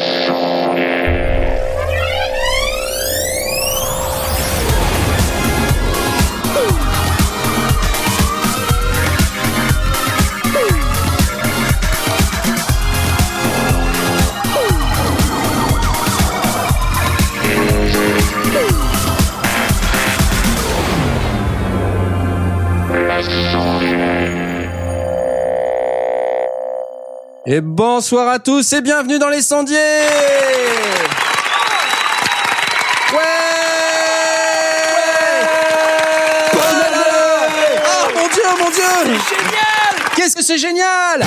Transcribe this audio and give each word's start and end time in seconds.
Et 0.00 0.39
bonsoir 28.00 28.28
à 28.28 28.38
tous 28.38 28.72
et 28.72 28.80
bienvenue 28.80 29.18
dans 29.18 29.28
les 29.28 29.42
sondiers 29.42 29.76
Ouais, 33.12 33.20
Oh 37.84 38.08
mon 38.16 38.26
dieu, 38.28 38.42
mon 38.58 38.70
dieu. 38.70 38.82
C'est 39.28 39.36
génial. 39.36 39.94
Qu'est-ce 40.16 40.34
que 40.34 40.42
c'est 40.42 40.56
génial. 40.56 41.26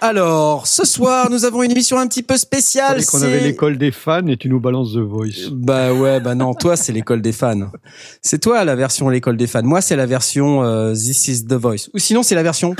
Alors, 0.00 0.66
ce 0.66 0.84
soir, 0.84 1.30
nous 1.30 1.44
avons 1.44 1.62
une 1.62 1.70
émission 1.70 1.98
un 1.98 2.06
petit 2.06 2.22
peu 2.22 2.36
spéciale. 2.36 3.00
On 3.14 3.22
avait 3.22 3.38
c'est- 3.38 3.44
l'école 3.44 3.78
des 3.78 3.90
fans 3.90 4.26
et 4.26 4.36
tu 4.36 4.48
nous 4.48 4.60
balances 4.60 4.92
The 4.94 4.98
Voice. 4.98 5.48
Bah 5.50 5.92
ouais, 5.92 6.20
bah 6.20 6.34
non, 6.34 6.52
toi 6.54 6.76
c'est 6.76 6.92
l'école 6.92 7.22
des 7.22 7.32
fans. 7.32 7.70
C'est 8.26 8.38
toi 8.38 8.64
la 8.64 8.74
version 8.74 9.10
l'école 9.10 9.36
des 9.36 9.46
fans. 9.46 9.62
Moi 9.62 9.82
c'est 9.82 9.96
la 9.96 10.06
version 10.06 10.64
euh, 10.64 10.94
This 10.94 11.28
is 11.28 11.44
the 11.44 11.52
Voice. 11.52 11.90
Ou 11.92 11.98
sinon 11.98 12.22
c'est 12.22 12.34
la 12.34 12.42
version. 12.42 12.74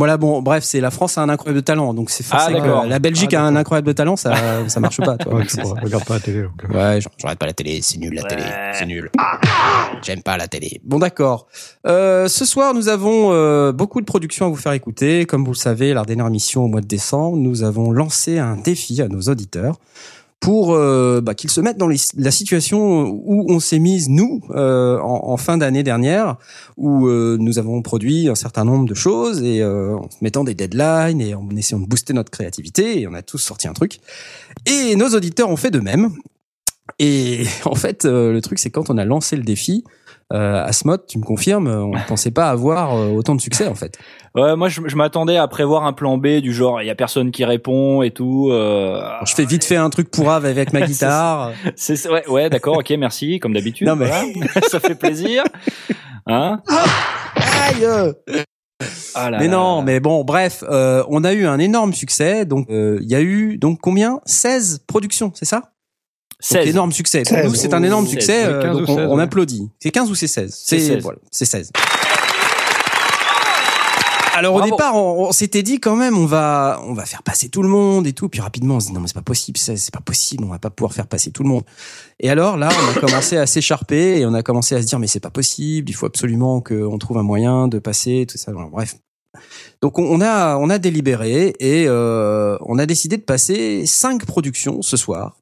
Voilà, 0.00 0.16
bon, 0.16 0.40
bref, 0.40 0.64
c'est 0.64 0.80
la 0.80 0.90
France 0.90 1.18
a 1.18 1.22
un 1.22 1.28
incroyable 1.28 1.62
talent, 1.62 1.92
donc 1.92 2.08
c'est 2.08 2.24
forcément. 2.24 2.80
Ah, 2.82 2.86
la 2.86 2.98
Belgique 2.98 3.34
Ah, 3.34 3.42
a 3.42 3.44
un 3.44 3.54
incroyable 3.54 3.92
talent, 3.94 4.16
ça 4.16 4.32
ça 4.66 4.80
marche 4.80 4.96
pas. 4.96 5.18
Toi, 5.18 5.34
Ouais, 5.34 5.44
je 5.46 5.60
regarde 5.84 6.04
pas 6.06 6.14
la 6.14 6.20
télé. 6.20 6.42
donc. 6.42 6.74
Ouais, 6.74 7.00
j'en- 7.02 7.10
j'arrête 7.18 7.38
pas 7.38 7.44
la 7.46 7.52
télé, 7.52 7.80
c'est 7.82 7.98
nul 7.98 8.14
la 8.14 8.22
télé, 8.22 8.42
c'est 8.72 8.86
nul. 8.86 9.10
J'aime 10.02 10.22
pas 10.22 10.36
la 10.38 10.48
télé. 10.48 10.80
Bon 10.84 10.98
d'accord. 10.98 11.46
Euh, 11.86 12.28
ce 12.28 12.44
soir, 12.46 12.72
nous 12.72 12.88
avons 12.88 13.32
euh, 13.32 13.72
beaucoup 13.72 14.00
de 14.00 14.06
productions 14.06 14.46
à 14.46 14.48
vous 14.48 14.56
faire 14.56 14.72
écouter. 14.72 15.26
Comme 15.26 15.44
vous 15.44 15.52
le 15.52 15.56
savez, 15.56 15.92
la 15.92 16.04
dernière 16.04 16.26
émission 16.28 16.64
au 16.64 16.68
mois 16.68 16.80
de 16.80 16.86
décembre, 16.86 17.36
nous 17.36 17.62
avons 17.62 17.92
lancé 17.92 18.38
un 18.38 18.56
défi 18.56 19.02
à 19.02 19.08
nos 19.08 19.20
auditeurs 19.22 19.76
pour 20.40 20.72
euh, 20.72 21.20
bah, 21.20 21.34
qu'ils 21.34 21.50
se 21.50 21.60
mettent 21.60 21.76
dans 21.76 21.88
la 21.88 22.30
situation 22.30 23.10
où 23.10 23.44
on 23.48 23.60
s'est 23.60 23.78
mise 23.78 24.08
nous 24.08 24.40
euh, 24.50 24.98
en, 24.98 25.36
fin 25.36 25.58
d'année 25.58 25.82
dernière, 25.82 26.36
où 26.78 27.06
euh, 27.06 27.36
nous 27.38 27.58
avons 27.58 27.82
produit 27.82 28.28
un 28.28 28.34
certain 28.34 28.64
nombre 28.64 28.86
de 28.86 28.94
choses 28.94 29.42
et 29.42 29.60
euh, 29.62 29.96
en 29.96 30.08
mettant 30.22 30.42
des 30.42 30.54
deadlines 30.54 31.20
et 31.20 31.34
en 31.34 31.48
essayant 31.50 31.80
de 31.80 31.86
booster 31.86 32.14
notre 32.14 32.30
créativité. 32.30 33.00
Et 33.00 33.06
on 33.06 33.12
a 33.12 33.22
tous 33.22 33.38
sorti 33.38 33.68
un 33.68 33.74
truc. 33.74 34.00
Et 34.64 34.96
nos 34.96 35.10
auditeurs 35.10 35.50
ont 35.50 35.56
fait 35.56 35.70
de 35.70 35.80
même. 35.80 36.10
Et 36.98 37.44
en 37.64 37.74
fait, 37.74 38.04
euh, 38.04 38.32
le 38.32 38.40
truc, 38.40 38.58
c'est 38.58 38.70
quand 38.70 38.90
on 38.90 38.98
a 38.98 39.04
lancé 39.04 39.36
le 39.36 39.42
défi, 39.42 39.84
euh, 40.32 40.64
Asmod, 40.64 41.06
tu 41.06 41.18
me 41.18 41.24
confirmes, 41.24 41.66
euh, 41.66 41.82
on 41.82 41.90
ne 41.94 42.06
pensait 42.06 42.30
pas 42.30 42.48
avoir 42.50 42.96
euh, 42.96 43.08
autant 43.10 43.34
de 43.34 43.40
succès 43.40 43.66
en 43.66 43.74
fait. 43.74 43.98
Ouais, 44.36 44.54
moi 44.54 44.68
je, 44.68 44.80
je 44.86 44.94
m'attendais 44.96 45.36
à 45.36 45.48
prévoir 45.48 45.84
un 45.84 45.92
plan 45.92 46.16
B 46.18 46.38
du 46.40 46.52
genre 46.52 46.80
il 46.82 46.86
y 46.86 46.90
a 46.90 46.94
personne 46.94 47.32
qui 47.32 47.44
répond 47.44 48.02
et 48.02 48.12
tout. 48.12 48.48
Euh, 48.52 49.02
je 49.26 49.34
fais 49.34 49.44
vite 49.44 49.64
fait 49.64 49.76
un 49.76 49.90
truc 49.90 50.10
pourrave 50.10 50.44
avec 50.44 50.72
ma 50.72 50.80
guitare. 50.86 51.52
c'est 51.76 52.08
ouais, 52.08 52.26
ouais 52.28 52.48
d'accord, 52.50 52.78
ok, 52.78 52.90
merci 52.98 53.38
comme 53.40 53.54
d'habitude. 53.54 53.88
Non, 53.88 53.96
mais- 53.96 54.06
voilà. 54.06 54.24
ça 54.70 54.78
fait 54.80 54.94
plaisir. 54.94 55.42
Hein 56.26 56.60
Aïe 57.36 57.84
euh. 57.84 58.12
Ah 59.14 59.30
là 59.30 59.38
Mais 59.38 59.46
là 59.46 59.52
non, 59.52 59.78
là. 59.78 59.82
mais 59.84 60.00
bon, 60.00 60.24
bref, 60.24 60.62
euh, 60.70 61.02
on 61.08 61.24
a 61.24 61.32
eu 61.32 61.44
un 61.46 61.58
énorme 61.58 61.92
succès. 61.92 62.44
Donc, 62.46 62.70
euh, 62.70 62.98
il 63.02 63.10
y 63.10 63.14
a 63.14 63.20
eu 63.20 63.58
donc 63.58 63.78
combien? 63.82 64.20
16 64.26 64.84
productions, 64.86 65.32
c'est 65.34 65.44
ça? 65.44 65.69
Donc, 66.40 66.62
16. 66.62 66.68
énorme 66.68 66.92
succès. 66.92 67.22
Pour 67.22 67.36
16. 67.36 67.46
nous, 67.46 67.54
c'est 67.54 67.74
un 67.74 67.82
énorme 67.82 68.06
succès. 68.06 68.44
16, 68.44 68.48
euh, 68.48 68.62
15 68.62 68.76
donc 68.76 68.88
ou 68.88 68.92
on, 68.92 68.96
16, 68.96 69.06
on 69.08 69.16
ouais. 69.16 69.22
applaudit. 69.22 69.70
C'est 69.78 69.90
15 69.90 70.10
ou 70.10 70.14
c'est 70.14 70.26
16 70.26 70.58
C'est 70.64 70.78
16. 70.78 71.02
Voilà, 71.02 71.18
c'est 71.30 71.44
16. 71.44 71.70
Alors 74.40 74.54
au 74.54 74.62
départ, 74.62 74.96
on, 74.96 75.28
on 75.28 75.32
s'était 75.32 75.62
dit 75.62 75.80
quand 75.80 75.96
même, 75.96 76.16
on 76.16 76.24
va, 76.24 76.80
on 76.86 76.94
va 76.94 77.04
faire 77.04 77.22
passer 77.22 77.50
tout 77.50 77.62
le 77.62 77.68
monde 77.68 78.06
et 78.06 78.14
tout. 78.14 78.30
Puis 78.30 78.40
rapidement, 78.40 78.76
on 78.76 78.80
se 78.80 78.86
dit 78.86 78.92
non 78.94 79.00
mais 79.00 79.06
c'est 79.06 79.14
pas 79.14 79.20
possible, 79.20 79.58
c'est 79.58 79.76
c'est 79.76 79.92
pas 79.92 80.00
possible, 80.00 80.44
on 80.44 80.48
va 80.48 80.58
pas 80.58 80.70
pouvoir 80.70 80.94
faire 80.94 81.06
passer 81.06 81.30
tout 81.30 81.42
le 81.42 81.50
monde. 81.50 81.62
Et 82.20 82.30
alors 82.30 82.56
là, 82.56 82.70
on 82.72 82.96
a 82.96 83.00
commencé 83.00 83.36
à 83.36 83.46
s'écharper 83.46 84.18
et 84.20 84.24
on 84.24 84.32
a 84.32 84.42
commencé 84.42 84.74
à 84.74 84.80
se 84.80 84.86
dire 84.86 84.98
mais 84.98 85.08
c'est 85.08 85.20
pas 85.20 85.30
possible, 85.30 85.90
il 85.90 85.92
faut 85.92 86.06
absolument 86.06 86.62
qu'on 86.62 86.96
trouve 86.96 87.18
un 87.18 87.22
moyen 87.22 87.68
de 87.68 87.78
passer 87.78 88.26
tout 88.26 88.38
ça. 88.38 88.52
Bon, 88.52 88.64
bref. 88.64 88.96
Donc 89.82 89.98
on 89.98 90.04
on 90.04 90.22
a, 90.22 90.56
on 90.56 90.70
a 90.70 90.78
délibéré 90.78 91.54
et 91.60 91.84
euh, 91.86 92.56
on 92.62 92.78
a 92.78 92.86
décidé 92.86 93.18
de 93.18 93.22
passer 93.22 93.84
cinq 93.84 94.24
productions 94.24 94.80
ce 94.80 94.96
soir. 94.96 95.36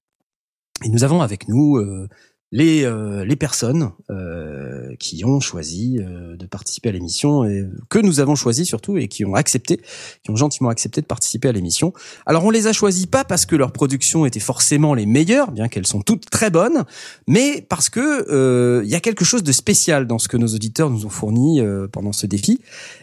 Et 0.84 0.88
nous 0.88 1.04
avons 1.04 1.22
avec 1.22 1.48
nous 1.48 1.76
euh, 1.76 2.08
les, 2.50 2.84
euh, 2.84 3.24
les 3.24 3.36
personnes 3.36 3.92
euh, 4.10 4.94
qui 4.98 5.24
ont 5.24 5.38
choisi 5.40 5.98
euh, 5.98 6.36
de 6.36 6.46
participer 6.46 6.88
à 6.88 6.92
l'émission 6.92 7.44
et 7.44 7.66
que 7.90 7.98
nous 7.98 8.20
avons 8.20 8.34
choisi 8.36 8.64
surtout 8.64 8.96
et 8.96 9.08
qui 9.08 9.24
ont 9.24 9.34
accepté, 9.34 9.80
qui 10.22 10.30
ont 10.30 10.36
gentiment 10.36 10.70
accepté 10.70 11.00
de 11.02 11.06
participer 11.06 11.48
à 11.48 11.52
l'émission. 11.52 11.92
Alors 12.24 12.44
on 12.44 12.50
les 12.50 12.66
a 12.66 12.72
choisis 12.72 13.06
pas 13.06 13.24
parce 13.24 13.44
que 13.44 13.54
leurs 13.54 13.72
productions 13.72 14.24
étaient 14.24 14.40
forcément 14.40 14.94
les 14.94 15.04
meilleures, 15.04 15.50
bien 15.50 15.68
qu'elles 15.68 15.86
sont 15.86 16.00
toutes 16.00 16.30
très 16.30 16.50
bonnes, 16.50 16.84
mais 17.26 17.64
parce 17.68 17.90
que 17.90 18.30
euh, 18.30 18.82
il 18.84 18.90
y 18.90 18.94
a 18.94 19.00
quelque 19.00 19.24
chose 19.24 19.42
de 19.42 19.52
spécial 19.52 20.06
dans 20.06 20.18
ce 20.18 20.28
que 20.28 20.38
nos 20.38 20.48
auditeurs 20.48 20.88
nous 20.88 21.04
ont 21.04 21.10
fourni 21.10 21.60
euh, 21.60 21.86
pendant 21.86 22.12
ce 22.12 22.26
défi. 22.26 22.60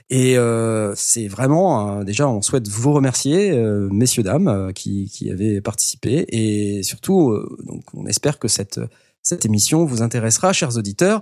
Et 0.09 0.37
euh, 0.37 0.93
c'est 0.95 1.27
vraiment 1.27 2.03
déjà 2.03 2.27
on 2.27 2.41
souhaite 2.41 2.67
vous 2.67 2.93
remercier 2.93 3.55
messieurs 3.91 4.23
dames 4.23 4.71
qui 4.73 5.09
qui 5.11 5.31
avaient 5.31 5.61
participé 5.61 6.25
et 6.29 6.83
surtout 6.83 7.35
donc 7.63 7.83
on 7.93 8.05
espère 8.05 8.37
que 8.37 8.47
cette 8.47 8.79
cette 9.25 9.43
émission 9.43 9.85
vous 9.85 10.03
intéressera 10.03 10.53
chers 10.53 10.77
auditeurs. 10.77 11.21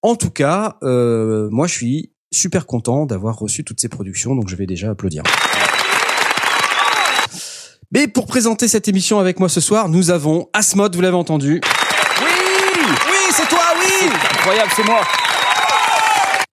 En 0.00 0.16
tout 0.16 0.30
cas, 0.30 0.76
euh, 0.82 1.48
moi 1.50 1.66
je 1.66 1.74
suis 1.74 2.10
super 2.32 2.64
content 2.64 3.04
d'avoir 3.04 3.36
reçu 3.38 3.62
toutes 3.62 3.78
ces 3.78 3.90
productions 3.90 4.34
donc 4.34 4.48
je 4.48 4.56
vais 4.56 4.64
déjà 4.66 4.90
applaudir. 4.90 5.22
Mais 7.92 8.08
pour 8.08 8.26
présenter 8.26 8.68
cette 8.68 8.88
émission 8.88 9.18
avec 9.20 9.38
moi 9.38 9.50
ce 9.50 9.60
soir, 9.60 9.90
nous 9.90 10.10
avons 10.10 10.48
Asmod, 10.54 10.96
vous 10.96 11.02
l'avez 11.02 11.14
entendu. 11.16 11.60
Oui, 12.22 12.30
Oui, 13.06 13.18
c'est 13.32 13.46
toi, 13.50 13.60
oui. 13.78 14.08
incroyable, 14.32 14.70
c'est 14.74 14.84
moi. 14.86 15.00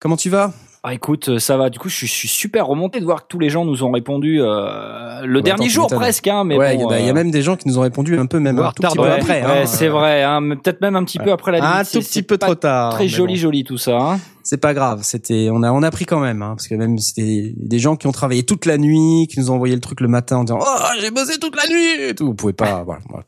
Comment 0.02 0.18
tu 0.18 0.30
vas? 0.30 0.52
Ah 0.82 0.94
écoute, 0.94 1.28
euh, 1.28 1.40
ça 1.40 1.58
va. 1.58 1.70
Du 1.70 1.78
coup, 1.78 1.90
je 1.90 1.96
suis, 1.98 2.08
je 2.08 2.14
suis 2.14 2.28
super 2.30 2.66
remonté 2.66 3.02
de 3.02 3.06
voir 3.06 3.24
que 3.24 3.28
tous 3.28 3.38
les 3.38 3.50
gens 3.50 3.66
nous 3.66 3.84
ont 3.84 3.92
répondu 3.92 4.40
euh, 4.42 5.22
le 5.26 5.42
bah, 5.42 5.46
dernier 5.46 5.66
attends, 5.66 5.74
jour 5.74 5.88
presque, 5.88 6.26
hein. 6.28 6.46
Mais 6.46 6.58
Ouais, 6.58 6.76
il 6.76 6.82
bon, 6.84 6.90
y 6.92 6.94
a- 6.94 7.00
il 7.00 7.06
y, 7.06 7.08
a 7.10 7.12
euh, 7.12 7.14
même 7.14 7.32
des 7.32 7.42
gens 7.42 7.58
qui 7.58 7.68
nous 7.68 7.78
ont 7.78 7.82
répondu 7.82 8.18
un 8.18 8.26
peu 8.28 8.40
même 8.40 8.58
Ouais, 8.58 8.66
un 8.66 8.72
tout 8.72 8.84
petit 8.84 8.96
peu 8.98 9.04
après. 9.12 9.44
ouais, 9.44 9.62
hein. 9.64 9.66
c'est 9.66 9.90
vrai, 9.90 10.24
hein, 10.24 10.42
peut-être 10.64 10.80
même 10.80 10.96
un 10.96 11.04
petit 11.04 11.20
peu 11.20 11.34
après 11.34 11.52
la 11.52 11.58
Un 11.62 11.72
limite. 11.74 11.92
tout 11.92 12.02
C'est- 12.02 12.08
petit 12.10 12.24
peu 12.24 12.38
trop 12.38 12.56
tard. 12.56 12.94
Très 12.94 13.10
joli, 13.10 13.34
bon. 13.34 13.40
joli 13.42 13.64
tout 13.66 13.78
ça. 13.78 13.98
Hein. 14.00 14.20
C'est 14.42 14.62
pas 14.62 14.74
grave, 14.74 15.02
c'était 15.04 15.50
on 15.52 15.64
a 15.64 15.72
on 15.74 15.84
a 15.84 15.92
pris 15.92 16.06
quand 16.06 16.22
même 16.22 16.42
hein, 16.42 16.54
parce 16.56 16.70
que 16.70 16.76
même 16.76 16.98
c'était 16.98 17.54
des 17.58 17.78
gens 17.80 17.98
qui 17.98 18.08
ont 18.08 18.12
travaillé 18.14 18.44
toute 18.44 18.66
la 18.66 18.78
nuit, 18.78 19.28
qui 19.30 19.38
nous 19.40 19.52
ont 19.52 19.56
envoyé 19.56 19.76
le 19.76 19.82
truc 19.82 20.00
le 20.00 20.08
matin 20.08 20.38
en 20.38 20.44
disant 20.46 20.60
"Oh, 20.62 20.86
j'ai 21.02 21.12
bossé 21.12 21.38
toute 21.40 21.58
la 21.58 21.70
nuit" 21.70 22.10
et 22.10 22.16
tout. 22.16 22.26
Vous 22.28 22.34
pouvez 22.36 22.54
pas 22.54 22.84
voilà. 22.86 23.02
voilà. 23.10 23.26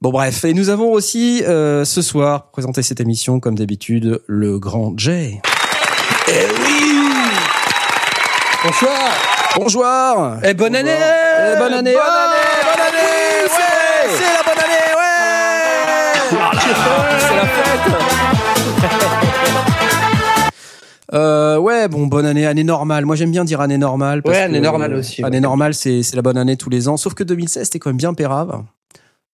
Bon 0.00 0.10
bref, 0.10 0.44
et 0.44 0.54
nous 0.54 0.68
avons 0.70 0.92
aussi 0.92 1.42
euh, 1.44 1.84
ce 1.84 2.02
soir 2.02 2.42
pour 2.42 2.50
présenter 2.52 2.82
cette 2.82 3.00
émission 3.00 3.38
comme 3.40 3.54
d'habitude 3.56 4.20
le 4.26 4.58
grand 4.58 4.92
Jay. 4.98 5.40
Eh 6.30 6.46
oui 6.62 7.00
Bonsoir. 8.64 9.08
Bonjour 9.56 9.84
Et 10.44 10.52
bonne 10.54 10.76
année. 10.76 10.90
Eh, 10.94 11.56
bonne 11.58 11.72
année 11.72 11.94
Bonne 11.94 12.02
année. 12.02 12.46
Bonne 12.64 12.82
année 12.86 13.44
Ouais, 13.44 14.08
c'est 14.16 14.32
la 14.34 14.42
bonne 14.44 14.58
année 14.62 14.92
Ouais 14.98 16.28
C'est 17.18 17.36
la 17.36 17.46
fête. 17.46 17.92
Euh, 21.14 21.56
ouais, 21.58 21.88
bon, 21.88 22.06
bonne 22.06 22.26
année, 22.26 22.44
année 22.46 22.64
normale. 22.64 23.06
Moi, 23.06 23.16
j'aime 23.16 23.30
bien 23.30 23.44
dire 23.44 23.62
année 23.62 23.78
normale. 23.78 24.22
parce 24.22 24.36
Ouais, 24.36 24.42
année 24.42 24.58
que, 24.58 24.64
normale 24.64 24.92
aussi, 24.94 25.24
Année 25.24 25.38
ouais. 25.38 25.40
normale, 25.40 25.72
c'est 25.72 26.02
c'est 26.02 26.16
la 26.16 26.22
bonne 26.22 26.36
année 26.36 26.58
tous 26.58 26.68
les 26.68 26.88
ans. 26.88 26.98
Sauf 26.98 27.14
que 27.14 27.24
2016, 27.24 27.64
c'était 27.64 27.78
quand 27.78 27.88
même 27.88 27.96
bien 27.96 28.12
pérave. 28.12 28.62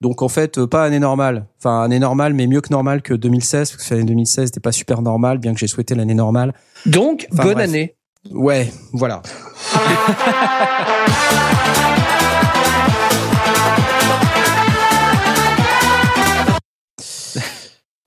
Donc, 0.01 0.23
en 0.23 0.29
fait, 0.29 0.59
euh, 0.59 0.67
pas 0.69 0.85
année 0.85 1.01
normale. 1.01 1.47
Enfin, 1.59 1.83
année 1.83 1.99
normale, 1.99 2.33
mais 2.35 2.47
mieux 2.47 2.61
que 2.61 2.71
normale 2.71 3.03
que 3.03 3.15
2016. 3.15 3.73
Parce 3.73 3.89
que 3.89 3.95
l'année 3.95 4.07
2016, 4.07 4.47
c'était 4.47 4.61
pas 4.61 4.71
super 4.73 5.03
normal, 5.03 5.39
bien 5.39 5.53
que 5.53 5.59
j'ai 5.59 5.67
souhaité 5.67 5.97
l'année 5.97 6.15
normale. 6.15 6.53
Donc, 6.87 7.27
Enfin, 7.33 7.43
bonne 7.45 7.55
bref. 7.55 7.69
année. 7.69 7.97
Ouais, 8.31 8.71
voilà. 8.93 9.23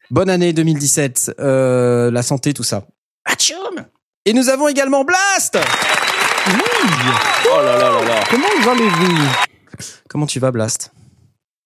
Bonne 0.10 0.30
année 0.30 0.54
2017, 0.54 1.36
euh, 1.40 2.10
la 2.12 2.24
santé, 2.24 2.54
tout 2.54 2.64
ça. 2.64 2.84
Atchoum 3.26 3.86
Et 4.26 4.34
nous 4.34 4.48
avons 4.50 4.68
également 4.70 5.04
Blast 5.04 5.58
Oh 6.48 7.62
là 7.62 7.78
là 7.78 7.90
là 7.90 8.04
là. 8.06 8.24
Comment 8.30 8.72
allez-vous 8.72 9.18
Comment 10.10 10.26
tu 10.26 10.40
vas, 10.40 10.52
Blast? 10.52 10.92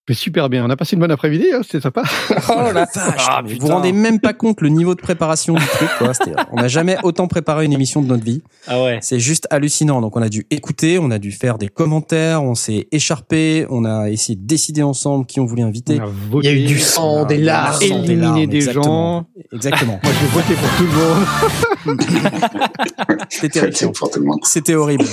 Mais 0.10 0.16
super 0.16 0.50
bien. 0.50 0.66
On 0.66 0.70
a 0.70 0.76
passé 0.76 0.96
une 0.96 1.00
bonne 1.00 1.12
après-midi, 1.12 1.46
hein, 1.54 1.62
c'était 1.64 1.80
sympa. 1.82 2.02
Oh 2.50 2.72
la 2.74 2.86
vache 2.86 2.88
Ah, 3.30 3.42
Vous 3.46 3.56
vous 3.60 3.68
rendez 3.68 3.94
même 3.94 4.20
pas 4.20 4.34
compte 4.34 4.60
le 4.62 4.70
niveau 4.70 4.96
de 4.96 5.00
préparation 5.02 5.54
du 5.54 5.64
truc. 5.66 5.90
Quoi. 6.00 6.12
On 6.52 6.56
n'a 6.58 6.68
jamais 6.68 6.98
autant 7.04 7.28
préparé 7.28 7.66
une 7.66 7.72
émission 7.74 8.02
de 8.02 8.08
notre 8.08 8.24
vie. 8.24 8.42
Ah 8.68 8.82
ouais. 8.84 8.98
C'est 9.02 9.20
juste 9.20 9.48
hallucinant. 9.52 10.02
Donc 10.02 10.18
on 10.18 10.22
a 10.22 10.28
dû 10.30 10.48
écouter, 10.50 10.98
on 11.00 11.12
a 11.12 11.20
dû 11.20 11.32
faire 11.32 11.58
des 11.60 11.68
commentaires, 11.68 12.44
on 12.44 12.56
s'est 12.56 12.88
écharpé, 12.92 13.68
on 13.70 13.86
a 13.86 14.10
essayé 14.10 14.36
de 14.36 14.46
décider 14.46 14.82
ensemble 14.82 15.26
qui 15.28 15.40
on 15.40 15.46
voulait 15.46 15.62
inviter. 15.62 16.00
On 16.02 16.06
a 16.06 16.10
Il 16.42 16.46
y 16.46 16.48
a 16.48 16.54
eu 16.54 16.66
du 16.66 16.80
sang, 16.80 17.20
on 17.20 17.24
a 17.24 17.26
des 17.26 17.38
larmes. 17.38 17.82
éliminé 17.82 18.16
larmes, 18.16 18.46
des 18.48 18.58
exactement. 18.58 18.84
gens. 18.84 19.28
Exactement. 19.54 20.00
Moi, 20.04 20.14
j'ai 20.20 20.28
voté 20.28 20.54
pour 20.56 20.78
tout 20.78 20.84
le 21.86 21.94
monde. 21.94 22.02
C'était 23.30 23.50
terrifiant. 23.60 23.92
pour 23.92 24.10
tout 24.10 24.20
le 24.20 24.26
monde. 24.26 24.40
C'était 24.44 24.76
horrible. 24.76 25.06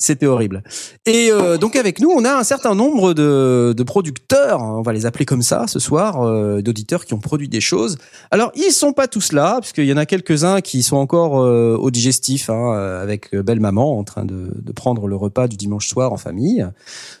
C'était 0.00 0.26
horrible. 0.26 0.62
Et 1.06 1.32
euh, 1.32 1.58
donc 1.58 1.74
avec 1.74 2.00
nous, 2.00 2.10
on 2.10 2.24
a 2.24 2.32
un 2.32 2.44
certain 2.44 2.76
nombre 2.76 3.14
de, 3.14 3.74
de 3.76 3.82
producteurs, 3.82 4.62
on 4.62 4.80
va 4.82 4.92
les 4.92 5.06
appeler 5.06 5.24
comme 5.24 5.42
ça 5.42 5.66
ce 5.66 5.80
soir, 5.80 6.22
euh, 6.22 6.62
d'auditeurs 6.62 7.04
qui 7.04 7.14
ont 7.14 7.18
produit 7.18 7.48
des 7.48 7.60
choses. 7.60 7.98
Alors 8.30 8.52
ils 8.54 8.70
sont 8.70 8.92
pas 8.92 9.08
tous 9.08 9.32
là, 9.32 9.58
puisqu'il 9.60 9.86
y 9.86 9.92
en 9.92 9.96
a 9.96 10.06
quelques-uns 10.06 10.60
qui 10.60 10.84
sont 10.84 10.96
encore 10.96 11.40
euh, 11.40 11.76
au 11.76 11.90
digestif, 11.90 12.48
hein, 12.48 12.74
euh, 12.74 13.02
avec 13.02 13.34
euh, 13.34 13.42
belle 13.42 13.58
maman 13.58 13.98
en 13.98 14.04
train 14.04 14.24
de, 14.24 14.52
de 14.54 14.72
prendre 14.72 15.08
le 15.08 15.16
repas 15.16 15.48
du 15.48 15.56
dimanche 15.56 15.88
soir 15.88 16.12
en 16.12 16.16
famille, 16.16 16.64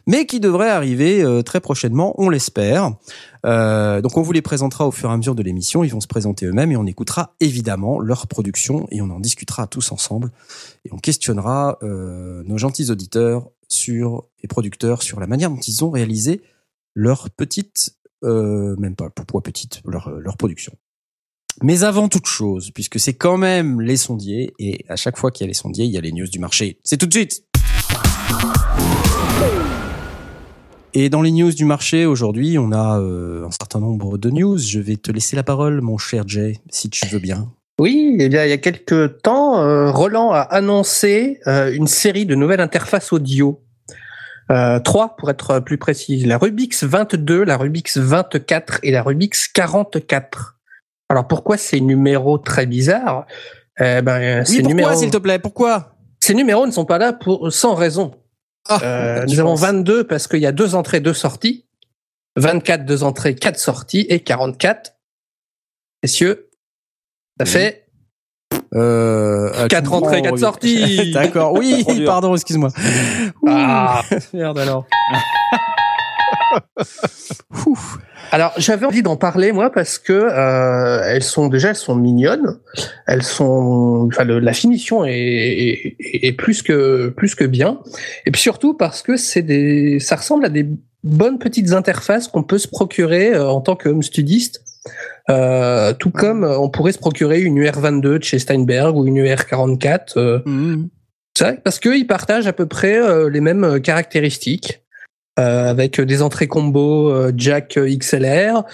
mais 0.06 0.24
qui 0.26 0.38
devraient 0.38 0.70
arriver 0.70 1.22
euh, 1.22 1.42
très 1.42 1.60
prochainement, 1.60 2.14
on 2.16 2.28
l'espère. 2.28 2.92
Donc 3.44 4.16
on 4.16 4.22
vous 4.22 4.32
les 4.32 4.42
présentera 4.42 4.86
au 4.86 4.90
fur 4.90 5.08
et 5.08 5.12
à 5.12 5.16
mesure 5.16 5.34
de 5.34 5.42
l'émission, 5.42 5.82
ils 5.82 5.90
vont 5.90 6.00
se 6.00 6.06
présenter 6.06 6.44
eux-mêmes 6.44 6.70
et 6.72 6.76
on 6.76 6.84
écoutera 6.86 7.34
évidemment 7.40 7.98
leur 7.98 8.26
production 8.26 8.86
et 8.90 9.00
on 9.00 9.08
en 9.10 9.20
discutera 9.20 9.66
tous 9.66 9.90
ensemble 9.90 10.30
et 10.88 10.92
on 10.92 10.98
questionnera 10.98 11.78
euh, 11.82 12.42
nos 12.44 12.58
gentils 12.58 12.90
auditeurs 12.90 13.50
et 14.42 14.48
producteurs 14.48 15.02
sur 15.02 15.20
la 15.20 15.26
manière 15.26 15.50
dont 15.50 15.60
ils 15.60 15.84
ont 15.84 15.90
réalisé 15.90 16.40
leur 16.94 17.30
petite, 17.30 17.96
euh, 18.24 18.74
même 18.76 18.96
pas 18.96 19.10
pourquoi 19.10 19.42
petite, 19.42 19.82
leur, 19.84 20.10
leur 20.10 20.36
production. 20.38 20.72
Mais 21.62 21.84
avant 21.84 22.08
toute 22.08 22.26
chose, 22.26 22.70
puisque 22.70 22.98
c'est 22.98 23.14
quand 23.14 23.36
même 23.36 23.80
les 23.80 23.96
sondiers, 23.96 24.54
et 24.58 24.84
à 24.88 24.96
chaque 24.96 25.18
fois 25.18 25.30
qu'il 25.30 25.44
y 25.44 25.46
a 25.46 25.48
les 25.48 25.54
sondiers, 25.54 25.84
il 25.84 25.90
y 25.90 25.98
a 25.98 26.00
les 26.00 26.12
news 26.12 26.26
du 26.26 26.38
marché. 26.38 26.78
C'est 26.82 26.96
tout 26.96 27.06
de 27.06 27.12
suite 27.12 27.44
Et 30.94 31.10
dans 31.10 31.20
les 31.20 31.30
news 31.30 31.52
du 31.52 31.66
marché, 31.66 32.06
aujourd'hui, 32.06 32.58
on 32.58 32.72
a 32.72 32.98
euh, 32.98 33.46
un 33.46 33.50
certain 33.50 33.80
nombre 33.80 34.16
de 34.16 34.30
news. 34.30 34.56
Je 34.56 34.80
vais 34.80 34.96
te 34.96 35.12
laisser 35.12 35.36
la 35.36 35.42
parole, 35.42 35.82
mon 35.82 35.98
cher 35.98 36.26
Jay, 36.26 36.60
si 36.70 36.88
tu 36.88 37.06
veux 37.06 37.18
bien. 37.18 37.52
Oui, 37.78 38.16
eh 38.18 38.28
bien, 38.28 38.44
il 38.44 38.50
y 38.50 38.52
a 38.52 38.58
quelques 38.58 39.22
temps, 39.22 39.62
euh, 39.62 39.90
Roland 39.90 40.32
a 40.32 40.40
annoncé 40.40 41.40
euh, 41.46 41.72
une 41.72 41.86
série 41.86 42.26
de 42.26 42.34
nouvelles 42.34 42.60
interfaces 42.60 43.12
audio. 43.12 43.62
Euh, 44.50 44.80
trois, 44.80 45.14
pour 45.16 45.30
être 45.30 45.60
plus 45.60 45.78
précis. 45.78 46.24
La 46.24 46.38
Rubix 46.38 46.82
22, 46.82 47.44
la 47.44 47.56
Rubix 47.56 47.98
24 47.98 48.80
et 48.82 48.90
la 48.90 49.02
Rubix 49.02 49.46
44. 49.46 50.56
Alors, 51.08 51.28
pourquoi 51.28 51.56
ces 51.56 51.80
numéros 51.80 52.38
très 52.38 52.66
bizarres? 52.66 53.26
Eh 53.78 54.02
ben, 54.02 54.40
Oui, 54.40 54.46
ces, 54.46 54.54
pourquoi, 54.56 54.68
numéros, 54.68 54.94
s'il 54.94 55.10
te 55.10 55.18
plaît? 55.18 55.38
Pourquoi? 55.38 55.94
Ces 56.20 56.34
numéros 56.34 56.66
ne 56.66 56.72
sont 56.72 56.86
pas 56.86 56.98
là 56.98 57.12
pour, 57.12 57.52
sans 57.52 57.74
raison. 57.74 58.12
Ah, 58.68 58.80
Euh, 58.82 59.24
nous 59.28 59.38
avons 59.38 59.50
penses 59.50 59.60
22 59.60 60.04
parce 60.04 60.26
qu'il 60.26 60.40
y 60.40 60.46
a 60.46 60.52
deux 60.52 60.74
entrées, 60.74 61.00
deux 61.00 61.14
sorties. 61.14 61.66
24, 62.36 62.84
deux 62.84 63.04
entrées, 63.04 63.34
quatre 63.34 63.58
sorties. 63.58 64.06
Et 64.08 64.20
44, 64.20 64.94
messieurs, 66.02 66.47
ça 67.38 67.44
fait 67.46 67.84
Euh, 68.74 69.50
ah, 69.56 69.66
Quatre 69.68 69.92
entrées, 69.94 70.20
quatre 70.22 70.38
sorties. 70.38 71.10
D'accord, 71.14 71.52
oui, 71.54 71.84
pardon, 72.06 72.34
excuse-moi. 72.34 72.70
Ah. 73.46 74.02
Merde 74.34 74.58
alors. 74.58 74.84
Alors, 78.30 78.52
j'avais 78.58 78.84
envie 78.84 79.02
d'en 79.02 79.16
parler 79.16 79.52
moi 79.52 79.70
parce 79.70 79.98
que 79.98 80.12
euh, 80.12 81.02
elles 81.06 81.22
sont 81.22 81.48
déjà 81.48 81.70
elles 81.70 81.76
sont 81.76 81.94
mignonnes, 81.94 82.58
elles 83.06 83.22
sont 83.22 84.08
enfin 84.12 84.24
le- 84.24 84.38
la 84.38 84.52
finition 84.52 85.04
est, 85.04 85.12
est, 85.12 85.96
est 86.26 86.32
plus 86.32 86.62
que 86.62 87.08
plus 87.08 87.34
que 87.34 87.44
bien 87.44 87.80
et 88.26 88.30
puis 88.30 88.40
surtout 88.42 88.74
parce 88.74 89.00
que 89.02 89.16
c'est 89.16 89.42
des 89.42 89.98
ça 89.98 90.16
ressemble 90.16 90.44
à 90.44 90.48
des 90.50 90.66
bonnes 91.04 91.38
petites 91.38 91.72
interfaces 91.72 92.28
qu'on 92.28 92.42
peut 92.42 92.58
se 92.58 92.68
procurer 92.68 93.32
euh, 93.34 93.48
en 93.48 93.60
tant 93.62 93.76
que 93.76 93.88
home 93.88 94.02
studiste. 94.02 94.62
Euh, 95.30 95.92
tout 95.92 96.10
comme 96.10 96.42
euh, 96.44 96.58
on 96.58 96.70
pourrait 96.70 96.92
se 96.92 96.98
procurer 96.98 97.42
une 97.42 97.58
UR22 97.60 98.00
de 98.00 98.22
chez 98.22 98.38
Steinberg 98.38 98.96
ou 98.96 99.06
une 99.06 99.18
UR44 99.18 100.12
euh, 100.16 100.38
c'est 101.36 101.44
vrai, 101.44 101.60
parce 101.62 101.78
qu'ils 101.78 102.06
partagent 102.06 102.46
à 102.46 102.52
peu 102.54 102.66
près 102.66 102.96
euh, 102.96 103.28
les 103.28 103.40
mêmes 103.40 103.80
caractéristiques, 103.80 104.82
avec 105.36 106.00
des 106.00 106.20
entrées 106.20 106.48
combo 106.48 107.30
jack 107.36 107.78
XLR, 107.78 108.64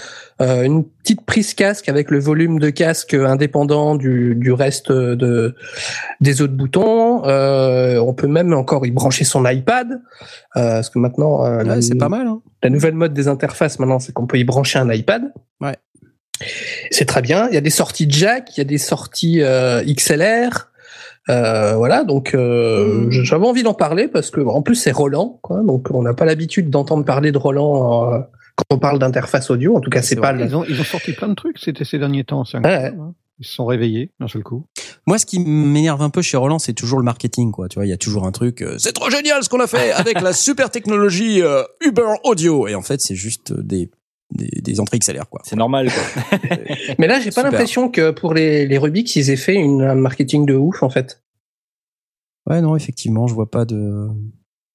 une 0.40 0.82
petite 0.82 1.26
prise 1.26 1.52
casque 1.52 1.90
avec 1.90 2.10
le 2.10 2.18
volume 2.18 2.58
de 2.58 2.70
casque 2.70 3.12
indépendant 3.12 3.96
du, 3.96 4.34
du 4.34 4.50
reste 4.50 4.90
de 4.90 5.54
des 6.22 6.40
autres 6.40 6.54
boutons. 6.54 7.22
On 7.26 8.14
peut 8.14 8.28
même 8.28 8.54
encore 8.54 8.86
y 8.86 8.90
brancher 8.90 9.24
son 9.24 9.46
iPad, 9.46 10.00
parce 10.54 10.88
que 10.88 10.98
maintenant 10.98 11.42
Ouais, 11.42 11.82
c'est 11.82 11.98
pas 11.98 12.08
mal. 12.08 12.28
Hein. 12.28 12.40
la 12.62 12.70
nouvelle 12.70 12.94
mode 12.94 13.12
des 13.12 13.28
interfaces 13.28 13.78
maintenant, 13.78 13.98
c'est 13.98 14.14
qu'on 14.14 14.26
peut 14.26 14.38
y 14.38 14.44
brancher 14.44 14.78
un 14.78 14.90
iPad. 14.90 15.34
Ouais. 15.60 15.76
C'est 16.90 17.04
très 17.06 17.22
bien. 17.22 17.48
Il 17.48 17.54
y 17.54 17.58
a 17.58 17.60
des 17.60 17.70
sorties 17.70 18.06
jack, 18.08 18.56
il 18.56 18.58
y 18.58 18.62
a 18.62 18.64
des 18.64 18.78
sorties 18.78 19.40
euh, 19.42 19.82
XLR. 19.84 20.70
Euh, 21.30 21.74
voilà, 21.76 22.04
donc 22.04 22.34
euh, 22.34 23.06
Mhm. 23.06 23.10
j'avais 23.10 23.46
envie 23.46 23.62
d'en 23.62 23.72
parler 23.72 24.08
parce 24.08 24.30
que 24.30 24.40
en 24.42 24.60
plus 24.60 24.74
c'est 24.74 24.90
Roland, 24.92 25.38
quoi, 25.42 25.62
donc 25.62 25.88
on 25.90 26.02
n'a 26.02 26.12
pas 26.12 26.26
l'habitude 26.26 26.68
d'entendre 26.68 27.02
parler 27.06 27.32
de 27.32 27.38
Roland 27.38 28.12
euh, 28.12 28.18
quand 28.56 28.76
on 28.76 28.78
parle 28.78 28.98
d'interface 28.98 29.48
audio. 29.50 29.74
En 29.74 29.80
tout 29.80 29.88
cas, 29.88 30.02
C'est 30.02 30.16
pas 30.16 30.34
vrai. 30.34 30.44
le. 30.44 30.50
Ils 30.50 30.56
ont, 30.56 30.64
ils 30.68 30.78
ont 30.78 30.84
sorti 30.84 31.12
plein 31.12 31.28
de 31.28 31.34
trucs 31.34 31.58
c'était 31.58 31.84
ces 31.86 31.98
derniers 31.98 32.24
temps. 32.24 32.44
C'est 32.44 32.58
incroyable. 32.58 32.98
hein. 33.00 33.14
Ils 33.40 33.46
se 33.46 33.54
sont 33.54 33.64
réveillés 33.64 34.12
d'un 34.20 34.28
seul 34.28 34.42
coup. 34.44 34.66
Moi, 35.08 35.18
ce 35.18 35.26
qui 35.26 35.40
m'énerve 35.40 36.00
un 36.02 36.10
peu 36.10 36.22
chez 36.22 36.36
Roland, 36.36 36.60
c'est 36.60 36.72
toujours 36.74 36.98
le 37.00 37.04
marketing, 37.04 37.50
quoi. 37.50 37.68
Tu 37.68 37.76
vois, 37.76 37.84
il 37.86 37.88
y 37.88 37.92
a 37.92 37.96
toujours 37.96 38.26
un 38.26 38.30
truc. 38.30 38.60
euh, 38.62 38.76
c'est 38.78 38.92
trop 38.92 39.10
génial 39.10 39.42
ce 39.42 39.48
qu'on 39.48 39.58
a 39.60 39.66
fait 39.66 39.90
avec 39.92 40.20
la 40.20 40.32
super 40.34 40.70
technologie 40.70 41.42
euh, 41.42 41.62
Uber 41.84 42.04
Audio. 42.22 42.68
Et 42.68 42.76
en 42.76 42.82
fait, 42.82 43.00
c'est 43.00 43.16
juste 43.16 43.52
des, 43.52 43.90
des, 44.30 44.60
des 44.62 44.80
entrées 44.80 44.98
XLR, 44.98 45.28
quoi. 45.28 45.40
C'est 45.44 45.56
normal, 45.56 45.90
quoi. 45.92 46.38
Mais 46.98 47.06
là, 47.06 47.20
j'ai 47.20 47.30
pas 47.30 47.42
l'impression 47.42 47.90
que 47.90 48.10
pour 48.10 48.34
les 48.34 48.66
les 48.66 48.78
Rubix, 48.78 49.14
ils 49.16 49.30
aient 49.30 49.36
fait 49.36 49.54
une, 49.54 49.82
un 49.82 49.94
marketing 49.94 50.46
de 50.46 50.54
ouf 50.54 50.82
en 50.82 50.90
fait. 50.90 51.22
Ouais, 52.48 52.60
non, 52.60 52.76
effectivement, 52.76 53.26
je 53.26 53.34
vois 53.34 53.50
pas 53.50 53.64
de. 53.64 54.08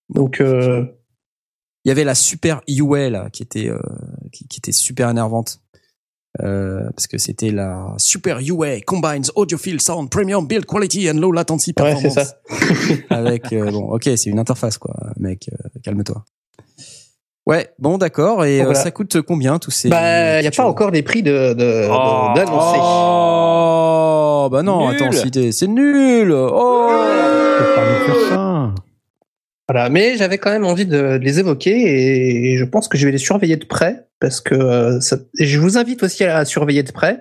Donc 0.09 0.41
euh, 0.41 0.85
Il 1.85 1.89
y 1.89 1.91
avait 1.91 2.03
la 2.03 2.15
super 2.15 2.61
UA 2.67 3.09
là, 3.09 3.29
qui 3.31 3.43
était 3.43 3.69
euh, 3.69 3.79
qui, 4.31 4.47
qui 4.47 4.59
était 4.59 4.71
super 4.71 5.09
énervante. 5.09 5.61
Euh, 6.41 6.87
parce 6.91 7.07
que 7.07 7.17
c'était 7.17 7.49
la 7.49 7.95
Super 7.97 8.39
UA 8.39 8.81
combines 8.81 9.23
audiophile 9.35 9.81
sound 9.81 10.11
premium 10.11 10.45
build 10.47 10.63
quality 10.67 11.09
and 11.09 11.15
low 11.15 11.31
latency 11.31 11.71
Ouais, 11.71 11.95
performance. 11.95 12.13
c'est 12.13 12.23
ça. 12.23 12.39
Avec 13.09 13.51
euh, 13.51 13.71
bon, 13.71 13.89
ok, 13.91 14.03
c'est 14.15 14.27
une 14.29 14.37
interface 14.37 14.77
quoi, 14.77 14.95
mec, 15.17 15.49
euh, 15.51 15.69
calme-toi. 15.81 16.23
Ouais, 17.45 17.69
bon, 17.79 17.97
d'accord. 17.97 18.45
Et 18.45 18.59
euh, 18.61 18.65
voilà. 18.65 18.79
ça 18.79 18.91
coûte 18.91 19.21
combien 19.21 19.57
tous 19.57 19.71
ces 19.71 19.89
bah, 19.89 20.39
il 20.39 20.43
y 20.43 20.47
a 20.47 20.51
pas 20.51 20.65
encore 20.65 20.91
des 20.91 21.01
prix 21.03 21.23
de 21.23 21.53
de- 21.53 21.87
Oh. 21.89 22.33
de-. 22.35 22.43
Oh, 22.51 24.49
bah 24.51 24.61
non, 24.63 24.87
Nul. 24.91 24.95
attends, 24.95 25.11
c'est 25.11 25.67
nul. 25.67 26.31
Oh. 26.31 26.87
Pas 27.75 27.81
nous 27.85 28.05
faire 28.05 28.29
ça. 28.29 28.71
Voilà, 29.67 29.89
mais 29.89 30.17
j'avais 30.17 30.37
quand 30.37 30.49
même 30.49 30.65
envie 30.65 30.85
de 30.85 31.19
les 31.21 31.39
évoquer 31.39 31.71
et 32.53 32.57
je 32.57 32.65
pense 32.65 32.87
que 32.87 32.97
je 32.97 33.05
vais 33.05 33.11
les 33.11 33.17
surveiller 33.19 33.55
de 33.57 33.65
près 33.65 34.07
parce 34.19 34.41
que 34.41 34.55
euh, 34.55 34.99
ça, 34.99 35.17
je 35.39 35.59
vous 35.59 35.77
invite 35.77 36.01
aussi 36.03 36.23
à 36.23 36.43
surveiller 36.45 36.81
de 36.83 36.91
près 36.91 37.19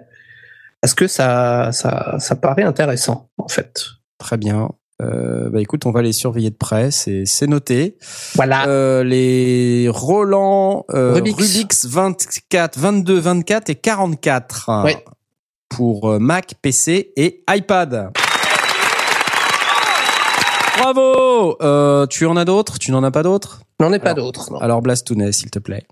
parce 0.80 0.94
que 0.94 1.06
ça, 1.06 1.70
ça, 1.72 2.16
ça 2.18 2.37
paraît 2.37 2.62
intéressant 2.62 3.28
en 3.37 3.48
fait. 3.48 3.82
Très 4.18 4.37
bien. 4.38 4.70
Euh, 5.00 5.49
bah 5.50 5.61
écoute, 5.61 5.87
on 5.87 5.93
va 5.93 6.02
les 6.02 6.12
surveiller 6.12 6.50
de 6.50 6.57
près, 6.57 6.90
c'est 6.90 7.23
c'est 7.25 7.47
noté. 7.47 7.97
Voilà. 8.35 8.67
Euh, 8.67 9.05
les 9.05 9.88
Roland 9.88 10.85
euh, 10.93 11.12
Rubix. 11.14 11.37
Rubix 11.37 11.87
24, 11.87 12.78
22, 12.78 13.19
24 13.19 13.71
et 13.71 13.75
44 13.76 14.83
Ouais. 14.85 15.05
pour 15.69 16.11
euh, 16.11 16.19
Mac, 16.19 16.55
PC 16.61 17.12
et 17.17 17.45
iPad. 17.49 18.11
Bravo. 20.78 21.57
Euh, 21.62 22.07
tu 22.07 22.26
en 22.26 22.37
as 22.37 22.45
d'autres? 22.45 22.78
Tu 22.78 22.93
n'en 22.93 23.02
as 23.02 23.11
pas 23.11 23.23
d'autres? 23.23 23.61
N'en 23.81 23.93
est 23.93 23.99
pas 23.99 24.11
alors- 24.11 24.26
d'autres. 24.26 24.52
non. 24.52 24.59
Alors 24.59 24.83
Blastounet, 24.83 25.33
s'il 25.33 25.50
te 25.50 25.59
plaît. 25.59 25.85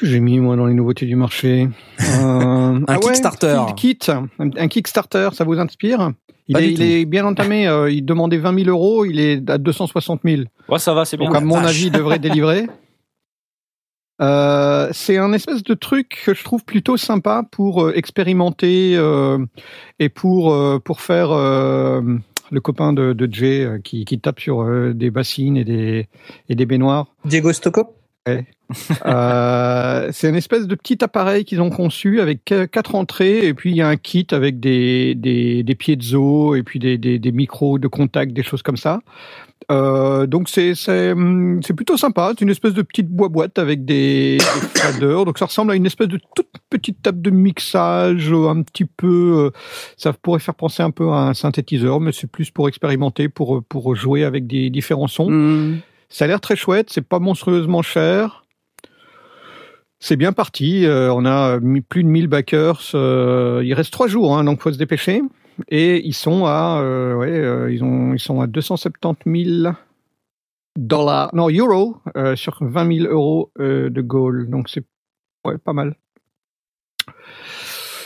J'ai 0.00 0.20
mis 0.20 0.38
moi 0.38 0.56
dans 0.56 0.66
les 0.66 0.74
nouveautés 0.74 1.06
du 1.06 1.16
marché. 1.16 1.68
Euh, 2.00 2.80
un 2.88 2.98
Kickstarter. 2.98 3.58
Kit, 3.76 3.98
un, 4.38 4.68
Kickstarter, 4.68 5.30
ça 5.32 5.44
vous 5.44 5.58
inspire? 5.58 6.12
Il 6.48 6.56
est, 6.56 7.00
il 7.02 7.06
bien 7.06 7.24
entamé. 7.24 7.66
euh, 7.68 7.90
il 7.90 8.04
demandait 8.04 8.38
20 8.38 8.64
000 8.64 8.70
euros. 8.70 9.04
Il 9.04 9.20
est 9.20 9.48
à 9.48 9.58
260 9.58 10.20
000. 10.24 10.42
Ouais, 10.68 10.78
ça 10.78 10.94
va, 10.94 11.04
c'est 11.04 11.16
bien. 11.16 11.26
Donc 11.26 11.36
à 11.36 11.40
mon 11.40 11.56
vache. 11.56 11.70
avis, 11.70 11.86
il 11.86 11.92
devrait 11.92 12.18
délivrer. 12.20 12.66
Euh, 14.20 14.88
c'est 14.92 15.18
un 15.18 15.32
espèce 15.32 15.62
de 15.62 15.74
truc 15.74 16.22
que 16.24 16.34
je 16.34 16.44
trouve 16.44 16.64
plutôt 16.64 16.96
sympa 16.96 17.44
pour 17.50 17.82
euh, 17.82 17.92
expérimenter 17.96 18.94
euh, 18.96 19.38
et 19.98 20.08
pour 20.08 20.56
pour 20.84 21.00
faire 21.00 21.30
le 21.30 22.60
copain 22.60 22.92
de, 22.92 23.14
de 23.14 23.32
Jay 23.32 23.80
qui, 23.82 24.04
qui 24.04 24.20
tape 24.20 24.38
sur 24.38 24.94
des 24.94 25.10
bassines 25.10 25.56
et 25.56 25.64
des 25.64 26.08
et 26.48 26.54
des 26.54 26.66
baignoires. 26.66 27.06
Diego 27.24 27.52
Stocco? 27.52 27.94
Ouais. 28.26 28.46
euh, 29.04 30.08
c'est 30.12 30.28
une 30.28 30.36
espèce 30.36 30.66
de 30.66 30.74
petit 30.74 31.02
appareil 31.02 31.44
qu'ils 31.44 31.60
ont 31.60 31.70
conçu 31.70 32.20
avec 32.20 32.44
quatre 32.44 32.94
entrées 32.94 33.46
et 33.46 33.52
puis 33.52 33.70
il 33.70 33.76
y 33.76 33.82
a 33.82 33.88
un 33.88 33.96
kit 33.96 34.26
avec 34.30 34.60
des, 34.60 35.14
des, 35.14 35.62
des 35.62 35.74
pieds 35.74 35.96
de 35.96 36.02
zoo 36.02 36.54
et 36.54 36.62
puis 36.62 36.78
des, 36.78 36.96
des, 36.96 37.18
des 37.18 37.32
micros 37.32 37.78
de 37.78 37.88
contact, 37.88 38.32
des 38.32 38.42
choses 38.42 38.62
comme 38.62 38.76
ça. 38.76 39.00
Euh, 39.70 40.26
donc 40.26 40.48
c'est 40.48 40.74
plutôt 41.76 41.96
sympa. 41.96 42.32
C'est 42.32 42.42
une 42.42 42.50
espèce 42.50 42.74
de 42.74 42.82
petite 42.82 43.08
boîte 43.08 43.58
avec 43.58 43.84
des, 43.84 44.38
des 44.38 44.44
faders. 44.74 45.24
Donc 45.24 45.38
ça 45.38 45.46
ressemble 45.46 45.72
à 45.72 45.74
une 45.74 45.86
espèce 45.86 46.08
de 46.08 46.18
toute 46.34 46.48
petite 46.70 47.02
table 47.02 47.20
de 47.20 47.30
mixage, 47.30 48.32
un 48.32 48.62
petit 48.62 48.84
peu. 48.84 49.46
Euh, 49.46 49.58
ça 49.96 50.12
pourrait 50.12 50.40
faire 50.40 50.54
penser 50.54 50.82
un 50.82 50.90
peu 50.90 51.10
à 51.10 51.28
un 51.28 51.34
synthétiseur, 51.34 52.00
mais 52.00 52.12
c'est 52.12 52.30
plus 52.30 52.50
pour 52.50 52.68
expérimenter, 52.68 53.28
pour 53.28 53.62
pour 53.64 53.94
jouer 53.94 54.24
avec 54.24 54.46
des 54.46 54.70
différents 54.70 55.08
sons. 55.08 55.30
Mmh. 55.30 55.80
Ça 56.12 56.26
a 56.26 56.28
l'air 56.28 56.42
très 56.42 56.56
chouette. 56.56 56.90
C'est 56.90 57.08
pas 57.08 57.18
monstrueusement 57.18 57.80
cher. 57.80 58.44
C'est 59.98 60.16
bien 60.16 60.32
parti. 60.32 60.84
Euh, 60.84 61.12
on 61.12 61.24
a 61.24 61.58
plus 61.88 62.04
de 62.04 62.08
1000 62.08 62.26
backers. 62.28 62.90
Euh, 62.94 63.62
il 63.64 63.72
reste 63.72 63.92
trois 63.92 64.08
jours, 64.08 64.36
hein, 64.36 64.44
donc 64.44 64.60
faut 64.60 64.72
se 64.72 64.78
dépêcher. 64.78 65.22
Et 65.68 66.06
ils 66.06 66.14
sont 66.14 66.44
à, 66.44 66.80
euh, 66.82 67.70
ils 67.72 67.82
ont, 67.82 68.12
ils 68.12 68.20
sont 68.20 68.42
à 68.42 68.46
270 68.46 69.62
000 69.62 69.74
dollars, 70.76 71.34
non 71.34 71.48
euros 71.48 71.96
sur 72.34 72.58
20 72.60 72.98
000 72.98 73.10
euros 73.10 73.50
de 73.58 74.00
goal. 74.00 74.50
Donc 74.50 74.68
c'est, 74.68 74.84
pas 75.64 75.72
mal. 75.72 75.96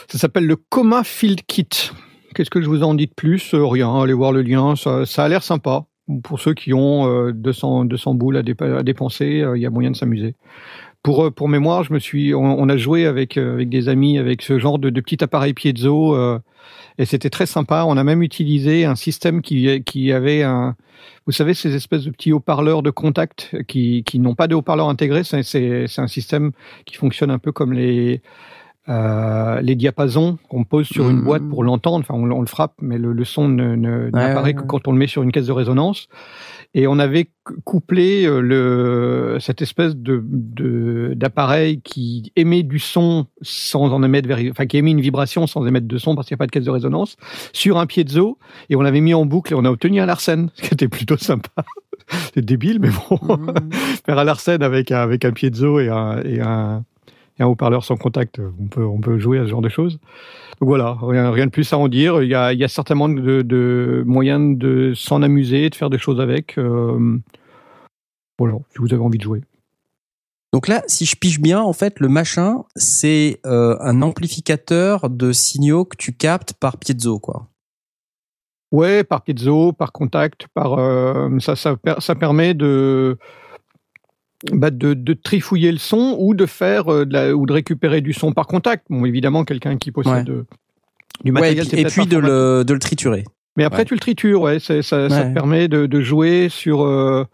Ça 0.08 0.18
s'appelle 0.18 0.46
le 0.46 0.56
Coma 0.56 1.02
Field 1.02 1.40
Kit. 1.46 1.90
Qu'est-ce 2.34 2.50
que 2.50 2.62
je 2.62 2.68
vous 2.68 2.84
en 2.84 2.94
dis 2.94 3.06
de 3.06 3.14
plus? 3.14 3.54
Rien. 3.54 4.00
Allez 4.00 4.12
voir 4.12 4.30
le 4.30 4.42
lien. 4.42 4.75
Ça 4.76 5.25
a 5.25 5.28
l'air 5.28 5.42
sympa. 5.42 5.86
Pour 6.22 6.40
ceux 6.40 6.54
qui 6.54 6.72
ont 6.72 7.30
200, 7.30 7.86
200 7.86 8.14
boules 8.14 8.36
à, 8.36 8.42
dépenser, 8.42 9.44
il 9.54 9.60
y 9.60 9.66
a 9.66 9.70
moyen 9.70 9.90
de 9.90 9.96
s'amuser 9.96 10.34
pour 11.06 11.32
pour 11.32 11.48
mémoire, 11.48 11.84
je 11.84 11.92
me 11.92 12.00
suis, 12.00 12.34
on, 12.34 12.68
a 12.68 12.76
joué 12.76 13.06
avec 13.06 13.36
avec 13.36 13.68
des 13.68 13.88
amis 13.88 14.18
avec 14.18 14.42
ce 14.42 14.58
genre 14.58 14.80
de, 14.80 14.90
de 14.90 15.00
petit 15.00 15.22
appareil 15.22 15.54
piezo 15.54 16.16
euh, 16.16 16.40
et 16.98 17.04
c'était 17.04 17.30
très 17.30 17.46
sympa. 17.46 17.84
On 17.86 17.96
a 17.96 18.02
même 18.02 18.25
utilisé 18.25 18.84
un 18.84 18.96
système 18.96 19.40
qui, 19.40 19.84
qui 19.84 20.10
avait 20.10 20.42
un, 20.42 20.75
vous 21.26 21.32
savez, 21.32 21.54
ces 21.54 21.75
espèces 21.75 22.04
de 22.04 22.10
petits 22.10 22.32
haut-parleurs 22.32 22.82
de 22.82 22.90
contact 22.90 23.56
qui, 23.68 24.02
qui 24.04 24.18
n'ont 24.18 24.34
pas 24.34 24.48
de 24.48 24.54
haut-parleurs 24.54 24.88
intégrés. 24.88 25.22
C'est 25.22 25.98
un 25.98 26.08
système 26.08 26.52
qui 26.86 26.96
fonctionne 26.96 27.30
un 27.30 27.38
peu 27.38 27.52
comme 27.52 27.72
les, 27.72 28.20
euh, 28.88 29.60
les 29.62 29.74
diapasons 29.74 30.38
qu'on 30.48 30.64
pose 30.64 30.86
sur 30.86 31.08
une 31.10 31.18
mmh. 31.18 31.24
boîte 31.24 31.48
pour 31.48 31.64
l'entendre. 31.64 32.04
Enfin, 32.08 32.14
on, 32.14 32.40
le 32.40 32.46
frappe, 32.46 32.74
mais 32.80 32.98
le, 32.98 33.12
le 33.12 33.24
son 33.24 33.48
n'apparaît 33.48 34.54
que 34.54 34.62
quand 34.62 34.86
on 34.88 34.92
le 34.92 34.98
met 34.98 35.06
sur 35.06 35.22
une 35.22 35.32
caisse 35.32 35.46
de 35.46 35.52
résonance 35.52 36.08
et 36.76 36.86
on 36.86 36.98
avait 36.98 37.30
couplé 37.64 38.26
euh, 38.26 38.40
le, 38.40 39.38
cette 39.40 39.62
espèce 39.62 39.96
de, 39.96 40.22
d'appareil 41.16 41.80
qui 41.80 42.32
émet 42.36 42.62
du 42.62 42.78
son 42.78 43.26
sans 43.40 43.92
en 43.92 44.02
émettre, 44.02 44.28
enfin 44.50 44.66
qui 44.66 44.76
émet 44.76 44.90
une 44.90 45.00
vibration 45.00 45.46
sans 45.46 45.66
émettre 45.66 45.88
de 45.88 45.98
son 45.98 46.14
parce 46.14 46.28
qu'il 46.28 46.34
n'y 46.34 46.38
a 46.38 46.40
pas 46.40 46.46
de 46.46 46.50
caisse 46.50 46.64
de 46.64 46.70
résonance 46.70 47.16
sur 47.52 47.78
un 47.78 47.86
piezo 47.86 48.38
et 48.68 48.76
on 48.76 48.82
l'avait 48.82 49.00
mis 49.00 49.14
en 49.14 49.24
boucle 49.24 49.54
et 49.54 49.56
on 49.56 49.64
a 49.64 49.70
obtenu 49.70 50.00
un 50.00 50.06
Larsen, 50.06 50.50
ce 50.54 50.62
qui 50.62 50.74
était 50.74 50.88
plutôt 50.88 51.16
sympa. 51.16 51.64
C'est 52.34 52.44
débile, 52.44 52.78
mais 52.78 52.90
bon, 52.90 53.36
mmh. 53.36 53.70
faire 54.04 54.18
un 54.18 54.24
Larsen 54.24 54.62
avec 54.62 54.92
un, 54.92 55.00
avec 55.00 55.24
un 55.24 55.32
piezo 55.32 55.80
et 55.80 55.88
un, 55.88 56.22
et 56.22 56.40
un, 56.40 56.84
et 57.38 57.42
un 57.42 57.46
haut-parleur 57.46 57.84
sans 57.84 57.96
contact, 57.96 58.40
on 58.60 58.66
peut, 58.66 58.84
on 58.84 59.00
peut 59.00 59.18
jouer 59.18 59.38
à 59.38 59.42
ce 59.42 59.48
genre 59.48 59.60
de 59.60 59.68
choses. 59.68 59.98
Donc 60.60 60.68
voilà, 60.68 60.96
rien, 61.02 61.30
rien 61.30 61.46
de 61.46 61.50
plus 61.50 61.70
à 61.72 61.78
en 61.78 61.88
dire. 61.88 62.22
Il 62.22 62.30
y 62.30 62.34
a, 62.34 62.52
il 62.52 62.58
y 62.58 62.64
a 62.64 62.68
certainement 62.68 63.08
de, 63.08 63.42
de 63.42 64.02
moyens 64.06 64.56
de 64.56 64.94
s'en 64.94 65.22
amuser, 65.22 65.68
de 65.68 65.74
faire 65.74 65.90
des 65.90 65.98
choses 65.98 66.20
avec. 66.20 66.56
Euh, 66.58 67.18
voilà, 68.38 68.56
si 68.70 68.78
vous 68.78 68.92
avez 68.92 69.02
envie 69.02 69.18
de 69.18 69.22
jouer. 69.22 69.42
Donc 70.52 70.68
là, 70.68 70.82
si 70.86 71.04
je 71.04 71.16
pige 71.16 71.40
bien, 71.40 71.60
en 71.60 71.74
fait, 71.74 72.00
le 72.00 72.08
machin, 72.08 72.64
c'est 72.76 73.40
euh, 73.44 73.76
un 73.80 74.00
amplificateur 74.00 75.10
de 75.10 75.32
signaux 75.32 75.84
que 75.84 75.96
tu 75.96 76.14
captes 76.14 76.54
par 76.54 76.78
piezo, 76.78 77.18
quoi. 77.18 77.48
Ouais, 78.72 79.04
par 79.04 79.22
piezo, 79.22 79.72
par 79.72 79.92
contact, 79.92 80.46
par 80.54 80.78
euh, 80.78 81.38
ça, 81.40 81.56
ça, 81.56 81.76
ça 81.98 82.14
permet 82.14 82.54
de 82.54 83.18
bah 84.52 84.70
de, 84.70 84.94
de, 84.94 85.12
trifouiller 85.14 85.72
le 85.72 85.78
son 85.78 86.16
ou 86.18 86.34
de 86.34 86.46
faire 86.46 86.92
euh, 86.92 87.06
de 87.06 87.12
la, 87.12 87.34
ou 87.34 87.46
de 87.46 87.52
récupérer 87.52 88.00
du 88.00 88.12
son 88.12 88.32
par 88.32 88.46
contact. 88.46 88.86
Bon, 88.90 89.04
évidemment, 89.04 89.44
quelqu'un 89.44 89.76
qui 89.76 89.90
possède 89.90 90.28
euh, 90.28 90.46
du 91.24 91.32
matériel, 91.32 91.66
et 91.72 91.84
puis, 91.84 92.06
de, 92.06 92.18
le, 92.18 92.64
de 92.64 92.72
le 92.72 92.78
triturer. 92.78 93.24
Mais 93.56 93.64
après, 93.64 93.84
tu 93.86 93.94
le 93.94 94.00
tritures, 94.00 94.42
ouais, 94.42 94.58
ça, 94.58 94.82
ça, 94.82 95.08
te 95.08 95.32
permet 95.32 95.68
de, 95.68 95.86
de 95.86 96.00
jouer 96.00 96.48
sur 96.50 96.82
euh, 96.82 97.24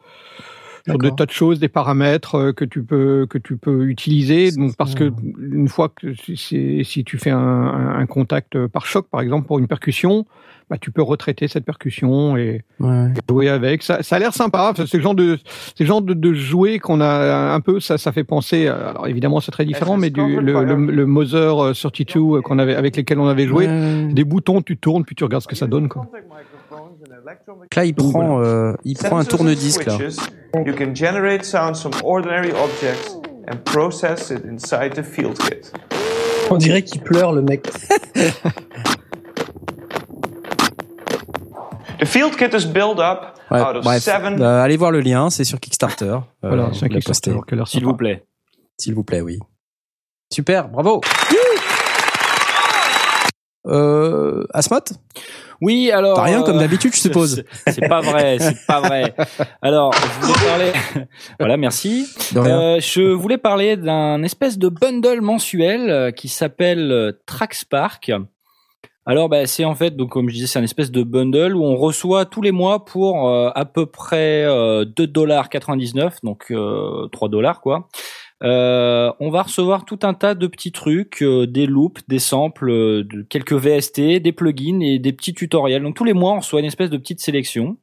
sur 0.87 0.99
des 0.99 1.11
tas 1.15 1.27
de 1.27 1.33
choses, 1.33 1.59
des 1.59 1.69
paramètres 1.69 2.37
euh, 2.37 2.53
que 2.53 2.65
tu 2.65 2.85
peux 2.85 3.27
que 3.29 3.39
tu 3.39 3.57
peux 3.57 3.87
utiliser. 3.87 4.53
Donc 4.53 4.77
parce 4.77 4.95
que 4.95 5.13
une 5.39 5.69
fois 5.69 5.89
que 5.89 6.15
si, 6.15 6.85
si 6.85 7.05
tu 7.05 7.19
fais 7.19 7.31
un, 7.31 7.41
un, 7.41 8.07
contact 8.07 8.67
par 8.69 8.87
choc, 8.87 9.09
par 9.11 9.21
exemple 9.21 9.47
pour 9.49 9.59
une 9.59 9.67
percussion, 9.67 10.27
bah, 10.73 10.79
tu 10.81 10.91
peux 10.91 11.03
retraiter 11.03 11.49
cette 11.49 11.67
percussion 11.67 12.39
et, 12.39 12.65
jouer 13.29 13.51
avec. 13.51 13.83
Ça, 13.83 14.03
ça 14.03 14.17
a 14.17 14.19
l'air 14.19 14.33
sympa. 14.33 14.73
c'est 14.75 14.95
le 14.95 15.03
genre 15.03 15.15
de 15.15 15.39
c'est 15.77 15.85
le 15.85 15.87
genre 15.87 16.01
de, 16.01 16.15
de 16.15 16.33
jouet 16.33 16.79
qu'on 16.79 17.03
a 17.03 17.53
un 17.53 17.61
peu. 17.61 17.79
Ça, 17.79 17.99
ça 17.99 18.11
fait 18.11 18.25
penser. 18.25 18.69
Alors 18.69 19.07
évidemment, 19.07 19.41
c'est 19.41 19.51
très 19.51 19.67
différent, 19.67 19.99
mais 19.99 20.09
du 20.09 20.41
le, 20.41 20.65
le, 20.65 20.75
le 20.75 21.07
Mother 21.07 21.75
32 21.75 22.39
euh, 22.39 22.41
qu'on 22.41 22.59
avait 22.59 22.75
avec 22.75 22.97
lesquels 22.97 23.19
on 23.19 23.29
avait 23.29 23.47
joué, 23.47 23.69
des 24.13 24.25
boutons, 24.25 24.63
tu 24.63 24.79
tournes 24.79 25.05
puis 25.05 25.15
tu 25.15 25.25
regardes 25.25 25.43
ce 25.43 25.49
que 25.49 25.57
ça 25.57 25.67
donne 25.67 25.91
quoi. 25.91 26.07
Là, 27.77 27.85
il 27.85 27.95
prend, 27.95 28.41
euh, 28.41 28.73
il 28.85 28.97
prend 28.97 29.19
un 29.19 29.25
tourne-disque 29.25 29.85
là. 29.85 29.99
You 30.55 30.73
can 30.73 30.95
generate 30.95 31.45
sounds 31.45 31.83
from 31.83 31.93
ordinary 32.03 32.53
objects 32.53 33.15
and 33.47 33.59
process 33.67 34.31
it 34.31 34.43
inside 34.47 34.95
the 34.95 35.03
field 35.03 35.39
kit. 35.39 35.71
On 36.51 36.57
dirait 36.57 36.83
qu'il 36.83 37.03
pleure 37.03 37.33
le 37.33 37.43
mec. 37.43 37.69
the 42.03 42.09
field 42.09 42.37
kit 42.37 42.55
is 42.55 42.67
built 42.67 42.99
up 42.99 43.39
ouais, 43.51 43.61
out 43.61 43.77
of 43.77 43.85
bref, 43.85 44.03
seven. 44.03 44.41
Euh, 44.41 44.63
allez 44.63 44.77
voir 44.77 44.91
le 44.91 45.01
lien, 45.01 45.31
c'est 45.31 45.45
sur 45.45 45.61
Kickstarter. 45.61 46.05
Euh, 46.05 46.21
voilà, 46.43 46.71
c'est 46.73 46.89
Kickstarter. 46.89 47.39
S'il 47.67 47.85
vous 47.85 47.95
plaît. 47.95 48.25
S'il 48.79 48.95
vous 48.95 49.05
plaît, 49.05 49.21
oui. 49.21 49.39
Super, 50.33 50.69
bravo. 50.69 51.01
Euh, 53.67 54.45
Asmot 54.53 54.81
Oui, 55.61 55.93
alors. 55.93 56.17
T'as 56.17 56.25
rien 56.25 56.43
comme 56.43 56.57
euh, 56.57 56.61
d'habitude, 56.61 56.93
je 56.95 57.01
suppose. 57.01 57.45
C'est 57.69 57.89
pas 57.89 58.01
vrai, 58.01 58.39
c'est 58.41 58.67
pas 58.67 58.81
vrai. 58.81 59.15
Alors, 59.61 59.93
je 59.93 60.27
voulais 60.27 60.39
parler. 60.47 60.73
voilà, 61.39 61.57
merci. 61.57 62.09
Euh, 62.35 62.81
je 62.81 63.13
voulais 63.13 63.39
parler 63.39 63.77
d'un 63.77 64.23
espèce 64.25 64.59
de 64.59 64.69
bundle 64.69 65.21
mensuel 65.21 66.13
qui 66.17 66.29
s'appelle 66.29 67.15
Trackspark. 67.27 68.11
Alors, 69.05 69.29
bah, 69.29 69.47
c'est 69.47 69.65
en 69.65 69.75
fait, 69.75 69.97
donc 69.97 70.11
comme 70.11 70.29
je 70.29 70.35
disais, 70.35 70.47
c'est 70.47 70.59
un 70.59 70.63
espèce 70.63 70.91
de 70.93 71.03
bundle 71.03 71.57
où 71.57 71.65
on 71.65 71.77
reçoit 71.77 72.25
tous 72.25 72.41
les 72.41 72.53
mois 72.53 72.85
pour 72.85 73.29
à 73.31 73.65
peu 73.65 73.87
près 73.87 74.45
euh, 74.45 74.85
2,99$, 74.85 76.19
donc 76.23 76.53
3 77.11 77.29
dollars 77.29 77.61
quoi. 77.61 77.89
Euh, 78.43 79.13
on 79.21 79.31
va 79.31 79.43
recevoir 79.43 79.85
tout 79.85 80.01
un 80.03 80.15
tas 80.15 80.35
de 80.35 80.47
petits 80.49 80.73
trucs, 80.73 81.23
euh, 81.23 81.47
des 81.47 81.67
loops, 81.67 82.03
des 82.09 82.19
samples, 82.19 82.71
euh, 82.71 83.05
de 83.05 83.23
quelques 83.23 83.53
VST, 83.53 84.21
des 84.21 84.33
plugins 84.33 84.81
et 84.81 84.99
des 84.99 85.13
petits 85.13 85.35
tutoriels. 85.35 85.83
Donc 85.83 85.95
tous 85.95 86.05
les 86.05 86.13
mois, 86.13 86.33
on 86.33 86.39
reçoit 86.41 86.61
une 86.61 86.67
espèce 86.67 86.91
de 86.91 86.97
petite 86.97 87.21
sélection. 87.21 87.77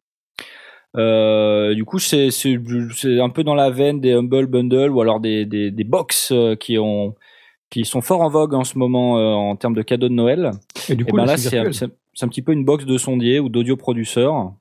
du 0.95 1.85
coup, 1.85 1.99
c'est 1.99 2.29
un 3.19 3.29
peu 3.29 3.43
dans 3.43 3.55
la 3.55 3.69
veine 3.69 4.01
des 4.01 4.11
Humble 4.13 4.47
Bundle 4.47 4.91
ou 4.91 5.01
alors 5.01 5.19
des, 5.19 5.45
des, 5.45 5.71
des 5.71 5.83
box 5.83 6.33
qui 6.59 6.77
ont 6.77 7.15
qui 7.69 7.85
sont 7.85 8.01
fort 8.01 8.21
en 8.21 8.29
vogue 8.29 8.53
en 8.53 8.63
ce 8.63 8.77
moment 8.77 9.13
en 9.49 9.55
termes 9.55 9.75
de 9.75 9.81
cadeaux 9.81 10.09
de 10.09 10.13
Noël. 10.13 10.51
Et 10.89 10.95
du 10.95 11.05
coup, 11.05 11.15
ben 11.15 11.25
là, 11.25 11.38
c'est 11.38 11.57
un, 11.57 12.27
petit 12.27 12.41
peu 12.41 12.51
une 12.51 12.65
box 12.65 12.85
de 12.85 12.97
sondier 12.97 13.39
ou 13.39 13.49
d'audio 13.49 13.77
produceur 13.77 14.53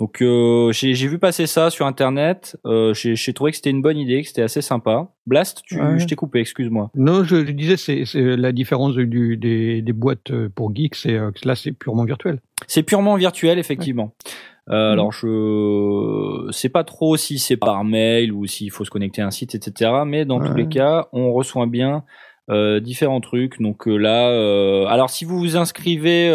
donc 0.00 0.22
euh, 0.22 0.72
j'ai 0.72 1.06
vu 1.06 1.18
passer 1.18 1.46
ça 1.46 1.68
sur 1.68 1.84
internet. 1.84 2.56
Euh, 2.64 2.94
j'ai 2.94 3.34
trouvé 3.34 3.50
que 3.50 3.58
c'était 3.58 3.68
une 3.68 3.82
bonne 3.82 3.98
idée, 3.98 4.22
que 4.22 4.28
c'était 4.28 4.40
assez 4.40 4.62
sympa. 4.62 5.08
Blast, 5.26 5.60
tu, 5.66 5.78
je 5.98 6.06
t'ai 6.06 6.16
coupé, 6.16 6.40
excuse-moi. 6.40 6.90
Non, 6.94 7.22
je, 7.22 7.36
disais 7.36 7.76
c'est 7.76 8.06
la 8.14 8.52
différence 8.52 8.94
du, 8.94 9.36
des, 9.36 9.82
des 9.82 9.92
boîtes 9.92 10.32
pour 10.54 10.74
geeks, 10.74 10.94
c'est 10.94 11.16
euh, 11.16 11.30
là 11.44 11.54
c'est 11.54 11.72
purement 11.72 12.04
virtuel. 12.04 12.40
C'est 12.66 12.82
purement 12.82 13.14
virtuel 13.16 13.58
effectivement. 13.58 14.14
Euh, 14.14 14.59
mhm. 14.70 14.92
Alors 14.92 15.12
je 15.12 16.48
sais 16.50 16.68
pas 16.68 16.84
trop 16.84 17.16
si 17.16 17.38
c'est 17.38 17.56
par 17.56 17.84
mail 17.84 18.32
ou 18.32 18.46
s'il 18.46 18.70
faut 18.70 18.84
se 18.84 18.90
connecter 18.90 19.22
à 19.22 19.26
un 19.26 19.30
site, 19.30 19.54
etc. 19.54 19.90
Mais 20.06 20.24
dans 20.24 20.40
tous 20.40 20.54
les 20.54 20.68
cas, 20.68 21.08
on 21.12 21.32
reçoit 21.32 21.66
bien 21.66 22.04
euh, 22.50 22.80
différents 22.80 23.20
trucs. 23.20 23.60
Donc 23.60 23.86
euh, 23.86 23.96
là, 23.96 24.30
euh, 24.30 24.84
alors 24.86 25.08
si 25.08 25.24
vous 25.24 25.38
vous 25.38 25.56
inscrivez 25.56 26.30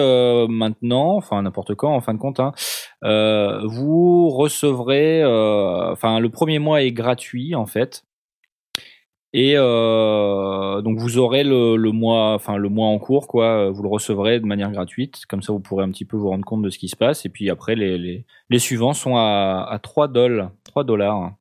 maintenant, 0.47 1.15
enfin 1.17 1.41
n'importe 1.41 1.75
quand, 1.75 1.93
en 1.93 1.99
fin 1.99 2.13
de 2.13 2.19
compte, 2.19 2.39
hein, 2.39 2.53
vous 3.65 4.29
recevrez, 4.29 5.25
enfin 5.25 6.19
le 6.19 6.29
premier 6.29 6.59
mois 6.59 6.83
est 6.83 6.91
gratuit 6.91 7.55
en 7.55 7.65
fait. 7.65 8.05
Et 9.37 9.55
euh, 9.57 10.81
donc 10.81 10.97
vous 10.97 11.17
aurez 11.17 11.43
le, 11.43 11.75
le, 11.75 11.91
mois, 11.91 12.35
enfin 12.35 12.55
le 12.55 12.69
mois 12.69 12.87
en 12.87 12.97
cours, 12.99 13.27
quoi. 13.27 13.69
Vous 13.69 13.83
le 13.83 13.89
recevrez 13.89 14.39
de 14.39 14.45
manière 14.45 14.71
gratuite, 14.71 15.25
comme 15.27 15.41
ça 15.41 15.51
vous 15.51 15.59
pourrez 15.59 15.83
un 15.83 15.91
petit 15.91 16.05
peu 16.05 16.15
vous 16.15 16.29
rendre 16.29 16.45
compte 16.45 16.61
de 16.61 16.69
ce 16.69 16.77
qui 16.77 16.87
se 16.87 16.95
passe. 16.95 17.25
Et 17.25 17.29
puis 17.29 17.49
après, 17.49 17.75
les, 17.75 17.97
les, 17.97 18.25
les 18.49 18.59
suivants 18.59 18.93
sont 18.93 19.17
à, 19.17 19.67
à 19.69 19.77
3 19.77 20.07
dollars. 20.07 20.51
3 20.63 20.85
dollars. 20.85 21.33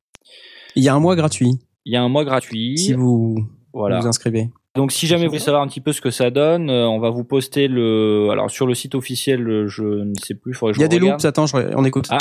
Il 0.75 0.83
y 0.83 0.89
a 0.89 0.93
un 0.93 0.99
mois 0.99 1.15
gratuit. 1.15 1.53
Il 1.85 1.93
y 1.93 1.95
a 1.95 2.03
un 2.03 2.09
mois 2.09 2.25
gratuit. 2.25 2.77
Si 2.77 2.91
vous 2.91 3.37
voilà. 3.71 4.01
vous 4.01 4.07
inscrivez. 4.07 4.49
Donc 4.75 4.91
si 4.91 5.07
jamais 5.07 5.23
vous 5.23 5.29
voulez 5.29 5.39
savoir 5.39 5.63
un 5.63 5.67
petit 5.67 5.79
peu 5.79 5.93
ce 5.93 6.01
que 6.01 6.11
ça 6.11 6.31
donne, 6.31 6.69
euh, 6.69 6.89
on 6.89 6.99
va 6.99 7.11
vous 7.11 7.23
poster 7.23 7.69
le 7.69 8.27
alors 8.29 8.51
sur 8.51 8.67
le 8.67 8.73
site 8.73 8.93
officiel, 8.95 9.67
je 9.67 9.83
ne 9.83 10.13
sais 10.21 10.35
plus, 10.35 10.53
Il 10.75 10.81
y 10.81 10.83
a 10.83 10.89
des 10.89 10.99
loops, 10.99 11.23
attends, 11.23 11.45
on 11.53 11.85
écoute. 11.85 12.09
Ah. 12.11 12.17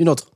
Une 0.00 0.08
autre. 0.08 0.32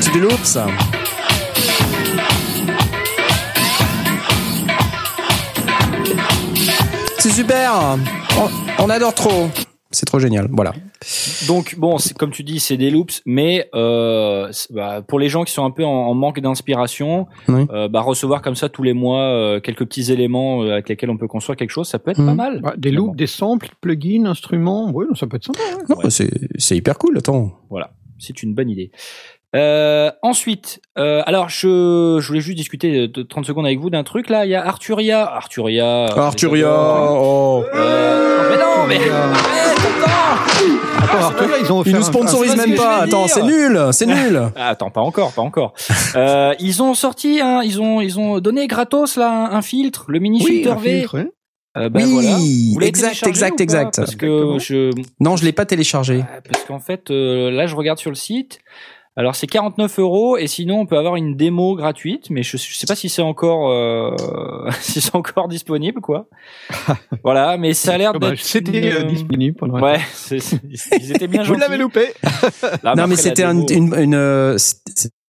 C'est 0.00 0.14
loops. 0.20 0.58
C'est 7.18 7.30
super. 7.30 7.98
on 8.78 8.88
adore 8.88 9.14
trop 9.14 9.50
c'est 9.90 10.06
trop 10.06 10.20
génial. 10.20 10.48
Voilà. 10.52 10.72
Donc 11.48 11.76
bon, 11.76 11.96
comme 12.16 12.30
tu 12.30 12.44
dis, 12.44 12.60
c'est 12.60 12.76
des 12.76 12.90
loops, 12.90 13.22
mais 13.26 13.68
euh, 13.74 14.50
bah, 14.70 15.02
pour 15.02 15.18
les 15.18 15.28
gens 15.28 15.42
qui 15.42 15.52
sont 15.52 15.64
un 15.64 15.72
peu 15.72 15.84
en, 15.84 16.14
manque 16.14 16.40
d'inspiration, 16.40 17.26
euh, 17.48 17.88
bah, 17.88 18.00
recevoir 18.00 18.40
comme 18.40 18.54
ça 18.54 18.68
tous 18.68 18.84
les 18.84 18.92
mois 18.92 19.22
euh, 19.22 19.60
quelques 19.60 19.84
petits 19.86 20.12
éléments 20.12 20.62
avec 20.62 20.88
lesquels 20.88 21.10
on 21.10 21.16
peut 21.16 21.26
construire 21.26 21.56
quelque 21.56 21.70
chose, 21.70 21.88
ça 21.88 21.98
peut 21.98 22.12
être 22.12 22.24
pas 22.24 22.30
mhm. 22.30 22.36
mal. 22.36 22.60
Bah, 22.60 22.74
des 22.76 22.92
loops, 22.92 23.16
des 23.16 23.26
samples, 23.26 23.70
plugins, 23.80 24.26
instruments, 24.26 24.90
oui, 24.94 25.06
ça 25.14 25.26
peut 25.26 25.36
être 25.36 25.44
sympa. 25.44 25.60
Ouais. 25.88 26.10
c'est 26.10 26.76
hyper 26.76 26.96
cool. 26.96 27.18
Attends. 27.18 27.52
Voilà, 27.68 27.90
c'est 28.18 28.42
une 28.44 28.54
bonne 28.54 28.70
idée. 28.70 28.92
Euh, 29.56 30.12
ensuite, 30.22 30.80
euh, 30.96 31.22
alors 31.26 31.48
je, 31.48 32.18
je 32.20 32.26
voulais 32.28 32.40
juste 32.40 32.56
discuter 32.56 33.08
de 33.08 33.22
30 33.22 33.44
secondes 33.46 33.66
avec 33.66 33.80
vous 33.80 33.90
d'un 33.90 34.04
truc 34.04 34.28
là. 34.28 34.44
Il 34.44 34.50
y 34.50 34.54
a 34.54 34.64
Arturia, 34.64 35.26
Arturia, 35.26 36.04
Arturia. 36.06 36.72
Oh. 36.72 37.64
Euh, 37.74 38.48
mais 38.48 38.56
non, 38.56 38.86
mais 38.86 38.98
attends, 41.02 41.24
Arturia, 41.24 41.56
ils 41.60 41.72
ont 41.72 41.82
ils 41.82 41.94
nous 41.94 42.02
sponsorisent 42.02 42.56
même 42.56 42.76
pas. 42.76 42.98
Attends, 42.98 43.26
c'est 43.26 43.42
nul, 43.42 43.80
c'est 43.90 44.06
nul. 44.06 44.40
Ah, 44.54 44.68
attends, 44.68 44.90
pas 44.90 45.00
encore, 45.00 45.32
pas 45.32 45.42
encore. 45.42 45.74
euh, 46.14 46.54
ils 46.60 46.80
ont 46.82 46.94
sorti, 46.94 47.40
un, 47.40 47.62
ils 47.62 47.80
ont, 47.80 48.00
ils 48.00 48.20
ont 48.20 48.38
donné 48.38 48.68
gratos 48.68 49.16
là 49.16 49.48
un, 49.50 49.62
filtre, 49.62 50.04
le 50.08 50.20
mini 50.20 50.44
filter 50.44 50.74
V. 50.80 51.06
Euh, 51.76 51.88
ben 51.88 52.04
oui, 52.04 52.72
voilà. 52.72 52.86
exact, 52.86 53.26
exact, 53.26 53.60
exact. 53.60 53.96
Parce 53.96 54.16
que 54.16 54.58
je 54.58 54.90
non, 55.20 55.36
je 55.36 55.44
l'ai 55.44 55.52
pas 55.52 55.66
téléchargé. 55.66 56.24
Parce 56.50 56.64
qu'en 56.64 56.80
fait, 56.80 57.10
euh, 57.10 57.50
là, 57.50 57.66
je 57.66 57.76
regarde 57.76 57.98
sur 57.98 58.10
le 58.10 58.16
site. 58.16 58.60
Alors 59.16 59.34
c'est 59.34 59.48
49 59.48 59.98
euros 59.98 60.36
et 60.36 60.46
sinon 60.46 60.80
on 60.80 60.86
peut 60.86 60.96
avoir 60.96 61.16
une 61.16 61.36
démo 61.36 61.74
gratuite, 61.74 62.30
mais 62.30 62.44
je, 62.44 62.56
je 62.56 62.74
sais 62.74 62.86
pas 62.86 62.94
si 62.94 63.08
c'est 63.08 63.22
encore 63.22 63.70
euh, 63.70 64.14
si 64.80 65.00
c'est 65.00 65.14
encore 65.16 65.48
disponible 65.48 66.00
quoi. 66.00 66.28
voilà, 67.24 67.56
mais 67.56 67.74
ça 67.74 67.94
a 67.94 67.98
l'air 67.98 68.12
d'être 68.18 68.38
c'était 68.38 68.92
euh, 68.92 69.02
disponible. 69.04 69.56
Pendant 69.56 69.80
ouais, 69.80 69.98
ils 70.30 71.10
étaient 71.12 71.26
bien. 71.26 71.42
Vous 71.50 71.54
l'avez 71.54 71.76
loupé. 71.76 72.12
non 72.84 73.06
mais 73.08 73.16
c'était 73.16 73.44
une, 73.44 73.66
une, 73.70 73.94
une 73.94 74.14
euh, 74.14 74.56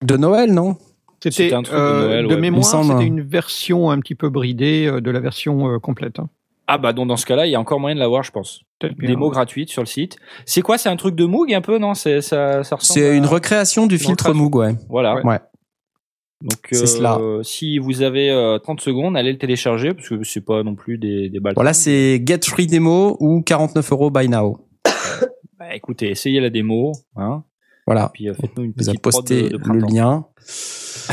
de 0.03 0.17
Noël 0.17 0.53
non? 0.53 0.77
C'était 1.23 1.53
un 1.53 1.61
truc 1.61 1.77
de, 1.77 1.81
Noël, 1.81 2.27
de 2.27 2.35
mémoire, 2.35 2.83
c'était 2.83 3.05
une 3.05 3.21
version 3.21 3.91
un 3.91 3.99
petit 3.99 4.15
peu 4.15 4.29
bridée 4.29 4.89
de 4.89 5.11
la 5.11 5.19
version 5.19 5.79
complète. 5.79 6.17
Hein. 6.17 6.29
Ah 6.73 6.77
bah 6.77 6.93
donc 6.93 7.09
dans 7.09 7.17
ce 7.17 7.25
cas-là, 7.25 7.47
il 7.47 7.51
y 7.51 7.55
a 7.55 7.59
encore 7.59 7.81
moyen 7.81 7.95
de 7.95 7.99
l'avoir, 7.99 8.23
je 8.23 8.31
pense. 8.31 8.61
Démo 8.97 9.29
gratuite 9.29 9.69
sur 9.69 9.81
le 9.81 9.87
site. 9.87 10.15
C'est 10.45 10.61
quoi 10.61 10.77
C'est 10.77 10.87
un 10.87 10.95
truc 10.95 11.15
de 11.15 11.25
Moog 11.25 11.53
un 11.53 11.59
peu 11.59 11.77
non? 11.79 11.95
C'est 11.95 12.21
ça, 12.21 12.63
ça 12.63 12.77
C'est 12.79 13.17
une 13.17 13.25
recréation 13.25 13.87
du 13.87 13.97
filtre 13.97 14.31
Moog, 14.33 14.55
ouais. 14.55 14.75
Voilà. 14.87 15.15
Ouais. 15.25 15.39
Donc 16.41 16.69
euh, 16.71 17.43
si 17.43 17.77
vous 17.77 18.03
avez 18.03 18.29
30 18.63 18.79
euh, 18.79 18.81
secondes, 18.81 19.17
allez 19.17 19.33
le 19.33 19.37
télécharger 19.37 19.93
parce 19.93 20.07
que 20.07 20.23
c'est 20.23 20.45
pas 20.45 20.63
non 20.63 20.75
plus 20.75 20.97
des, 20.97 21.29
des 21.29 21.41
balles. 21.41 21.55
Voilà, 21.55 21.73
c'est 21.73 22.23
Get 22.25 22.39
Free 22.45 22.67
Demo 22.67 23.17
ou 23.19 23.41
49 23.41 23.91
euros 23.91 24.09
by 24.09 24.29
now. 24.29 24.57
bah, 25.59 25.75
écoutez, 25.75 26.11
essayez 26.11 26.39
la 26.39 26.49
démo, 26.49 26.93
hein. 27.17 27.43
Voilà. 27.85 28.11
puis 28.13 28.29
euh, 28.29 28.33
faites-nous 28.33 28.63
une 28.63 28.73
petite 28.73 28.85
vous 28.85 28.89
avez 28.91 28.99
posté 28.99 29.49
le 29.49 29.79
lien. 29.93 30.25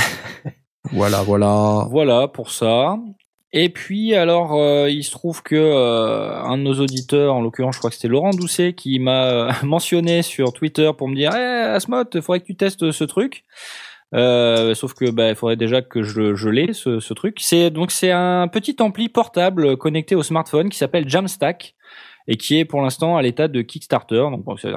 voilà, 0.93 1.23
voilà. 1.25 1.89
Voilà 1.91 2.29
pour 2.29 2.53
ça. 2.53 2.97
Et 3.53 3.71
puis 3.71 4.15
alors, 4.15 4.55
euh, 4.55 4.91
il 4.91 5.03
se 5.03 5.11
trouve 5.11 5.43
que 5.43 5.55
euh, 5.55 6.39
un 6.43 6.59
de 6.59 6.63
nos 6.63 6.75
auditeurs, 6.75 7.35
en 7.35 7.41
l'occurrence, 7.41 7.77
je 7.77 7.79
crois 7.81 7.91
que 7.91 7.97
c'était 7.97 8.09
Laurent 8.09 8.31
Doucet, 8.31 8.75
qui 8.75 8.99
m'a 8.99 9.25
euh, 9.25 9.53
mentionné 9.63 10.23
sur 10.23 10.53
Twitter 10.53 10.91
pour 10.97 11.09
me 11.09 11.15
dire, 11.15 11.35
hey, 11.35 11.41
eh, 11.41 11.75
Asmot, 11.75 12.05
il 12.13 12.21
faudrait 12.21 12.41
que 12.41 12.47
tu 12.47 12.57
testes 12.57 12.91
ce 12.91 13.05
truc. 13.05 13.45
sauf 14.13 14.93
que 14.95 15.11
bah, 15.11 15.31
il 15.31 15.35
faudrait 15.35 15.57
déjà 15.57 15.81
que 15.81 16.03
je, 16.03 16.35
je 16.35 16.49
l'ai 16.51 16.75
ce, 16.75 17.01
ce 17.01 17.15
truc. 17.15 17.39
C'est 17.41 17.71
donc 17.71 17.91
c'est 17.91 18.11
un 18.11 18.49
petit 18.49 18.77
ampli 18.81 19.09
portable 19.09 19.77
connecté 19.79 20.15
au 20.15 20.23
smartphone 20.23 20.69
qui 20.69 20.77
s'appelle 20.77 21.09
Jamstack 21.09 21.75
et 22.31 22.37
qui 22.37 22.59
est 22.59 22.67
pour 22.67 22.83
l'instant 22.83 23.17
à 23.17 23.23
l'état 23.23 23.49
de 23.49 23.63
Kickstarter. 23.63 24.27
Donc 24.31 24.45
bon, 24.45 24.55
c'est 24.59 24.71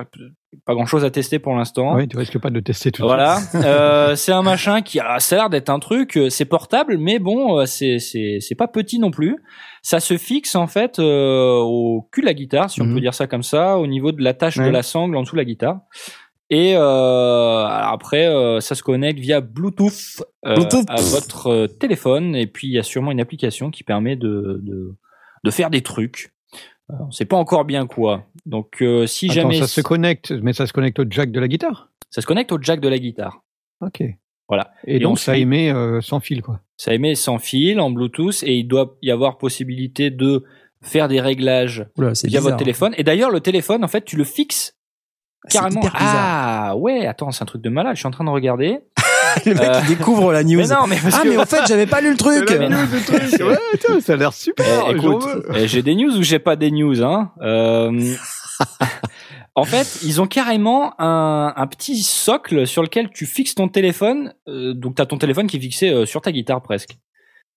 pas 0.65 0.73
grand 0.73 0.85
chose 0.85 1.03
à 1.03 1.11
tester 1.11 1.37
pour 1.37 1.53
l'instant. 1.53 1.95
Oui, 1.95 2.07
tu 2.07 2.17
risques 2.17 2.39
pas 2.39 2.49
de 2.49 2.61
tester 2.61 2.93
tout. 2.93 3.03
Voilà, 3.03 3.39
euh, 3.55 4.15
c'est 4.15 4.31
un 4.31 4.41
machin 4.41 4.81
qui 4.81 5.01
a 5.01 5.19
ça 5.19 5.35
a 5.35 5.39
l'air 5.39 5.49
d'être 5.49 5.69
un 5.69 5.79
truc, 5.79 6.17
euh, 6.17 6.29
c'est 6.29 6.45
portable, 6.45 6.97
mais 6.97 7.19
bon, 7.19 7.59
euh, 7.59 7.65
c'est 7.65 7.99
c'est 7.99 8.37
c'est 8.39 8.55
pas 8.55 8.69
petit 8.69 8.99
non 8.99 9.11
plus. 9.11 9.35
Ça 9.81 9.99
se 9.99 10.17
fixe 10.17 10.55
en 10.55 10.67
fait 10.67 10.97
euh, 10.99 11.57
au 11.59 12.07
cul 12.13 12.21
de 12.21 12.25
la 12.25 12.33
guitare, 12.33 12.69
si 12.69 12.81
on 12.81 12.85
mhm. 12.85 12.95
peut 12.95 13.01
dire 13.01 13.13
ça 13.13 13.27
comme 13.27 13.43
ça, 13.43 13.77
au 13.77 13.85
niveau 13.85 14.13
de 14.13 14.23
l'attache 14.23 14.57
de 14.57 14.69
la 14.69 14.81
sangle 14.81 15.17
en 15.17 15.23
dessous 15.23 15.35
de 15.35 15.41
la 15.41 15.45
guitare. 15.45 15.81
Et 16.49 16.73
euh, 16.75 17.65
après, 17.65 18.27
ça 18.59 18.75
se 18.75 18.83
connecte 18.83 19.19
via 19.19 19.39
Bluetooth, 19.39 20.23
Bluetooth, 20.43 20.85
à 20.89 21.01
votre 21.01 21.67
téléphone. 21.67 22.35
Et 22.35 22.47
puis 22.47 22.67
il 22.67 22.73
y 22.73 22.79
a 22.79 22.83
sûrement 22.83 23.11
une 23.11 23.21
application 23.21 23.71
qui 23.71 23.83
permet 23.83 24.15
de 24.15 24.61
de, 24.63 24.95
de 25.43 25.51
faire 25.51 25.69
des 25.69 25.81
trucs. 25.81 26.33
On 26.99 27.11
sait 27.11 27.25
pas 27.25 27.37
encore 27.37 27.65
bien 27.65 27.87
quoi. 27.87 28.25
Donc 28.45 28.81
euh, 28.81 29.07
si 29.07 29.29
jamais 29.29 29.59
ça 29.59 29.67
se 29.67 29.81
connecte, 29.81 30.31
mais 30.31 30.53
ça 30.53 30.67
se 30.67 30.73
connecte 30.73 30.99
au 30.99 31.05
jack 31.09 31.31
de 31.31 31.39
la 31.39 31.47
guitare. 31.47 31.89
Ça 32.09 32.21
se 32.21 32.27
connecte 32.27 32.51
au 32.51 32.61
jack 32.61 32.79
de 32.79 32.89
la 32.89 32.97
guitare. 32.97 33.43
Ok. 33.81 34.03
Voilà. 34.47 34.71
Et, 34.85 34.99
donc 34.99 35.17
ça 35.17 35.37
émet 35.37 35.71
euh, 35.71 36.01
sans 36.01 36.19
fil 36.19 36.41
quoi. 36.41 36.59
Ça 36.75 36.93
émet 36.93 37.15
sans 37.15 37.39
fil 37.39 37.79
en 37.79 37.89
Bluetooth 37.89 38.43
et 38.43 38.57
il 38.57 38.67
doit 38.67 38.97
y 39.01 39.11
avoir 39.11 39.37
possibilité 39.37 40.09
de 40.09 40.43
faire 40.81 41.07
des 41.07 41.21
réglages 41.21 41.85
via 42.23 42.41
votre 42.41 42.57
téléphone. 42.57 42.93
Et 42.97 43.03
d'ailleurs 43.03 43.31
le 43.31 43.39
téléphone 43.39 43.83
en 43.83 43.87
fait 43.87 44.03
tu 44.03 44.17
le 44.17 44.25
fixes 44.25 44.75
carrément. 45.49 45.81
Ah 45.93 46.75
ouais, 46.75 47.05
attends 47.05 47.31
c'est 47.31 47.43
un 47.43 47.45
truc 47.45 47.61
de 47.61 47.69
malade. 47.69 47.95
Je 47.95 47.99
suis 47.99 48.07
en 48.07 48.11
train 48.11 48.25
de 48.25 48.29
regarder. 48.29 48.79
le 49.45 49.53
mec 49.53 49.69
il 49.83 49.97
découvre 49.97 50.31
la 50.31 50.43
news. 50.43 50.57
Mais 50.57 50.67
non, 50.67 50.87
mais 50.87 50.97
ah 51.11 51.21
mais 51.25 51.37
en 51.37 51.45
fait 51.45 51.61
j'avais 51.67 51.85
pas 51.85 52.01
lu 52.01 52.11
le 52.11 52.17
truc. 52.17 52.49
ouais, 52.49 54.01
ça 54.01 54.13
a 54.13 54.15
l'air 54.15 54.33
super. 54.33 54.85
Eh, 54.87 54.95
écoute, 54.95 55.25
eh, 55.55 55.67
j'ai 55.67 55.81
des 55.81 55.95
news 55.95 56.17
ou 56.17 56.23
j'ai 56.23 56.39
pas 56.39 56.55
des 56.55 56.71
news 56.71 57.03
hein. 57.03 57.31
Euh... 57.41 58.15
en 59.55 59.63
fait, 59.63 59.99
ils 60.03 60.21
ont 60.21 60.27
carrément 60.27 60.93
un, 60.99 61.53
un, 61.55 61.67
petit 61.67 62.01
socle 62.01 62.67
sur 62.67 62.81
lequel 62.81 63.09
tu 63.09 63.25
fixes 63.25 63.55
ton 63.55 63.67
téléphone. 63.67 64.33
Euh, 64.47 64.73
donc 64.73 64.95
t'as 64.95 65.05
ton 65.05 65.17
téléphone 65.17 65.47
qui 65.47 65.57
est 65.57 65.61
fixé 65.61 65.89
euh, 65.89 66.05
sur 66.05 66.21
ta 66.21 66.31
guitare 66.31 66.61
presque. 66.61 66.97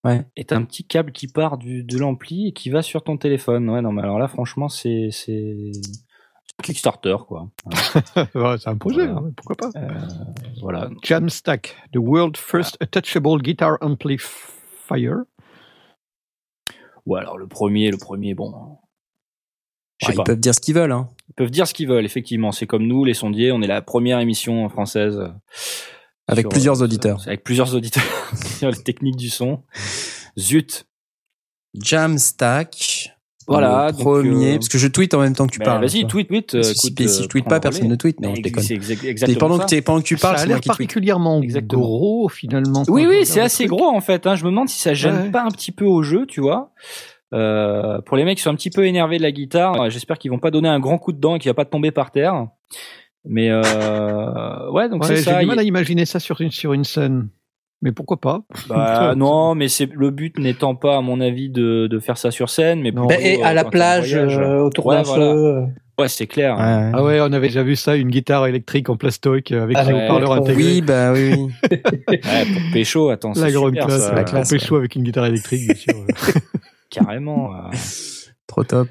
Ouais. 0.04 0.22
Et 0.36 0.44
t'as 0.44 0.56
un 0.56 0.64
petit 0.64 0.84
câble 0.84 1.12
qui 1.12 1.28
part 1.28 1.56
du, 1.56 1.82
de 1.82 1.98
l'ampli 1.98 2.48
et 2.48 2.52
qui 2.52 2.68
va 2.68 2.82
sur 2.82 3.02
ton 3.02 3.16
téléphone. 3.16 3.70
Ouais, 3.70 3.80
non, 3.80 3.92
mais 3.92 4.02
alors 4.02 4.18
là, 4.18 4.28
franchement, 4.28 4.68
c'est 4.68 5.08
c'est 5.10 5.72
Kickstarter, 6.62 7.16
quoi. 7.26 7.50
c'est 8.58 8.68
un 8.68 8.76
projet, 8.76 9.08
hein, 9.08 9.32
pourquoi 9.36 9.56
pas. 9.56 9.70
Euh, 9.78 9.88
voilà. 10.60 10.88
Jamstack, 11.02 11.76
the 11.92 11.98
world 11.98 12.36
first 12.36 12.76
attachable 12.80 13.42
guitar 13.42 13.76
amplifier. 13.80 15.14
Ou 17.06 17.16
alors 17.16 17.36
le 17.38 17.46
premier, 17.46 17.90
le 17.90 17.98
premier, 17.98 18.34
bon. 18.34 18.78
Je 19.98 20.06
sais 20.06 20.12
pas. 20.14 20.22
Ils 20.22 20.24
peuvent 20.24 20.40
dire 20.40 20.54
ce 20.54 20.60
qu'ils 20.60 20.74
veulent. 20.74 20.92
Hein. 20.92 21.10
Ils 21.28 21.34
peuvent 21.34 21.50
dire 21.50 21.66
ce 21.66 21.74
qu'ils 21.74 21.88
veulent, 21.88 22.04
effectivement. 22.04 22.52
C'est 22.52 22.66
comme 22.66 22.86
nous, 22.86 23.04
les 23.04 23.14
sondiers, 23.14 23.52
on 23.52 23.60
est 23.60 23.66
la 23.66 23.82
première 23.82 24.20
émission 24.20 24.68
française. 24.68 25.18
Euh, 25.18 25.28
avec 26.26 26.48
plusieurs 26.48 26.82
auditeurs. 26.82 27.22
Avec 27.26 27.44
plusieurs 27.44 27.74
auditeurs 27.74 28.04
sur 28.58 28.70
les 28.70 28.82
techniques 28.82 29.16
du 29.16 29.28
son. 29.28 29.62
Zut. 30.38 30.86
Jamstack. 31.74 33.13
Voilà, 33.46 33.92
premier, 33.92 34.52
euh, 34.52 34.54
parce 34.54 34.68
que 34.68 34.78
je 34.78 34.88
tweete 34.88 35.12
en 35.14 35.20
même 35.20 35.34
temps 35.34 35.46
que 35.46 35.52
tu 35.52 35.58
bah, 35.58 35.66
parles. 35.66 35.84
Vas-y, 35.84 36.06
tweet, 36.06 36.28
tweet. 36.28 36.54
Euh, 36.54 36.62
si, 36.62 36.94
si, 36.96 37.22
je 37.22 37.28
tweete 37.28 37.46
pas, 37.46 37.60
personne 37.60 37.88
ne 37.88 37.96
tweet. 37.96 38.20
Non, 38.20 38.34
je 38.34 38.40
déconne. 38.40 38.62
C'est 38.62 38.74
exactement 38.74 39.38
pendant 39.38 39.58
ça. 39.68 39.76
Que 39.76 39.80
pendant 39.80 40.00
que 40.00 40.06
tu 40.06 40.16
parles, 40.16 40.38
ça 40.38 40.44
a 40.44 40.46
l'air 40.46 40.60
particulièrement 40.60 41.42
exactement. 41.42 41.82
gros 41.82 42.28
finalement. 42.28 42.84
Oui, 42.88 43.06
oui, 43.06 43.26
c'est 43.26 43.40
assez 43.40 43.66
gros 43.66 43.88
en 43.88 44.00
fait. 44.00 44.26
Hein. 44.26 44.34
Je 44.34 44.44
me 44.44 44.50
demande 44.50 44.68
si 44.68 44.80
ça 44.80 44.94
gêne 44.94 45.30
pas 45.30 45.42
un 45.42 45.50
petit 45.50 45.72
peu 45.72 45.84
au 45.84 46.02
jeu, 46.02 46.26
tu 46.26 46.40
vois. 46.40 46.72
Euh, 47.32 48.00
pour 48.02 48.16
les 48.16 48.24
mecs 48.24 48.36
qui 48.36 48.44
sont 48.44 48.50
un 48.50 48.54
petit 48.54 48.70
peu 48.70 48.86
énervés 48.86 49.18
de 49.18 49.22
la 49.22 49.32
guitare, 49.32 49.90
j'espère 49.90 50.18
qu'ils 50.18 50.30
vont 50.30 50.38
pas 50.38 50.50
donner 50.50 50.68
un 50.68 50.80
grand 50.80 50.98
coup 50.98 51.12
de 51.12 51.18
dent 51.18 51.36
et 51.36 51.38
qu'il 51.38 51.50
va 51.50 51.54
pas 51.54 51.64
tomber 51.64 51.90
par 51.90 52.10
terre. 52.10 52.46
Mais 53.24 53.50
euh, 53.50 54.70
ouais, 54.70 54.88
donc 54.88 55.04
c'est 55.04 55.16
ça. 55.16 55.34
J'ai 55.34 55.40
du 55.40 55.46
mal 55.46 55.58
à 55.58 55.62
imaginer 55.62 56.04
ça 56.04 56.20
sur 56.20 56.40
une 56.40 56.50
sur 56.50 56.72
une 56.72 56.84
scène. 56.84 57.28
Mais 57.84 57.92
pourquoi 57.92 58.16
pas 58.20 58.40
bah, 58.68 59.14
Non, 59.16 59.54
mais 59.54 59.68
c'est 59.68 59.88
le 59.92 60.10
but 60.10 60.38
n'étant 60.38 60.74
pas, 60.74 60.96
à 60.96 61.00
mon 61.00 61.20
avis, 61.20 61.50
de, 61.50 61.86
de 61.86 61.98
faire 62.00 62.18
ça 62.18 62.30
sur 62.30 62.50
scène, 62.50 62.80
mais 62.80 62.90
non. 62.90 63.08
et 63.10 63.42
à 63.42 63.54
la 63.54 63.64
plage, 63.64 64.16
autour 64.16 64.90
d'un 64.90 65.04
feu. 65.04 65.66
Ouais, 65.96 66.08
c'est 66.08 66.26
clair. 66.26 66.56
Ah 66.58 67.04
ouais, 67.04 67.20
on 67.20 67.32
avait 67.32 67.46
déjà 67.46 67.62
vu 67.62 67.76
ça, 67.76 67.94
une 67.94 68.08
guitare 68.08 68.46
électrique 68.46 68.88
en 68.88 68.96
plastoc 68.96 69.52
avec 69.52 69.76
un 69.76 69.94
haut-parleur 69.94 70.32
intégré. 70.32 70.64
Oui, 70.64 70.80
bah 70.80 71.12
oui. 71.12 71.34
oui. 71.36 71.52
ouais, 72.08 72.18
pour 72.18 72.62
pécho, 72.72 73.10
attends, 73.10 73.32
la 73.36 73.52
grande 73.52 73.74
super, 73.74 73.86
classe, 73.86 74.12
la 74.12 74.24
classe. 74.24 74.48
Pour 74.48 74.58
pécho 74.58 74.76
avec 74.76 74.96
une 74.96 75.04
guitare 75.04 75.26
électrique, 75.26 75.66
bien 75.66 75.76
sûr. 75.76 75.94
Carrément. 76.90 77.50
Trop 78.48 78.64
top. 78.64 78.88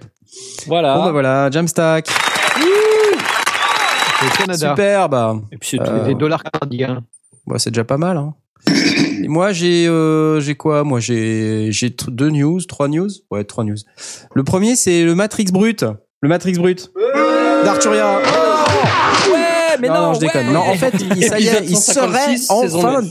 Voilà. 0.67 0.95
Bon 0.97 1.05
bah 1.05 1.11
voilà, 1.11 1.49
Jamstack. 1.51 2.07
Canada. 4.37 4.69
Superbe. 4.69 5.45
Et 5.51 5.57
puis 5.57 5.69
c'est 5.71 5.81
euh... 5.81 6.05
des 6.05 6.15
dollars 6.15 6.43
canadiens. 6.43 7.03
Bah, 7.45 7.59
c'est 7.59 7.71
déjà 7.71 7.83
pas 7.83 7.97
mal. 7.97 8.17
Hein. 8.17 8.33
Et 8.67 9.27
moi 9.27 9.51
j'ai 9.51 9.87
euh, 9.87 10.39
j'ai 10.39 10.55
quoi? 10.55 10.83
Moi 10.83 10.99
j'ai 10.99 11.67
j'ai 11.71 11.89
deux 12.07 12.29
news, 12.29 12.61
trois 12.61 12.87
news? 12.87 13.09
Ouais, 13.31 13.43
trois 13.43 13.63
news. 13.63 13.77
Le 14.33 14.43
premier 14.43 14.75
c'est 14.75 15.03
le 15.03 15.15
Matrix 15.15 15.45
brut. 15.51 15.85
Le 16.21 16.29
Matrix 16.29 16.53
brut. 16.53 16.91
D'Arturia. 17.65 18.19
ouais, 19.31 19.42
mais 19.79 19.87
non, 19.87 20.01
non, 20.01 20.13
je 20.13 20.19
déconne. 20.19 20.51
Non, 20.51 20.61
en 20.61 20.75
fait, 20.75 20.93
il, 21.15 21.23
ça 21.23 21.39
y 21.39 21.47
est, 21.47 21.65
il 21.67 21.77
serait 21.77 22.35
enfin 22.49 23.01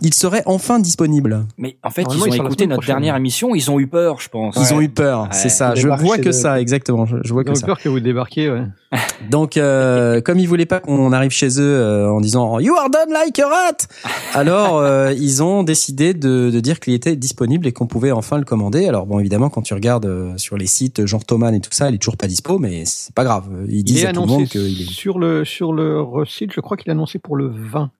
il 0.00 0.14
serait 0.14 0.42
enfin 0.46 0.78
disponible. 0.78 1.46
Mais 1.56 1.76
en 1.82 1.90
fait, 1.90 2.02
ils 2.02 2.22
ont 2.22 2.26
écouté 2.26 2.66
notre 2.66 2.86
dernière 2.86 3.16
émission, 3.16 3.54
ils 3.54 3.70
ont 3.70 3.80
eu 3.80 3.86
peur, 3.86 4.20
je 4.20 4.28
pense. 4.28 4.56
Ils 4.56 4.74
ont 4.74 4.80
eu 4.80 4.88
peur, 4.88 5.28
c'est 5.32 5.48
ça. 5.48 5.74
Je 5.74 5.88
vois 5.88 6.18
que 6.18 6.32
ça, 6.32 6.60
exactement. 6.60 7.06
Je, 7.06 7.32
vois 7.32 7.44
que 7.44 7.54
ça. 7.54 7.60
Ils 7.60 7.62
ont 7.62 7.66
eu 7.66 7.66
peur 7.66 7.80
que 7.80 7.88
vous 7.88 8.00
débarquiez, 8.00 8.50
ouais. 8.50 8.62
Donc, 9.30 9.56
euh, 9.56 10.20
comme 10.22 10.38
ils 10.38 10.48
voulaient 10.48 10.64
pas 10.64 10.80
qu'on 10.80 11.12
arrive 11.12 11.30
chez 11.30 11.60
eux 11.60 11.74
euh, 11.78 12.10
en 12.10 12.20
disant 12.20 12.58
You 12.58 12.74
are 12.74 12.88
done 12.88 13.12
like 13.12 13.38
a 13.38 13.46
rat, 13.46 13.76
alors 14.34 14.78
euh, 14.78 15.12
ils 15.12 15.42
ont 15.42 15.62
décidé 15.62 16.14
de, 16.14 16.50
de 16.50 16.60
dire 16.60 16.80
qu'il 16.80 16.94
était 16.94 17.14
disponible 17.14 17.66
et 17.66 17.72
qu'on 17.72 17.86
pouvait 17.86 18.12
enfin 18.12 18.38
le 18.38 18.44
commander. 18.44 18.88
Alors 18.88 19.04
bon, 19.04 19.18
évidemment, 19.18 19.50
quand 19.50 19.62
tu 19.62 19.74
regardes 19.74 20.06
euh, 20.06 20.38
sur 20.38 20.56
les 20.56 20.66
sites 20.66 21.04
genre 21.04 21.24
Thoman 21.24 21.54
et 21.54 21.60
tout 21.60 21.72
ça, 21.72 21.90
il 21.90 21.96
est 21.96 21.98
toujours 21.98 22.16
pas 22.16 22.28
dispo, 22.28 22.58
mais 22.58 22.84
c'est 22.86 23.14
pas 23.14 23.24
grave. 23.24 23.44
Ils 23.68 23.84
disent 23.84 24.06
à 24.06 24.12
tout 24.12 24.22
le 24.22 24.26
monde 24.26 24.46
qu'il 24.46 24.80
est 24.80 24.90
sur 24.90 25.18
le 25.18 25.44
sur 25.44 25.72
le 25.72 25.97
site. 26.26 26.52
Je 26.52 26.60
crois 26.60 26.76
qu'il 26.76 26.88
est 26.88 26.92
annoncé 26.92 27.18
pour 27.18 27.36
le 27.36 27.48
20. 27.48 27.90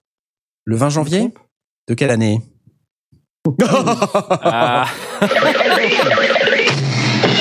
Le 0.65 0.75
20 0.75 0.89
janvier. 0.89 1.33
De 1.87 1.93
quelle 1.93 2.11
année? 2.11 2.41
Ah. 3.63 4.85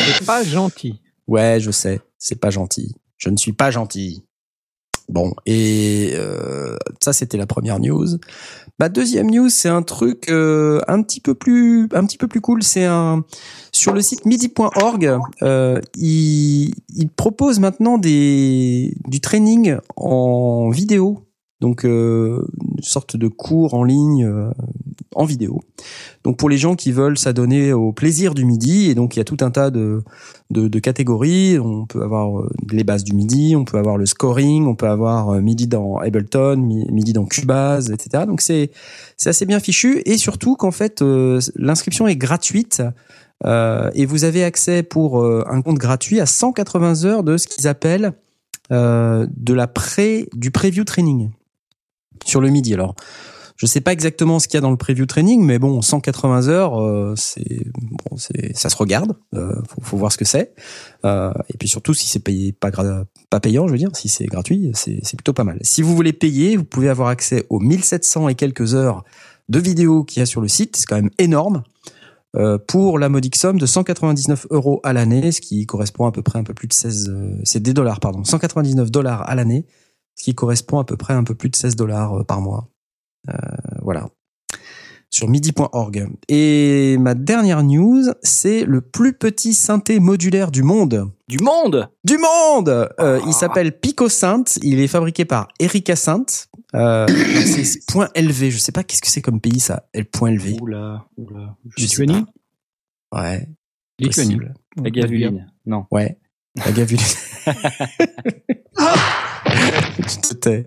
C'est 0.07 0.27
pas 0.27 0.42
gentil. 0.42 1.01
Ouais, 1.27 1.61
je 1.61 1.71
sais, 1.71 2.01
c'est 2.16 2.40
pas 2.40 2.51
gentil. 2.51 2.94
Je 3.18 3.29
ne 3.29 3.37
suis 3.37 3.53
pas 3.53 3.71
gentil. 3.71 4.25
Bon, 5.09 5.33
et 5.47 6.12
euh, 6.14 6.77
ça 7.01 7.12
c'était 7.12 7.38
la 7.38 7.47
première 7.47 7.79
news. 7.81 8.07
Ma 8.79 8.88
deuxième 8.88 9.31
news, 9.31 9.49
c'est 9.49 9.68
un 9.68 9.83
truc 9.83 10.29
euh, 10.29 10.81
un 10.87 11.03
petit 11.03 11.21
peu 11.21 11.35
plus 11.35 11.88
un 11.92 12.05
petit 12.07 12.18
peu 12.18 12.29
plus 12.29 12.40
cool. 12.40 12.62
C'est 12.62 12.85
un 12.85 13.25
sur 13.79 13.95
le 13.95 14.03
site 14.03 14.27
midi.org. 14.27 15.19
Euh, 15.43 15.81
il, 15.97 16.75
il 16.95 17.09
propose 17.09 17.61
maintenant 17.61 17.97
des 17.97 18.95
du 19.07 19.21
training 19.21 19.77
en 19.97 20.71
vidéo 20.71 21.29
donc 21.61 21.85
euh, 21.85 22.47
une 22.77 22.83
sorte 22.83 23.17
de 23.17 23.27
cours 23.27 23.75
en 23.75 23.83
ligne 23.83 24.25
euh, 24.25 24.51
en 25.14 25.25
vidéo. 25.25 25.61
Donc 26.23 26.37
pour 26.37 26.49
les 26.49 26.59
gens 26.59 26.77
qui 26.77 26.93
veulent 26.93 27.19
s'adonner 27.19 27.73
au 27.73 27.93
plaisir 27.93 28.35
du 28.35 28.45
midi, 28.45 28.88
et 28.91 28.95
donc 28.95 29.17
il 29.17 29.19
y 29.19 29.23
a 29.23 29.25
tout 29.25 29.38
un 29.41 29.51
tas 29.51 29.71
de, 29.71 30.05
de, 30.51 30.69
de, 30.69 30.79
catégories. 30.79 31.59
On 31.59 31.85
peut 31.87 32.03
avoir 32.03 32.38
euh, 32.38 32.49
les 32.71 32.85
bases 32.85 33.03
du 33.03 33.12
midi, 33.12 33.57
on 33.57 33.64
peut 33.64 33.79
avoir 33.79 33.97
le 33.97 34.07
scoring, 34.07 34.67
on 34.67 34.77
peut 34.77 34.88
avoir 34.88 35.31
euh, 35.31 35.41
midi 35.41 35.67
dans 35.67 35.97
Ableton, 35.97 36.57
midi 36.59 37.12
dans 37.12 37.25
Cubase, 37.25 37.91
etc. 37.91 38.25
Donc 38.27 38.41
c'est 38.41 38.71
c'est 39.17 39.31
assez 39.31 39.47
bien 39.47 39.59
fichu 39.59 40.01
et 40.07 40.17
surtout 40.17 40.55
qu'en 40.55 40.71
fait 40.71 41.03
l'inscription 41.57 42.07
est 42.07 42.17
gratuite. 42.17 42.83
Euh, 43.46 43.90
et 43.94 44.07
vous 44.07 44.24
avez 44.24 44.44
accès 44.44 44.83
pour 44.83 45.24
un 45.24 45.62
compte 45.62 45.79
gratuit 45.79 46.20
à 46.20 46.27
180 46.27 47.05
heures 47.05 47.22
de 47.22 47.37
ce 47.37 47.46
qu'ils 47.46 47.68
appellent 47.68 48.14
euh, 48.70 49.27
de 49.35 49.55
la 49.55 49.66
pré 49.66 50.29
du 50.35 50.51
preview 50.51 50.85
training 50.85 51.31
sur 52.27 52.42
le 52.42 52.51
midi. 52.51 52.74
Alors, 52.74 52.94
je 53.57 53.64
sais 53.64 53.81
pas 53.81 53.92
exactement 53.94 54.38
ce 54.38 54.46
qu'il 54.46 54.57
y 54.57 54.59
a 54.59 54.61
dans 54.61 54.70
le 54.70 54.77
preview 54.77 55.07
training, 55.07 55.42
mais 55.42 55.59
bon, 55.59 55.81
180 55.81 56.48
heures, 56.48 56.79
euh, 56.79 57.14
c'est 57.16 57.64
bon, 57.74 58.18
c'est 58.18 58.55
ça 58.55 58.68
se 58.68 58.77
regarde. 58.77 59.16
Euh, 59.35 59.55
faut, 59.66 59.81
faut, 59.81 59.96
voir 59.96 60.12
ce 60.12 60.18
que 60.18 60.27
c'est. 60.27 60.55
Euh, 61.07 61.33
et 61.48 61.57
puis 61.57 61.66
surtout, 61.66 61.94
si 61.94 62.07
c'est 62.11 62.18
payé 62.18 62.53
pas 62.53 62.70
pas 63.31 63.40
payant, 63.40 63.66
je 63.66 63.72
veux 63.72 63.79
dire, 63.79 63.90
si 63.94 64.11
c'est 64.11 64.27
gratuit, 64.27 64.70
c'est 64.74 65.16
plutôt 65.16 65.33
pas 65.33 65.44
mal. 65.44 65.59
Si 65.62 65.81
vous 65.81 65.96
voulez 65.96 66.12
payer, 66.12 66.57
vous 66.57 66.64
pouvez 66.64 66.90
avoir 66.90 67.09
accès 67.09 67.46
aux 67.48 67.61
1700 67.61 68.29
et 68.29 68.35
quelques 68.35 68.74
heures 68.74 69.03
de 69.48 69.59
vidéos 69.59 70.05
qu'il 70.05 70.20
y 70.20 70.22
a 70.22 70.27
sur 70.27 70.42
le 70.42 70.48
site. 70.48 70.77
C'est 70.77 70.87
quand 70.87 70.96
même 70.96 71.11
énorme. 71.16 71.62
Euh, 72.37 72.59
pour 72.59 72.99
la 72.99 73.09
modique 73.09 73.37
somme 73.37 73.59
de 73.59 73.64
199 73.67 74.49
euros 74.51 74.81
à 74.85 74.93
l'année, 74.93 75.33
ce 75.33 75.41
qui 75.41 75.64
correspond 75.67 76.07
à 76.07 76.12
peu 76.12 76.23
près 76.23 76.38
un 76.38 76.45
peu 76.45 76.55
plus 76.55 76.69
de 76.69 76.75
16, 76.75 77.09
euh, 77.09 77.41
c'est 77.43 77.62
des 77.62 77.73
dollars, 77.73 78.01
pardon, 78.01 78.23
199 78.23 78.91
dollars 78.91 79.29
à 79.29 79.35
l'année, 79.35 79.64
ce 80.14 80.25
qui 80.25 80.35
correspond 80.35 80.79
à 80.79 80.85
peu 80.85 80.97
près 80.97 81.14
un 81.14 81.25
peu 81.25 81.35
plus 81.35 81.49
de 81.49 81.57
16 81.57 81.77
dollars 81.77 82.21
euh, 82.21 82.25
par 82.25 82.41
mois. 82.41 82.69
Euh, 83.29 83.33
voilà. 83.83 84.09
Sur 85.11 85.29
midi.org. 85.29 86.07
Et 86.29 86.99
ma 86.99 87.14
dernière 87.14 87.62
news, 87.62 88.05
c'est 88.23 88.64
le 88.64 88.83
plus 88.83 89.14
petit 89.14 89.55
synthé 89.55 90.01
modulaire 90.01 90.51
du 90.51 90.62
monde. 90.62 91.11
Du 91.29 91.38
monde? 91.38 91.88
Du 92.05 92.19
monde 92.19 92.91
euh, 93.01 93.19
Il 93.25 93.31
ah. 93.31 93.33
s'appelle 93.33 93.79
Pico 93.79 94.11
Synth. 94.11 94.59
Il 94.62 94.81
est 94.81 94.88
fabriqué 94.88 95.25
par 95.25 95.49
Erika 95.61 95.97
Synth. 95.97 96.48
Euh, 96.75 97.07
c'est 97.47 97.87
point 97.87 98.09
élevé. 98.15 98.51
Je 98.51 98.59
sais 98.59 98.73
pas 98.73 98.85
qu'est-ce 98.85 99.03
que 99.03 99.09
c'est 99.09 99.23
comme 99.23 99.41
pays 99.41 99.61
ça. 99.61 99.89
El 99.93 100.07
point 100.07 100.31
élevé. 100.31 100.57
Oula, 100.61 101.07
oula. 101.17 101.57
Lituanie 101.77 102.25
Ouais. 103.13 103.49
Lituanie. 103.99 104.39
La 104.77 104.91
gavuline. 104.91 105.51
Non. 105.67 105.87
Ouais. 105.91 106.19
La 106.57 106.73
gavuline. 106.73 107.05
tu 110.07 110.35
te 110.41 110.65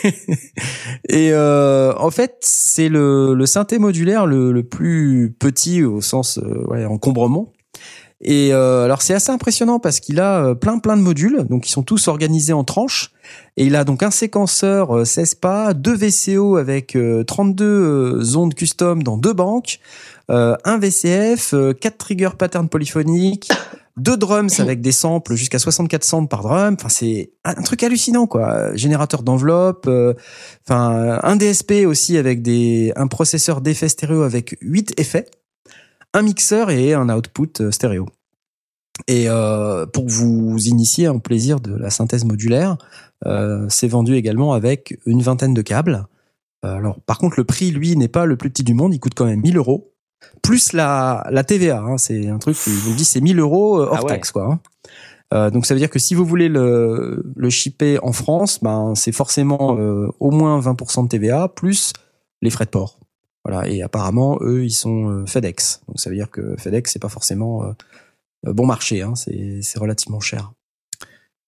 et 1.08 1.32
euh, 1.32 1.94
en 1.96 2.10
fait, 2.10 2.36
c'est 2.40 2.88
le, 2.88 3.34
le 3.34 3.46
synthé 3.46 3.78
modulaire 3.78 4.26
le, 4.26 4.52
le, 4.52 4.62
plus 4.62 5.34
petit 5.38 5.82
au 5.82 6.00
sens 6.00 6.38
euh, 6.38 6.64
ouais, 6.68 6.84
encombrement. 6.84 7.52
Et 8.22 8.52
euh, 8.52 8.84
alors 8.84 9.00
c'est 9.02 9.14
assez 9.14 9.30
impressionnant 9.30 9.78
parce 9.78 9.98
qu'il 9.98 10.20
a 10.20 10.44
euh, 10.44 10.54
plein 10.54 10.78
plein 10.78 10.96
de 10.96 11.02
modules, 11.02 11.46
donc 11.48 11.66
ils 11.66 11.70
sont 11.70 11.82
tous 11.82 12.08
organisés 12.08 12.52
en 12.52 12.64
tranches. 12.64 13.12
Et 13.56 13.64
il 13.64 13.76
a 13.76 13.84
donc 13.84 14.02
un 14.02 14.10
séquenceur 14.10 15.06
16 15.06 15.36
pas, 15.36 15.74
deux 15.74 15.94
VCO 15.94 16.56
avec 16.56 16.96
32 17.26 18.36
ondes 18.36 18.54
custom 18.54 19.02
dans 19.02 19.16
deux 19.16 19.32
banques, 19.32 19.78
un 20.28 20.78
VCF, 20.78 21.54
quatre 21.80 21.98
triggers 21.98 22.36
pattern 22.38 22.68
polyphoniques, 22.68 23.50
deux 24.00 24.16
drums 24.16 24.60
avec 24.60 24.80
des 24.80 24.92
samples 24.92 25.34
jusqu'à 25.34 25.58
64 25.58 26.04
samples 26.04 26.28
par 26.28 26.42
drum. 26.42 26.74
Enfin, 26.74 26.88
c'est 26.88 27.32
un 27.44 27.54
truc 27.62 27.82
hallucinant, 27.82 28.26
quoi. 28.26 28.74
Générateur 28.74 29.22
d'enveloppe, 29.22 29.86
euh, 29.86 30.14
enfin, 30.66 31.20
un 31.22 31.36
DSP 31.36 31.86
aussi 31.86 32.16
avec 32.16 32.42
des, 32.42 32.92
un 32.96 33.06
processeur 33.06 33.60
d'effets 33.60 33.88
stéréo 33.88 34.22
avec 34.22 34.56
8 34.60 34.98
effets, 34.98 35.26
un 36.14 36.22
mixeur 36.22 36.70
et 36.70 36.94
un 36.94 37.08
output 37.08 37.60
euh, 37.60 37.70
stéréo. 37.70 38.06
Et 39.06 39.28
euh, 39.28 39.86
pour 39.86 40.08
vous 40.08 40.58
initier 40.58 41.08
en 41.08 41.18
plaisir 41.18 41.60
de 41.60 41.74
la 41.74 41.90
synthèse 41.90 42.24
modulaire, 42.24 42.76
euh, 43.26 43.66
c'est 43.68 43.88
vendu 43.88 44.14
également 44.14 44.52
avec 44.52 44.98
une 45.06 45.22
vingtaine 45.22 45.54
de 45.54 45.62
câbles. 45.62 46.06
Alors, 46.62 47.00
par 47.00 47.16
contre, 47.16 47.38
le 47.38 47.44
prix, 47.44 47.70
lui, 47.70 47.96
n'est 47.96 48.08
pas 48.08 48.26
le 48.26 48.36
plus 48.36 48.50
petit 48.50 48.64
du 48.64 48.74
monde. 48.74 48.92
Il 48.92 49.00
coûte 49.00 49.14
quand 49.14 49.24
même 49.24 49.40
1000 49.40 49.56
euros 49.56 49.90
plus 50.42 50.72
la, 50.72 51.26
la 51.30 51.44
TVA. 51.44 51.80
Hein, 51.80 51.98
c'est 51.98 52.28
un 52.28 52.38
truc, 52.38 52.56
je 52.56 52.70
vous 52.70 52.94
dis, 52.94 53.04
c'est 53.04 53.20
1000 53.20 53.38
euros 53.38 53.80
euh, 53.80 53.86
hors 53.86 54.04
ah 54.04 54.08
taxe, 54.08 54.30
quoi. 54.30 54.52
Hein. 54.52 54.60
Euh, 55.32 55.50
donc 55.50 55.64
ça 55.64 55.74
veut 55.74 55.80
dire 55.80 55.90
que 55.90 56.00
si 56.00 56.14
vous 56.14 56.24
voulez 56.24 56.48
le, 56.48 57.22
le 57.36 57.50
shipper 57.50 57.98
en 58.02 58.12
France, 58.12 58.58
ben 58.62 58.94
c'est 58.96 59.12
forcément 59.12 59.78
euh, 59.78 60.08
au 60.18 60.32
moins 60.32 60.58
20% 60.58 61.04
de 61.04 61.08
TVA 61.08 61.48
plus 61.48 61.92
les 62.42 62.50
frais 62.50 62.64
de 62.64 62.70
port. 62.70 62.98
Voilà. 63.44 63.68
Et 63.68 63.82
apparemment, 63.82 64.38
eux, 64.42 64.64
ils 64.64 64.72
sont 64.72 65.08
euh, 65.08 65.26
FedEx. 65.26 65.82
Donc 65.88 66.00
ça 66.00 66.10
veut 66.10 66.16
dire 66.16 66.30
que 66.30 66.56
FedEx, 66.56 66.92
c'est 66.92 66.98
pas 66.98 67.08
forcément 67.08 67.74
bon 68.44 68.66
marché. 68.66 69.02
Hein, 69.02 69.14
c'est 69.14 69.78
relativement 69.78 70.20
cher. 70.20 70.52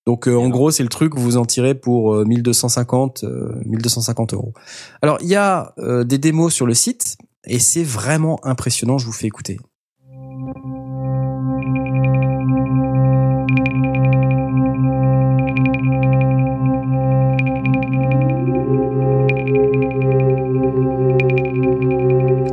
Donc 0.07 0.26
en 0.26 0.48
gros, 0.48 0.72
c'est 0.72 0.83
le 0.83 0.88
truc, 0.88 1.14
vous 1.16 1.37
en 1.37 1.44
tirez 1.44 1.76
pour 1.76 2.26
1250, 2.26 3.24
1250 3.64 4.35
euros. 4.35 4.52
Alors 5.00 5.18
il 5.20 5.28
y 5.28 5.37
a 5.37 5.74
des 5.78 6.18
démos 6.18 6.52
sur 6.52 6.66
le 6.66 6.74
site, 6.74 7.16
et 7.44 7.61
c'est 7.61 7.85
vraiment 7.85 8.44
impressionnant, 8.44 8.98
je 8.98 9.07
vous 9.07 9.12
fais 9.12 9.28
écouter. 9.28 9.61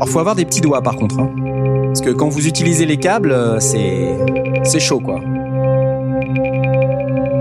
Faut 0.10 0.20
avoir 0.20 0.36
des 0.36 0.46
petits 0.46 0.62
doigts 0.62 0.82
par 0.82 0.96
contre. 0.96 1.20
Hein. 1.20 1.30
Parce 1.86 2.02
que 2.02 2.10
quand 2.10 2.30
vous 2.30 2.48
utilisez 2.48 2.86
les 2.86 2.98
câbles, 2.98 3.32
euh, 3.32 3.60
c'est 3.60 4.16
c'est 4.64 4.80
chaud 4.80 5.00
quoi. 5.00 5.20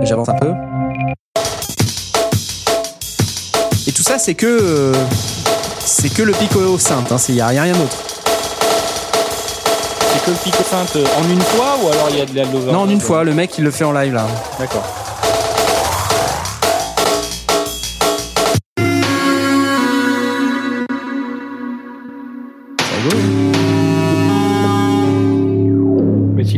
J'avance 0.03 0.29
un 0.29 0.35
peu. 0.35 0.53
Et 3.87 3.93
tout 3.93 4.03
ça 4.03 4.19
c'est 4.19 4.35
que 4.35 4.47
euh, 4.47 4.93
C'est 5.81 6.13
que 6.13 6.23
le 6.23 6.33
pico 6.33 6.79
synth, 6.79 7.11
il 7.29 7.37
n'y 7.37 7.41
a, 7.41 7.47
rien 7.49 7.73
d'autre. 7.73 7.97
C'est 10.13 10.25
que 10.25 10.31
le 10.31 10.37
pico 10.37 10.63
synth 10.63 10.97
en 11.19 11.31
une 11.31 11.41
fois 11.41 11.77
ou 11.83 11.89
alors 11.89 12.09
il 12.11 12.19
y 12.19 12.21
a 12.21 12.27
de 12.27 12.37
la 12.37 12.73
Non, 12.73 12.81
en 12.81 12.89
une 12.89 13.01
fois, 13.01 13.25
le 13.25 13.33
mec 13.33 13.57
il 13.59 13.65
le 13.65 13.71
fait 13.71 13.85
en 13.85 13.93
live 13.93 14.13
là. 14.13 14.27
D'accord. 14.59 15.08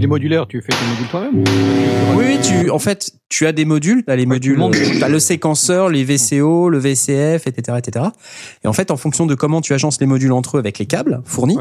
Les 0.01 0.07
modulaires, 0.07 0.47
tu 0.49 0.63
fais 0.63 0.73
tes 0.73 0.89
modules 0.89 1.09
toi-même 1.11 1.45
Oui, 2.17 2.39
tu, 2.43 2.71
en 2.71 2.79
fait, 2.79 3.13
tu 3.29 3.47
as 3.47 3.53
des 3.53 3.65
modules, 3.65 4.03
tu 4.05 4.11
as 4.11 4.17
les 4.17 4.27
modules, 4.27 4.59
tu 4.73 5.05
as 5.05 5.09
le 5.09 5.19
séquenceur, 5.19 5.91
les 5.91 6.05
VCO, 6.05 6.71
le 6.71 6.79
VCF, 6.79 7.47
etc., 7.47 7.79
etc. 7.79 8.07
Et 8.65 8.69
en 8.69 8.73
fait, 8.73 8.91
en 8.91 8.97
fonction 8.97 9.27
de 9.27 9.35
comment 9.35 9.61
tu 9.61 9.75
agences 9.75 10.01
les 10.01 10.07
modules 10.07 10.33
entre 10.33 10.57
eux 10.57 10.61
avec 10.61 10.79
les 10.79 10.87
câbles 10.87 11.21
fournis, 11.25 11.59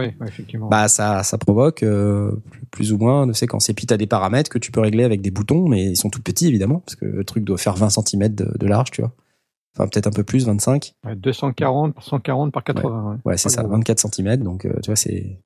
bah 0.70 0.88
ça, 0.88 1.24
ça 1.24 1.38
provoque 1.38 1.84
euh, 1.84 2.32
plus 2.72 2.94
ou 2.94 2.98
moins 2.98 3.28
de 3.28 3.34
séquences. 3.34 3.70
Et 3.70 3.74
puis 3.74 3.86
tu 3.86 3.94
as 3.94 3.98
des 3.98 4.08
paramètres 4.08 4.50
que 4.50 4.60
tu 4.60 4.72
peux 4.72 4.80
régler 4.80 5.04
avec 5.04 5.22
des 5.22 5.32
boutons, 5.32 5.68
mais 5.68 5.92
ils 5.92 5.98
sont 5.98 6.10
tout 6.10 6.22
petits 6.22 6.48
évidemment, 6.48 6.82
parce 6.86 6.96
que 6.96 7.06
le 7.06 7.24
truc 7.26 7.44
doit 7.44 7.58
faire 7.58 7.76
20 7.76 7.90
cm 7.90 8.30
de, 8.30 8.68
large, 8.68 8.92
tu 8.92 9.02
vois. 9.02 9.12
Enfin, 9.80 9.88
peut-être 9.88 10.08
un 10.08 10.12
peu 10.12 10.24
plus, 10.24 10.46
25. 10.46 10.94
240 11.16 11.96
par 11.96 12.04
140 12.04 12.52
par 12.52 12.64
80. 12.64 13.20
Ouais, 13.24 13.38
c'est 13.38 13.50
ça, 13.50 13.64
24 13.64 14.14
cm. 14.14 14.38
Donc, 14.38 14.66
euh, 14.66 14.74
tu 14.84 14.88
vois, 14.88 14.98
c'est 14.98 15.40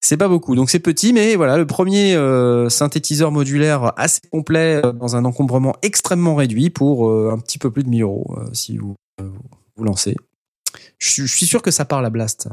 c'est 0.00 0.16
pas 0.16 0.28
beaucoup, 0.28 0.54
donc 0.54 0.70
c'est 0.70 0.78
petit, 0.78 1.12
mais 1.12 1.34
voilà, 1.34 1.56
le 1.58 1.66
premier 1.66 2.14
euh, 2.14 2.68
synthétiseur 2.68 3.32
modulaire 3.32 3.92
assez 3.96 4.20
complet 4.30 4.80
euh, 4.84 4.92
dans 4.92 5.16
un 5.16 5.24
encombrement 5.24 5.74
extrêmement 5.82 6.36
réduit 6.36 6.70
pour 6.70 7.08
euh, 7.08 7.32
un 7.32 7.38
petit 7.38 7.58
peu 7.58 7.70
plus 7.70 7.82
de 7.82 7.88
1000 7.88 8.02
euros 8.02 8.38
si 8.52 8.78
vous 8.78 8.94
vous 9.76 9.84
lancez. 9.84 10.16
Je, 10.98 11.26
suis 11.26 11.46
sûr 11.46 11.62
que 11.62 11.70
ça 11.70 11.84
parle 11.84 12.06
à 12.06 12.10
Blast, 12.10 12.48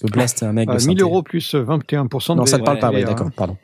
parce 0.00 0.10
que 0.10 0.12
Blast 0.12 0.42
est 0.42 0.46
un 0.46 0.52
mec. 0.52 0.68
de 0.68 0.86
1000 0.86 1.02
euros 1.02 1.22
plus 1.22 1.54
21%. 1.54 2.32
De 2.32 2.38
non, 2.38 2.46
ça 2.46 2.58
ne 2.58 2.64
parle 2.64 2.78
pas. 2.78 2.90
Oui, 2.90 3.04
d'accord, 3.04 3.30
pardon. 3.36 3.56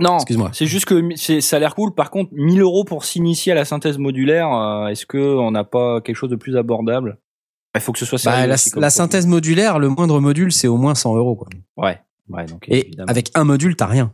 Non, 0.00 0.16
excuse-moi. 0.16 0.50
C'est 0.52 0.66
juste 0.66 0.86
que 0.86 1.16
ça 1.40 1.56
a 1.56 1.58
l'air 1.58 1.74
cool. 1.74 1.94
Par 1.94 2.10
contre, 2.10 2.30
1000 2.34 2.60
euros 2.60 2.84
pour 2.84 3.04
s'initier 3.04 3.52
à 3.52 3.54
la 3.54 3.64
synthèse 3.64 3.98
modulaire, 3.98 4.48
est-ce 4.90 5.06
que 5.06 5.18
on 5.18 5.50
n'a 5.50 5.64
pas 5.64 6.00
quelque 6.00 6.16
chose 6.16 6.30
de 6.30 6.36
plus 6.36 6.56
abordable? 6.56 7.18
Il 7.74 7.80
faut 7.82 7.92
que 7.92 7.98
ce 7.98 8.06
soit 8.06 8.18
bah, 8.24 8.46
la, 8.46 8.56
la 8.76 8.90
synthèse 8.90 9.26
modulaire, 9.26 9.78
le 9.78 9.90
moindre 9.90 10.18
module, 10.18 10.50
c'est 10.50 10.66
au 10.66 10.78
moins 10.78 10.94
100 10.94 11.16
euros, 11.16 11.36
quoi. 11.36 11.48
Ouais 11.76 11.98
et 12.68 12.90
avec 13.06 13.30
un 13.34 13.44
module, 13.44 13.76
t'as 13.76 13.86
rien. 13.86 14.12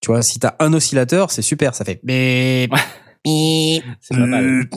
Tu 0.00 0.10
vois, 0.10 0.22
si 0.22 0.38
t'as 0.38 0.54
un 0.58 0.72
oscillateur, 0.72 1.30
c'est 1.30 1.42
super, 1.42 1.74
ça 1.74 1.84
fait. 1.84 2.00
c'est 3.24 3.90
pas 4.10 4.26
mal. 4.26 4.68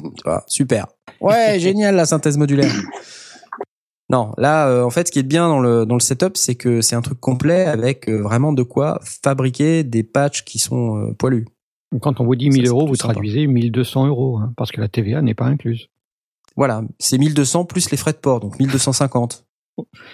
super. 0.47 0.87
Ouais, 1.19 1.59
génial 1.59 1.95
la 1.95 2.05
synthèse 2.05 2.37
modulaire. 2.37 2.71
Non, 4.09 4.33
là, 4.37 4.67
euh, 4.67 4.83
en 4.83 4.89
fait, 4.89 5.07
ce 5.07 5.11
qui 5.11 5.19
est 5.19 5.23
bien 5.23 5.47
dans 5.47 5.59
le 5.59 5.85
dans 5.85 5.95
le 5.95 5.99
setup, 5.99 6.35
c'est 6.35 6.55
que 6.55 6.81
c'est 6.81 6.95
un 6.95 7.01
truc 7.01 7.19
complet 7.19 7.65
avec 7.65 8.09
euh, 8.09 8.21
vraiment 8.21 8.53
de 8.53 8.63
quoi 8.63 8.99
fabriquer 9.03 9.83
des 9.83 10.03
patchs 10.03 10.43
qui 10.43 10.57
sont 10.57 10.97
euh, 10.97 11.13
poilus. 11.13 11.45
Quand 12.01 12.19
on 12.19 12.25
vous 12.25 12.35
dit 12.35 12.49
1000 12.49 12.67
euros, 12.67 12.87
vous 12.87 12.95
traduisez 12.95 13.47
1200 13.47 14.07
euros, 14.07 14.37
hein, 14.37 14.53
parce 14.57 14.71
que 14.71 14.81
la 14.81 14.87
TVA 14.87 15.21
n'est 15.21 15.35
pas 15.35 15.45
incluse. 15.45 15.89
Voilà, 16.55 16.83
c'est 16.97 17.17
1200 17.17 17.65
plus 17.65 17.89
les 17.91 17.97
frais 17.97 18.13
de 18.13 18.17
port, 18.17 18.39
donc 18.39 18.59
1250. 18.59 19.45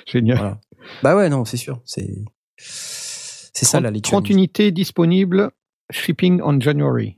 Génial. 0.05 0.59
Bah 1.01 1.15
ouais, 1.15 1.29
non, 1.29 1.45
c'est 1.45 1.57
sûr, 1.57 1.81
c'est 1.85 2.23
c'est 2.57 3.65
ça 3.65 3.79
la 3.79 3.91
lecture. 3.91 4.11
30 4.11 4.29
unités 4.29 4.71
disponibles, 4.71 5.51
shipping 5.89 6.41
on 6.43 6.59
January. 6.59 7.17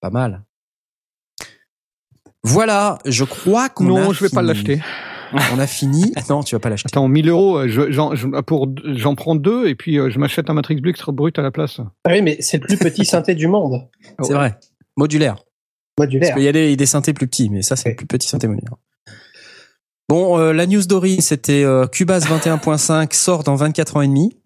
Pas 0.00 0.10
mal. 0.10 0.44
Voilà, 2.44 2.98
je 3.06 3.24
crois 3.24 3.68
qu'on 3.68 3.84
Non, 3.84 4.12
je 4.12 4.24
vais 4.24 4.30
pas 4.30 4.42
l'acheter. 4.42 4.82
On 5.52 5.58
a 5.58 5.66
fini. 5.66 6.12
Non, 6.28 6.42
tu 6.42 6.54
vas 6.54 6.60
pas 6.60 6.70
l'acheter. 6.70 6.88
Attends, 6.92 7.08
1000 7.08 7.28
euros, 7.28 7.66
j'en 7.66 8.12
pour 8.42 8.68
j'en 8.84 9.14
prends 9.14 9.34
deux 9.34 9.68
et 9.68 9.74
puis 9.74 9.98
euh, 9.98 10.10
je 10.10 10.18
m'achète 10.18 10.50
un 10.50 10.54
Matrix 10.54 10.76
Blix 10.76 11.02
brut 11.08 11.38
à 11.38 11.42
la 11.42 11.50
place. 11.50 11.80
Ah 12.04 12.10
oui, 12.12 12.22
mais 12.22 12.36
c'est 12.40 12.58
le 12.58 12.66
plus 12.66 12.76
petit 12.76 13.04
synthé 13.04 13.34
du 13.34 13.46
monde. 13.46 13.88
C'est 14.22 14.34
vrai. 14.34 14.58
Modulaire. 14.96 15.44
Modulaire. 15.98 16.30
Parce 16.30 16.38
qu'il 16.38 16.44
y 16.44 16.48
a 16.48 16.52
des, 16.52 16.76
des 16.76 16.86
synthés 16.86 17.12
plus 17.12 17.26
petits, 17.26 17.50
mais 17.50 17.62
ça 17.62 17.76
c'est 17.76 17.90
le 17.90 17.96
plus 17.96 18.06
petit 18.06 18.28
synthé 18.28 18.46
modulaire. 18.46 18.76
Bon, 20.08 20.38
euh, 20.38 20.52
la 20.52 20.66
news 20.66 20.84
Dory, 20.84 21.22
c'était 21.22 21.64
euh, 21.64 21.86
Cubase 21.86 22.26
21.5 22.26 23.14
sort 23.14 23.44
dans 23.44 23.54
24 23.54 23.96
ans 23.96 24.02
et 24.02 24.08
demi. 24.08 24.36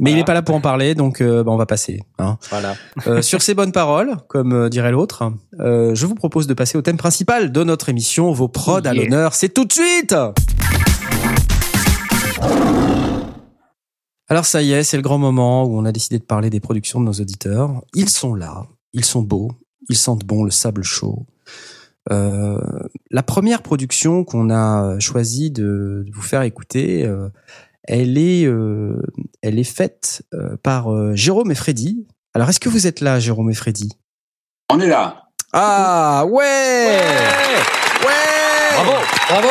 Mais 0.00 0.10
il 0.10 0.16
n'est 0.16 0.24
pas 0.24 0.34
là 0.34 0.42
pour 0.42 0.54
en 0.54 0.60
parler, 0.60 0.94
donc 0.94 1.20
euh, 1.20 1.44
bah, 1.44 1.52
on 1.52 1.56
va 1.56 1.66
passer. 1.66 2.00
Hein. 2.18 2.38
Voilà. 2.50 3.22
sur 3.22 3.42
ces 3.42 3.54
bonnes 3.54 3.72
paroles, 3.72 4.16
comme 4.28 4.68
dirait 4.68 4.92
l'autre, 4.92 5.32
je 5.58 6.06
vous 6.06 6.14
propose 6.14 6.46
de 6.46 6.54
passer 6.54 6.78
au 6.78 6.82
thème 6.82 6.96
principal 6.96 7.52
de 7.52 7.64
notre 7.64 7.88
émission. 7.88 8.32
Vos 8.32 8.48
prods 8.48 8.86
à 8.86 8.94
l'honneur, 8.94 9.34
c'est 9.34 9.50
tout 9.50 9.64
de 9.64 9.72
suite. 9.72 10.14
Alors 14.28 14.46
ça 14.46 14.62
y 14.62 14.72
est, 14.72 14.82
c'est 14.82 14.96
le 14.96 15.02
grand 15.02 15.18
moment 15.18 15.64
où 15.64 15.78
on 15.78 15.84
a 15.84 15.92
décidé 15.92 16.18
de 16.18 16.24
parler 16.24 16.48
des 16.48 16.60
productions 16.60 17.00
de 17.00 17.04
nos 17.04 17.12
auditeurs. 17.12 17.82
Ils 17.94 18.08
sont 18.08 18.34
là, 18.34 18.66
ils 18.94 19.04
sont 19.04 19.20
beaux, 19.20 19.52
ils 19.90 19.96
sentent 19.96 20.24
bon 20.24 20.44
le 20.44 20.50
sable 20.50 20.82
chaud. 20.82 21.26
Euh, 22.10 22.58
la 23.10 23.22
première 23.22 23.62
production 23.62 24.24
qu'on 24.24 24.50
a 24.50 24.98
choisi 24.98 25.50
de, 25.50 26.06
vous 26.12 26.22
faire 26.22 26.42
écouter, 26.42 27.04
euh, 27.04 27.28
elle 27.84 28.18
est, 28.18 28.44
euh, 28.44 29.02
elle 29.42 29.58
est 29.58 29.64
faite 29.64 30.22
par 30.62 31.14
Jérôme 31.14 31.50
et 31.50 31.54
Freddy. 31.54 32.06
Alors, 32.34 32.48
est-ce 32.48 32.60
que 32.60 32.68
vous 32.68 32.86
êtes 32.86 33.00
là, 33.00 33.20
Jérôme 33.20 33.50
et 33.50 33.54
Freddy? 33.54 33.90
On 34.70 34.80
est 34.80 34.88
là. 34.88 35.28
Ah 35.52 36.24
ouais, 36.26 36.40
ouais, 36.40 37.62
Bravo, 38.74 38.92
bravo. 39.28 39.48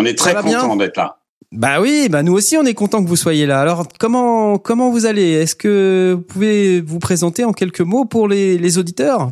On 0.00 0.04
est 0.04 0.18
très 0.18 0.34
content 0.34 0.74
d'être 0.74 0.96
là. 0.96 1.20
Bah 1.52 1.80
oui, 1.80 2.08
bah 2.10 2.24
nous 2.24 2.32
aussi 2.32 2.56
on 2.56 2.64
est 2.64 2.74
content 2.74 3.04
que 3.04 3.08
vous 3.08 3.14
soyez 3.14 3.46
là. 3.46 3.60
Alors 3.60 3.86
comment 4.00 4.58
comment 4.58 4.90
vous 4.90 5.06
allez? 5.06 5.34
Est-ce 5.34 5.54
que 5.54 6.14
vous 6.16 6.22
pouvez 6.22 6.80
vous 6.80 6.98
présenter 6.98 7.44
en 7.44 7.52
quelques 7.52 7.80
mots 7.80 8.04
pour 8.04 8.26
les, 8.26 8.58
les 8.58 8.76
auditeurs? 8.76 9.30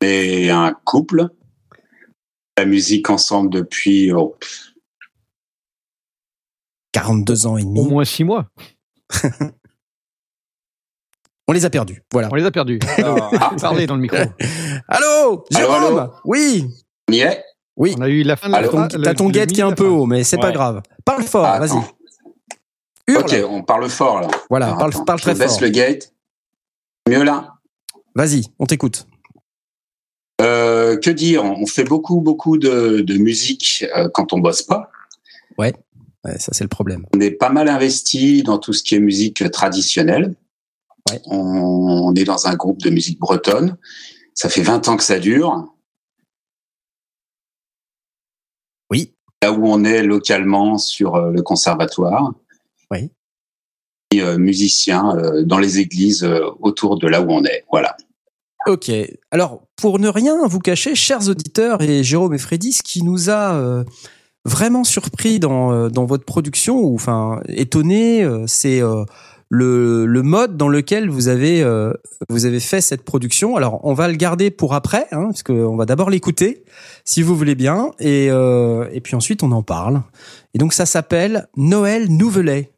Et 0.00 0.50
un 0.50 0.74
couple. 0.84 1.28
La 2.58 2.64
musique 2.64 3.08
ensemble 3.08 3.50
depuis 3.50 4.10
42 6.92 7.46
ans 7.46 7.56
et 7.56 7.62
demi. 7.62 7.80
Au 7.80 7.84
moins 7.84 8.04
6 8.04 8.24
mois. 8.24 8.46
On 11.48 11.52
les 11.52 11.64
a 11.64 11.70
perdus. 11.70 12.02
Voilà. 12.12 12.28
On 12.30 12.36
les 12.36 12.44
a 12.44 12.50
perdus. 12.50 12.78
Ah. 12.98 13.50
Parlez 13.60 13.86
dans 13.86 13.96
le 13.96 14.02
micro. 14.02 14.18
allô, 14.88 15.44
Jérôme? 15.50 16.10
Oui. 16.24 16.68
On 17.08 17.12
y 17.12 17.20
est? 17.20 17.42
Oui. 17.76 17.94
On 17.98 18.02
a 18.02 18.08
eu 18.08 18.22
la 18.22 18.36
fin 18.36 18.48
de 18.48 18.52
la 18.52 18.68
T'as 19.04 19.14
ton 19.14 19.30
guette 19.30 19.52
qui 19.52 19.60
est 19.60 19.64
un 19.64 19.72
peu 19.72 19.86
haut, 19.86 20.06
mais 20.06 20.22
c'est 20.22 20.38
pas 20.38 20.52
grave. 20.52 20.82
Parle 21.04 21.24
fort, 21.24 21.46
ah, 21.46 21.58
vas-y. 21.58 21.78
Ok, 23.16 23.34
on 23.48 23.62
parle 23.62 23.88
fort 23.88 24.20
là. 24.20 24.28
Voilà, 24.48 24.74
parle, 24.74 24.92
parle 25.04 25.20
très 25.20 25.32
je 25.32 25.38
fort. 25.38 25.46
Baisse 25.48 25.60
le 25.60 25.68
gate. 25.70 26.12
Mieux 27.08 27.24
là? 27.24 27.54
Vas-y, 28.14 28.44
on 28.58 28.66
t'écoute. 28.66 29.06
Euh, 30.40 30.96
que 30.98 31.10
dire? 31.10 31.44
On 31.44 31.66
fait 31.66 31.84
beaucoup, 31.84 32.20
beaucoup 32.20 32.58
de, 32.58 33.18
musique 33.18 33.84
euh, 33.96 34.08
quand 34.12 34.32
on 34.32 34.38
bosse 34.38 34.62
pas. 34.62 34.90
Ouais, 35.58 35.74
ça 36.24 36.52
c'est 36.52 36.64
le 36.64 36.68
problème. 36.68 37.06
On 37.14 37.20
est 37.20 37.30
pas 37.30 37.50
mal 37.50 37.68
investi 37.68 38.42
dans 38.42 38.58
tout 38.58 38.72
ce 38.72 38.82
qui 38.82 38.94
est 38.94 39.00
musique 39.00 39.50
traditionnelle. 39.50 40.34
Ouais. 41.10 41.20
On, 41.26 42.14
est 42.14 42.24
dans 42.24 42.46
un 42.46 42.54
groupe 42.56 42.82
de 42.82 42.90
musique 42.90 43.18
bretonne. 43.18 43.76
Ça 44.34 44.48
fait 44.48 44.62
20 44.62 44.88
ans 44.88 44.96
que 44.96 45.02
ça 45.02 45.18
dure. 45.18 45.74
Oui. 48.90 49.14
Là 49.42 49.52
où 49.52 49.66
on 49.66 49.84
est 49.84 50.02
localement 50.02 50.76
sur 50.76 51.14
euh, 51.14 51.30
le 51.30 51.42
conservatoire. 51.42 52.34
Oui. 52.90 53.10
Et, 54.12 54.22
musicien 54.36 55.16
dans 55.44 55.58
les 55.58 55.78
églises 55.78 56.28
autour 56.58 56.98
de 56.98 57.06
là 57.06 57.22
où 57.22 57.30
on 57.30 57.44
est. 57.44 57.64
Voilà. 57.70 57.96
Ok. 58.66 58.90
Alors, 59.30 59.62
pour 59.76 59.98
ne 59.98 60.08
rien 60.08 60.46
vous 60.46 60.58
cacher, 60.58 60.94
chers 60.94 61.28
auditeurs 61.28 61.80
et 61.80 62.04
Jérôme 62.04 62.34
et 62.34 62.38
Freddy, 62.38 62.72
ce 62.72 62.82
qui 62.82 63.02
nous 63.02 63.30
a 63.30 63.54
euh, 63.54 63.84
vraiment 64.44 64.84
surpris 64.84 65.38
dans, 65.38 65.72
euh, 65.72 65.88
dans 65.88 66.06
votre 66.06 66.24
production, 66.24 66.78
ou 66.78 66.94
enfin 66.94 67.40
étonné, 67.48 68.22
euh, 68.22 68.44
c'est 68.46 68.80
le, 69.52 70.06
le 70.06 70.22
mode 70.22 70.56
dans 70.56 70.68
lequel 70.68 71.10
vous 71.10 71.28
avez 71.28 71.64
vous 72.28 72.46
avez 72.46 72.60
fait 72.60 72.80
cette 72.80 73.02
production. 73.02 73.56
Alors, 73.56 73.80
on 73.84 73.94
va 73.94 74.08
le 74.08 74.14
garder 74.14 74.50
pour 74.50 74.74
après, 74.74 75.06
hein, 75.10 75.24
parce 75.24 75.42
qu'on 75.42 75.76
va 75.76 75.86
d'abord 75.86 76.10
l'écouter, 76.10 76.64
si 77.04 77.22
vous 77.22 77.36
voulez 77.36 77.56
bien, 77.56 77.90
et 77.98 78.26
et 78.26 79.00
puis 79.00 79.16
ensuite 79.16 79.42
on 79.42 79.50
en 79.52 79.62
parle. 79.62 80.02
Et 80.54 80.58
donc 80.58 80.72
ça 80.72 80.86
s'appelle 80.86 81.48
Noël 81.56 82.08
Nouvelet. 82.08 82.70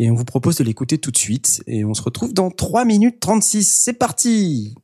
Et 0.00 0.10
on 0.10 0.14
vous 0.14 0.24
propose 0.24 0.56
de 0.56 0.64
l'écouter 0.64 0.96
tout 0.96 1.10
de 1.10 1.18
suite. 1.18 1.62
Et 1.66 1.84
on 1.84 1.92
se 1.92 2.00
retrouve 2.00 2.32
dans 2.32 2.50
3 2.50 2.86
minutes 2.86 3.20
36. 3.20 3.80
C'est 3.84 3.92
parti 3.92 4.74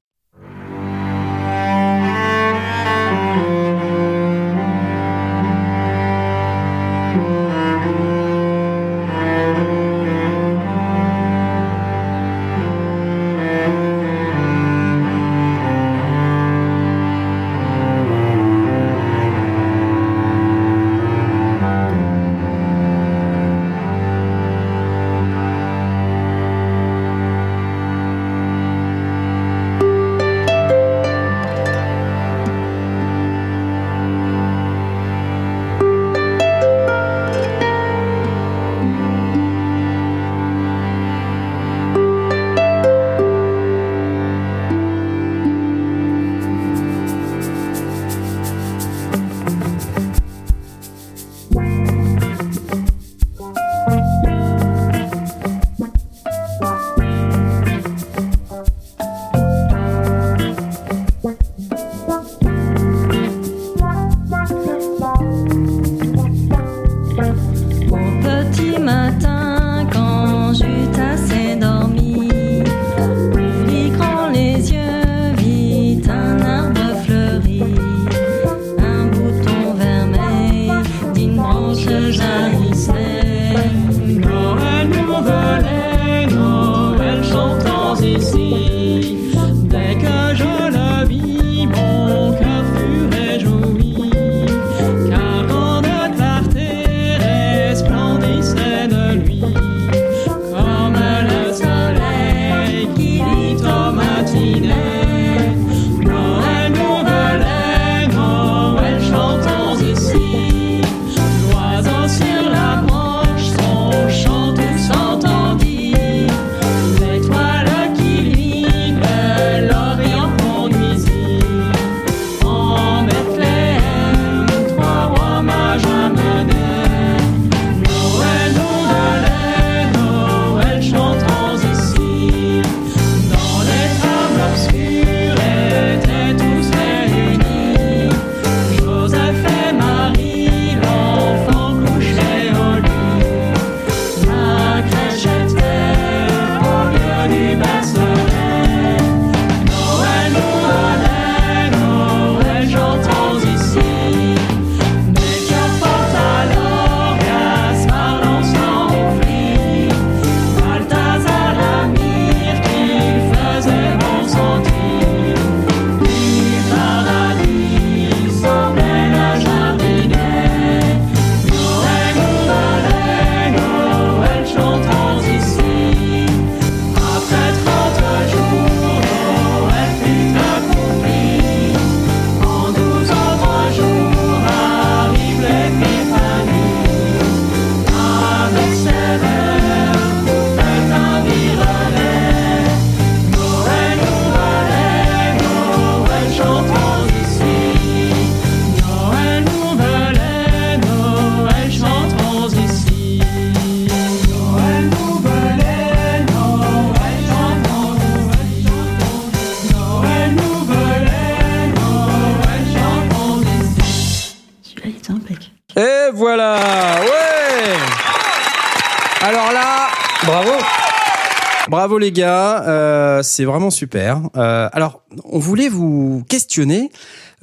Bravo 221.87 221.99
les 221.99 222.11
gars, 222.11 222.65
euh, 222.67 223.23
c'est 223.23 223.45
vraiment 223.45 223.71
super. 223.71 224.21
Euh, 224.37 224.69
alors, 224.73 225.05
on 225.23 225.39
voulait 225.39 225.69
vous 225.69 226.25
questionner. 226.29 226.91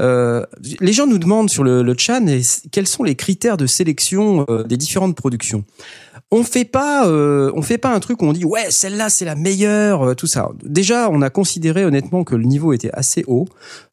Euh, 0.02 0.46
les 0.82 0.92
gens 0.92 1.08
nous 1.08 1.18
demandent 1.18 1.50
sur 1.50 1.64
le, 1.64 1.82
le 1.82 1.96
chat 1.98 2.20
quels 2.70 2.88
sont 2.88 3.04
les 3.04 3.16
critères 3.16 3.56
de 3.56 3.66
sélection 3.66 4.46
des 4.68 4.76
différentes 4.76 5.16
productions? 5.16 5.64
On 6.30 6.44
fait 6.44 6.66
pas, 6.66 7.08
on 7.08 7.62
fait 7.62 7.78
pas 7.78 7.96
un 7.96 8.02
truc 8.02 8.22
où 8.22 8.26
on 8.26 8.34
dit 8.34 8.44
ouais 8.44 8.66
celle-là 8.70 9.10
c'est 9.10 9.24
la 9.24 9.36
meilleure, 9.36 10.14
tout 10.18 10.28
ça. 10.28 10.50
Déjà, 10.62 11.10
on 11.10 11.22
a 11.22 11.30
considéré 11.30 11.86
honnêtement 11.86 12.26
que 12.26 12.36
le 12.36 12.44
niveau 12.44 12.74
était 12.74 12.92
assez 12.92 13.24
haut, 13.28 13.46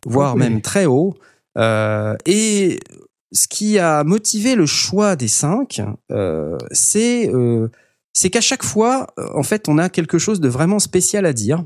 voire 0.04 0.34
même 0.36 0.62
très 0.62 0.86
haut. 0.86 1.14
et 1.56 2.80
ce 3.30 3.46
qui 3.46 3.78
a 3.78 4.02
motivé 4.02 4.56
le 4.56 4.66
choix 4.66 5.14
des 5.14 5.28
cinq, 5.28 5.80
c'est 6.72 7.30
c'est 8.12 8.30
qu'à 8.30 8.40
chaque 8.40 8.64
fois, 8.64 9.08
euh, 9.18 9.28
en 9.34 9.42
fait, 9.42 9.68
on 9.68 9.78
a 9.78 9.88
quelque 9.88 10.18
chose 10.18 10.40
de 10.40 10.48
vraiment 10.48 10.78
spécial 10.78 11.26
à 11.26 11.32
dire. 11.32 11.64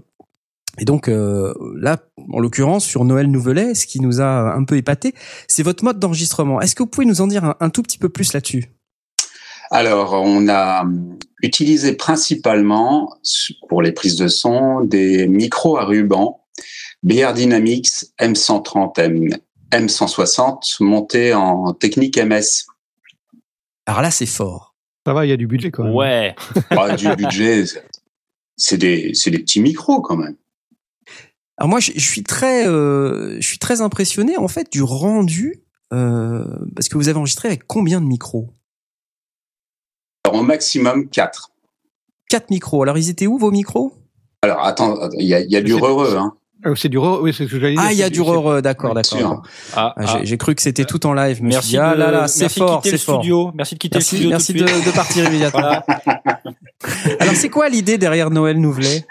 Et 0.78 0.84
donc 0.84 1.08
euh, 1.08 1.54
là, 1.76 1.98
en 2.32 2.40
l'occurrence, 2.40 2.84
sur 2.84 3.04
Noël 3.04 3.28
Nouvelet, 3.30 3.74
ce 3.74 3.86
qui 3.86 4.00
nous 4.00 4.20
a 4.20 4.54
un 4.54 4.64
peu 4.64 4.76
épaté, 4.76 5.14
c'est 5.46 5.62
votre 5.62 5.84
mode 5.84 5.98
d'enregistrement. 5.98 6.60
Est-ce 6.60 6.74
que 6.74 6.82
vous 6.82 6.88
pouvez 6.88 7.06
nous 7.06 7.20
en 7.20 7.26
dire 7.26 7.54
un, 7.60 7.70
tout 7.70 7.82
petit 7.82 7.98
peu 7.98 8.08
plus 8.08 8.32
là-dessus? 8.32 8.72
Alors, 9.70 10.14
on 10.14 10.48
a 10.48 10.84
utilisé 11.42 11.94
principalement, 11.94 13.16
pour 13.68 13.82
les 13.82 13.92
prises 13.92 14.16
de 14.16 14.28
son, 14.28 14.80
des 14.82 15.26
micros 15.26 15.78
à 15.78 15.84
ruban 15.84 16.44
BR 17.02 17.34
Dynamics 17.34 18.06
M130, 18.18 19.00
M, 19.00 19.28
M160, 19.70 20.82
montés 20.82 21.34
en 21.34 21.72
technique 21.74 22.18
MS. 22.18 22.64
Alors 23.86 24.00
là, 24.00 24.10
c'est 24.10 24.26
fort. 24.26 24.63
Ça 25.06 25.12
va, 25.12 25.26
il 25.26 25.28
y 25.28 25.32
a 25.32 25.36
du 25.36 25.46
budget 25.46 25.70
quand 25.70 25.84
même. 25.84 25.94
Ouais. 25.94 26.34
Ah, 26.70 26.96
du 26.96 27.08
budget, 27.16 27.64
c'est 28.56 28.78
des, 28.78 29.12
des 29.12 29.38
petits 29.38 29.60
micros 29.60 30.00
quand 30.00 30.16
même. 30.16 30.36
Alors 31.56 31.68
moi, 31.68 31.80
je, 31.80 31.92
suis 31.98 32.22
très, 32.24 32.66
euh, 32.66 33.36
je 33.40 33.46
suis 33.46 33.58
très 33.58 33.80
impressionné 33.80 34.36
en 34.36 34.48
fait 34.48 34.72
du 34.72 34.82
rendu 34.82 35.62
euh, 35.92 36.44
parce 36.74 36.88
que 36.88 36.96
vous 36.96 37.08
avez 37.08 37.18
enregistré 37.18 37.48
avec 37.48 37.66
combien 37.66 38.00
de 38.00 38.06
micros? 38.06 38.50
Alors, 40.24 40.40
au 40.40 40.42
maximum 40.42 41.08
4. 41.08 41.50
4 42.30 42.50
micros. 42.50 42.82
Alors 42.82 42.98
ils 42.98 43.10
étaient 43.10 43.26
où 43.26 43.38
vos 43.38 43.50
micros? 43.50 43.92
Alors 44.42 44.64
attends, 44.64 45.08
il 45.18 45.26
y 45.26 45.34
a, 45.34 45.40
y 45.40 45.56
a 45.56 45.60
du 45.60 45.74
re 45.74 46.16
Hein. 46.16 46.36
Euh, 46.66 46.74
c'est 46.74 46.88
du 46.88 46.98
oui, 46.98 47.34
c'est 47.34 47.46
ce 47.46 47.50
que 47.50 47.60
j'allais 47.60 47.74
dire. 47.74 47.82
Ah, 47.84 47.92
il 47.92 47.98
y 47.98 48.02
a 48.02 48.10
du 48.10 48.20
re, 48.20 48.62
d'accord, 48.62 48.94
d'accord. 48.94 49.42
Ah, 49.74 49.94
ah, 49.96 50.18
j'ai 50.22 50.38
cru 50.38 50.54
que 50.54 50.62
c'était 50.62 50.84
tout 50.84 51.04
en 51.06 51.12
live. 51.12 51.40
merci 51.42 51.76
ah 51.76 51.94
là 51.94 52.10
là, 52.10 52.28
c'est 52.28 52.48
fort, 52.48 52.80
c'est 52.82 52.98
fort. 52.98 53.20
Studio. 53.20 53.50
Merci 53.54 53.74
de 53.74 53.78
quitter 53.80 53.98
merci, 53.98 54.28
le 54.28 54.38
studio. 54.38 54.66
Merci 54.66 54.82
de, 54.84 54.90
de, 54.90 54.96
partir 54.96 55.24
immédiatement. 55.26 55.82
Alors, 57.20 57.34
c'est 57.34 57.50
quoi 57.50 57.68
l'idée 57.68 57.98
derrière 57.98 58.30
Noël 58.30 58.58
Nouvelet? 58.60 59.06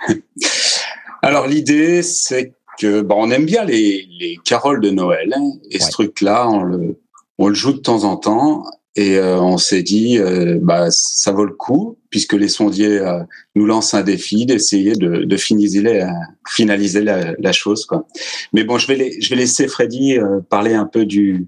Alors, 1.22 1.48
l'idée, 1.48 2.02
c'est 2.02 2.54
que 2.80 3.02
bon, 3.02 3.16
on 3.28 3.32
aime 3.32 3.46
bien 3.46 3.66
les, 3.66 4.08
les 4.20 4.40
caroles 4.44 4.82
de 4.82 4.90
Noël 4.90 5.34
hein, 5.36 5.52
et 5.70 5.80
ce 5.80 5.92
truc-là, 5.92 6.50
on 6.50 6.64
le, 6.64 6.98
on 7.38 7.48
le 7.48 7.54
joue 7.54 7.74
de 7.74 7.78
temps 7.78 8.04
en 8.04 8.18
temps 8.18 8.66
et 8.96 9.18
euh, 9.18 9.42
on 9.42 9.58
s'est 9.58 9.82
dit, 9.82 10.20
euh, 10.20 10.60
bah, 10.62 10.92
ça 10.92 11.32
vaut 11.32 11.46
le 11.46 11.54
coup, 11.54 11.98
puisque 12.12 12.34
les 12.34 12.48
sondiers 12.48 13.00
euh, 13.00 13.24
nous 13.56 13.66
lancent 13.66 13.96
un 13.96 14.04
défi 14.04 14.46
d'essayer 14.46 14.94
de, 14.94 15.24
de 15.24 15.38
finaliser, 15.38 16.08
finaliser 16.48 17.02
la, 17.02 17.34
la, 17.40 17.52
chose. 17.52 17.86
Quoi. 17.86 18.06
Mais 18.54 18.64
bon, 18.64 18.78
je 18.78 18.88
vais, 18.88 18.96
les, 18.96 19.20
je 19.20 19.30
vais 19.32 19.36
laisser 19.36 19.68
Freddy 19.68 20.18
parler 20.50 20.76
un 20.76 20.86
peu 20.86 21.06
du, 21.06 21.48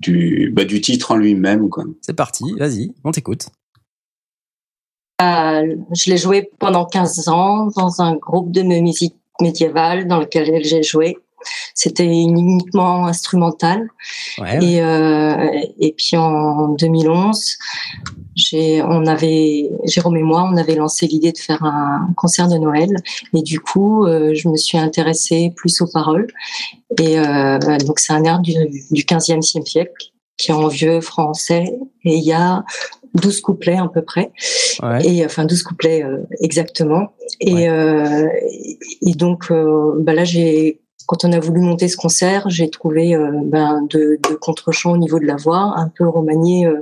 du, 0.00 0.52
bah, 0.52 0.64
du 0.64 0.80
titre 0.80 1.12
en 1.12 1.16
lui-même. 1.16 1.68
C'est 2.00 2.16
parti, 2.16 2.52
vas-y, 2.58 2.92
on 3.04 3.12
t'écoute. 3.12 3.46
je 5.20 6.10
l'ai 6.10 6.18
joué 6.18 6.50
pendant 6.58 6.84
15 6.84 7.28
ans 7.28 7.68
dans 7.76 8.02
un 8.02 8.16
groupe 8.16 8.50
de 8.50 8.62
musique 8.62 9.14
médiévale 9.40 10.08
dans 10.08 10.18
lequel 10.18 10.64
j'ai 10.64 10.82
joué. 10.82 11.16
C'était 11.74 12.06
uniquement 12.06 13.06
instrumental. 13.06 13.88
Et, 14.60 14.82
euh, 14.82 15.50
et 15.80 15.94
puis 15.96 16.16
en 16.16 16.68
2011, 16.68 17.58
j'ai, 18.34 18.82
on 18.82 19.06
avait, 19.06 19.70
Jérôme 19.84 20.16
et 20.16 20.22
moi, 20.22 20.48
on 20.50 20.56
avait 20.56 20.74
lancé 20.74 21.06
l'idée 21.06 21.32
de 21.32 21.38
faire 21.38 21.62
un 21.64 22.08
concert 22.16 22.48
de 22.48 22.56
Noël. 22.56 22.90
Et 23.34 23.42
du 23.42 23.60
coup, 23.60 24.06
euh, 24.06 24.34
je 24.34 24.48
me 24.48 24.56
suis 24.56 24.78
intéressée 24.78 25.52
plus 25.54 25.80
aux 25.80 25.86
paroles. 25.86 26.28
Et 26.98 27.18
euh, 27.18 27.58
donc, 27.86 27.98
c'est 27.98 28.12
un 28.12 28.24
air 28.24 28.40
du, 28.40 28.54
du 28.90 29.02
15e 29.02 29.42
siècle 29.42 29.92
qui 30.38 30.50
est 30.50 30.54
en 30.54 30.68
vieux 30.68 31.00
français. 31.00 31.64
Et 32.04 32.16
il 32.16 32.24
y 32.24 32.32
a 32.32 32.64
12 33.14 33.40
couplets 33.42 33.76
à 33.76 33.88
peu 33.88 34.02
près. 34.02 34.32
Et 35.04 35.24
enfin 35.24 35.44
12 35.44 35.62
couplets 35.62 36.02
euh, 36.02 36.18
exactement. 36.40 37.12
Et, 37.40 37.66
et 37.66 39.14
donc 39.14 39.52
bah 39.98 40.14
là 40.14 40.24
j'ai 40.24 40.80
quand 41.06 41.24
on 41.24 41.32
a 41.32 41.40
voulu 41.40 41.60
monter 41.60 41.88
ce 41.88 41.96
concert, 41.96 42.48
j'ai 42.48 42.70
trouvé 42.70 43.14
euh, 43.14 43.30
ben, 43.44 43.86
de, 43.90 44.18
de 44.28 44.34
contre-champ 44.34 44.92
au 44.92 44.96
niveau 44.96 45.18
de 45.18 45.24
la 45.24 45.36
voix, 45.36 45.74
un 45.76 45.88
peu 45.88 46.08
remanié 46.08 46.66
euh, 46.66 46.80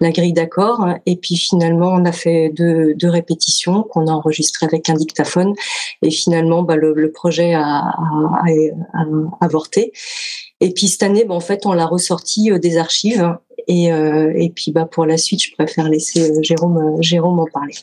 la 0.00 0.10
grille 0.10 0.32
d'accords. 0.32 0.86
Et 1.06 1.16
puis 1.16 1.36
finalement, 1.36 1.88
on 1.88 2.04
a 2.04 2.12
fait 2.12 2.50
deux, 2.50 2.94
répétitions 3.02 3.82
qu'on 3.82 4.06
a 4.06 4.12
enregistrées 4.12 4.66
avec 4.66 4.88
un 4.88 4.94
dictaphone. 4.94 5.54
Et 6.02 6.10
finalement, 6.10 6.62
ben, 6.62 6.76
le, 6.76 7.12
projet 7.12 7.54
a, 7.54 7.94
avorté. 9.40 9.92
Et 10.60 10.72
puis 10.72 10.88
cette 10.88 11.02
année, 11.02 11.24
ben, 11.24 11.34
en 11.34 11.40
fait, 11.40 11.66
on 11.66 11.72
l'a 11.72 11.86
ressorti 11.86 12.50
euh, 12.50 12.58
des 12.58 12.76
archives. 12.76 13.36
Et, 13.68 13.84
et 13.84 14.50
puis 14.50 14.72
bah, 14.72 14.84
pour 14.84 15.06
la 15.06 15.16
suite, 15.16 15.44
je 15.44 15.52
préfère 15.54 15.88
laisser 15.88 16.32
Jérôme, 16.42 16.96
Jérôme 17.00 17.38
en 17.38 17.46
parler. 17.46 17.74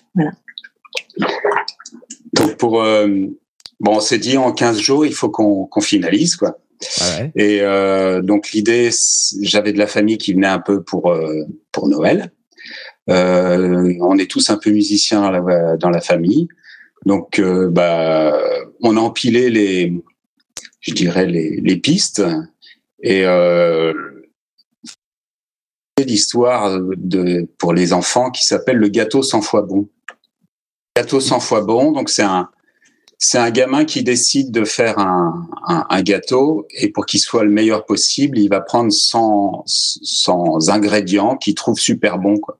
Donc 2.33 2.57
pour 2.57 2.83
Bon, 3.79 3.97
on 3.97 3.99
s'est 3.99 4.17
dit 4.17 4.37
en 4.37 4.51
15 4.51 4.79
jours, 4.79 5.05
il 5.05 5.13
faut 5.13 5.29
qu'on 5.29 5.81
finalise, 5.81 6.35
quoi. 6.35 6.57
Ouais. 7.01 7.31
Et 7.35 7.61
euh, 7.61 8.21
donc 8.21 8.51
l'idée, 8.51 8.89
j'avais 9.41 9.73
de 9.73 9.79
la 9.79 9.87
famille 9.87 10.17
qui 10.17 10.33
venait 10.33 10.47
un 10.47 10.59
peu 10.59 10.83
pour 10.83 11.11
euh, 11.11 11.43
pour 11.71 11.87
Noël. 11.87 12.31
Euh, 13.09 13.93
on 14.01 14.17
est 14.17 14.29
tous 14.29 14.49
un 14.49 14.57
peu 14.57 14.69
musiciens 14.69 15.21
dans 15.21 15.31
la, 15.31 15.77
dans 15.77 15.89
la 15.89 16.01
famille, 16.01 16.47
donc 17.05 17.39
euh, 17.39 17.69
bah 17.69 18.37
on 18.81 18.97
a 18.97 18.99
empilé 18.99 19.49
les, 19.49 19.93
je 20.81 20.93
dirais 20.93 21.25
les, 21.25 21.61
les 21.61 21.77
pistes 21.77 22.21
et 23.01 23.25
euh, 23.25 23.93
l'histoire 26.05 26.79
de 26.97 27.47
pour 27.57 27.73
les 27.73 27.93
enfants 27.93 28.29
qui 28.29 28.45
s'appelle 28.45 28.77
le 28.77 28.89
gâteau 28.89 29.23
100 29.23 29.41
fois 29.41 29.61
bon. 29.61 29.87
Gâteau 30.95 31.21
100 31.21 31.39
fois 31.39 31.61
bon, 31.61 31.93
donc 31.93 32.09
c'est 32.09 32.23
un 32.23 32.49
c'est 33.17 33.37
un 33.37 33.49
gamin 33.49 33.85
qui 33.85 34.03
décide 34.03 34.51
de 34.51 34.63
faire 34.63 34.99
un, 34.99 35.47
un, 35.67 35.85
un 35.89 36.01
gâteau 36.01 36.67
et 36.71 36.89
pour 36.89 37.05
qu'il 37.05 37.19
soit 37.19 37.43
le 37.43 37.49
meilleur 37.49 37.85
possible, 37.85 38.37
il 38.37 38.49
va 38.49 38.61
prendre 38.61 38.91
100, 38.91 39.63
100 39.65 40.69
ingrédients 40.69 41.35
qu'il 41.35 41.55
trouve 41.55 41.79
super 41.79 42.19
bons. 42.19 42.37
Quoi. 42.37 42.59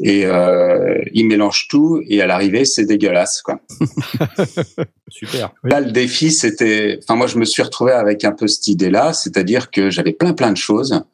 Et 0.00 0.26
euh, 0.26 1.00
il 1.12 1.26
mélange 1.26 1.68
tout 1.68 2.00
et 2.08 2.20
à 2.20 2.26
l'arrivée, 2.26 2.64
c'est 2.64 2.84
dégueulasse. 2.84 3.42
Quoi. 3.42 3.60
super. 5.08 5.52
Là, 5.64 5.80
le 5.80 5.90
défi, 5.90 6.30
c'était... 6.30 6.98
Enfin, 7.02 7.16
moi, 7.16 7.26
je 7.26 7.38
me 7.38 7.44
suis 7.44 7.62
retrouvé 7.62 7.92
avec 7.92 8.24
un 8.24 8.32
peu 8.32 8.46
cette 8.46 8.68
idée-là, 8.68 9.12
c'est-à-dire 9.12 9.70
que 9.70 9.90
j'avais 9.90 10.12
plein, 10.12 10.34
plein 10.34 10.52
de 10.52 10.56
choses 10.56 11.04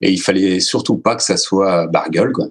et 0.00 0.12
il 0.12 0.18
fallait 0.18 0.60
surtout 0.60 0.96
pas 0.96 1.16
que 1.16 1.22
ça 1.22 1.36
soit 1.36 1.86
bargueule. 1.88 2.32
Quoi. 2.32 2.46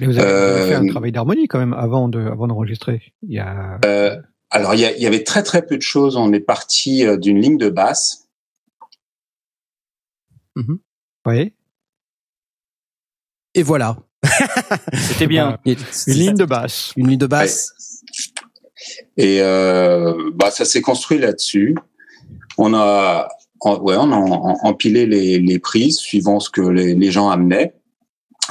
Mais 0.00 0.06
vous 0.06 0.18
avez, 0.18 0.68
fait 0.68 0.74
un 0.74 0.84
euh, 0.84 0.90
travail 0.90 1.12
d'harmonie 1.12 1.48
quand 1.48 1.58
même 1.58 1.74
avant 1.74 2.08
de 2.08 2.20
avant 2.20 2.46
d'enregistrer. 2.46 3.02
Il 3.22 3.34
y 3.34 3.38
a... 3.38 3.78
Euh, 3.84 4.16
alors, 4.50 4.74
il 4.74 4.80
y, 4.80 5.06
avait 5.06 5.24
très 5.24 5.42
très 5.42 5.66
peu 5.66 5.76
de 5.76 5.82
choses. 5.82 6.16
On 6.16 6.32
est 6.32 6.40
parti 6.40 7.04
euh, 7.04 7.16
d'une 7.16 7.40
ligne 7.40 7.58
de 7.58 7.68
basse. 7.68 8.28
Mhm. 10.54 10.78
Oui. 11.26 11.52
Et 13.54 13.62
voilà. 13.62 13.98
C'était 14.94 15.26
bien. 15.26 15.58
Une 15.64 15.76
ligne 16.06 16.34
de 16.34 16.44
basse. 16.44 16.92
Une 16.96 17.08
ligne 17.08 17.18
de 17.18 17.26
basse. 17.26 18.02
Et 19.16 19.40
euh, 19.40 20.30
bah, 20.34 20.50
ça 20.50 20.64
s'est 20.64 20.82
construit 20.82 21.18
là-dessus. 21.18 21.74
On 22.56 22.72
a, 22.72 23.28
ouais, 23.64 23.96
on 23.96 24.12
a 24.12 24.16
empilé 24.62 25.06
les, 25.06 25.38
les 25.40 25.58
prises 25.58 25.98
suivant 25.98 26.38
ce 26.38 26.50
que 26.50 26.60
les, 26.60 26.94
les 26.94 27.10
gens 27.10 27.30
amenaient. 27.30 27.74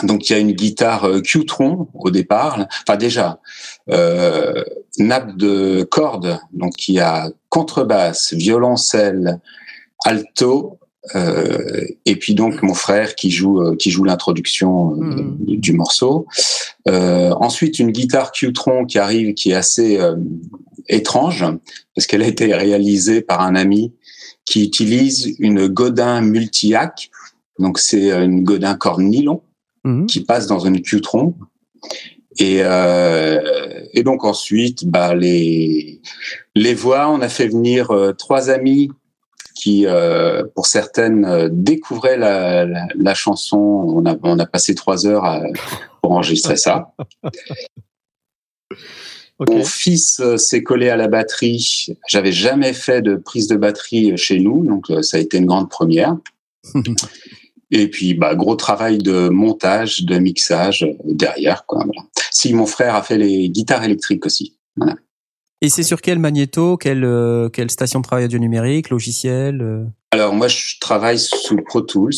Donc 0.03 0.29
il 0.29 0.33
y 0.33 0.35
a 0.35 0.39
une 0.39 0.51
guitare 0.51 1.05
euh, 1.05 1.21
Qtron 1.21 1.87
au 1.93 2.11
départ. 2.11 2.65
Enfin 2.87 2.97
déjà, 2.97 3.39
euh, 3.89 4.63
nappe 4.97 5.37
de 5.37 5.83
cordes. 5.83 6.39
Donc 6.53 6.87
il 6.87 6.95
y 6.95 6.99
a 6.99 7.29
contrebasse, 7.49 8.33
violoncelle, 8.33 9.39
alto, 10.03 10.79
euh, 11.13 11.85
et 12.05 12.15
puis 12.15 12.33
donc 12.33 12.63
mon 12.63 12.73
frère 12.73 13.15
qui 13.15 13.29
joue 13.29 13.61
euh, 13.61 13.75
qui 13.75 13.91
joue 13.91 14.03
l'introduction 14.03 14.93
euh, 14.93 14.95
hmm. 14.95 15.37
du 15.39 15.73
morceau. 15.73 16.25
ensuite 16.87 17.77
une 17.77 17.91
guitare 17.91 18.31
Qtron 18.31 18.85
qui 18.85 18.97
arrive 18.97 19.33
qui 19.35 19.51
est 19.51 19.55
assez 19.55 19.99
étrange 20.87 21.45
parce 21.93 22.07
qu'elle 22.07 22.23
a 22.23 22.27
été 22.27 22.53
réalisée 22.53 23.21
par 23.21 23.41
un 23.41 23.55
ami 23.55 23.93
qui 24.45 24.63
utilise 24.63 25.35
une 25.39 25.67
Godin 25.67 26.21
multi-hack. 26.21 27.09
Donc 27.59 27.79
c'est 27.79 28.11
une 28.11 28.43
Godin 28.43 28.75
corde 28.75 29.01
nylon 29.01 29.41
mhm. 29.85 30.05
qui 30.07 30.19
passe 30.19 30.47
dans 30.47 30.59
une 30.59 30.81
Qtron. 30.81 31.35
Et, 32.37 32.59
euh, 32.59 33.39
et 33.93 34.03
donc 34.03 34.25
ensuite, 34.25 34.85
bah, 34.85 35.15
les, 35.15 36.01
les 36.53 36.73
voix, 36.73 37.09
on 37.09 37.21
a 37.21 37.29
fait 37.29 37.47
venir 37.47 37.91
euh, 37.91 38.11
trois 38.11 38.49
amis 38.49 38.91
qui, 39.55 39.87
euh, 39.87 40.43
pour 40.53 40.67
certaines, 40.67 41.25
euh, 41.25 41.49
découvraient 41.49 42.17
la, 42.17 42.65
la, 42.65 42.87
la, 42.93 43.13
chanson. 43.13 43.57
On 43.57 44.05
a, 44.05 44.15
on 44.21 44.37
a 44.37 44.45
passé 44.45 44.75
trois 44.75 45.07
heures 45.07 45.23
à, 45.23 45.41
pour 46.01 46.11
enregistrer 46.11 46.57
ça. 46.57 46.93
Okay. 49.37 49.53
Mon 49.53 49.65
fils 49.65 50.21
euh, 50.21 50.37
s'est 50.37 50.63
collé 50.63 50.87
à 50.87 50.95
la 50.95 51.09
batterie. 51.09 51.87
J'avais 52.07 52.31
jamais 52.31 52.71
fait 52.71 53.01
de 53.01 53.17
prise 53.17 53.49
de 53.49 53.57
batterie 53.57 54.15
chez 54.15 54.39
nous, 54.39 54.63
donc 54.65 54.85
ça 55.03 55.17
a 55.17 55.19
été 55.19 55.39
une 55.39 55.45
grande 55.45 55.69
première. 55.69 56.15
Et 57.71 57.89
puis, 57.89 58.13
bah, 58.13 58.35
gros 58.35 58.55
travail 58.55 58.97
de 58.97 59.29
montage, 59.29 60.03
de 60.03 60.17
mixage 60.17 60.85
derrière. 61.03 61.65
Quoi, 61.65 61.83
voilà. 61.85 62.07
Si 62.31 62.53
mon 62.53 62.65
frère 62.65 62.95
a 62.95 63.03
fait 63.03 63.17
les 63.17 63.49
guitares 63.49 63.83
électriques 63.83 64.25
aussi. 64.25 64.57
Voilà. 64.75 64.95
Et 65.61 65.69
c'est 65.69 65.83
sur 65.83 66.01
quel 66.01 66.19
magnéto, 66.19 66.77
quelle, 66.77 67.05
euh, 67.05 67.49
quelle 67.49 67.71
station 67.71 67.99
de 67.99 68.05
travail 68.05 68.25
audio 68.25 68.39
numérique, 68.39 68.89
logiciel 68.89 69.61
euh 69.61 69.85
Alors 70.11 70.33
moi, 70.33 70.47
je 70.47 70.79
travaille 70.79 71.17
sous 71.17 71.57
Pro 71.57 71.81
Tools. 71.81 72.13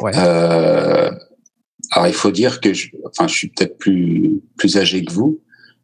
Ouais. 0.00 0.12
Euh, 0.14 1.10
alors 1.90 2.08
il 2.08 2.14
faut 2.14 2.30
dire 2.30 2.60
que, 2.60 2.72
je, 2.72 2.88
enfin, 3.06 3.26
je 3.26 3.34
suis 3.34 3.48
peut-être 3.48 3.78
plus 3.78 4.42
plus 4.56 4.76
âgé 4.76 5.04
que 5.04 5.12
vous, 5.12 5.40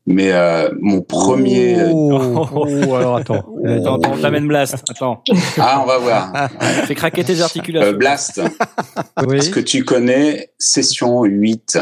mais 0.06 0.32
euh, 0.32 0.70
mon 0.80 1.02
premier. 1.02 1.84
Oh, 1.90 2.46
oh 2.54 2.94
alors 2.94 3.16
attends. 3.16 3.44
attends, 3.64 3.94
attends, 3.96 4.12
on 4.12 4.20
t'amène 4.20 4.48
Blast. 4.48 4.82
Attends. 4.88 5.22
Ah, 5.58 5.80
on 5.82 5.86
va 5.86 5.98
voir. 5.98 6.50
Fais 6.86 6.94
craquer 6.94 7.24
tes 7.24 7.40
articulations. 7.40 7.92
Euh, 7.92 7.96
Blast. 7.96 8.40
oui. 9.26 9.38
Est-ce 9.38 9.50
que 9.50 9.60
tu 9.60 9.84
connais 9.84 10.50
Session 10.58 11.24
8 11.24 11.78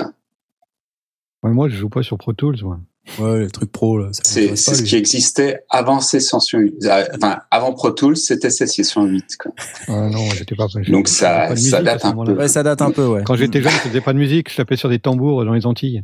ouais, 1.43 1.51
Moi, 1.51 1.69
je 1.69 1.77
joue 1.77 1.89
pas 1.89 2.03
sur 2.03 2.19
Pro 2.19 2.33
Tools. 2.33 2.63
Ouais. 2.65 2.77
Ouais, 3.19 3.41
les 3.41 3.49
trucs 3.49 3.73
pro 3.73 3.99
là. 3.99 4.11
C'est 4.13 4.55
ce 4.55 4.83
qui 4.83 4.95
existait 4.97 5.65
avant 5.71 6.01
Session 6.01 6.39
8. 6.53 6.85
Euh, 6.85 7.05
enfin, 7.17 7.41
avant 7.51 7.73
Pro 7.73 7.91
Tools, 7.91 8.17
c'était 8.17 8.51
Session 8.51 9.07
8. 9.07 9.37
Quoi. 9.39 9.53
Ah 9.89 10.11
non, 10.11 10.29
j'étais 10.35 10.55
pas. 10.55 10.67
Donc 10.89 11.09
ça, 11.09 11.47
pas 11.49 11.57
ça 11.57 11.83
date 11.83 12.05
un 12.05 12.13
peu. 12.13 12.33
Ouais, 12.33 12.49
ça 12.49 12.63
date 12.63 12.83
un 12.83 12.91
peu, 12.91 13.07
ouais. 13.07 13.23
Quand 13.25 13.37
j'étais 13.37 13.63
jeune, 13.63 13.73
je 13.73 13.89
faisais 13.89 14.01
pas 14.03 14.13
de 14.13 14.19
musique, 14.19 14.51
je 14.51 14.57
tapais 14.57 14.77
sur 14.77 14.91
des 14.91 14.99
tambours 14.99 15.45
dans 15.45 15.55
les 15.55 15.65
Antilles. 15.65 16.03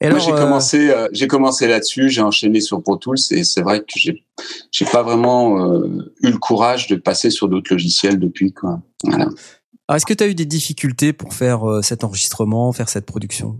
Et 0.00 0.08
Moi, 0.08 0.18
j'ai 0.18 0.32
euh... 0.32 0.36
commencé, 0.36 0.90
euh, 0.90 1.08
j'ai 1.12 1.28
commencé 1.28 1.66
là-dessus, 1.66 2.08
j'ai 2.08 2.22
enchaîné 2.22 2.60
sur 2.60 2.82
Pro 2.82 2.96
Tools 2.96 3.18
et 3.32 3.44
c'est 3.44 3.60
vrai 3.60 3.80
que 3.80 3.92
j'ai, 3.96 4.24
j'ai 4.72 4.84
pas 4.86 5.02
vraiment 5.02 5.62
euh, 5.62 6.14
eu 6.22 6.30
le 6.30 6.38
courage 6.38 6.86
de 6.86 6.96
passer 6.96 7.28
sur 7.30 7.48
d'autres 7.48 7.72
logiciels 7.72 8.18
depuis 8.18 8.52
quoi. 8.52 8.80
Voilà. 9.04 9.24
Alors, 9.88 9.96
est-ce 9.96 10.06
que 10.06 10.14
tu 10.14 10.24
as 10.24 10.28
eu 10.28 10.34
des 10.34 10.46
difficultés 10.46 11.12
pour 11.12 11.34
faire 11.34 11.68
euh, 11.68 11.82
cet 11.82 12.02
enregistrement, 12.02 12.72
faire 12.72 12.88
cette 12.88 13.04
production? 13.04 13.58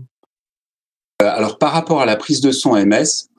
Alors, 1.19 1.59
par 1.59 1.73
rapport 1.73 2.01
à 2.01 2.07
la 2.07 2.15
prise 2.15 2.41
de 2.41 2.51
son 2.51 2.73
MS, 2.73 3.29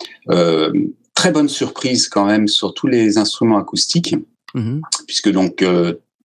très 1.15 1.33
bonne 1.33 1.49
surprise 1.49 2.09
quand 2.09 2.25
même 2.25 2.47
sur 2.47 2.75
tous 2.75 2.87
les 2.87 3.19
instruments 3.19 3.59
acoustiques, 3.59 4.15
mmh. 4.55 4.81
puisque 5.09 5.31
donc 5.31 5.65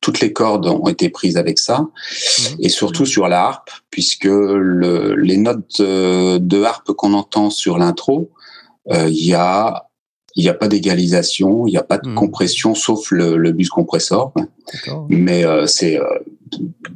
toutes 0.01 0.19
les 0.19 0.33
cordes 0.33 0.67
ont 0.67 0.87
été 0.87 1.09
prises 1.09 1.37
avec 1.37 1.59
ça, 1.59 1.81
mmh. 1.81 2.43
et 2.59 2.69
surtout 2.69 3.05
sur 3.05 3.27
la 3.27 3.43
harpe, 3.43 3.71
puisque 3.89 4.25
le, 4.25 5.15
les 5.15 5.37
notes 5.37 5.81
de 5.81 6.63
harpe 6.63 6.91
qu'on 6.93 7.13
entend 7.13 7.49
sur 7.49 7.77
l'intro, 7.77 8.31
il 8.89 8.95
euh, 8.95 9.09
y 9.09 9.33
a 9.33 9.87
il 10.37 10.43
n'y 10.43 10.49
a 10.49 10.53
pas 10.53 10.67
d'égalisation, 10.67 11.65
il 11.65 11.71
n'y 11.71 11.77
a 11.77 11.83
pas 11.83 11.97
de 11.97 12.09
mmh. 12.09 12.15
compression 12.15 12.75
sauf 12.75 13.09
le, 13.09 13.37
le 13.37 13.51
bus 13.51 13.69
compressor, 13.69 14.33
mais 15.09 15.43
euh, 15.43 15.65
c'est 15.65 15.99
euh, 15.99 16.05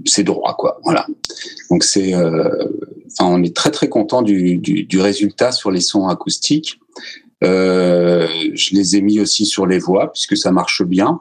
c'est 0.06 0.24
droit 0.24 0.56
quoi. 0.56 0.80
Voilà. 0.84 1.08
Donc 1.72 1.84
c'est, 1.84 2.14
euh, 2.14 2.50
enfin 3.12 3.30
on 3.32 3.42
est 3.42 3.56
très 3.56 3.72
très 3.72 3.90
content 3.90 4.22
du, 4.22 4.58
du, 4.58 4.84
du, 4.84 5.02
résultat 5.02 5.52
sur 5.52 5.72
les 5.72 5.82
sons 5.82 6.08
acoustiques. 6.08 6.80
je 7.42 8.76
les 8.76 8.96
ai 8.96 9.02
mis 9.02 9.20
aussi 9.20 9.48
sur 9.48 9.66
les 9.66 9.80
voix 9.80 10.12
puisque 10.14 10.38
ça 10.38 10.52
marche 10.52 10.84
bien. 10.84 11.20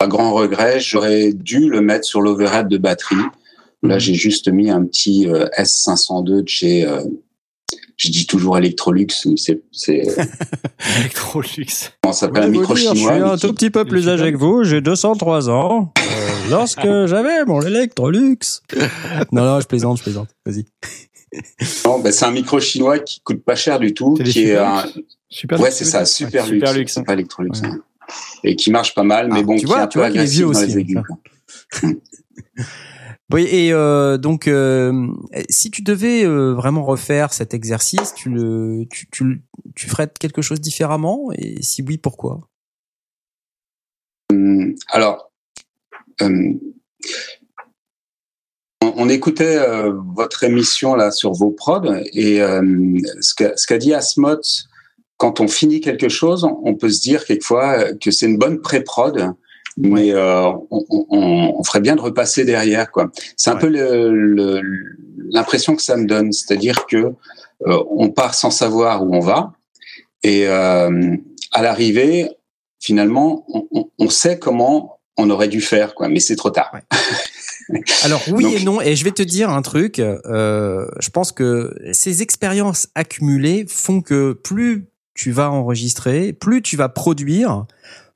À 0.00 0.06
grand 0.06 0.32
regret, 0.32 0.80
j'aurais 0.80 1.34
dû 1.34 1.68
le 1.68 1.82
mettre 1.82 2.06
sur 2.06 2.22
l'overhead 2.22 2.68
de 2.68 2.78
batterie. 2.78 3.16
Là, 3.82 3.94
mhm. 3.94 4.00
j'ai 4.00 4.14
juste 4.14 4.48
mis 4.48 4.70
un 4.70 4.84
petit 4.86 5.28
euh, 5.28 5.46
S502 5.58 6.42
de 6.42 6.48
chez, 6.48 6.86
euh, 6.86 7.02
je 7.98 8.08
dis 8.08 8.26
toujours 8.26 8.56
Electrolux, 8.56 9.08
c'est, 9.10 9.60
c'est 9.70 10.02
Electrolux. 11.00 11.90
On 12.06 12.14
s'appelle? 12.14 12.44
Un 12.44 12.48
micro 12.48 12.74
chinois. 12.74 12.94
Je 12.94 13.00
suis 13.00 13.08
un 13.10 13.36
tout 13.36 13.52
petit 13.52 13.68
peu 13.68 13.84
plus 13.84 14.08
âgé 14.08 14.32
que 14.32 14.38
vous, 14.38 14.64
j'ai 14.64 14.80
203 14.80 15.50
ans. 15.50 15.92
Euh, 15.98 16.28
lorsque 16.48 16.80
j'avais 17.06 17.44
mon 17.44 17.60
Electrolux. 17.60 18.38
non, 19.32 19.44
non, 19.44 19.60
je 19.60 19.66
plaisante, 19.66 19.98
je 19.98 20.02
plaisante. 20.02 20.30
Vas-y. 20.46 20.64
Non, 21.84 21.98
ben, 21.98 22.10
c'est 22.10 22.24
un 22.24 22.30
micro 22.30 22.58
chinois 22.58 23.00
qui 23.00 23.20
coûte 23.20 23.44
pas 23.44 23.54
cher 23.54 23.78
du 23.78 23.92
tout, 23.92 24.14
qui 24.14 24.44
est 24.44 24.56
un, 24.56 24.82
super 25.28 25.60
ouais, 25.60 25.70
c'est 25.70 25.84
ça, 25.84 26.06
super, 26.06 26.46
super 26.46 26.72
luxe, 26.72 26.98
pas 27.06 27.12
Electrolux. 27.12 27.50
Ouais. 27.50 27.68
Hein 27.68 27.80
et 28.44 28.56
qui 28.56 28.70
marche 28.70 28.94
pas 28.94 29.02
mal, 29.02 29.28
mais 29.28 29.40
ah, 29.40 29.42
bon, 29.42 29.54
tu 29.54 29.60
qui 29.60 29.66
vois, 29.66 29.78
est 29.78 29.82
un 29.82 29.86
peu 29.86 30.02
agressif 30.02 30.42
dans 30.42 30.48
aussi, 30.48 30.66
les 30.66 30.78
aigus. 30.78 30.98
oui, 33.32 33.46
et 33.50 33.72
euh, 33.72 34.18
donc, 34.18 34.48
euh, 34.48 35.08
si 35.48 35.70
tu 35.70 35.82
devais 35.82 36.24
euh, 36.24 36.52
vraiment 36.52 36.84
refaire 36.84 37.32
cet 37.32 37.54
exercice, 37.54 38.14
tu 38.14 38.30
le, 38.30 38.84
tu, 38.90 39.08
tu, 39.10 39.42
tu 39.74 39.88
ferais 39.88 40.10
quelque 40.18 40.42
chose 40.42 40.60
différemment, 40.60 41.30
et 41.36 41.62
si 41.62 41.82
oui, 41.82 41.98
pourquoi? 41.98 42.40
Hum, 44.32 44.74
Alors, 44.88 45.30
hum, 46.20 46.60
on, 48.82 48.92
on, 48.96 49.08
écoutait 49.08 49.58
votre 50.14 50.44
émission 50.44 50.94
là 50.94 51.10
sur 51.10 51.32
vos 51.32 51.50
prods, 51.50 51.94
et 52.12 52.42
hum, 52.42 52.98
ce 53.20 53.34
qu'a 53.34 53.56
ce 53.56 53.66
qu'a 53.66 53.78
dit 53.78 53.92
Asmot 53.94 54.40
quand 55.20 55.38
on 55.38 55.48
finit 55.48 55.82
quelque 55.82 56.08
chose, 56.08 56.48
on 56.64 56.74
peut 56.74 56.88
se 56.88 57.02
dire 57.02 57.26
quelquefois 57.26 57.92
que 57.92 58.10
c'est 58.10 58.24
une 58.24 58.38
bonne 58.38 58.62
pré-prod, 58.62 59.34
mais 59.76 60.12
euh, 60.12 60.48
on, 60.70 60.82
on, 60.88 61.54
on, 61.58 61.62
ferait 61.62 61.82
bien 61.82 61.94
de 61.94 62.00
repasser 62.00 62.46
derrière. 62.46 62.90
quoi. 62.90 63.10
C'est 63.36 63.50
un 63.50 63.60
ouais. 63.60 63.60
peu 63.60 64.62
l'impression 65.30 65.76
que 65.76 65.82
ça 65.82 65.98
me 65.98 66.06
donne, 66.06 66.32
c'est-à-dire 66.32 66.86
que 66.86 66.96
euh, 67.66 67.84
on 67.90 68.08
part 68.08 68.34
sans 68.34 68.50
savoir 68.50 69.04
où 69.04 69.14
on 69.14 69.20
va, 69.20 69.52
et 70.22 70.48
euh, 70.48 71.16
à 71.52 71.60
l'arrivée, 71.60 72.30
finalement, 72.78 73.44
on, 73.52 73.90
on, 73.98 74.08
sait 74.08 74.38
comment 74.38 75.00
on 75.18 75.28
aurait 75.28 75.48
dû 75.48 75.60
faire, 75.60 75.94
quoi, 75.94 76.08
mais 76.08 76.20
c'est 76.20 76.36
trop 76.36 76.50
tard. 76.50 76.70
Ouais. 76.72 77.82
Alors 78.04 78.22
oui 78.28 78.44
Donc, 78.44 78.54
et 78.54 78.64
non, 78.64 78.80
et 78.80 78.96
je 78.96 79.04
vais 79.04 79.12
te 79.12 79.22
dire 79.22 79.50
un 79.50 79.60
truc. 79.60 79.98
Euh, 79.98 80.86
je 80.98 81.10
pense 81.10 81.30
que 81.30 81.74
ces 81.92 82.22
expériences 82.22 82.88
accumulées 82.94 83.66
font 83.68 84.00
que 84.00 84.32
plus 84.32 84.86
tu 85.20 85.32
vas 85.32 85.50
enregistrer, 85.50 86.32
plus 86.32 86.62
tu 86.62 86.78
vas 86.78 86.88
produire, 86.88 87.66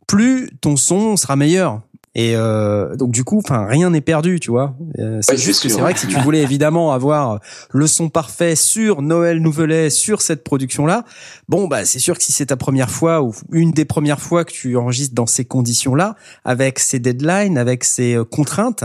plus 0.06 0.48
ton 0.62 0.76
son 0.76 1.18
sera 1.18 1.36
meilleur. 1.36 1.82
Et 2.14 2.34
euh, 2.34 2.96
donc 2.96 3.10
du 3.10 3.24
coup, 3.24 3.42
enfin 3.44 3.66
rien 3.66 3.90
n'est 3.90 4.00
perdu, 4.00 4.40
tu 4.40 4.50
vois. 4.50 4.74
Euh, 4.98 5.18
c'est 5.20 5.32
ouais, 5.32 5.38
juste 5.38 5.62
que 5.62 5.68
c'est 5.68 5.82
vrai 5.82 5.92
que 5.92 6.00
si 6.00 6.06
tu 6.06 6.18
voulais 6.20 6.40
évidemment 6.40 6.92
avoir 6.92 7.40
le 7.72 7.86
son 7.86 8.08
parfait 8.08 8.56
sur 8.56 9.02
Noël 9.02 9.42
Nouvelet, 9.42 9.90
sur 9.90 10.22
cette 10.22 10.44
production-là, 10.44 11.04
bon 11.46 11.66
bah 11.66 11.84
c'est 11.84 11.98
sûr 11.98 12.16
que 12.16 12.24
si 12.24 12.32
c'est 12.32 12.46
ta 12.46 12.56
première 12.56 12.88
fois 12.88 13.20
ou 13.20 13.34
une 13.52 13.72
des 13.72 13.84
premières 13.84 14.20
fois 14.20 14.46
que 14.46 14.52
tu 14.52 14.78
enregistres 14.78 15.14
dans 15.14 15.26
ces 15.26 15.44
conditions-là, 15.44 16.16
avec 16.46 16.78
ces 16.78 17.00
deadlines, 17.00 17.58
avec 17.58 17.84
ces 17.84 18.14
euh, 18.14 18.24
contraintes, 18.24 18.84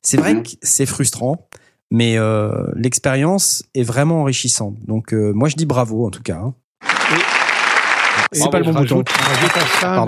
c'est 0.00 0.16
vrai 0.16 0.34
-hmm. 0.34 0.42
que 0.42 0.56
c'est 0.62 0.86
frustrant, 0.86 1.48
mais 1.90 2.16
euh, 2.16 2.50
l'expérience 2.76 3.64
est 3.74 3.82
vraiment 3.82 4.22
enrichissante. 4.22 4.76
Donc 4.86 5.12
euh, 5.12 5.32
moi 5.34 5.48
je 5.50 5.56
dis 5.56 5.66
bravo 5.66 6.06
en 6.06 6.10
tout 6.10 6.22
cas. 6.22 6.38
Hein. 6.38 6.54
C'est 8.32 8.50
pas 8.50 8.58
le 8.58 8.64
bon 8.64 8.72
bouton. 8.72 9.04
Rajoute 9.06 9.56
à 9.56 9.66
ça 9.80 10.06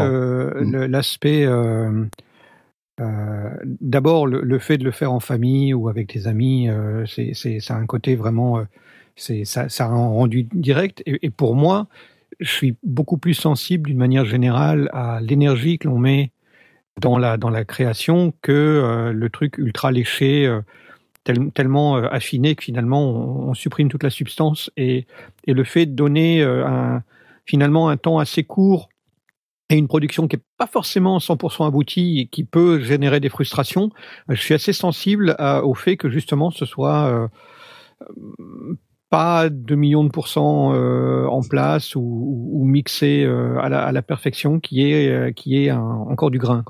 l'aspect. 0.89 1.45
Euh, 1.45 2.07
euh, 3.01 3.51
D'abord, 3.65 4.27
le, 4.27 4.43
le, 4.43 4.59
fait 4.59 4.79
de 4.79 4.85
le 4.85 4.91
faire 4.91 5.13
en 5.13 5.21
famille 5.21 5.75
ou 5.75 5.89
avec 5.89 6.13
des 6.13 6.27
amis, 6.27 6.69
euh, 6.69 7.05
c'est 7.07 7.61
ça 7.61 7.75
a 7.75 7.79
un 7.79 7.87
côté 7.87 8.15
vraiment, 8.15 8.59
euh, 8.59 8.65
c'est 9.17 9.45
ça, 9.45 9.69
ça 9.69 9.87
a 9.87 9.89
un 9.89 10.09
rendu 10.09 10.45
direct. 10.53 11.03
Et, 11.07 11.27
et, 11.27 11.31
pour 11.31 11.55
moi, 11.55 11.87
je 12.41 12.51
suis 12.51 12.77
beaucoup 12.83 13.17
plus 13.17 13.35
sensible 13.35 13.89
d'une 13.89 13.99
manière 13.99 14.25
générale 14.25 14.91
à 14.93 15.21
l'énergie 15.21 15.79
que 15.79 15.89
l'on 15.89 15.99
met 15.99 16.31
dans 17.01 17.17
la 17.19 17.37
dans 17.39 17.51
la 17.51 17.65
création 17.65 18.35
que 18.43 19.13
le 19.15 19.31
truc 19.31 19.59
ultra 19.59 19.91
léché. 19.93 20.61
Tel, 21.23 21.51
tellement 21.53 21.97
affiné 21.97 22.55
que 22.55 22.65
finalement 22.65 23.03
on, 23.03 23.51
on, 23.51 23.55
supprime 23.55 23.91
toute 23.91 24.03
la 24.03 24.09
substance 24.09 24.71
et, 24.79 25.07
et 25.47 25.53
le 25.53 25.65
fait 25.65 25.85
de 25.85 25.93
donner 25.93 26.43
un, 26.43 27.03
finalement 27.51 27.89
un 27.89 27.97
temps 27.97 28.21
assez 28.21 28.45
court 28.45 28.89
et 29.71 29.77
une 29.77 29.89
production 29.89 30.29
qui 30.29 30.37
n'est 30.37 30.43
pas 30.57 30.69
forcément 30.69 31.19
100% 31.19 31.67
aboutie 31.67 32.21
et 32.21 32.27
qui 32.27 32.45
peut 32.45 32.81
générer 32.81 33.19
des 33.19 33.29
frustrations, 33.29 33.91
je 34.29 34.41
suis 34.41 34.55
assez 34.55 34.73
sensible 34.73 35.37
au 35.65 35.75
fait 35.75 35.97
que 35.97 36.09
justement 36.09 36.53
ce 36.53 36.65
soit 36.65 37.29
euh, 38.01 38.75
pas 39.11 39.49
2 39.49 39.75
millions 39.75 40.05
de 40.05 40.11
pourcents 40.11 40.75
euh, 40.75 41.27
en 41.27 41.43
place 41.43 41.97
ou, 41.97 42.63
mixé 42.65 43.25
euh, 43.25 43.59
à, 43.61 43.69
la, 43.69 44.03
perfection 44.03 44.61
qui 44.61 44.83
est, 44.93 45.35
qui 45.35 45.65
est 45.65 45.73
encore 45.73 46.31
du 46.31 46.39
grain. 46.39 46.65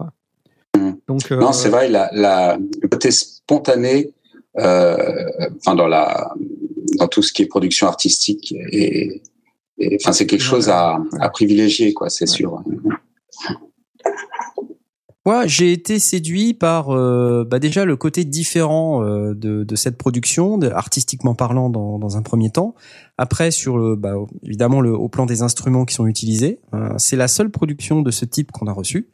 Donc, 1.06 1.30
non, 1.30 1.52
c'est 1.52 1.68
vrai. 1.68 1.90
La, 1.90 2.08
la, 2.14 2.58
côté 2.90 3.10
spontané, 3.10 4.14
enfin 4.56 5.74
dans 5.74 5.88
la 5.88 6.32
dans 6.98 7.08
tout 7.08 7.22
ce 7.22 7.32
qui 7.32 7.42
est 7.42 7.46
production 7.46 7.86
artistique 7.86 8.52
et, 8.72 9.22
enfin 9.94 10.12
c'est 10.12 10.26
quelque 10.26 10.42
chose 10.42 10.68
à, 10.68 10.98
à 11.18 11.28
privilégier 11.30 11.92
quoi, 11.94 12.10
c'est 12.10 12.26
sûr. 12.26 12.62
Moi, 15.26 15.46
j'ai 15.46 15.70
été 15.72 15.98
séduit 15.98 16.54
par 16.54 16.90
euh, 16.90 17.44
bah 17.44 17.58
déjà 17.58 17.84
le 17.84 17.94
côté 17.94 18.24
différent 18.24 19.04
euh, 19.04 19.34
de, 19.34 19.64
de, 19.64 19.76
cette 19.76 19.98
production, 19.98 20.56
de, 20.56 20.68
artistiquement 20.70 21.34
parlant 21.34 21.68
dans, 21.68 21.98
dans, 21.98 22.16
un 22.16 22.22
premier 22.22 22.50
temps. 22.50 22.74
Après, 23.18 23.50
sur 23.50 23.76
le, 23.76 23.96
bah, 23.96 24.14
évidemment 24.42 24.80
le, 24.80 24.94
au 24.94 25.10
plan 25.10 25.26
des 25.26 25.42
instruments 25.42 25.84
qui 25.84 25.94
sont 25.94 26.06
utilisés, 26.06 26.60
euh, 26.72 26.94
c'est 26.96 27.16
la 27.16 27.28
seule 27.28 27.50
production 27.50 28.00
de 28.00 28.10
ce 28.10 28.24
type 28.24 28.50
qu'on 28.50 28.66
a 28.66 28.72
reçue. 28.72 29.10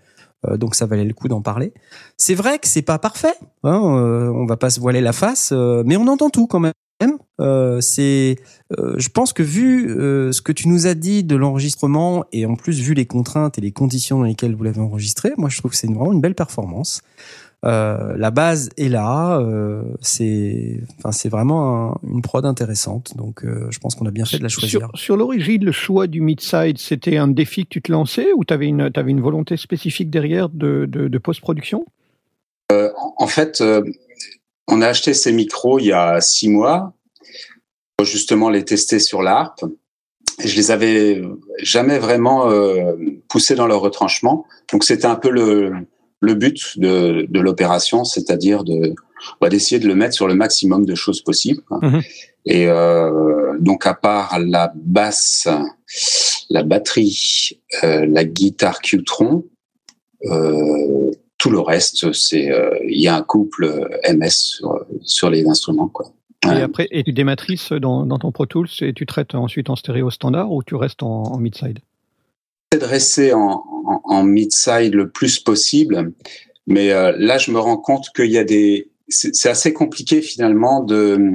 donc 0.58 0.76
ça 0.76 0.86
valait 0.86 1.04
le 1.04 1.12
coup 1.12 1.26
d'en 1.26 1.42
parler. 1.42 1.72
C'est 2.16 2.36
vrai 2.36 2.60
que 2.60 2.68
c'est 2.68 2.82
pas 2.82 3.00
parfait, 3.00 3.34
hein, 3.64 3.80
on 3.80 4.46
va 4.46 4.56
pas 4.56 4.70
se 4.70 4.78
voiler 4.78 5.00
la 5.00 5.12
face, 5.12 5.52
mais 5.84 5.96
on 5.96 6.06
entend 6.06 6.30
tout 6.30 6.46
quand 6.46 6.60
même. 6.60 6.72
Euh, 7.40 7.80
c'est, 7.80 8.36
euh, 8.78 8.94
je 8.96 9.08
pense 9.08 9.32
que 9.32 9.42
vu 9.42 9.90
euh, 9.90 10.32
ce 10.32 10.40
que 10.40 10.52
tu 10.52 10.68
nous 10.68 10.86
as 10.86 10.94
dit 10.94 11.22
de 11.22 11.36
l'enregistrement 11.36 12.24
et 12.32 12.46
en 12.46 12.56
plus 12.56 12.80
vu 12.80 12.94
les 12.94 13.06
contraintes 13.06 13.58
et 13.58 13.60
les 13.60 13.72
conditions 13.72 14.18
dans 14.18 14.24
lesquelles 14.24 14.54
vous 14.54 14.64
l'avez 14.64 14.80
enregistré, 14.80 15.32
moi 15.36 15.50
je 15.50 15.58
trouve 15.58 15.72
que 15.72 15.76
c'est 15.76 15.86
vraiment 15.86 16.12
une 16.12 16.20
belle 16.20 16.34
performance. 16.34 17.02
la 17.62 18.30
base 18.30 18.70
est 18.78 18.88
là, 18.88 19.42
c'est, 20.00 20.80
enfin 20.98 21.10
c'est 21.10 21.28
vraiment 21.28 21.98
une 22.08 22.22
prod 22.22 22.46
intéressante, 22.46 23.16
donc 23.16 23.44
je 23.44 23.78
pense 23.80 23.96
qu'on 23.96 24.06
a 24.06 24.12
bien 24.12 24.24
fait 24.24 24.38
de 24.38 24.44
la 24.44 24.48
choisir. 24.48 24.88
Sur, 24.94 25.16
l'origine, 25.16 25.64
le 25.64 25.72
choix 25.72 26.06
du 26.06 26.20
mid-side, 26.20 26.78
c'était 26.78 27.16
un 27.16 27.28
défi 27.28 27.64
que 27.64 27.70
tu 27.70 27.82
te 27.82 27.90
lançais 27.90 28.28
ou 28.36 28.44
tu 28.44 28.54
avais 28.54 28.66
une, 28.66 28.92
avais 28.94 29.10
une 29.10 29.20
volonté 29.20 29.56
spécifique 29.56 30.10
derrière 30.10 30.48
de, 30.48 30.86
de, 30.88 31.08
de 31.08 31.18
post-production? 31.18 31.84
En 32.70 33.26
fait 33.26 33.62
on 34.68 34.82
a 34.82 34.88
acheté 34.88 35.14
ces 35.14 35.32
micros 35.32 35.78
il 35.78 35.86
y 35.86 35.92
a 35.92 36.20
six 36.20 36.48
mois 36.48 36.95
justement 38.06 38.48
les 38.48 38.64
tester 38.64 38.98
sur 38.98 39.22
l'ARP. 39.22 39.64
Je 40.38 40.54
les 40.56 40.70
avais 40.70 41.22
jamais 41.58 41.98
vraiment 41.98 42.50
euh, 42.50 42.94
poussés 43.28 43.54
dans 43.54 43.66
leur 43.66 43.80
retranchement. 43.80 44.46
Donc 44.72 44.84
c'était 44.84 45.06
un 45.06 45.14
peu 45.16 45.30
le, 45.30 45.72
le 46.20 46.34
but 46.34 46.78
de, 46.78 47.26
de 47.28 47.40
l'opération, 47.40 48.04
c'est-à-dire 48.04 48.64
de 48.64 48.94
bah, 49.40 49.48
d'essayer 49.48 49.78
de 49.78 49.88
le 49.88 49.94
mettre 49.94 50.14
sur 50.14 50.28
le 50.28 50.34
maximum 50.34 50.84
de 50.84 50.94
choses 50.94 51.22
possibles. 51.22 51.62
Mhm. 51.82 52.02
Et 52.44 52.68
euh, 52.68 53.56
donc 53.58 53.86
à 53.86 53.94
part 53.94 54.38
la 54.38 54.72
basse, 54.74 55.48
la 56.50 56.62
batterie, 56.62 57.60
euh, 57.82 58.06
la 58.06 58.24
guitare 58.24 58.80
Qtron, 58.80 59.44
euh, 60.26 61.10
tout 61.38 61.50
le 61.50 61.60
reste, 61.60 62.12
c'est 62.12 62.50
euh, 62.50 62.70
il 62.88 63.00
y 63.00 63.08
a 63.08 63.16
un 63.16 63.22
couple 63.22 63.64
euh, 63.64 64.14
MS 64.14 64.30
sur, 64.30 64.86
sur 65.02 65.30
les 65.30 65.46
instruments 65.46 65.88
quoi. 65.88 66.12
Et 66.52 66.62
après, 66.62 66.88
et 66.90 67.02
tu 67.02 67.12
dématrices 67.12 67.72
dans, 67.72 68.06
dans 68.06 68.18
ton 68.18 68.32
Pro 68.32 68.46
Tools 68.46 68.68
et 68.80 68.92
tu 68.92 69.06
traites 69.06 69.34
ensuite 69.34 69.70
en 69.70 69.76
stéréo 69.76 70.10
standard 70.10 70.52
ou 70.52 70.62
tu 70.62 70.74
restes 70.74 71.02
en, 71.02 71.22
en 71.24 71.38
mid-side? 71.38 71.80
De 72.72 72.84
rester 72.84 73.32
en, 73.32 73.64
en, 73.86 74.00
en 74.04 74.22
mid-side 74.24 74.94
le 74.94 75.10
plus 75.10 75.38
possible, 75.38 76.12
mais 76.66 76.90
euh, 76.92 77.12
là 77.16 77.38
je 77.38 77.50
me 77.50 77.58
rends 77.58 77.76
compte 77.76 78.10
qu'il 78.14 78.30
y 78.30 78.38
a 78.38 78.44
des, 78.44 78.90
c'est 79.08 79.48
assez 79.48 79.72
compliqué 79.72 80.20
finalement 80.20 80.82
de 80.82 81.32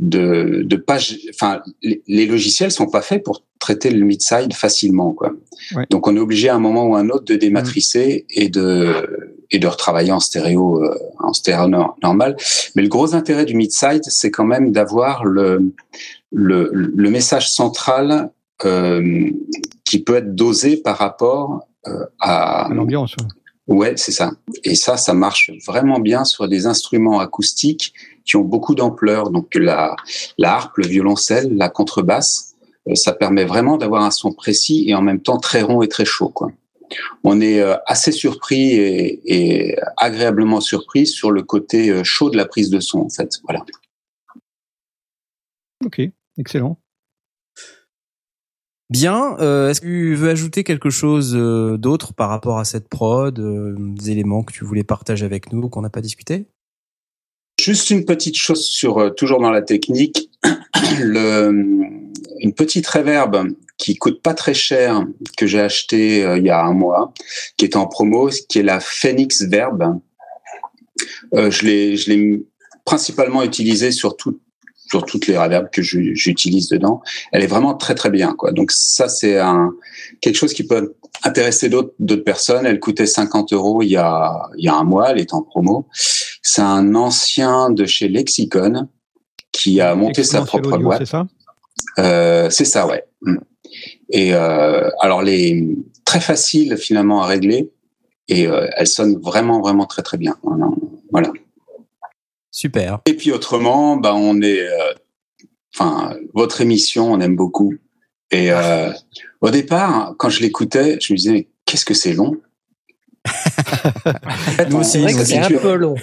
de, 0.00 0.62
de 0.64 0.76
pas, 0.76 0.98
enfin, 1.30 1.62
les, 1.82 2.02
les, 2.08 2.26
logiciels 2.26 2.72
sont 2.72 2.88
pas 2.88 3.00
faits 3.00 3.22
pour 3.22 3.44
traiter 3.66 3.90
le 3.90 4.04
mid-side 4.10 4.52
facilement, 4.64 5.12
quoi. 5.18 5.30
Donc, 5.92 6.02
on 6.08 6.12
est 6.16 6.24
obligé 6.28 6.46
à 6.50 6.54
un 6.54 6.62
moment 6.68 6.84
ou 6.88 6.94
à 6.96 7.00
un 7.04 7.08
autre 7.14 7.26
de 7.32 7.36
dématricer 7.46 8.08
et 8.40 8.48
de 8.58 8.68
et 9.50 9.58
de 9.64 9.68
retravailler 9.74 10.12
en 10.12 10.22
stéréo, 10.28 10.82
euh, 10.82 10.98
en 11.28 11.32
stéréo 11.32 11.66
normal. 12.02 12.36
Mais 12.74 12.82
le 12.82 12.88
gros 12.88 13.10
intérêt 13.20 13.46
du 13.50 13.54
mid-side, 13.54 14.04
c'est 14.18 14.32
quand 14.36 14.48
même 14.54 14.72
d'avoir 14.72 15.24
le, 15.24 15.48
le, 16.32 16.60
le 16.72 17.10
message 17.10 17.46
central 17.60 18.30
euh, 18.64 19.30
qui 19.88 19.98
peut 20.02 20.16
être 20.16 20.34
dosé 20.34 20.70
par 20.76 20.96
rapport 21.06 21.46
euh, 21.86 22.04
à, 22.20 22.66
à 22.66 22.74
l'ambiance. 22.74 23.14
Ouais, 23.66 23.94
c'est 23.96 24.12
ça. 24.20 24.32
Et 24.64 24.74
ça, 24.74 24.96
ça 24.96 25.14
marche 25.14 25.50
vraiment 25.66 26.00
bien 26.10 26.24
sur 26.24 26.48
des 26.48 26.66
instruments 26.66 27.20
acoustiques 27.20 27.94
qui 28.24 28.36
ont 28.36 28.46
beaucoup 28.54 28.74
d'ampleur. 28.74 29.30
Donc 29.30 29.46
la, 29.54 29.94
la 30.36 30.48
harpe, 30.56 30.76
le 30.78 30.86
violoncelle, 30.86 31.48
la 31.56 31.68
contrebasse, 31.68 32.53
ça 32.94 33.12
permet 33.12 33.44
vraiment 33.44 33.78
d'avoir 33.78 34.02
un 34.02 34.10
son 34.10 34.32
précis 34.32 34.84
et 34.88 34.94
en 34.94 35.02
même 35.02 35.20
temps 35.20 35.38
très 35.38 35.62
rond 35.62 35.82
et 35.82 35.88
très 35.88 36.04
chaud. 36.04 36.28
Quoi. 36.28 36.52
On 37.24 37.40
est 37.40 37.60
euh, 37.60 37.76
assez 37.86 38.12
surpris 38.12 38.72
et, 38.72 39.20
et 39.24 39.76
agréablement 39.96 40.60
surpris 40.60 41.06
sur 41.06 41.30
le 41.30 41.42
côté 41.42 41.90
euh, 41.90 42.04
chaud 42.04 42.30
de 42.30 42.36
la 42.36 42.44
prise 42.44 42.70
de 42.70 42.80
son, 42.80 43.00
en 43.00 43.08
fait. 43.08 43.30
Voilà. 43.44 43.64
Ok, 45.84 46.00
excellent. 46.38 46.78
Bien. 48.90 49.36
Euh, 49.40 49.70
Est-ce 49.70 49.80
que 49.80 49.86
tu 49.86 50.14
veux 50.14 50.28
ajouter 50.28 50.62
quelque 50.62 50.90
chose 50.90 51.32
d'autre 51.32 52.12
par 52.12 52.28
rapport 52.28 52.58
à 52.58 52.64
cette 52.64 52.88
prod, 52.88 53.38
euh, 53.38 53.74
des 53.78 54.10
éléments 54.10 54.42
que 54.42 54.52
tu 54.52 54.64
voulais 54.64 54.84
partager 54.84 55.24
avec 55.24 55.52
nous 55.52 55.68
qu'on 55.68 55.82
n'a 55.82 55.90
pas 55.90 56.02
discuté? 56.02 56.46
Juste 57.60 57.90
une 57.90 58.04
petite 58.04 58.36
chose 58.36 58.64
sur 58.64 58.98
euh, 58.98 59.10
toujours 59.10 59.40
dans 59.40 59.50
la 59.50 59.62
technique, 59.62 60.30
le, 61.00 62.03
une 62.44 62.52
petite 62.52 62.86
reverb 62.86 63.48
qui 63.78 63.96
coûte 63.96 64.22
pas 64.22 64.34
très 64.34 64.54
cher 64.54 65.02
que 65.36 65.46
j'ai 65.46 65.60
acheté 65.60 66.24
euh, 66.24 66.36
il 66.36 66.44
y 66.44 66.50
a 66.50 66.62
un 66.62 66.74
mois, 66.74 67.12
qui 67.56 67.64
est 67.64 67.74
en 67.74 67.86
promo, 67.86 68.28
qui 68.48 68.58
est 68.58 68.62
la 68.62 68.80
Phoenix 68.80 69.42
Verb. 69.42 69.98
Euh, 71.34 71.50
je 71.50 71.64
l'ai 71.64 72.42
principalement 72.84 73.42
utilisée 73.42 73.92
sur 73.92 74.16
tout, 74.16 74.38
sur 74.90 75.06
toutes 75.06 75.26
les 75.26 75.38
reverbs 75.38 75.70
que 75.72 75.80
j'utilise 75.80 76.68
dedans. 76.68 77.00
Elle 77.32 77.42
est 77.42 77.48
vraiment 77.48 77.74
très 77.74 77.94
très 77.94 78.10
bien 78.10 78.34
quoi. 78.34 78.52
Donc 78.52 78.70
ça 78.70 79.08
c'est 79.08 79.38
quelque 80.20 80.36
chose 80.36 80.52
qui 80.52 80.66
peut 80.66 80.94
intéresser 81.22 81.70
d'autres 81.70 82.16
personnes. 82.16 82.66
Elle 82.66 82.78
coûtait 82.78 83.06
50 83.06 83.54
euros 83.54 83.82
il 83.82 83.88
y 83.88 83.96
a 83.96 84.50
il 84.58 84.64
y 84.64 84.68
a 84.68 84.74
un 84.74 84.84
mois. 84.84 85.10
Elle 85.10 85.20
est 85.20 85.32
en 85.32 85.42
promo. 85.42 85.88
C'est 86.42 86.62
un 86.62 86.94
ancien 86.94 87.70
de 87.70 87.86
chez 87.86 88.08
Lexicon 88.08 88.88
qui 89.50 89.80
a 89.80 89.94
monté 89.94 90.22
sa 90.24 90.42
propre 90.42 90.76
boîte. 90.76 91.06
Ça? 91.06 91.26
Euh, 91.98 92.50
c'est 92.50 92.64
ça, 92.64 92.86
ouais. 92.86 93.04
Mm. 93.22 93.36
Et 94.10 94.34
euh, 94.34 94.90
alors 95.00 95.22
les 95.22 95.76
très 96.04 96.20
facile 96.20 96.76
finalement 96.76 97.22
à 97.22 97.26
régler 97.26 97.70
et 98.28 98.46
euh, 98.46 98.68
elle 98.76 98.86
sonne 98.86 99.18
vraiment 99.20 99.60
vraiment 99.60 99.86
très 99.86 100.02
très 100.02 100.16
bien. 100.16 100.36
Voilà. 101.10 101.32
Super. 102.50 103.00
Et 103.06 103.14
puis 103.14 103.32
autrement, 103.32 103.96
bah 103.96 104.14
on 104.14 104.40
est, 104.40 104.60
euh, 104.60 104.92
enfin 105.74 106.16
votre 106.34 106.60
émission, 106.60 107.12
on 107.12 107.20
aime 107.20 107.36
beaucoup. 107.36 107.74
Et 108.30 108.52
euh, 108.52 108.90
au 109.40 109.50
départ, 109.50 110.14
quand 110.18 110.28
je 110.28 110.40
l'écoutais, 110.40 110.98
je 111.00 111.12
me 111.12 111.16
disais 111.16 111.48
qu'est-ce 111.66 111.84
que 111.84 111.94
c'est 111.94 112.12
long? 112.12 112.36
Nous 114.70 114.76
aussi, 114.76 115.04
c'est 115.24 115.38
un 115.38 115.50
peu 115.50 115.74
long. 115.74 115.94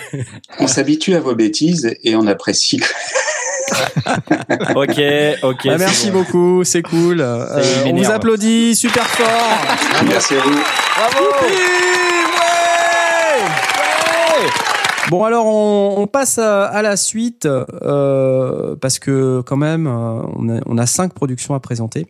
On 0.59 0.67
s'habitue 0.67 1.13
à 1.15 1.19
vos 1.19 1.35
bêtises 1.35 1.95
et 2.03 2.15
on 2.15 2.25
apprécie. 2.27 2.81
ok, 4.75 5.01
ok. 5.43 5.65
Bah, 5.65 5.77
merci 5.77 6.11
bon. 6.11 6.19
beaucoup, 6.19 6.63
c'est 6.63 6.81
cool. 6.81 7.21
Euh, 7.21 7.61
on 7.85 7.93
vous 7.93 8.11
applaudit 8.11 8.75
super 8.75 9.07
fort. 9.07 10.05
merci 10.07 10.35
à 10.35 10.39
vous. 10.41 10.59
Bravo. 10.95 11.25
Bon 15.09 15.25
alors 15.25 15.45
on, 15.45 15.95
on 15.97 16.07
passe 16.07 16.37
à, 16.37 16.65
à, 16.65 16.81
la 16.81 16.95
suite 16.95 17.45
euh, 17.45 18.75
parce 18.79 18.97
que 18.97 19.41
quand 19.41 19.57
même 19.57 19.85
euh, 19.87 20.21
on 20.37 20.47
a, 20.47 20.61
on 20.65 20.77
a 20.77 20.85
cinq 20.85 21.13
productions 21.13 21.53
à 21.53 21.59
présenter. 21.59 22.07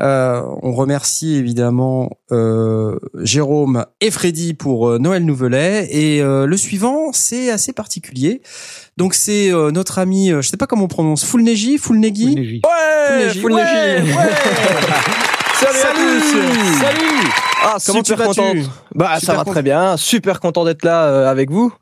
Euh, 0.00 0.42
on 0.62 0.72
remercie 0.72 1.36
évidemment 1.36 2.10
euh, 2.32 2.98
Jérôme 3.20 3.84
et 4.00 4.10
Freddy 4.10 4.52
pour 4.52 4.88
euh, 4.88 4.98
Noël 4.98 5.24
Nouvelet 5.24 5.86
et 5.88 6.20
euh, 6.20 6.46
le 6.46 6.56
suivant 6.56 7.12
c'est 7.12 7.50
assez 7.50 7.72
particulier. 7.72 8.42
Donc 8.96 9.14
c'est 9.14 9.52
euh, 9.52 9.70
notre 9.70 10.00
ami, 10.00 10.30
je 10.30 10.40
sais 10.40 10.56
pas 10.56 10.66
comment 10.66 10.84
on 10.84 10.88
prononce, 10.88 11.24
Fulnegi, 11.24 11.78
Fulnegi. 11.78 12.60
Ouais, 12.64 13.28
Fulnegi. 13.30 13.44
Ouais, 13.44 14.02
ouais. 14.02 14.30
Salut, 15.54 15.78
Salut, 15.78 15.86
à 15.86 15.92
tous. 15.92 16.80
Salut. 16.80 17.30
Ah, 17.66 17.76
Comment 17.86 18.04
super 18.04 18.26
content. 18.26 18.52
Bah 18.94 19.18
super 19.18 19.20
ça 19.20 19.34
va 19.42 19.44
très 19.50 19.62
bien, 19.62 19.96
super 19.96 20.38
content 20.38 20.64
d'être 20.64 20.84
là 20.84 21.04
euh, 21.04 21.30
avec 21.30 21.50
vous. 21.50 21.72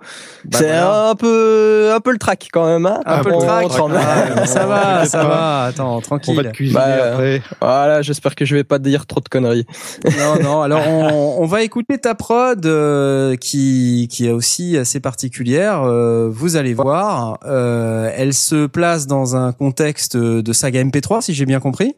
Bah, 0.45 0.59
c'est 0.59 0.69
voilà. 0.69 1.09
un 1.09 1.15
peu 1.17 1.91
un 1.93 2.01
peu 2.01 2.13
le 2.13 2.19
track 2.19 2.49
quand 2.53 2.67
même 2.67 2.87
hein 2.87 3.01
Un, 3.05 3.19
un 3.19 3.25
peu 3.25 3.31
le 3.31 3.39
track. 3.39 3.67
Ah, 3.69 4.47
ça 4.47 4.67
va, 4.67 5.05
ça 5.07 5.25
va. 5.25 5.65
Attends, 5.65 6.01
tranquille. 6.01 6.35
On 6.39 6.43
va 6.43 6.49
te 6.49 6.55
cuisiner 6.55 6.79
bah, 6.79 7.13
après. 7.13 7.43
Voilà, 7.61 8.03
j'espère 8.03 8.37
que 8.37 8.45
je 8.45 8.55
vais 8.55 8.65
pas 8.65 8.79
te 8.79 8.85
dire 8.85 9.07
trop 9.07 9.21
de 9.21 9.29
conneries. 9.29 9.67
Non 10.05 10.41
non, 10.41 10.63
alors 10.63 10.83
on, 10.89 11.37
on 11.41 11.47
va 11.47 11.63
écouter 11.63 11.99
ta 11.99 12.15
prod 12.15 12.65
euh, 12.65 13.37
qui 13.37 14.09
qui 14.11 14.29
est 14.29 14.33
aussi 14.33 14.77
assez 14.77 15.01
particulière, 15.01 15.83
euh, 15.83 16.29
vous 16.31 16.57
allez 16.57 16.75
voir, 16.75 17.39
euh, 17.45 18.11
elle 18.15 18.35
se 18.35 18.67
place 18.67 19.07
dans 19.07 19.35
un 19.35 19.53
contexte 19.53 20.17
de 20.17 20.53
saga 20.53 20.85
MP3 20.85 21.23
si 21.23 21.35
j'ai 21.35 21.47
bien 21.47 21.61
compris. 21.61 21.97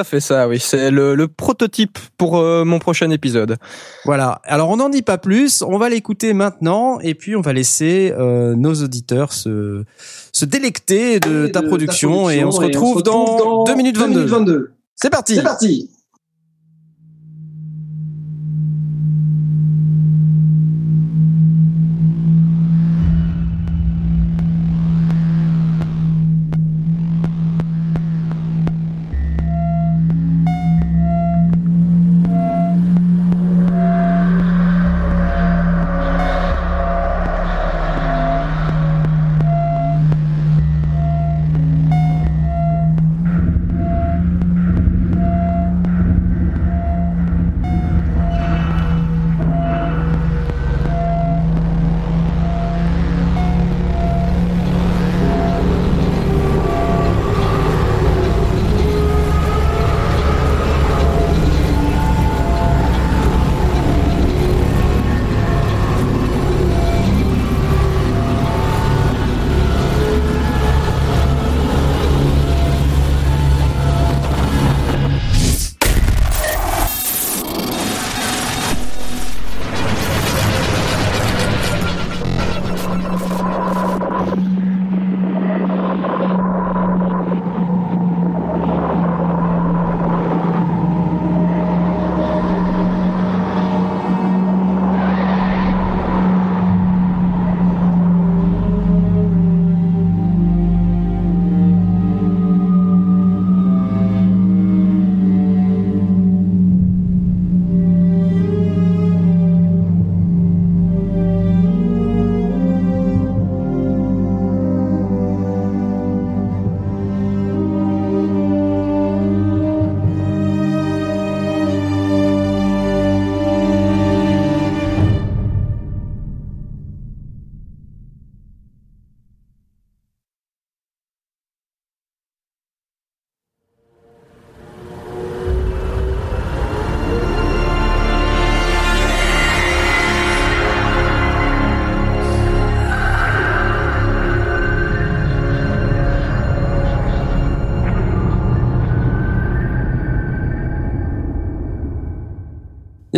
À 0.00 0.04
fait 0.04 0.20
ça, 0.20 0.48
oui. 0.48 0.58
C'est 0.58 0.90
le, 0.90 1.28
prototype 1.28 1.98
pour 2.18 2.38
euh, 2.38 2.64
mon 2.64 2.78
prochain 2.78 3.10
épisode. 3.10 3.56
Voilà. 4.04 4.40
Alors 4.44 4.70
on 4.70 4.76
n'en 4.76 4.88
dit 4.88 5.02
pas 5.02 5.18
plus. 5.18 5.62
On 5.62 5.78
va 5.78 5.88
l'écouter 5.88 6.32
maintenant 6.32 6.98
et 7.00 7.14
puis 7.14 7.36
on 7.36 7.40
va 7.40 7.52
laisser 7.52 8.12
euh, 8.18 8.54
nos 8.54 8.74
auditeurs 8.74 9.32
se, 9.32 9.84
se 10.32 10.44
délecter 10.44 11.20
de, 11.20 11.46
ta, 11.46 11.62
production, 11.62 12.30
et 12.30 12.44
on 12.44 12.50
se 12.50 12.60
retrouve, 12.60 13.02
dans, 13.02 13.64
2 13.64 13.74
minutes 13.74 13.98
22. 13.98 14.24
22. 14.24 14.72
C'est 14.96 15.10
parti. 15.10 15.36
C'est 15.36 15.42
parti. 15.42 15.90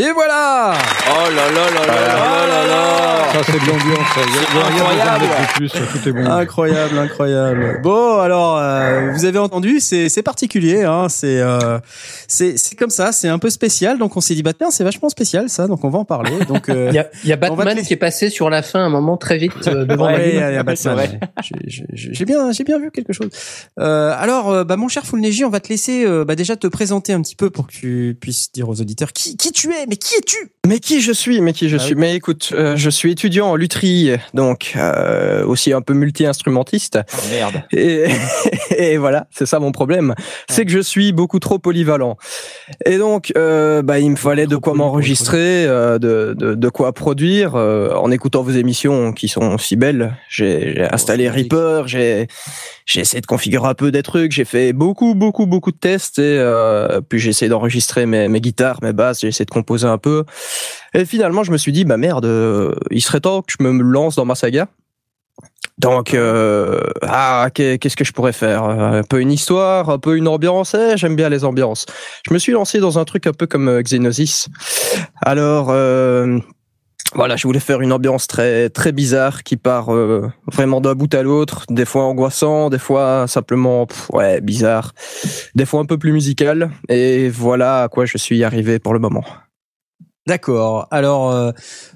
Et 0.05 0.11
voilà 0.11 0.32
de 3.65 3.71
l'ambiance. 3.71 4.01
Incroyable. 4.55 5.25
Plus, 5.55 5.71
tout 5.71 6.09
est 6.09 6.13
bon. 6.13 6.27
Incroyable, 6.27 6.99
incroyable. 6.99 7.81
Bon, 7.83 8.19
alors 8.19 8.59
euh, 8.59 9.11
vous 9.13 9.25
avez 9.25 9.39
entendu, 9.39 9.81
c'est 9.81 10.09
c'est 10.09 10.23
particulier, 10.23 10.83
hein. 10.83 11.09
C'est 11.09 11.41
euh, 11.41 11.79
c'est 12.29 12.57
c'est 12.57 12.77
comme 12.77 12.91
ça, 12.91 13.13
c'est 13.13 13.29
un 13.29 13.39
peu 13.39 13.51
spécial. 13.51 13.99
Donc 13.99 14.17
on 14.17 14.21
s'est 14.21 14.35
dit 14.35 14.43
bah 14.43 14.53
tiens, 14.53 14.71
c'est 14.71 14.85
vachement 14.85 15.09
spécial 15.09 15.49
ça. 15.49 15.67
Donc 15.67 15.85
on 15.85 15.91
va 15.91 15.99
en 15.99 16.05
parler. 16.05 16.45
Donc 16.47 16.69
euh, 16.69 16.89
il 16.91 16.95
y 16.95 16.99
a, 16.99 17.09
y 17.25 17.33
a 17.33 17.37
Batman 17.37 17.81
qui 17.83 17.93
est 17.93 17.97
passé 17.97 18.31
sur 18.31 18.51
la 18.51 18.63
fin 18.63 18.81
un 18.81 18.89
moment 18.89 19.17
très 19.17 19.39
vite 19.39 19.69
euh, 19.69 19.85
devant 19.85 20.07
ouais, 20.07 20.31
Il 20.31 20.37
y 20.37 20.41
a, 20.41 20.63
Batman. 20.63 21.21
J'ai 21.43 22.25
bien 22.25 22.53
j'ai 22.53 22.65
bien 22.65 22.79
vu 22.79 22.91
quelque 22.91 23.13
chose. 23.13 23.31
Euh, 23.79 24.15
alors 24.17 24.65
bah 24.65 24.77
mon 24.77 24.89
cher 24.89 25.05
Fulneji, 25.05 25.45
on 25.45 25.51
va 25.51 25.61
te 25.61 25.69
laisser 25.69 26.07
bah 26.25 26.35
déjà 26.35 26.57
te 26.57 26.67
présenter 26.67 27.13
un 27.13 27.23
petit 27.23 27.37
peu 27.37 27.51
pour 27.51 27.67
que 27.67 27.73
tu 27.73 28.17
puisses 28.21 28.51
dire 28.53 28.69
aux 28.69 28.81
auditeurs 28.81 29.13
qui 29.13 29.37
qui 29.37 29.53
tu 29.53 29.71
es 29.71 29.87
mais 29.89 29.97
qui 29.97 30.15
es-tu? 30.17 30.53
Mais 30.65 30.79
qui 30.79 31.01
je 31.01 31.11
suis 31.11 31.41
Mais 31.41 31.53
qui 31.53 31.69
je 31.69 31.75
ah 31.75 31.81
suis 31.81 31.97
Mais 31.97 32.15
écoute, 32.15 32.53
euh, 32.55 32.77
je 32.77 32.89
suis 32.89 33.11
étudiant 33.11 33.49
en 33.49 33.57
lutherie, 33.57 34.13
donc 34.33 34.75
euh, 34.77 35.45
aussi 35.45 35.73
un 35.73 35.81
peu 35.81 35.93
multi-instrumentiste. 35.93 37.01
Oh, 37.13 37.17
merde. 37.33 37.65
Et, 37.73 38.05
et 38.79 38.97
voilà, 38.97 39.27
c'est 39.33 39.45
ça 39.45 39.59
mon 39.59 39.73
problème, 39.73 40.15
c'est 40.49 40.65
que 40.65 40.71
je 40.71 40.79
suis 40.79 41.13
beaucoup 41.13 41.41
trop 41.41 41.59
polyvalent. 41.59 42.17
Et 42.87 42.97
donc, 42.97 43.33
euh, 43.37 43.83
bah, 43.83 43.99
il 43.99 44.13
me 44.13 44.17
fallait 44.17 44.47
de 44.47 44.55
quoi 44.55 44.75
m'enregistrer, 44.75 45.67
euh, 45.67 45.99
de, 45.99 46.33
de, 46.39 46.55
de, 46.55 46.69
quoi 46.69 46.93
produire. 46.93 47.57
Euh, 47.57 47.93
en 47.95 48.13
écoutant 48.13 48.43
vos 48.43 48.53
émissions 48.53 49.13
qui 49.13 49.27
sont 49.27 49.59
si 49.59 49.75
belles, 49.75 50.17
j'ai 50.29 50.87
installé 50.93 51.29
Reaper, 51.29 51.89
j'ai 51.89 52.29
j'ai 52.87 53.01
essayé 53.01 53.21
de 53.21 53.27
configurer 53.27 53.69
un 53.69 53.75
peu 53.75 53.91
des 53.91 54.03
trucs, 54.03 54.33
j'ai 54.33 54.45
fait 54.45 54.73
beaucoup, 54.73 55.15
beaucoup, 55.15 55.47
beaucoup 55.47 55.73
de 55.73 55.77
tests 55.77 56.19
et 56.19 56.39
euh, 56.39 57.01
puis 57.01 57.19
j'ai 57.19 57.31
essayé 57.31 57.49
d'enregistrer 57.49 58.07
mes, 58.07 58.29
mes 58.29 58.41
guitares, 58.41 58.79
mes 58.83 58.93
basses, 58.93 59.21
j'ai 59.21 59.29
essayé 59.29 59.45
de 59.45 59.51
composer 59.51 59.87
un 59.87 59.99
peu. 59.99 60.25
Et 60.95 61.05
finalement, 61.05 61.45
je 61.45 61.53
me 61.53 61.57
suis 61.57 61.73
dit, 61.73 61.85
bah 61.85 61.97
merde, 61.97 62.25
euh, 62.25 62.75
il 62.91 63.01
serait 63.01 63.21
temps 63.21 63.43
que 63.43 63.53
je 63.59 63.65
me 63.65 63.83
lance 63.83 64.17
dans 64.17 64.25
ma 64.25 64.35
saga. 64.35 64.69
Donc, 65.79 66.15
euh, 66.15 66.81
ah, 67.03 67.49
qu'est-ce 67.53 67.97
que 67.97 68.05
je 68.05 68.13
pourrais 68.13 68.33
faire? 68.33 68.63
Un 68.63 69.03
peu 69.03 69.21
une 69.21 69.33
histoire, 69.33 69.91
un 69.91 69.99
peu 69.99 70.17
une 70.17 70.29
ambiance? 70.29 70.75
Eh, 70.75 70.97
J'aime 70.97 71.17
bien 71.17 71.29
les 71.29 71.45
ambiances. 71.45 71.87
Je 72.29 72.33
me 72.33 72.39
suis 72.39 72.53
lancé 72.53 72.79
dans 72.79 72.99
un 72.99 73.05
truc 73.05 73.27
un 73.27 73.33
peu 73.33 73.47
comme 73.47 73.69
euh, 73.69 73.83
Xenosis. 73.83 74.49
Alors, 75.23 75.69
euh, 75.71 76.39
voilà, 77.15 77.37
je 77.37 77.47
voulais 77.47 77.61
faire 77.61 77.81
une 77.81 77.93
ambiance 77.93 78.27
très 78.27 78.71
très 78.71 78.93
bizarre 78.93 79.43
qui 79.43 79.57
part 79.57 79.95
euh, 79.95 80.31
vraiment 80.51 80.81
d'un 80.81 80.95
bout 80.95 81.13
à 81.15 81.23
l'autre, 81.23 81.65
des 81.69 81.85
fois 81.85 82.05
angoissant, 82.05 82.71
des 82.71 82.79
fois 82.79 83.27
simplement 83.27 83.87
ouais 84.13 84.41
bizarre, 84.41 84.93
des 85.55 85.67
fois 85.67 85.81
un 85.81 85.85
peu 85.85 85.99
plus 85.99 86.13
musical. 86.13 86.71
Et 86.89 87.29
voilà 87.29 87.83
à 87.83 87.89
quoi 87.89 88.07
je 88.07 88.17
suis 88.19 88.43
arrivé 88.45 88.79
pour 88.79 88.95
le 88.95 88.99
moment. 88.99 89.25
D'accord. 90.27 90.87
Alors, 90.93 91.33
euh, 91.33 91.51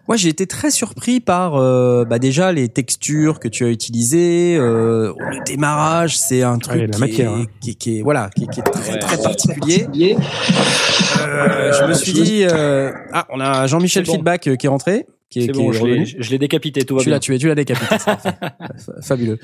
moi, 0.08 0.16
j'ai 0.16 0.28
été 0.28 0.46
très 0.48 0.70
surpris 0.70 1.20
par 1.20 1.54
euh, 1.54 2.04
bah, 2.04 2.18
déjà 2.18 2.50
les 2.52 2.68
textures 2.68 3.38
que 3.38 3.46
tu 3.46 3.64
as 3.64 3.68
utilisées. 3.68 4.56
Euh, 4.58 5.12
le 5.18 5.44
démarrage, 5.44 6.18
c'est 6.18 6.42
un 6.42 6.58
truc 6.58 6.90
qui, 6.90 7.00
matière, 7.00 7.30
est, 7.30 7.42
hein. 7.42 7.46
qui, 7.60 7.76
qui, 7.76 7.98
est, 7.98 8.02
voilà, 8.02 8.30
qui, 8.34 8.48
qui 8.48 8.60
est 8.60 8.64
très 8.64 8.98
très 8.98 9.22
particulier. 9.22 9.86
Euh, 11.20 11.72
je 11.72 11.84
me 11.86 11.92
suis 11.94 12.12
dit, 12.12 12.44
ah, 12.44 13.26
on 13.30 13.40
a 13.40 13.66
Jean-Michel 13.68 14.04
Feedback 14.04 14.56
qui 14.56 14.66
est 14.66 14.68
rentré. 14.68 15.06
Qui 15.28 15.40
est, 15.40 15.52
bon, 15.52 15.72
je 15.72 16.30
l'ai 16.30 16.38
décapité, 16.38 16.84
tout 16.84 16.94
va 16.94 17.02
tu 17.02 17.10
l'as 17.10 17.18
tué, 17.18 17.36
tu 17.38 17.48
l'as 17.48 17.56
décapité, 17.56 17.96
fabuleux. 19.02 19.38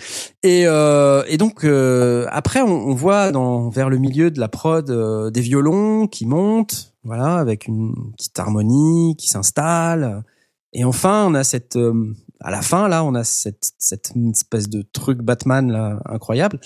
Et, 0.44 0.62
euh, 0.66 1.24
et 1.26 1.38
donc 1.38 1.64
euh, 1.64 2.26
après, 2.30 2.60
on, 2.60 2.88
on, 2.88 2.94
voit 2.94 3.32
dans 3.32 3.68
vers 3.68 3.90
le 3.90 3.98
milieu 3.98 4.30
de 4.30 4.38
la 4.38 4.46
prod 4.46 4.88
euh, 4.90 5.30
des 5.30 5.40
violons 5.40 6.06
qui 6.06 6.24
montent, 6.24 6.91
voilà, 7.04 7.36
avec 7.36 7.66
une 7.66 7.94
petite 8.16 8.38
harmonie 8.38 9.16
qui 9.16 9.28
s'installe. 9.28 10.24
Et 10.72 10.84
enfin, 10.84 11.26
on 11.26 11.34
a 11.34 11.44
cette, 11.44 11.76
euh, 11.76 12.14
à 12.40 12.50
la 12.50 12.62
fin 12.62 12.88
là, 12.88 13.04
on 13.04 13.14
a 13.14 13.24
cette, 13.24 13.72
cette 13.78 14.12
espèce 14.32 14.68
de 14.68 14.82
truc 14.82 15.20
Batman 15.20 15.70
là 15.70 16.00
incroyable. 16.06 16.60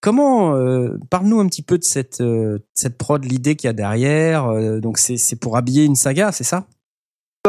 Comment 0.00 0.54
euh, 0.56 0.98
parle-nous 1.10 1.40
un 1.40 1.46
petit 1.46 1.62
peu 1.62 1.78
de 1.78 1.84
cette 1.84 2.22
cette 2.74 2.98
prod, 2.98 3.24
l'idée 3.24 3.56
qu'il 3.56 3.68
y 3.68 3.70
a 3.70 3.72
derrière. 3.72 4.80
donc 4.80 4.98
c'est 4.98 5.16
c'est 5.16 5.36
pour 5.36 5.56
habiller 5.56 5.84
une 5.84 5.96
saga, 5.96 6.30
c'est 6.30 6.44
ça? 6.44 6.66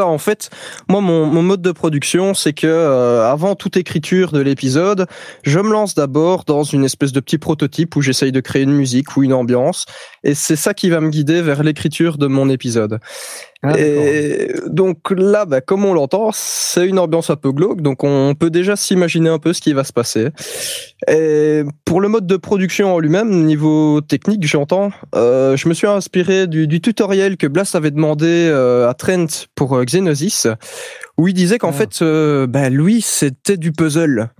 En 0.02 0.18
fait, 0.18 0.50
moi, 0.90 1.00
mon, 1.00 1.24
mon 1.24 1.42
mode 1.42 1.62
de 1.62 1.72
production, 1.72 2.34
c'est 2.34 2.52
que 2.52 2.66
euh, 2.66 3.30
avant 3.30 3.54
toute 3.54 3.78
écriture 3.78 4.30
de 4.30 4.40
l'épisode, 4.40 5.06
je 5.42 5.58
me 5.58 5.72
lance 5.72 5.94
d'abord 5.94 6.44
dans 6.44 6.64
une 6.64 6.84
espèce 6.84 7.12
de 7.12 7.20
petit 7.20 7.38
prototype 7.38 7.96
où 7.96 8.02
j'essaye 8.02 8.30
de 8.30 8.40
créer 8.40 8.64
une 8.64 8.74
musique 8.74 9.16
ou 9.16 9.22
une 9.22 9.32
ambiance, 9.32 9.86
et 10.26 10.34
c'est 10.34 10.56
ça 10.56 10.74
qui 10.74 10.90
va 10.90 11.00
me 11.00 11.08
guider 11.08 11.40
vers 11.40 11.62
l'écriture 11.62 12.18
de 12.18 12.26
mon 12.26 12.50
épisode. 12.50 12.98
Ah, 13.62 13.78
et 13.78 14.52
donc 14.66 15.10
là, 15.10 15.44
bah, 15.44 15.60
comme 15.60 15.84
on 15.84 15.94
l'entend, 15.94 16.30
c'est 16.32 16.86
une 16.86 16.98
ambiance 16.98 17.30
un 17.30 17.36
peu 17.36 17.52
glauque, 17.52 17.80
donc 17.80 18.02
on 18.02 18.34
peut 18.34 18.50
déjà 18.50 18.74
s'imaginer 18.74 19.30
un 19.30 19.38
peu 19.38 19.52
ce 19.52 19.60
qui 19.60 19.72
va 19.72 19.84
se 19.84 19.92
passer. 19.92 20.30
Et 21.08 21.62
pour 21.84 22.00
le 22.00 22.08
mode 22.08 22.26
de 22.26 22.36
production 22.36 22.94
en 22.94 22.98
lui-même, 22.98 23.44
niveau 23.44 24.00
technique, 24.00 24.44
j'entends, 24.44 24.90
euh, 25.14 25.56
je 25.56 25.68
me 25.68 25.74
suis 25.74 25.86
inspiré 25.86 26.48
du, 26.48 26.66
du, 26.66 26.80
tutoriel 26.80 27.36
que 27.36 27.46
Blast 27.46 27.76
avait 27.76 27.92
demandé 27.92 28.26
euh, 28.50 28.88
à 28.88 28.94
Trent 28.94 29.46
pour 29.54 29.76
euh, 29.76 29.84
Xenosis, 29.84 30.48
où 31.18 31.28
il 31.28 31.34
disait 31.34 31.58
qu'en 31.58 31.70
ah. 31.70 31.72
fait, 31.72 32.02
euh, 32.02 32.46
bah, 32.46 32.68
lui, 32.68 33.00
c'était 33.00 33.56
du 33.56 33.72
puzzle. 33.72 34.30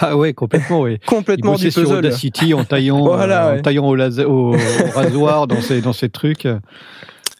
Ah 0.00 0.16
ouais, 0.16 0.34
complètement, 0.34 0.82
oui. 0.82 0.98
complètement 1.06 1.54
du 1.54 1.66
puzzle. 1.66 1.86
Sur 1.86 1.98
Audacity 1.98 2.54
en 2.54 2.64
taillant, 2.64 3.06
en 3.06 3.62
taillant 3.62 3.86
au, 3.86 3.96
au, 3.96 4.56
rasoir 4.94 5.46
dans 5.46 5.60
ces 5.60 5.80
dans 5.80 5.92
ces 5.92 6.08
trucs. 6.08 6.46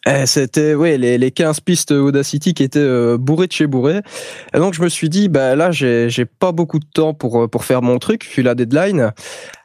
Eh, 0.07 0.25
c'était 0.25 0.73
ouais 0.73 0.97
les, 0.97 1.17
les 1.17 1.31
15 1.31 1.59
pistes 1.59 1.91
Audacity 1.91 2.53
qui 2.53 2.63
étaient 2.63 2.79
euh, 2.79 3.17
bourrées 3.17 3.47
de 3.47 3.51
chez 3.51 3.67
bourrées. 3.67 4.01
Et 4.53 4.57
donc 4.57 4.73
je 4.73 4.81
me 4.81 4.87
suis 4.87 5.09
dit 5.09 5.27
bah 5.27 5.55
là 5.55 5.71
j'ai 5.71 6.25
pas 6.39 6.53
beaucoup 6.53 6.79
de 6.79 6.85
temps 6.85 7.13
pour 7.13 7.43
euh, 7.43 7.47
pour 7.49 7.65
faire 7.65 7.81
mon 7.81 7.99
truc 7.99 8.25
vu 8.33 8.41
la 8.41 8.55
deadline. 8.55 9.11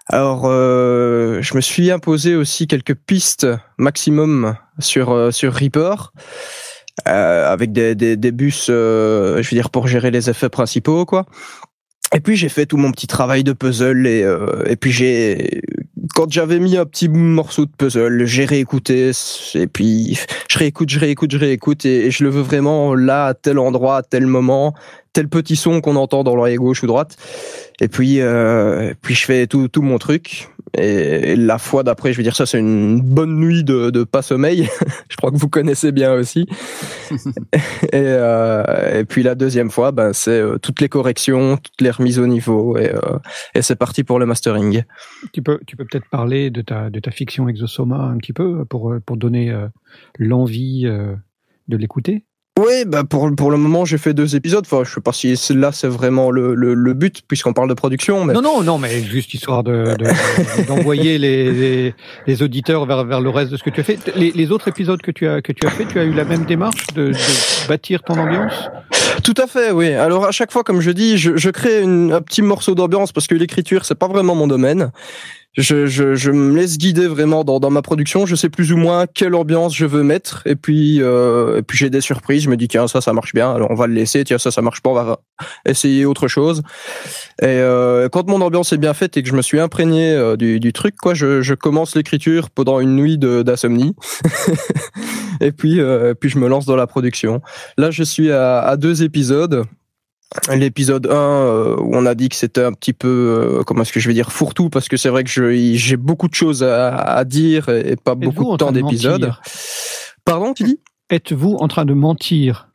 Alors 0.09 0.43
euh, 0.47 1.41
je 1.43 1.55
me 1.55 1.61
suis 1.61 1.93
imposé 1.93 2.35
aussi 2.35 2.67
quelques 2.67 2.95
pistes 2.95 3.47
maximum 3.79 4.57
sur 4.81 5.33
sur 5.33 5.53
Reaper. 5.53 6.13
Avec 7.05 7.73
des, 7.73 7.95
des, 7.95 8.17
des 8.17 8.33
bus, 8.33 8.67
je 8.69 9.37
veux 9.37 9.57
dire 9.57 9.71
pour 9.71 9.87
gérer 9.87 10.11
les 10.11 10.31
effets 10.31 10.49
principaux, 10.49 11.05
quoi. 11.07 11.27
Et 12.15 12.21
puis 12.21 12.37
j'ai 12.37 12.51
fait 12.51 12.67
tout 12.67 12.77
mon 12.77 12.93
petit 12.93 13.07
travail 13.07 13.43
de 13.43 13.55
puzzle 13.55 14.07
et, 14.07 14.27
et 14.67 14.77
puis 14.77 14.93
j'ai 14.93 15.63
quand 16.15 16.31
j'avais 16.31 16.59
mis 16.59 16.77
un 16.77 16.85
petit 16.85 17.09
morceau 17.09 17.67
de 17.67 17.71
puzzle, 17.71 18.25
j'ai 18.27 18.45
réécouté 18.45 19.13
et 19.55 19.67
puis 19.67 20.19
je 20.49 20.59
réécoute, 20.59 20.91
je 20.91 20.99
réécoute, 20.99 21.31
je 21.33 21.39
réécoute 21.39 21.85
et, 21.85 22.11
je 22.11 22.25
le 22.25 22.31
veux 22.31 22.43
vraiment 22.43 22.95
là 22.95 23.27
à 23.27 23.35
tel 23.35 23.59
endroit, 23.59 23.99
à 23.99 24.03
tel 24.03 24.27
moment, 24.27 24.75
tel 25.13 25.29
petit 25.29 25.57
son 25.57 25.81
qu'on 25.81 25.97
entend 25.97 26.25
dans 26.25 26.35
l'oreille 26.35 26.57
gauche 26.57 26.83
ou 26.83 26.87
droite. 26.87 27.17
Et 27.81 27.89
puis 27.89 28.21
euh, 28.21 28.95
puis 29.03 29.15
je 29.15 29.25
fais 29.25 29.47
tout 29.47 29.69
tout 29.69 29.83
mon 29.83 29.99
truc 29.99 30.49
et 30.75 31.37
la 31.37 31.59
fois 31.59 31.83
d'après, 31.83 32.13
je 32.13 32.17
vais 32.17 32.23
dire 32.23 32.35
ça, 32.35 32.47
c'est 32.47 32.59
une 32.59 33.01
bonne 33.01 33.39
nuit 33.39 33.63
de, 33.63 33.91
de 33.91 34.05
pas 34.05 34.23
sommeil. 34.23 34.69
je 35.11 35.17
crois 35.17 35.31
que 35.31 35.37
vous 35.37 35.49
connaissez 35.49 35.93
bien 35.93 36.15
aussi. 36.15 36.47
et, 37.13 37.59
euh, 37.93 39.01
et 39.01 39.05
puis 39.05 39.23
la 39.23 39.35
deuxième 39.35 39.71
fois, 39.71 39.93
ben, 39.93 40.15
c'est 40.15 40.31
euh, 40.31 40.57
toutes 40.57 40.81
les 40.81 40.89
corrections, 40.89 41.59
toutes 41.59 41.81
les 41.83 41.91
remises 41.91 42.19
au 42.19 42.27
niveau, 42.27 42.79
et, 42.79 42.91
et 43.55 43.61
c'est 43.61 43.77
parti 43.77 44.03
pour 44.03 44.19
le 44.19 44.25
mastering. 44.25 44.85
Tu 45.35 45.43
peux, 45.43 45.61
tu 45.67 45.77
peux 45.77 45.85
peut-être 45.85 46.09
parler 46.09 46.49
de 46.49 46.63
ta, 46.63 46.89
de 46.89 47.01
ta 47.01 47.11
fiction 47.11 47.49
Exosoma 47.49 47.99
un 47.99 48.17
petit 48.17 48.33
peu 48.33 48.65
pour, 48.65 48.95
pour 49.05 49.19
donner 49.19 49.55
l'envie 50.19 50.85
de 50.85 51.77
l'écouter 51.77 52.25
oui, 52.65 52.85
bah 52.87 53.03
pour, 53.05 53.35
pour 53.35 53.51
le 53.51 53.57
moment, 53.57 53.85
j'ai 53.85 53.99
fait 53.99 54.15
deux 54.15 54.37
épisodes. 54.37 54.65
Enfin, 54.65 54.85
je 54.85 54.95
sais 54.95 55.01
pas 55.01 55.13
si 55.13 55.37
là 55.55 55.73
c'est 55.73 55.89
vraiment 55.89 56.31
le, 56.31 56.55
le, 56.55 56.75
le 56.75 56.95
but, 56.95 57.23
puisqu'on 57.27 57.53
parle 57.53 57.69
de 57.69 57.75
production. 57.75 58.25
Mais... 58.25 58.35
Non, 58.35 58.43
non, 58.43 58.63
non, 58.63 58.79
mais 58.79 59.03
juste 59.03 59.35
histoire 59.35 59.65
de, 59.65 59.95
d'envoyer 60.69 61.19
les, 61.19 61.95
les, 62.27 62.43
auditeurs 62.43 62.87
vers, 62.87 63.05
vers 63.05 63.21
le 63.21 63.31
reste 63.31 63.51
de 63.51 63.57
ce 63.57 63.63
que 63.63 63.71
tu 63.71 63.81
as 63.81 63.85
fait. 63.85 63.99
Les, 64.17 64.31
les 64.31 64.53
autres 64.53 64.69
épisodes 64.69 65.01
que 65.03 65.11
tu 65.11 65.27
as 65.27 65.43
que 65.43 65.53
tu 65.53 65.67
as 65.67 65.71
fait, 65.71 65.87
tu 65.87 65.99
as 65.99 66.05
eu 66.05 66.13
la 66.13 66.25
même 66.25 66.45
démarche 66.45 66.87
de, 66.95 67.09
de 67.09 67.69
bâtir 67.69 68.03
ton 68.03 68.15
ambiance? 68.19 68.71
Tout 69.23 69.35
à 69.37 69.47
fait, 69.47 69.71
oui. 69.71 69.93
Alors 69.93 70.27
à 70.27 70.33
chaque 70.33 70.53
fois, 70.53 70.65
comme 70.65 70.81
je 70.81 70.91
dis, 70.91 71.19
je, 71.19 71.51
crée 71.51 71.83
un 71.83 72.21
petit 72.23 72.43
morceau 72.43 72.75
d'ambiance 72.75 73.13
parce 73.13 73.27
que 73.27 73.35
l'écriture 73.35 73.85
c'est 73.85 73.95
pas 73.95 74.09
vraiment 74.09 74.35
mon 74.35 74.47
domaine 74.47 74.91
je, 75.57 76.31
me 76.31 76.57
laisse 76.57 76.79
guider 76.79 77.07
vraiment 77.07 77.45
dans, 77.45 77.71
ma 77.71 77.83
production. 77.83 78.25
Je 78.25 78.35
sais 78.35 78.49
plus 78.49 78.73
ou 78.73 78.77
moins 78.77 79.07
quelle 79.07 79.35
ambiance 79.35 79.77
je 79.77 79.85
veux 79.85 80.03
mettre. 80.03 80.43
Et 80.47 80.57
puis, 80.57 81.03
euh, 81.03 81.61
puis 81.63 81.77
j'ai 81.77 81.91
des 81.91 82.01
surprises. 82.01 82.45
Je 82.45 82.51
me 82.51 82.57
dis 82.57 82.69
tiens 82.69 82.89
ça 82.89 83.01
ça 83.01 83.13
marche 83.13 83.35
bien. 83.35 83.53
Alors 83.53 83.71
on 83.71 83.75
va 83.75 83.87
le 83.87 83.95
laisser. 83.95 84.25
Tiens 84.25 84.39
ça 84.39 84.51
ça 84.51 84.63
marche 84.63 84.81
pas. 84.81 84.91
On 84.91 84.95
va 84.95 85.21
essayer 85.67 86.07
autre 86.07 86.29
chose. 86.29 86.63
Et 87.41 87.47
euh, 87.47 88.09
quand 88.09 88.29
mon 88.29 88.41
ambiance 88.41 88.73
est 88.73 88.79
bien 88.79 88.95
faite 88.95 89.17
et 89.17 89.23
que 89.23 89.29
je 89.29 89.35
me 89.35 89.43
suis 89.43 89.61
imprégné 89.61 90.13
euh, 90.13 90.37
du, 90.37 90.73
truc 90.73 90.97
quoi, 90.97 91.13
je, 91.15 91.55
commence 91.55 91.97
l'écriture 91.97 92.51
pendant 92.51 92.81
une 92.81 92.97
nuit 92.97 93.19
d'insomnie. 93.19 93.95
et 95.41 95.53
puis 95.53 95.81
puis 96.19 96.31
je 96.31 96.39
me 96.39 96.49
lance 96.49 96.65
dans 96.65 96.77
la 96.77 96.87
production. 96.87 97.43
Là 97.77 97.91
je 97.91 98.03
suis 98.03 98.31
à 98.33 98.77
deux 98.79 98.92
épisodes 99.01 99.65
l'épisode 100.55 101.07
1 101.07 101.11
euh, 101.11 101.77
où 101.79 101.95
on 101.95 102.07
a 102.07 102.15
dit 102.15 102.29
que 102.29 102.37
c'était 102.37 102.65
un 102.65 102.73
petit 102.73 102.93
peu 102.93 103.09
euh, 103.09 103.63
comment 103.65 103.83
est-ce 103.83 103.93
que 103.93 104.01
je 104.01 104.09
vais 104.09 104.15
dire 104.15 104.33
fourre-tout 104.33 104.71
parce 104.71 104.89
que 104.89 104.97
c'est 104.97 105.09
vrai 105.09 105.25
que 105.25 105.31
j'ai 105.75 105.97
beaucoup 105.97 106.29
de 106.29 106.35
choses 106.35 106.63
à, 106.63 106.97
à 106.97 107.25
dire 107.25 107.69
et, 107.69 107.97
pas 107.97 108.15
beaucoup 108.15 108.53
de 108.53 108.57
temps 108.57 108.73
d'épisode. 108.73 109.33
Pardon, 110.25 110.55
tu 110.55 110.65
dis? 110.65 110.81
Êtes-vous 111.11 111.57
en 111.57 111.69
train 111.69 111.85
de 111.85 111.95
mentir? 111.95 112.69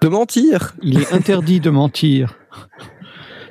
De 0.00 0.08
mentir? 0.08 0.74
Il 0.82 1.00
est 1.00 1.12
interdit 1.12 1.60
de 1.60 1.70
mentir. 1.70 2.36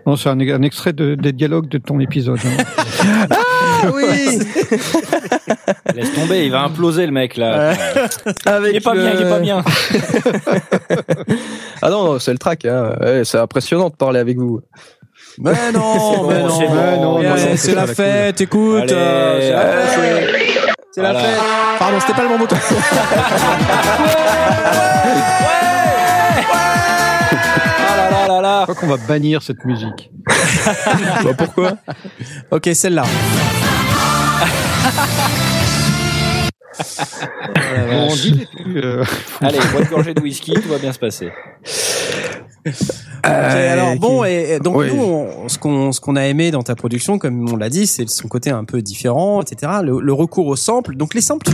Non, 0.06 0.16
c'est 0.16 0.30
un, 0.30 0.40
un, 0.40 0.62
extrait 0.64 0.94
de, 0.94 1.14
des 1.14 1.34
dialogues 1.34 1.68
de 1.68 1.78
ton 1.78 2.00
épisode. 2.00 2.40
Hein. 2.44 3.28
ah 3.30 3.36
oui 3.94 4.40
Laisse 5.96 6.14
tomber, 6.14 6.46
il 6.46 6.52
va 6.52 6.62
imploser 6.62 7.06
le 7.06 7.12
mec 7.12 7.38
là. 7.38 7.74
Avec 8.46 8.72
il 8.74 8.78
est 8.78 8.82
pas 8.82 8.94
bien, 8.94 9.12
il 9.14 9.22
est 9.22 9.30
pas 9.30 9.40
bien. 9.40 9.62
ah 11.82 11.90
non, 11.90 12.20
c'est 12.20 12.32
le 12.32 12.38
track. 12.38 12.66
Hein. 12.66 12.96
Ouais, 13.02 13.22
c'est 13.26 13.38
impressionnant 13.38 13.90
de 13.90 13.96
parler 13.96 14.20
avec 14.20 14.38
vous. 14.38 14.62
Mais 15.38 15.54
non, 15.74 16.28
mais 16.28 16.42
non, 16.42 17.02
bon, 17.02 17.24
non, 17.24 17.36
c'est 17.56 17.76
la 17.76 17.88
fête, 17.88 18.42
écoute. 18.42 18.92
Euh, 18.92 19.86
c'est 20.92 21.02
la 21.02 21.14
fête. 21.14 21.40
Pardon, 21.78 22.00
c'était 22.00 22.14
pas 22.14 22.24
le 22.24 22.30
bon 22.30 22.38
bouton. 22.38 22.56
Je 28.42 28.64
crois 28.64 28.76
qu'on 28.76 28.88
va 28.88 28.98
bannir 28.98 29.42
cette 29.42 29.66
musique. 29.66 30.12
bah 31.24 31.34
pourquoi? 31.38 31.78
Ok, 32.52 32.70
celle-là. 32.74 33.04
on 37.92 38.16
dit, 38.16 38.48
euh... 38.76 39.04
Allez, 39.42 39.60
bois 39.72 39.82
de 39.82 39.90
gorgée 39.90 40.14
de 40.14 40.22
whisky, 40.22 40.54
tout 40.54 40.70
va 40.70 40.78
bien 40.78 40.94
se 40.94 41.00
passer. 41.00 41.32
Euh, 43.26 43.74
alors 43.74 43.96
bon, 43.98 44.24
et, 44.24 44.60
donc 44.60 44.86
nous, 44.86 45.28
ce 45.48 45.58
qu'on 45.58 45.92
ce 45.92 46.00
qu'on 46.00 46.16
a 46.16 46.26
aimé 46.26 46.52
dans 46.52 46.64
ta 46.64 46.76
production, 46.76 47.20
comme 47.20 47.52
on 47.52 47.58
l'a 47.58 47.70
dit, 47.70 47.86
c'est 47.86 48.10
son 48.10 48.28
côté 48.28 48.50
un 48.50 48.64
peu 48.64 48.82
différent, 48.82 49.42
etc. 49.42 49.72
Le, 49.84 50.14
recours 50.14 50.48
aux 50.48 50.56
samples. 50.56 50.96
Donc 50.96 51.14
les 51.14 51.22
samples, 51.22 51.50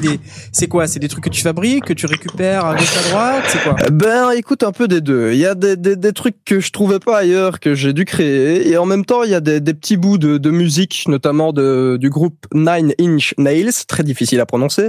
c'est 0.51 0.68
quoi? 0.68 0.88
C'est 0.88 0.99
des 0.99 1.07
trucs 1.07 1.24
que 1.24 1.30
tu 1.30 1.41
fabriques, 1.41 1.86
que 1.86 1.93
tu 1.93 2.05
récupères 2.05 2.66
à 2.66 2.76
gauche 2.76 2.97
à 2.97 3.09
droite, 3.09 3.43
c'est 3.47 3.63
quoi? 3.63 3.76
Ben 3.91 4.32
écoute 4.32 4.63
un 4.63 4.72
peu 4.72 4.88
des 4.88 5.01
deux. 5.01 5.32
Il 5.34 5.39
y 5.39 5.45
a 5.45 5.55
des, 5.55 5.76
des, 5.76 5.95
des, 5.95 6.13
trucs 6.13 6.43
que 6.45 6.59
je 6.59 6.72
trouvais 6.72 6.99
pas 6.99 7.18
ailleurs 7.18 7.59
que 7.59 7.76
j'ai 7.76 7.93
dû 7.93 8.05
créer, 8.05 8.70
et 8.70 8.78
en 8.78 8.86
même 8.86 9.05
temps 9.05 9.24
il 9.24 9.32
y 9.32 9.36
a 9.36 9.41
des, 9.41 9.59
des 9.59 9.74
petits 9.74 9.97
bouts 9.97 10.18
de, 10.18 10.38
de 10.38 10.49
musique, 10.51 11.05
notamment 11.07 11.53
de, 11.53 11.97
du 11.99 12.09
groupe 12.09 12.45
Nine 12.53 12.93
Inch 12.99 13.34
Nails, 13.38 13.72
très 13.88 14.03
difficile 14.03 14.39
à 14.39 14.45
prononcer. 14.45 14.86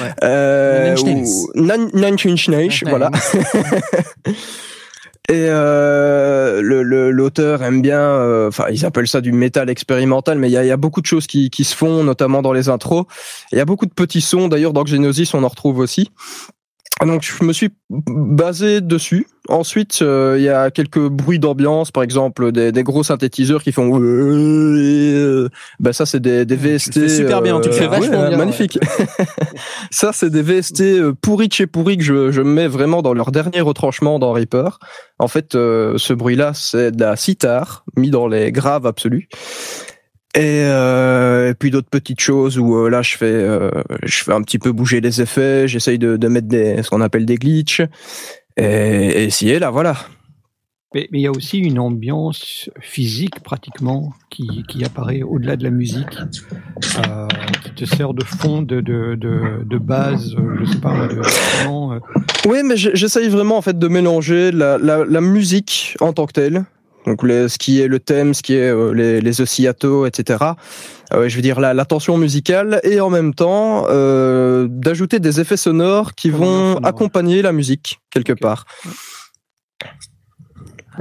Ouais. 0.00 0.10
Euh, 0.24 0.94
Nine, 1.54 1.90
Nine 1.94 2.16
Inch 2.24 2.48
Nails, 2.48 2.80
voilà. 2.86 3.10
Et 5.30 5.46
euh, 5.50 6.62
l'auteur 6.62 7.62
aime 7.62 7.82
bien, 7.82 8.00
euh, 8.00 8.48
enfin 8.48 8.64
ils 8.70 8.86
appellent 8.86 9.06
ça 9.06 9.20
du 9.20 9.30
métal 9.30 9.68
expérimental, 9.68 10.38
mais 10.38 10.48
il 10.48 10.52
y 10.52 10.56
a, 10.56 10.64
y 10.64 10.70
a, 10.70 10.78
beaucoup 10.78 11.02
de 11.02 11.06
choses 11.06 11.26
qui, 11.26 11.50
qui, 11.50 11.64
se 11.64 11.76
font, 11.76 12.02
notamment 12.02 12.40
dans 12.40 12.54
les 12.54 12.70
intros. 12.70 13.04
Il 13.52 13.58
y 13.58 13.60
a 13.60 13.66
beaucoup 13.66 13.84
de 13.84 13.92
petits 13.92 14.22
sons, 14.22 14.48
d'ailleurs 14.48 14.72
dans 14.72 14.84
Xenosis 14.84 15.34
on 15.34 15.44
en 15.44 15.48
retrouve 15.48 15.80
aussi. 15.80 16.10
Donc 17.06 17.22
je 17.22 17.44
me 17.44 17.52
suis 17.52 17.70
basé 17.90 18.80
dessus. 18.80 19.26
Ensuite, 19.48 20.00
euh, 20.02 20.34
il 20.36 20.44
y 20.44 20.48
a 20.48 20.70
quelques 20.70 21.08
bruits 21.08 21.38
d'ambiance, 21.38 21.90
par 21.90 22.02
exemple 22.02 22.52
des, 22.52 22.70
des, 22.70 22.82
gros 22.82 23.02
synthétiseurs 23.02 23.62
qui 23.62 23.72
font. 23.72 23.88
ben 25.80 25.92
ça 25.92 26.04
c'est 26.04 26.20
des, 26.20 26.44
des 26.44 26.56
VST. 26.56 26.92
Tu 26.92 27.08
super 27.08 27.40
bien, 27.40 27.58
tu 27.60 27.68
le 27.68 27.74
fais 27.74 27.84
euh, 27.84 27.88
vachement 27.88 28.28
bien. 28.28 28.36
Magnifique. 28.36 28.78
ça 29.90 30.10
c'est 30.12 30.30
des 30.30 30.42
VST 30.42 31.12
pourris 31.22 31.48
de 31.48 31.54
chez 31.54 31.66
pourris 31.66 31.96
que 31.96 32.04
je, 32.04 32.30
je 32.30 32.42
mets 32.42 32.68
vraiment 32.68 33.00
dans 33.00 33.14
leur 33.14 33.30
dernier 33.30 33.60
retranchement 33.60 34.18
dans 34.18 34.32
Reaper. 34.32 34.78
En 35.18 35.28
fait, 35.28 35.52
ce 35.52 36.12
bruit-là 36.12 36.52
c'est 36.54 36.92
de 36.92 37.00
la 37.00 37.16
sitar 37.16 37.84
mis 37.96 38.10
dans 38.10 38.26
les 38.26 38.52
graves 38.52 38.86
absolus. 38.86 39.28
Et, 40.34 40.62
euh, 40.64 41.50
et, 41.50 41.54
puis 41.54 41.70
d'autres 41.70 41.88
petites 41.88 42.20
choses 42.20 42.58
où 42.58 42.76
euh, 42.76 42.90
là 42.90 43.00
je 43.00 43.16
fais 43.16 43.24
euh, 43.24 43.70
je 44.02 44.24
fais 44.24 44.34
un 44.34 44.42
petit 44.42 44.58
peu 44.58 44.72
bouger 44.72 45.00
les 45.00 45.22
effets, 45.22 45.66
j'essaye 45.66 45.98
de, 45.98 46.18
de, 46.18 46.28
mettre 46.28 46.48
des 46.48 46.82
ce 46.82 46.90
qu'on 46.90 47.00
appelle 47.00 47.24
des 47.24 47.36
glitches 47.36 47.80
et, 48.58 48.64
et 48.64 49.24
essayer 49.24 49.58
là 49.58 49.70
voilà. 49.70 49.96
Mais, 50.94 51.06
il 51.12 51.20
y 51.20 51.26
a 51.26 51.30
aussi 51.30 51.58
une 51.58 51.78
ambiance 51.78 52.70
physique 52.80 53.40
pratiquement 53.40 54.14
qui, 54.30 54.64
qui 54.68 54.84
apparaît 54.84 55.20
au-delà 55.22 55.56
de 55.56 55.64
la 55.64 55.70
musique, 55.70 56.16
qui 56.80 57.70
te 57.72 57.84
sert 57.84 58.14
de 58.14 58.24
fond, 58.24 58.62
de, 58.62 58.80
de, 58.80 59.14
de, 59.14 59.64
de 59.64 59.78
base, 59.78 60.34
je 60.58 60.64
sais 60.64 60.78
pas, 60.78 61.06
de, 61.08 61.20
euh. 61.20 62.00
Oui, 62.46 62.62
mais 62.64 62.78
j'essaye 62.78 63.28
vraiment 63.28 63.58
en 63.58 63.62
fait 63.62 63.78
de 63.78 63.88
mélanger 63.88 64.50
la, 64.50 64.78
la, 64.78 65.04
la 65.04 65.20
musique 65.20 65.94
en 66.00 66.14
tant 66.14 66.24
que 66.24 66.32
telle, 66.32 66.64
donc 67.08 67.22
les, 67.22 67.48
ce 67.48 67.58
qui 67.58 67.80
est 67.80 67.88
le 67.88 67.98
thème, 67.98 68.34
ce 68.34 68.42
qui 68.42 68.54
est 68.54 68.70
euh, 68.70 68.92
les, 68.92 69.20
les 69.20 69.40
oscillatos, 69.40 70.06
etc. 70.06 70.44
Euh, 71.14 71.28
je 71.28 71.36
veux 71.36 71.42
dire 71.42 71.58
la, 71.58 71.72
la, 71.72 71.84
tension 71.86 72.18
musicale 72.18 72.80
et 72.84 73.00
en 73.00 73.08
même 73.08 73.32
temps 73.34 73.86
euh, 73.88 74.66
d'ajouter 74.68 75.18
des 75.18 75.40
effets 75.40 75.56
sonores 75.56 76.14
qui 76.14 76.28
vont 76.28 76.76
accompagner 76.84 77.40
la 77.40 77.52
musique 77.52 78.00
quelque 78.10 78.34
part. 78.34 78.66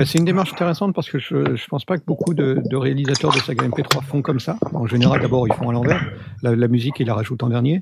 C'est 0.06 0.20
une 0.20 0.26
démarche 0.26 0.54
intéressante 0.54 0.94
parce 0.94 1.10
que 1.10 1.18
je 1.18 1.36
ne 1.36 1.68
pense 1.70 1.84
pas 1.84 1.98
que 1.98 2.04
beaucoup 2.06 2.36
de, 2.36 2.62
de, 2.64 2.76
réalisateurs 2.76 3.34
de 3.34 3.40
saga 3.40 3.68
MP3 3.68 4.04
font 4.04 4.22
comme 4.22 4.40
ça. 4.40 4.56
En 4.74 4.86
général, 4.86 5.20
d'abord, 5.22 5.48
ils 5.48 5.54
font 5.56 5.70
à 5.70 5.74
l'envers. 5.74 6.06
La, 6.44 6.56
la, 6.56 6.68
musique, 6.68 7.00
ils 7.00 7.08
la 7.08 7.16
rajoutent 7.16 7.42
en 7.42 7.50
dernier. 7.50 7.82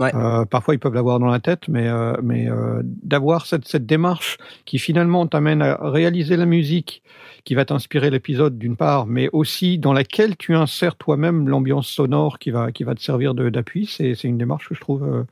Ouais. 0.00 0.14
Euh, 0.14 0.46
parfois, 0.46 0.74
ils 0.74 0.78
peuvent 0.78 0.94
l'avoir 0.94 1.18
dans 1.18 1.26
la 1.26 1.40
tête, 1.40 1.68
mais, 1.68 1.86
euh, 1.86 2.14
mais 2.22 2.48
euh, 2.48 2.80
d'avoir 2.84 3.44
cette, 3.44 3.68
cette 3.68 3.84
démarche 3.84 4.38
qui 4.64 4.78
finalement 4.78 5.26
t'amène 5.26 5.60
à 5.60 5.76
réaliser 5.82 6.36
la 6.36 6.46
musique 6.46 7.02
qui 7.44 7.54
va 7.54 7.64
t'inspirer 7.64 8.10
l'épisode 8.10 8.58
d'une 8.58 8.76
part, 8.76 9.06
mais 9.06 9.28
aussi 9.32 9.78
dans 9.78 9.92
laquelle 9.92 10.36
tu 10.36 10.54
insères 10.54 10.96
toi-même 10.96 11.48
l'ambiance 11.48 11.88
sonore 11.88 12.38
qui 12.38 12.50
va, 12.50 12.72
qui 12.72 12.84
va 12.84 12.94
te 12.94 13.02
servir 13.02 13.34
d'appui, 13.34 13.86
c'est 13.86 14.24
une 14.24 14.38
démarche 14.38 14.68
que 14.68 14.74
je 14.74 14.80
trouve 14.80 15.04
euh, 15.04 15.24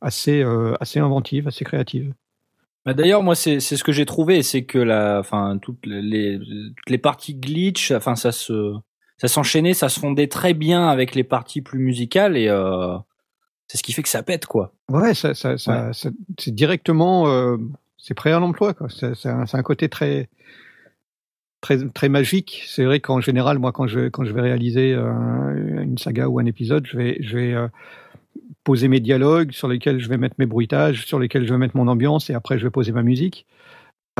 assez, 0.00 0.42
euh, 0.42 0.74
assez 0.80 1.00
inventive, 1.00 1.48
assez 1.48 1.64
créative. 1.64 2.12
Bah 2.84 2.92
D'ailleurs, 2.92 3.22
moi, 3.22 3.34
c'est 3.34 3.60
ce 3.60 3.82
que 3.82 3.92
j'ai 3.92 4.04
trouvé, 4.04 4.42
c'est 4.42 4.64
que 4.64 4.78
la, 4.78 5.18
enfin, 5.18 5.58
toutes 5.60 5.86
les, 5.86 6.38
toutes 6.38 6.90
les 6.90 6.98
parties 6.98 7.34
glitch, 7.34 7.92
enfin, 7.92 8.14
ça 8.14 8.30
se, 8.30 8.74
ça 9.16 9.28
s'enchaînait, 9.28 9.72
ça 9.72 9.88
se 9.88 9.98
fondait 9.98 10.26
très 10.26 10.52
bien 10.52 10.88
avec 10.88 11.14
les 11.14 11.24
parties 11.24 11.62
plus 11.62 11.78
musicales 11.78 12.36
et 12.36 12.48
euh, 12.48 12.98
c'est 13.74 13.78
ce 13.78 13.82
qui 13.82 13.92
fait 13.92 14.04
que 14.04 14.08
ça 14.08 14.22
pète, 14.22 14.46
quoi. 14.46 14.72
Ouais, 14.88 15.14
ça, 15.14 15.34
ça, 15.34 15.58
ça, 15.58 15.90
c'est 16.38 16.54
directement, 16.54 17.26
euh, 17.26 17.56
c'est 17.98 18.14
prêt 18.14 18.30
à 18.30 18.38
l'emploi, 18.38 18.72
quoi. 18.72 18.86
C'est 18.88 19.26
un, 19.26 19.46
un, 19.52 19.62
côté 19.64 19.88
très, 19.88 20.28
très, 21.60 21.84
très 21.88 22.08
magique. 22.08 22.62
C'est 22.68 22.84
vrai 22.84 23.00
qu'en 23.00 23.20
général, 23.20 23.58
moi, 23.58 23.72
quand 23.72 23.88
je, 23.88 24.08
quand 24.10 24.24
je 24.24 24.32
vais 24.32 24.42
réaliser 24.42 24.94
euh, 24.94 25.82
une 25.82 25.98
saga 25.98 26.28
ou 26.28 26.38
un 26.38 26.44
épisode, 26.44 26.86
je 26.86 26.96
vais, 26.96 27.16
je 27.18 27.36
vais 27.36 27.52
euh, 27.52 27.66
poser 28.62 28.86
mes 28.86 29.00
dialogues 29.00 29.50
sur 29.50 29.66
lesquels 29.66 29.98
je 29.98 30.08
vais 30.08 30.18
mettre 30.18 30.36
mes 30.38 30.46
bruitages, 30.46 31.04
sur 31.04 31.18
lesquels 31.18 31.44
je 31.44 31.52
vais 31.52 31.58
mettre 31.58 31.76
mon 31.76 31.88
ambiance, 31.88 32.30
et 32.30 32.34
après 32.34 32.60
je 32.60 32.64
vais 32.64 32.70
poser 32.70 32.92
ma 32.92 33.02
musique. 33.02 33.44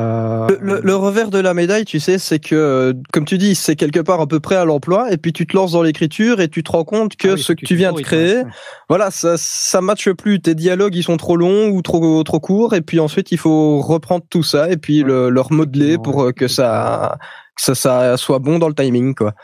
Euh... 0.00 0.48
Le, 0.60 0.80
le, 0.80 0.96
revers 0.96 1.30
de 1.30 1.38
la 1.38 1.54
médaille, 1.54 1.84
tu 1.84 2.00
sais, 2.00 2.18
c'est 2.18 2.40
que, 2.40 2.94
comme 3.12 3.24
tu 3.24 3.38
dis, 3.38 3.54
c'est 3.54 3.76
quelque 3.76 4.00
part 4.00 4.20
à 4.20 4.26
peu 4.26 4.40
près 4.40 4.56
à 4.56 4.64
l'emploi, 4.64 5.12
et 5.12 5.16
puis 5.16 5.32
tu 5.32 5.46
te 5.46 5.56
lances 5.56 5.72
dans 5.72 5.82
l'écriture 5.82 6.40
et 6.40 6.48
tu 6.48 6.64
te 6.64 6.72
rends 6.72 6.84
compte 6.84 7.14
que 7.16 7.28
ah 7.28 7.34
oui, 7.34 7.40
ce 7.40 7.52
que, 7.52 7.60
que 7.60 7.66
tu 7.66 7.76
viens 7.76 7.92
de 7.92 8.00
créer, 8.00 8.42
voilà, 8.88 9.12
ça, 9.12 9.36
ça 9.38 9.80
matche 9.80 10.10
plus. 10.10 10.40
Tes 10.40 10.56
dialogues, 10.56 10.96
ils 10.96 11.04
sont 11.04 11.16
trop 11.16 11.36
longs 11.36 11.68
ou 11.68 11.80
trop 11.80 12.22
trop 12.24 12.40
courts, 12.40 12.74
et 12.74 12.80
puis 12.80 12.98
ensuite 12.98 13.30
il 13.30 13.38
faut 13.38 13.80
reprendre 13.80 14.24
tout 14.28 14.42
ça 14.42 14.68
et 14.68 14.76
puis 14.76 15.02
ouais. 15.02 15.08
le, 15.08 15.30
le 15.30 15.40
remodeler 15.40 15.96
pour 15.98 16.34
que 16.34 16.48
ça, 16.48 17.18
que 17.56 17.62
ça, 17.62 17.74
ça 17.74 18.16
soit 18.16 18.40
bon 18.40 18.58
dans 18.58 18.68
le 18.68 18.74
timing, 18.74 19.14
quoi. 19.14 19.34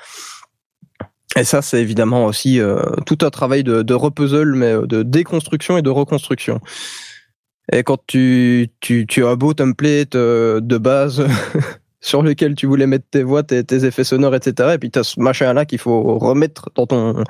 Et 1.36 1.44
ça, 1.44 1.62
c'est 1.62 1.80
évidemment 1.80 2.26
aussi 2.26 2.60
euh, 2.60 2.82
tout 3.06 3.18
un 3.22 3.30
travail 3.30 3.62
de, 3.62 3.82
de 3.82 3.94
repuzzle, 3.94 4.54
mais 4.54 4.72
euh, 4.72 4.86
de 4.86 5.02
déconstruction 5.04 5.78
et 5.78 5.82
de 5.82 5.90
reconstruction. 5.90 6.60
Et 7.72 7.82
quand 7.82 7.98
tu, 8.06 8.68
tu, 8.80 9.06
tu 9.06 9.24
as 9.24 9.28
un 9.28 9.36
beau 9.36 9.54
template 9.54 10.16
euh, 10.16 10.60
de 10.60 10.78
base 10.78 11.24
sur 12.00 12.22
lequel 12.22 12.54
tu 12.54 12.66
voulais 12.66 12.86
mettre 12.86 13.06
tes 13.10 13.22
voix, 13.22 13.42
tes, 13.42 13.62
tes 13.62 13.84
effets 13.84 14.04
sonores, 14.04 14.34
etc., 14.34 14.70
et 14.74 14.78
puis 14.78 14.90
tu 14.90 14.98
as 14.98 15.04
ce 15.04 15.20
machin-là 15.20 15.66
qu'il 15.66 15.78
faut 15.78 16.18
remettre 16.18 16.70
dans, 16.74 16.86
ton, 16.86 17.24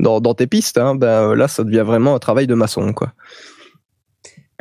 dans, 0.00 0.20
dans 0.20 0.34
tes 0.34 0.46
pistes, 0.46 0.78
hein, 0.78 0.94
ben, 0.94 1.34
là, 1.34 1.48
ça 1.48 1.64
devient 1.64 1.84
vraiment 1.84 2.14
un 2.14 2.18
travail 2.18 2.46
de 2.46 2.54
maçon. 2.54 2.92
quoi. 2.92 3.12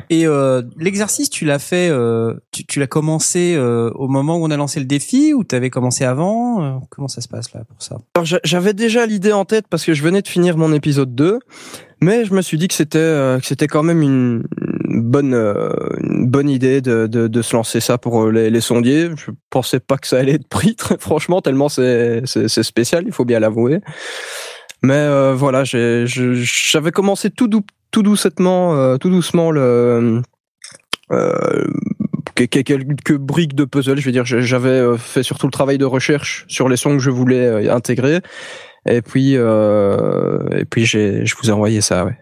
Et 0.09 0.26
euh, 0.26 0.61
l'exercice, 0.78 1.30
tu 1.30 1.45
l'as 1.45 1.59
fait, 1.59 1.89
euh, 1.89 2.34
tu, 2.51 2.65
tu 2.65 2.80
l'as 2.80 2.88
commencé 2.88 3.53
euh, 3.55 3.89
au 3.91 4.07
moment 4.07 4.38
où 4.38 4.45
on 4.45 4.51
a 4.51 4.57
lancé 4.57 4.80
le 4.80 4.86
défi 4.86 5.34
ou 5.34 5.43
tu 5.43 5.55
avais 5.55 5.69
commencé 5.69 6.03
avant 6.03 6.82
Comment 6.89 7.07
ça 7.07 7.21
se 7.21 7.28
passe 7.28 7.53
là 7.53 7.63
pour 7.63 7.82
ça? 7.82 7.97
Alors 8.15 8.26
j'avais 8.43 8.74
déjà 8.74 9.05
l'idée 9.05 9.32
en 9.32 9.45
tête 9.45 9.65
parce 9.69 9.86
que 9.86 9.93
je 9.93 10.03
venais 10.03 10.21
de 10.21 10.28
finir 10.28 10.57
mon 10.57 10.74
épisode 10.74 11.13
2, 11.15 11.39
mais 12.01 12.26
je 12.26 12.34
me 12.34 12.41
suis 12.41 12.57
dit 12.57 12.67
que 12.67 12.74
c'était 12.74 12.97
euh, 12.99 13.39
que 13.39 13.45
c'était 13.45 13.67
quand 13.67 13.84
même 13.84 14.01
une 14.01 14.43
bonne 15.02 15.34
une 15.34 16.28
bonne 16.28 16.50
idée 16.50 16.82
de, 16.82 17.08
de, 17.08 17.28
de, 17.28 17.41
se 17.41 17.56
lancer 17.56 17.80
ça 17.80 17.98
pour 17.98 18.30
les, 18.30 18.50
les 18.50 18.62
sondiers. 18.62 19.10
Je 19.16 19.32
pensais 19.50 19.80
pas 19.80 19.98
que 19.98 20.08
ça 20.08 20.18
allait 20.18 20.34
être 20.34 20.48
pris 20.48 20.76
très 20.78 20.98
franchement 20.98 21.41
tellement 21.41 21.70
c'est 21.70 22.24
spécial, 22.64 23.04
il 23.08 23.14
faut 23.14 23.26
bien 23.26 23.39
l'avouer. 23.39 23.80
Mais 24.84 24.96
euh, 24.96 25.34
voilà, 25.34 25.64
j'avais 25.64 26.91
commencé 26.91 27.30
tout, 27.32 27.48
dou 27.48 27.62
tout 27.91 28.04
doucement, 28.04 28.76
euh, 28.76 28.98
tout 28.98 29.10
doucement 29.10 29.50
le 29.50 30.22
euh, 31.12 31.68
quelques 32.36 33.18
briques 33.18 33.56
de 33.56 33.64
puzzle. 33.64 33.98
Je 33.98 34.06
veux 34.06 34.12
dire, 34.12 34.26
j'avais 34.26 34.98
fait 34.98 35.24
surtout 35.24 35.48
le 35.48 35.52
travail 35.52 35.78
de 35.78 35.86
recherche 35.86 36.46
sur 36.50 36.68
les 36.68 36.76
sons 36.76 36.98
que 36.98 37.00
je 37.04 37.10
voulais 37.10 37.70
intégrer. 37.70 38.20
Et 38.86 39.02
puis, 39.02 39.34
et 39.36 40.66
puis, 40.70 40.86
je 40.86 41.36
vous 41.41 41.50
ai 41.50 41.54
envoyé 41.54 41.80
ça. 41.80 42.04
Ouais. 42.04 42.18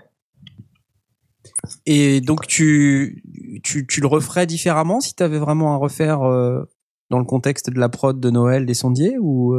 Et 1.85 2.21
donc, 2.21 2.47
tu, 2.47 3.23
tu, 3.63 3.87
tu 3.87 4.01
le 4.01 4.07
referais 4.07 4.45
différemment 4.45 5.01
si 5.01 5.15
tu 5.15 5.23
avais 5.23 5.39
vraiment 5.39 5.73
à 5.73 5.77
refaire 5.77 6.19
dans 6.19 7.19
le 7.19 7.25
contexte 7.25 7.69
de 7.69 7.79
la 7.79 7.89
prod 7.89 8.19
de 8.19 8.29
Noël 8.29 8.65
des 8.65 8.73
sondiers 8.73 9.17
ou 9.19 9.55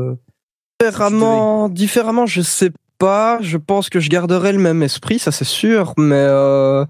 Différemment, 0.83 1.69
différemment, 1.69 2.27
je 2.27 2.41
sais 2.41 2.71
pas. 2.99 3.39
Je 3.41 3.57
pense 3.57 3.89
que 3.89 4.01
je 4.01 4.09
garderai 4.09 4.53
le 4.53 4.59
même 4.59 4.83
esprit, 4.83 5.19
ça 5.19 5.31
c'est 5.31 5.45
sûr, 5.45 5.93
mais 5.97 6.15
euh, 6.17 6.85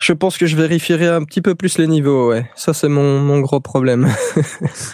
je 0.00 0.12
pense 0.12 0.36
que 0.36 0.46
je 0.46 0.56
vérifierai 0.56 1.08
un 1.08 1.24
petit 1.24 1.40
peu 1.40 1.54
plus 1.54 1.78
les 1.78 1.86
niveaux. 1.86 2.30
Ouais, 2.30 2.50
ça 2.56 2.74
c'est 2.74 2.88
mon, 2.88 3.20
mon 3.20 3.40
gros 3.40 3.60
problème. 3.60 4.08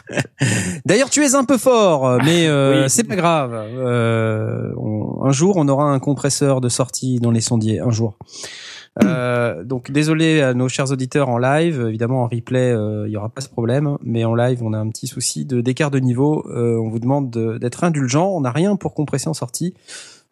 D'ailleurs, 0.87 1.11
tu 1.11 1.25
es 1.25 1.35
un 1.35 1.45
peu 1.45 1.59
fort, 1.59 2.19
mais 2.25 2.47
euh, 2.47 2.85
oui. 2.85 2.91
c'est 2.91 3.05
pas 3.05 3.17
grave. 3.17 3.53
Euh, 3.55 4.73
on, 4.77 5.25
un 5.25 5.33
jour, 5.33 5.57
on 5.57 5.69
aura 5.69 5.85
un 5.85 5.99
compresseur 5.99 6.61
de 6.61 6.69
sortie 6.69 7.19
dans 7.19 7.31
les 7.33 7.41
sondiers. 7.41 7.81
Un 7.81 7.91
jour. 7.91 8.17
Euh, 9.05 9.65
donc 9.65 9.91
désolé 9.91 10.41
à 10.41 10.55
nos 10.55 10.69
chers 10.69 10.91
auditeurs 10.91 11.29
en 11.29 11.39
live, 11.39 11.87
évidemment 11.89 12.25
en 12.25 12.27
replay 12.27 12.73
euh, 12.73 13.07
il 13.07 13.13
y 13.13 13.17
aura 13.17 13.29
pas 13.29 13.41
ce 13.41 13.49
problème, 13.49 13.97
mais 14.03 14.25
en 14.25 14.35
live 14.35 14.63
on 14.63 14.73
a 14.73 14.79
un 14.79 14.89
petit 14.89 15.07
souci 15.07 15.45
de 15.45 15.61
d'écart 15.61 15.91
de 15.91 15.99
niveau. 15.99 16.47
Euh, 16.49 16.79
on 16.79 16.89
vous 16.89 16.99
demande 16.99 17.31
d'être 17.59 17.85
indulgent, 17.85 18.29
on 18.29 18.41
n'a 18.41 18.51
rien 18.51 18.77
pour 18.77 18.95
compresser 18.95 19.29
en 19.29 19.35
sortie 19.35 19.75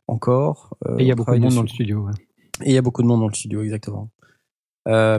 encore. 0.09 0.77
Euh, 0.87 0.97
Et 0.99 1.03
il 1.03 1.07
y 1.09 1.13
a 1.13 1.15
beaucoup 1.15 1.33
de 1.33 1.39
monde 1.39 1.47
dessus. 1.47 1.57
dans 1.57 1.63
le 1.63 1.69
studio. 1.69 1.99
Ouais. 2.07 2.13
Et 2.63 2.71
il 2.71 2.75
y 2.75 2.79
a 2.79 2.83
beaucoup 2.83 3.03
de 3.03 3.07
monde 3.07 3.21
dans 3.21 3.29
le 3.29 3.35
studio, 3.35 3.63
exactement. 3.63 4.09
Euh, 4.87 5.19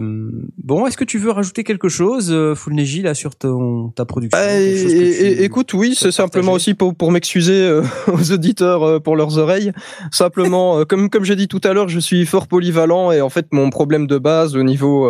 bon, 0.57 0.86
est-ce 0.86 0.95
que 0.95 1.03
tu 1.03 1.18
veux 1.18 1.32
rajouter 1.32 1.63
quelque 1.63 1.89
chose, 1.89 2.32
euh, 2.32 2.55
Fulneji, 2.55 3.01
là, 3.01 3.13
sur 3.13 3.36
ton, 3.36 3.89
ta 3.89 4.05
production 4.05 4.39
bah, 4.39 4.59
et, 4.59 5.43
Écoute, 5.43 5.74
oui, 5.74 5.93
c'est 5.97 6.11
simplement 6.11 6.53
aussi 6.53 6.74
pour, 6.74 6.95
pour 6.95 7.11
m'excuser 7.11 7.68
euh, 7.68 7.84
aux 8.07 8.32
auditeurs 8.32 8.84
euh, 8.84 8.99
pour 8.99 9.15
leurs 9.15 9.38
oreilles. 9.38 9.74
Simplement, 10.11 10.80
euh, 10.80 10.86
comme, 10.86 11.09
comme 11.09 11.26
j'ai 11.26 11.36
dit 11.36 11.47
tout 11.47 11.61
à 11.63 11.74
l'heure, 11.74 11.89
je 11.89 11.99
suis 11.99 12.26
fort 12.26 12.47
polyvalent 12.47 13.11
et 13.11 13.22
en 13.22 13.30
fait, 13.30 13.47
mon 13.51 13.70
problème 13.70 14.07
de 14.07 14.18
base 14.18 14.55
au 14.55 14.63
niveau 14.63 15.09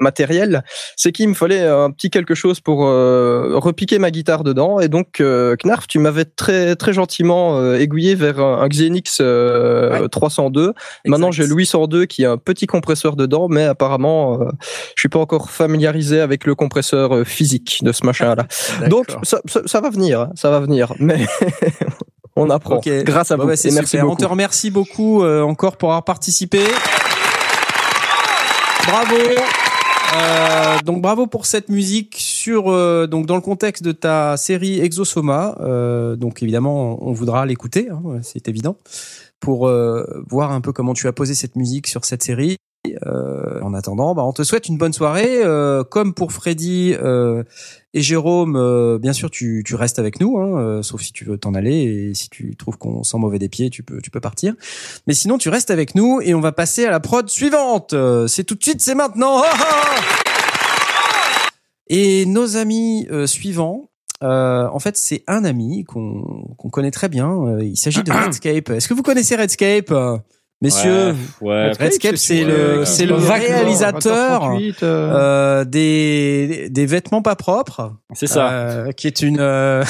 matériel, 0.00 0.64
c'est 0.96 1.12
qu'il 1.12 1.28
me 1.28 1.34
fallait 1.34 1.66
un 1.66 1.90
petit 1.90 2.10
quelque 2.10 2.34
chose 2.34 2.60
pour 2.60 2.78
repiquer 2.80 3.98
ma 3.98 4.10
guitare 4.10 4.44
dedans. 4.44 4.80
Et 4.80 4.88
donc, 4.88 5.22
Knarf, 5.64 5.86
tu 5.86 5.98
m'avais 5.98 6.24
très, 6.24 6.76
très 6.76 6.92
gentiment 6.92 7.74
aiguillé 7.74 8.14
vers 8.14 8.40
un, 8.40 8.62
un 8.62 8.68
Xenix 8.68 9.20
ouais. 9.20 10.08
302. 10.10 10.62
Exact. 10.62 10.76
Maintenant, 11.06 11.30
j'ai 11.30 11.46
le 11.46 11.54
802 11.54 12.06
qui 12.06 12.24
a 12.24 12.32
un 12.32 12.36
petit 12.36 12.66
compresseur 12.66 13.16
dedans, 13.16 13.48
mais 13.48 13.73
apparemment, 13.74 14.40
euh, 14.40 14.48
je 14.96 15.00
suis 15.00 15.08
pas 15.08 15.18
encore 15.18 15.50
familiarisé 15.50 16.20
avec 16.20 16.46
le 16.46 16.54
compresseur 16.54 17.14
euh, 17.14 17.24
physique 17.24 17.80
de 17.82 17.92
ce 17.92 18.04
machin-là. 18.06 18.46
Donc, 18.88 19.06
ça, 19.22 19.40
ça, 19.46 19.60
ça, 19.66 19.80
va 19.80 19.90
venir, 19.90 20.20
hein, 20.20 20.30
ça 20.34 20.50
va 20.50 20.60
venir, 20.60 20.94
mais 20.98 21.26
on 22.36 22.50
apprend. 22.50 22.76
Okay. 22.76 23.04
Grâce 23.04 23.30
à 23.30 23.36
bon, 23.36 23.44
vous. 23.44 23.50
Bah, 23.50 23.56
merci 23.62 23.98
beaucoup. 23.98 24.12
On 24.12 24.16
te 24.16 24.24
remercie 24.24 24.70
beaucoup 24.70 25.22
euh, 25.22 25.42
encore 25.42 25.76
pour 25.76 25.90
avoir 25.90 26.04
participé. 26.04 26.60
Bravo. 28.86 29.14
Euh, 30.14 30.78
donc 30.84 31.02
bravo 31.02 31.26
pour 31.26 31.46
cette 31.46 31.68
musique 31.68 32.16
sur 32.18 32.70
euh, 32.70 33.06
donc 33.06 33.26
dans 33.26 33.34
le 33.34 33.40
contexte 33.40 33.82
de 33.82 33.92
ta 33.92 34.36
série 34.36 34.80
Exosoma. 34.80 35.56
Euh, 35.60 36.16
donc 36.16 36.42
évidemment 36.42 36.98
on, 37.02 37.10
on 37.10 37.12
voudra 37.12 37.46
l'écouter, 37.46 37.88
hein, 37.90 38.02
c'est 38.22 38.48
évident, 38.48 38.76
pour 39.40 39.68
voir 40.28 40.52
un 40.52 40.60
peu 40.60 40.72
comment 40.72 40.94
tu 40.94 41.08
as 41.08 41.12
posé 41.12 41.34
cette 41.34 41.56
musique 41.56 41.86
sur 41.86 42.04
cette 42.04 42.22
série. 42.22 42.56
Euh, 43.06 43.60
en 43.62 43.72
attendant, 43.72 44.14
bah, 44.14 44.24
on 44.24 44.32
te 44.32 44.42
souhaite 44.42 44.68
une 44.68 44.76
bonne 44.76 44.92
soirée. 44.92 45.42
Euh, 45.42 45.84
comme 45.84 46.14
pour 46.14 46.32
Freddy 46.32 46.94
euh, 47.00 47.42
et 47.94 48.02
Jérôme, 48.02 48.56
euh, 48.56 48.98
bien 48.98 49.12
sûr, 49.12 49.30
tu, 49.30 49.62
tu, 49.64 49.74
restes 49.74 49.98
avec 49.98 50.20
nous, 50.20 50.38
hein, 50.38 50.60
euh, 50.60 50.82
sauf 50.82 51.00
si 51.00 51.12
tu 51.12 51.24
veux 51.24 51.38
t'en 51.38 51.54
aller 51.54 52.10
et 52.10 52.14
si 52.14 52.28
tu 52.28 52.56
trouves 52.56 52.76
qu'on 52.76 53.02
sent 53.02 53.18
mauvais 53.18 53.38
des 53.38 53.48
pieds, 53.48 53.70
tu 53.70 53.82
peux, 53.82 54.00
tu 54.00 54.10
peux 54.10 54.20
partir. 54.20 54.54
Mais 55.06 55.14
sinon, 55.14 55.38
tu 55.38 55.48
restes 55.48 55.70
avec 55.70 55.94
nous 55.94 56.20
et 56.20 56.34
on 56.34 56.40
va 56.40 56.52
passer 56.52 56.84
à 56.84 56.90
la 56.90 57.00
prod 57.00 57.28
suivante. 57.28 57.94
C'est 58.28 58.44
tout 58.44 58.54
de 58.54 58.62
suite, 58.62 58.80
c'est 58.80 58.94
maintenant. 58.94 59.42
Et 61.88 62.26
nos 62.26 62.56
amis 62.56 63.06
suivants, 63.26 63.90
en 64.20 64.78
fait, 64.78 64.96
c'est 64.96 65.22
un 65.26 65.44
ami 65.44 65.84
qu'on 65.84 66.54
connaît 66.70 66.90
très 66.90 67.08
bien. 67.08 67.58
il 67.60 67.76
s'agit 67.76 68.02
de 68.02 68.12
Redscape. 68.24 68.70
Est-ce 68.70 68.88
que 68.88 68.94
vous 68.94 69.02
connaissez 69.02 69.36
Redscape? 69.36 69.92
Messieurs, 70.64 71.14
ouais, 71.42 71.72
Redscape, 71.72 72.16
c'est 72.16 72.42
le, 72.42 72.86
c'est 72.86 73.04
le 73.04 73.16
réalisateur 73.16 74.44
euh. 74.44 74.72
euh, 74.82 75.64
des, 75.66 76.68
des 76.70 76.86
vêtements 76.86 77.20
pas 77.20 77.36
propres. 77.36 77.92
C'est 78.14 78.26
ça. 78.26 78.50
Euh, 78.50 78.92
qui 78.92 79.06
est 79.06 79.20
une 79.20 79.40
euh, 79.40 79.84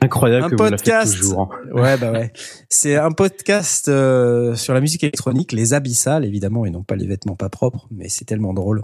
incroyable 0.00 0.44
un 0.54 0.56
podcast. 0.56 1.18
toujours. 1.18 1.52
Hein. 1.52 1.78
Ouais, 1.78 1.98
bah 1.98 2.12
ouais. 2.12 2.32
C'est 2.70 2.96
un 2.96 3.12
podcast 3.12 3.88
euh, 3.88 4.54
sur 4.54 4.72
la 4.72 4.80
musique 4.80 5.04
électronique, 5.04 5.52
les 5.52 5.74
abyssales 5.74 6.24
évidemment, 6.24 6.64
et 6.64 6.70
non 6.70 6.82
pas 6.82 6.96
les 6.96 7.06
vêtements 7.06 7.36
pas 7.36 7.50
propres, 7.50 7.86
mais 7.90 8.08
c'est 8.08 8.24
tellement 8.24 8.54
drôle. 8.54 8.82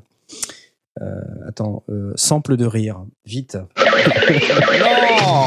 Euh, 1.03 1.49
attends, 1.49 1.83
euh, 1.91 2.13
sample 2.17 2.57
de 2.57 2.65
rire, 2.65 3.05
vite. 3.25 3.55
non, 3.79 3.85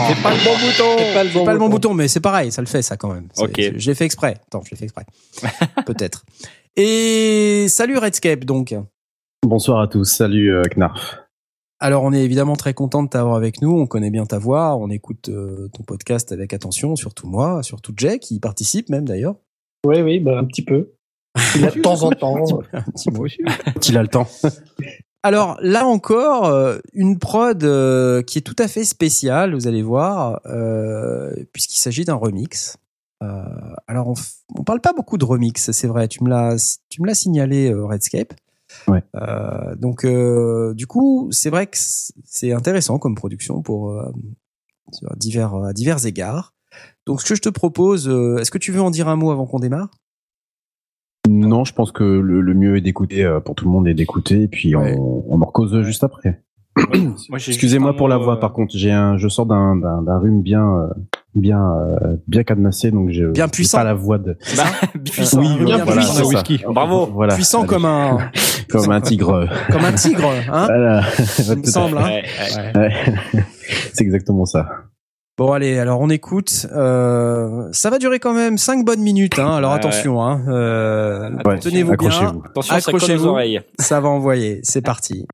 c'est 0.07 0.21
pas 0.21 0.31
le 0.31 0.43
bon 0.43 0.57
bouton. 0.57 0.95
C'est 0.97 1.13
pas 1.13 1.23
le 1.23 1.33
bon, 1.33 1.45
pas 1.45 1.53
le 1.53 1.59
bon 1.59 1.69
bouton, 1.69 1.93
mais 1.93 2.07
c'est 2.07 2.19
pareil, 2.19 2.51
ça 2.51 2.61
le 2.61 2.67
fait 2.67 2.81
ça 2.81 2.97
quand 2.97 3.11
même. 3.11 3.29
Ok. 3.37 3.59
Je 3.77 3.89
l'ai 3.89 3.95
fait 3.95 4.05
exprès. 4.05 4.37
Attends, 4.47 4.61
je 4.63 4.71
l'ai 4.71 4.77
fait 4.77 4.85
exprès. 4.85 5.05
Peut-être. 5.85 6.25
Et 6.75 7.67
salut 7.67 7.97
Redscape 7.97 8.45
donc. 8.45 8.75
Bonsoir 9.43 9.79
à 9.79 9.87
tous. 9.87 10.05
Salut 10.05 10.53
euh, 10.53 10.61
Knarf. 10.75 11.17
Alors 11.79 12.03
on 12.03 12.11
est 12.11 12.23
évidemment 12.23 12.55
très 12.55 12.73
content 12.73 13.03
de 13.03 13.09
t'avoir 13.09 13.35
avec 13.35 13.61
nous. 13.61 13.71
On 13.71 13.87
connaît 13.87 14.11
bien 14.11 14.25
ta 14.25 14.37
voix, 14.37 14.75
on 14.75 14.89
écoute 14.89 15.29
euh, 15.29 15.69
ton 15.73 15.83
podcast 15.83 16.31
avec 16.31 16.53
attention, 16.53 16.95
surtout 16.95 17.25
moi, 17.25 17.63
surtout 17.63 17.93
Jay 17.95 18.19
qui 18.19 18.39
participe 18.39 18.89
même 18.89 19.05
d'ailleurs. 19.05 19.35
Oui, 19.85 20.01
oui, 20.01 20.19
bah 20.19 20.37
un 20.37 20.43
petit 20.43 20.63
peu. 20.63 20.91
Il 21.55 21.65
a 21.65 21.71
de 21.71 21.79
temps 21.81 22.03
en 22.03 22.11
temps. 22.11 22.61
Un 22.73 22.81
petit, 22.81 23.09
peu. 23.09 23.27
Il 23.87 23.97
a 23.97 24.01
le 24.01 24.09
temps. 24.09 24.27
Alors 25.21 25.57
là 25.61 25.85
encore, 25.85 26.45
euh, 26.45 26.79
une 26.93 27.19
prod 27.19 27.61
euh, 27.63 28.21
qui 28.21 28.37
est 28.37 28.41
tout 28.41 28.55
à 28.57 28.67
fait 28.69 28.85
spéciale, 28.85 29.53
vous 29.53 29.67
allez 29.67 29.83
voir, 29.83 30.39
euh, 30.45 31.33
puisqu'il 31.51 31.77
s'agit 31.77 32.05
d'un 32.05 32.15
remix. 32.15 32.77
alors 33.87 34.07
on, 34.07 34.13
on 34.55 34.63
parle 34.63 34.79
pas 34.79 34.93
beaucoup 34.93 35.17
de 35.17 35.25
remix, 35.25 35.71
c'est 35.71 35.87
vrai. 35.87 36.07
Tu 36.07 36.23
me 36.23 36.29
l'as, 36.29 36.79
tu 36.89 37.01
me 37.01 37.07
l'as 37.07 37.15
signalé, 37.15 37.73
Redscape. 37.73 38.33
Ouais. 38.87 39.03
donc 39.77 40.05
du 40.05 40.87
coup, 40.87 41.27
c'est 41.31 41.49
vrai 41.49 41.67
que 41.67 41.77
c'est 41.77 42.53
intéressant 42.53 42.97
comme 42.97 43.15
production 43.15 43.61
pour 43.61 44.01
divers 45.17 45.55
à 45.55 45.73
divers 45.73 46.05
égards. 46.05 46.53
Donc 47.05 47.21
ce 47.21 47.27
que 47.27 47.35
je 47.35 47.41
te 47.41 47.49
propose, 47.49 48.07
est-ce 48.39 48.51
que 48.51 48.57
tu 48.57 48.71
veux 48.71 48.81
en 48.81 48.91
dire 48.91 49.09
un 49.09 49.17
mot 49.17 49.31
avant 49.31 49.47
qu'on 49.47 49.59
démarre? 49.59 49.89
Non, 51.27 51.65
je 51.65 51.73
pense 51.73 51.91
que 51.91 52.03
le, 52.03 52.53
mieux 52.53 52.77
est 52.77 52.81
d'écouter 52.81 53.23
euh, 53.23 53.39
pour 53.39 53.55
tout 53.55 53.65
le 53.65 53.71
monde 53.71 53.87
et 53.87 53.93
d'écouter, 53.93 54.43
et 54.43 54.47
puis 54.47 54.75
on, 54.75 55.25
on 55.27 55.41
en 55.41 55.45
cause 55.45 55.81
juste 55.81 56.03
après. 56.03 56.41
Excusez-moi 57.33 57.95
pour 57.95 58.07
la 58.07 58.17
voix, 58.17 58.35
euh, 58.35 58.39
par 58.39 58.53
contre, 58.53 58.73
j'ai 58.75 58.91
un, 58.91 59.17
je 59.17 59.27
sors 59.27 59.45
d'un, 59.45 59.75
d'un, 59.75 60.19
rhume 60.19 60.41
bien, 60.41 60.65
euh, 60.65 60.87
bien, 61.35 61.61
bien 62.27 62.43
cadenassé, 62.43 62.91
donc 62.91 63.09
je 63.09 63.25
bien 63.25 63.47
puissant. 63.47 63.79
Pas 63.79 63.83
la 63.83 63.93
voix 63.93 64.17
de. 64.17 64.37
Bah, 64.55 64.63
puissant, 65.03 65.41
oui, 65.41 65.65
bien 65.65 65.83
voilà, 65.83 66.01
puissant. 66.01 66.27
Whisky. 66.27 66.61
Bravo. 66.67 67.07
Voilà, 67.07 67.35
puissant 67.35 67.65
comme 67.65 67.85
un, 67.85 68.17
comme 68.69 68.91
un 68.91 69.01
tigre. 69.01 69.47
comme 69.71 69.83
un 69.83 69.93
tigre, 69.93 70.31
hein. 70.51 70.65
Voilà. 70.67 71.01
Il 71.49 71.57
me 71.57 71.63
semble. 71.65 71.97
Hein. 71.97 72.21
Ouais, 72.75 72.79
ouais. 72.79 73.43
C'est 73.93 74.03
exactement 74.03 74.45
ça. 74.45 74.67
Bon 75.39 75.53
allez, 75.53 75.79
alors 75.79 76.01
on 76.01 76.09
écoute. 76.09 76.67
Euh, 76.75 77.69
ça 77.71 77.89
va 77.89 77.97
durer 77.97 78.19
quand 78.19 78.33
même 78.33 78.57
5 78.57 78.83
bonnes 78.83 78.99
minutes, 78.99 79.39
hein, 79.39 79.55
alors 79.55 79.71
attention. 79.71 80.21
Hein, 80.21 80.41
euh, 80.49 81.29
tenez-vous 81.61 81.95
bien, 81.95 82.41
accrochez-vous, 82.69 82.75
accrochez-vous. 82.75 83.37
Ça 83.79 84.01
va 84.01 84.09
envoyer. 84.09 84.59
C'est 84.63 84.81
parti. 84.81 85.27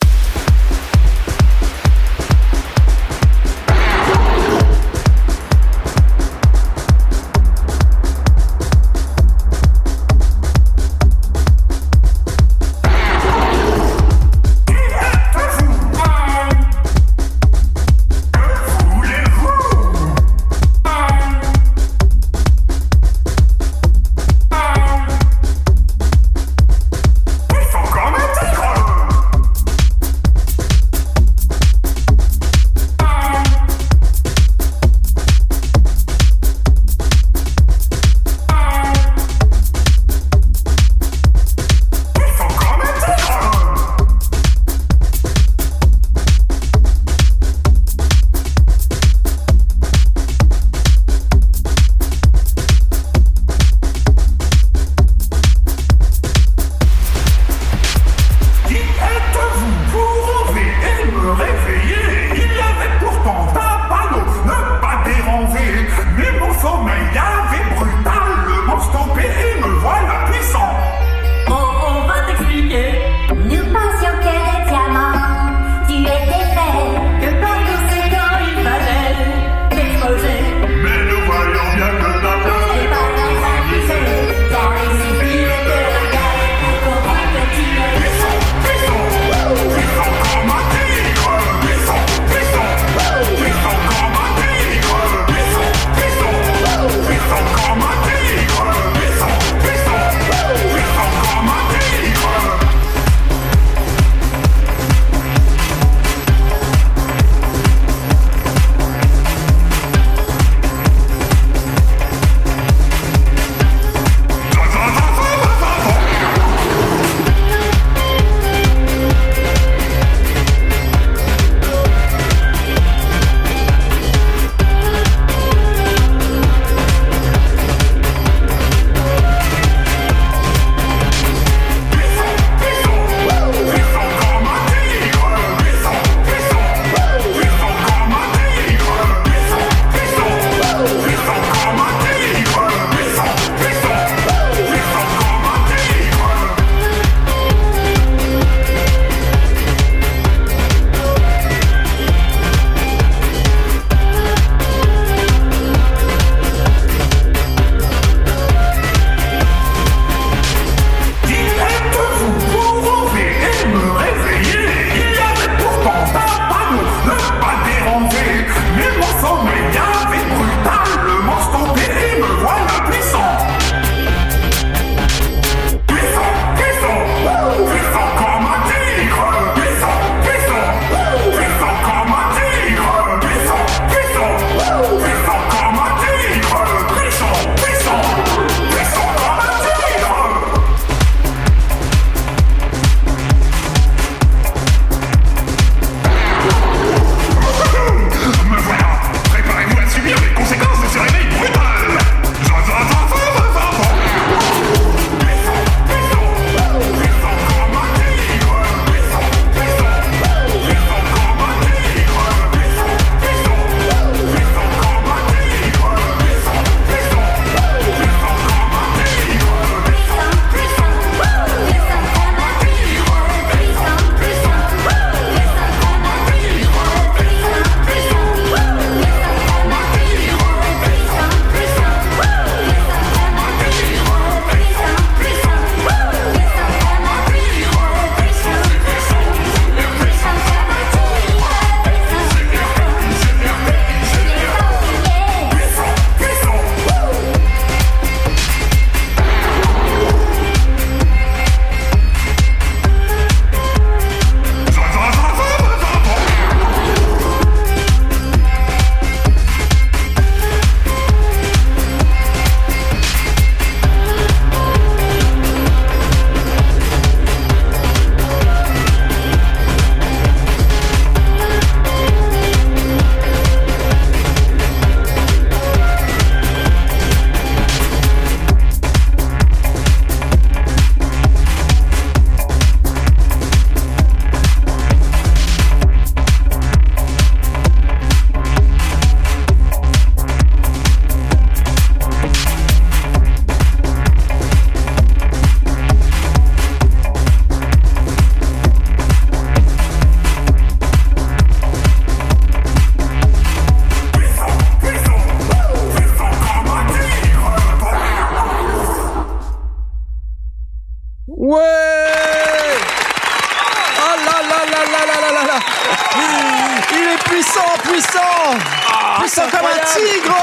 Tigre 319.93 320.36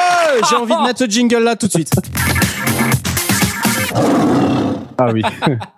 J'ai 0.48 0.56
envie 0.56 0.77
de 0.77 0.82
mettre 0.82 0.98
ce 1.01 1.06
jingle 1.06 1.43
là 1.43 1.56
tout 1.56 1.66
de 1.66 1.73
suite. 1.73 1.90
Ah 4.98 5.10
oui. 5.12 5.23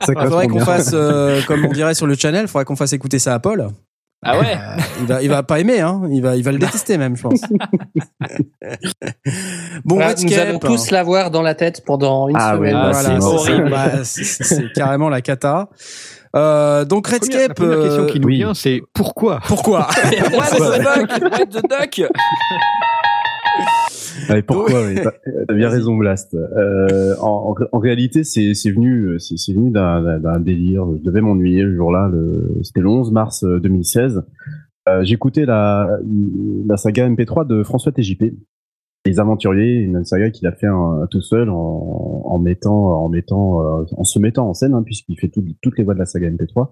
ça 0.01 0.13
Il 0.17 0.23
faudrait 0.23 0.49
qu'on 0.49 0.61
fasse, 0.61 0.91
euh, 0.93 1.41
comme 1.47 1.65
on 1.65 1.73
dirait 1.73 1.95
sur 1.95 2.07
le 2.07 2.15
channel, 2.15 2.43
il 2.43 2.49
faudrait 2.49 2.65
qu'on 2.65 2.77
fasse 2.77 2.93
écouter 2.93 3.19
ça 3.19 3.35
à 3.35 3.39
Paul. 3.39 3.71
Ah 4.27 4.39
ouais 4.39 4.57
euh, 4.57 4.81
il, 5.01 5.07
va, 5.07 5.23
il 5.23 5.29
va 5.29 5.43
pas 5.43 5.61
aimer, 5.61 5.81
hein. 5.81 6.01
il, 6.11 6.23
va, 6.23 6.35
il 6.35 6.43
va 6.43 6.53
le 6.53 6.59
détester 6.59 6.97
même, 6.97 7.15
je 7.15 7.23
pense. 7.23 7.43
bon, 9.85 9.97
voilà, 9.97 10.15
Nous 10.15 10.39
allons 10.39 10.59
tous 10.59 10.91
l'avoir 10.91 11.31
dans 11.31 11.43
la 11.43 11.55
tête 11.55 11.85
pendant 11.85 12.29
une 12.29 12.37
ah 12.39 12.55
semaine. 12.55 12.75
Ouais, 12.75 12.91
voilà, 12.91 13.21
c'est 13.21 13.23
horrible. 13.23 13.69
Bah, 13.71 14.03
c'est 14.05 14.73
carrément 14.73 15.11
la 15.11 15.21
cata. 15.21 15.69
Euh, 16.35 16.85
donc 16.85 17.07
Redscape. 17.07 17.49
La 17.49 17.55
première, 17.55 17.83
question 17.83 18.07
qui 18.07 18.19
nous 18.19 18.29
oui. 18.29 18.37
vient, 18.37 18.55
c'est 18.55 18.83
pourquoi? 18.93 19.41
Pourquoi? 19.47 19.89
What 20.33 20.51
the 20.51 20.81
duck 20.83 21.11
What 21.31 21.47
the 21.47 21.63
duck? 21.69 22.09
Pourquoi 24.47 24.81
oui, 24.87 24.99
T'as 25.49 25.55
bien 25.55 25.69
raison, 25.69 25.97
Blast. 25.97 26.35
Euh, 26.35 27.15
en, 27.21 27.55
en, 27.73 27.79
réalité, 27.79 28.25
c'est 28.25 28.53
venu, 28.71 29.19
c'est 29.19 29.53
venu 29.53 29.71
d'un 29.71 30.41
délire. 30.41 30.87
Je 30.99 31.03
devais 31.03 31.21
m'ennuyer 31.21 31.63
le 31.63 31.75
jour-là. 31.77 32.11
C'était 32.63 32.81
le 32.81 32.89
11 32.89 33.13
mars 33.13 33.45
2016. 33.45 34.23
Euh, 34.89 35.03
J'écoutais 35.03 35.47
la, 35.47 35.99
la 36.67 36.77
saga 36.77 37.09
MP3 37.09 37.47
de 37.47 37.63
François 37.63 37.93
TJP, 37.93 38.35
les 39.07 39.21
aventuriers, 39.21 39.81
une 39.81 40.05
saga 40.05 40.31
qu'il 40.31 40.47
a 40.47 40.53
fait 40.53 40.67
tout 41.11 41.21
seul 41.21 41.51
en, 41.51 42.23
en, 42.25 42.39
mettant, 42.39 43.05
en 43.05 43.09
mettant, 43.09 43.61
euh, 43.61 43.85
en 43.97 44.05
se 44.05 44.19
mettant 44.19 44.49
en 44.49 44.55
scène, 44.55 44.73
hein, 44.73 44.83
puisqu'il 44.83 45.19
fait 45.19 45.29
toutes 45.29 45.79
les 45.79 45.85
voix 45.85 45.93
de 45.93 45.99
la 45.99 46.07
saga 46.07 46.31
MP3. 46.31 46.71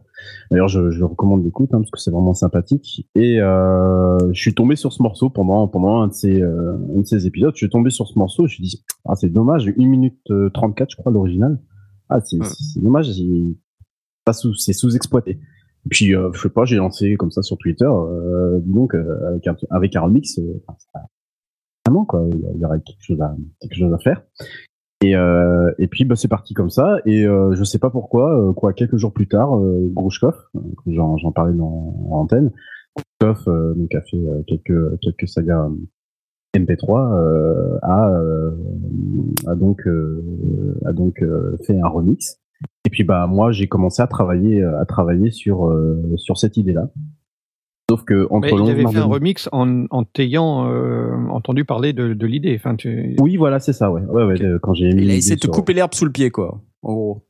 D'ailleurs, 0.50 0.68
je, 0.68 0.90
je, 0.90 0.98
le 0.98 1.04
recommande 1.04 1.44
l'écoute 1.44 1.68
hein, 1.74 1.78
parce 1.78 1.90
que 1.90 2.00
c'est 2.00 2.10
vraiment 2.10 2.32
sympathique. 2.32 3.06
Et 3.14 3.38
euh, 3.40 4.18
je 4.32 4.40
suis 4.40 4.54
tombé 4.54 4.76
sur 4.76 4.92
ce 4.92 5.02
morceau 5.02 5.28
pendant 5.28 5.68
pendant 5.68 6.00
un 6.00 6.08
de 6.08 6.14
ces 6.14 6.40
euh, 6.40 6.76
un 6.96 7.00
de 7.00 7.06
ces 7.06 7.26
épisodes. 7.26 7.52
Je 7.54 7.58
suis 7.58 7.70
tombé 7.70 7.90
sur 7.90 8.08
ce 8.08 8.18
morceau. 8.18 8.46
Je 8.46 8.54
me 8.54 8.54
suis 8.54 8.62
dit, 8.64 8.84
ah 9.06 9.14
c'est 9.14 9.28
dommage, 9.28 9.68
1 9.68 9.72
minute 9.86 10.18
34, 10.54 10.90
je 10.90 10.96
crois 10.96 11.12
l'original. 11.12 11.60
Ah 12.08 12.20
c'est 12.20 12.38
dommage, 12.76 13.10
c'est 14.56 14.72
sous-exploité. 14.72 15.38
Et 15.84 15.88
puis, 15.90 16.14
euh, 16.14 16.30
je 16.32 16.40
sais 16.40 16.48
pas, 16.48 16.64
j'ai 16.64 16.76
lancé 16.76 17.16
comme 17.16 17.30
ça 17.30 17.42
sur 17.42 17.58
Twitter, 17.58 17.84
euh, 17.84 18.60
donc 18.64 18.94
avec 18.94 19.46
un, 19.48 19.56
avec 19.70 19.96
un 19.96 20.02
remix, 20.02 20.38
Il 22.32 22.60
y 22.60 22.64
aurait 22.64 22.80
quelque 22.80 23.74
chose 23.74 23.92
à, 23.92 23.98
faire. 23.98 24.22
Et, 25.02 25.16
euh, 25.16 25.72
et 25.78 25.88
puis 25.88 26.04
bah, 26.04 26.14
c'est 26.16 26.28
parti 26.28 26.54
comme 26.54 26.70
ça. 26.70 26.98
Et 27.06 27.26
euh, 27.26 27.54
je 27.54 27.64
sais 27.64 27.78
pas 27.78 27.90
pourquoi, 27.90 28.36
euh, 28.38 28.52
quoi, 28.52 28.72
quelques 28.72 28.96
jours 28.96 29.12
plus 29.12 29.26
tard, 29.26 29.58
euh, 29.58 29.92
euh, 29.96 30.30
j'en, 30.86 31.32
parlais 31.32 31.54
dans 31.54 31.94
en 32.10 32.20
antenne, 32.20 32.50
Grushkov 33.20 33.76
donc 33.76 33.94
a 33.94 34.02
fait 34.02 34.20
quelques 34.46 35.00
quelques 35.00 35.28
sagas 35.28 35.68
MP3 36.54 37.78
a, 37.82 38.20
a 39.46 39.54
donc 39.54 39.88
a 40.84 40.92
donc 40.92 41.24
fait 41.66 41.80
un 41.80 41.88
remix. 41.88 42.38
Et 42.84 42.90
puis 42.90 43.04
bah 43.04 43.26
moi 43.26 43.50
j'ai 43.50 43.66
commencé 43.66 44.02
à 44.02 44.06
travailler 44.06 44.62
à 44.62 44.84
travailler 44.84 45.30
sur 45.30 45.74
sur 46.16 46.36
cette 46.36 46.58
idée 46.58 46.74
là. 46.74 46.90
Sauf 47.90 48.04
que 48.04 48.26
entre 48.30 48.48
il 48.48 48.70
avait 48.70 48.86
fait 48.86 48.98
un 48.98 49.04
remix 49.04 49.48
en, 49.52 49.86
en 49.90 50.04
t'ayant 50.04 50.66
euh, 50.70 51.14
entendu 51.28 51.64
parler 51.64 51.92
de, 51.92 52.14
de 52.14 52.26
l'idée. 52.26 52.54
Enfin, 52.56 52.74
tu... 52.76 53.16
Oui, 53.20 53.36
voilà, 53.36 53.60
c'est 53.60 53.72
ça. 53.72 53.90
Ouais, 53.90 54.00
ouais, 54.02 54.24
ouais 54.24 54.38
quand 54.62 54.72
j'ai 54.72 54.88
Il 54.88 55.10
a 55.10 55.14
essayé 55.14 55.36
de 55.36 55.40
te 55.40 55.48
couper 55.48 55.74
l'herbe 55.74 55.92
sous 55.92 56.06
le 56.06 56.12
pied, 56.12 56.30
quoi. 56.30 56.62
En 56.82 56.94
gros. 56.94 57.26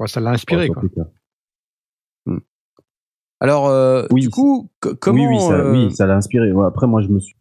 Ouais, 0.00 0.08
ça 0.08 0.20
l'a 0.20 0.30
inspiré, 0.30 0.68
quoi. 0.68 0.82
Hmm. 2.26 2.38
Alors, 3.38 3.68
euh, 3.68 4.06
oui, 4.10 4.22
du 4.22 4.30
coup, 4.30 4.68
comment 5.00 5.28
Oui, 5.28 5.36
oui, 5.36 5.40
ça, 5.40 5.52
euh... 5.52 5.72
oui, 5.72 5.92
ça 5.92 6.06
l'a 6.06 6.16
inspiré. 6.16 6.50
Après, 6.66 6.86
moi, 6.88 7.02
je 7.02 7.08
me 7.08 7.20
suis 7.20 7.36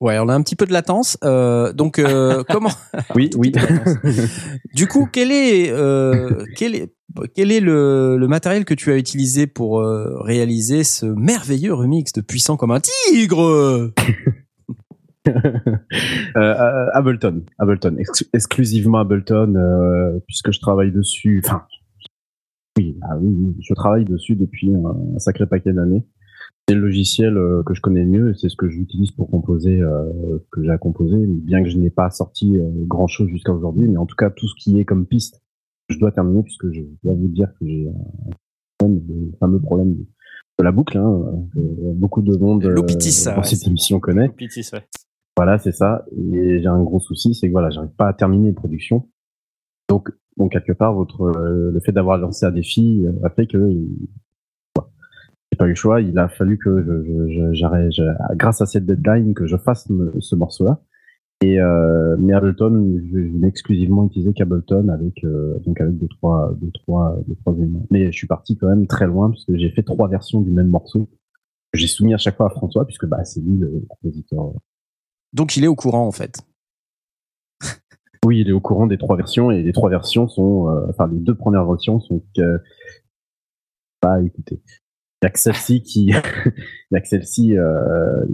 Ouais, 0.00 0.18
on 0.18 0.28
a 0.28 0.34
un 0.34 0.42
petit 0.42 0.56
peu 0.56 0.64
de 0.64 0.72
latence. 0.72 1.18
Euh, 1.24 1.72
donc, 1.74 1.98
euh, 1.98 2.42
comment 2.48 2.70
Oui, 3.14 3.30
oui. 3.36 3.52
du 4.74 4.86
coup, 4.86 5.06
quel 5.12 5.30
est, 5.30 5.70
euh, 5.70 6.44
quel 6.56 6.74
est, 6.74 6.94
quel 7.34 7.52
est 7.52 7.60
le, 7.60 8.16
le, 8.16 8.28
matériel 8.28 8.64
que 8.64 8.72
tu 8.72 8.90
as 8.92 8.96
utilisé 8.96 9.46
pour 9.46 9.80
euh, 9.80 10.18
réaliser 10.20 10.84
ce 10.84 11.04
merveilleux 11.04 11.74
remix 11.74 12.12
de 12.12 12.22
Puissant 12.22 12.56
comme 12.56 12.70
un 12.70 12.80
tigre? 12.80 13.92
Euh, 16.36 16.86
Ableton, 16.94 17.44
Ableton, 17.58 17.96
exclusivement 18.32 18.98
Ableton, 19.00 19.54
euh, 19.54 20.18
puisque 20.26 20.50
je 20.50 20.60
travaille 20.60 20.92
dessus. 20.92 21.42
Enfin, 21.44 21.64
oui, 22.78 22.96
ah 23.02 23.18
oui, 23.20 23.54
je 23.60 23.74
travaille 23.74 24.06
dessus 24.06 24.34
depuis 24.34 24.72
un 24.74 25.18
sacré 25.18 25.46
paquet 25.46 25.72
d'années 25.72 26.04
c'est 26.70 26.76
le 26.76 26.82
logiciel 26.82 27.36
euh, 27.36 27.64
que 27.64 27.74
je 27.74 27.80
connais 27.80 28.04
le 28.04 28.10
mieux 28.10 28.34
c'est 28.34 28.48
ce 28.48 28.54
que 28.54 28.68
j'utilise 28.68 29.10
pour 29.10 29.28
composer 29.28 29.80
euh, 29.80 30.38
que 30.52 30.62
j'ai 30.62 30.70
à 30.70 30.78
composer 30.78 31.16
bien 31.26 31.64
que 31.64 31.68
je 31.68 31.76
n'ai 31.76 31.90
pas 31.90 32.10
sorti 32.10 32.56
euh, 32.56 32.70
grand 32.86 33.08
chose 33.08 33.28
jusqu'à 33.28 33.52
aujourd'hui 33.52 33.88
mais 33.88 33.96
en 33.96 34.06
tout 34.06 34.14
cas 34.14 34.30
tout 34.30 34.46
ce 34.46 34.54
qui 34.54 34.78
est 34.78 34.84
comme 34.84 35.04
piste 35.04 35.42
je 35.88 35.98
dois 35.98 36.12
terminer 36.12 36.44
puisque 36.44 36.70
je 36.70 36.82
dois 37.02 37.14
vous 37.14 37.26
dire 37.26 37.48
que 37.58 37.66
j'ai 37.66 37.88
un 38.84 38.88
fameux 39.40 39.58
problème 39.58 39.96
de, 39.96 40.62
la 40.62 40.70
boucle 40.70 40.96
hein, 40.96 41.48
beaucoup 41.94 42.22
de 42.22 42.36
monde 42.36 42.62
dans 42.62 43.42
cette 43.42 43.66
émission 43.66 43.98
connaît. 43.98 44.30
Voilà 45.36 45.58
c'est 45.58 45.72
ça. 45.72 46.04
Et 46.16 46.60
j'ai 46.60 46.68
un 46.68 46.82
gros 46.82 47.00
souci 47.00 47.34
c'est 47.34 47.48
que 47.48 47.52
voilà 47.52 47.70
j'arrive 47.70 47.90
pas 47.96 48.06
à 48.06 48.12
terminer 48.12 48.48
les 48.48 48.54
productions 48.54 49.08
donc 49.88 50.12
donc 50.36 50.52
quelque 50.52 50.72
part 50.72 50.94
votre 50.94 51.32
le 51.32 51.80
fait 51.80 51.90
d'avoir 51.90 52.16
lancé 52.16 52.46
un 52.46 52.52
défi 52.52 53.04
a 53.24 53.30
fait 53.30 53.48
que 53.48 53.58
pas 55.60 55.66
eu 55.66 55.70
le 55.70 55.74
choix. 55.74 56.00
Il 56.00 56.18
a 56.18 56.28
fallu 56.28 56.56
que 56.56 57.52
j'arrête, 57.52 57.92
grâce 58.34 58.62
à 58.62 58.66
cette 58.66 58.86
deadline, 58.86 59.34
que 59.34 59.46
je 59.46 59.58
fasse 59.58 59.86
ce 60.18 60.34
morceau-là. 60.34 60.80
Et 61.42 61.60
euh, 61.60 62.16
mais 62.18 62.32
Ableton, 62.34 63.00
je, 63.12 63.18
n'ai 63.18 63.48
exclusivement 63.48 64.06
utilisé 64.06 64.32
qu'Ableton 64.32 64.88
avec 64.88 65.24
euh, 65.24 65.58
donc 65.60 65.80
avec 65.80 65.96
deux 65.98 66.08
trois 66.08 66.54
deux 66.60 66.70
trois 66.70 67.18
deux 67.26 67.34
trois 67.36 67.54
éléments. 67.54 67.86
Mais 67.90 68.06
je 68.12 68.16
suis 68.16 68.26
parti 68.26 68.56
quand 68.58 68.68
même 68.68 68.86
très 68.86 69.06
loin 69.06 69.30
parce 69.30 69.44
que 69.44 69.56
j'ai 69.56 69.70
fait 69.70 69.82
trois 69.82 70.08
versions 70.08 70.40
du 70.40 70.50
même 70.50 70.68
morceau. 70.68 71.08
J'ai 71.72 71.86
soumis 71.86 72.12
à 72.12 72.18
chaque 72.18 72.36
fois 72.36 72.46
à 72.46 72.50
François 72.50 72.84
puisque 72.84 73.06
bah 73.06 73.24
c'est 73.24 73.40
lui 73.40 73.56
le 73.56 73.84
compositeur. 73.88 74.52
Donc 75.32 75.56
il 75.56 75.64
est 75.64 75.68
au 75.68 75.76
courant 75.76 76.06
en 76.06 76.12
fait. 76.12 76.42
oui, 78.26 78.40
il 78.40 78.48
est 78.48 78.52
au 78.52 78.60
courant 78.60 78.86
des 78.86 78.98
trois 78.98 79.16
versions 79.16 79.50
et 79.50 79.62
les 79.62 79.72
trois 79.72 79.88
versions 79.88 80.28
sont 80.28 80.68
euh, 80.68 80.86
enfin 80.90 81.08
les 81.08 81.20
deux 81.20 81.34
premières 81.34 81.64
versions 81.64 82.00
sont 82.00 82.22
que 82.36 82.60
bah 84.02 84.22
écoutez 84.22 84.60
il 85.22 85.26
y 85.26 85.28
a 85.28 85.30
que 85.30 85.38
celle-ci 85.38 85.82
qui, 85.82 86.04
il 86.06 86.14
y 86.92 86.96
a 86.96 87.00
que 87.00 87.08
celle-ci. 87.08 87.56
Euh, 87.56 88.24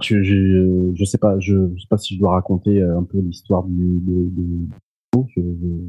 je, 0.00 0.22
je, 0.22 0.92
je 0.94 1.04
sais 1.04 1.18
pas, 1.18 1.38
je, 1.40 1.54
je, 1.74 1.80
sais 1.80 1.88
pas 1.88 1.98
si 1.98 2.14
je 2.14 2.20
dois 2.20 2.32
raconter 2.32 2.80
euh, 2.80 2.98
un 2.98 3.02
peu 3.02 3.18
l'histoire 3.18 3.64
du. 3.64 3.98
du, 4.00 4.30
du... 4.30 4.68
Je, 5.34 5.40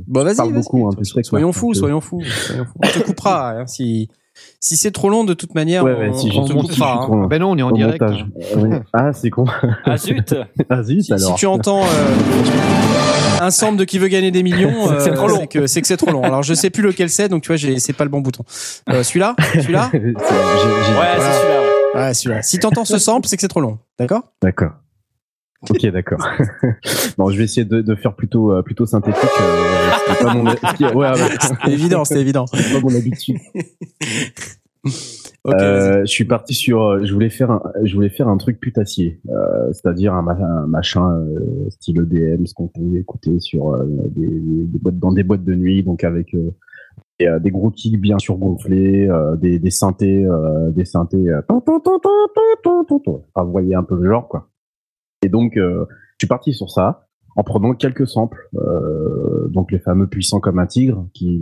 bon, 0.08 0.24
vas-y, 0.24 0.52
beaucoup, 0.52 0.88
hein, 0.88 0.92
soyons 1.24 1.52
fous, 1.52 1.74
soyons 1.74 2.02
fous, 2.02 2.24
soyons 2.24 2.66
fous. 2.66 2.78
On 2.84 2.88
te 2.88 3.04
coupera 3.06 3.52
hein, 3.52 3.68
si 3.68 4.10
si 4.60 4.76
c'est 4.76 4.92
trop 4.92 5.10
long, 5.10 5.24
de 5.24 5.34
toute 5.34 5.56
manière, 5.56 5.84
ouais, 5.84 6.10
on, 6.10 6.14
si 6.14 6.30
on 6.36 6.46
te 6.46 6.54
coupera. 6.54 7.08
Hein. 7.10 7.28
Ben 7.28 7.40
non, 7.40 7.52
on 7.52 7.58
est 7.58 7.62
en 7.62 7.72
direct. 7.72 8.02
Hein. 8.02 8.82
Ah, 8.94 9.14
c'est 9.14 9.30
con. 9.30 9.46
Ah 9.86 9.98
zut. 9.98 10.36
ah 10.70 10.84
zut 10.84 11.04
si, 11.04 11.14
alors. 11.14 11.32
Si 11.32 11.36
tu 11.36 11.46
entends 11.46 11.82
euh, 11.84 13.42
un 13.42 13.52
sample 13.52 13.78
de 13.78 13.84
qui 13.86 14.00
veut 14.00 14.08
gagner 14.08 14.32
des 14.32 14.44
millions, 14.44 14.70
euh, 14.92 15.00
c'est 15.00 15.48
que 15.48 15.68
c'est 15.68 15.82
que 15.82 15.88
c'est 15.88 15.98
trop 15.98 16.12
long. 16.12 16.24
Alors 16.24 16.44
je 16.44 16.54
sais 16.54 16.70
plus 16.70 16.84
lequel 16.84 17.10
c'est, 17.10 17.30
donc 17.30 17.44
tu 17.44 17.54
vois, 17.54 17.80
c'est 17.80 17.94
pas 17.94 18.04
le 18.04 18.10
bon 18.10 18.22
bouton. 18.22 18.44
Euh, 18.90 19.04
celui-là, 19.04 19.36
celui-là? 19.54 19.90
ouais, 19.94 20.02
c'est 20.02 20.20
celui-là. 20.20 21.62
Ouais, 21.96 22.14
celui-là. 22.14 22.42
Si 22.42 22.60
t'entends 22.60 22.86
ce 22.86 22.98
sample, 22.98 23.28
c'est 23.28 23.38
que 23.38 23.42
c'est 23.42 23.48
trop 23.48 23.62
long. 23.62 23.80
D'accord? 23.98 24.24
D'accord. 24.42 24.72
Ok, 25.70 25.86
d'accord. 25.88 26.26
bon, 27.18 27.30
je 27.30 27.38
vais 27.38 27.44
essayer 27.44 27.66
de, 27.66 27.82
de 27.82 27.96
faire 27.96 28.16
plutôt 28.16 28.54
euh, 28.54 28.62
plutôt 28.62 28.86
synthétique. 28.86 29.30
Euh, 29.42 29.90
c'est 30.08 30.24
pas 30.24 30.34
mon... 30.34 30.46
ouais, 30.46 31.14
c'était 31.42 31.74
évident, 31.74 32.06
c'était 32.06 32.22
évident. 32.22 32.46
C'est 32.48 32.74
pas 32.74 32.80
mon 32.80 32.96
habitude. 32.96 33.38
okay, 34.86 35.58
euh, 35.58 36.02
je 36.02 36.12
suis 36.12 36.26
parti 36.26 36.54
sur. 36.54 36.84
Euh, 36.84 37.04
je 37.04 37.14
voulais 37.14 37.30
faire 37.30 37.52
un, 37.52 37.62
je 37.84 37.94
voulais 37.94 38.10
faire 38.10 38.30
un 38.30 38.38
truc 38.38 38.60
putassier, 38.60 39.22
euh, 39.30 39.72
c'est-à-dire 39.74 40.14
un, 40.14 40.28
un, 40.28 40.68
machin 40.68 41.12
euh, 41.12 41.70
style 41.70 42.00
EDM, 42.00 42.46
ce 42.46 42.54
qu'on 42.54 42.68
peut 42.68 42.98
écouter 42.98 43.40
sur 43.40 43.78
des, 43.84 44.28
des, 44.28 44.80
boîtes 44.80 45.00
dans 45.00 45.12
des 45.12 45.24
boîtes 45.24 45.44
de 45.44 45.56
nuit, 45.56 45.84
donc 45.84 46.06
avec 46.06 46.36
et, 47.20 47.28
des 47.42 47.52
gros 47.52 47.70
kicks 47.70 48.00
bien 48.00 48.18
surgonflés, 48.18 49.10
des, 49.42 49.60
des 49.60 49.72
synthés, 49.72 50.26
des 50.72 50.86
synthés. 50.86 51.26
Vous 51.50 53.52
voyez 53.52 53.76
un 53.76 53.84
peu 53.84 53.96
le 53.96 54.10
genre, 54.10 54.30
quoi. 54.30 54.48
Et 55.24 55.30
donc, 55.30 55.58
euh, 55.58 55.86
je 56.18 56.26
suis 56.26 56.28
parti 56.28 56.54
sur 56.54 56.70
ça 56.70 57.08
en 57.36 57.44
prenant 57.44 57.74
quelques 57.74 58.08
samples, 58.08 58.50
euh, 58.56 59.48
donc 59.50 59.72
les 59.72 59.80
fameux 59.80 60.08
puissants 60.08 60.40
comme 60.40 60.60
un 60.60 60.66
tigre, 60.66 61.08
qui 61.14 61.40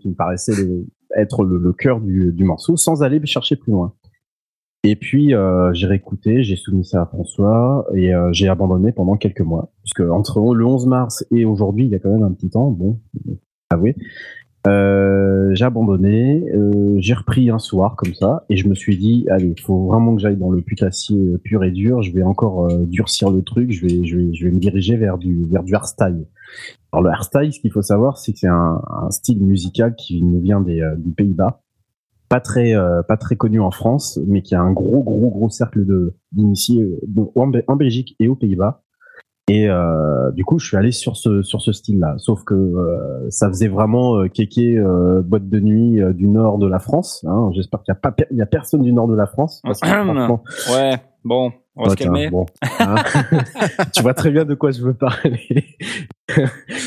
qui 0.00 0.08
me 0.08 0.14
paraissait 0.14 0.52
être 1.16 1.44
le, 1.44 1.58
le 1.58 1.72
cœur 1.72 2.00
du, 2.00 2.32
du, 2.32 2.44
morceau, 2.44 2.76
sans 2.76 3.02
aller 3.02 3.20
chercher 3.26 3.56
plus 3.56 3.72
loin. 3.72 3.94
Et 4.82 4.96
puis 4.96 5.34
euh, 5.34 5.72
j'ai 5.74 5.86
réécouté, 5.86 6.42
j'ai 6.42 6.56
soumis 6.56 6.84
ça 6.84 7.02
à 7.02 7.06
François 7.06 7.86
et 7.94 8.14
euh, 8.14 8.32
j'ai 8.32 8.48
abandonné 8.48 8.92
pendant 8.92 9.16
quelques 9.16 9.42
mois, 9.42 9.72
puisque 9.82 10.00
entre 10.00 10.54
le 10.54 10.64
11 10.64 10.86
mars 10.86 11.26
et 11.30 11.44
aujourd'hui, 11.44 11.84
il 11.84 11.90
y 11.90 11.94
a 11.94 11.98
quand 11.98 12.10
même 12.10 12.22
un 12.22 12.32
petit 12.32 12.48
temps, 12.48 12.70
bon, 12.70 12.98
avouez. 13.68 13.94
Euh, 14.66 15.54
j'ai 15.54 15.64
abandonné, 15.64 16.44
euh, 16.54 16.96
j'ai 16.98 17.14
repris 17.14 17.48
un 17.48 17.58
soir 17.58 17.96
comme 17.96 18.14
ça, 18.14 18.44
et 18.50 18.56
je 18.56 18.68
me 18.68 18.74
suis 18.74 18.98
dit, 18.98 19.26
allez, 19.30 19.54
faut 19.58 19.86
vraiment 19.86 20.14
que 20.14 20.20
j'aille 20.20 20.36
dans 20.36 20.50
le 20.50 20.60
putassier 20.60 21.38
pur 21.42 21.64
et 21.64 21.70
dur. 21.70 22.02
Je 22.02 22.12
vais 22.12 22.22
encore 22.22 22.66
euh, 22.66 22.84
durcir 22.84 23.30
le 23.30 23.42
truc. 23.42 23.70
Je 23.70 23.86
vais, 23.86 24.04
je 24.04 24.16
vais, 24.16 24.34
je 24.34 24.44
vais 24.44 24.50
me 24.50 24.58
diriger 24.58 24.96
vers 24.96 25.16
du, 25.16 25.44
vers 25.46 25.62
du 25.62 25.74
hardstyle. 25.74 26.26
Alors 26.92 27.04
le 27.04 27.10
hardstyle, 27.10 27.52
ce 27.52 27.60
qu'il 27.60 27.72
faut 27.72 27.82
savoir, 27.82 28.18
c'est 28.18 28.32
que 28.32 28.38
c'est 28.38 28.48
un, 28.48 28.80
style 29.10 29.42
musical 29.42 29.94
qui 29.96 30.22
nous 30.22 30.40
vient 30.40 30.60
des, 30.60 30.86
des 30.98 31.12
Pays-Bas, 31.12 31.62
pas 32.28 32.40
très, 32.40 32.74
pas 33.08 33.16
très 33.16 33.36
connu 33.36 33.60
en 33.60 33.70
France, 33.70 34.18
mais 34.26 34.42
qui 34.42 34.54
a 34.54 34.60
un 34.60 34.72
gros, 34.72 35.02
gros, 35.02 35.30
gros 35.30 35.48
cercle 35.48 35.84
d'initiés 36.32 36.98
en 37.36 37.76
Belgique 37.76 38.16
et 38.18 38.28
aux 38.28 38.34
Pays-Bas. 38.34 38.82
Et 39.50 39.68
euh, 39.68 40.30
du 40.30 40.44
coup, 40.44 40.60
je 40.60 40.66
suis 40.68 40.76
allé 40.76 40.92
sur 40.92 41.16
ce 41.16 41.42
sur 41.42 41.60
ce 41.60 41.72
style-là. 41.72 42.14
Sauf 42.18 42.44
que 42.44 42.54
euh, 42.54 43.28
ça 43.30 43.48
faisait 43.48 43.66
vraiment 43.66 44.16
euh, 44.16 44.28
kéké 44.28 44.78
euh, 44.78 45.22
boîte 45.22 45.48
de 45.48 45.58
nuit 45.58 46.00
du 46.14 46.28
nord 46.28 46.58
de 46.58 46.68
la 46.68 46.78
France. 46.78 47.24
Hein. 47.26 47.50
J'espère 47.52 47.82
qu'il 47.82 47.92
y 47.92 47.96
a 47.96 48.00
pas 48.00 48.14
il 48.30 48.36
y 48.36 48.42
a 48.42 48.46
personne 48.46 48.82
du 48.82 48.92
nord 48.92 49.08
de 49.08 49.16
la 49.16 49.26
France. 49.26 49.60
Parce 49.64 49.80
que, 49.80 49.88
ouais, 50.76 50.98
bon, 51.24 51.52
on 51.74 51.82
va 51.82 51.90
se 51.90 51.96
calmer. 51.96 52.30
Bon, 52.30 52.46
hein. 52.78 52.94
tu 53.92 54.02
vois 54.02 54.14
très 54.14 54.30
bien 54.30 54.44
de 54.44 54.54
quoi 54.54 54.70
je 54.70 54.82
veux 54.82 54.94
parler. 54.94 55.64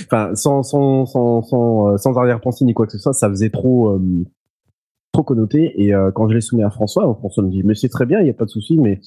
enfin, 0.05 0.33
sans 0.33 0.63
sans 0.63 1.05
sans 1.05 1.41
sans, 1.41 1.97
sans 1.97 2.17
arrière-pensée 2.17 2.63
ni 2.63 2.73
quoi 2.73 2.85
que 2.85 2.93
ce 2.93 2.97
soit, 2.97 3.11
ça 3.11 3.27
faisait 3.27 3.49
trop 3.49 3.99
trop 5.11 5.23
connoté. 5.23 5.83
Et 5.83 5.91
quand 6.15 6.29
je 6.29 6.35
l'ai 6.35 6.41
soumis 6.41 6.63
à 6.63 6.69
François, 6.69 7.13
François 7.19 7.43
me 7.43 7.49
dit 7.49 7.61
mais 7.61 7.75
c'est 7.75 7.89
très 7.89 8.05
bien, 8.05 8.21
il 8.21 8.27
y 8.27 8.29
a 8.29 8.33
pas 8.33 8.45
de 8.45 8.49
souci, 8.49 8.77
mais 8.77 9.01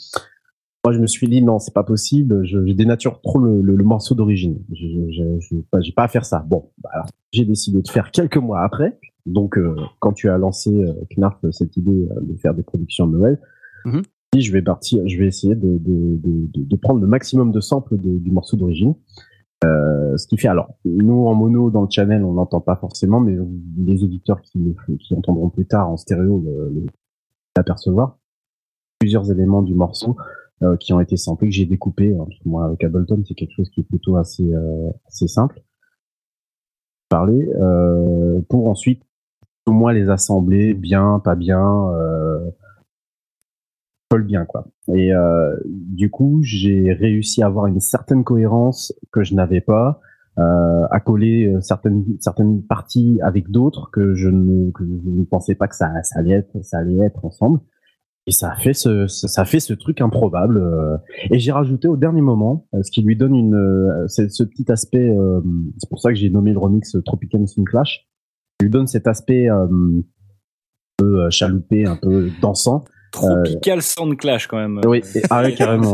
moi, 0.87 0.93
je 0.93 1.01
me 1.01 1.09
suis 1.09 1.27
dit 1.27 1.43
non, 1.43 1.59
c'est 1.59 1.75
pas 1.75 1.83
possible. 1.83 2.47
Je, 2.47 2.65
je 2.65 2.73
dénature 2.73 3.21
trop 3.21 3.41
le, 3.41 3.61
le, 3.61 3.83
morceau 3.83 4.15
d'origine. 4.15 4.63
Je, 4.73 5.41
j'ai 5.81 5.93
pas 5.93 6.05
à 6.05 6.07
faire 6.07 6.25
ça. 6.25 6.45
Bon, 6.47 6.71
bah, 6.79 7.05
j'ai 7.33 7.45
décidé 7.45 7.83
de 7.83 7.89
faire 7.89 8.13
quelques 8.13 8.37
mois 8.37 8.63
après. 8.63 8.97
Donc, 9.27 9.59
euh, 9.59 9.75
quand 9.99 10.13
tu 10.13 10.31
as 10.31 10.39
lancé 10.39 10.73
euh, 10.73 10.93
Knarf 11.17 11.45
cette 11.51 11.77
idée 11.77 12.07
euh, 12.13 12.21
de 12.21 12.37
faire 12.37 12.55
des 12.55 12.63
productions 12.63 13.09
de 13.09 13.19
Noël, 13.19 13.41
mm 13.85 14.03
je 14.39 14.53
vais 14.53 14.61
partir, 14.61 15.03
je 15.09 15.17
vais 15.17 15.27
essayer 15.27 15.55
de, 15.55 15.79
de, 15.79 16.21
de, 16.23 16.63
de, 16.63 16.77
prendre 16.77 17.01
le 17.01 17.07
maximum 17.07 17.53
de 17.53 17.61
samples 17.61 17.97
du 17.97 18.31
morceau 18.31 18.59
d'origine. 18.59 18.95
Euh, 19.65 20.15
ce 20.19 20.27
qui 20.27 20.37
fait 20.37 20.49
alors, 20.49 20.69
nous 20.85 21.27
en 21.27 21.35
mono 21.35 21.71
dans 21.71 21.81
le 21.81 21.89
channel, 21.91 22.23
on 22.23 22.35
n'entend 22.35 22.61
pas 22.61 22.77
forcément, 22.77 23.19
mais 23.19 23.35
les 23.79 24.05
auditeurs 24.05 24.43
qui, 24.43 24.77
qui 25.01 25.15
entendront 25.15 25.49
plus 25.49 25.65
tard 25.65 25.89
en 25.89 25.97
stéréo 25.97 26.45
l'apercevoir. 27.57 28.19
Plusieurs 28.99 29.31
éléments 29.31 29.63
du 29.63 29.75
morceau 29.75 30.19
euh, 30.63 30.77
qui 30.79 30.95
ont 30.95 31.01
été 31.01 31.19
samplés 31.19 31.49
que 31.49 31.55
j'ai 31.55 31.67
découpés. 31.67 32.17
Hein, 32.19 32.27
moi, 32.47 32.65
avec 32.65 32.83
Ableton, 32.83 33.23
c'est 33.29 33.35
quelque 33.35 33.53
chose 33.55 33.69
qui 33.69 33.81
est 33.81 33.85
plutôt 33.85 34.17
assez 34.17 34.55
euh, 34.55 34.91
assez 35.07 35.29
simple. 35.29 35.61
Parler 37.11 37.47
euh, 37.61 38.41
pour 38.49 38.69
ensuite 38.69 39.03
au 39.67 39.73
moins 39.73 39.93
les 39.93 40.09
assembler 40.09 40.73
bien, 40.73 41.21
pas 41.23 41.35
bien, 41.35 41.91
euh, 41.91 42.51
bien 44.19 44.47
quoi. 44.47 44.67
Et 44.95 45.11
du 45.67 46.09
coup, 46.11 46.41
j'ai 46.43 46.95
réussi 46.95 47.43
à 47.43 47.47
avoir 47.47 47.67
une 47.67 47.81
certaine 47.81 48.25
cohérence 48.25 48.95
que 49.13 49.23
je 49.23 49.35
n'avais 49.35 49.61
pas, 49.61 50.01
à 50.37 51.01
coller 51.05 51.55
certaines 51.61 52.05
certaines 52.19 52.63
parties 52.63 53.19
avec 53.23 53.51
d'autres 53.51 53.91
que 53.91 54.15
je 54.15 54.31
ne 54.31 55.25
pensais 55.25 55.55
pas 55.55 55.69
que 55.69 55.77
ça 55.77 55.93
allait 56.15 56.31
être 56.31 56.63
ça 56.63 56.79
allait 56.79 57.05
être 57.05 57.27
ensemble. 57.27 57.61
Et 58.29 58.33
ça 58.33 58.57
fait 58.57 58.75
ce, 58.75 59.07
ça 59.07 59.45
fait 59.45 59.61
ce 59.61 59.73
truc 59.73 60.01
improbable. 60.01 60.59
Euh. 60.59 60.97
Et 61.31 61.39
j'ai 61.39 61.53
rajouté 61.53 61.87
au 61.87 61.97
dernier 61.97 62.23
moment, 62.23 62.67
euh, 62.75 62.83
ce 62.83 62.91
qui 62.91 63.03
lui 63.03 63.17
donne 63.17 63.37
une, 63.37 63.55
euh, 63.55 64.09
ce 64.09 64.43
petit 64.43 64.71
aspect. 64.71 65.17
C'est 65.79 65.89
pour 65.89 66.01
ça 66.01 66.11
que 66.11 66.17
j'ai 66.17 66.29
nommé 66.29 66.53
le 66.53 66.59
remix 66.59 66.97
Tropical 67.05 67.47
Sun 67.47 67.65
Clash. 67.65 68.07
Lui 68.61 68.71
donne 68.71 68.87
cet 68.87 69.07
aspect 69.07 69.49
un 69.49 69.69
peu 70.97 71.31
chaloupé, 71.31 71.87
un 71.87 71.97
peu 71.97 72.31
dansant. 72.41 72.85
Tropical 73.17 73.83
Sound 73.83 74.17
Clash 74.17 74.47
quand 74.47 74.59
même. 74.59 74.81
Oui, 74.85 75.03
ah 75.31 75.43
oui 75.47 75.55
carrément. 75.55 75.93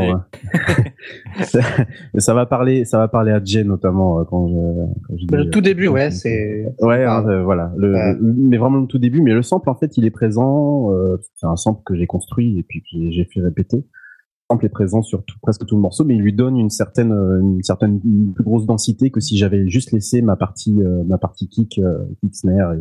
ça 2.18 2.34
va 2.34 2.46
parler, 2.46 2.84
ça 2.84 2.98
va 2.98 3.08
parler 3.08 3.32
à 3.32 3.42
Jay 3.42 3.64
notamment 3.64 4.20
euh, 4.20 4.24
quand 4.24 4.48
je. 4.48 5.26
Quand 5.26 5.36
le 5.36 5.50
tout 5.50 5.60
début, 5.60 5.88
ouais, 5.88 6.10
c'est. 6.10 6.66
Ouais, 6.80 7.04
hein, 7.04 7.24
euh, 7.28 7.42
voilà, 7.42 7.72
le, 7.76 8.18
mais 8.20 8.58
vraiment 8.58 8.78
le 8.78 8.86
tout 8.86 8.98
début. 8.98 9.20
Mais 9.20 9.32
le 9.32 9.42
sample 9.42 9.70
en 9.70 9.74
fait, 9.74 9.96
il 9.96 10.04
est 10.04 10.10
présent. 10.10 10.92
Euh, 10.92 11.16
c'est 11.36 11.46
un 11.46 11.56
sample 11.56 11.82
que 11.84 11.94
j'ai 11.94 12.06
construit 12.06 12.58
et 12.58 12.62
puis 12.62 12.82
que 12.82 13.10
j'ai 13.10 13.24
fait 13.24 13.40
répéter. 13.40 13.78
Le 13.78 14.54
sample 14.54 14.66
est 14.66 14.70
présent 14.70 15.02
sur 15.02 15.24
tout, 15.24 15.36
presque 15.40 15.64
tout 15.64 15.76
le 15.76 15.80
morceau, 15.80 16.04
mais 16.04 16.14
il 16.14 16.20
lui 16.20 16.32
donne 16.32 16.58
une 16.58 16.70
certaine, 16.70 17.12
une 17.12 17.62
certaine 17.62 18.00
plus 18.34 18.44
grosse 18.44 18.66
densité 18.66 19.10
que 19.10 19.20
si 19.20 19.38
j'avais 19.38 19.68
juste 19.68 19.92
laissé 19.92 20.20
ma 20.20 20.36
partie, 20.36 20.74
ma 21.06 21.18
partie 21.18 21.48
kick, 21.48 21.80
kick 22.20 22.34
snare. 22.34 22.74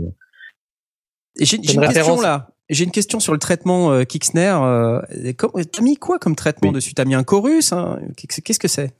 Et 1.39 1.45
j'ai 1.45 1.57
une, 1.57 1.63
une 1.63 1.88
question 1.88 2.19
là. 2.19 2.49
J'ai 2.72 2.85
une 2.85 2.91
question 2.91 3.19
sur 3.19 3.34
le 3.34 3.39
traitement 3.39 3.91
euh, 3.91 4.03
Kixner. 4.03 4.57
Euh, 4.64 5.02
T'as 5.72 5.81
mis 5.81 5.98
quoi 5.98 6.19
comme 6.19 6.35
traitement 6.35 6.72
dessus? 6.72 6.93
T'as 6.93 7.03
mis 7.03 7.15
un 7.15 7.23
chorus 7.23 7.73
hein? 7.73 7.99
Qu'est-ce 8.15 8.60
que 8.60 8.69
c'est? 8.69 8.93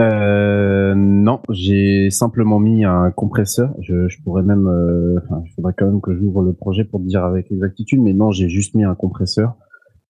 Euh, 0.00 0.94
non, 0.96 1.40
j'ai 1.50 2.10
simplement 2.10 2.58
mis 2.58 2.84
un 2.84 3.12
compresseur. 3.12 3.70
Je, 3.80 4.08
je 4.08 4.20
pourrais 4.24 4.42
même, 4.42 4.66
euh, 4.66 5.20
il 5.46 5.52
faudrait 5.54 5.72
quand 5.78 5.86
même 5.86 6.00
que 6.00 6.12
j'ouvre 6.16 6.42
le 6.42 6.52
projet 6.52 6.82
pour 6.82 6.98
te 7.00 7.06
dire 7.06 7.24
avec 7.24 7.52
exactitude, 7.52 8.00
mais 8.00 8.12
non, 8.12 8.32
j'ai 8.32 8.48
juste 8.48 8.74
mis 8.74 8.82
un 8.82 8.96
compresseur, 8.96 9.54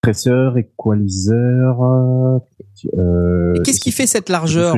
compresseur, 0.02 0.56
équaliseur. 0.56 1.82
Euh, 2.94 3.52
Qu'est-ce 3.62 3.80
qui 3.80 3.92
fait 3.92 4.06
cette 4.06 4.30
largeur 4.30 4.76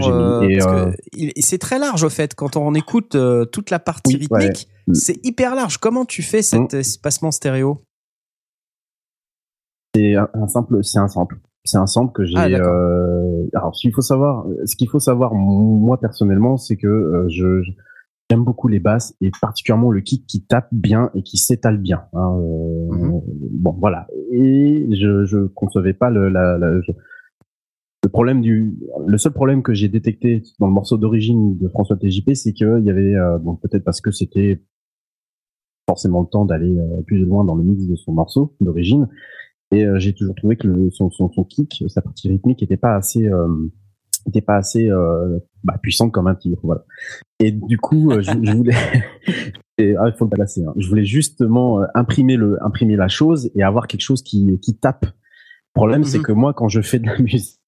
C'est 1.39 1.59
très 1.59 1.79
large 1.79 2.03
au 2.03 2.11
fait. 2.11 2.35
Quand 2.35 2.57
on 2.57 2.75
écoute 2.75 3.17
toute 3.53 3.71
la 3.71 3.79
partie 3.79 4.17
rythmique. 4.17 4.69
C'est 4.93 5.25
hyper 5.25 5.55
large. 5.55 5.79
Comment 5.79 6.05
tu 6.05 6.23
fais 6.23 6.43
cet 6.43 6.73
mm. 6.73 6.77
espacement 6.77 7.31
stéréo? 7.31 7.83
C'est 9.95 10.15
un, 10.15 10.47
simple, 10.47 10.85
c'est 10.85 10.99
un 10.99 11.09
sample. 11.09 11.39
C'est 11.65 11.79
un 11.79 11.87
sample 11.87 12.13
que 12.13 12.25
j'ai. 12.25 12.37
Ah, 12.37 12.49
euh, 12.49 13.47
alors, 13.55 13.75
ce 13.75 13.81
qu'il 13.81 13.95
faut 13.95 14.03
savoir, 14.03 14.47
ce 14.67 14.77
qu'il 14.77 14.89
faut 14.89 15.01
savoir, 15.01 15.35
moi 15.35 15.99
personnellement, 15.99 16.59
c'est 16.59 16.77
que 16.77 16.87
euh, 16.87 17.29
je, 17.29 17.63
j'aime 18.31 18.45
beaucoup 18.45 18.69
les 18.69 18.79
basses 18.79 19.15
et 19.21 19.31
particulièrement 19.41 19.91
le 19.91 20.01
kick 20.01 20.27
qui 20.27 20.45
tape 20.45 20.69
bien 20.71 21.11
et 21.15 21.23
qui 21.23 21.39
s'étale 21.39 21.79
bien. 21.79 22.05
Hein, 22.13 22.37
euh, 22.39 22.95
mm-hmm. 22.95 23.23
Bon, 23.53 23.75
voilà. 23.81 24.07
Et 24.31 24.87
je, 24.93 25.25
je 25.25 25.47
concevais 25.47 25.95
pas 25.95 26.11
le, 26.11 26.29
la, 26.29 26.59
la 26.59 26.73
le 28.05 28.11
problème 28.11 28.41
du, 28.41 28.79
le 29.05 29.19
seul 29.19 29.33
problème 29.33 29.65
que 29.65 29.75
j'ai 29.75 29.89
détecté 29.89 30.43
dans 30.61 30.69
le 30.69 30.73
morceau 30.73 30.97
d'origine 30.97 31.59
de 31.59 31.69
François 31.69 31.97
TJP, 31.97 32.35
c'est 32.35 32.53
qu'il 32.53 32.83
y 32.85 32.91
avait, 32.91 33.15
bon, 33.41 33.57
peut-être 33.57 33.83
parce 33.83 34.01
que 34.01 34.13
c'était 34.13 34.63
forcément 35.89 36.21
le 36.21 36.27
temps 36.27 36.45
d'aller 36.45 36.77
euh, 36.77 37.03
plus 37.03 37.25
loin 37.25 37.45
dans 37.45 37.55
le 37.55 37.63
mix 37.63 37.87
de 37.87 37.97
son 37.97 38.13
morceau 38.13 38.55
d'origine. 38.61 39.09
Et 39.73 39.85
euh, 39.85 39.99
j'ai 39.99 40.13
toujours 40.13 40.35
trouvé 40.35 40.57
que 40.57 40.67
le, 40.67 40.91
son, 40.91 41.11
son, 41.11 41.31
son, 41.33 41.45
kick, 41.45 41.85
sa 41.89 42.03
partie 42.03 42.29
rythmique, 42.29 42.63
était 42.63 42.77
pas 42.77 42.97
assez, 42.97 43.27
euh, 43.27 43.49
était 44.27 44.41
pas 44.41 44.57
assez 44.57 44.89
bah, 45.65 45.79
puissante 45.83 46.13
comme 46.13 46.27
un 46.27 46.35
tir. 46.35 46.59
Voilà. 46.63 46.85
Et 47.41 47.51
du 47.51 47.79
coup, 47.79 48.11
je, 48.13 48.31
je, 48.43 48.53
voulais, 48.53 48.75
et, 49.79 49.97
ah, 49.97 50.09
il 50.09 50.15
faut 50.17 50.25
le 50.25 50.31
placer. 50.31 50.65
Hein. 50.65 50.73
Je 50.77 50.89
voulais 50.89 51.05
justement 51.05 51.81
imprimer 51.95 52.37
le, 52.37 52.63
imprimer 52.65 52.97
la 52.97 53.09
chose 53.09 53.51
et 53.55 53.63
avoir 53.63 53.87
quelque 53.87 54.03
chose 54.03 54.23
qui, 54.23 54.59
qui 54.61 54.77
tape. 54.77 55.07
Le 55.07 55.81
problème, 55.81 56.05
c'est 56.05 56.19
mhm. 56.19 56.25
que 56.25 56.33
moi, 56.33 56.55
quand 56.55 56.69
je 56.69 56.81
fais 56.81 56.99
de 56.99 57.07
la 57.07 57.19
musique 57.19 57.61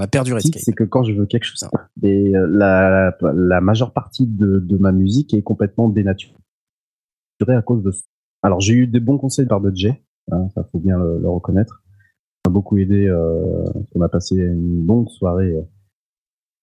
On 0.00 0.04
a 0.04 0.06
perdu 0.06 0.32
C'est 0.40 0.72
que 0.72 0.84
quand 0.84 1.02
je 1.02 1.12
veux 1.12 1.26
quelque 1.26 1.44
chose, 1.44 1.68
et 2.02 2.34
euh, 2.34 2.46
la, 2.50 3.14
la 3.34 3.60
majeure 3.60 3.92
partie 3.92 4.26
de, 4.26 4.58
de 4.58 4.78
ma 4.78 4.92
musique 4.92 5.34
est 5.34 5.42
complètement 5.42 5.90
dénaturée 5.90 6.32
à 7.48 7.60
cause 7.60 7.82
de 7.82 7.90
ça. 7.90 8.00
Alors 8.42 8.60
j'ai 8.60 8.72
eu 8.72 8.86
des 8.86 9.00
bons 9.00 9.18
conseils 9.18 9.44
par 9.44 9.60
budget, 9.60 10.02
hein, 10.32 10.48
ça 10.54 10.66
faut 10.72 10.78
bien 10.78 10.96
le, 10.96 11.28
reconnaître. 11.28 11.82
Ça 12.46 12.50
m'a 12.50 12.54
beaucoup 12.54 12.78
aidé. 12.78 13.08
Euh, 13.08 13.62
on 13.94 14.00
a 14.00 14.08
passé 14.08 14.36
une 14.36 14.86
longue 14.86 15.10
soirée, 15.10 15.52
euh, 15.52 15.62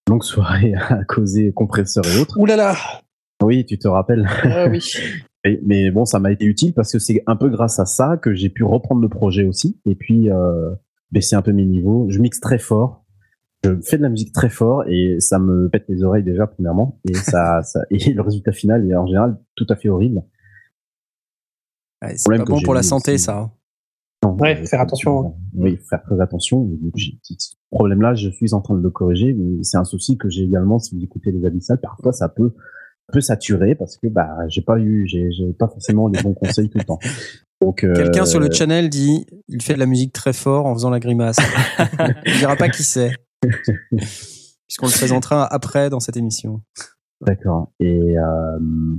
longue 0.10 0.24
soirée 0.24 0.74
à 0.90 1.04
causer 1.04 1.54
compresseur 1.54 2.04
et 2.08 2.20
autres. 2.20 2.40
Ouh 2.40 2.48
là 2.48 2.56
là. 2.56 2.74
Oui, 3.44 3.68
tu 3.68 3.78
te 3.78 3.88
rappelles. 3.88 4.28
Ah 4.46 4.68
oui. 4.68 4.82
mais 5.64 5.92
bon, 5.92 6.06
ça 6.06 6.18
m'a 6.18 6.32
été 6.32 6.46
utile 6.46 6.74
parce 6.74 6.92
que 6.92 6.98
c'est 6.98 7.22
un 7.28 7.36
peu 7.36 7.50
grâce 7.50 7.80
à 7.80 7.86
ça 7.86 8.18
que 8.18 8.34
j'ai 8.34 8.50
pu 8.50 8.64
reprendre 8.64 9.00
le 9.00 9.10
projet 9.10 9.46
aussi 9.46 9.80
et 9.86 9.94
puis 9.94 10.32
euh, 10.32 10.72
baisser 11.12 11.36
un 11.36 11.44
peu 11.44 11.52
mes 11.52 11.66
niveaux. 11.66 12.08
Je 12.10 12.18
mixe 12.18 12.40
très 12.40 12.58
fort 12.58 13.04
je 13.64 13.72
fais 13.82 13.98
de 13.98 14.04
la 14.04 14.10
musique 14.10 14.34
très 14.34 14.50
fort 14.50 14.84
et 14.88 15.20
ça 15.20 15.40
me 15.40 15.70
pète 15.70 15.86
les 15.90 16.04
oreilles 16.04 16.24
déjà 16.24 16.48
premièrement 16.48 17.00
et 17.10 17.14
ça, 17.14 17.62
ça 17.64 17.82
et 17.90 18.14
le 18.14 18.22
résultat 18.22 18.52
final 18.52 18.90
est 18.90 18.96
en 18.96 19.08
général 19.08 19.38
tout 19.56 19.66
à 19.70 19.76
fait 19.76 19.90
horrible. 19.90 20.24
c'est 22.02 22.38
pas 22.38 22.44
bon 22.44 22.62
pour 22.62 22.74
la 22.74 22.84
santé 22.84 23.18
ça. 23.18 23.38
Hein. 23.38 23.52
Non, 24.24 24.36
ouais, 24.38 24.66
faire 24.66 24.82
attention. 24.82 25.28
Hein. 25.28 25.34
Oui, 25.54 25.78
faire 25.90 26.02
très 26.02 26.20
attention. 26.20 26.68
Ce 26.96 27.54
problème-là, 27.70 28.16
je 28.16 28.30
suis 28.30 28.54
en 28.54 28.62
train 28.62 28.76
de 28.76 28.82
le 28.82 28.90
corriger, 28.90 29.34
mais 29.34 29.64
c'est 29.64 29.78
un 29.78 29.84
souci 29.84 30.18
que 30.18 30.28
j'ai 30.28 30.44
également 30.44 30.80
si 30.80 30.96
vous 30.96 31.04
écoutez 31.04 31.32
les 31.32 31.46
abyssales. 31.46 31.80
Parfois, 31.80 32.14
ça 32.14 32.28
peut 32.28 32.54
peut 33.14 33.22
saturer 33.22 33.74
parce 33.74 33.96
que 33.96 34.08
bah 34.08 34.36
j'ai 34.50 34.62
pas 34.62 34.78
eu 34.80 35.08
j'ai 35.08 35.30
pas 35.58 35.68
forcément 35.68 36.10
les 36.10 36.22
bons 36.22 36.34
conseils 36.34 36.70
tout 36.70 36.78
le 36.78 36.84
temps. 36.84 37.00
Donc 37.62 37.84
euh, 37.84 37.94
quelqu'un 37.96 38.26
sur 38.26 38.40
le 38.40 38.52
channel 38.52 38.90
dit 38.90 39.26
il 39.48 39.62
fait 39.62 39.76
de 39.76 39.80
la 39.80 39.86
musique 39.86 40.12
très 40.12 40.34
fort 40.34 40.66
en 40.66 40.74
faisant 40.74 40.90
la 40.90 41.00
grimace. 41.00 41.38
il 42.26 42.38
dira 42.38 42.56
pas 42.56 42.70
qui 42.70 42.84
c'est. 42.84 43.14
puisqu'on 43.92 44.88
le 44.88 44.92
présentera 44.92 45.46
après 45.46 45.90
dans 45.90 46.00
cette 46.00 46.18
émission. 46.18 46.62
D'accord. 47.22 47.72
Et 47.80 48.18
euh, 48.18 48.58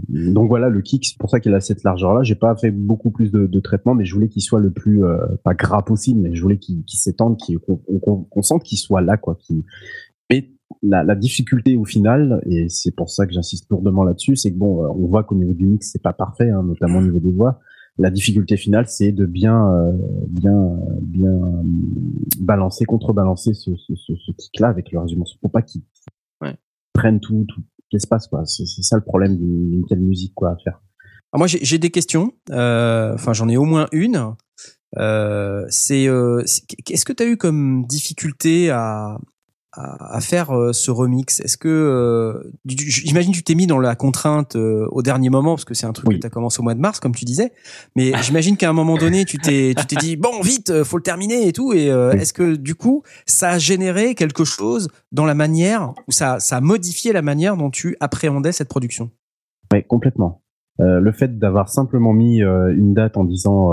donc 0.08 0.48
voilà, 0.48 0.68
le 0.68 0.80
kick, 0.80 1.06
c'est 1.06 1.18
pour 1.18 1.30
ça 1.30 1.38
qu'il 1.38 1.54
a 1.54 1.60
cette 1.60 1.84
largeur-là. 1.84 2.24
J'ai 2.24 2.34
pas 2.34 2.56
fait 2.56 2.72
beaucoup 2.72 3.10
plus 3.10 3.30
de, 3.30 3.46
de 3.46 3.60
traitement, 3.60 3.94
mais 3.94 4.04
je 4.04 4.14
voulais 4.14 4.28
qu'il 4.28 4.42
soit 4.42 4.58
le 4.58 4.72
plus 4.72 5.04
euh, 5.04 5.18
pas 5.44 5.54
gras 5.54 5.82
possible, 5.82 6.20
mais 6.20 6.34
je 6.34 6.42
voulais 6.42 6.58
qu'il 6.58 6.82
s'étende, 6.88 7.38
qu'on 7.38 8.42
sente 8.42 8.64
qu'il 8.64 8.78
soit 8.78 9.02
là, 9.02 9.16
quoi. 9.16 9.38
Mais 10.30 10.50
la, 10.82 11.04
la, 11.04 11.14
difficulté 11.14 11.76
au 11.76 11.84
final, 11.84 12.42
et 12.46 12.68
c'est 12.68 12.94
pour 12.94 13.08
ça 13.08 13.24
que 13.24 13.32
j'insiste 13.32 13.70
lourdement 13.70 14.02
là-dessus, 14.02 14.34
c'est 14.34 14.52
que 14.52 14.58
bon, 14.58 14.84
euh, 14.84 14.88
on 14.88 15.06
voit 15.06 15.22
qu'au 15.22 15.36
niveau 15.36 15.52
du 15.52 15.66
mix, 15.66 15.90
c'est 15.92 16.02
pas 16.02 16.12
parfait, 16.12 16.50
hein, 16.50 16.64
notamment 16.64 16.98
au 16.98 17.02
niveau 17.02 17.20
des 17.20 17.32
voix. 17.32 17.60
La 17.98 18.10
difficulté 18.10 18.56
finale, 18.56 18.86
c'est 18.88 19.10
de 19.10 19.26
bien, 19.26 19.72
euh, 19.72 19.92
bien, 20.28 20.76
bien 21.02 21.36
balancer, 22.38 22.84
contrebalancer 22.84 23.54
ce, 23.54 23.74
ce, 23.76 23.94
ce, 23.96 24.12
ce 24.14 24.32
kick-là 24.32 24.68
avec 24.68 24.92
le 24.92 25.00
résumé. 25.00 25.24
Pour 25.40 25.50
pas 25.50 25.62
qu'il 25.62 25.82
ouais. 26.40 26.56
prenne 26.92 27.18
tout, 27.18 27.44
tout, 27.48 27.62
passe 28.08 28.28
quoi. 28.28 28.44
C'est 28.46 28.66
ça 28.66 28.96
le 28.96 29.02
problème 29.02 29.36
d'une 29.36 29.84
telle 29.86 30.00
musique 30.00 30.32
quoi 30.34 30.50
à 30.50 30.56
faire. 30.56 30.80
Alors 31.32 31.40
moi 31.40 31.46
j'ai 31.48 31.78
des 31.78 31.90
questions. 31.90 32.32
Euh, 32.50 33.14
enfin 33.14 33.32
j'en 33.32 33.48
ai 33.48 33.56
au 33.56 33.64
moins 33.64 33.88
une. 33.92 34.34
Euh, 34.96 35.66
c'est 35.68 36.06
qu'est-ce 36.84 37.04
que 37.04 37.12
tu 37.12 37.22
as 37.22 37.26
eu 37.26 37.36
comme 37.36 37.84
difficulté 37.86 38.70
à, 38.70 39.18
à, 39.78 40.20
faire 40.20 40.50
euh, 40.50 40.72
ce 40.72 40.90
remix. 40.90 41.40
Est-ce 41.40 41.56
que 41.56 41.68
euh, 41.68 42.50
j'imagine 42.64 43.32
tu 43.32 43.42
t'es 43.42 43.54
mis 43.54 43.66
dans 43.66 43.78
la 43.78 43.94
contrainte 43.94 44.56
euh, 44.56 44.86
au 44.90 45.02
dernier 45.02 45.30
moment 45.30 45.54
parce 45.54 45.64
que 45.64 45.74
c'est 45.74 45.86
un 45.86 45.92
truc 45.92 46.08
que 46.08 46.16
tu 46.16 46.26
as 46.26 46.30
commencé 46.30 46.58
au 46.60 46.62
mois 46.64 46.74
de 46.74 46.80
mars 46.80 46.98
comme 46.98 47.14
tu 47.14 47.24
disais, 47.24 47.52
mais 47.94 48.12
j'imagine 48.22 48.56
qu'à 48.56 48.68
un 48.68 48.72
moment 48.72 48.96
donné 48.96 49.24
tu 49.24 49.38
t'es 49.38 49.74
tu 49.76 49.86
t'es 49.86 49.96
dit 49.96 50.16
bon 50.16 50.40
vite 50.42 50.82
faut 50.82 50.96
le 50.96 51.02
terminer 51.02 51.46
et 51.46 51.52
tout. 51.52 51.72
Et 51.72 51.86
est-ce 51.86 52.32
que 52.32 52.56
du 52.56 52.74
coup 52.74 53.02
ça 53.26 53.50
a 53.50 53.58
généré 53.58 54.14
quelque 54.14 54.44
chose 54.44 54.88
dans 55.12 55.24
la 55.24 55.34
manière 55.34 55.94
ou 56.08 56.12
ça 56.12 56.40
ça 56.40 56.56
a 56.56 56.60
modifié 56.60 57.12
la 57.12 57.22
manière 57.22 57.56
dont 57.56 57.70
tu 57.70 57.96
appréhendais 58.00 58.52
cette 58.52 58.68
production? 58.68 59.10
Oui, 59.72 59.84
complètement. 59.84 60.42
le 60.78 61.12
fait 61.12 61.38
d'avoir 61.38 61.68
simplement 61.68 62.12
mis 62.12 62.40
une 62.40 62.94
date 62.94 63.16
en 63.16 63.24
disant 63.24 63.70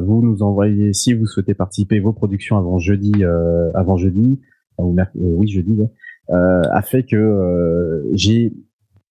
vous 0.00 0.22
nous 0.22 0.42
envoyez 0.42 0.94
si 0.94 1.12
vous 1.12 1.26
souhaitez 1.26 1.54
participer 1.54 2.00
vos 2.00 2.12
productions 2.12 2.56
avant 2.56 2.78
jeudi 2.78 3.12
avant 3.74 3.96
jeudi 3.96 4.38
oui, 4.78 5.48
je 5.48 5.60
dis, 5.60 5.78
euh, 6.30 6.62
a 6.72 6.82
fait 6.82 7.02
que 7.04 7.16
euh, 7.16 8.08
j'ai 8.12 8.52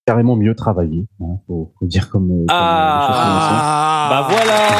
carrément 0.05 0.35
mieux 0.35 0.55
travaillé. 0.55 1.05
Hein, 1.21 1.39
faut, 1.47 1.71
faut, 1.77 1.85
dire 1.85 2.09
comme. 2.09 2.45
ah, 2.49 4.07
bah 4.09 4.27
voilà. 4.29 4.77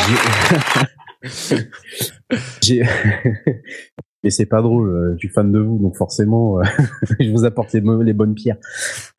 j'ai 2.62 2.84
mais 4.23 4.30
c'est 4.30 4.45
pas 4.45 4.61
drôle. 4.61 5.14
Je 5.14 5.19
suis 5.19 5.30
fan 5.30 5.52
de 5.52 5.60
vous, 5.60 5.80
donc 5.80 5.95
forcément, 5.95 6.61
je 7.19 7.31
vous 7.31 7.45
apporte 7.45 7.73
les, 7.73 7.81
les 8.03 8.14
bonnes 8.14 8.35
pierres. 8.35 8.57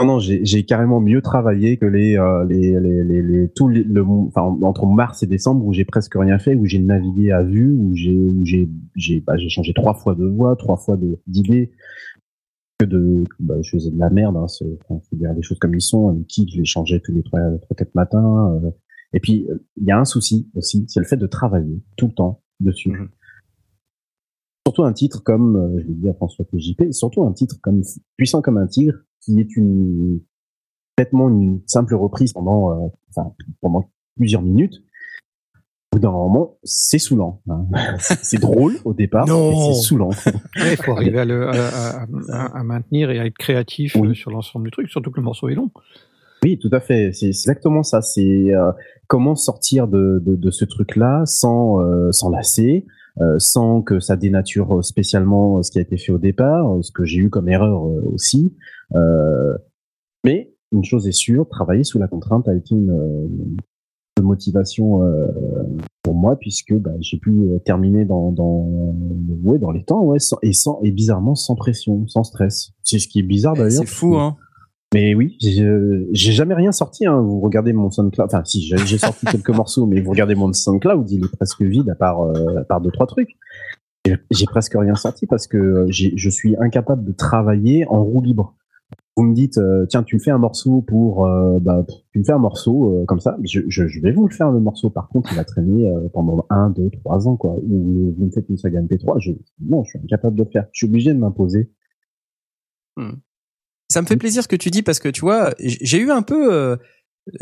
Non, 0.01 0.07
non, 0.07 0.19
j'ai 0.19 0.65
carrément 0.65 1.01
mieux 1.01 1.23
travaillé 1.23 1.77
que 1.77 1.87
les 1.87 2.17
les 2.49 2.81
les 2.81 3.05
les, 3.05 3.23
les 3.23 3.49
tout 3.49 3.69
le 3.69 4.03
enfin 4.03 4.43
entre 4.63 4.87
mars 4.87 5.23
et 5.23 5.27
décembre 5.27 5.65
où 5.65 5.73
j'ai 5.73 5.85
presque 5.85 6.15
rien 6.15 6.39
fait, 6.39 6.55
où 6.55 6.67
j'ai 6.67 6.79
navigué 6.79 7.33
à 7.33 7.43
vue, 7.43 7.73
où 7.73 7.95
j'ai 7.95 8.19
j'ai 8.45 8.69
j'ai 8.95 9.21
bah, 9.21 9.37
j'ai 9.37 9.49
changé 9.49 9.73
trois 9.75 9.95
fois 9.95 10.15
de 10.15 10.25
voix, 10.25 10.57
trois 10.57 10.77
fois 10.77 10.97
d'idées. 11.27 11.73
Que 12.79 12.87
de, 12.87 13.25
bah, 13.39 13.55
je 13.63 13.71
faisais 13.71 13.91
de 13.91 13.99
la 13.99 14.11
merde. 14.11 14.37
Hein, 14.37 14.49
c'est, 14.49 14.67
faut 14.89 15.01
dire 15.13 15.33
les 15.35 15.43
choses 15.43 15.59
comme 15.59 15.75
ils 15.75 15.81
sont. 15.81 16.11
Un 16.11 16.23
kick, 16.27 16.51
je 16.53 16.59
les 16.59 16.65
changeais 16.65 17.01
tous 17.01 17.13
les 17.13 17.23
trois 17.23 17.41
trois 17.61 17.77
quatre 17.77 17.95
matins. 17.95 18.61
et 19.13 19.21
puis 19.21 19.47
il 19.77 19.85
y 19.87 19.91
a 19.91 19.99
un 19.99 20.05
souci 20.05 20.49
aussi, 20.55 20.85
c'est 20.89 21.01
le 21.01 21.07
fait 21.07 21.17
de 21.17 21.27
travailler 21.27 21.81
tout 21.97 22.07
le 22.07 22.15
temps 22.15 22.43
dessus. 22.61 22.91
Mmh 22.91 23.09
surtout 24.67 24.85
un 24.85 24.93
titre 24.93 25.23
comme, 25.23 25.57
euh, 25.57 25.81
je 25.81 25.87
l'ai 25.87 25.95
dit 25.95 26.09
à 26.09 26.15
François 26.15 26.45
TJP, 26.45 26.93
surtout 26.93 27.25
un 27.25 27.33
titre 27.33 27.57
comme 27.63 27.83
Puissant 28.17 28.43
comme 28.43 28.59
un 28.59 28.67
tigre, 28.67 28.95
qui 29.21 29.39
est 29.39 29.57
une 29.57 30.21
complètement 30.97 31.29
une 31.29 31.61
simple 31.67 31.95
reprise 31.95 32.33
pendant, 32.33 32.71
euh, 32.71 32.89
enfin, 33.11 33.33
pendant 33.61 33.91
plusieurs 34.17 34.43
minutes. 34.43 34.83
Au 35.93 35.97
bout 35.97 36.01
d'un 36.01 36.11
moment, 36.11 36.57
c'est 36.65 36.99
saoulant. 36.99 37.43
Hein. 37.51 37.67
c'est 37.99 38.41
drôle 38.41 38.77
au 38.85 38.95
départ, 38.95 39.27
mais 39.27 39.75
c'est 39.75 39.83
saoulant. 39.83 40.11
Il 40.57 40.77
faut 40.83 40.93
arriver 40.93 41.19
à, 41.19 41.25
le, 41.27 41.49
à, 41.49 42.07
à, 42.31 42.63
maintenir 42.65 43.11
et 43.11 43.19
à 43.19 43.27
être 43.27 43.37
créatif 43.37 43.97
euh, 43.97 44.15
sur 44.15 44.31
l'ensemble 44.31 44.67
du 44.67 44.71
truc, 44.71 44.89
surtout 44.89 45.11
que 45.11 45.19
le 45.19 45.25
morceau 45.25 45.51
est 45.51 45.55
long. 45.55 45.71
Oui, 46.43 46.59
tout 46.59 46.71
à 46.73 46.81
fait. 46.81 47.13
C'est 47.13 47.27
exactement 47.27 47.83
ça. 47.83 48.01
C'est 48.01 48.55
euh, 48.55 48.73
comment 49.07 49.37
sortir 49.37 49.87
de, 49.87 50.21
de, 50.25 50.35
de 50.35 50.51
ce 50.51 50.65
truc-là 50.65 51.25
sans 51.27 51.81
euh, 51.81 52.11
lasser, 52.31 52.87
sans 53.39 53.83
que 53.83 54.01
ça 54.01 54.17
dénature 54.17 54.85
spécialement 54.85 55.63
ce 55.63 55.71
qui 55.71 55.79
a 55.79 55.83
été 55.83 55.97
fait 55.97 56.13
au 56.13 56.19
départ, 56.19 56.79
ce 56.83 56.91
que 56.91 57.05
j'ai 57.05 57.19
eu 57.19 57.31
comme 57.31 57.49
erreur 57.49 57.87
euh, 57.87 58.03
aussi. 58.13 58.55
Euh, 58.95 59.57
mais 60.25 60.55
une 60.73 60.85
chose 60.85 61.07
est 61.07 61.13
sûre, 61.13 61.49
travailler 61.49 61.85
sous 61.85 61.99
la 61.99 62.09
contrainte 62.09 62.49
a 62.49 62.55
été 62.55 62.75
une, 62.75 63.59
motivation 64.21 65.01
pour 66.05 66.15
moi 66.15 66.37
puisque 66.37 66.75
bah, 66.75 66.93
j'ai 67.01 67.19
pu 67.19 67.49
terminer 67.65 68.05
dans 68.05 68.31
dans 68.31 68.95
ouais, 69.43 69.59
dans 69.59 69.73
les 69.73 69.83
temps 69.83 70.05
ouais 70.05 70.19
et 70.43 70.53
sans 70.53 70.79
et 70.83 70.93
bizarrement 70.93 71.35
sans 71.35 71.57
pression 71.57 72.07
sans 72.07 72.23
stress 72.23 72.73
c'est 72.85 73.01
ce 73.01 73.09
qui 73.09 73.19
est 73.19 73.25
bizarre 73.25 73.55
d'ailleurs 73.55 73.83
c'est 73.83 73.87
fou 73.87 74.17
hein 74.17 74.37
mais 74.93 75.15
oui, 75.15 75.37
j'ai 75.41 76.33
jamais 76.33 76.55
rien 76.55 76.73
sorti. 76.73 77.07
Hein. 77.07 77.21
Vous 77.21 77.41
regardez 77.41 77.73
mon 77.73 77.91
SoundCloud. 77.91 78.27
Enfin, 78.27 78.45
si 78.45 78.63
j'ai 78.63 78.99
sorti 78.99 79.27
quelques 79.27 79.51
morceaux, 79.57 79.87
mais 79.87 80.01
vous 80.01 80.11
regardez 80.11 80.35
mon 80.35 80.53
SoundCloud, 80.53 81.11
il 81.11 81.25
est 81.25 81.37
presque 81.37 81.63
vide 81.63 81.89
à 81.91 81.95
part 81.95 82.23
euh, 82.23 82.61
à 82.61 82.65
part 82.65 82.81
deux 82.81 82.91
trois 82.91 83.07
trucs. 83.07 83.37
J'ai 84.31 84.47
presque 84.47 84.75
rien 84.75 84.97
sorti 84.97 85.27
parce 85.27 85.47
que 85.47 85.87
je 85.89 86.29
suis 86.29 86.57
incapable 86.59 87.05
de 87.05 87.13
travailler 87.13 87.87
en 87.89 88.03
roue 88.03 88.21
libre. 88.21 88.57
Vous 89.17 89.25
me 89.25 89.35
dites, 89.35 89.59
euh, 89.59 89.85
tiens, 89.87 90.03
tu 90.03 90.17
me 90.17 90.21
fais 90.21 90.31
un 90.31 90.39
morceau 90.39 90.81
pour, 90.81 91.27
euh, 91.27 91.59
bah, 91.61 91.85
tu 92.13 92.19
me 92.19 92.25
fais 92.25 92.33
un 92.33 92.39
morceau 92.39 93.05
comme 93.07 93.21
ça. 93.21 93.37
Je, 93.45 93.61
je, 93.69 93.87
je, 93.87 94.01
vais 94.01 94.11
vous 94.11 94.27
le 94.27 94.35
faire 94.35 94.51
le 94.51 94.59
morceau. 94.59 94.89
Par 94.89 95.09
contre, 95.09 95.31
il 95.33 95.37
va 95.37 95.45
traîner 95.45 95.93
pendant 96.13 96.47
un, 96.51 96.71
deux, 96.71 96.91
trois 96.91 97.29
ans, 97.29 97.37
quoi. 97.37 97.53
Ou 97.53 98.15
vous 98.17 98.25
me 98.25 98.31
faites 98.31 98.49
une 98.49 98.57
saga 98.57 98.81
MP3. 98.81 99.21
Je, 99.21 99.33
non, 99.61 99.85
je 99.85 99.91
suis 99.91 99.99
incapable 100.03 100.37
de 100.37 100.45
le 100.45 100.51
faire. 100.51 100.67
Je 100.73 100.79
suis 100.79 100.87
obligé 100.87 101.13
de 101.13 101.19
m'imposer. 101.19 101.71
Hmm. 102.97 103.13
Ça 103.93 104.01
me 104.01 104.07
fait 104.07 104.17
plaisir 104.17 104.43
ce 104.43 104.49
que 104.49 104.57
tu 104.57 104.71
dis 104.71 104.83
parce 104.83 104.99
que 104.99 105.11
tu 105.11 105.21
vois, 105.21 105.53
j'ai 105.59 105.99
eu 105.99 106.11
un 106.11 106.23
peu, 106.23 106.51
euh, 106.51 106.77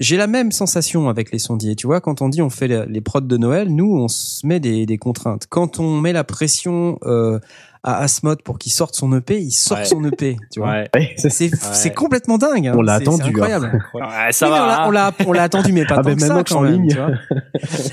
j'ai 0.00 0.16
la 0.16 0.26
même 0.26 0.50
sensation 0.50 1.08
avec 1.08 1.30
les 1.30 1.38
sondiers. 1.38 1.76
Tu 1.76 1.86
vois, 1.86 2.00
quand 2.00 2.22
on 2.22 2.28
dit 2.28 2.42
on 2.42 2.50
fait 2.50 2.66
les, 2.66 3.00
prods 3.00 3.20
de 3.20 3.36
Noël, 3.36 3.68
nous 3.72 3.94
on 3.94 4.08
se 4.08 4.44
met 4.44 4.58
des, 4.58 4.84
des 4.84 4.98
contraintes. 4.98 5.46
Quand 5.48 5.78
on 5.78 6.00
met 6.00 6.12
la 6.12 6.24
pression 6.24 6.98
euh, 7.04 7.38
à 7.84 7.98
Asmod 8.02 8.42
pour 8.42 8.58
qu'il 8.58 8.72
sorte 8.72 8.96
son 8.96 9.16
EP, 9.16 9.40
il 9.40 9.52
sort 9.52 9.86
son 9.86 10.04
EP. 10.04 10.36
Tu 10.52 10.58
vois, 10.58 10.84
ouais. 10.94 11.14
c'est 11.16 11.94
complètement 11.94 12.36
dingue. 12.36 12.66
Hein. 12.66 12.74
On 12.76 12.82
l'a 12.82 12.94
attendu. 12.94 13.22
Hein. 13.22 13.28
incroyable. 13.28 13.84
ça 14.32 14.50
va. 14.50 14.82
Hein. 14.82 14.88
On 14.88 14.90
l'a 14.90 15.12
on 15.24 15.32
l'a 15.32 15.44
attendu, 15.44 15.72
mais 15.72 15.86
pas 15.86 15.98
ah, 15.98 16.02
tant 16.02 16.16
que 16.16 16.20
ça 16.20 16.42
quand 16.42 16.62
même. 16.62 16.88
Tu 16.88 16.96
vois 16.96 17.12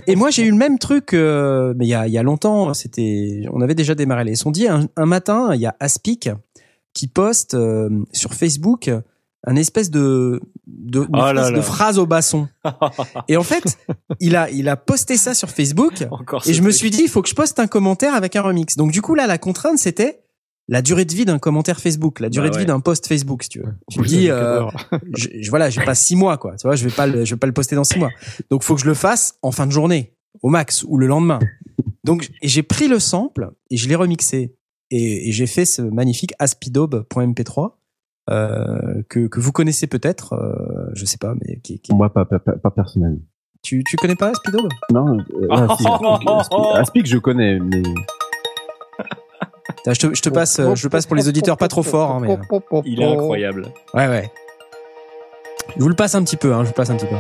Et 0.07 0.15
moi 0.15 0.31
j'ai 0.31 0.43
eu 0.45 0.51
le 0.51 0.57
même 0.57 0.79
truc, 0.79 1.13
euh, 1.13 1.75
mais 1.77 1.85
il 1.85 1.89
y 1.89 1.93
a 1.93 2.07
il 2.07 2.13
y 2.13 2.17
a 2.17 2.23
longtemps. 2.23 2.73
C'était, 2.73 3.43
on 3.53 3.61
avait 3.61 3.75
déjà 3.75 3.93
démarré 3.93 4.23
les 4.23 4.35
sondiers. 4.35 4.67
Un, 4.67 4.87
un 4.95 5.05
matin, 5.05 5.51
il 5.53 5.61
y 5.61 5.67
a 5.67 5.75
Aspic 5.79 6.29
qui 6.97 7.07
poste 7.07 7.53
euh, 7.53 7.89
sur 8.11 8.33
Facebook 8.33 8.89
un 9.45 9.55
espèce 9.55 9.91
de 9.91 10.41
de, 10.65 11.01
oh 11.13 11.51
de 11.51 11.61
phrase 11.61 11.99
au 11.99 12.07
basson. 12.07 12.47
et 13.27 13.37
en 13.37 13.43
fait, 13.43 13.77
il 14.19 14.35
a 14.35 14.49
il 14.49 14.67
a 14.67 14.75
posté 14.75 15.15
ça 15.15 15.35
sur 15.35 15.51
Facebook 15.51 16.07
et 16.47 16.53
je 16.53 16.61
me 16.63 16.71
suis 16.71 16.89
dit 16.89 17.03
il 17.03 17.07
faut 17.07 17.21
que 17.21 17.29
je 17.29 17.35
poste 17.35 17.59
un 17.59 17.67
commentaire 17.67 18.15
avec 18.15 18.35
un 18.35 18.41
remix. 18.41 18.75
Donc 18.77 18.91
du 18.91 19.03
coup 19.03 19.13
là 19.13 19.27
la 19.27 19.37
contrainte 19.37 19.77
c'était 19.77 20.23
la 20.67 20.81
durée 20.81 21.05
de 21.05 21.13
vie 21.13 21.25
d'un 21.25 21.37
commentaire 21.37 21.79
Facebook, 21.79 22.19
la 22.19 22.29
durée 22.29 22.49
bah 22.49 22.55
de 22.55 22.59
vie 22.61 22.65
d'un 22.65 22.79
post 22.79 23.07
Facebook, 23.07 23.43
si 23.43 23.49
tu 23.49 23.59
veux. 23.59 23.73
Tu 23.89 24.01
me 24.01 24.05
dis, 24.05 24.29
euh, 24.29 24.65
je, 25.15 25.49
voilà, 25.49 25.69
j'ai 25.69 25.81
pas 25.81 25.95
six 25.95 26.17
mois, 26.17 26.37
quoi. 26.37 26.57
Tu 26.57 26.67
vois, 26.67 26.75
je 26.75 26.83
vais 26.83 26.93
pas, 26.93 27.07
le, 27.07 27.23
je 27.23 27.35
vais 27.35 27.39
pas 27.39 27.47
le 27.47 27.53
poster 27.53 27.77
dans 27.77 27.85
six 27.85 27.97
mois. 27.97 28.09
Donc, 28.51 28.63
faut 28.63 28.75
que 28.75 28.81
je 28.81 28.85
le 28.85 28.93
fasse 28.93 29.35
en 29.43 29.53
fin 29.53 29.65
de 29.65 29.71
journée, 29.71 30.13
au 30.41 30.49
max, 30.49 30.83
ou 30.85 30.97
le 30.97 31.07
lendemain. 31.07 31.39
Donc, 32.03 32.29
j'ai 32.41 32.63
pris 32.63 32.89
le 32.89 32.99
sample 32.99 33.51
et 33.69 33.77
je 33.77 33.87
l'ai 33.87 33.95
remixé 33.95 34.56
et, 34.91 35.29
et 35.29 35.31
j'ai 35.31 35.47
fait 35.47 35.65
ce 35.65 35.81
magnifique 35.81 36.33
aspidobe.mp3 36.39 37.71
euh, 38.29 39.03
que, 39.09 39.27
que 39.27 39.39
vous 39.39 39.53
connaissez 39.53 39.87
peut-être, 39.87 40.33
euh, 40.33 40.89
je 40.93 41.05
sais 41.05 41.17
pas, 41.17 41.33
mais 41.35 41.59
qui, 41.61 41.79
qui... 41.79 41.93
moi 41.93 42.11
pas, 42.11 42.25
pas, 42.25 42.39
pas 42.39 42.71
personnellement. 42.71 43.21
Tu 43.63 43.83
tu 43.85 43.95
connais 43.97 44.15
pas 44.15 44.29
Aspidobe? 44.29 44.69
Non, 44.91 45.17
euh, 45.17 45.47
ah, 45.51 45.67
Aspic, 46.75 47.05
je 47.07 47.17
connais, 47.17 47.59
mais 47.59 47.81
je 49.87 49.99
te, 49.99 50.13
je 50.13 50.21
te 50.21 50.29
passe, 50.29 50.61
je 50.75 50.87
passe 50.89 51.05
pour 51.05 51.15
les 51.15 51.27
auditeurs 51.29 51.57
pas 51.57 51.67
trop 51.69 51.83
forts, 51.83 52.11
hein, 52.11 52.19
mais 52.21 52.37
il 52.85 53.01
est 53.01 53.05
incroyable. 53.05 53.67
Ouais 53.93 54.07
ouais. 54.07 54.31
Je 55.75 55.81
vous 55.81 55.89
le 55.89 55.95
passe 55.95 56.15
un 56.15 56.23
petit 56.23 56.37
peu, 56.37 56.53
hein, 56.53 56.59
je 56.59 56.65
vous 56.65 56.71
le 56.71 56.75
passe 56.75 56.89
un 56.89 56.97
petit 56.97 57.07
peu. 57.07 57.15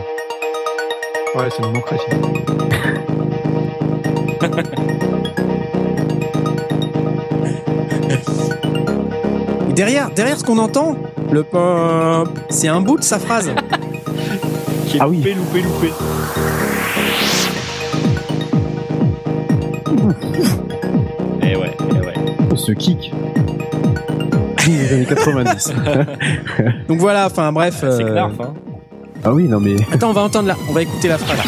Ouais, 1.39 1.49
c'est 1.49 1.61
démocratie. 1.61 2.05
derrière, 9.77 10.09
derrière 10.09 10.37
ce 10.37 10.43
qu'on 10.43 10.57
entend, 10.57 10.97
le 11.31 11.45
c'est 12.49 12.67
un 12.67 12.81
bout 12.81 12.97
de 12.97 13.03
sa 13.03 13.19
phrase. 13.19 13.51
Qui 14.87 14.97
ah 14.99 15.07
oui. 15.07 15.17
loupé, 15.17 15.33
loupé, 15.33 15.61
loupé. 15.61 15.93
Eh 21.43 21.55
ouais, 21.55 21.77
eh 21.91 22.05
ouais. 22.05 22.13
Ce 22.55 22.71
kick. 22.71 23.13
des 24.65 24.93
années 24.93 25.05
90. 25.05 25.73
Donc 26.87 26.99
voilà, 26.99 27.27
enfin 27.27 27.51
bref. 27.51 27.75
C'est 27.79 28.03
clair, 28.03 28.31
hein. 28.39 28.53
Ah 29.23 29.33
oui, 29.33 29.47
non 29.47 29.59
mais. 29.59 29.75
Attends, 29.91 30.09
on 30.09 30.13
va 30.13 30.21
entendre 30.21 30.47
là, 30.47 30.55
on 30.69 30.73
va 30.73 30.81
écouter 30.81 31.09
la 31.09 31.17
phrase. 31.17 31.39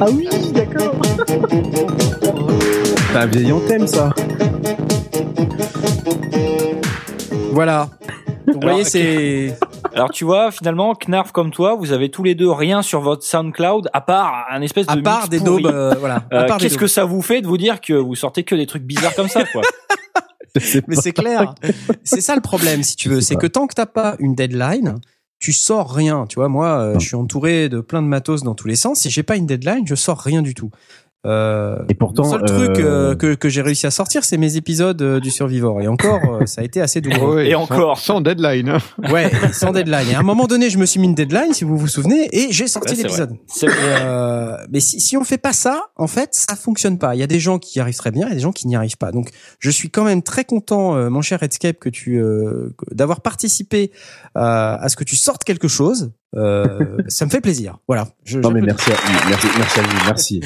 ah 0.00 0.06
oui, 0.10 0.28
d'accord. 0.54 0.94
C'est 3.18 3.24
un 3.24 3.26
vieil 3.26 3.52
thème 3.66 3.86
ça. 3.88 4.14
Voilà. 7.50 7.88
Vous 8.46 8.60
voyez, 8.60 8.84
c'est. 8.84 9.58
Alors 9.92 10.10
tu 10.10 10.24
vois, 10.24 10.52
finalement, 10.52 10.94
Knarf 10.94 11.32
comme 11.32 11.50
toi, 11.50 11.74
vous 11.74 11.90
avez 11.90 12.12
tous 12.12 12.22
les 12.22 12.36
deux 12.36 12.48
rien 12.48 12.80
sur 12.80 13.00
votre 13.00 13.24
SoundCloud 13.24 13.90
à 13.92 14.00
part 14.02 14.46
un 14.52 14.62
espèce 14.62 14.86
de 14.86 14.92
à 14.92 14.96
part 14.98 15.28
des 15.28 15.40
daubes, 15.40 15.66
euh, 15.66 15.96
voilà. 15.98 16.26
Euh, 16.32 16.46
Qu'est-ce 16.60 16.78
que 16.78 16.86
ça 16.86 17.04
vous 17.06 17.20
fait 17.20 17.40
de 17.40 17.48
vous 17.48 17.58
dire 17.58 17.80
que 17.80 17.92
vous 17.92 18.14
sortez 18.14 18.44
que 18.44 18.54
des 18.54 18.66
trucs 18.66 18.84
bizarres 18.84 19.16
comme 19.16 19.28
ça, 19.28 19.42
quoi 19.46 19.62
Mais 20.86 20.94
c'est 20.94 21.10
clair. 21.10 21.56
C'est 22.04 22.20
ça 22.20 22.36
le 22.36 22.40
problème, 22.40 22.84
si 22.84 22.94
tu 22.94 23.08
veux, 23.08 23.20
c'est 23.20 23.34
que 23.34 23.48
tant 23.48 23.66
que 23.66 23.74
t'as 23.74 23.86
pas 23.86 24.14
une 24.20 24.36
deadline, 24.36 24.94
tu 25.40 25.52
sors 25.52 25.92
rien. 25.92 26.26
Tu 26.28 26.36
vois, 26.36 26.48
moi, 26.48 26.80
euh, 26.80 26.98
je 27.00 27.06
suis 27.06 27.16
entouré 27.16 27.68
de 27.68 27.80
plein 27.80 28.02
de 28.02 28.06
matos 28.06 28.44
dans 28.44 28.54
tous 28.54 28.68
les 28.68 28.76
sens. 28.76 29.00
Si 29.00 29.10
j'ai 29.10 29.24
pas 29.24 29.34
une 29.34 29.46
deadline, 29.46 29.86
je 29.86 29.96
sors 29.96 30.20
rien 30.20 30.42
du 30.42 30.54
tout. 30.54 30.70
Euh, 31.28 31.76
et 31.88 31.94
pourtant, 31.94 32.22
le 32.22 32.30
seul 32.30 32.42
truc 32.44 32.78
euh, 32.78 33.14
que, 33.14 33.34
que 33.34 33.48
j'ai 33.50 33.60
réussi 33.60 33.86
à 33.86 33.90
sortir, 33.90 34.24
c'est 34.24 34.38
mes 34.38 34.56
épisodes 34.56 35.00
euh, 35.02 35.20
du 35.20 35.30
Survivor. 35.30 35.80
Et 35.82 35.86
encore, 35.86 36.20
euh, 36.40 36.46
ça 36.46 36.62
a 36.62 36.64
été 36.64 36.80
assez 36.80 37.02
douloureux. 37.02 37.40
et 37.42 37.54
encore, 37.54 37.98
sans, 37.98 38.22
deadline. 38.22 38.70
Hein. 38.70 38.78
Ouais, 39.12 39.30
sans 39.52 39.72
deadline. 39.72 40.08
Et 40.10 40.14
à 40.14 40.20
un 40.20 40.22
moment 40.22 40.46
donné, 40.46 40.70
je 40.70 40.78
me 40.78 40.86
suis 40.86 40.98
mis 41.00 41.06
une 41.06 41.14
deadline, 41.14 41.52
si 41.52 41.64
vous 41.64 41.76
vous 41.76 41.86
souvenez, 41.86 42.28
et 42.32 42.50
j'ai 42.50 42.66
sorti 42.66 42.94
l'épisode. 42.94 43.36
mais 44.70 44.80
si, 44.80 45.00
si 45.00 45.16
on 45.16 45.24
fait 45.24 45.38
pas 45.38 45.52
ça, 45.52 45.82
en 45.96 46.06
fait, 46.06 46.30
ça 46.32 46.56
fonctionne 46.56 46.98
pas. 46.98 47.14
Il 47.14 47.18
y 47.18 47.24
a 47.24 47.26
des 47.26 47.40
gens 47.40 47.58
qui 47.58 47.78
y 47.78 47.82
arrivent 47.82 47.96
très 47.96 48.10
bien, 48.10 48.28
et 48.28 48.34
des 48.34 48.40
gens 48.40 48.52
qui 48.52 48.66
n'y 48.66 48.76
arrivent 48.76 48.98
pas. 48.98 49.12
Donc, 49.12 49.28
je 49.58 49.70
suis 49.70 49.90
quand 49.90 50.04
même 50.04 50.22
très 50.22 50.44
content, 50.44 51.10
mon 51.10 51.20
cher 51.20 51.40
Redscape, 51.40 51.78
que 51.78 51.90
tu 51.90 52.22
d'avoir 52.90 53.20
participé 53.20 53.92
à 54.34 54.88
ce 54.88 54.96
que 54.96 55.04
tu 55.04 55.16
sortes 55.16 55.44
quelque 55.44 55.68
chose. 55.68 56.10
Euh, 56.36 56.98
ça 57.08 57.24
me 57.24 57.30
fait 57.30 57.40
plaisir. 57.40 57.78
Voilà. 57.88 58.08
Je, 58.24 58.38
non 58.38 58.50
mais 58.50 58.60
merci 58.60 58.90
à, 58.90 58.96
merci, 59.28 59.46
merci 59.56 59.78
à 59.78 59.82
vous, 59.82 60.04
merci, 60.06 60.40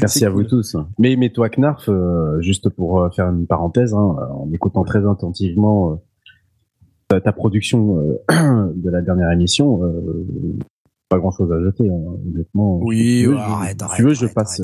merci 0.00 0.24
à 0.24 0.30
vous 0.30 0.44
tous. 0.48 0.76
Mais 0.98 1.16
mais 1.16 1.30
toi 1.30 1.50
Knarf, 1.50 1.88
euh, 1.88 2.40
juste 2.40 2.68
pour 2.70 3.02
euh, 3.02 3.10
faire 3.10 3.28
une 3.28 3.46
parenthèse, 3.46 3.92
hein, 3.92 4.16
en 4.32 4.50
écoutant 4.52 4.84
très 4.84 5.06
attentivement 5.08 6.00
ta, 7.08 7.32
production 7.32 7.96
de 8.28 8.90
la 8.90 9.02
dernière 9.02 9.30
émission, 9.30 9.80
pas 11.08 11.18
grand 11.18 11.30
chose 11.30 11.50
à 11.52 11.60
jeter, 11.60 11.88
hein, 11.88 12.00
honnêtement. 12.34 12.80
Oui, 12.82 13.22
tu 13.22 13.28
veux, 13.28 13.36
arrête, 13.36 13.82
tu 13.96 14.02
veux, 14.02 14.14
je 14.14 14.26
passe. 14.26 14.60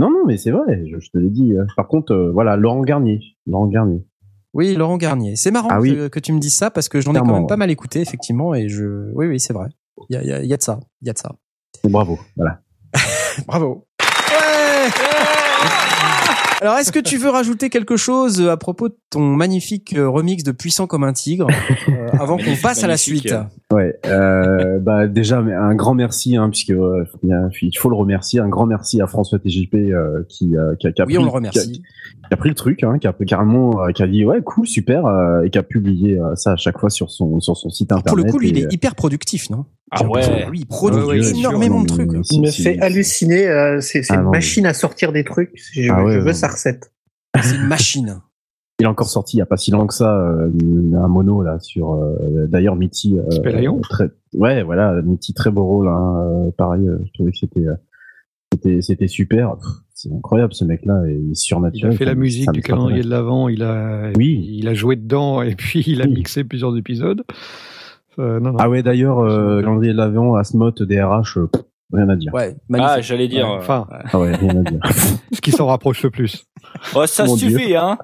Non 0.00 0.10
non 0.10 0.24
mais 0.26 0.36
c'est 0.36 0.50
vrai, 0.50 0.86
je, 0.86 0.98
je 0.98 1.10
te 1.10 1.18
l'ai 1.18 1.30
dit. 1.30 1.56
Hein. 1.58 1.66
Par 1.76 1.88
contre, 1.88 2.14
voilà, 2.32 2.56
Laurent 2.56 2.82
Garnier, 2.82 3.20
Laurent 3.46 3.66
Garnier. 3.66 4.02
Oui, 4.54 4.74
Laurent 4.74 4.96
Garnier. 4.96 5.36
C'est 5.36 5.50
marrant 5.50 5.68
ah 5.70 5.80
que, 5.80 6.18
tu 6.18 6.32
me 6.32 6.38
dises 6.38 6.56
ça 6.56 6.70
parce 6.70 6.88
que 6.88 7.00
j'en 7.00 7.14
ai 7.14 7.18
quand 7.18 7.32
même 7.32 7.46
pas 7.46 7.56
mal 7.56 7.70
écouté, 7.70 8.00
effectivement, 8.00 8.54
et 8.54 8.68
je, 8.68 9.12
oui, 9.14 9.26
oui, 9.26 9.40
c'est 9.40 9.52
vrai. 9.52 9.68
Il 10.08 10.16
y 10.16 10.32
a, 10.32 10.42
y 10.42 10.52
a 10.52 10.56
de 10.56 10.62
ça. 10.62 10.80
Il 11.02 11.08
y 11.08 11.10
a 11.10 11.12
de 11.12 11.18
ça. 11.18 11.32
Bravo. 11.84 12.18
Voilà. 12.36 12.60
Bravo. 13.46 13.86
Ouais 14.00 14.90
alors, 16.60 16.76
est-ce 16.78 16.90
que 16.90 16.98
tu 16.98 17.18
veux 17.18 17.30
rajouter 17.30 17.70
quelque 17.70 17.96
chose 17.96 18.40
à 18.40 18.56
propos 18.56 18.88
de 18.88 18.98
ton 19.10 19.20
magnifique 19.20 19.94
euh, 19.96 20.08
remix 20.08 20.42
de 20.42 20.52
Puissant 20.52 20.86
comme 20.86 21.04
un 21.04 21.12
tigre 21.12 21.46
euh, 21.88 22.08
avant 22.18 22.36
qu'on 22.36 22.56
passe 22.60 22.84
à 22.84 22.86
la 22.86 22.96
suite 22.96 23.34
Ouais, 23.72 23.98
euh, 24.06 24.78
bah 24.78 25.06
déjà 25.06 25.38
un 25.38 25.74
grand 25.74 25.94
merci 25.94 26.36
hein, 26.36 26.48
puisque 26.50 26.70
euh, 26.70 27.04
il 27.22 27.76
faut 27.78 27.88
le 27.88 27.96
remercier, 27.96 28.40
un 28.40 28.48
grand 28.48 28.66
merci 28.66 29.00
à 29.00 29.06
François 29.06 29.38
TJP 29.38 29.74
euh, 29.74 30.24
qui, 30.28 30.54
qui, 30.78 30.86
a, 30.86 30.92
qui, 30.92 31.02
a 31.02 31.06
oui, 31.06 31.18
on 31.18 31.24
le 31.24 31.30
remercie. 31.30 31.82
Qui 31.82 32.34
a, 32.34 32.36
pris 32.36 32.48
le 32.50 32.54
truc, 32.54 32.82
hein, 32.82 32.98
qui 32.98 33.06
a 33.06 33.12
carrément 33.26 33.86
qui 33.94 34.02
a 34.02 34.06
dit 34.06 34.24
ouais 34.24 34.42
cool 34.42 34.66
super 34.66 35.04
et 35.44 35.50
qui 35.50 35.58
a 35.58 35.62
publié 35.62 36.18
ça 36.34 36.52
à 36.52 36.56
chaque 36.56 36.78
fois 36.78 36.90
sur 36.90 37.10
son 37.10 37.40
sur 37.40 37.56
son 37.56 37.70
site 37.70 37.92
internet. 37.92 38.06
Pour 38.06 38.16
le 38.16 38.30
coup, 38.30 38.40
il 38.42 38.58
est 38.58 38.72
hyper 38.72 38.94
productif, 38.94 39.48
non? 39.50 39.64
Ah 39.90 40.04
ouais. 40.06 40.46
Oui, 40.50 40.60
il 40.60 40.66
produit 40.66 41.38
énormément 41.38 41.82
de 41.82 41.86
trucs. 41.86 42.10
Il 42.30 42.42
me 42.42 42.50
fait 42.50 42.78
halluciner. 42.80 43.78
c'est 43.80 44.02
ah 44.10 44.16
une 44.16 44.30
machine 44.30 44.66
à 44.66 44.74
sortir 44.74 45.12
des 45.12 45.24
trucs. 45.24 45.52
Je, 45.72 45.90
ah 45.90 46.04
je 46.08 46.18
veux 46.18 46.32
sa 46.32 46.48
recette. 46.48 46.92
C'est 47.42 47.56
une 47.56 47.66
machine. 47.66 48.20
Il 48.80 48.86
a 48.86 48.90
encore 48.90 49.08
sorti 49.08 49.36
il 49.36 49.40
y 49.40 49.42
a 49.42 49.46
pas 49.46 49.56
si 49.56 49.72
longtemps 49.72 49.88
que 49.88 49.94
ça 49.94 50.16
euh, 50.16 50.50
un 50.94 51.08
mono 51.08 51.42
là 51.42 51.58
sur 51.58 51.94
euh, 51.94 52.46
d'ailleurs 52.46 52.76
Mitty 52.76 53.18
euh, 53.18 53.80
très 53.82 54.10
ouais 54.34 54.62
voilà 54.62 55.02
Mitty 55.02 55.34
très 55.34 55.50
beau 55.50 55.64
rôle 55.64 55.88
hein, 55.88 56.50
pareil 56.56 56.88
je 57.04 57.12
trouvais 57.12 57.32
que 57.32 57.38
c'était 57.38 57.66
c'était 58.52 58.80
c'était 58.80 59.08
super. 59.08 59.56
C'est 59.94 60.12
incroyable 60.12 60.54
ce 60.54 60.64
mec 60.64 60.86
là 60.86 61.02
et 61.08 61.34
surnaturel 61.34 61.92
il 61.92 61.94
a 61.94 61.98
fait 61.98 62.04
la 62.04 62.14
musique 62.14 62.52
du 62.52 62.60
calendrier 62.60 63.02
de 63.02 63.10
l'avant 63.10 63.48
il 63.48 63.64
a 63.64 64.12
oui. 64.16 64.48
il 64.52 64.68
a 64.68 64.74
joué 64.74 64.94
dedans 64.94 65.42
et 65.42 65.56
puis 65.56 65.82
il 65.84 66.00
a 66.00 66.06
mixé 66.06 66.44
plusieurs 66.44 66.76
épisodes. 66.76 67.24
Non, 68.16 68.40
non. 68.40 68.56
ah 68.58 68.68
ouais 68.68 68.84
d'ailleurs 68.84 69.18
calendrier 69.60 69.92
de 69.92 69.98
l'avant 69.98 70.36
Asmot 70.36 70.70
DRH 70.70 71.38
rien 71.92 72.08
à 72.08 72.16
dire 72.16 72.32
ouais 72.34 72.56
ah 72.74 73.00
j'allais 73.00 73.28
dire 73.28 73.46
enfin 73.48 73.86
ah 73.90 74.18
ouais 74.18 74.34
rien 74.34 74.56
à 74.56 74.70
dire 74.70 74.80
ce 75.32 75.40
qui 75.40 75.52
s'en 75.52 75.66
rapproche 75.66 76.02
le 76.02 76.10
plus 76.10 76.48
Oh, 76.94 77.06
ça 77.06 77.26
suffit, 77.26 77.74
hein. 77.76 77.98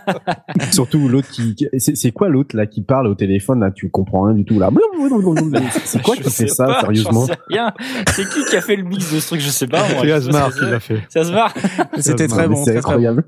Surtout 0.72 1.08
l'autre 1.08 1.28
qui, 1.28 1.54
c'est 1.78 2.10
quoi 2.10 2.28
l'autre 2.28 2.56
là 2.56 2.66
qui 2.66 2.82
parle 2.82 3.06
au 3.06 3.14
téléphone 3.14 3.60
là, 3.60 3.70
tu 3.70 3.90
comprends 3.90 4.22
rien 4.22 4.34
du 4.34 4.44
tout 4.44 4.58
là. 4.58 4.70
C'est 5.84 6.02
quoi 6.02 6.16
qui 6.16 6.30
fait 6.30 6.48
ça, 6.48 6.80
sérieusement? 6.80 7.26
C'est 7.26 8.28
qui 8.28 8.44
qui 8.44 8.56
a 8.56 8.60
fait 8.60 8.76
le 8.76 8.84
mix 8.84 9.12
de 9.12 9.20
ce 9.20 9.26
truc, 9.26 9.40
je 9.40 9.48
sais 9.48 9.66
pas. 9.66 9.82
C'est 10.00 10.12
Asmar 10.12 10.52
qui 10.52 10.64
l'a 10.64 10.80
fait. 10.80 11.02
C'est 11.08 11.20
Asmar. 11.20 11.54
C'était 11.98 12.28
très 12.28 12.48
bon, 12.48 12.62
c'est 12.64 12.76
incroyable. 12.76 13.24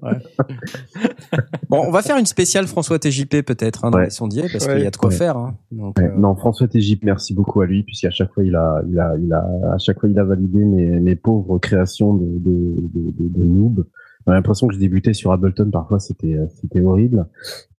Bon. 1.69 1.85
on 1.87 1.91
va 1.91 2.03
faire 2.03 2.17
une 2.17 2.27
spéciale 2.27 2.67
François 2.67 2.99
TJP 2.99 3.43
peut-être 3.43 3.85
hein, 3.85 3.91
dans 3.91 3.99
les 3.99 4.11
sondiers 4.11 4.47
parce 4.51 4.67
qu'il 4.67 4.81
y 4.81 4.87
a 4.87 4.91
de 4.91 4.97
quoi 4.97 5.11
faire. 5.11 5.37
Hein. 5.37 5.55
Donc, 5.71 5.99
euh, 6.01 6.11
Non, 6.17 6.35
François 6.35 6.67
TJP, 6.67 7.05
merci 7.05 7.35
beaucoup 7.35 7.61
à 7.61 7.67
lui 7.67 7.83
puisqu'à 7.83 8.11
chaque 8.11 8.33
fois 8.33 8.45
il 8.45 8.55
a, 8.57 8.83
il 8.89 8.99
a, 8.99 9.15
il 9.19 9.33
a, 9.33 9.45
à 9.75 9.79
chaque 9.81 9.99
fois 9.99 10.09
il 10.09 10.19
a 10.19 10.25
validé 10.25 10.65
mes, 10.65 11.01
mes 11.01 11.17
pauvres 11.17 11.59
créations 11.59 12.15
de, 12.15 12.27
de, 12.39 12.75
de, 12.95 13.29
de, 13.29 13.45
noob. 13.45 13.85
J'ai 14.27 14.33
l'impression 14.33 14.69
que 14.69 14.75
je 14.75 14.79
débutais 14.79 15.15
sur 15.15 15.33
Ableton 15.33 15.71
parfois, 15.71 15.99
c'était 15.99 16.35
euh, 16.35 16.47
c'était 16.61 16.81
horrible. 16.81 17.27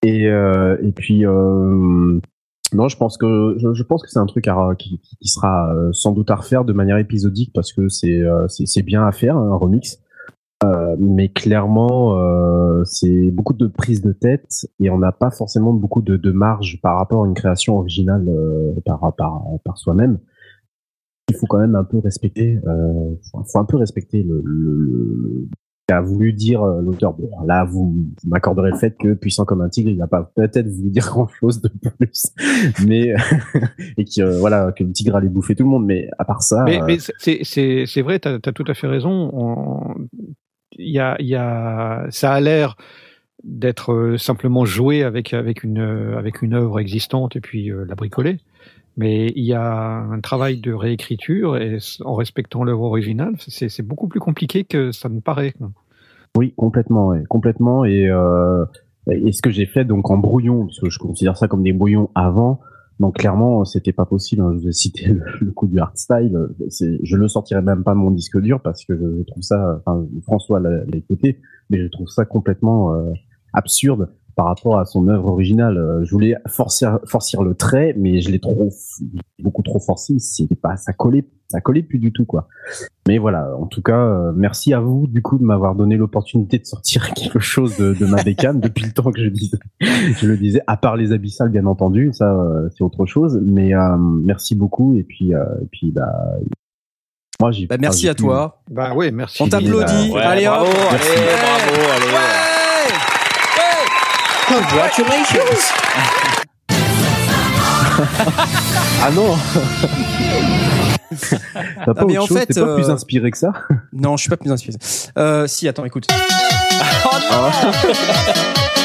Et 0.03 0.27
euh, 0.27 0.77
et 0.81 0.91
puis 0.91 1.25
euh, 1.25 2.19
non, 2.73 2.87
je 2.87 2.97
pense 2.97 3.17
que 3.17 3.55
je, 3.57 3.83
pense 3.83 4.01
que 4.01 4.09
c'est 4.09 4.19
un 4.19 4.25
truc 4.25 4.49
qui, 4.79 4.99
sera 5.23 5.73
sans 5.91 6.13
doute 6.13 6.31
à 6.31 6.35
refaire 6.35 6.65
de 6.65 6.73
manière 6.73 6.97
épisodique 6.97 7.51
parce 7.53 7.73
que 7.73 7.89
c'est 7.89 8.21
c'est 8.47 8.83
bien 8.83 9.05
à 9.05 9.11
faire 9.11 9.37
un 9.37 9.55
remix. 9.55 9.99
Mais 10.99 11.29
clairement, 11.29 12.15
c'est 12.85 13.29
beaucoup 13.31 13.53
de 13.53 13.67
prise 13.67 14.01
de 14.01 14.13
tête 14.13 14.67
et 14.79 14.89
on 14.89 14.99
n'a 14.99 15.11
pas 15.11 15.31
forcément 15.31 15.73
beaucoup 15.73 16.01
de, 16.01 16.15
de, 16.15 16.31
marge 16.31 16.79
par 16.81 16.97
rapport 16.97 17.25
à 17.25 17.27
une 17.27 17.33
création 17.33 17.77
originale 17.77 18.25
par, 18.85 19.13
par, 19.17 19.43
par 19.65 19.77
soi-même. 19.77 20.19
Il 21.31 21.35
faut 21.37 21.47
quand 21.47 21.59
même 21.59 21.75
un 21.75 21.83
peu 21.83 21.99
respecter, 21.99 22.59
euh, 22.67 23.15
faut 23.31 23.59
un 23.59 23.65
peu 23.65 23.77
respecter 23.77 24.23
le, 24.23 24.41
le, 24.43 25.47
a 25.91 26.01
voulu 26.01 26.33
dire 26.33 26.63
euh, 26.63 26.81
l'auteur. 26.81 27.13
Bon, 27.13 27.29
là, 27.45 27.63
vous, 27.63 27.95
m'accorderez 28.25 28.71
le 28.71 28.77
fait 28.77 28.95
que 28.97 29.13
puissant 29.13 29.45
comme 29.45 29.61
un 29.61 29.69
tigre, 29.69 29.89
il 29.89 29.97
n'a 29.97 30.07
pas 30.07 30.31
peut-être 30.35 30.67
voulu 30.67 30.89
dire 30.89 31.05
grand 31.07 31.27
chose 31.27 31.61
de 31.61 31.69
plus, 31.69 32.31
mais 32.85 33.13
et 33.97 34.05
que 34.05 34.21
euh, 34.21 34.39
voilà 34.39 34.71
que 34.71 34.83
le 34.83 34.91
tigre 34.91 35.15
allait 35.15 35.29
bouffer 35.29 35.55
tout 35.55 35.63
le 35.63 35.69
monde. 35.69 35.85
Mais 35.85 36.09
à 36.17 36.25
part 36.25 36.41
ça, 36.41 36.63
mais, 36.65 36.81
euh, 36.81 36.97
c'est 37.17 37.43
c'est 37.43 38.01
vrai, 38.01 38.19
t'as 38.19 38.37
as 38.43 38.51
tout 38.51 38.65
à 38.67 38.73
fait 38.73 38.87
raison. 38.87 39.95
Il 40.77 40.91
y 40.91 40.99
a 40.99 41.15
il 41.19 41.27
y 41.27 41.35
a 41.35 42.07
ça 42.09 42.33
a 42.33 42.39
l'air 42.39 42.75
d'être 43.43 44.15
simplement 44.17 44.65
joué 44.65 45.03
avec 45.03 45.33
avec 45.33 45.63
une 45.63 45.79
avec 46.17 46.41
une 46.41 46.53
œuvre 46.53 46.79
existante 46.79 47.35
et 47.35 47.41
puis 47.41 47.71
la 47.87 47.95
bricoler. 47.95 48.37
Mais 48.97 49.31
il 49.35 49.43
y 49.45 49.53
a 49.53 49.63
un 49.63 50.19
travail 50.19 50.59
de 50.59 50.73
réécriture 50.73 51.57
et 51.57 51.77
en 52.03 52.13
respectant 52.13 52.63
l'œuvre 52.63 52.83
originale, 52.83 53.35
c'est 53.37 53.85
beaucoup 53.85 54.07
plus 54.07 54.19
compliqué 54.19 54.63
que 54.63 54.91
ça 54.91 55.09
ne 55.09 55.19
paraît. 55.19 55.53
Oui, 56.37 56.53
complètement, 56.57 57.13
complètement. 57.29 57.85
Et, 57.85 58.09
euh, 58.09 58.65
et 59.09 59.31
ce 59.31 59.41
que 59.41 59.49
j'ai 59.49 59.65
fait 59.65 59.85
donc 59.85 60.09
en 60.09 60.17
brouillon, 60.17 60.65
parce 60.65 60.79
que 60.79 60.89
je 60.89 60.99
considère 60.99 61.37
ça 61.37 61.47
comme 61.47 61.63
des 61.63 61.73
brouillons 61.73 62.09
avant. 62.15 62.59
Donc 62.99 63.15
clairement, 63.15 63.65
c'était 63.65 63.93
pas 63.93 64.05
possible. 64.05 64.41
Hein, 64.43 64.55
je 64.59 64.65
vais 64.65 64.71
citer 64.71 65.07
le, 65.07 65.51
coup 65.51 65.67
du 65.67 65.79
hardstyle. 65.79 66.37
Je 66.69 67.17
ne 67.17 67.27
sortirais 67.27 67.61
même 67.61 67.83
pas 67.83 67.95
mon 67.95 68.11
disque 68.11 68.39
dur 68.39 68.61
parce 68.61 68.85
que 68.85 68.95
je, 68.95 69.23
trouve 69.23 69.41
ça. 69.41 69.79
Enfin, 69.79 70.05
François 70.23 70.59
l'a 70.59 70.83
écouté, 70.93 71.39
mais 71.69 71.81
je 71.81 71.87
trouve 71.87 72.07
ça 72.07 72.25
complètement 72.25 72.93
euh, 72.93 73.11
absurde 73.53 74.09
par 74.35 74.47
rapport 74.47 74.79
à 74.79 74.85
son 74.85 75.07
œuvre 75.07 75.27
originale. 75.27 75.77
Euh, 75.77 76.03
je 76.03 76.11
voulais 76.11 76.35
forcer, 76.47 76.87
forcer 77.05 77.37
le 77.41 77.55
trait, 77.55 77.93
mais 77.97 78.21
je 78.21 78.31
l'ai 78.31 78.39
trop, 78.39 78.69
beaucoup 79.39 79.63
trop 79.63 79.79
forcé. 79.79 80.19
C'était 80.19 80.55
pas, 80.55 80.77
ça 80.77 80.93
collait, 80.93 81.25
ça 81.49 81.61
collait 81.61 81.83
plus 81.83 81.99
du 81.99 82.11
tout, 82.11 82.25
quoi. 82.25 82.47
Mais 83.07 83.17
voilà. 83.17 83.55
En 83.57 83.65
tout 83.65 83.81
cas, 83.81 83.99
euh, 83.99 84.31
merci 84.35 84.73
à 84.73 84.79
vous, 84.79 85.07
du 85.07 85.21
coup, 85.21 85.37
de 85.37 85.43
m'avoir 85.43 85.75
donné 85.75 85.97
l'opportunité 85.97 86.59
de 86.59 86.65
sortir 86.65 87.13
quelque 87.15 87.39
chose 87.39 87.77
de, 87.77 87.93
de 87.93 88.05
ma 88.05 88.23
bécane 88.23 88.59
depuis 88.61 88.85
le 88.85 88.91
temps 88.91 89.11
que 89.11 89.23
je 89.23 89.29
disais, 89.29 89.57
je 89.79 90.27
le 90.27 90.37
disais, 90.37 90.61
à 90.67 90.77
part 90.77 90.95
les 90.95 91.11
abyssales, 91.11 91.49
bien 91.49 91.65
entendu. 91.65 92.11
Ça, 92.13 92.33
euh, 92.33 92.69
c'est 92.75 92.83
autre 92.83 93.05
chose. 93.05 93.39
Mais 93.43 93.71
merci 94.23 94.55
beaucoup. 94.55 94.97
Et 94.97 95.03
puis, 95.03 95.31
et 95.31 95.67
puis, 95.71 95.91
bah, 95.91 96.11
Moi, 97.39 97.51
j'y. 97.51 97.67
Bah, 97.67 97.77
merci 97.79 98.07
à 98.07 98.15
toi. 98.15 98.61
Bah 98.69 98.93
oui, 98.95 99.11
merci. 99.11 99.41
On 99.41 99.47
t'applaudit. 99.47 100.13
allez, 100.15 100.45
bravo, 100.45 100.65
allez, 100.65 101.11
bravo, 101.41 101.81
allez. 101.95 102.50
Congratulations. 104.51 105.39
ah 109.01 109.11
non. 109.13 109.37
T'as 111.85 111.93
pas 111.93 112.05
mais 112.05 112.17
en 112.17 112.27
fait, 112.27 112.53
pas 112.53 112.75
plus 112.75 112.89
inspiré 112.89 113.31
que 113.31 113.37
ça? 113.37 113.53
Non, 113.93 114.17
je 114.17 114.21
suis 114.21 114.29
pas 114.29 114.37
plus 114.37 114.51
inspiré. 114.51 114.77
Euh, 115.17 115.47
si, 115.47 115.67
attends, 115.69 115.85
écoute. 115.85 116.07
oh 116.11 117.09
non 117.31 117.71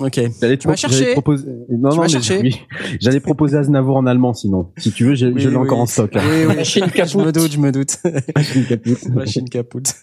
Ok. 0.00 0.20
J'allais 0.40 0.56
tu 0.56 0.68
m'as 0.68 0.76
cherché. 0.76 1.12
Proposer... 1.12 1.46
Non, 1.68 1.90
tu 2.06 2.16
non. 2.16 2.50
J'allais 3.00 3.20
proposer 3.20 3.58
Aznavour 3.58 3.96
en 3.96 4.06
allemand, 4.06 4.32
sinon. 4.32 4.70
Si 4.78 4.92
tu 4.92 5.04
veux, 5.04 5.14
je, 5.14 5.36
je 5.36 5.48
l'ai 5.48 5.56
encore 5.56 5.80
en 5.80 5.86
stock. 5.86 6.14
Hein. 6.16 6.22
Oui, 6.24 6.44
oui. 6.48 6.56
Machine 6.56 6.86
Je 6.94 7.18
me 7.18 7.30
doute, 7.30 7.52
je 7.52 7.58
me 7.58 7.72
doute. 7.72 7.98
Machine 8.36 8.66
capoute. 8.66 9.08
Machine 9.10 9.48
capoute. 9.48 9.94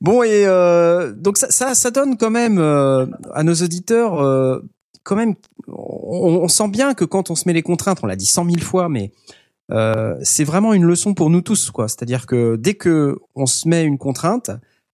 Bon, 0.00 0.22
et 0.22 0.44
euh, 0.46 1.12
donc 1.12 1.38
ça, 1.38 1.50
ça, 1.50 1.74
ça 1.74 1.90
donne 1.90 2.16
quand 2.16 2.30
même 2.30 2.58
euh, 2.58 3.06
à 3.32 3.42
nos 3.42 3.54
auditeurs, 3.54 4.20
euh, 4.20 4.60
quand 5.02 5.16
même, 5.16 5.34
on, 5.68 6.42
on, 6.42 6.48
sent 6.48 6.68
bien 6.68 6.94
que 6.94 7.04
quand 7.04 7.30
on 7.30 7.34
se 7.34 7.44
met 7.46 7.54
les 7.54 7.62
contraintes, 7.62 8.00
on 8.02 8.06
l'a 8.06 8.16
dit 8.16 8.26
cent 8.26 8.44
mille 8.44 8.62
fois, 8.62 8.88
mais 8.88 9.12
euh, 9.72 10.16
c'est 10.22 10.44
vraiment 10.44 10.74
une 10.74 10.84
leçon 10.84 11.14
pour 11.14 11.30
nous 11.30 11.40
tous, 11.40 11.70
quoi. 11.70 11.88
C'est-à-dire 11.88 12.26
que 12.26 12.56
dès 12.56 12.74
que 12.74 13.18
on 13.34 13.46
se 13.46 13.68
met 13.68 13.84
une 13.84 13.98
contrainte, 13.98 14.50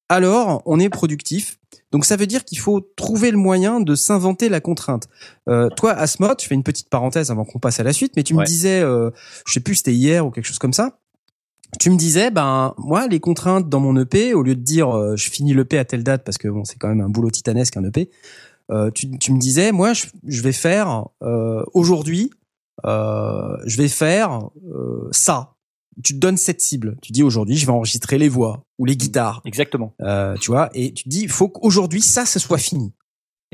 alors 0.08 0.62
on 0.66 0.78
est 0.78 0.88
productif 0.88 1.58
donc 1.92 2.06
ça 2.06 2.16
veut 2.16 2.26
dire 2.26 2.44
qu'il 2.44 2.58
faut 2.58 2.80
trouver 2.80 3.30
le 3.30 3.36
moyen 3.36 3.80
de 3.80 3.94
s'inventer 3.94 4.48
la 4.48 4.60
contrainte. 4.60 5.08
Euh, 5.48 5.68
toi, 5.68 5.92
Asmod, 5.92 6.40
je 6.40 6.46
fais 6.46 6.54
une 6.54 6.64
petite 6.64 6.88
parenthèse 6.88 7.30
avant 7.30 7.44
qu'on 7.44 7.58
passe 7.58 7.78
à 7.78 7.82
la 7.82 7.92
suite, 7.92 8.14
mais 8.16 8.22
tu 8.22 8.34
me 8.34 8.44
disais, 8.44 8.80
euh, 8.80 9.10
je 9.46 9.52
sais 9.52 9.60
plus, 9.60 9.76
c'était 9.76 9.94
hier 9.94 10.26
ou 10.26 10.30
quelque 10.30 10.46
chose 10.46 10.58
comme 10.58 10.72
ça. 10.72 10.98
Tu 11.78 11.90
me 11.90 11.96
disais, 11.96 12.30
ben 12.30 12.74
moi, 12.78 13.06
les 13.06 13.20
contraintes 13.20 13.68
dans 13.68 13.80
mon 13.80 13.96
EP, 13.96 14.34
au 14.34 14.42
lieu 14.42 14.54
de 14.54 14.60
dire 14.60 14.94
euh, 14.94 15.16
je 15.16 15.30
finis 15.30 15.54
l'EP 15.54 15.78
à 15.78 15.84
telle 15.84 16.02
date 16.02 16.24
parce 16.24 16.38
que 16.38 16.48
bon, 16.48 16.64
c'est 16.64 16.78
quand 16.78 16.88
même 16.88 17.00
un 17.00 17.08
boulot 17.08 17.30
titanesque 17.30 17.76
un 17.76 17.84
EP. 17.84 18.10
Euh, 18.70 18.90
tu, 18.90 19.18
tu, 19.18 19.32
me 19.32 19.38
disais, 19.38 19.72
moi, 19.72 19.92
je, 19.92 20.06
je 20.26 20.42
vais 20.42 20.52
faire 20.52 21.08
euh, 21.22 21.62
aujourd'hui, 21.74 22.30
je 22.84 23.76
vais 23.76 23.88
faire 23.88 24.48
ça 25.10 25.54
tu 26.02 26.14
te 26.14 26.18
donnes 26.18 26.36
cette 26.36 26.60
cible. 26.60 26.96
Tu 27.02 27.12
dis 27.12 27.22
aujourd'hui, 27.22 27.56
je 27.56 27.66
vais 27.66 27.72
enregistrer 27.72 28.18
les 28.18 28.28
voix 28.28 28.64
ou 28.78 28.84
les 28.84 28.96
guitares. 28.96 29.42
Exactement. 29.44 29.94
Euh, 30.00 30.36
tu 30.36 30.50
vois, 30.50 30.70
et 30.74 30.92
tu 30.92 31.08
dis, 31.08 31.22
il 31.22 31.28
faut 31.28 31.48
qu'aujourd'hui 31.48 32.00
ça, 32.00 32.26
ce 32.26 32.38
soit 32.38 32.58
fini. 32.58 32.92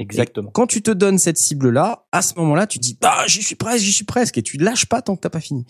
Exactement. 0.01 0.52
quand 0.52 0.69
tu 0.69 0.81
te 0.81 0.93
donnes 0.93 1.19
cette 1.19 1.39
cible-là, 1.39 2.06
à 2.12 2.23
ce 2.23 2.35
moment-là, 2.36 2.69
tu 2.69 2.78
dis, 2.78 2.97
bah, 3.01 3.24
j'y 3.27 3.43
suis 3.43 3.56
presque, 3.56 3.85
j'y 3.85 3.93
suis 3.93 4.05
presque, 4.05 4.39
et 4.39 4.43
tu 4.43 4.56
lâches 4.56 4.86
pas 4.86 5.02
tant 5.02 5.16
que 5.16 5.20
t'as 5.20 5.28
pas 5.28 5.40
fini. 5.40 5.66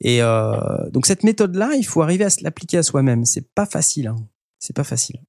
Et 0.00 0.22
euh, 0.22 0.88
donc 0.92 1.04
cette 1.04 1.24
méthode-là, 1.24 1.72
il 1.76 1.84
faut 1.84 2.00
arriver 2.00 2.24
à 2.24 2.30
se 2.30 2.42
l'appliquer 2.42 2.78
à 2.78 2.82
soi-même. 2.82 3.26
C'est 3.26 3.46
pas 3.54 3.66
facile. 3.66 4.06
Hein. 4.06 4.16
C'est 4.58 4.74
pas 4.74 4.84
facile. 4.84 5.20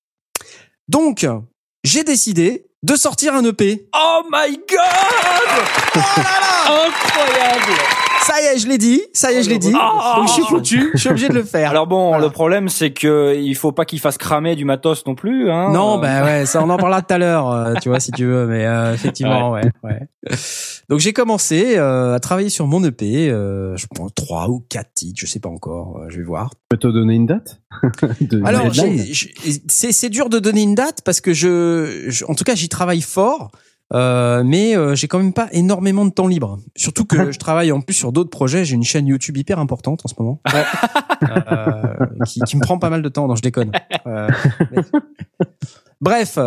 Donc, 0.88 1.28
j'ai 1.84 2.04
décidé 2.04 2.68
de 2.84 2.96
sortir 2.96 3.34
un 3.34 3.44
EP. 3.44 3.90
Oh 3.94 4.24
my 4.32 4.56
god 4.56 4.80
oh 5.96 6.00
là 6.18 6.40
là 6.40 6.88
Incroyable 6.88 8.01
ça 8.22 8.42
y 8.42 8.46
est, 8.46 8.60
je 8.60 8.68
l'ai 8.68 8.78
dit. 8.78 9.02
Ça 9.14 9.32
y 9.32 9.36
est, 9.36 9.44
je 9.44 9.50
l'ai 9.50 9.58
dit. 9.58 9.74
Oh, 9.74 10.18
Donc 10.18 10.28
je 10.28 10.34
suis 10.34 10.44
foutu. 10.44 10.92
Je 10.94 11.00
suis 11.00 11.10
obligé 11.10 11.30
de 11.30 11.34
le 11.34 11.44
faire. 11.44 11.70
Alors 11.72 11.88
bon, 11.88 12.18
le 12.18 12.30
problème 12.30 12.70
c'est 12.70 12.92
que 12.92 13.36
il 13.38 13.56
faut 13.56 13.72
pas 13.72 13.86
qu'il 13.86 14.00
fasse 14.00 14.18
cramer 14.18 14.56
du 14.56 14.66
matos 14.66 15.06
non 15.06 15.16
plus. 15.16 15.50
Hein. 15.52 15.72
Non, 15.72 15.98
ben 15.98 16.24
ouais, 16.24 16.46
ça 16.46 16.64
on 16.64 16.70
en 16.70 16.78
parlera 16.78 17.02
tout 17.02 17.14
à 17.14 17.18
l'heure, 17.18 17.52
euh, 17.52 17.74
tu 17.82 17.90
vois, 17.90 18.00
si 18.00 18.12
tu 18.12 18.26
veux. 18.26 18.46
Mais 18.48 18.66
euh, 18.66 18.94
effectivement, 18.94 19.52
ouais. 19.52 19.64
ouais, 19.84 20.08
Donc 20.90 21.00
j'ai 21.00 21.14
commencé 21.14 21.78
euh, 21.78 22.16
à 22.16 22.20
travailler 22.20 22.50
sur 22.50 22.68
mon 22.68 22.84
EP. 22.84 23.28
je 23.30 23.86
pense 23.96 24.14
trois 24.14 24.50
ou 24.50 24.66
quatre 24.70 24.94
titres, 24.94 25.20
je 25.20 25.26
sais 25.26 25.40
pas 25.40 25.50
encore. 25.50 26.02
je 26.10 26.18
vais 26.18 26.24
voir. 26.24 26.52
Je 26.54 26.60
peux 26.70 26.78
te 26.78 26.88
donner 26.88 27.16
une 27.16 27.26
date? 27.26 27.62
Alors 28.46 28.64
c'est 29.68 30.10
dur 30.10 30.30
de 30.30 30.40
donner 30.40 30.62
une 30.62 30.76
date 30.76 31.02
parce 31.04 31.22
que 31.22 31.34
je 31.34 32.24
en 32.26 32.36
tout 32.36 32.44
cas 32.44 32.56
j'y 32.56 32.70
travaille 32.70 33.02
fort. 33.02 33.52
Euh, 33.94 34.44
mais 34.46 34.76
euh, 34.76 34.96
j'ai 34.96 35.08
quand 35.08 35.18
même 35.18 35.34
pas 35.34 35.50
énormément 35.52 36.06
de 36.06 36.12
temps 36.12 36.28
libre. 36.28 36.60
Surtout 36.76 37.06
que 37.06 37.32
je 37.32 37.40
travaille 37.40 37.72
en 37.72 37.82
plus 37.82 37.94
sur 37.94 38.12
d'autres 38.12 38.30
projets. 38.30 38.66
J'ai 38.66 38.76
une 38.76 38.84
chaîne 38.84 39.08
YouTube 39.08 39.38
hyper 39.38 39.60
importante 39.60 40.02
en 40.06 40.08
ce 40.08 40.16
moment, 40.18 40.42
euh, 40.54 42.06
qui, 42.26 42.40
qui, 42.42 42.58
me 42.58 42.62
prend 42.62 42.80
pas 42.80 42.90
mal 42.90 43.02
de 43.02 43.10
temps. 43.10 43.28
Non, 43.28 43.36
je 43.36 43.42
déconne. 43.42 43.72
Euh, 44.08 44.28
Bref, 46.02 46.40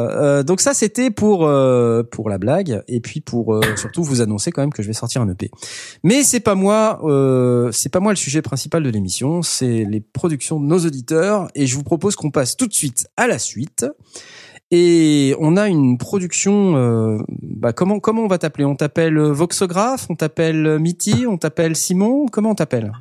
donc 0.44 0.60
ça 0.60 0.74
c'était 0.74 1.12
pour 1.12 1.48
pour 2.10 2.28
la 2.28 2.38
blague 2.38 2.82
et 2.88 2.98
puis 2.98 3.20
pour 3.20 3.60
surtout 3.76 4.02
vous 4.02 4.20
annoncer 4.20 4.50
quand 4.50 4.62
même 4.62 4.72
que 4.72 4.82
je 4.82 4.88
vais 4.88 4.94
sortir 4.94 5.22
un 5.22 5.28
EP. 5.28 5.48
Mais 6.02 6.24
c'est 6.24 6.40
pas 6.40 6.56
moi, 6.56 7.00
c'est 7.70 7.88
pas 7.88 8.00
moi 8.00 8.10
le 8.10 8.16
sujet 8.16 8.42
principal 8.42 8.82
de 8.82 8.90
l'émission, 8.90 9.42
c'est 9.42 9.84
les 9.84 10.00
productions 10.00 10.58
de 10.58 10.66
nos 10.66 10.80
auditeurs 10.80 11.46
et 11.54 11.68
je 11.68 11.76
vous 11.76 11.84
propose 11.84 12.16
qu'on 12.16 12.32
passe 12.32 12.56
tout 12.56 12.66
de 12.66 12.72
suite 12.72 13.06
à 13.16 13.28
la 13.28 13.38
suite. 13.38 13.86
Et 14.76 15.36
on 15.38 15.56
a 15.56 15.68
une 15.68 15.98
production. 15.98 16.76
Euh, 16.76 17.18
bah 17.42 17.72
comment 17.72 18.00
comment 18.00 18.22
on 18.22 18.26
va 18.26 18.38
t'appeler? 18.38 18.64
On 18.64 18.74
t'appelle 18.74 19.16
Voxographe? 19.20 20.06
On 20.10 20.16
t'appelle 20.16 20.80
Mitty? 20.80 21.26
On 21.28 21.38
t'appelle 21.38 21.76
Simon? 21.76 22.26
Comment 22.26 22.50
on 22.50 22.54
t'appelle? 22.56 22.92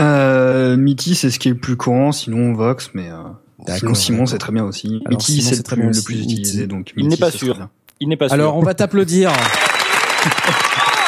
Euh, 0.00 0.76
Mitty, 0.76 1.14
c'est 1.14 1.30
ce 1.30 1.38
qui 1.38 1.46
est 1.46 1.52
le 1.52 1.58
plus 1.58 1.76
courant. 1.76 2.10
Sinon 2.10 2.52
Vox, 2.54 2.90
mais 2.94 3.10
euh, 3.10 3.76
sinon 3.76 3.94
Simon, 3.94 4.26
c'est 4.26 4.38
très 4.38 4.50
bien 4.50 4.64
aussi. 4.64 5.04
Mitty, 5.08 5.40
c'est 5.40 5.70
le, 5.76 5.84
le, 5.84 6.04
plus 6.04 6.20
utilisé, 6.20 6.66
donc 6.66 6.92
il 6.96 7.06
n'est 7.06 7.16
pas 7.16 7.30
sûr. 7.30 7.68
Il 8.00 8.08
n'est 8.08 8.16
pas 8.16 8.26
sûr. 8.26 8.34
Alors 8.34 8.56
on 8.56 8.62
va 8.62 8.74
t'applaudir. 8.74 9.30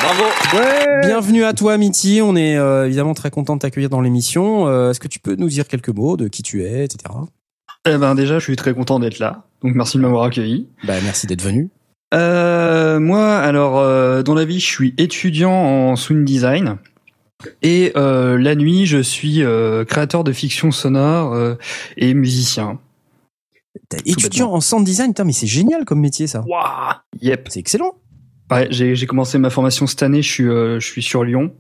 Bravo. 0.03 0.25
Ouais. 0.55 1.01
Bienvenue 1.07 1.43
à 1.43 1.53
toi, 1.53 1.77
Mitty. 1.79 2.21
On 2.23 2.37
est 2.37 2.57
euh, 2.57 2.87
évidemment 2.87 3.15
très 3.15 3.31
content 3.31 3.57
de 3.57 3.61
t'accueillir 3.61 3.91
dans 3.91 4.01
l'émission. 4.01 4.69
Euh, 4.69 4.91
est-ce 4.91 5.01
que 5.01 5.09
tu 5.09 5.19
peux 5.19 5.35
nous 5.35 5.49
dire 5.49 5.67
quelques 5.67 5.89
mots 5.89 6.17
de 6.17 6.29
qui 6.29 6.45
tu 6.45 6.63
es, 6.63 6.85
etc. 6.85 7.13
Eh 7.87 7.99
ben 7.99 8.15
déjà, 8.15 8.39
je 8.39 8.45
suis 8.45 8.57
très 8.57 8.75
content 8.75 8.99
d'être 8.99 9.19
là. 9.19 9.45
Donc 9.63 9.75
merci 9.75 9.97
de 9.97 10.03
m'avoir 10.03 10.25
accueilli. 10.25 10.69
Bah 10.85 10.95
merci 11.05 11.27
d'être 11.27 11.43
venu. 11.43 11.71
Euh, 12.15 13.01
moi, 13.01 13.37
alors 13.37 13.79
euh, 13.79 14.23
dans 14.23 14.35
la 14.35 14.45
vie, 14.45 14.61
je 14.61 14.67
suis 14.67 14.95
étudiant 14.99 15.53
en 15.53 15.97
sound 15.97 16.25
design. 16.25 16.79
Et 17.63 17.93
euh, 17.97 18.39
la 18.39 18.55
nuit, 18.55 18.87
je 18.87 18.99
suis 18.99 19.43
euh, 19.43 19.85
créateur 19.85 20.25
de 20.25 20.33
fiction 20.33 20.71
sonore 20.71 21.35
euh, 21.35 21.55
et 21.97 22.15
musicien. 22.15 22.79
étudiant 24.05 24.53
en 24.53 24.61
sound 24.61 24.85
design, 24.85 25.09
putain, 25.09 25.25
mais 25.25 25.33
c'est 25.33 25.47
génial 25.47 25.85
comme 25.85 26.01
métier 26.01 26.27
ça. 26.27 26.45
Waouh, 26.47 26.95
yep, 27.21 27.47
c'est 27.51 27.61
excellent. 27.61 27.95
Ouais, 28.51 28.69
j'ai 28.71 29.07
commencé 29.07 29.39
ma 29.39 29.51
formation 29.51 29.87
cette 29.87 30.03
année. 30.03 30.23
Je 30.23 30.31
suis 30.31 30.45
je 30.45 30.79
suis 30.81 31.03
sur 31.03 31.25
Lyon 31.25 31.53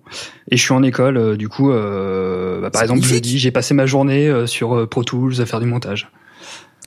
et 0.50 0.56
je 0.56 0.62
suis 0.62 0.72
en 0.72 0.82
école. 0.82 1.36
du 1.36 1.48
coup, 1.48 1.70
bah, 1.70 2.70
par 2.72 2.82
exemple, 2.82 3.02
jeudi, 3.02 3.38
j'ai 3.38 3.50
passé 3.50 3.74
ma 3.74 3.86
journée 3.86 4.46
sur 4.46 4.88
Pro 4.88 5.02
Tools 5.02 5.40
à 5.40 5.46
faire 5.46 5.60
du 5.60 5.66
montage. 5.66 6.10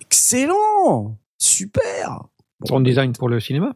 Excellent 0.02 1.18
Super 1.38 2.24
Sound 2.68 2.86
design 2.86 3.14
pour 3.14 3.30
le 3.30 3.40
cinéma? 3.40 3.74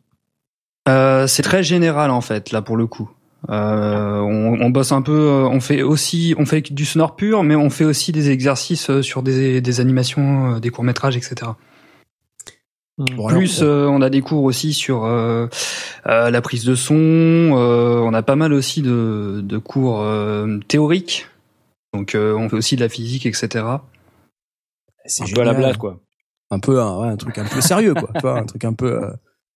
Euh, 0.89 1.27
C'est 1.27 1.43
très 1.43 1.63
général 1.63 2.11
en 2.11 2.21
fait, 2.21 2.51
là 2.51 2.61
pour 2.61 2.77
le 2.77 2.87
coup. 2.87 3.09
Euh, 3.49 4.19
on, 4.19 4.61
on, 4.61 4.69
bosse 4.69 4.93
un 4.93 5.01
peu, 5.01 5.11
euh, 5.11 5.47
on 5.47 5.59
fait 5.59 5.81
aussi, 5.81 6.33
on 6.37 6.45
fait 6.45 6.61
du 6.61 6.85
sonore 6.85 7.17
pur, 7.17 7.43
mais 7.43 7.55
on 7.55 7.69
fait 7.69 7.83
aussi 7.83 8.13
des 8.13 8.29
exercices 8.29 8.89
euh, 8.89 9.01
sur 9.01 9.21
des, 9.21 9.59
des 9.59 9.81
animations, 9.81 10.59
des 10.59 10.69
courts 10.69 10.85
métrages, 10.85 11.17
etc. 11.17 11.51
Bon, 12.97 13.27
Plus, 13.27 13.61
on 13.63 14.01
a 14.01 14.09
des 14.09 14.21
cours 14.21 14.43
aussi 14.43 14.71
sur 14.71 15.05
euh, 15.05 15.47
la 16.05 16.41
prise 16.41 16.63
de 16.63 16.75
son. 16.75 16.93
on 16.95 18.13
a 18.13 18.21
pas 18.21 18.35
mal 18.35 18.53
aussi 18.53 18.81
de, 18.81 19.41
de 19.43 19.57
cours 19.57 20.05
théoriques. 20.67 21.27
Donc, 21.93 22.15
on 22.15 22.49
fait 22.49 22.55
aussi 22.55 22.75
de 22.75 22.81
la 22.81 22.89
physique, 22.89 23.25
etc. 23.25 23.65
C'est 25.05 25.23
un 25.23 25.27
peu 25.33 25.41
à 25.41 25.45
la 25.45 25.53
blague, 25.53 25.77
quoi. 25.77 25.99
Un 26.53 26.59
peu 26.59 26.79
un, 26.79 27.01
un, 27.01 27.17
truc 27.17 27.37
un 27.39 27.45
peu 27.45 27.61
sérieux 27.61 27.95
quoi. 27.95 28.09
Tu 28.13 28.21
vois 28.21 28.37
un 28.39 28.45
truc 28.45 28.63
un 28.63 28.73
peu 28.73 29.03
euh, 29.03 29.11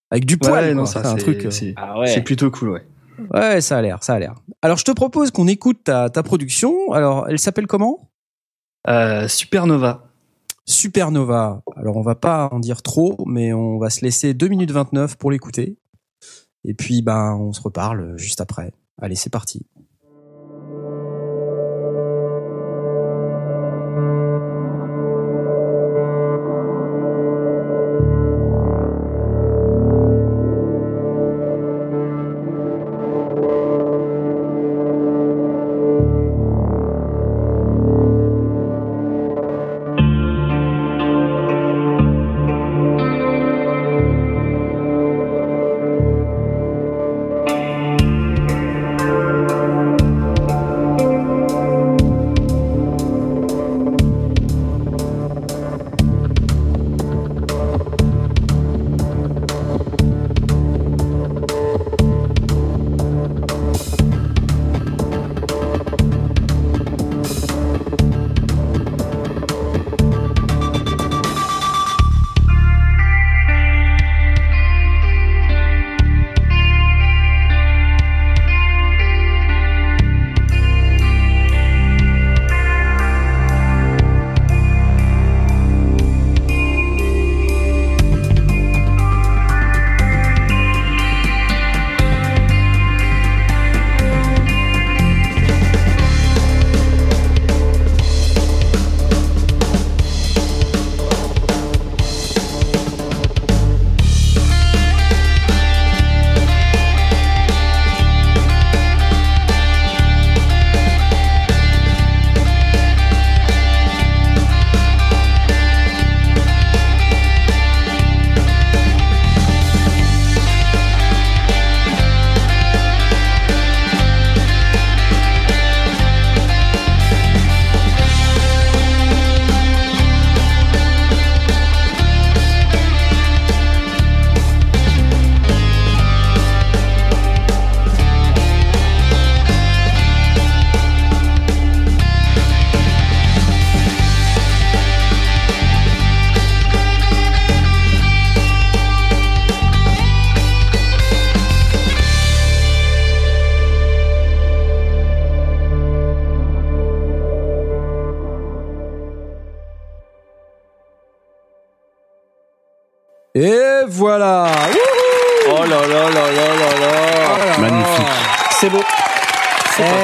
avec 0.10 0.26
du 0.26 0.38
poil 0.38 0.74
non 0.74 0.88
ça 0.88 1.04
c'est 1.04 1.10
un 1.10 1.16
truc 1.16 1.46
euh, 1.46 1.74
ah 1.76 1.94
c'est 2.08 2.24
plutôt 2.24 2.50
cool 2.50 2.70
ouais. 2.70 2.88
Ouais 3.32 3.62
ça 3.62 3.78
a 3.78 3.82
l'air 3.84 4.04
ça 4.04 4.16
a 4.16 4.20
l'air. 4.20 4.34
Alors 4.64 4.78
je 4.78 4.84
te 4.84 4.92
propose 4.92 5.30
qu'on 5.30 5.48
écoute 5.48 5.84
ta, 5.84 6.10
ta 6.10 6.24
production. 6.24 6.92
Alors 6.94 7.28
elle 7.30 7.38
s'appelle 7.38 7.68
comment? 7.68 8.10
Euh, 8.88 9.28
Supernova 9.28 10.07
Supernova. 10.68 11.64
Alors 11.76 11.98
on 11.98 12.02
va 12.02 12.16
pas 12.16 12.50
en 12.52 12.60
dire 12.60 12.82
trop 12.82 13.18
mais 13.26 13.54
on 13.54 13.78
va 13.78 13.90
se 13.90 14.02
laisser 14.02 14.34
2 14.34 14.48
minutes 14.48 14.72
29 14.72 15.18
pour 15.18 15.32
l'écouter. 15.32 15.78
Et 16.64 16.74
puis 16.74 17.02
ben 17.02 17.36
on 17.40 17.54
se 17.54 17.62
reparle 17.62 18.18
juste 18.18 18.42
après. 18.42 18.74
Allez 19.02 19.16
c'est 19.16 19.32
parti 19.32 19.66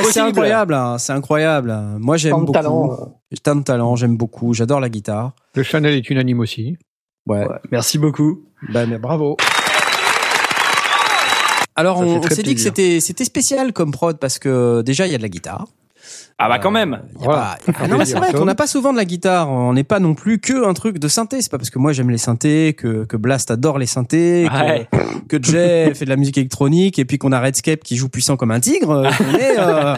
c'est 0.04 0.20
incroyable, 0.20 0.74
hein, 0.74 0.98
c'est 0.98 1.14
incroyable. 1.14 1.76
Moi 2.00 2.18
j'aime 2.18 2.40
beaucoup. 2.40 2.52
Talent. 2.52 3.20
Tant 3.44 3.56
de 3.56 3.64
talent, 3.64 3.96
j'aime 3.96 4.18
beaucoup. 4.18 4.54
J'adore 4.54 4.80
la 4.80 4.90
guitare. 4.90 5.34
Le 5.56 5.64
Chanel 5.64 5.96
est 5.96 6.10
unanime 6.10 6.40
aussi. 6.40 6.78
Ouais. 7.26 7.48
Ouais, 7.48 7.60
merci 7.72 7.98
beaucoup. 7.98 8.46
Bah, 8.70 8.86
mais 8.86 8.98
bravo. 8.98 9.38
Alors 11.76 11.98
Ça 11.98 12.04
on, 12.04 12.22
s'est 12.24 12.44
dit 12.44 12.56
que 12.56 12.62
c'était 12.62 13.26
spécial 13.26 13.74
comme 13.74 13.92
prod 13.92 14.20
parce 14.20 14.38
que 14.38 14.82
déjà 14.84 15.08
il 15.08 15.12
y 15.12 15.16
a 15.16 15.18
de 15.18 15.24
la 15.24 15.30
guitare. 15.30 15.68
Ah 16.40 16.50
bah 16.50 16.60
quand 16.60 16.72
même. 16.72 17.00
Y 17.20 17.22
a 17.22 17.24
Voilà. 17.26 17.58
pas- 17.66 17.74
Ah 17.80 17.88
non 17.88 17.98
mais 17.98 18.06
c'est 18.06 18.18
vrai 18.18 18.34
qu'on 18.34 18.44
n'a 18.46 18.56
pas 18.56 18.68
souvent 18.68 18.92
de 18.92 18.98
la 18.98 19.06
guitare. 19.06 19.50
On 19.52 19.74
n'est 19.74 19.84
pas 19.84 20.00
non 20.00 20.14
plus 20.16 20.40
que 20.40 20.68
un 20.68 20.74
truc 20.74 20.98
de 21.00 21.08
synthé. 21.08 21.42
C'est 21.42 21.52
pas 21.52 21.58
parce 21.58 21.70
que 21.70 21.80
moi 21.80 21.94
j'aime 21.94 22.10
les 22.10 22.18
synthés 22.18 22.74
que 22.78 23.06
que 23.06 23.16
Blast 23.18 23.52
adore 23.52 23.78
les 23.78 23.86
synthés, 23.86 24.48
que- 24.50 24.64
Ouais. 24.66 24.88
que, 25.30 25.42
Jay 25.42 25.94
fait 25.94 26.06
de 26.06 26.10
la 26.10 26.16
musique 26.16 26.38
électronique 26.38 26.98
et 27.00 27.06
puis 27.06 27.18
qu'on 27.18 27.32
a 27.32 27.40
Redscape 27.40 27.82
qui 27.84 27.96
joue 27.98 28.10
puissant 28.10 28.36
comme 28.36 28.52
un 28.52 28.60
tigre. 28.60 28.92
euh, 28.92 29.10
Qu'on 29.18 29.38
est 29.38 29.60
euh, 29.60 29.96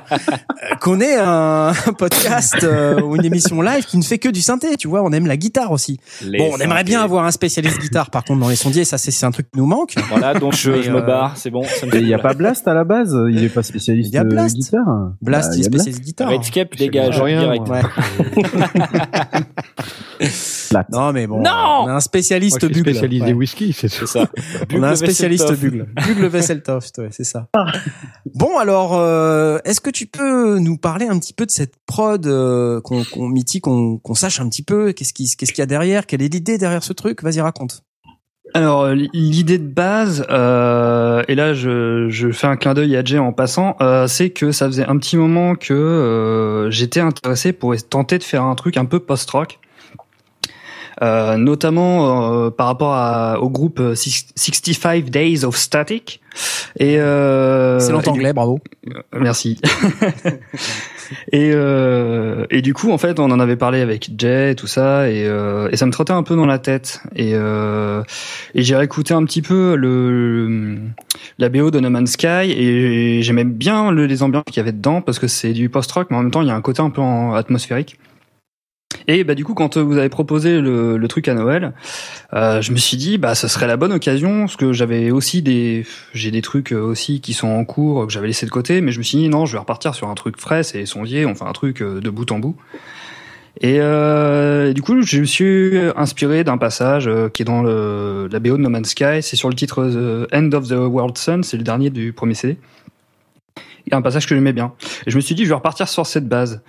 qu'on 0.81 0.99
est 0.99 1.15
un 1.17 1.71
podcast 1.97 2.57
euh, 2.63 3.01
ou 3.01 3.15
une 3.15 3.25
émission 3.25 3.61
live 3.61 3.85
qui 3.85 3.97
ne 3.97 4.03
fait 4.03 4.17
que 4.19 4.29
du 4.29 4.41
synthé. 4.41 4.75
Tu 4.77 4.87
vois, 4.87 5.01
on 5.03 5.11
aime 5.11 5.27
la 5.27 5.37
guitare 5.37 5.71
aussi. 5.71 5.99
Les 6.23 6.37
bon, 6.37 6.49
on 6.53 6.57
aimerait 6.57 6.79
synthés. 6.79 6.83
bien 6.83 7.01
avoir 7.01 7.25
un 7.25 7.31
spécialiste 7.31 7.79
guitare 7.79 8.09
par 8.09 8.23
contre 8.23 8.41
dans 8.41 8.49
les 8.49 8.55
sondiers. 8.55 8.83
Ça 8.85 8.97
c'est 8.97 9.25
un 9.25 9.31
truc 9.31 9.49
qui 9.51 9.59
nous 9.59 9.65
manque. 9.65 9.95
Voilà, 10.09 10.33
donc 10.33 10.53
je, 10.55 10.71
me 10.71 10.97
euh, 10.97 11.01
barre, 11.01 11.37
c'est 11.37 11.49
bon. 11.49 11.63
il 11.93 12.07
y 12.07 12.13
a 12.13 12.19
pas 12.19 12.33
Blast 12.33 12.67
à 12.67 12.73
la 12.73 12.83
base? 12.83 13.17
Il 13.29 13.43
est 13.43 13.49
pas 13.49 13.63
spécialiste 13.63 14.11
Il 14.11 14.15
y 14.15 14.17
a 14.17 14.21
euh, 14.21 14.25
Blast. 14.25 14.55
guitare? 14.57 15.11
Blast, 15.21 15.49
Bah, 15.49 15.55
il 15.55 15.61
est 15.61 15.63
spécialiste 15.63 16.01
guitare. 16.03 16.24
Redscape 16.27 16.75
dégage 16.75 17.19
rien, 17.21 17.41
direct. 17.41 17.67
Ouais. 17.67 17.81
Non 20.91 21.13
mais 21.13 21.27
bon, 21.27 21.41
Non 21.41 21.83
on 21.83 21.87
a 21.87 21.93
un 21.93 21.99
spécialiste 21.99 22.65
bugle. 22.65 22.91
spécialisé 22.91 23.25
Ouais. 23.25 23.33
whisky, 23.33 23.73
c'est 23.73 23.87
ça. 23.87 24.05
ça. 24.07 24.27
On 24.73 24.83
a 24.83 24.89
un 24.89 24.95
spécialiste 24.95 25.53
bugle. 25.53 25.87
Bugle 26.07 26.27
Vesseltoft, 26.27 26.97
ouais, 26.97 27.09
c'est 27.11 27.23
ça. 27.23 27.47
Bon, 28.33 28.57
alors, 28.57 28.95
euh, 28.95 29.57
est-ce 29.65 29.81
que 29.81 29.89
tu 29.89 30.05
peux 30.07 30.59
nous 30.59 30.77
parler 30.77 31.07
un 31.07 31.17
petit 31.19 31.33
peu 31.33 31.45
de 31.45 31.51
cette 31.51 31.73
prod 31.85 32.25
euh, 32.25 32.81
qu'on 32.81 33.03
qu'on 33.03 33.27
mythique, 33.27 33.63
qu'on 33.63 33.97
qu'on 33.97 34.15
sache 34.15 34.39
un 34.39 34.49
petit 34.49 34.63
peu? 34.63 34.91
Qu'est-ce 34.93 35.13
qui- 35.13 35.29
qu'est-ce 35.37 35.51
qu'il 35.53 35.61
y 35.61 35.63
a 35.63 35.67
derrière, 35.67 36.05
quelle 36.05 36.21
est 36.21 36.33
l'idée 36.33 36.57
derrière 36.57 36.83
ce 36.83 36.93
truc? 36.93 37.21
Vas-y, 37.23 37.41
raconte. 37.41 37.83
Alors 38.55 38.83
euh, 38.83 38.95
l'idée 39.11 39.57
de 39.57 39.67
base, 39.67 40.25
euh, 40.29 41.21
et 41.27 41.35
là 41.35 41.53
je, 41.53 42.29
fais 42.31 42.47
un 42.47 42.55
clin 42.55 42.73
d'œil 42.73 42.95
à 42.95 43.03
Jay 43.03 43.19
en 43.19 43.33
passant, 43.33 43.75
euh, 43.81 44.07
c'est 44.07 44.29
que 44.29 44.53
ça 44.53 44.67
faisait 44.67 44.85
un 44.85 44.97
petit 44.97 45.17
moment 45.17 45.55
que 45.55 46.69
j'étais 46.71 47.01
intéressé 47.01 47.51
pour 47.51 47.75
tenter 47.75 48.17
de 48.17 48.23
faire 48.23 48.43
un 48.43 48.55
truc 48.55 48.77
un 48.77 48.85
peu 48.85 48.99
post-rock. 48.99 49.59
Euh, 51.01 51.35
notamment 51.35 52.45
euh, 52.45 52.49
par 52.51 52.67
rapport 52.67 52.93
à, 52.93 53.39
au 53.41 53.49
groupe 53.49 53.79
euh, 53.81 53.95
Six- 53.95 54.27
65 54.37 55.09
Days 55.09 55.43
of 55.43 55.57
Static 55.57 56.21
et 56.79 56.95
euh, 56.99 57.79
et 57.79 58.03
du- 58.03 58.09
anglais, 58.09 58.31
bravo. 58.33 58.59
Merci. 59.13 59.59
et, 61.31 61.51
euh, 61.53 62.45
et 62.49 62.61
du 62.61 62.73
coup, 62.73 62.91
en 62.91 62.97
fait, 62.97 63.19
on 63.19 63.25
en 63.31 63.39
avait 63.39 63.55
parlé 63.55 63.81
avec 63.81 64.09
Jay, 64.17 64.55
tout 64.55 64.67
ça, 64.67 65.09
et, 65.09 65.25
euh, 65.25 65.69
et 65.71 65.77
ça 65.77 65.85
me 65.85 65.91
trottait 65.91 66.13
un 66.13 66.23
peu 66.23 66.35
dans 66.35 66.45
la 66.45 66.59
tête. 66.59 67.01
Et, 67.15 67.31
euh, 67.33 68.01
et 68.53 68.63
j'ai 68.63 68.75
réécouté 68.75 69.13
un 69.13 69.23
petit 69.25 69.41
peu 69.41 69.75
le, 69.75 70.77
la 71.37 71.49
BO 71.49 71.71
de 71.71 71.79
No 71.79 71.89
Man's 71.89 72.11
Sky, 72.11 72.51
et 72.51 73.21
j'aimais 73.21 73.43
bien 73.45 73.91
le, 73.91 74.05
les 74.05 74.23
ambiances 74.23 74.43
qu'il 74.45 74.57
y 74.57 74.59
avait 74.61 74.71
dedans, 74.71 75.01
parce 75.01 75.19
que 75.19 75.27
c'est 75.27 75.53
du 75.53 75.69
post-rock, 75.69 76.07
mais 76.09 76.17
en 76.17 76.21
même 76.23 76.31
temps, 76.31 76.41
il 76.41 76.47
y 76.47 76.51
a 76.51 76.55
un 76.55 76.61
côté 76.61 76.81
un 76.81 76.89
peu 76.89 77.01
en- 77.01 77.33
atmosphérique. 77.33 77.97
Et 79.07 79.23
bah 79.23 79.35
du 79.35 79.45
coup, 79.45 79.53
quand 79.53 79.77
euh, 79.77 79.81
vous 79.81 79.97
avez 79.97 80.09
proposé 80.09 80.59
le, 80.61 81.05
truc 81.07 81.27
à 81.27 81.33
Noël, 81.35 81.73
euh, 82.33 82.61
je 82.61 82.71
me 82.71 82.77
suis 82.77 82.97
dit 82.97 83.17
bah 83.17 83.35
ce 83.35 83.47
serait 83.47 83.67
la 83.67 83.77
bonne 83.77 83.93
occasion 83.93 84.41
parce 84.41 84.55
que 84.55 84.73
j'avais 84.73 85.11
aussi 85.11 85.41
des 85.41 85.85
j'ai 86.13 86.31
des 86.31 86.41
trucs 86.41 86.73
euh, 86.73 86.81
aussi 86.81 87.21
qui 87.21 87.33
sont 87.33 87.47
en 87.47 87.63
cours 87.63 88.07
que 88.07 88.13
j'avais 88.13 88.27
laissé 88.27 88.45
de 88.45 88.51
côté, 88.51 88.81
mais 88.81 88.91
je 88.91 88.97
me 88.97 89.03
suis 89.03 89.19
dit 89.19 89.29
non, 89.29 89.45
je 89.45 89.53
vais 89.53 89.59
repartir 89.59 89.93
sur 89.93 90.09
un 90.09 90.15
truc 90.15 90.39
frais, 90.39 90.63
c'est 90.63 90.85
sondier, 90.85 91.25
on 91.25 91.35
fait 91.35 91.45
un 91.45 91.53
truc 91.53 91.83
de 91.83 92.09
bout 92.09 92.31
en 92.31 92.39
bout. 92.39 92.55
Et, 93.61 93.75
du 94.73 94.81
coup, 94.81 95.01
je 95.01 95.21
me 95.21 95.25
suis 95.25 95.77
inspiré 95.95 96.43
d'un 96.43 96.57
passage 96.57 97.09
qui 97.33 97.43
est 97.43 97.45
dans 97.45 97.63
la 97.63 98.39
BO 98.39 98.57
de 98.57 98.61
No 98.61 98.69
Man's 98.69 98.89
Sky. 98.89 99.21
C'est 99.21 99.37
sur 99.37 99.47
le 99.47 99.55
titre 99.55 99.85
The 99.85 100.33
End 100.35 100.51
of 100.51 100.67
the 100.67 100.73
World 100.73 101.17
Sun, 101.17 101.41
c'est 101.43 101.55
le 101.55 101.63
dernier 101.63 101.89
du 101.89 102.11
premier 102.11 102.33
CD. 102.33 102.57
Un 103.91 104.01
passage 104.01 104.27
que 104.27 104.35
j'aimais 104.35 104.53
bien. 104.53 104.73
Et 105.05 105.11
je 105.11 105.15
me 105.15 105.21
suis 105.21 105.35
dit, 105.35 105.43
je 105.43 105.49
vais 105.49 105.55
repartir 105.55 105.87
sur 105.87 106.05
cette 106.05 106.27
base. 106.27 106.63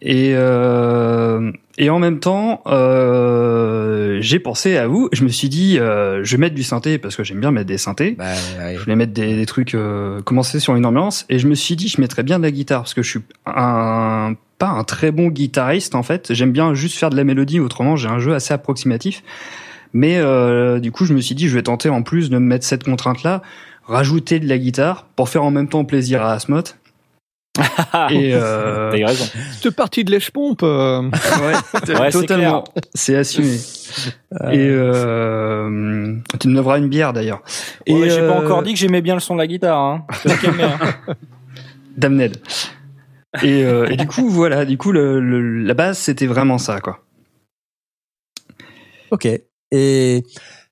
Et, 0.00 0.32
euh, 0.34 1.50
et 1.76 1.90
en 1.90 1.98
même 1.98 2.20
temps, 2.20 2.62
euh, 2.66 4.18
j'ai 4.20 4.38
pensé 4.38 4.76
à 4.76 4.86
vous. 4.86 5.08
Je 5.12 5.24
me 5.24 5.28
suis 5.28 5.48
dit, 5.48 5.78
euh, 5.78 6.22
je 6.24 6.36
vais 6.36 6.40
mettre 6.40 6.54
du 6.54 6.62
synthé 6.62 6.98
parce 6.98 7.16
que 7.16 7.24
j'aime 7.24 7.40
bien 7.40 7.50
mettre 7.50 7.66
des 7.66 7.78
synthés. 7.78 8.14
Bah, 8.18 8.26
ouais. 8.60 8.74
Je 8.76 8.80
voulais 8.80 8.96
mettre 8.96 9.12
des, 9.12 9.34
des 9.34 9.46
trucs, 9.46 9.74
euh, 9.74 10.20
commencer 10.22 10.60
sur 10.60 10.76
une 10.76 10.86
ambiance. 10.86 11.24
Et 11.28 11.38
je 11.38 11.48
me 11.48 11.54
suis 11.54 11.74
dit, 11.74 11.88
je 11.88 12.00
mettrais 12.00 12.22
bien 12.22 12.38
de 12.38 12.44
la 12.44 12.50
guitare 12.50 12.82
parce 12.82 12.94
que 12.94 13.02
je 13.02 13.10
suis 13.10 13.20
un, 13.46 14.34
pas 14.58 14.68
un 14.68 14.84
très 14.84 15.10
bon 15.10 15.28
guitariste 15.28 15.94
en 15.94 16.02
fait. 16.02 16.34
J'aime 16.34 16.52
bien 16.52 16.74
juste 16.74 16.98
faire 16.98 17.10
de 17.10 17.16
la 17.16 17.24
mélodie. 17.24 17.60
Autrement, 17.60 17.96
j'ai 17.96 18.08
un 18.08 18.18
jeu 18.18 18.34
assez 18.34 18.52
approximatif. 18.54 19.22
Mais 19.94 20.18
euh, 20.18 20.80
du 20.80 20.92
coup, 20.92 21.06
je 21.06 21.14
me 21.14 21.20
suis 21.20 21.34
dit, 21.34 21.48
je 21.48 21.54
vais 21.54 21.62
tenter 21.62 21.88
en 21.88 22.02
plus 22.02 22.30
de 22.30 22.38
me 22.38 22.44
mettre 22.44 22.66
cette 22.66 22.84
contrainte-là, 22.84 23.42
rajouter 23.88 24.38
de 24.38 24.48
la 24.48 24.58
guitare 24.58 25.06
pour 25.16 25.28
faire 25.28 25.42
en 25.44 25.50
même 25.50 25.68
temps 25.68 25.84
plaisir 25.84 26.22
à 26.22 26.32
Asmot. 26.34 26.62
Et 28.10 28.34
euh, 28.34 28.92
T'as 28.92 28.98
eu 28.98 29.04
raison. 29.04 29.24
Cette 29.60 29.74
partie 29.74 30.04
de 30.04 30.12
lèche-pompe. 30.12 30.62
euh, 30.62 31.02
ouais, 31.02 31.54
Ouais, 31.94 32.10
c'est 32.10 32.20
totalement. 32.20 32.62
C'est 32.94 33.16
assumé. 33.16 33.56
Et 34.52 34.68
euh, 34.68 36.14
tu 36.38 36.46
me 36.48 36.54
lèveras 36.54 36.78
une 36.78 36.88
bière 36.88 37.12
d'ailleurs. 37.12 37.42
Et 37.86 37.94
Et 37.94 38.10
j'ai 38.10 38.20
pas 38.20 38.36
euh, 38.38 38.44
encore 38.44 38.62
dit 38.62 38.74
que 38.74 38.78
j'aimais 38.78 39.00
bien 39.02 39.14
le 39.14 39.20
son 39.20 39.34
de 39.34 39.40
la 39.40 39.48
guitare. 39.48 39.76
Hein. 39.80 40.06
Calmer, 40.40 40.62
hein. 40.64 41.14
Damned. 41.96 42.36
Et, 43.42 43.64
euh, 43.64 43.88
et 43.90 43.96
du 43.96 44.06
coup, 44.06 44.28
voilà, 44.28 44.64
du 44.64 44.78
coup, 44.78 44.92
le, 44.92 45.18
le- 45.20 45.62
la 45.64 45.74
base, 45.74 45.98
c'était 45.98 46.26
vraiment 46.26 46.58
ça, 46.58 46.80
quoi. 46.80 47.00
Ok. 49.10 49.26
Et 49.72 50.22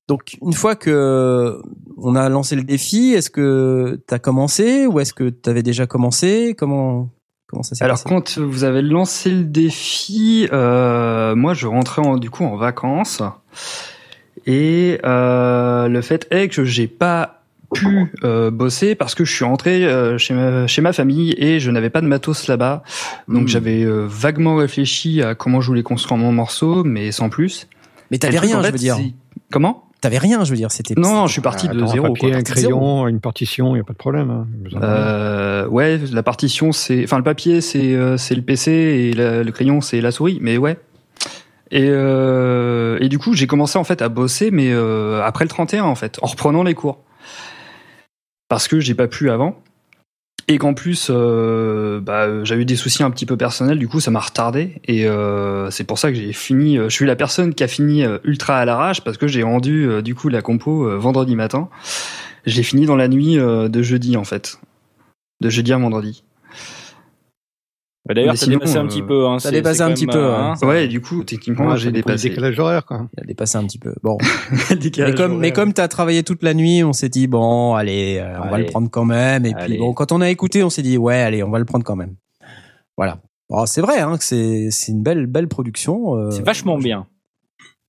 donc, 0.08 0.36
une 0.42 0.52
fois 0.52 0.76
que 0.76 1.60
on 1.96 2.14
a 2.14 2.28
lancé 2.28 2.54
le 2.56 2.62
défi, 2.62 3.12
est-ce 3.12 3.30
que 3.30 4.00
t'as 4.06 4.18
commencé 4.18 4.86
ou 4.86 5.00
est-ce 5.00 5.12
que 5.14 5.28
t'avais 5.30 5.62
déjà 5.62 5.86
commencé? 5.86 6.54
Comment 6.56 7.10
comment 7.48 7.62
ça 7.62 7.74
s'est 7.74 7.84
Alors, 7.84 7.96
passé? 8.02 8.08
quand 8.08 8.38
vous 8.38 8.64
avez 8.64 8.82
lancé 8.82 9.30
le 9.30 9.44
défi, 9.44 10.48
euh, 10.52 11.34
moi, 11.34 11.54
je 11.54 11.66
rentrais 11.66 12.02
en, 12.06 12.18
du 12.18 12.30
coup 12.30 12.44
en 12.44 12.56
vacances. 12.56 13.22
Et 14.46 14.98
euh, 15.04 15.88
le 15.88 16.00
fait 16.02 16.26
est 16.30 16.48
que 16.48 16.64
j'ai 16.64 16.86
pas 16.86 17.42
pu 17.74 18.12
euh, 18.22 18.52
bosser 18.52 18.94
parce 18.94 19.16
que 19.16 19.24
je 19.24 19.34
suis 19.34 19.44
rentré 19.44 19.84
euh, 19.86 20.18
chez, 20.18 20.34
ma, 20.34 20.68
chez 20.68 20.82
ma 20.82 20.92
famille 20.92 21.34
et 21.36 21.58
je 21.58 21.70
n'avais 21.72 21.90
pas 21.90 22.00
de 22.00 22.06
matos 22.06 22.46
là-bas. 22.46 22.84
Donc 23.26 23.44
Hmm. 23.44 23.48
j'avais 23.48 23.82
euh, 23.82 24.06
vaguement 24.08 24.54
réfléchi 24.56 25.20
à 25.20 25.34
comment 25.34 25.60
je 25.60 25.66
voulais 25.66 25.82
construire 25.82 26.16
mon 26.18 26.30
morceau, 26.30 26.84
mais 26.84 27.10
sans 27.10 27.28
plus. 27.28 27.66
Mais 28.12 28.18
t'avais 28.18 28.38
rien, 28.38 28.58
en 28.58 28.60
je 28.60 28.66
fait, 28.66 28.72
veux 28.72 28.78
dire. 28.78 28.98
Comment? 29.50 29.85
T'avais 30.00 30.18
rien, 30.18 30.44
je 30.44 30.50
veux 30.50 30.56
dire. 30.56 30.70
C'était 30.70 30.94
Non, 30.96 31.12
non, 31.14 31.26
je 31.26 31.32
suis 31.32 31.40
parti 31.42 31.68
de 31.68 31.76
attends, 31.76 31.86
zéro. 31.92 32.06
Un 32.06 32.08
papier, 32.10 32.28
quoi. 32.30 32.38
un 32.38 32.42
de 32.42 32.46
zéro. 32.46 32.60
crayon, 32.78 33.08
une 33.08 33.20
partition, 33.20 33.70
il 33.70 33.74
n'y 33.74 33.80
a 33.80 33.84
pas 33.84 33.92
de 33.94 33.98
problème. 33.98 34.30
hein. 34.30 34.46
De. 34.70 34.76
Euh, 34.82 35.66
ouais, 35.68 35.98
la 36.12 36.22
partition, 36.22 36.70
c'est, 36.72 37.02
enfin, 37.04 37.16
le 37.18 37.24
papier, 37.24 37.60
c'est, 37.60 37.94
euh, 37.94 38.16
c'est 38.16 38.34
le 38.34 38.42
PC 38.42 38.70
et 38.72 39.12
la- 39.14 39.42
le 39.42 39.52
crayon, 39.52 39.80
c'est 39.80 40.00
la 40.00 40.10
souris. 40.10 40.38
Mais 40.42 40.58
ouais. 40.58 40.76
Et, 41.72 41.88
euh, 41.90 42.98
et 43.00 43.08
du 43.08 43.18
coup, 43.18 43.32
j'ai 43.32 43.46
commencé 43.48 43.78
en 43.78 43.84
fait 43.84 44.00
à 44.02 44.08
bosser, 44.08 44.50
mais 44.52 44.68
euh, 44.70 45.22
après 45.24 45.44
le 45.44 45.48
31 45.48 45.82
en 45.84 45.94
fait, 45.96 46.18
en 46.22 46.26
reprenant 46.26 46.62
les 46.62 46.74
cours, 46.74 46.98
parce 48.48 48.68
que 48.68 48.78
j'ai 48.78 48.94
pas 48.94 49.08
pu 49.08 49.30
avant. 49.30 49.56
Et 50.48 50.58
qu'en 50.58 50.74
plus, 50.74 51.08
euh, 51.10 52.00
bah, 52.00 52.44
j'avais 52.44 52.62
eu 52.62 52.64
des 52.64 52.76
soucis 52.76 53.02
un 53.02 53.10
petit 53.10 53.26
peu 53.26 53.36
personnels, 53.36 53.78
du 53.78 53.88
coup, 53.88 53.98
ça 53.98 54.12
m'a 54.12 54.20
retardé. 54.20 54.80
Et 54.84 55.06
euh, 55.06 55.70
c'est 55.70 55.84
pour 55.84 55.98
ça 55.98 56.10
que 56.10 56.16
j'ai 56.16 56.32
fini. 56.32 56.78
euh, 56.78 56.88
je 56.88 56.94
suis 56.94 57.06
la 57.06 57.16
personne 57.16 57.52
qui 57.52 57.64
a 57.64 57.68
fini 57.68 58.04
ultra 58.24 58.58
à 58.58 58.64
l'arrache 58.64 59.00
parce 59.00 59.16
que 59.16 59.26
j'ai 59.26 59.42
rendu 59.42 60.02
du 60.02 60.14
coup 60.14 60.28
la 60.28 60.42
compo 60.42 60.98
vendredi 60.98 61.34
matin. 61.34 61.68
Je 62.46 62.56
l'ai 62.56 62.62
fini 62.62 62.86
dans 62.86 62.96
la 62.96 63.08
nuit 63.08 63.36
de 63.36 63.82
jeudi 63.82 64.16
en 64.16 64.24
fait, 64.24 64.60
de 65.40 65.50
jeudi 65.50 65.72
à 65.72 65.78
vendredi. 65.78 66.22
Bah, 68.06 68.14
D'ailleurs, 68.14 68.34
Mais 68.34 68.36
sinon, 68.36 68.58
dépassé 68.58 68.76
un 68.76 68.84
euh, 68.84 68.88
petit 68.88 69.02
peu. 69.02 69.26
Hein. 69.26 69.38
C'est- 69.40 69.50
dépassé 69.50 69.80
un 69.82 69.90
petit 69.92 70.06
peu, 70.06 70.16
euh, 70.16 70.34
hein. 70.36 70.54
hein. 70.62 70.66
Ouais, 70.66 70.84
et 70.84 70.88
du 70.88 71.00
coup, 71.00 71.24
techniquement, 71.24 71.70
Ouais, 71.70 71.76
j'ai 71.76 71.86
ça 71.86 71.90
dépassé. 71.90 72.28
décalage 72.28 72.58
horaire, 72.60 72.84
quoi. 72.86 73.08
Il 73.16 73.22
a 73.22 73.26
dépassé 73.26 73.58
un 73.58 73.64
petit 73.64 73.78
peu. 73.78 73.94
Bon. 74.02 74.16
Mais 74.98 75.14
comme, 75.14 75.38
mais 75.38 75.52
comme 75.52 75.72
t'as 75.72 75.88
travaillé 75.88 76.22
toute 76.22 76.42
la 76.44 76.54
nuit, 76.54 76.84
on 76.84 76.92
s'est 76.92 77.08
dit 77.08 77.26
bon, 77.26 77.74
allez, 77.74 78.18
euh, 78.20 78.36
on 78.38 78.48
va 78.48 78.54
Allez. 78.54 78.64
le 78.66 78.70
prendre 78.70 78.88
quand 78.90 79.04
même. 79.04 79.44
Et 79.44 79.52
puis 79.54 79.62
Allez. 79.64 79.78
bon, 79.78 79.92
quand 79.92 80.12
on 80.12 80.20
a 80.20 80.30
écouté, 80.30 80.62
on 80.62 80.70
s'est 80.70 80.82
dit 80.82 80.96
ouais, 80.98 81.16
allez, 81.20 81.42
on 81.42 81.50
va 81.50 81.58
le 81.58 81.64
prendre 81.64 81.84
quand 81.84 81.96
même. 81.96 82.14
Voilà. 82.96 83.18
Bon, 83.50 83.66
c'est 83.66 83.80
vrai 83.80 83.98
hein, 84.00 84.16
que 84.18 84.24
c'est 84.24 84.68
c'est 84.70 84.92
une 84.92 85.02
belle 85.02 85.26
belle 85.26 85.48
production. 85.48 86.16
euh, 86.16 86.30
C'est 86.30 86.44
vachement 86.44 86.78
bien. 86.78 87.06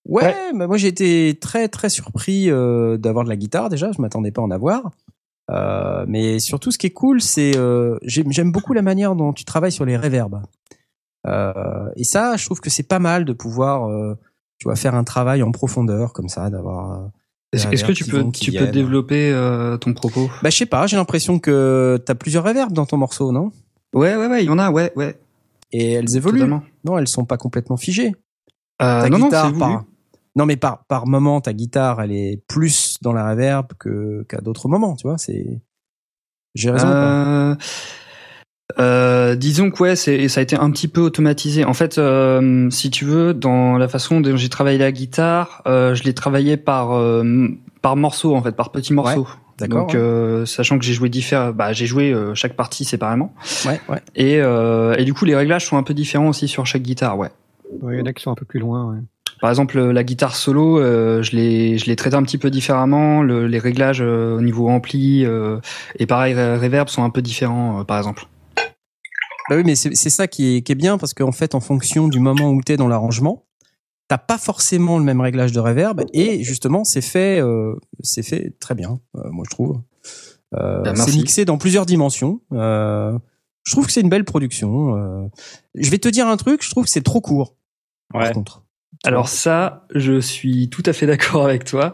Ouais, 0.06 0.34
bah 0.56 0.68
moi 0.68 0.77
j'ai 0.77 0.88
été 0.88 1.38
très 1.39 1.68
très 1.68 1.89
surpris 1.89 2.49
euh, 2.49 2.98
d'avoir 2.98 3.23
de 3.26 3.30
la 3.30 3.35
guitare 3.35 3.69
déjà. 3.69 3.91
Je 3.91 4.02
m'attendais 4.02 4.31
pas 4.31 4.41
à 4.41 4.45
en 4.45 4.52
avoir. 4.52 4.91
Euh, 5.49 6.06
mais 6.07 6.40
surtout, 6.40 6.72
ce 6.72 6.78
qui 6.78 6.88
est 6.88 6.91
cool, 6.91 7.22
c'est 7.22 7.56
euh, 7.57 7.98
j'aime 8.03 8.52
beaucoup 8.52 8.74
la 8.74 8.82
manière 8.82 9.15
dont 9.15 9.34
tu 9.34 9.45
travailles 9.45 9.72
sur 9.72 9.86
les 9.86 9.98
réverbes. 9.98 10.41
Euh, 11.26 11.90
et 11.95 12.03
ça, 12.03 12.38
je 12.38 12.45
trouve 12.45 12.60
que 12.60 12.69
c'est 12.69 12.88
pas 12.88 12.99
mal 12.99 13.26
de 13.26 13.34
pouvoir, 13.34 13.90
euh, 13.90 14.15
tu 14.60 14.65
vois, 14.65 14.76
faire 14.76 14.95
un 14.95 15.03
travail 15.03 15.44
en 15.44 15.52
profondeur 15.52 16.14
comme 16.14 16.30
ça, 16.30 16.49
d'avoir 16.49 17.10
Est-ce 17.53 17.86
que 17.86 17.91
tu 17.91 18.06
peux, 18.06 18.30
tu 18.32 18.52
peux 18.52 18.68
développer 18.68 19.32
ton 19.82 19.94
propos? 19.94 20.30
Bah 20.41 20.49
je 20.49 20.57
sais 20.57 20.65
pas, 20.65 20.88
j'ai 20.88 20.98
l'impression 20.98 21.40
que 21.40 22.02
t'as 22.06 22.15
plusieurs 22.15 22.44
reverbs 22.44 22.74
dans 22.74 22.86
ton 22.86 22.98
morceau, 22.98 23.32
non? 23.32 23.52
Ouais, 23.94 24.15
ouais, 24.15 24.28
ouais, 24.28 24.44
il 24.44 24.48
y 24.48 24.49
en 24.49 24.60
a, 24.60 24.69
ouais, 24.69 24.91
ouais. 24.95 25.18
Et 25.72 25.94
elles 25.94 26.15
évoluent. 26.15 26.49
Non, 26.84 26.98
elles 26.98 27.07
sont 27.07 27.26
pas 27.26 27.38
complètement 27.38 27.78
figées. 27.78 28.14
Euh, 28.82 29.10
non, 29.10 29.26
guitare, 29.26 29.52
non, 29.52 29.60
par... 29.60 29.86
non, 30.36 30.45
mais 30.45 30.56
par 30.56 30.86
par 30.86 31.07
moment, 31.07 31.41
ta 31.41 31.52
guitare, 31.52 32.02
elle 32.02 32.11
est 32.11 32.41
plus 32.48 32.69
dans 33.02 33.14
la 33.14 33.30
reverb 33.30 33.74
que 33.80 34.26
qu'à 34.30 34.41
d'autres 34.41 34.68
moments, 34.68 34.95
tu 34.95 35.07
vois. 35.07 35.18
C'est 35.18 35.61
j'ai 36.56 36.72
raison. 36.72 36.88
Euh... 36.88 37.56
Euh, 38.80 39.36
disons 39.36 39.72
que 39.72 39.82
ouais, 39.82 39.95
c'est, 39.95 40.28
ça 40.28 40.41
a 40.41 40.44
été 40.44 40.56
un 40.56 40.69
petit 40.72 40.88
peu 40.88 41.02
automatisé. 41.02 41.64
En 41.64 41.74
fait, 41.74 41.98
euh, 41.98 42.69
si 42.69 42.91
tu 42.91 43.06
veux, 43.06 43.34
dans 43.34 43.78
la 43.78 43.88
façon 43.88 44.19
dont 44.22 44.36
j'ai 44.36 44.49
travaillé 44.49 44.78
la 44.78 44.91
guitare, 44.91 45.61
euh, 45.68 45.95
je 45.95 46.03
l'ai 46.03 46.14
travaillé 46.14 46.57
par 46.57 46.91
euh, 46.94 47.48
par 47.82 47.95
morceaux 47.95 48.36
en 48.36 48.44
fait, 48.44 48.52
par 48.52 48.72
petits 48.72 48.94
morceaux. 48.94 49.28
d'accord. 49.57 49.88
Donc, 49.88 50.48
sachant 50.48 50.78
que 50.78 50.86
j'ai 50.86 50.94
joué 50.94 51.10
différents, 51.10 51.52
bah 51.52 51.74
j'ai 51.74 51.86
joué 51.86 52.15
chaque 52.34 52.56
partie 52.56 52.86
séparément. 52.86 53.34
Ouais, 53.65 53.80
ouais. 53.90 54.02
Et 54.15 54.36
et 54.36 55.06
du 55.06 55.14
coup, 55.14 55.26
les 55.26 55.36
réglages 55.36 55.65
sont 55.65 55.78
un 55.78 55.84
peu 55.84 55.94
différents 55.94 56.30
aussi 56.30 56.48
sur 56.48 56.65
chaque 56.65 56.84
guitare, 56.84 57.18
ouais. 57.18 57.30
Il 57.84 57.98
y 57.98 58.02
en 58.02 58.06
a 58.06 58.14
qui 58.14 58.24
sont 58.24 58.32
un 58.32 58.36
peu 58.36 58.45
plus 58.45 58.60
loin. 58.60 58.94
Ouais. 58.94 58.99
Par 59.39 59.49
exemple, 59.49 59.80
la 59.80 60.03
guitare 60.03 60.35
solo, 60.35 60.80
je 60.80 61.35
l'ai 61.35 61.77
je 61.77 61.85
l'ai 61.85 61.95
traité 61.95 62.15
un 62.15 62.23
petit 62.23 62.38
peu 62.38 62.49
différemment. 62.49 63.22
Le, 63.22 63.47
les 63.47 63.59
réglages 63.59 64.01
au 64.01 64.41
niveau 64.41 64.68
ampli 64.69 65.26
et 65.99 66.05
pareil, 66.05 66.34
reverb 66.34 66.89
sont 66.89 67.03
un 67.03 67.09
peu 67.09 67.22
différents, 67.22 67.85
par 67.85 67.97
exemple. 67.97 68.27
Bah 69.49 69.55
oui, 69.55 69.64
mais 69.65 69.76
c'est 69.76 70.09
ça 70.09 70.27
qui 70.27 70.57
est, 70.57 70.61
qui 70.61 70.73
est 70.73 70.76
bien 70.76 70.97
parce 70.97 71.14
qu'en 71.14 71.31
fait, 71.31 71.55
en 71.55 71.61
fonction 71.61 72.07
du 72.07 72.19
moment 72.19 72.49
où 72.49 72.61
tu 72.61 72.73
es 72.73 72.77
dans 72.77 72.88
l'arrangement, 72.88 73.45
t'as 74.07 74.18
pas 74.18 74.38
forcément 74.38 74.97
le 74.97 75.03
même 75.03 75.22
réglage 75.22 75.51
de 75.51 75.59
reverb 75.59 76.03
et 76.14 76.43
justement, 76.43 76.84
c'est 76.84 77.01
fait, 77.01 77.41
euh, 77.41 77.76
c'est 78.01 78.23
fait 78.23 78.53
très 78.59 78.76
bien, 78.76 78.99
euh, 79.15 79.30
moi 79.31 79.43
je 79.45 79.53
trouve. 79.53 79.81
Euh, 80.55 80.81
bah, 80.81 80.95
c'est 80.95 81.15
mixé 81.15 81.45
dans 81.45 81.57
plusieurs 81.57 81.85
dimensions. 81.85 82.41
Euh, 82.53 83.18
je 83.64 83.72
trouve 83.73 83.85
que 83.85 83.91
c'est 83.91 84.01
une 84.01 84.09
belle 84.09 84.23
production. 84.23 84.95
Euh. 84.95 85.27
je 85.76 85.89
vais 85.89 85.97
te 85.97 86.07
dire 86.07 86.27
un 86.27 86.38
truc, 86.38 86.64
je 86.64 86.69
trouve 86.69 86.85
que 86.85 86.89
c'est 86.89 87.03
trop 87.03 87.22
court. 87.22 87.55
Ouais. 88.14 88.22
Par 88.22 88.31
contre. 88.31 88.64
Alors 89.07 89.29
ça, 89.29 89.85
je 89.95 90.19
suis 90.19 90.69
tout 90.69 90.84
à 90.85 90.93
fait 90.93 91.05
d'accord 91.05 91.45
avec 91.45 91.63
toi. 91.63 91.93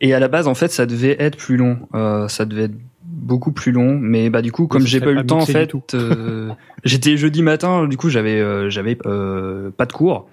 Et 0.00 0.14
à 0.14 0.20
la 0.20 0.28
base, 0.28 0.46
en 0.46 0.54
fait, 0.54 0.70
ça 0.70 0.86
devait 0.86 1.16
être 1.18 1.36
plus 1.36 1.56
long. 1.56 1.78
Euh, 1.94 2.28
ça 2.28 2.44
devait 2.44 2.64
être 2.64 2.76
beaucoup 3.22 3.52
plus 3.52 3.72
long. 3.72 3.98
Mais 3.98 4.30
bah 4.30 4.42
du 4.42 4.52
coup 4.52 4.66
comme 4.66 4.86
j'ai 4.86 5.00
pas 5.00 5.10
eu 5.10 5.14
le 5.14 5.26
temps 5.26 5.38
en 5.38 5.46
fait 5.46 5.72
euh, 5.94 6.50
j'étais 6.84 7.16
jeudi 7.16 7.42
matin. 7.42 7.86
Du 7.86 7.96
coup 7.96 8.10
j'avais 8.10 8.40
euh, 8.40 8.68
j'avais 8.68 8.98
euh, 9.06 9.70
pas 9.70 9.86
de 9.86 9.92
cours. 9.92 10.28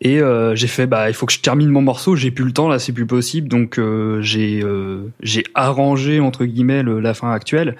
Et 0.00 0.20
j'ai 0.54 0.68
fait 0.68 0.86
bah 0.86 1.10
il 1.10 1.14
faut 1.14 1.26
que 1.26 1.32
je 1.32 1.40
termine 1.40 1.70
mon 1.70 1.82
morceau. 1.82 2.14
J'ai 2.14 2.30
plus 2.30 2.44
le 2.44 2.52
temps 2.52 2.68
là 2.68 2.78
c'est 2.78 2.92
plus 2.92 3.06
possible. 3.06 3.48
Donc 3.48 3.80
j'ai 4.20 4.62
j'ai 5.20 5.44
arrangé 5.54 6.20
entre 6.20 6.44
guillemets 6.44 6.84
la 6.84 7.14
fin 7.14 7.32
actuelle. 7.32 7.74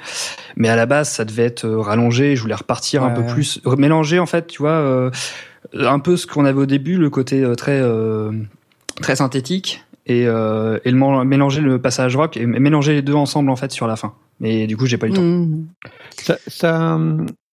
Mais 0.56 0.68
à 0.68 0.74
la 0.74 0.86
base 0.86 1.10
ça 1.10 1.24
devait 1.24 1.44
être 1.44 1.68
rallongé. 1.68 2.34
Je 2.34 2.42
voulais 2.42 2.56
repartir 2.56 3.04
un 3.04 3.10
peu 3.10 3.24
plus 3.24 3.60
mélanger 3.76 4.18
en 4.18 4.26
fait 4.26 4.48
tu 4.48 4.62
vois 4.62 5.12
un 5.74 5.98
peu 5.98 6.16
ce 6.16 6.26
qu'on 6.26 6.44
avait 6.44 6.60
au 6.60 6.66
début 6.66 6.96
le 6.96 7.10
côté 7.10 7.44
très 7.56 7.82
très 9.00 9.16
synthétique 9.16 9.84
et, 10.06 10.26
euh, 10.26 10.78
et 10.84 10.90
le 10.90 11.24
mélanger 11.24 11.60
le 11.60 11.80
passage 11.80 12.16
rock 12.16 12.36
et 12.36 12.46
mélanger 12.46 12.94
les 12.94 13.02
deux 13.02 13.14
ensemble 13.14 13.50
en 13.50 13.56
fait 13.56 13.70
sur 13.70 13.86
la 13.86 13.96
fin. 13.96 14.14
Mais 14.40 14.66
du 14.66 14.76
coup, 14.76 14.86
j'ai 14.86 14.98
pas 14.98 15.06
eu 15.06 15.10
le 15.10 15.16
temps. 15.16 15.22
Mmh. 15.22 15.66
Ça, 16.16 16.36
ça, 16.46 17.00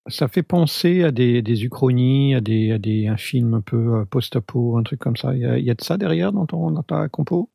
ça, 0.07 0.27
fait 0.27 0.43
penser 0.43 1.03
à 1.03 1.11
des, 1.11 1.41
des 1.41 1.65
uchronies, 1.65 2.35
à 2.35 2.41
des, 2.41 2.71
à 2.71 2.77
des 2.77 3.07
un 3.07 3.17
film 3.17 3.55
un 3.55 3.61
peu 3.61 3.95
euh, 3.95 4.05
post-apo, 4.05 4.77
un 4.77 4.83
truc 4.83 4.99
comme 4.99 5.17
ça. 5.17 5.33
Il 5.33 5.41
y 5.41 5.45
a, 5.45 5.57
y 5.57 5.69
a, 5.69 5.73
de 5.73 5.83
ça 5.83 5.97
derrière 5.97 6.31
dans, 6.31 6.45
ton, 6.45 6.71
dans 6.71 6.83
ta 6.83 7.07
compo? 7.09 7.49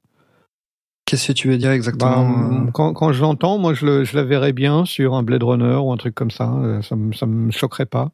Qu'est-ce 1.06 1.28
que 1.28 1.32
tu 1.32 1.48
veux 1.48 1.58
dire 1.58 1.70
exactement 1.70 2.28
bah, 2.28 2.50
euh? 2.66 2.70
Quand, 2.72 2.92
quand 2.92 3.12
je 3.12 3.22
l'entends, 3.22 3.58
moi, 3.58 3.72
je, 3.72 3.86
le, 3.86 4.04
je 4.04 4.16
la 4.16 4.24
verrais 4.24 4.52
bien 4.52 4.84
sur 4.84 5.14
un 5.14 5.22
Blade 5.22 5.42
Runner 5.42 5.76
ou 5.76 5.92
un 5.92 5.96
truc 5.96 6.14
comme 6.14 6.30
ça. 6.30 6.52
Ça, 6.82 6.96
ça 7.14 7.26
me 7.26 7.50
choquerait 7.50 7.86
pas. 7.86 8.10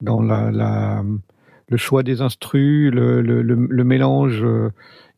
Dans 0.00 0.22
la, 0.22 0.50
la, 0.50 1.04
le 1.70 1.76
choix 1.76 2.02
des 2.02 2.20
instrus, 2.20 2.92
le, 2.92 3.84
mélange 3.84 4.44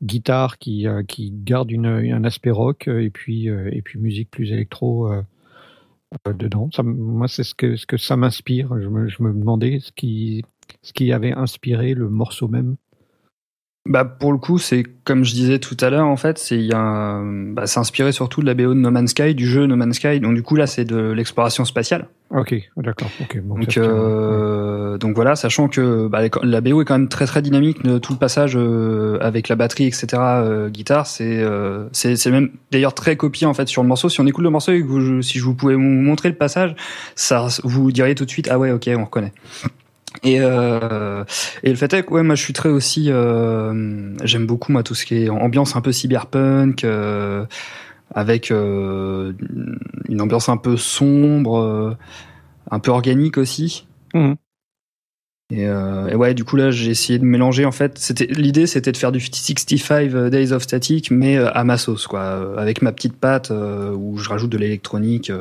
guitare 0.03 0.59
qui, 0.59 0.87
euh, 0.87 1.03
garde 1.09 1.73
un 1.73 2.25
aspect 2.25 2.51
rock 2.51 2.89
euh, 2.89 3.03
et 3.03 3.11
puis, 3.11 3.49
euh, 3.49 3.71
musique 3.97 4.31
plus 4.31 4.53
électro 4.53 5.11
dedans. 6.27 6.69
Moi, 6.83 7.29
c'est 7.29 7.45
ce 7.45 7.55
que, 7.55 7.77
ce 7.77 7.87
que 7.87 7.97
ça 7.97 8.17
m'inspire. 8.17 8.69
Je 8.81 8.89
me, 8.89 9.33
demandais 9.33 9.81
ce 9.81 9.93
qui 9.93 11.13
avait 11.13 11.33
inspiré 11.33 11.95
le 11.95 12.09
morceau 12.09 12.49
même. 12.49 12.77
Bah 13.85 14.05
pour 14.05 14.31
le 14.31 14.39
coup, 14.39 14.59
c'est 14.59 14.85
comme 15.03 15.25
je 15.25 15.33
disais 15.33 15.59
tout 15.59 15.77
à 15.81 15.91
l'heure, 15.91 16.07
en 16.07 16.17
fait, 16.17 16.39
c'est 16.39 16.57
il 16.57 16.71
bah, 16.71 17.67
c'est 17.67 17.81
inspiré 17.81 18.13
surtout 18.13 18.41
de 18.41 18.47
la 18.47 18.55
BO 18.55 18.75
de 18.75 18.79
No 18.79 18.93
Man's 18.93 19.11
Sky, 19.11 19.35
du 19.35 19.45
jeu 19.45 19.67
No 19.67 19.75
Man's 19.75 19.97
Sky. 19.97 20.21
Donc 20.21 20.35
du 20.35 20.43
coup 20.45 20.55
là, 20.55 20.69
c'est 20.69 20.85
de 20.85 21.11
l'exploration 21.11 21.65
spatiale. 21.65 22.07
Ok, 22.31 22.55
d'accord. 22.77 23.11
donc 23.45 23.77
euh, 23.77 24.99
donc 24.99 25.17
voilà, 25.17 25.35
sachant 25.35 25.67
que 25.67 26.07
bah, 26.07 26.21
la 26.45 26.61
BO 26.61 26.81
est 26.81 26.85
quand 26.85 26.97
même 26.97 27.09
très 27.09 27.27
très 27.27 27.43
dynamique, 27.43 27.79
tout 28.01 28.13
le 28.13 28.19
passage 28.19 28.53
euh, 28.57 29.19
avec 29.21 29.49
la 29.49 29.57
batterie, 29.57 29.87
etc. 29.87 30.07
Euh, 30.15 30.69
guitare, 30.69 31.09
c'est 31.09 31.45
c'est 31.91 32.15
c'est 32.15 32.31
même 32.31 32.51
d'ailleurs 32.71 32.95
très 32.95 33.17
copié 33.17 33.49
en 33.49 33.55
fait 33.55 33.67
sur 33.67 33.83
le 33.83 33.89
morceau. 33.89 34.09
Si 34.09 34.21
on 34.21 34.27
écoute 34.29 34.45
le 34.45 34.51
morceau 34.51 34.71
et 34.71 34.81
que 34.81 34.87
vous, 34.87 35.23
si 35.23 35.41
je 35.41 35.45
vous 35.45 35.55
pouvais 35.55 35.75
vous 35.75 35.81
montrer 35.81 36.29
le 36.29 36.37
passage, 36.37 36.77
ça 37.17 37.49
vous 37.65 37.91
diriez 37.91 38.15
tout 38.15 38.25
de 38.25 38.31
suite 38.31 38.47
ah 38.49 38.61
ouais 38.61 38.71
ok 38.71 38.89
on 38.97 39.05
reconnaît. 39.05 39.33
Et, 40.23 40.41
euh, 40.41 41.25
et 41.63 41.71
le 41.71 41.77
fait 41.77 41.93
est 41.95 42.03
que 42.05 42.13
ouais, 42.13 42.23
moi 42.23 42.35
je 42.35 42.43
suis 42.43 42.53
très 42.53 42.69
aussi, 42.69 43.07
euh, 43.09 44.15
j'aime 44.25 44.47
beaucoup 44.47 44.73
moi 44.73 44.83
tout 44.83 44.95
ce 44.95 45.05
qui 45.05 45.25
est 45.25 45.29
ambiance 45.29 45.75
un 45.75 45.81
peu 45.81 45.91
cyberpunk, 45.91 46.85
euh, 46.85 47.45
avec 48.15 48.51
euh, 48.51 49.33
une 50.09 50.21
ambiance 50.21 50.49
un 50.49 50.57
peu 50.57 50.77
sombre, 50.77 51.59
euh, 51.59 51.97
un 52.71 52.79
peu 52.79 52.91
organique 52.91 53.39
aussi. 53.39 53.87
Mmh. 54.15 54.35
Et, 55.51 55.67
euh, 55.67 56.09
et, 56.09 56.15
ouais, 56.15 56.33
du 56.35 56.45
coup 56.45 56.57
là 56.57 56.71
j'ai 56.71 56.91
essayé 56.91 57.19
de 57.19 57.25
mélanger 57.25 57.65
en 57.65 57.73
fait. 57.73 57.99
C'était 57.99 58.27
l'idée, 58.27 58.67
c'était 58.67 58.93
de 58.93 58.97
faire 58.97 59.13
du 59.13 59.21
65 59.21 60.31
Days 60.31 60.53
of 60.53 60.63
Static, 60.63 61.11
mais 61.11 61.37
à 61.37 61.65
ma 61.65 61.79
sauce 61.79 62.07
quoi, 62.07 62.59
avec 62.59 62.81
ma 62.81 62.93
petite 62.93 63.17
patte 63.17 63.51
où 63.51 64.17
je 64.19 64.29
rajoute 64.29 64.51
de 64.51 64.59
l'électronique 64.59 65.33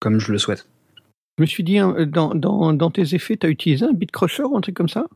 comme 0.00 0.18
je 0.18 0.32
le 0.32 0.38
souhaite. 0.38 0.66
Je 1.38 1.42
me 1.42 1.46
suis 1.46 1.64
dit, 1.64 1.78
hein, 1.78 1.94
dans, 2.06 2.34
dans, 2.34 2.72
dans 2.72 2.90
tes 2.90 3.14
effets, 3.14 3.36
tu 3.36 3.46
as 3.46 3.50
utilisé 3.50 3.84
un 3.86 3.92
beat 3.92 4.10
crusher 4.10 4.44
ou 4.44 4.56
un 4.56 4.60
truc 4.60 4.76
comme 4.76 4.88
ça? 4.88 5.06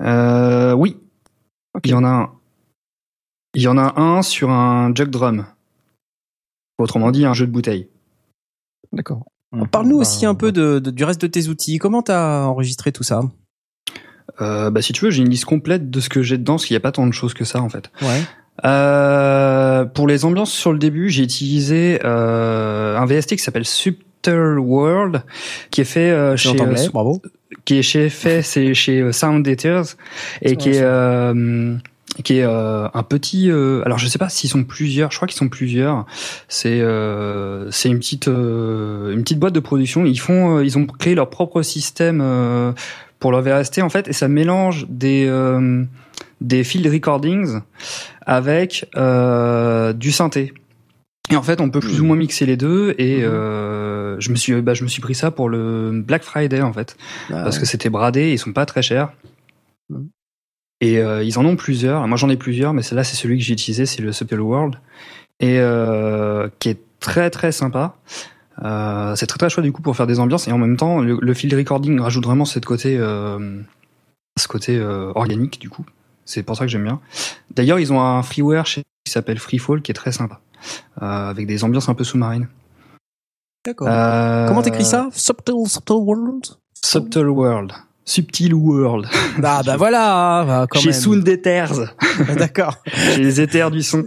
Euh, 0.00 0.72
Oui. 0.74 0.96
Il 1.84 1.90
y 1.90 1.94
en 1.94 2.04
a 2.04 2.08
un. 2.08 2.32
Il 3.54 3.62
y 3.62 3.68
en 3.68 3.76
a 3.76 4.00
un 4.00 4.22
sur 4.22 4.50
un 4.50 4.94
jug 4.94 5.10
drum. 5.10 5.46
Autrement 6.78 7.10
dit, 7.10 7.24
un 7.24 7.34
jeu 7.34 7.46
de 7.46 7.52
bouteille. 7.52 7.88
D'accord. 8.92 9.26
Parle-nous 9.70 9.96
aussi 9.96 10.24
bah, 10.24 10.30
un 10.30 10.34
peu 10.34 10.52
de, 10.52 10.78
du 10.78 11.04
reste 11.04 11.20
de 11.20 11.26
tes 11.26 11.48
outils. 11.48 11.78
Comment 11.78 12.02
tu 12.02 12.12
as 12.12 12.46
enregistré 12.46 12.92
tout 12.92 13.02
ça? 13.02 13.22
Euh, 14.40 14.70
bah, 14.70 14.82
Si 14.82 14.92
tu 14.92 15.04
veux, 15.04 15.10
j'ai 15.10 15.22
une 15.22 15.30
liste 15.30 15.46
complète 15.46 15.90
de 15.90 16.00
ce 16.00 16.08
que 16.08 16.22
j'ai 16.22 16.38
dedans, 16.38 16.54
parce 16.54 16.66
qu'il 16.66 16.74
n'y 16.74 16.78
a 16.78 16.80
pas 16.80 16.92
tant 16.92 17.06
de 17.06 17.12
choses 17.12 17.34
que 17.34 17.44
ça, 17.44 17.60
en 17.62 17.68
fait. 17.68 17.90
Ouais. 18.02 18.22
Euh, 18.64 19.84
pour 19.84 20.06
les 20.06 20.24
ambiances 20.24 20.52
sur 20.52 20.72
le 20.72 20.78
début, 20.78 21.08
j'ai 21.10 21.22
utilisé 21.22 22.00
euh, 22.04 22.96
un 22.98 23.06
VST 23.06 23.36
qui 23.36 23.42
s'appelle 23.42 23.66
Sub 23.66 23.96
World, 24.32 25.22
qui 25.70 25.80
est 25.80 25.84
fait 25.84 26.10
euh, 26.10 26.36
chez 26.36 26.60
anglais, 26.60 26.88
bravo. 26.92 27.20
qui 27.64 27.78
est 27.78 27.82
chez 27.82 28.08
fait 28.10 28.42
c'est 28.42 28.74
chez 28.74 29.00
euh, 29.00 29.12
Sound 29.12 29.46
Eaters 29.46 29.96
et 30.42 30.56
qui 30.56 30.70
est 30.70 30.80
euh, 30.82 31.76
qui 32.24 32.38
est 32.38 32.44
un 32.44 33.02
petit 33.02 33.50
alors 33.50 33.98
je 33.98 34.06
sais 34.06 34.18
pas 34.18 34.28
s'ils 34.28 34.48
sont 34.48 34.64
plusieurs 34.64 35.10
je 35.10 35.16
crois 35.16 35.28
qu'ils 35.28 35.36
sont 35.36 35.48
plusieurs. 35.48 36.06
C'est 36.48 36.80
c'est 37.70 37.88
une 37.88 37.98
petite 37.98 38.28
une 38.28 39.22
petite 39.22 39.38
boîte 39.38 39.52
de 39.52 39.60
production. 39.60 40.06
Ils 40.06 40.18
font 40.18 40.60
ils 40.60 40.78
ont 40.78 40.86
créé 40.86 41.14
leur 41.14 41.28
propre 41.28 41.62
système 41.62 42.74
pour 43.18 43.32
leur 43.32 43.42
VST 43.42 43.80
en 43.82 43.90
fait 43.90 44.08
et 44.08 44.14
ça 44.14 44.28
mélange 44.28 44.86
des 44.88 45.30
des 46.40 46.64
field 46.64 46.86
recordings 46.86 47.60
avec 48.24 48.88
du 48.94 50.12
synthé 50.12 50.54
et 51.30 51.36
en 51.36 51.42
fait, 51.42 51.60
on 51.60 51.70
peut 51.70 51.80
plus 51.80 52.00
ou 52.00 52.04
moins 52.04 52.16
mixer 52.16 52.46
les 52.46 52.56
deux. 52.56 52.94
Et 52.98 53.18
mhm. 53.18 53.24
euh, 53.24 54.16
je 54.20 54.30
me 54.30 54.36
suis, 54.36 54.60
bah, 54.60 54.74
je 54.74 54.84
me 54.84 54.88
suis 54.88 55.02
pris 55.02 55.14
ça 55.14 55.30
pour 55.30 55.48
le 55.48 56.02
Black 56.04 56.22
Friday 56.22 56.62
en 56.62 56.72
fait, 56.72 56.96
ah 57.30 57.42
parce 57.42 57.58
que 57.58 57.66
c'était 57.66 57.90
bradé. 57.90 58.32
Ils 58.32 58.38
sont 58.38 58.52
pas 58.52 58.66
très 58.66 58.82
chers. 58.82 59.12
Mhm. 59.90 60.08
Et 60.80 60.98
euh, 60.98 61.22
ils 61.22 61.38
en 61.38 61.44
ont 61.44 61.56
plusieurs. 61.56 62.06
Moi, 62.06 62.16
j'en 62.16 62.28
ai 62.28 62.36
plusieurs, 62.36 62.74
mais 62.74 62.82
là, 62.92 63.02
c'est 63.02 63.16
celui 63.16 63.38
que 63.38 63.44
j'ai 63.44 63.54
utilisé, 63.54 63.86
c'est 63.86 64.02
le 64.02 64.12
Subtle 64.12 64.40
World, 64.40 64.76
et 65.40 65.58
euh, 65.58 66.48
qui 66.58 66.68
est 66.68 66.80
très 67.00 67.30
très 67.30 67.52
sympa. 67.52 67.96
Euh, 68.64 69.14
c'est 69.16 69.26
très 69.26 69.38
très 69.38 69.50
chouette 69.50 69.64
du 69.64 69.72
coup 69.72 69.82
pour 69.82 69.96
faire 69.96 70.06
des 70.06 70.18
ambiances 70.18 70.48
et 70.48 70.52
en 70.52 70.58
même 70.58 70.76
temps, 70.76 71.00
le, 71.00 71.34
field 71.34 71.52
recording 71.54 72.00
rajoute 72.00 72.24
vraiment 72.24 72.44
cette 72.44 72.64
côté, 72.64 72.96
euh, 72.98 73.60
ce 74.38 74.48
côté 74.48 74.78
euh, 74.78 75.12
organique 75.14 75.60
du 75.60 75.68
coup. 75.68 75.84
C'est 76.24 76.42
pour 76.42 76.56
ça 76.56 76.64
que 76.64 76.70
j'aime 76.70 76.84
bien. 76.84 77.00
D'ailleurs, 77.54 77.78
ils 77.78 77.92
ont 77.92 78.00
un 78.00 78.22
freeware 78.22 78.66
chez 78.66 78.82
qui 79.04 79.12
s'appelle 79.12 79.38
Freefall 79.38 79.82
qui 79.82 79.92
est 79.92 79.94
très 79.94 80.12
sympa. 80.12 80.40
Euh, 81.02 81.30
avec 81.30 81.46
des 81.46 81.64
ambiances 81.64 81.88
un 81.88 81.94
peu 81.94 82.04
sous-marines. 82.04 82.48
D'accord. 83.64 83.88
Euh, 83.90 84.46
Comment 84.48 84.62
t'écris 84.62 84.84
ça? 84.84 85.08
Subtle, 85.12 85.66
Subtle 85.66 85.92
World? 85.94 86.46
Subtle 86.84 87.28
World. 87.28 87.72
Subtil 88.04 88.54
World. 88.54 89.06
Bah 89.38 89.62
bah 89.66 89.76
voilà, 89.76 90.44
bah, 90.46 90.66
quand 90.70 90.78
chez 90.78 90.90
même. 90.90 91.00
Sound 91.00 91.28
Ethers. 91.28 91.92
D'accord. 92.36 92.76
chez 92.86 93.20
les 93.22 93.40
éthers 93.40 93.70
du 93.70 93.82
son. 93.82 94.06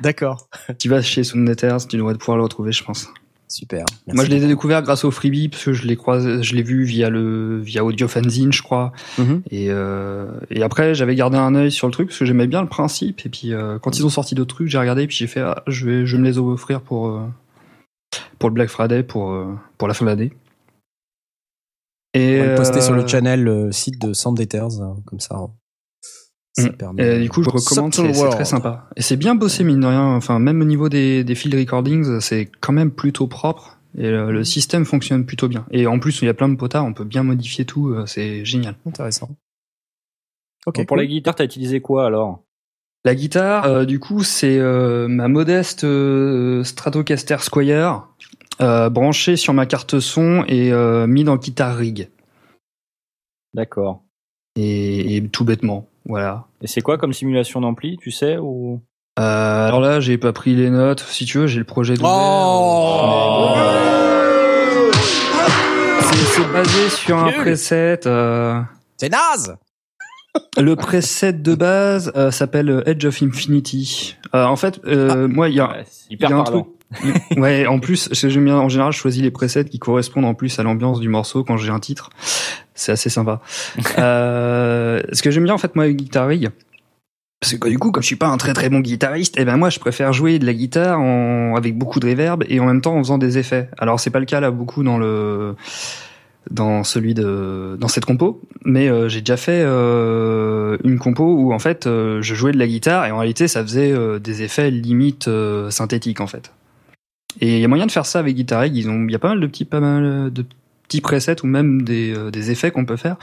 D'accord. 0.00 0.48
Tu 0.78 0.88
vas 0.88 1.02
chez 1.02 1.24
Sound 1.24 1.48
Ethers, 1.48 1.88
tu 1.88 1.96
devrais 1.96 2.14
pouvoir 2.14 2.36
le 2.36 2.44
retrouver, 2.44 2.72
je 2.72 2.84
pense. 2.84 3.08
Super. 3.50 3.84
Merci 4.06 4.14
Moi, 4.14 4.24
je 4.24 4.30
l'ai 4.30 4.46
découvert 4.46 4.80
grâce 4.80 5.04
au 5.04 5.10
freebie 5.10 5.48
parce 5.48 5.64
que 5.64 5.72
je 5.72 5.84
l'ai 5.84 5.96
croisé, 5.96 6.40
je 6.40 6.54
l'ai 6.54 6.62
vu 6.62 6.84
via 6.84 7.10
le 7.10 7.58
via 7.58 7.84
Audio 7.84 8.06
Fanzine, 8.06 8.52
je 8.52 8.62
crois. 8.62 8.92
Mhm. 9.18 9.42
Et 9.50 9.66
euh, 9.70 10.30
et 10.50 10.62
après, 10.62 10.94
j'avais 10.94 11.16
gardé 11.16 11.36
un 11.36 11.56
œil 11.56 11.72
sur 11.72 11.88
le 11.88 11.92
truc 11.92 12.08
parce 12.08 12.18
que 12.20 12.24
j'aimais 12.24 12.46
bien 12.46 12.62
le 12.62 12.68
principe. 12.68 13.26
Et 13.26 13.28
puis 13.28 13.52
euh, 13.52 13.80
quand 13.80 13.98
ils 13.98 14.06
ont 14.06 14.10
sorti 14.10 14.36
d'autres 14.36 14.54
trucs, 14.54 14.68
j'ai 14.68 14.78
regardé 14.78 15.02
et 15.02 15.06
puis 15.08 15.16
j'ai 15.16 15.26
fait, 15.26 15.40
ah, 15.40 15.64
je 15.66 15.84
vais 15.84 16.06
je 16.06 16.16
vais 16.16 16.22
me 16.22 16.28
les 16.28 16.38
offrir 16.38 16.80
pour 16.80 17.08
euh, 17.08 17.26
pour 18.38 18.50
le 18.50 18.54
Black 18.54 18.68
Friday 18.68 19.02
pour 19.02 19.32
euh, 19.32 19.52
pour 19.78 19.88
la 19.88 19.94
fin 19.94 20.04
de 20.04 20.10
l'année. 20.10 20.32
Et 22.14 22.40
on 22.40 22.44
va 22.44 22.50
le 22.50 22.54
poster 22.56 22.80
sur 22.80 22.94
le 22.94 23.02
euh, 23.02 23.08
channel 23.08 23.42
le 23.42 23.72
site 23.72 24.00
de 24.00 24.12
hein, 24.56 24.96
comme 25.06 25.20
ça. 25.20 25.36
Ça 26.60 26.68
Mm. 26.70 26.76
permet- 26.76 27.16
Et 27.16 27.20
du 27.22 27.28
coup, 27.28 27.42
je 27.42 27.50
recommande, 27.50 27.94
c'est 27.94 28.30
très 28.30 28.44
sympa. 28.44 28.88
Et 28.96 29.02
c'est 29.02 29.16
bien 29.16 29.34
bossé, 29.34 29.64
mine 29.64 29.80
de 29.80 29.86
rien. 29.86 30.04
Enfin, 30.14 30.38
même 30.38 30.60
au 30.60 30.64
niveau 30.64 30.88
des, 30.88 31.24
des 31.24 31.34
field 31.34 31.54
recordings, 31.54 32.20
c'est 32.20 32.50
quand 32.60 32.72
même 32.72 32.90
plutôt 32.90 33.26
propre. 33.26 33.78
Et 33.98 34.08
le, 34.08 34.30
le 34.30 34.44
système 34.44 34.84
fonctionne 34.84 35.26
plutôt 35.26 35.48
bien. 35.48 35.66
Et 35.72 35.86
en 35.88 35.98
plus, 35.98 36.22
il 36.22 36.26
y 36.26 36.28
a 36.28 36.34
plein 36.34 36.48
de 36.48 36.54
potards, 36.56 36.84
on 36.84 36.92
peut 36.92 37.04
bien 37.04 37.24
modifier 37.24 37.64
tout, 37.64 37.88
euh, 37.88 38.06
c'est 38.06 38.44
génial. 38.44 38.76
Intéressant. 38.86 39.30
Ok. 40.66 40.76
pour 40.76 40.86
cool. 40.86 40.98
la 40.98 41.06
guitare, 41.06 41.34
t'as 41.34 41.44
utilisé 41.44 41.80
quoi 41.80 42.06
alors? 42.06 42.42
La 43.04 43.14
guitare, 43.14 43.64
euh, 43.64 43.84
du 43.86 43.98
coup, 43.98 44.22
c'est 44.22 44.58
euh, 44.58 45.08
ma 45.08 45.26
modeste 45.26 45.84
euh, 45.84 46.62
Stratocaster 46.64 47.38
Squire, 47.40 48.06
euh, 48.60 48.90
branchée 48.90 49.36
sur 49.36 49.54
ma 49.54 49.64
carte 49.66 49.98
son 50.00 50.44
et 50.46 50.70
euh, 50.70 51.06
mis 51.06 51.24
dans 51.24 51.36
Guitar 51.36 51.76
Rig. 51.76 52.10
D'accord. 53.54 54.04
Et, 54.56 55.16
et 55.16 55.28
tout 55.28 55.44
bêtement, 55.44 55.88
voilà. 56.10 56.44
Et 56.62 56.66
c'est 56.66 56.82
quoi 56.82 56.98
comme 56.98 57.12
simulation 57.14 57.60
d'ampli, 57.62 57.96
tu 57.96 58.10
sais 58.10 58.36
ou? 58.36 58.80
Euh, 59.18 59.66
alors 59.68 59.80
là, 59.80 60.00
j'ai 60.00 60.18
pas 60.18 60.32
pris 60.32 60.54
les 60.54 60.70
notes. 60.70 61.00
Si 61.00 61.24
tu 61.24 61.38
veux, 61.38 61.46
j'ai 61.46 61.58
le 61.58 61.64
projet 61.64 61.94
de. 61.94 62.00
Oh 62.04 63.54
C'est 66.02 66.16
c'est 66.42 66.52
basé 66.52 66.88
sur 66.90 67.18
un 67.18 67.32
preset. 67.32 68.00
euh, 68.06 68.60
C'est 68.96 69.08
naze 69.10 69.56
Le 70.58 70.76
preset 70.76 71.32
de 71.32 71.54
base 71.54 72.12
euh, 72.16 72.30
s'appelle 72.30 72.82
Edge 72.86 73.04
of 73.04 73.22
Infinity. 73.22 74.16
Euh, 74.34 74.44
en 74.44 74.56
fait, 74.56 74.80
euh, 74.86 75.28
moi, 75.28 75.48
il 75.48 75.56
y 75.56 75.60
a, 75.60 75.68
Ouais, 75.70 75.84
c'est 75.88 76.12
hyper 76.12 76.28
il 76.30 76.32
y 76.32 76.34
a 76.34 76.36
un 76.38 76.44
parlant. 76.44 76.60
truc. 76.62 76.74
Ouais, 77.36 77.66
en 77.66 77.78
plus, 77.78 78.08
ce 78.12 78.22
que 78.22 78.28
j'aime 78.28 78.44
bien, 78.44 78.58
en 78.58 78.68
général, 78.68 78.92
je 78.92 78.98
choisis 78.98 79.22
les 79.22 79.30
presets 79.30 79.64
qui 79.64 79.78
correspondent 79.78 80.24
en 80.24 80.34
plus 80.34 80.58
à 80.58 80.62
l'ambiance 80.62 81.00
du 81.00 81.08
morceau 81.08 81.44
quand 81.44 81.56
j'ai 81.56 81.70
un 81.70 81.80
titre. 81.80 82.10
C'est 82.74 82.92
assez 82.92 83.10
sympa. 83.10 83.40
euh, 83.98 85.00
ce 85.12 85.22
que 85.22 85.30
j'aime 85.30 85.44
bien, 85.44 85.54
en 85.54 85.58
fait, 85.58 85.74
moi, 85.76 85.84
avec 85.84 85.96
Guitar 85.96 86.26
Rig, 86.26 86.50
parce 87.40 87.54
que 87.54 87.68
du 87.68 87.78
coup, 87.78 87.90
comme 87.90 88.02
je 88.02 88.06
suis 88.06 88.16
pas 88.16 88.28
un 88.28 88.36
très 88.36 88.52
très 88.52 88.68
bon 88.68 88.80
guitariste, 88.80 89.36
eh 89.38 89.46
ben 89.46 89.56
moi, 89.56 89.70
je 89.70 89.78
préfère 89.78 90.12
jouer 90.12 90.38
de 90.38 90.44
la 90.44 90.52
guitare 90.52 91.00
en, 91.00 91.56
avec 91.56 91.76
beaucoup 91.76 91.98
de 91.98 92.06
reverb 92.06 92.44
et 92.48 92.60
en 92.60 92.66
même 92.66 92.82
temps 92.82 92.94
en 92.94 92.98
faisant 92.98 93.16
des 93.16 93.38
effets. 93.38 93.70
Alors, 93.78 93.98
c'est 93.98 94.10
pas 94.10 94.20
le 94.20 94.26
cas 94.26 94.40
là 94.40 94.50
beaucoup 94.50 94.82
dans 94.82 94.98
le 94.98 95.54
dans 96.50 96.84
celui 96.84 97.14
de 97.14 97.76
dans 97.78 97.88
cette 97.88 98.04
compo, 98.04 98.42
mais 98.64 98.88
euh, 98.88 99.08
j'ai 99.08 99.20
déjà 99.20 99.36
fait 99.36 99.62
euh, 99.64 100.76
une 100.84 100.98
compo 100.98 101.24
où 101.24 101.52
en 101.52 101.58
fait 101.58 101.86
euh, 101.86 102.22
je 102.22 102.34
jouais 102.34 102.52
de 102.52 102.58
la 102.58 102.66
guitare 102.66 103.06
et 103.06 103.10
en 103.10 103.18
réalité 103.18 103.46
ça 103.46 103.62
faisait 103.62 103.94
des 104.20 104.42
effets 104.42 104.70
limite 104.70 105.30
synthétiques 105.70 106.20
en 106.20 106.26
fait. 106.26 106.52
Et 107.40 107.56
il 107.56 107.60
y 107.60 107.64
a 107.64 107.68
moyen 107.68 107.86
de 107.86 107.92
faire 107.92 108.06
ça 108.06 108.18
avec 108.18 108.36
Guitar 108.36 108.60
Rig. 108.60 108.76
Ils 108.76 108.88
ont, 108.90 109.04
il 109.06 109.12
y 109.12 109.14
a 109.14 109.18
pas 109.18 109.28
mal 109.30 109.40
de 109.40 109.46
petits, 109.46 109.64
pas 109.64 109.80
mal 109.80 110.30
de 110.32 110.44
petits 110.84 111.00
presets 111.00 111.42
ou 111.42 111.46
même 111.46 111.82
des, 111.82 112.12
euh, 112.16 112.30
des 112.30 112.50
effets 112.50 112.70
qu'on 112.70 112.84
peut 112.84 112.96
faire. 112.96 113.16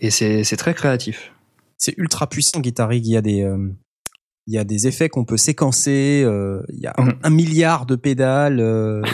Et 0.00 0.10
c'est, 0.10 0.44
c'est 0.44 0.56
très 0.56 0.74
créatif. 0.74 1.32
C'est 1.76 1.94
ultra 1.98 2.26
puissant, 2.28 2.60
Guitar 2.60 2.88
Rig. 2.88 3.06
Il 3.06 3.12
y 3.12 3.16
a 3.16 3.20
des, 3.22 3.42
euh, 3.42 3.68
il 4.46 4.54
y 4.54 4.58
a 4.58 4.64
des 4.64 4.86
effets 4.88 5.08
qu'on 5.08 5.24
peut 5.24 5.36
séquencer. 5.36 6.22
euh, 6.24 6.62
il 6.70 6.80
y 6.80 6.86
a 6.86 6.94
Mhm. 6.98 7.12
un 7.22 7.30
milliard 7.30 7.84
de 7.86 7.94
pédales, 7.96 8.62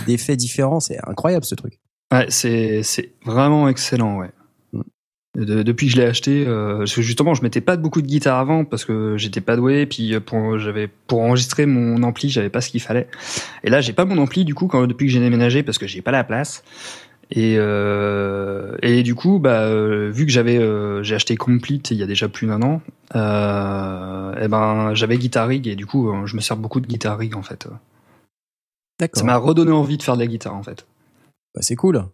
d'effets 0.06 0.36
différents. 0.36 0.80
C'est 0.80 0.98
incroyable 1.06 1.44
ce 1.44 1.54
truc. 1.56 1.80
Ouais, 2.12 2.26
c'est, 2.28 2.82
c'est 2.84 3.12
vraiment 3.24 3.68
excellent, 3.68 4.18
ouais. 4.18 4.30
De- 5.34 5.64
depuis 5.64 5.86
que 5.86 5.92
je 5.92 5.96
l'ai 5.96 6.06
acheté, 6.06 6.44
euh, 6.46 6.78
parce 6.78 6.94
que 6.94 7.02
justement, 7.02 7.34
je 7.34 7.42
mettais 7.42 7.60
pas 7.60 7.76
beaucoup 7.76 8.00
de 8.02 8.06
guitare 8.06 8.38
avant 8.38 8.64
parce 8.64 8.84
que 8.84 9.16
j'étais 9.16 9.40
pas 9.40 9.56
doué, 9.56 9.84
puis 9.84 10.14
euh, 10.14 10.20
pour 10.20 10.58
j'avais 10.58 10.88
pour 11.08 11.22
enregistrer 11.22 11.66
mon 11.66 12.02
ampli, 12.04 12.28
j'avais 12.30 12.50
pas 12.50 12.60
ce 12.60 12.70
qu'il 12.70 12.80
fallait. 12.80 13.08
Et 13.64 13.70
là, 13.70 13.80
j'ai 13.80 13.92
pas 13.92 14.04
mon 14.04 14.18
ampli 14.18 14.44
du 14.44 14.54
coup 14.54 14.68
quand 14.68 14.86
depuis 14.86 15.06
que 15.06 15.12
j'ai 15.12 15.18
déménagé 15.20 15.64
parce 15.64 15.78
que 15.78 15.88
j'ai 15.88 16.02
pas 16.02 16.12
la 16.12 16.22
place. 16.22 16.62
Et 17.32 17.56
euh, 17.58 18.76
et 18.82 19.02
du 19.02 19.16
coup, 19.16 19.40
bah 19.40 19.62
euh, 19.62 20.10
vu 20.12 20.24
que 20.24 20.30
j'avais 20.30 20.58
euh, 20.58 21.02
j'ai 21.02 21.16
acheté 21.16 21.36
Complete 21.36 21.90
il 21.90 21.96
y 21.96 22.02
a 22.02 22.06
déjà 22.06 22.28
plus 22.28 22.46
d'un 22.46 22.62
an, 22.62 22.80
euh, 23.16 24.40
et 24.40 24.46
ben 24.46 24.94
j'avais 24.94 25.16
Guitar 25.18 25.48
Rig 25.48 25.66
et 25.66 25.74
du 25.74 25.86
coup 25.86 26.12
je 26.26 26.36
me 26.36 26.40
sers 26.40 26.56
beaucoup 26.56 26.80
de 26.80 26.86
Guitar 26.86 27.18
Rig 27.18 27.34
en 27.34 27.42
fait. 27.42 27.66
D'accord. 29.00 29.18
Ça 29.18 29.24
m'a 29.24 29.36
redonné 29.36 29.72
envie 29.72 29.96
de 29.96 30.02
faire 30.02 30.14
de 30.14 30.20
la 30.20 30.28
guitare 30.28 30.54
en 30.54 30.62
fait. 30.62 30.86
Bah, 31.54 31.62
c'est 31.62 31.74
cool. 31.74 32.04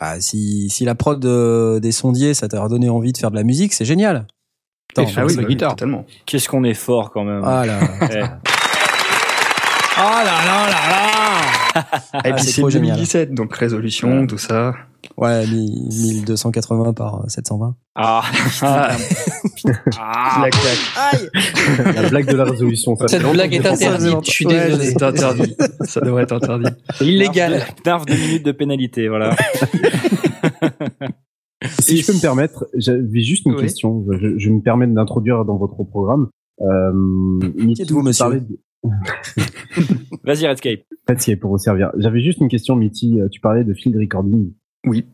Bah, 0.00 0.18
si, 0.20 0.70
si 0.70 0.84
la 0.86 0.94
prod 0.94 1.22
euh, 1.24 1.78
des 1.78 1.92
sondiers, 1.92 2.32
ça 2.34 2.48
t'a 2.48 2.60
redonné 2.62 2.88
envie 2.88 3.12
de 3.12 3.18
faire 3.18 3.30
de 3.30 3.36
la 3.36 3.42
musique, 3.44 3.74
c'est 3.74 3.84
génial. 3.84 4.26
Attends, 4.92 5.02
Et 5.02 5.06
sur 5.06 5.22
la 5.26 5.44
guitare. 5.44 5.70
totalement. 5.76 6.06
Qu'est-ce 6.26 6.48
qu'on 6.48 6.64
est 6.64 6.74
fort 6.74 7.10
quand 7.10 7.22
même. 7.22 7.42
Ah 7.44 7.64
là. 7.66 7.78
Ah 9.96 10.22
là 10.24 10.32
là 10.46 10.66
là 10.66 10.88
là 10.90 11.59
Et 11.76 11.80
Ah, 12.14 12.32
puis 12.32 12.42
c'est 12.44 12.50
c'est 12.52 12.60
trop 12.60 12.70
génial. 12.70 12.96
2017, 12.96 13.34
donc 13.34 13.54
résolution, 13.54 14.26
tout 14.26 14.38
ça. 14.38 14.74
Ouais, 15.16 15.46
mi- 15.46 15.88
1280 15.90 16.92
par 16.92 17.24
720. 17.28 17.74
Ah, 17.94 18.22
Ah, 18.62 18.90
ah. 19.98 20.40
la 20.42 20.50
claque. 20.50 21.94
La 21.94 22.08
blague 22.08 22.26
de 22.30 22.36
la 22.36 22.44
résolution. 22.44 22.96
ça, 22.96 23.08
Cette 23.08 23.22
blague 23.30 23.54
est 23.54 23.66
interdite. 23.66 24.24
Je 24.24 24.30
suis 24.30 24.46
Ouais, 24.46 24.68
désolé. 24.68 24.86
c'est 24.86 25.02
interdit. 25.02 25.56
Ça 25.84 26.00
devrait 26.00 26.24
être 26.24 26.32
interdit. 26.34 26.70
Illégal. 27.00 27.62
Narf 27.86 28.04
deux 28.06 28.16
minutes 28.16 28.44
de 28.46 28.52
pénalité, 28.52 29.08
voilà. 29.08 29.34
Si 31.80 31.98
je 31.98 32.06
peux 32.06 32.14
me 32.14 32.20
permettre, 32.20 32.66
j'avais 32.74 33.20
juste 33.20 33.44
une 33.44 33.54
Oui. 33.54 33.60
question. 33.62 34.06
Je, 34.12 34.38
je 34.38 34.48
me 34.50 34.62
permets 34.62 34.86
d'introduire 34.86 35.44
dans 35.44 35.58
votre 35.58 35.82
programme. 35.84 36.28
Euh, 36.62 37.38
êtes-vous, 37.78 38.00
tu 38.00 38.06
monsieur 38.06 38.40
de- 38.40 38.58
Vas-y, 40.24 40.46
Redscape. 40.46 40.80
En 41.10 41.14
fait, 41.14 41.20
c'est 41.22 41.36
pour 41.36 41.50
vous 41.50 41.58
servir. 41.58 41.90
J'avais 41.98 42.20
juste 42.20 42.40
une 42.40 42.48
question, 42.48 42.76
Mitty. 42.76 43.20
Euh, 43.20 43.28
Tu 43.28 43.40
parlais 43.40 43.64
de 43.64 43.74
field 43.74 43.96
recording. 43.96 44.52
Oui. 44.86 45.06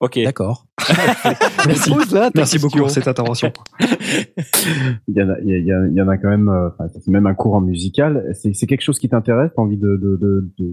Ok. 0.00 0.18
D'accord. 0.22 0.66
Merci. 2.34 2.58
Beaucoup 2.58 2.78
pour 2.78 2.90
cette 2.90 3.08
intervention. 3.08 3.50
Il 5.08 5.14
y 5.16 5.22
en 5.22 5.30
a, 5.30 5.40
il 5.40 5.48
y, 5.48 5.52
a- 5.54 5.58
il 5.58 5.66
y 5.66 5.72
a- 5.72 5.86
il 5.88 5.94
y 5.94 6.00
en 6.02 6.08
a 6.08 6.18
quand 6.18 6.28
même. 6.28 6.48
euh, 6.48 6.68
Enfin, 6.68 6.86
c'est 6.88 7.08
même 7.08 7.26
un 7.26 7.34
cours 7.34 7.54
en 7.54 7.60
musical. 7.60 8.30
C'est 8.34 8.54
c'est 8.54 8.66
quelque 8.66 8.82
chose 8.82 8.98
qui 8.98 9.08
t'intéresse? 9.08 9.50
T'as 9.56 9.62
envie 9.62 9.76
de, 9.76 9.96
de, 9.96 10.16
de, 10.16 10.50
de, 10.58 10.72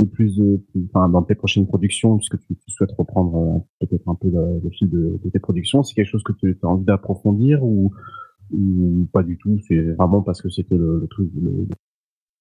de 0.00 0.04
plus, 0.06 0.36
de, 0.36 0.58
plus- 0.72 0.86
enfin, 0.94 1.08
dans 1.08 1.22
tes 1.22 1.34
prochaines 1.34 1.66
productions, 1.66 2.16
puisque 2.18 2.38
tu, 2.40 2.54
tu 2.54 2.70
souhaites 2.70 2.92
reprendre 2.92 3.64
euh, 3.80 3.86
peut-être 3.86 4.08
un 4.08 4.14
peu 4.14 4.28
le, 4.28 4.60
le 4.62 4.70
fil 4.70 4.88
de, 4.90 5.18
de 5.24 5.30
tes 5.30 5.40
productions. 5.40 5.82
C'est 5.82 5.94
quelque 5.94 6.10
chose 6.10 6.22
que 6.22 6.32
tu 6.32 6.56
as 6.62 6.66
envie 6.66 6.84
d'approfondir 6.84 7.64
ou, 7.64 7.92
ou 8.52 9.08
pas 9.12 9.22
du 9.24 9.38
tout? 9.38 9.58
C'est 9.66 9.80
vraiment 9.98 10.22
parce 10.22 10.40
que 10.40 10.50
c'était 10.50 10.76
le, 10.76 11.00
le 11.00 11.06
truc. 11.08 11.30
Le, 11.34 11.50
le- 11.50 11.68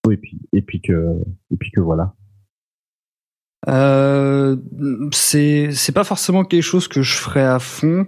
et 0.09 0.17
puis 0.17 0.39
et 0.53 0.61
puis 0.61 0.81
que 0.81 1.15
et 1.51 1.57
puis 1.57 1.71
que 1.71 1.81
voilà. 1.81 2.13
Euh, 3.67 4.55
c'est 5.11 5.69
c'est 5.71 5.91
pas 5.91 6.03
forcément 6.03 6.43
quelque 6.43 6.63
chose 6.63 6.87
que 6.87 7.03
je 7.03 7.13
ferais 7.13 7.45
à 7.45 7.59
fond 7.59 8.07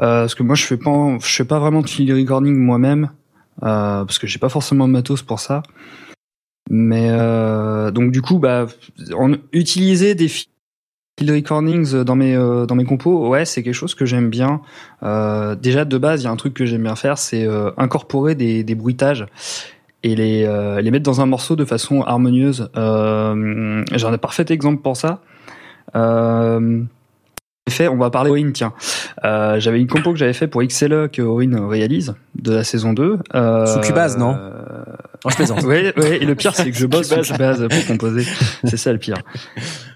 euh, 0.00 0.22
parce 0.22 0.34
que 0.34 0.42
moi 0.42 0.54
je 0.54 0.64
fais 0.64 0.78
pas 0.78 1.18
je 1.20 1.26
fais 1.26 1.44
pas 1.44 1.58
vraiment 1.58 1.82
de 1.82 1.88
field 1.88 2.10
recording 2.10 2.56
moi-même 2.56 3.10
euh, 3.62 4.04
parce 4.04 4.18
que 4.18 4.26
j'ai 4.26 4.38
pas 4.38 4.48
forcément 4.48 4.88
de 4.88 4.92
matos 4.92 5.22
pour 5.22 5.40
ça. 5.40 5.62
Mais 6.70 7.08
euh, 7.10 7.90
donc 7.90 8.12
du 8.12 8.22
coup 8.22 8.38
bah 8.38 8.66
en, 9.14 9.34
utiliser 9.52 10.14
des 10.14 10.28
field 10.28 11.30
recordings 11.30 12.02
dans 12.02 12.16
mes 12.16 12.34
euh, 12.34 12.64
dans 12.64 12.74
mes 12.74 12.86
compos 12.86 13.28
ouais 13.28 13.44
c'est 13.44 13.62
quelque 13.62 13.74
chose 13.74 13.94
que 13.94 14.06
j'aime 14.06 14.30
bien. 14.30 14.62
Euh, 15.02 15.54
déjà 15.54 15.84
de 15.84 15.98
base 15.98 16.22
il 16.22 16.24
y 16.24 16.28
a 16.28 16.30
un 16.30 16.36
truc 16.36 16.54
que 16.54 16.64
j'aime 16.64 16.84
bien 16.84 16.96
faire 16.96 17.18
c'est 17.18 17.46
incorporer 17.76 18.34
des, 18.34 18.64
des 18.64 18.74
bruitages 18.74 19.26
et 20.04 20.14
les, 20.14 20.44
euh, 20.44 20.80
les 20.80 20.90
mettre 20.92 21.02
dans 21.02 21.20
un 21.20 21.26
morceau 21.26 21.56
de 21.56 21.64
façon 21.64 22.02
harmonieuse. 22.02 22.70
Euh, 22.76 23.82
J'ai 23.92 24.06
un 24.06 24.16
parfait 24.18 24.44
exemple 24.50 24.82
pour 24.82 24.96
ça. 24.96 25.20
Euh, 25.96 26.84
fait, 27.74 27.88
on 27.88 27.96
va 27.96 28.10
parler 28.10 28.30
Orin, 28.30 28.50
tiens. 28.52 28.72
Euh, 29.24 29.58
j'avais 29.58 29.80
une 29.80 29.86
compo 29.86 30.12
que 30.12 30.18
j'avais 30.18 30.32
fait 30.32 30.46
pour 30.46 30.62
XLE 30.62 31.08
que 31.10 31.22
Orin 31.22 31.68
réalise 31.68 32.14
de 32.34 32.52
la 32.52 32.64
saison 32.64 32.92
2. 32.92 33.18
Euh, 33.34 33.66
Sous 33.66 33.80
Cubase, 33.80 34.16
non 34.16 34.34
euh, 34.38 34.50
Non, 35.24 35.30
je 35.30 35.36
plaisante. 35.36 35.62
Ouais, 35.64 35.92
et 35.96 36.24
le 36.24 36.34
pire 36.34 36.54
c'est 36.54 36.70
que 36.70 36.76
je 36.76 36.86
bosse 36.86 37.08
sur 37.08 37.22
Cubase 37.22 37.66
pour 37.68 37.86
composer. 37.86 38.24
C'est 38.64 38.76
ça 38.76 38.92
le 38.92 38.98
pire. 38.98 39.16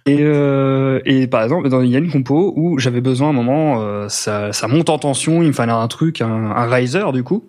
Et, 0.06 0.18
euh, 0.20 1.00
et 1.04 1.26
par 1.26 1.42
exemple, 1.42 1.68
il 1.84 1.90
y 1.90 1.96
a 1.96 1.98
une 1.98 2.10
compo 2.10 2.52
où 2.56 2.78
j'avais 2.78 3.00
besoin 3.00 3.28
à 3.28 3.30
un 3.30 3.34
moment, 3.34 3.82
euh, 3.82 4.08
ça, 4.08 4.52
ça 4.52 4.66
monte 4.68 4.88
en 4.88 4.98
tension, 4.98 5.42
il 5.42 5.48
me 5.48 5.52
fallait 5.52 5.72
un 5.72 5.88
truc, 5.88 6.20
un, 6.20 6.50
un 6.50 6.66
riser 6.66 7.04
du 7.12 7.22
coup. 7.22 7.44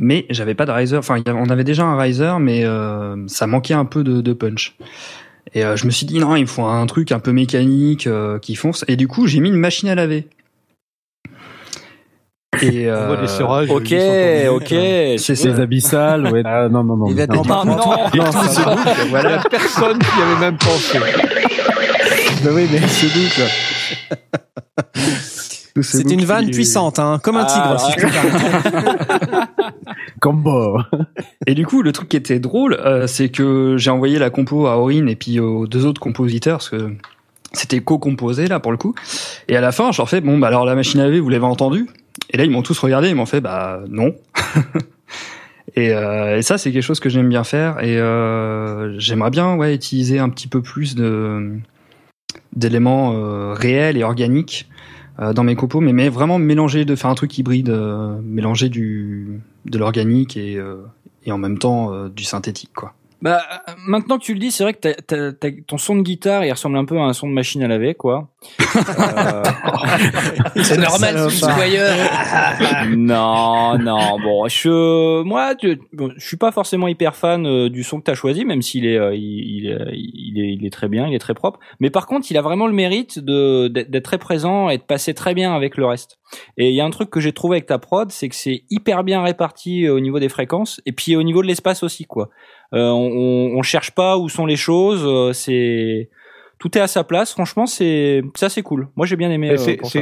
Mais 0.00 0.26
j'avais 0.30 0.54
pas 0.54 0.66
de 0.66 0.72
riser. 0.72 0.96
Enfin, 0.96 1.22
a- 1.24 1.32
on 1.34 1.48
avait 1.48 1.62
déjà 1.62 1.84
un 1.84 1.96
riser, 1.96 2.32
mais 2.40 2.64
euh, 2.64 3.16
ça 3.28 3.46
manquait 3.46 3.74
un 3.74 3.84
peu 3.84 4.02
de, 4.02 4.20
de 4.20 4.32
punch. 4.32 4.76
Et 5.54 5.62
je 5.62 5.86
me 5.86 5.90
suis 5.90 6.06
dit 6.06 6.18
non, 6.18 6.34
il 6.36 6.42
me 6.42 6.46
faut 6.46 6.64
un 6.64 6.86
truc 6.86 7.12
un 7.12 7.20
peu 7.20 7.32
mécanique 7.32 8.08
qui 8.42 8.54
fonce. 8.56 8.84
Et 8.88 8.96
du 8.96 9.06
coup, 9.08 9.26
j'ai 9.26 9.40
mis 9.40 9.48
une 9.48 9.56
machine 9.56 9.88
à 9.88 9.94
laver. 9.94 10.28
Et 12.62 12.88
euh... 12.90 13.16
des 13.16 14.48
ok, 14.48 14.62
ok, 14.62 14.68
c'est 15.18 15.44
les 15.44 15.60
abyssales, 15.60 16.26
ouais. 16.32 16.42
Ah, 16.44 16.68
non, 16.68 16.84
non, 16.84 16.96
non. 16.96 17.06
Il 17.08 17.16
non, 17.16 17.42
non, 17.42 17.44
non, 17.44 17.64
non, 17.64 17.76
non, 17.76 17.96
voilà. 19.08 19.30
Il 19.30 19.32
y 19.32 19.38
a 19.38 19.42
personne 19.48 19.98
qui 19.98 20.20
avait 20.20 20.40
même 20.40 20.58
pensé. 20.58 20.98
bah 20.98 22.50
oui, 22.52 22.66
mais 22.70 22.80
c'est 22.88 23.12
doute. 23.12 23.40
C'est 25.80 26.10
une 26.10 26.24
vanne 26.24 26.50
puissante, 26.50 26.98
hein, 26.98 27.20
comme 27.22 27.36
un 27.36 27.44
tigre, 27.44 27.62
ah, 27.64 27.78
si 27.78 27.92
je 27.92 28.06
peux 28.06 28.10
Combo. 30.20 30.80
Et 31.46 31.54
du 31.54 31.66
coup, 31.66 31.82
le 31.82 31.92
truc 31.92 32.08
qui 32.08 32.16
était 32.16 32.40
drôle, 32.40 32.74
euh, 32.74 33.06
c'est 33.06 33.28
que 33.28 33.76
j'ai 33.78 33.90
envoyé 33.90 34.18
la 34.18 34.30
compo 34.30 34.66
à 34.66 34.78
Aurine 34.78 35.08
et 35.08 35.16
puis 35.16 35.40
aux 35.40 35.66
deux 35.66 35.86
autres 35.86 36.00
compositeurs, 36.00 36.58
parce 36.58 36.70
que 36.70 36.94
c'était 37.52 37.80
co-composé 37.80 38.46
là 38.46 38.60
pour 38.60 38.72
le 38.72 38.78
coup. 38.78 38.94
Et 39.48 39.56
à 39.56 39.60
la 39.60 39.72
fin, 39.72 39.92
je 39.92 39.98
leur 39.98 40.08
fais 40.08 40.20
bon, 40.20 40.38
bah 40.38 40.48
alors 40.48 40.64
la 40.64 40.74
machine 40.74 41.00
à 41.00 41.04
laver, 41.04 41.20
vous 41.20 41.28
l'avez 41.28 41.44
entendu 41.44 41.88
Et 42.30 42.36
là, 42.36 42.44
ils 42.44 42.50
m'ont 42.50 42.62
tous 42.62 42.78
regardé, 42.78 43.08
ils 43.08 43.14
m'ont 43.14 43.26
fait 43.26 43.40
bah 43.40 43.80
non. 43.88 44.14
et, 45.76 45.92
euh, 45.92 46.38
et, 46.38 46.42
ça, 46.42 46.58
c'est 46.58 46.72
quelque 46.72 46.82
chose 46.82 47.00
que 47.00 47.08
j'aime 47.08 47.28
bien 47.28 47.44
faire 47.44 47.82
et 47.82 47.98
euh, 47.98 48.98
j'aimerais 48.98 49.30
bien 49.30 49.56
ouais 49.56 49.74
utiliser 49.74 50.18
un 50.18 50.28
petit 50.28 50.48
peu 50.48 50.62
plus 50.62 50.94
de 50.94 51.56
d'éléments 52.54 53.12
euh, 53.14 53.52
réels 53.52 53.96
et 53.96 54.04
organiques 54.04 54.68
euh, 54.68 54.79
dans 55.20 55.44
mes 55.44 55.54
compos, 55.54 55.80
mais, 55.80 56.08
vraiment 56.08 56.38
mélanger, 56.38 56.84
de 56.84 56.96
faire 56.96 57.10
un 57.10 57.14
truc 57.14 57.36
hybride, 57.36 57.68
euh, 57.68 58.18
mélanger 58.22 58.68
du 58.68 59.40
de 59.66 59.78
l'organique 59.78 60.36
et 60.36 60.58
et 61.26 61.32
en 61.32 61.38
même 61.38 61.58
temps 61.58 62.08
du 62.08 62.24
synthétique 62.24 62.72
quoi. 62.74 62.94
Bah, 63.22 63.42
maintenant 63.86 64.18
que 64.18 64.24
tu 64.24 64.32
le 64.32 64.40
dis, 64.40 64.50
c'est 64.50 64.62
vrai 64.62 64.72
que 64.72 65.60
ton 65.62 65.76
son 65.76 65.96
de 65.96 66.02
guitare, 66.02 66.44
il 66.44 66.50
ressemble 66.50 66.78
un 66.78 66.84
peu 66.84 66.98
à 66.98 67.02
un 67.02 67.12
son 67.12 67.28
de 67.28 67.32
machine 67.34 67.62
à 67.62 67.68
laver, 67.68 67.94
quoi. 67.94 68.30
euh... 68.76 69.42
c'est 70.62 70.78
normal, 70.78 71.30
c'est 71.30 71.46
non, 72.96 73.78
non, 73.78 74.18
bon, 74.20 74.48
je, 74.48 75.22
moi, 75.22 75.54
je, 75.62 75.76
je 76.16 76.26
suis 76.26 76.38
pas 76.38 76.50
forcément 76.50 76.88
hyper 76.88 77.14
fan 77.14 77.46
euh, 77.46 77.68
du 77.68 77.82
son 77.82 77.98
que 77.98 78.04
t'as 78.04 78.14
choisi, 78.14 78.44
même 78.44 78.62
s'il 78.62 78.86
est, 78.86 78.96
euh, 78.96 79.14
il, 79.14 79.66
il, 79.66 80.38
est, 80.38 80.54
il 80.54 80.64
est 80.66 80.70
très 80.70 80.88
bien, 80.88 81.06
il 81.06 81.14
est 81.14 81.18
très 81.18 81.34
propre. 81.34 81.60
Mais 81.78 81.90
par 81.90 82.06
contre, 82.06 82.30
il 82.30 82.38
a 82.38 82.42
vraiment 82.42 82.66
le 82.66 82.72
mérite 82.72 83.18
de 83.18 83.68
d'être 83.68 84.04
très 84.04 84.18
présent 84.18 84.68
et 84.68 84.78
de 84.78 84.82
passer 84.82 85.14
très 85.14 85.34
bien 85.34 85.54
avec 85.54 85.76
le 85.76 85.84
reste. 85.86 86.18
Et 86.56 86.70
il 86.70 86.74
y 86.74 86.80
a 86.80 86.84
un 86.84 86.90
truc 86.90 87.10
que 87.10 87.20
j'ai 87.20 87.32
trouvé 87.32 87.56
avec 87.56 87.66
ta 87.66 87.78
prod, 87.78 88.10
c'est 88.10 88.28
que 88.28 88.34
c'est 88.34 88.64
hyper 88.70 89.04
bien 89.04 89.22
réparti 89.22 89.84
euh, 89.84 89.94
au 89.94 90.00
niveau 90.00 90.18
des 90.18 90.28
fréquences 90.28 90.80
et 90.86 90.92
puis 90.92 91.16
au 91.16 91.22
niveau 91.22 91.42
de 91.42 91.46
l'espace 91.46 91.82
aussi, 91.82 92.04
quoi. 92.04 92.30
Euh, 92.72 92.90
on, 92.90 93.58
on, 93.58 93.62
cherche 93.62 93.90
pas 93.92 94.16
où 94.16 94.28
sont 94.28 94.46
les 94.46 94.56
choses. 94.56 95.02
Euh, 95.04 95.32
c'est 95.32 96.08
tout 96.58 96.76
est 96.76 96.80
à 96.80 96.86
sa 96.86 97.04
place. 97.04 97.32
Franchement, 97.32 97.66
c'est 97.66 98.22
ça, 98.36 98.48
c'est 98.48 98.62
cool. 98.62 98.88
Moi, 98.96 99.06
j'ai 99.06 99.16
bien 99.16 99.30
aimé. 99.30 99.50
Euh, 99.50 99.56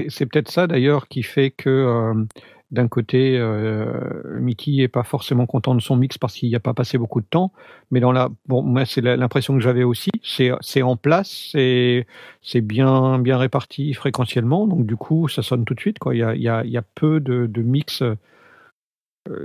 c'est 0.09 0.27
peut-être 0.27 0.51
ça 0.51 0.67
d'ailleurs 0.67 1.09
qui 1.09 1.23
fait 1.23 1.51
que 1.51 2.27
d'un 2.71 2.89
côté, 2.89 3.39
euh, 3.39 4.39
Mickey 4.41 4.83
est 4.83 4.89
pas 4.89 5.03
forcément 5.03 5.47
content 5.47 5.75
de 5.75 5.81
son 5.81 5.97
mix 5.97 6.19
parce 6.19 6.35
qu'il 6.35 6.51
n'y 6.51 6.55
a 6.55 6.61
pas 6.61 6.75
passé 6.75 6.99
beaucoup 6.99 7.23
de 7.23 7.27
temps. 7.27 7.51
Mais 7.91 8.01
dans 8.01 8.13
la, 8.13 8.29
bon, 8.47 8.63
moi 8.63 8.85
c'est 8.85 9.01
l'impression 9.01 9.55
que 9.55 9.61
j'avais 9.61 9.85
aussi. 9.85 10.11
C'est 10.23 10.83
en 10.83 10.97
place, 10.97 11.49
c'est 11.53 12.07
c'est 12.43 12.61
bien 12.61 13.19
bien 13.19 13.39
réparti 13.39 13.95
fréquentiellement. 13.95 14.67
Donc 14.67 14.85
du 14.85 14.97
coup, 14.97 15.29
ça 15.29 15.43
sonne 15.43 15.65
tout 15.65 15.75
de 15.75 15.81
suite. 15.81 15.99
Quoi. 15.99 16.15
Il 16.15 16.19
y 16.19 16.23
a 16.23 16.35
il 16.35 16.43
y 16.43 16.49
a, 16.49 16.63
il 16.65 16.71
y 16.71 16.77
a 16.77 16.83
peu 16.95 17.21
de, 17.21 17.47
de 17.47 17.63
mix 17.63 18.03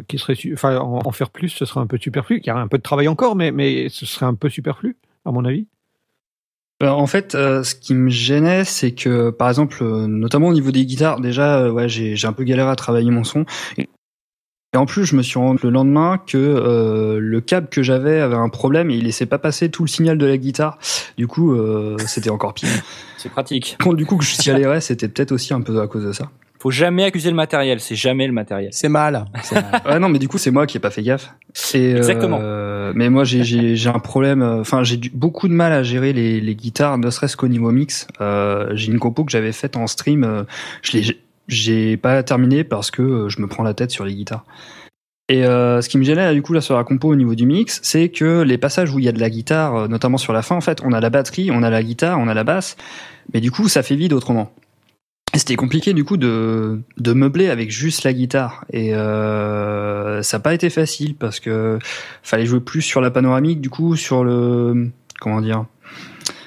qui 0.08 0.18
serait, 0.18 0.36
enfin, 0.54 0.78
en, 0.78 1.12
faire 1.12 1.30
plus, 1.30 1.50
ce 1.50 1.66
serait 1.66 1.80
un 1.80 1.88
peu 1.88 1.98
superflu. 1.98 2.40
Il 2.44 2.48
y 2.48 2.50
a 2.50 2.56
un 2.56 2.68
peu 2.68 2.78
de 2.78 2.84
travail 2.84 3.08
encore, 3.08 3.36
mais, 3.36 3.52
mais 3.52 3.90
ce 3.90 4.06
serait 4.06 4.26
un 4.26 4.36
peu 4.36 4.50
superflu, 4.50 4.98
à 5.26 5.32
mon 5.32 5.46
avis. 5.46 5.68
Euh, 6.82 6.90
en 6.90 7.08
fait, 7.08 7.36
euh, 7.36 7.64
ce 7.64 7.76
qui 7.76 7.94
me 7.94 8.10
gênait, 8.10 8.66
c'est 8.66 8.92
que, 8.92 9.30
par 9.30 9.50
exemple, 9.50 9.84
notamment 9.84 10.48
au 10.48 10.54
niveau 10.54 10.72
des 10.72 10.86
guitares, 10.86 11.22
déjà, 11.22 11.72
ouais, 11.72 11.88
j'ai 11.88 12.28
un 12.28 12.34
peu 12.34 12.44
galéré 12.44 12.70
à 12.70 12.76
travailler 12.76 13.12
mon 13.12 13.24
son. 13.24 13.46
Et, 13.78 13.88
en 14.76 14.86
plus, 14.86 15.06
je 15.06 15.16
me 15.16 15.22
suis 15.22 15.38
rendu 15.38 15.60
le 15.64 15.70
lendemain 15.70 16.18
que 16.18 17.20
le 17.20 17.42
câble 17.42 17.68
que 17.70 17.84
j'avais 17.84 18.20
avait 18.20 18.36
un 18.36 18.50
problème 18.50 18.90
et 18.90 18.96
il 18.96 19.04
laissait 19.04 19.28
pas 19.28 19.38
passer 19.38 19.70
tout 19.70 19.84
le 19.84 19.88
signal 19.88 20.18
de 20.18 20.26
la 20.26 20.36
guitare. 20.38 20.80
Du 21.16 21.28
coup, 21.28 21.56
c'était 22.08 22.32
encore 22.32 22.56
pire. 22.56 22.70
C'est 23.20 23.30
pratique. 23.30 23.78
du 23.94 24.06
coup, 24.08 24.18
que 24.18 24.24
je 24.24 24.50
alérais, 24.50 24.82
c'était 24.82 25.08
peut-être 25.08 25.32
aussi 25.32 25.54
un 25.54 25.62
peu 25.62 25.80
à 25.80 25.88
cause 25.88 26.06
de 26.06 26.12
ça 26.12 26.32
faut 26.64 26.72
jamais 26.72 27.04
accuser 27.04 27.30
le 27.30 27.36
matériel, 27.36 27.82
c'est 27.82 27.96
jamais 27.96 28.26
le 28.26 28.32
matériel. 28.32 28.70
C'est 28.72 28.88
mal. 28.88 29.26
ouais, 29.86 30.00
non, 30.00 30.08
mais 30.08 30.18
du 30.18 30.30
coup, 30.30 30.38
c'est 30.38 30.50
moi 30.50 30.66
qui 30.66 30.78
ai 30.78 30.80
pas 30.80 30.92
fait 30.92 31.04
gaffe. 31.04 31.36
Exactement. 31.74 32.40
Euh, 32.42 32.94
mais 32.96 33.10
moi, 33.10 33.26
j'ai 33.26 33.90
un 33.90 34.00
problème. 34.00 34.42
Euh, 34.42 34.62
enfin, 34.62 34.82
j'ai 34.82 34.98
beaucoup 35.14 35.50
de 35.50 35.54
mal 35.54 35.74
à 35.74 35.84
gérer 35.84 36.14
les, 36.14 36.40
les 36.40 36.56
guitares, 36.56 36.98
ne 36.98 37.10
serait-ce 37.10 37.36
qu'au 37.36 37.50
niveau 37.50 37.72
mix. 37.72 38.08
Euh, 38.22 38.70
j'ai 38.76 38.94
une 38.94 39.00
compo 39.00 39.26
que 39.26 39.32
j'avais 39.34 39.52
faite 39.52 39.76
en 39.76 39.88
stream. 39.88 40.24
Euh, 40.24 40.44
je 40.84 40.94
l'ai, 40.94 41.18
j'ai 41.50 41.98
pas 41.98 42.24
terminé 42.24 42.64
parce 42.64 42.92
que 42.92 43.02
euh, 43.02 43.30
je 43.30 43.42
me 43.42 43.48
prends 43.48 43.64
la 43.64 43.74
tête 43.74 43.92
sur 43.92 44.06
les 44.06 44.16
guitares. 44.16 44.46
Et 45.28 45.44
euh, 45.44 45.82
ce 45.82 45.90
qui 45.90 45.98
me 45.98 46.04
gênait 46.04 46.34
du 46.34 46.42
coup 46.42 46.54
là 46.54 46.62
sur 46.62 46.78
la 46.78 46.86
compo 46.86 47.10
au 47.10 47.16
niveau 47.16 47.36
du 47.36 47.46
mix, 47.46 47.82
c'est 47.84 48.08
que 48.08 48.42
les 48.42 48.58
passages 48.58 48.94
où 48.94 49.00
il 49.00 49.06
y 49.06 49.10
a 49.10 49.14
de 49.14 49.20
la 49.20 49.30
guitare, 49.30 49.90
notamment 49.90 50.18
sur 50.18 50.32
la 50.32 50.42
fin, 50.42 50.56
en 50.56 50.62
fait, 50.62 50.80
on 50.86 50.94
a 50.94 51.02
la 51.02 51.10
batterie, 51.10 51.52
on 51.52 51.62
a 51.62 51.70
la 51.70 51.84
guitare, 51.84 52.20
on 52.20 52.30
a 52.30 52.34
la 52.34 52.46
basse, 52.46 52.78
mais 53.34 53.42
du 53.42 53.52
coup 53.52 53.68
ça 53.68 53.84
fait 53.84 53.96
vide 53.96 54.14
autrement 54.14 54.54
c'était 55.40 55.56
compliqué 55.56 55.94
du 55.94 56.04
coup 56.04 56.18
de, 56.18 56.82
de 56.98 57.14
meubler 57.14 57.50
avec 57.50 57.72
juste 57.72 58.04
la 58.04 58.14
guitare. 58.14 58.66
Et 58.72 58.94
euh, 58.94 60.22
ça 60.22 60.38
n'a 60.38 60.42
pas 60.42 60.54
été 60.54 60.70
facile 60.70 61.16
parce 61.16 61.40
que 61.40 61.80
fallait 62.22 62.46
jouer 62.46 62.60
plus 62.60 62.82
sur 62.82 63.02
la 63.02 63.10
panoramique 63.12 63.60
du 63.60 63.70
coup 63.70 63.96
sur 63.96 64.24
le 64.24 64.92
comment 65.20 65.42
dire 65.42 65.66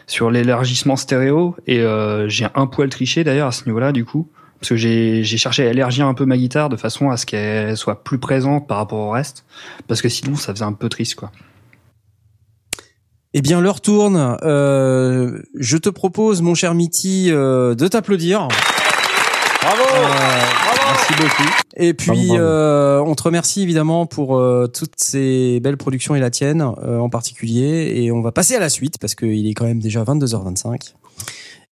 sur 0.07 0.31
l'élargissement 0.31 0.97
stéréo. 0.97 1.57
Et 1.67 1.81
euh, 1.81 2.29
j'ai 2.29 2.47
un 2.55 2.67
poil 2.67 2.89
triché 2.89 3.25
d'ailleurs 3.25 3.49
à 3.49 3.53
ce 3.53 3.65
niveau-là 3.67 3.93
du 3.93 4.05
coup 4.05 4.29
parce 4.61 4.71
que 4.71 4.77
j'ai 4.77 5.25
cherché 5.25 5.67
à 5.67 5.71
élargir 5.71 6.07
un 6.07 6.15
peu 6.15 6.25
ma 6.25 6.37
guitare 6.37 6.69
de 6.69 6.77
façon 6.77 7.11
à 7.11 7.17
ce 7.17 7.27
qu'elle 7.27 7.77
soit 7.77 8.05
plus 8.05 8.19
présente 8.19 8.67
par 8.67 8.79
rapport 8.79 9.01
au 9.01 9.11
reste. 9.11 9.45
Parce 9.89 10.01
que 10.01 10.09
sinon 10.09 10.37
ça 10.37 10.55
faisait 10.55 10.65
un 10.65 10.73
peu 10.73 10.89
triste 10.89 11.17
quoi. 11.17 11.33
Eh 13.39 13.43
bien, 13.43 13.61
l'heure 13.61 13.83
tourne. 13.83 14.39
Euh, 14.45 15.43
je 15.55 15.77
te 15.77 15.91
propose, 15.91 16.41
mon 16.41 16.55
cher 16.55 16.73
Mitty, 16.73 17.27
euh, 17.29 17.75
de 17.75 17.87
t'applaudir. 17.87 18.49
Bravo, 19.61 19.83
bravo 19.83 20.81
Merci 20.87 21.13
beaucoup. 21.21 21.51
Et 21.77 21.93
puis, 21.93 22.31
euh, 22.31 22.99
on 23.03 23.15
te 23.15 23.23
remercie 23.23 23.61
évidemment 23.61 24.07
pour 24.07 24.39
euh, 24.39 24.69
toutes 24.69 24.95
ces 24.97 25.61
belles 25.61 25.77
productions 25.77 26.15
et 26.15 26.21
la 26.21 26.31
tienne 26.31 26.63
euh, 26.63 26.97
en 26.97 27.11
particulier. 27.11 27.93
Et 27.97 28.11
on 28.11 28.23
va 28.23 28.33
passer 28.33 28.55
à 28.55 28.59
la 28.59 28.71
suite 28.71 28.97
parce 28.99 29.15
qu'il 29.15 29.47
est 29.47 29.53
quand 29.53 29.67
même 29.67 29.81
déjà 29.81 30.03
22h25. 30.03 30.95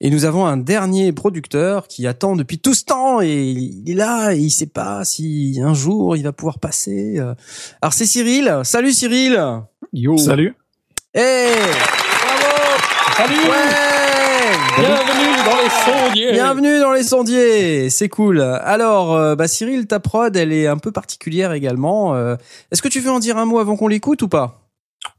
Et 0.02 0.10
nous 0.10 0.26
avons 0.26 0.44
un 0.44 0.58
dernier 0.58 1.14
producteur 1.14 1.88
qui 1.88 2.06
attend 2.06 2.36
depuis 2.36 2.58
tout 2.58 2.74
ce 2.74 2.84
temps 2.84 3.22
et 3.22 3.42
il 3.42 3.90
est 3.90 3.94
là 3.94 4.34
et 4.34 4.38
il 4.38 4.50
sait 4.50 4.66
pas 4.66 5.02
si 5.06 5.58
un 5.64 5.72
jour 5.72 6.14
il 6.14 6.24
va 6.24 6.32
pouvoir 6.32 6.58
passer. 6.58 7.18
Alors 7.80 7.94
c'est 7.94 8.04
Cyril. 8.04 8.60
Salut 8.64 8.92
Cyril. 8.92 9.40
Yo. 9.94 10.18
Salut. 10.18 10.54
Hey. 11.16 11.54
Bravo. 12.24 12.82
Salut. 13.16 13.36
Bienvenue 14.76 15.36
dans 15.46 15.62
les 15.62 15.70
sondiers. 15.70 16.32
Bienvenue 16.32 16.80
dans 16.80 16.92
les 16.92 17.02
sondiers. 17.04 17.88
C'est 17.88 18.08
cool. 18.08 18.40
Alors, 18.40 19.14
euh, 19.14 19.36
bah 19.36 19.46
Cyril, 19.46 19.86
ta 19.86 20.00
prod, 20.00 20.34
elle 20.36 20.52
est 20.52 20.66
un 20.66 20.76
peu 20.76 20.90
particulière 20.90 21.52
également. 21.52 22.16
Euh, 22.16 22.34
est-ce 22.72 22.82
que 22.82 22.88
tu 22.88 22.98
veux 22.98 23.12
en 23.12 23.20
dire 23.20 23.38
un 23.38 23.44
mot 23.44 23.60
avant 23.60 23.76
qu'on 23.76 23.86
l'écoute 23.86 24.22
ou 24.22 24.28
pas? 24.28 24.68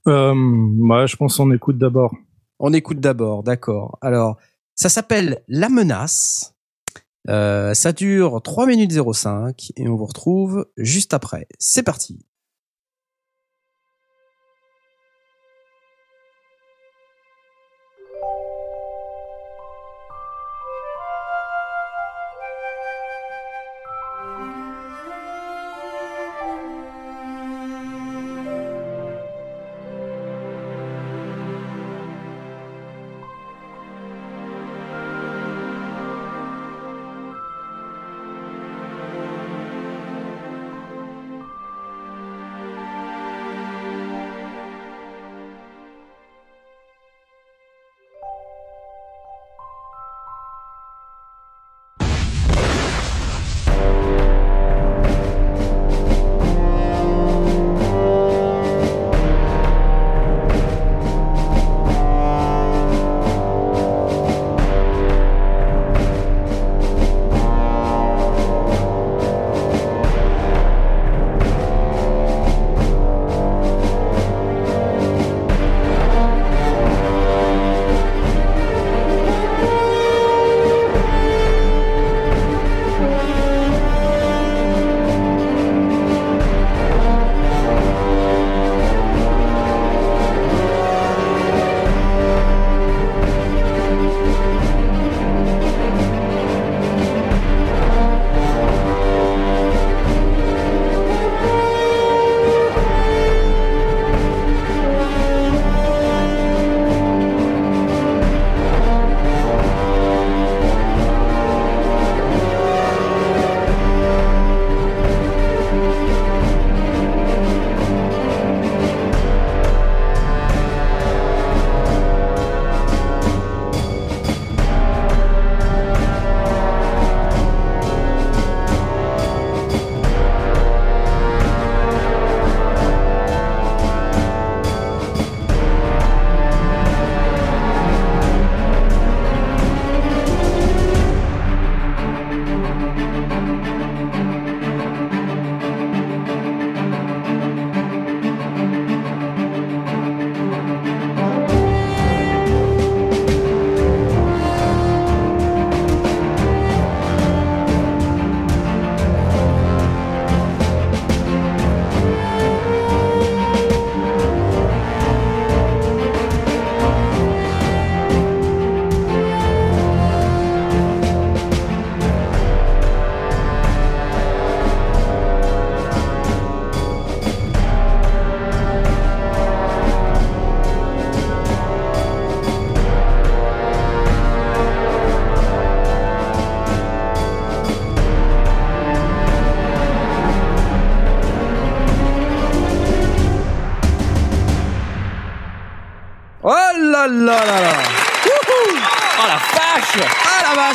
Euh, 0.05 0.33
bah, 0.35 1.05
je 1.05 1.15
pense 1.15 1.37
qu'on 1.37 1.53
écoute 1.53 1.77
d'abord. 1.77 2.13
On 2.59 2.73
écoute 2.73 2.99
d'abord, 2.99 3.43
d'accord. 3.43 3.97
Alors, 4.01 4.35
ça 4.75 4.89
s'appelle 4.89 5.43
La 5.47 5.69
Menace. 5.69 6.55
Euh, 7.29 7.73
ça 7.73 7.93
dure 7.93 8.41
3 8.41 8.65
minutes 8.65 8.91
05 8.91 9.71
et 9.77 9.87
on 9.87 9.95
vous 9.95 10.07
retrouve 10.07 10.67
juste 10.75 11.13
après. 11.13 11.47
C'est 11.57 11.83
parti. 11.83 12.25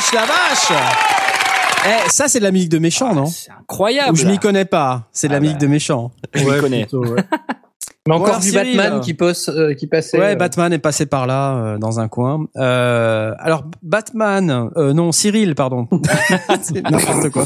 Vache, 0.01 0.13
la 0.13 0.25
vache 0.25 0.81
Eh, 1.85 2.09
ça 2.09 2.27
c'est 2.27 2.39
de 2.39 2.43
la 2.43 2.51
musique 2.51 2.69
de 2.69 2.79
méchant, 2.79 3.13
non 3.13 3.25
C'est 3.27 3.51
incroyable. 3.51 4.13
Ou 4.13 4.15
je 4.15 4.25
m'y 4.27 4.39
connais 4.39 4.65
pas. 4.65 5.07
C'est 5.11 5.27
de 5.27 5.33
la 5.33 5.37
Ah 5.37 5.41
musique 5.41 5.57
bah. 5.57 5.61
de 5.65 5.67
méchant. 5.67 6.11
Je 6.33 6.43
m'y 6.43 6.59
connais. 6.59 6.81
plutôt, 6.81 7.05
ouais. 7.05 7.23
Mais 8.07 8.15
encore 8.15 8.29
alors, 8.29 8.39
du 8.39 8.49
Cyril, 8.49 8.75
Batman 8.77 8.97
euh, 8.97 8.99
qui, 9.01 9.13
pose, 9.13 9.47
euh, 9.49 9.75
qui 9.75 9.85
passait. 9.85 10.17
Ouais, 10.17 10.31
euh, 10.31 10.35
Batman 10.35 10.73
est 10.73 10.79
passé 10.79 11.05
par 11.05 11.27
là, 11.27 11.53
euh, 11.53 11.77
dans 11.77 11.99
un 11.99 12.07
coin. 12.07 12.45
Euh, 12.57 13.31
alors, 13.37 13.63
Batman, 13.83 14.71
euh, 14.75 14.91
non, 14.93 15.11
Cyril, 15.11 15.53
pardon. 15.53 15.87
C'est 16.63 16.81
n'importe 16.81 17.29
quoi. 17.29 17.45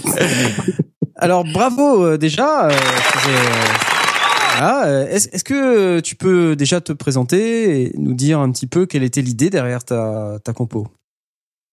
Alors, 1.18 1.44
bravo 1.44 2.06
euh, 2.06 2.18
déjà. 2.18 2.68
euh, 2.68 2.72
euh, 2.72 4.62
euh, 4.62 5.08
est-ce, 5.10 5.28
est-ce 5.34 5.44
que 5.44 6.00
tu 6.00 6.16
peux 6.16 6.56
déjà 6.56 6.80
te 6.80 6.94
présenter 6.94 7.82
et 7.82 7.92
nous 7.98 8.14
dire 8.14 8.40
un 8.40 8.50
petit 8.52 8.68
peu 8.68 8.86
quelle 8.86 9.04
était 9.04 9.22
l'idée 9.22 9.50
derrière 9.50 9.84
ta, 9.84 10.38
ta 10.42 10.54
compo? 10.54 10.88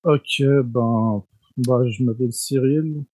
Ok, 0.04 0.42
ben, 0.64 1.22
bah, 1.58 1.86
je 1.88 2.02
m'appelle 2.04 2.32
Cyril. 2.32 3.04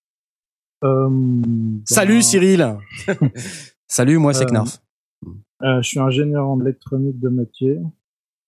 Euh, 0.85 1.09
ben, 1.11 1.81
Salut 1.85 2.23
Cyril 2.23 2.77
Salut, 3.89 4.19
moi 4.19 4.33
c'est 4.33 4.45
Euh, 4.45 4.49
Knarf. 4.49 4.81
euh, 5.63 5.83
je 5.83 5.89
suis 5.89 5.99
ingénieur 6.01 6.49
en 6.49 6.61
électronique 6.61 7.19
de 7.19 7.29
métier, 7.29 7.79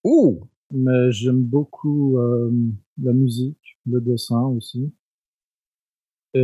Ouh 0.04 0.40
mais 0.72 1.10
j'aime 1.10 1.42
beaucoup 1.42 2.16
euh, 2.18 2.50
la 3.02 3.12
musique, 3.12 3.76
le 3.86 4.00
dessin 4.00 4.42
aussi. 4.44 4.92
Et, 6.34 6.38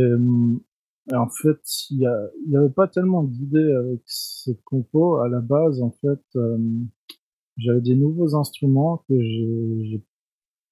et 1.11 1.15
en 1.15 1.29
fait, 1.29 1.61
il 1.91 1.99
y, 2.01 2.05
a- 2.05 2.29
il 2.45 2.51
y 2.51 2.57
avait 2.57 2.69
pas 2.69 2.89
tellement 2.89 3.23
d'idées 3.23 3.71
avec 3.71 4.01
cette 4.05 4.61
compo. 4.65 5.15
À 5.19 5.29
la 5.29 5.39
base, 5.39 5.81
en 5.81 5.91
fait, 5.91 6.19
euh, 6.35 6.57
j'avais 7.55 7.79
des 7.79 7.95
nouveaux 7.95 8.35
instruments 8.35 8.97
que 9.07 9.17
j'ai- 9.21 10.03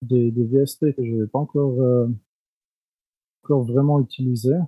des, 0.01 0.31
VST 0.31 0.93
que 0.95 1.03
je 1.05 1.11
n'avais 1.11 1.27
pas 1.27 1.39
encore, 1.39 1.81
euh, 1.81 2.07
encore 3.43 3.63
vraiment 3.63 3.99
utilisés. 3.99 4.59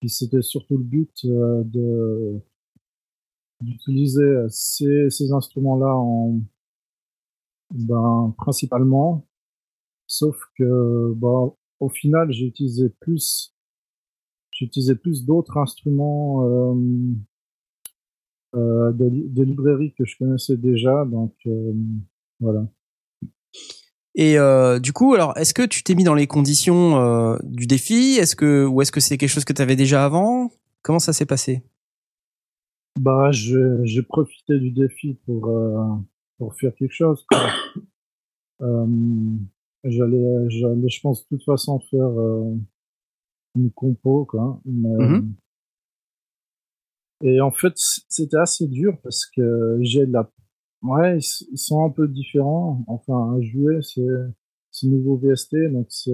Puis 0.00 0.08
c'était 0.08 0.42
surtout 0.42 0.78
le 0.78 0.84
but 0.84 1.24
euh, 1.24 1.62
de 1.64 2.40
d'utiliser 3.60 4.46
ces, 4.48 5.10
ces 5.10 5.32
instruments-là 5.32 5.94
en 5.94 6.40
ben, 7.70 8.34
principalement. 8.38 9.26
Sauf 10.06 10.36
que 10.58 11.12
ben, 11.16 11.52
au 11.80 11.88
final, 11.88 12.32
j'ai 12.32 12.46
utilisé 12.46 12.88
plus 13.00 13.54
j'ai 14.52 14.66
utilisé 14.66 14.94
plus 14.94 15.24
d'autres 15.24 15.56
instruments 15.56 16.44
euh, 18.54 18.92
de, 18.92 19.04
li- 19.06 19.28
de 19.28 19.42
librairies 19.42 19.94
que 19.94 20.04
je 20.04 20.16
connaissais 20.18 20.56
déjà, 20.56 21.04
donc 21.04 21.34
voilà. 22.40 22.66
Et 24.14 24.38
euh, 24.38 24.78
du 24.80 24.92
coup, 24.92 25.14
alors, 25.14 25.36
est-ce 25.36 25.54
que 25.54 25.62
tu 25.62 25.82
t'es 25.82 25.94
mis 25.94 26.04
dans 26.04 26.14
les 26.14 26.26
conditions 26.26 27.00
euh, 27.00 27.36
du 27.42 27.66
défi? 27.66 28.16
Est-ce 28.18 28.34
que 28.34 28.66
ou 28.66 28.82
est-ce 28.82 28.92
que 28.92 29.00
c'est 29.00 29.16
quelque 29.18 29.28
chose 29.28 29.44
que 29.44 29.52
tu 29.52 29.62
avais 29.62 29.76
déjà 29.76 30.04
avant? 30.04 30.50
Comment 30.82 30.98
ça 30.98 31.12
s'est 31.12 31.26
passé? 31.26 31.62
Bah, 32.98 33.30
j'ai 33.30 34.02
profité 34.02 34.58
du 34.58 34.72
défi 34.72 35.14
pour 35.26 35.46
euh, 35.48 35.94
pour 36.38 36.54
faire 36.56 36.74
quelque 36.74 36.94
chose. 36.94 37.24
j'allais, 39.84 40.50
j'allais, 40.50 40.88
je 40.88 41.00
pense, 41.00 41.22
de 41.22 41.36
toute 41.36 41.44
façon 41.44 41.78
faire 41.90 42.10
une 43.56 43.70
compo, 43.70 44.24
quoi. 44.24 44.60
Mais, 44.64 44.88
Mhm. 45.06 45.34
Et 47.22 47.40
en 47.40 47.50
fait, 47.50 47.74
c'était 47.76 48.38
assez 48.38 48.66
dur 48.66 48.96
parce 49.02 49.26
que 49.26 49.78
j'ai 49.82 50.06
de 50.06 50.12
la, 50.12 50.30
ouais, 50.82 51.18
ils, 51.18 51.58
sont 51.58 51.84
un 51.84 51.90
peu 51.90 52.06
différents. 52.08 52.84
Enfin, 52.86 53.36
à 53.36 53.40
jouer, 53.40 53.80
c'est, 53.82 54.06
c'est 54.70 54.86
nouveau 54.86 55.16
VST, 55.16 55.56
donc 55.72 55.86
c'est, 55.90 56.12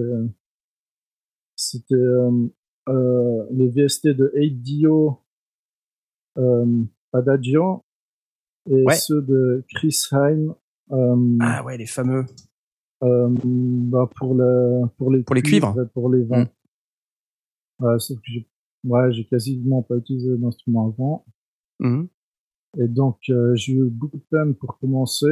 c'était 1.55 1.95
euh, 1.95 2.47
euh, 2.89 3.45
les 3.51 3.67
VST 3.69 4.07
de 4.07 4.31
8Dio, 4.35 5.19
euh, 6.37 6.83
Adagio, 7.13 7.83
et 8.69 8.83
Ouais. 8.85 8.95
ceux 8.95 9.21
de 9.21 9.63
Chris 9.73 9.97
Heim. 10.11 10.53
Euh, 10.91 11.37
Ah 11.41 11.63
ouais, 11.65 11.77
les 11.77 11.85
fameux. 11.85 12.25
euh, 13.03 13.27
bah 13.41 14.09
pour 14.15 14.33
le 14.33 14.83
pour 14.97 15.11
les 15.11 15.23
Pour 15.23 15.35
les 15.35 15.41
cuivres. 15.41 15.75
et 15.81 15.87
pour 15.93 16.09
les 16.09 16.23
vents. 16.23 16.45
Mm. 17.79 17.85
Ouais, 17.85 17.99
sauf 17.99 18.17
que 18.17 18.23
j'ai 18.25 18.47
ouais 18.85 19.11
j'ai 19.13 19.25
quasiment 19.25 19.81
pas 19.83 19.95
utilisé 19.97 20.35
d'instrument 20.37 20.87
avant 20.87 21.25
Mhm. 21.79 22.07
Et 22.79 22.87
donc 22.87 23.17
euh, 23.29 23.55
j'ai 23.55 23.73
eu 23.73 23.89
beaucoup 23.89 24.17
de 24.17 24.25
peine 24.29 24.53
pour 24.55 24.77
commencer. 24.79 25.31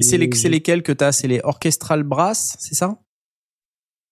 C'est 0.00 0.16
les, 0.16 0.26
lesquels 0.48 0.82
que 0.82 0.92
t'as? 0.92 1.12
C'est 1.12 1.28
les 1.28 1.40
orchestral 1.44 2.02
brass, 2.02 2.56
c'est 2.58 2.74
ça? 2.74 2.98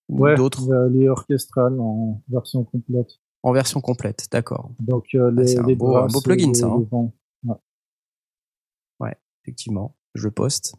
Ou 0.09 0.19
ouais, 0.19 0.35
d'autres? 0.35 0.61
les 0.89 1.09
orchestrales 1.09 1.79
en 1.79 2.21
version 2.29 2.63
complète. 2.63 3.19
en 3.41 3.51
version 3.51 3.81
complète, 3.81 4.27
d'accord. 4.31 4.69
Donc 4.79 5.05
euh, 5.15 5.31
Ah, 5.35 5.41
les, 5.41 5.47
c'est 5.47 5.59
un 5.59 5.67
les 5.67 5.75
beau- 5.75 5.95
un 5.95 6.07
beau 6.07 6.21
plugin, 6.21 6.51
et 6.51 6.53
ça, 6.53 6.67
les 6.67 6.87
hein. 6.97 7.11
Ouais. 8.99 9.15
Effectivement, 9.43 9.95
je 10.13 10.25
le 10.25 10.31
poste 10.31 10.75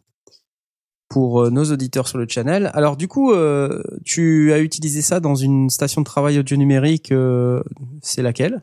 pour 1.09 1.41
euh, 1.43 1.49
nos 1.49 1.65
auditeurs 1.65 2.07
sur 2.07 2.17
le 2.17 2.27
channel. 2.27 2.71
Alors 2.73 2.97
du 2.97 3.07
coup, 3.07 3.31
euh, 3.31 3.81
tu 4.03 4.51
as 4.53 4.59
utilisé 4.59 5.01
ça 5.01 5.19
dans 5.19 5.35
une 5.35 5.69
station 5.69 6.01
de 6.01 6.05
travail 6.05 6.39
audio 6.39 6.57
numérique. 6.57 7.11
euh, 7.11 7.61
c'est 8.01 8.21
laquelle? 8.21 8.61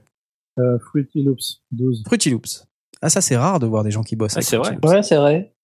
Euh, 0.58 0.78
Fruity 0.78 1.22
Loops 1.22 1.62
12. 1.72 2.02
Fruity 2.06 2.30
Loops. 2.30 2.66
Ah 3.02 3.10
ça 3.10 3.20
c'est 3.20 3.36
rare 3.36 3.58
de 3.58 3.66
voir 3.66 3.82
des 3.84 3.90
gens 3.90 4.02
qui 4.02 4.16
bossent. 4.16 4.34
Ah, 4.34 4.38
avec 4.38 4.46
c'est 4.48 4.56
Fruity 4.56 4.70
vrai. 4.76 4.80
Loops. 4.82 4.94
Ouais, 4.94 5.02
c'est 5.02 5.16
vrai. 5.16 5.54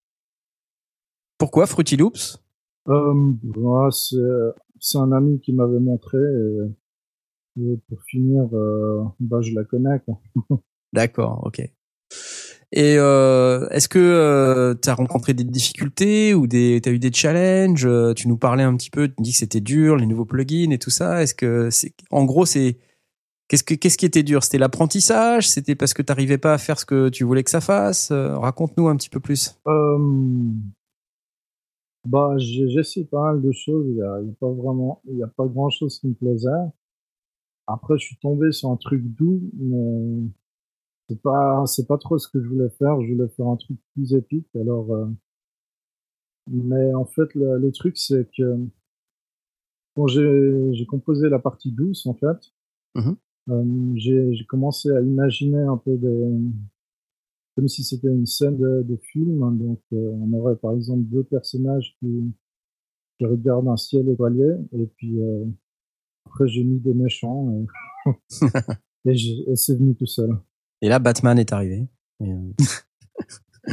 Pourquoi 1.39 1.67
Fruity 1.67 1.97
Loops? 1.97 2.39
Euh, 2.89 3.33
ouais, 3.57 3.89
c'est 4.81 4.99
un 4.99 5.12
ami 5.12 5.41
qui 5.41 5.53
m'avait 5.53 5.79
montré 5.81 6.19
et, 6.19 7.62
et 7.62 7.79
pour 7.89 8.03
finir, 8.05 8.49
euh, 8.53 9.05
bah 9.21 9.41
je 9.43 9.55
la 9.55 9.65
connais. 9.65 10.01
D'accord, 10.93 11.43
ok. 11.45 11.61
Et 12.73 12.97
euh, 12.99 13.69
est-ce 13.71 13.89
que 13.89 14.77
tu 14.81 14.89
as 14.89 14.95
rencontré 14.95 15.35
des 15.35 15.45
difficultés 15.45 16.35
ou 16.35 16.47
des 16.47 16.81
t'as 16.83 16.91
eu 16.93 16.99
des 16.99 17.12
challenges? 17.12 17.85
Euh, 17.87 18.12
Tu 18.15 18.29
nous 18.29 18.37
parlais 18.37 18.62
un 18.62 18.77
petit 18.77 18.91
peu, 18.91 19.09
tu 19.09 19.15
dis 19.19 19.33
que 19.33 19.39
c'était 19.39 19.61
dur, 19.61 19.97
les 19.97 20.07
nouveaux 20.07 20.25
plugins 20.25 20.71
et 20.71 20.79
tout 20.79 20.91
ça. 20.91 21.23
Est-ce 21.23 21.35
que 21.35 21.71
c'est 21.71 21.95
en 22.11 22.25
gros 22.25 22.47
c'est 22.47 22.79
qu'est-ce 23.51 23.65
que 23.65 23.75
qu'est-ce 23.75 23.99
qui 23.99 24.07
était 24.07 24.23
dur? 24.23 24.45
C'était 24.45 24.59
l'apprentissage? 24.59 25.51
C'était 25.51 25.75
parce 25.75 25.93
que 25.93 26.03
t'arrivais 26.03 26.39
pas 26.39 26.55
à 26.55 26.59
faire 26.59 26.79
ce 26.79 26.87
que 26.87 27.09
tu 27.09 27.25
voulais 27.25 27.43
que 27.43 27.51
ça 27.51 27.61
fasse? 27.61 28.13
Euh, 28.13 28.39
Raconte-nous 28.39 28.89
un 28.89 28.97
petit 28.97 29.11
peu 29.11 29.19
plus. 29.19 29.59
Euh, 29.67 29.99
bah, 32.07 32.35
j'ai 32.39 32.65
essayé 32.79 33.05
pas 33.05 33.23
mal 33.23 33.43
de 33.43 33.51
choses. 33.51 33.87
Il 33.89 33.97
y 33.97 34.03
a, 34.03 34.21
pas 34.39 34.51
vraiment, 34.51 35.03
il 35.11 35.19
y 35.19 35.23
a 35.23 35.27
pas 35.27 35.47
grand 35.47 35.69
chose 35.69 35.99
qui 35.99 36.07
me 36.07 36.15
plaisait. 36.15 36.49
Après, 37.67 37.99
je 37.99 38.05
suis 38.07 38.17
tombé 38.17 38.53
sur 38.53 38.71
un 38.71 38.77
truc 38.77 39.03
doux, 39.03 39.43
mais 39.59 40.29
c'est 41.09 41.21
pas, 41.21 41.65
c'est 41.67 41.87
pas 41.87 41.99
trop 41.99 42.19
ce 42.19 42.29
que 42.29 42.41
je 42.41 42.49
voulais 42.49 42.71
faire. 42.71 43.01
Je 43.03 43.13
voulais 43.13 43.29
faire 43.29 43.49
un 43.49 43.57
truc 43.57 43.79
plus 43.95 44.15
épique. 44.15 44.49
Alors, 44.55 44.93
euh, 44.95 45.07
mais 46.47 46.95
en 46.95 47.05
fait, 47.05 47.35
le, 47.35 47.59
le 47.59 47.73
truc, 47.73 47.99
c'est 47.99 48.29
que 48.37 48.59
quand 49.97 50.07
j'ai, 50.07 50.87
composé 50.87 51.29
la 51.29 51.41
partie 51.41 51.73
douce, 51.73 52.07
en 52.07 52.15
fait, 52.15 52.53
Mhm. 52.97 53.17
Euh, 53.51 53.65
j'ai, 53.97 54.33
commencé 54.49 54.91
à 54.91 55.01
imaginer 55.01 55.61
un 55.63 55.77
peu 55.77 55.97
des, 55.97 56.31
comme 57.57 57.69
si 57.69 57.85
c'était 57.85 58.09
une 58.09 58.27
scène 58.27 58.57
de, 58.57 58.83
de 58.83 58.97
film. 58.97 59.39
Donc, 59.59 59.81
euh, 59.93 60.13
on 60.21 60.33
aurait 60.35 60.57
par 60.57 60.73
exemple 60.73 61.03
deux 61.05 61.25
personnages 61.25 61.97
qui, 61.99 62.33
qui 63.19 63.27
regardent 63.27 63.69
un 63.69 63.77
ciel 63.77 64.09
étoilé, 64.09 64.55
et 64.73 64.87
puis 64.97 65.21
euh, 65.21 65.45
après 66.27 66.49
j'ai 66.49 66.65
mis 66.65 66.79
des 66.79 66.95
méchants, 66.95 67.53
et, 68.07 68.11
et, 69.11 69.15
j'ai- 69.15 69.51
et 69.51 69.57
c'est 69.57 69.77
venu 69.77 69.95
tout 69.95 70.07
seul. 70.07 70.31
Et 70.83 70.89
là, 70.89 70.99
Batman 70.99 71.39
est 71.39 71.53
arrivé. 71.53 71.87
Et, 72.21 72.33
euh, 72.33 72.53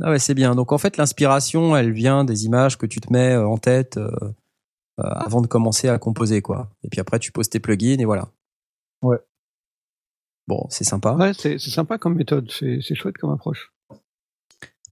ah 0.00 0.10
ouais, 0.10 0.18
c'est 0.18 0.34
bien. 0.34 0.54
Donc 0.54 0.72
en 0.72 0.78
fait, 0.78 0.96
l'inspiration, 0.96 1.76
elle 1.76 1.92
vient 1.92 2.24
des 2.24 2.46
images 2.46 2.78
que 2.78 2.86
tu 2.86 3.00
te 3.00 3.12
mets 3.12 3.36
en 3.36 3.58
tête 3.58 3.98
euh, 3.98 4.10
euh, 5.00 5.02
avant 5.02 5.40
de 5.42 5.46
commencer 5.46 5.88
à 5.88 5.98
composer, 5.98 6.40
quoi. 6.42 6.70
Et 6.82 6.88
puis 6.88 7.00
après, 7.00 7.18
tu 7.18 7.32
poses 7.32 7.48
tes 7.50 7.60
plugins 7.60 7.98
et 7.98 8.04
voilà. 8.04 8.28
Ouais. 9.02 9.18
Bon, 10.48 10.66
c'est 10.70 10.84
sympa. 10.84 11.14
Ouais, 11.14 11.32
c'est 11.34 11.58
c'est 11.58 11.70
sympa 11.70 11.98
comme 11.98 12.14
méthode, 12.14 12.50
c'est 12.50 12.80
c'est 12.82 12.94
chouette 12.94 13.16
comme 13.18 13.30
approche. 13.30 13.72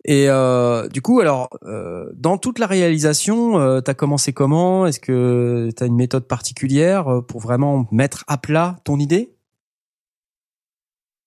Et 0.04 0.30
euh, 0.30 0.88
du 0.88 1.02
coup, 1.02 1.20
alors, 1.20 1.50
euh, 1.64 2.10
dans 2.14 2.38
toute 2.38 2.58
la 2.58 2.66
réalisation, 2.66 3.58
euh, 3.60 3.80
t'as 3.80 3.94
commencé 3.94 4.32
comment? 4.32 4.86
Est-ce 4.86 4.98
que 5.00 5.70
t'as 5.76 5.86
une 5.86 5.96
méthode 5.96 6.26
particulière 6.26 7.08
euh, 7.08 7.20
pour 7.20 7.40
vraiment 7.40 7.86
mettre 7.90 8.24
à 8.26 8.38
plat 8.38 8.78
ton 8.84 8.98
idée? 8.98 9.36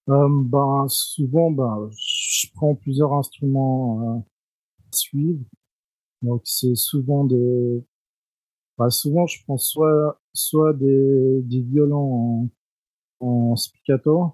Euh, 0.09 0.27
ben, 0.29 0.85
souvent, 0.89 1.51
ben, 1.51 1.89
je 1.97 2.47
prends 2.55 2.75
plusieurs 2.75 3.13
instruments 3.13 4.17
euh, 4.17 4.19
à 4.19 4.95
suivre. 4.95 5.39
Donc, 6.23 6.41
c'est 6.45 6.75
souvent 6.75 7.25
des. 7.25 7.85
ben, 8.77 8.89
souvent, 8.89 9.27
je 9.27 9.43
prends 9.43 9.57
soit, 9.57 10.19
soit 10.33 10.73
des, 10.73 11.41
des 11.43 11.61
violons 11.61 12.49
en, 13.23 13.55
spiccato, 13.55 14.33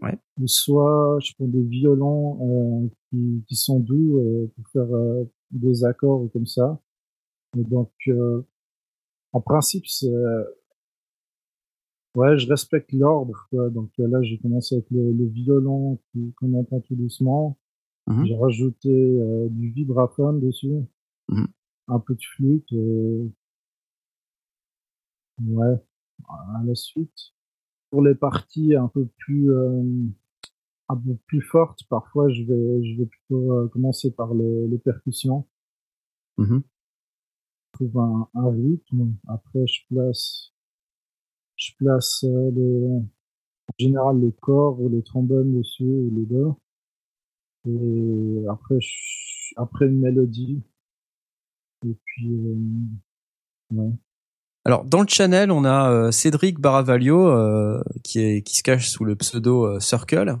Ouais. 0.00 0.18
ou 0.40 0.48
soit 0.48 1.18
je 1.20 1.32
prends 1.34 1.46
des 1.46 1.62
violons 1.62 2.84
euh, 2.84 2.88
qui, 3.08 3.44
qui 3.46 3.54
sont 3.54 3.78
doux 3.78 4.18
euh, 4.18 4.50
pour 4.54 4.68
faire 4.68 4.92
euh, 4.94 5.24
des 5.52 5.84
accords 5.84 6.28
comme 6.32 6.46
ça. 6.46 6.80
Et 7.56 7.62
donc, 7.62 7.92
en 9.32 9.40
principe, 9.40 9.86
c'est 9.86 10.12
ouais, 12.16 12.36
je 12.36 12.48
respecte 12.48 12.92
l'ordre. 12.92 13.48
Donc 13.52 13.90
là, 13.98 14.20
j'ai 14.22 14.38
commencé 14.38 14.74
avec 14.74 14.90
le, 14.90 15.12
le 15.12 15.26
violon 15.26 16.00
qu'on 16.36 16.54
entend 16.54 16.80
tout 16.80 16.96
doucement. 16.96 17.56
Mmh 18.06 18.24
j'ai 18.26 18.36
rajouté 18.36 19.48
du 19.50 19.70
vibraphone 19.70 20.40
dessus, 20.40 20.82
mmh 21.28 21.44
un 21.86 22.00
peu 22.00 22.14
de 22.14 22.22
flûte. 22.22 22.72
Et... 22.72 23.30
Ouais, 25.46 25.76
à 26.28 26.62
la 26.64 26.74
suite. 26.74 27.34
Pour 27.94 28.02
les 28.02 28.16
parties 28.16 28.74
un 28.74 28.88
peu 28.88 29.06
plus 29.18 29.52
un 30.88 30.96
peu 30.96 31.16
plus 31.26 31.42
forte. 31.42 31.84
Parfois, 31.88 32.28
je 32.30 32.42
vais, 32.42 32.84
je 32.84 32.98
vais 32.98 33.06
plutôt 33.06 33.52
euh, 33.52 33.68
commencer 33.68 34.10
par 34.10 34.34
les, 34.34 34.68
les 34.68 34.78
percussions. 34.78 35.46
Mmh 36.38 36.60
je 37.72 37.86
trouve 37.86 37.98
un, 37.98 38.28
un, 38.34 38.50
rythme. 38.52 39.14
Après, 39.26 39.66
je 39.66 39.80
place, 39.90 40.52
je 41.56 41.72
place 41.76 42.22
euh, 42.22 42.50
les, 42.52 42.86
en 42.86 43.74
général 43.78 44.20
les 44.20 44.30
corps 44.30 44.80
ou 44.80 44.88
les 44.88 45.02
trombones 45.02 45.58
dessus 45.58 45.82
ou 45.84 46.10
les 46.14 46.24
deux. 46.24 46.52
Et 47.66 48.46
après, 48.48 48.80
je, 48.80 49.54
après 49.56 49.86
une 49.86 50.00
mélodie. 50.00 50.62
Et 51.84 51.96
puis, 52.04 52.28
euh, 52.32 52.56
ouais. 53.72 53.92
Alors 54.64 54.84
dans 54.84 55.02
le 55.02 55.08
channel, 55.08 55.50
on 55.50 55.64
a 55.64 55.90
euh, 55.90 56.10
Cédric 56.10 56.58
Baravaglio 56.58 57.28
euh, 57.28 57.82
qui, 58.02 58.20
est, 58.20 58.42
qui 58.42 58.56
se 58.56 58.62
cache 58.62 58.88
sous 58.88 59.04
le 59.04 59.14
pseudo 59.16 59.64
euh, 59.64 59.80
Circle. 59.80 60.38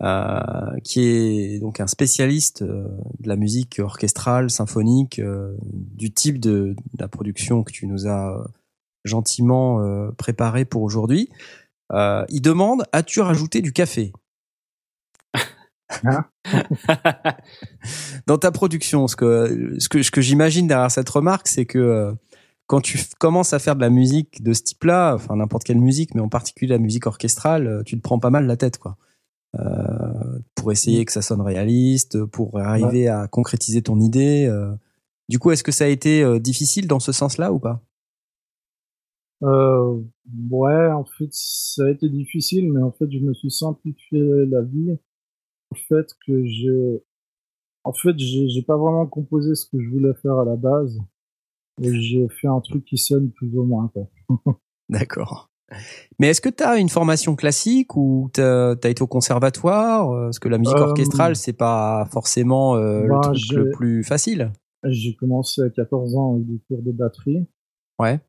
Euh, 0.00 0.78
qui 0.84 1.00
est 1.00 1.58
donc 1.58 1.80
un 1.80 1.88
spécialiste 1.88 2.62
euh, 2.62 2.86
de 3.18 3.28
la 3.28 3.34
musique 3.34 3.80
orchestrale, 3.82 4.48
symphonique, 4.48 5.18
euh, 5.18 5.56
du 5.60 6.12
type 6.12 6.38
de, 6.38 6.76
la 7.00 7.08
production 7.08 7.64
que 7.64 7.72
tu 7.72 7.88
nous 7.88 8.06
as 8.06 8.46
gentiment 9.04 9.82
préparé 10.18 10.64
pour 10.64 10.82
aujourd'hui. 10.82 11.30
il 11.92 12.40
demande 12.42 12.84
as-tu 12.92 13.20
rajouté 13.20 13.60
du 13.60 13.72
café? 13.72 14.12
Hein 16.04 16.26
Dans 18.26 18.38
ta 18.38 18.52
production, 18.52 19.08
ce 19.08 19.16
que 19.16 19.76
ce 19.78 19.88
que, 19.88 20.02
ce 20.02 20.10
que 20.10 20.20
j'imagine 20.20 20.66
derrière 20.66 20.90
cette 20.90 21.08
remarque, 21.08 21.48
c'est 21.48 21.64
que 21.64 22.12
quand 22.68 22.80
tu 22.80 23.00
commences 23.18 23.52
à 23.52 23.58
faire 23.58 23.74
de 23.74 23.80
la 23.80 23.90
musique 23.90 24.42
de 24.42 24.52
ce 24.52 24.62
type-là, 24.62 25.14
enfin 25.14 25.34
n'importe 25.34 25.64
quelle 25.64 25.80
musique, 25.80 26.14
mais 26.14 26.20
en 26.20 26.28
particulier 26.28 26.70
la 26.70 26.78
musique 26.78 27.06
orchestrale, 27.06 27.82
tu 27.84 27.96
te 27.96 28.02
prends 28.02 28.20
pas 28.20 28.30
mal 28.30 28.46
la 28.46 28.56
tête, 28.56 28.78
quoi. 28.78 28.96
Euh, 29.58 30.38
pour 30.54 30.72
essayer 30.72 31.04
que 31.04 31.12
ça 31.12 31.22
sonne 31.22 31.40
réaliste, 31.40 32.24
pour 32.26 32.58
arriver 32.58 33.08
à 33.08 33.26
concrétiser 33.28 33.82
ton 33.82 33.98
idée. 33.98 34.46
Euh. 34.46 34.74
Du 35.28 35.38
coup, 35.38 35.50
est-ce 35.50 35.64
que 35.64 35.72
ça 35.72 35.84
a 35.84 35.88
été 35.88 36.22
euh, 36.22 36.38
difficile 36.38 36.86
dans 36.86 37.00
ce 37.00 37.12
sens-là 37.12 37.52
ou 37.52 37.58
pas? 37.58 37.82
Euh, 39.42 40.00
Ouais, 40.50 40.90
en 40.90 41.04
fait, 41.04 41.28
ça 41.32 41.84
a 41.86 41.90
été 41.90 42.08
difficile, 42.08 42.70
mais 42.70 42.82
en 42.82 42.92
fait, 42.92 43.10
je 43.10 43.18
me 43.18 43.32
suis 43.32 43.50
simplifié 43.50 44.20
la 44.46 44.60
vie. 44.60 44.98
En 45.72 45.76
fait, 45.88 46.14
que 46.26 46.44
j'ai, 46.44 47.02
en 47.84 47.92
fait, 47.94 48.18
j'ai 48.18 48.62
pas 48.62 48.76
vraiment 48.76 49.06
composé 49.06 49.54
ce 49.54 49.66
que 49.66 49.80
je 49.82 49.88
voulais 49.88 50.14
faire 50.22 50.38
à 50.38 50.44
la 50.44 50.56
base, 50.56 50.98
et 51.80 52.00
j'ai 52.00 52.28
fait 52.28 52.48
un 52.48 52.60
truc 52.60 52.84
qui 52.84 52.98
sonne 52.98 53.30
plus 53.30 53.56
ou 53.56 53.64
moins. 53.64 53.90
D'accord. 54.88 55.50
Mais 56.18 56.28
est-ce 56.28 56.40
que 56.40 56.48
tu 56.48 56.62
as 56.62 56.78
une 56.78 56.88
formation 56.88 57.36
classique 57.36 57.94
ou 57.96 58.30
tu 58.32 58.40
as, 58.40 58.76
été 58.84 59.02
au 59.02 59.06
conservatoire 59.06 60.10
euh, 60.10 60.24
Parce 60.24 60.38
que 60.38 60.48
la 60.48 60.58
musique 60.58 60.76
euh, 60.76 60.86
orchestrale, 60.86 61.36
c'est 61.36 61.52
pas 61.52 62.06
forcément 62.10 62.76
euh, 62.76 63.02
le 63.02 63.08
bah, 63.08 63.20
truc 63.22 63.52
le 63.52 63.70
plus 63.70 64.02
facile? 64.02 64.52
J'ai 64.84 65.14
commencé 65.14 65.60
à 65.60 65.68
14 65.68 66.16
ans 66.16 66.34
avec 66.34 66.46
des 66.46 66.58
cours 66.68 66.82
de 66.82 66.92
batterie. 66.92 67.46
Ouais. 67.98 68.20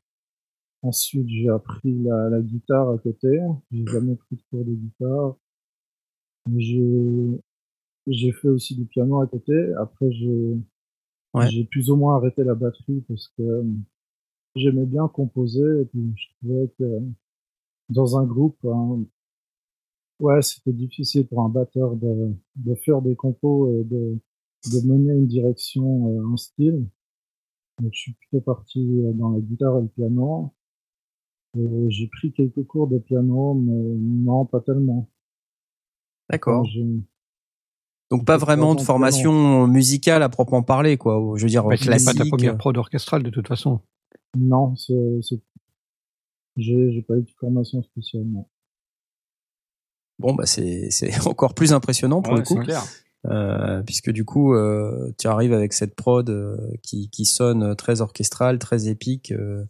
Ensuite, 0.82 1.28
j'ai 1.28 1.48
appris 1.48 1.94
la, 2.02 2.28
la, 2.28 2.40
guitare 2.40 2.90
à 2.90 2.98
côté. 2.98 3.40
J'ai 3.70 3.86
jamais 3.86 4.16
pris 4.16 4.36
de 4.36 4.42
cours 4.50 4.64
de 4.64 4.74
guitare. 4.74 5.36
J'ai 6.56 7.40
j'ai 8.06 8.32
fait 8.32 8.48
aussi 8.48 8.74
du 8.74 8.86
piano 8.86 9.20
à 9.20 9.26
côté. 9.26 9.54
Après, 9.78 10.10
j'ai 10.10 10.56
j'ai 11.48 11.64
plus 11.64 11.90
ou 11.90 11.96
moins 11.96 12.16
arrêté 12.16 12.44
la 12.44 12.54
batterie 12.54 13.02
parce 13.08 13.28
que 13.36 13.64
j'aimais 14.56 14.86
bien 14.86 15.08
composer 15.08 15.82
et 15.82 15.84
puis 15.84 16.12
je 16.16 16.26
trouvais 16.38 16.68
que 16.78 17.00
dans 17.88 18.18
un 18.18 18.24
groupe, 18.24 18.58
hein, 18.64 19.04
ouais, 20.20 20.42
c'était 20.42 20.72
difficile 20.72 21.26
pour 21.26 21.42
un 21.42 21.48
batteur 21.48 21.96
de, 21.96 22.32
de 22.56 22.74
faire 22.76 23.02
des 23.02 23.16
compos 23.16 23.68
et 23.80 23.84
de, 23.84 24.18
de 24.72 24.86
mener 24.86 25.12
une 25.12 25.26
direction, 25.26 26.08
euh, 26.08 26.32
un 26.32 26.36
style. 26.36 26.86
Donc, 27.80 27.92
je 27.92 27.98
suis 28.00 28.12
plutôt 28.12 28.40
parti 28.40 28.80
euh, 28.80 29.12
dans 29.12 29.30
la 29.30 29.40
guitare 29.40 29.78
et 29.78 29.82
le 29.82 29.88
piano. 29.88 30.52
J'ai 31.88 32.06
pris 32.06 32.32
quelques 32.32 32.64
cours 32.64 32.86
de 32.86 32.98
piano, 32.98 33.54
mais 33.54 33.72
non, 33.72 34.46
pas 34.46 34.60
tellement. 34.60 35.08
D'accord. 36.28 36.64
Donc 38.10 38.24
pas 38.24 38.36
vraiment 38.36 38.74
de 38.74 38.80
formation 38.80 39.66
musicale 39.66 40.22
à 40.22 40.28
proprement 40.28 40.62
parler, 40.62 40.96
quoi. 40.96 41.20
Je 41.36 41.42
veux 41.42 41.48
dire 41.48 41.64
bah, 41.64 41.76
classique. 41.76 42.18
pas 42.18 42.24
ta 42.24 42.28
première 42.28 42.56
prod 42.58 42.76
orchestrale 42.76 43.22
de 43.22 43.30
toute 43.30 43.46
façon. 43.46 43.80
Non, 44.36 44.74
c'est 44.76 44.94
j'ai, 46.56 46.92
j'ai 46.92 47.02
pas 47.02 47.14
eu 47.14 47.22
de 47.22 47.30
formation 47.38 47.82
spécialement. 47.82 48.48
Bon, 50.18 50.34
bah 50.34 50.46
c'est, 50.46 50.88
c'est 50.90 51.10
encore 51.26 51.54
plus 51.54 51.72
impressionnant 51.72 52.22
pour 52.22 52.34
le 52.34 52.42
coup. 52.42 52.60
Euh, 53.26 53.82
puisque 53.82 54.10
du 54.10 54.24
coup, 54.24 54.54
euh, 54.54 55.12
tu 55.18 55.26
arrives 55.26 55.52
avec 55.52 55.74
cette 55.74 55.94
prod 55.94 56.28
euh, 56.30 56.56
qui, 56.82 57.10
qui 57.10 57.26
sonne 57.26 57.74
très 57.76 58.00
orchestrale, 58.00 58.58
très 58.58 58.88
épique. 58.88 59.32
Euh. 59.32 59.64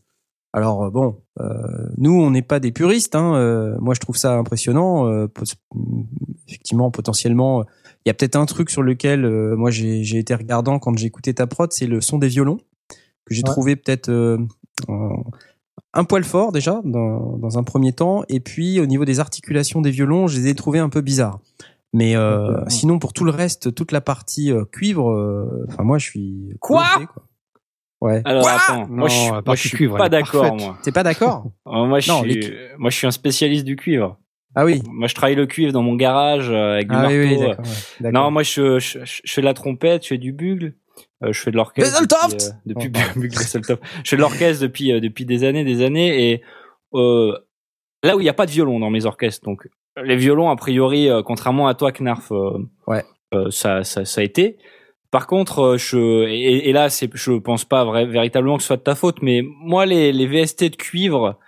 alors 0.52 0.90
bon, 0.92 1.20
euh, 1.40 1.88
nous, 1.96 2.12
on 2.12 2.30
n'est 2.30 2.42
pas 2.42 2.60
des 2.60 2.72
puristes. 2.72 3.16
Hein, 3.16 3.76
moi, 3.80 3.94
je 3.94 4.00
trouve 4.00 4.16
ça 4.16 4.36
impressionnant. 4.36 5.26
effectivement, 6.48 6.90
potentiellement, 6.90 7.64
il 8.04 8.08
y 8.08 8.10
a 8.10 8.14
peut-être 8.14 8.36
un 8.36 8.46
truc 8.46 8.70
sur 8.70 8.82
lequel 8.82 9.26
moi 9.56 9.70
j'ai, 9.70 10.04
j'ai 10.04 10.18
été 10.18 10.34
regardant 10.34 10.78
quand 10.78 10.96
j'ai 10.96 11.06
écouté 11.06 11.34
ta 11.34 11.46
prod, 11.46 11.72
c'est 11.72 11.86
le 11.86 12.00
son 12.00 12.18
des 12.18 12.28
violons 12.28 12.58
que 13.26 13.34
j'ai 13.34 13.42
trouvé 13.42 13.76
peut-être 13.76 14.10
un 15.92 16.04
poil 16.04 16.24
fort 16.24 16.52
déjà 16.52 16.80
dans, 16.84 17.36
dans, 17.36 17.58
un 17.58 17.62
premier 17.62 17.92
temps, 17.92 18.22
et 18.28 18.40
puis 18.40 18.80
au 18.80 18.86
niveau 18.86 19.04
des 19.04 19.20
articulations 19.20 19.80
des 19.80 19.90
violons, 19.90 20.28
je 20.28 20.38
les 20.38 20.48
ai 20.48 20.54
trouvés 20.54 20.78
un 20.78 20.88
peu 20.88 21.00
bizarres. 21.00 21.40
Mais 21.92 22.16
euh, 22.16 22.60
sinon 22.68 22.98
pour 23.00 23.12
tout 23.12 23.24
le 23.24 23.32
reste, 23.32 23.74
toute 23.74 23.90
la 23.90 24.00
partie 24.00 24.52
euh, 24.52 24.64
cuivre, 24.64 25.10
euh, 25.10 25.66
enfin 25.68 25.82
moi 25.82 25.98
je 25.98 26.06
suis 26.06 26.56
quoi, 26.60 26.84
Ouais. 28.00 28.22
Alors 28.24 28.48
attends, 28.48 28.86
moi 28.88 29.08
je 29.08 29.14
suis, 29.14 29.30
moi, 29.30 29.54
je 29.54 29.68
suis 29.68 29.88
pas 29.88 30.08
d'accord 30.08 30.56
moi. 30.56 30.78
T'es 30.82 30.92
pas 30.92 31.02
d'accord? 31.02 31.50
Moi 31.66 32.00
je 32.00 32.10
suis, 32.10 32.52
moi 32.78 32.90
je 32.90 32.96
suis 32.96 33.06
un 33.06 33.10
spécialiste 33.10 33.64
du 33.64 33.76
cuivre. 33.76 34.16
Ah 34.54 34.64
oui. 34.64 34.82
Moi, 34.86 35.06
je 35.08 35.14
travaille 35.14 35.36
le 35.36 35.46
cuivre 35.46 35.72
dans 35.72 35.82
mon 35.82 35.94
garage 35.94 36.50
avec 36.50 36.88
du 36.88 36.94
ah, 36.94 37.02
marteau. 37.02 37.16
Oui, 37.16 37.38
oui, 38.00 38.12
non, 38.12 38.30
moi, 38.30 38.42
je, 38.42 38.78
je, 38.78 38.98
je, 39.04 39.32
fais 39.32 39.40
de 39.40 39.46
la 39.46 39.54
trompette, 39.54 40.02
je 40.02 40.08
fais 40.08 40.18
du 40.18 40.32
bugle. 40.32 40.74
Euh, 41.22 41.32
je 41.32 41.40
fais 41.40 41.50
de 41.50 41.56
l'orchestre 41.56 42.02
depuis, 42.64 42.88
euh, 42.88 42.90
depuis 43.16 43.30
je 44.04 44.08
fais 44.08 44.16
de 44.16 44.20
l'orchestre 44.20 44.62
depuis 44.62 44.92
euh, 44.92 45.00
depuis 45.00 45.26
des 45.26 45.44
années, 45.44 45.64
des 45.64 45.82
années, 45.82 46.30
et 46.30 46.42
euh, 46.94 47.36
là 48.02 48.16
où 48.16 48.20
il 48.20 48.22
n'y 48.22 48.30
a 48.30 48.34
pas 48.34 48.46
de 48.46 48.50
violon 48.50 48.80
dans 48.80 48.90
mes 48.90 49.04
orchestres, 49.04 49.44
donc 49.44 49.68
les 50.02 50.16
violons 50.16 50.48
a 50.48 50.56
priori, 50.56 51.10
contrairement 51.24 51.68
à 51.68 51.74
toi 51.74 51.92
Knarf, 51.92 52.32
ouais, 52.86 53.04
ça, 53.50 53.84
ça 53.84 54.04
ça 54.04 54.20
a 54.20 54.24
été. 54.24 54.56
Par 55.10 55.26
contre, 55.26 55.76
je 55.76 56.26
et, 56.28 56.68
et 56.68 56.72
là 56.72 56.88
c'est 56.88 57.10
je 57.14 57.32
pense 57.32 57.64
pas 57.64 57.84
vrai, 57.84 58.06
véritablement 58.06 58.56
que 58.56 58.62
ce 58.62 58.68
soit 58.68 58.76
de 58.76 58.82
ta 58.82 58.94
faute, 58.94 59.20
mais 59.20 59.42
moi 59.44 59.84
les 59.84 60.12
les 60.12 60.26
VST 60.26 60.70
de 60.70 60.76
cuivre 60.76 61.38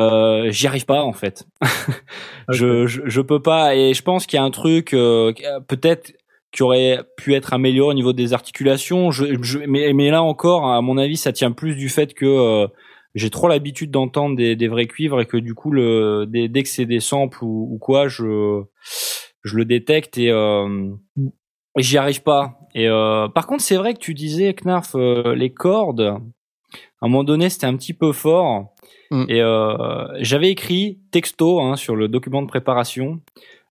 euh, 0.00 0.50
j'y 0.50 0.66
arrive 0.66 0.86
pas 0.86 1.02
en 1.02 1.12
fait. 1.12 1.46
je, 2.48 2.86
je, 2.86 3.02
je 3.04 3.20
peux 3.20 3.40
pas 3.40 3.74
et 3.76 3.94
je 3.94 4.02
pense 4.02 4.26
qu'il 4.26 4.36
y 4.36 4.40
a 4.40 4.44
un 4.44 4.50
truc 4.50 4.92
euh, 4.94 5.32
peut-être 5.68 6.12
qui 6.54 6.62
aurait 6.62 7.00
pu 7.16 7.34
être 7.34 7.52
amélioré 7.52 7.90
au 7.90 7.94
niveau 7.94 8.12
des 8.12 8.32
articulations. 8.32 9.10
Je, 9.10 9.42
je, 9.42 9.58
mais, 9.66 9.92
mais 9.92 10.10
là 10.10 10.22
encore, 10.22 10.70
à 10.70 10.80
mon 10.80 10.96
avis, 10.96 11.16
ça 11.16 11.32
tient 11.32 11.50
plus 11.50 11.74
du 11.74 11.88
fait 11.88 12.14
que 12.14 12.24
euh, 12.24 12.68
j'ai 13.16 13.28
trop 13.28 13.48
l'habitude 13.48 13.90
d'entendre 13.90 14.36
des, 14.36 14.54
des, 14.54 14.68
vrais 14.68 14.86
cuivres 14.86 15.20
et 15.20 15.26
que 15.26 15.36
du 15.36 15.54
coup, 15.54 15.72
le, 15.72 16.26
dès, 16.28 16.48
dès 16.48 16.62
que 16.62 16.68
c'est 16.68 16.86
des 16.86 17.00
samples 17.00 17.42
ou, 17.42 17.68
ou, 17.72 17.78
quoi, 17.78 18.06
je, 18.06 18.62
je 19.42 19.56
le 19.56 19.64
détecte 19.64 20.16
et, 20.16 20.30
euh, 20.30 20.90
et 21.76 21.82
j'y 21.82 21.98
arrive 21.98 22.22
pas. 22.22 22.60
Et 22.74 22.88
euh, 22.88 23.28
par 23.28 23.48
contre, 23.48 23.62
c'est 23.62 23.76
vrai 23.76 23.92
que 23.92 23.98
tu 23.98 24.14
disais, 24.14 24.54
Knarf, 24.54 24.94
les 24.94 25.52
cordes, 25.52 26.18
à 27.00 27.06
un 27.06 27.08
moment 27.08 27.24
donné, 27.24 27.50
c'était 27.50 27.66
un 27.66 27.76
petit 27.76 27.94
peu 27.94 28.12
fort. 28.12 28.74
Mm. 29.10 29.24
Et 29.28 29.40
euh, 29.40 30.06
j'avais 30.20 30.50
écrit 30.50 30.98
texto 31.10 31.60
hein, 31.60 31.76
sur 31.76 31.96
le 31.96 32.08
document 32.08 32.42
de 32.42 32.48
préparation 32.48 33.20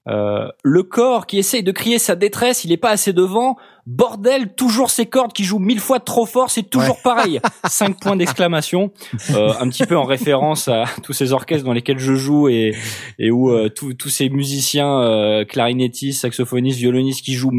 Euh, 0.09 0.49
le 0.63 0.84
corps 0.84 1.27
qui 1.27 1.38
essaye 1.38 1.63
de 1.63 1.71
crier 1.71 1.97
sa 1.97 2.15
détresse, 2.15 2.65
il 2.65 2.71
est 2.71 2.77
pas 2.77 2.89
assez 2.89 3.13
devant. 3.13 3.57
Bordel, 3.85 4.53
toujours 4.55 4.89
ces 4.89 5.05
cordes 5.05 5.34
qui 5.34 5.43
jouent 5.43 5.59
mille 5.59 5.81
fois 5.81 5.99
trop 5.99 6.25
fort, 6.25 6.49
c'est 6.49 6.63
toujours 6.63 7.01
pareil. 7.01 7.41
Cinq 7.67 7.99
points 7.99 8.15
d'exclamation, 8.15 8.91
euh, 9.31 9.51
un 9.59 9.67
petit 9.67 9.85
peu 9.85 9.97
en 9.97 10.05
référence 10.05 10.69
à 10.69 10.85
tous 11.03 11.11
ces 11.11 11.34
orchestres 11.34 11.65
dans 11.65 11.73
lesquels 11.73 11.99
je 11.99 12.13
joue 12.13 12.47
et, 12.47 12.75
et 13.19 13.30
où 13.30 13.49
euh, 13.49 13.67
tous 13.67 14.07
ces 14.07 14.30
musiciens 14.30 15.01
euh, 15.01 15.43
clarinettistes, 15.43 16.21
saxophonistes, 16.21 16.80
violonistes 16.80 17.25
qui 17.25 17.34
jouent 17.34 17.51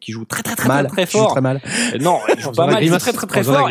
qui 0.00 0.10
jouent 0.10 0.24
très 0.24 0.42
très 0.42 0.56
très 0.56 0.68
mal, 0.68 0.88
très, 0.88 1.06
fort. 1.06 1.32
Très 1.32 1.40
mal. 1.40 1.60
Non, 2.00 2.18
ils 2.34 2.40
jouent 2.40 2.50
pas 2.50 2.66
mal, 2.66 2.82
ils 2.82 2.88
jouent 2.88 2.98
très 2.98 3.12
très 3.12 3.26
très 3.28 3.44
fort. 3.44 3.70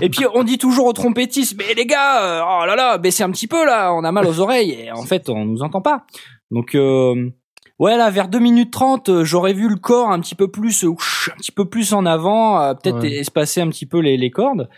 Et, 0.00 0.08
puis 0.08 0.24
on 0.34 0.44
dit 0.44 0.56
toujours 0.56 0.86
aux 0.86 0.94
trompettistes, 0.94 1.56
mais 1.58 1.74
les 1.74 1.84
gars, 1.84 2.42
oh 2.42 2.64
là 2.64 2.74
là, 2.74 2.96
baissez 2.96 3.22
un 3.22 3.30
petit 3.30 3.46
peu 3.46 3.66
là, 3.66 3.92
on 3.92 4.02
a 4.02 4.12
mal 4.12 4.26
aux 4.26 4.40
oreilles. 4.40 4.72
Et 4.72 4.92
en 4.92 5.04
fait, 5.04 5.28
on 5.28 5.44
nous 5.44 5.62
entend 5.62 5.82
pas. 5.82 6.06
Donc 6.50 6.74
euh, 6.74 7.30
ouais 7.78 7.96
là 7.96 8.10
vers 8.10 8.28
2 8.28 8.38
minutes 8.38 8.72
30, 8.72 9.08
euh, 9.08 9.24
j'aurais 9.24 9.52
vu 9.52 9.68
le 9.68 9.76
corps 9.76 10.10
un 10.10 10.20
petit 10.20 10.34
peu 10.34 10.50
plus 10.50 10.84
euh, 10.84 10.90
un 10.90 11.36
petit 11.36 11.52
peu 11.52 11.64
plus 11.64 11.92
en 11.92 12.06
avant, 12.06 12.74
peut-être 12.74 13.04
espacer 13.04 13.60
un 13.60 13.68
petit 13.68 13.86
peu 13.86 14.00
les, 14.00 14.16
les 14.16 14.30
cordes. 14.30 14.68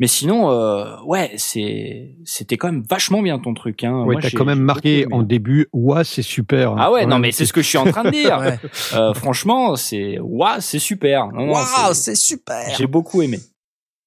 Mais 0.00 0.06
sinon, 0.06 0.50
euh, 0.52 0.96
ouais, 1.06 1.32
c'est 1.36 2.14
c'était 2.24 2.56
quand 2.56 2.70
même 2.70 2.84
vachement 2.88 3.20
bien 3.20 3.40
ton 3.40 3.52
truc. 3.52 3.82
Hein. 3.82 4.04
Ouais, 4.04 4.16
t'as 4.20 4.30
quand 4.30 4.44
même 4.44 4.60
marqué 4.60 5.06
en 5.10 5.24
début, 5.24 5.66
ouah, 5.72 6.04
c'est 6.04 6.22
super. 6.22 6.76
Ah 6.78 6.92
ouais, 6.92 7.04
non 7.04 7.18
mais 7.18 7.32
c'est 7.32 7.46
ce 7.46 7.52
que 7.52 7.62
je 7.62 7.68
suis 7.68 7.78
en 7.78 7.90
train 7.90 8.04
de 8.04 8.10
dire. 8.10 8.58
euh, 8.94 9.12
franchement, 9.12 9.74
c'est 9.74 10.20
ouah, 10.20 10.60
c'est 10.60 10.78
super. 10.78 11.28
Waouh, 11.34 11.94
c'est 11.94 12.14
super. 12.14 12.76
J'ai 12.76 12.86
beaucoup 12.86 13.22
aimé. 13.22 13.40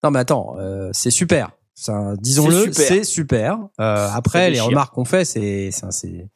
Non 0.02 0.12
mais 0.12 0.20
attends, 0.20 0.56
euh, 0.60 0.90
c'est 0.94 1.12
super. 1.12 1.52
Disons-le, 2.20 2.72
c'est 2.72 3.04
super. 3.04 3.58
Euh, 3.82 4.08
après, 4.14 4.50
les 4.50 4.62
remarques 4.62 4.94
qu'on 4.94 5.06
fait, 5.06 5.26
c'est 5.26 5.72
c'est 5.72 6.30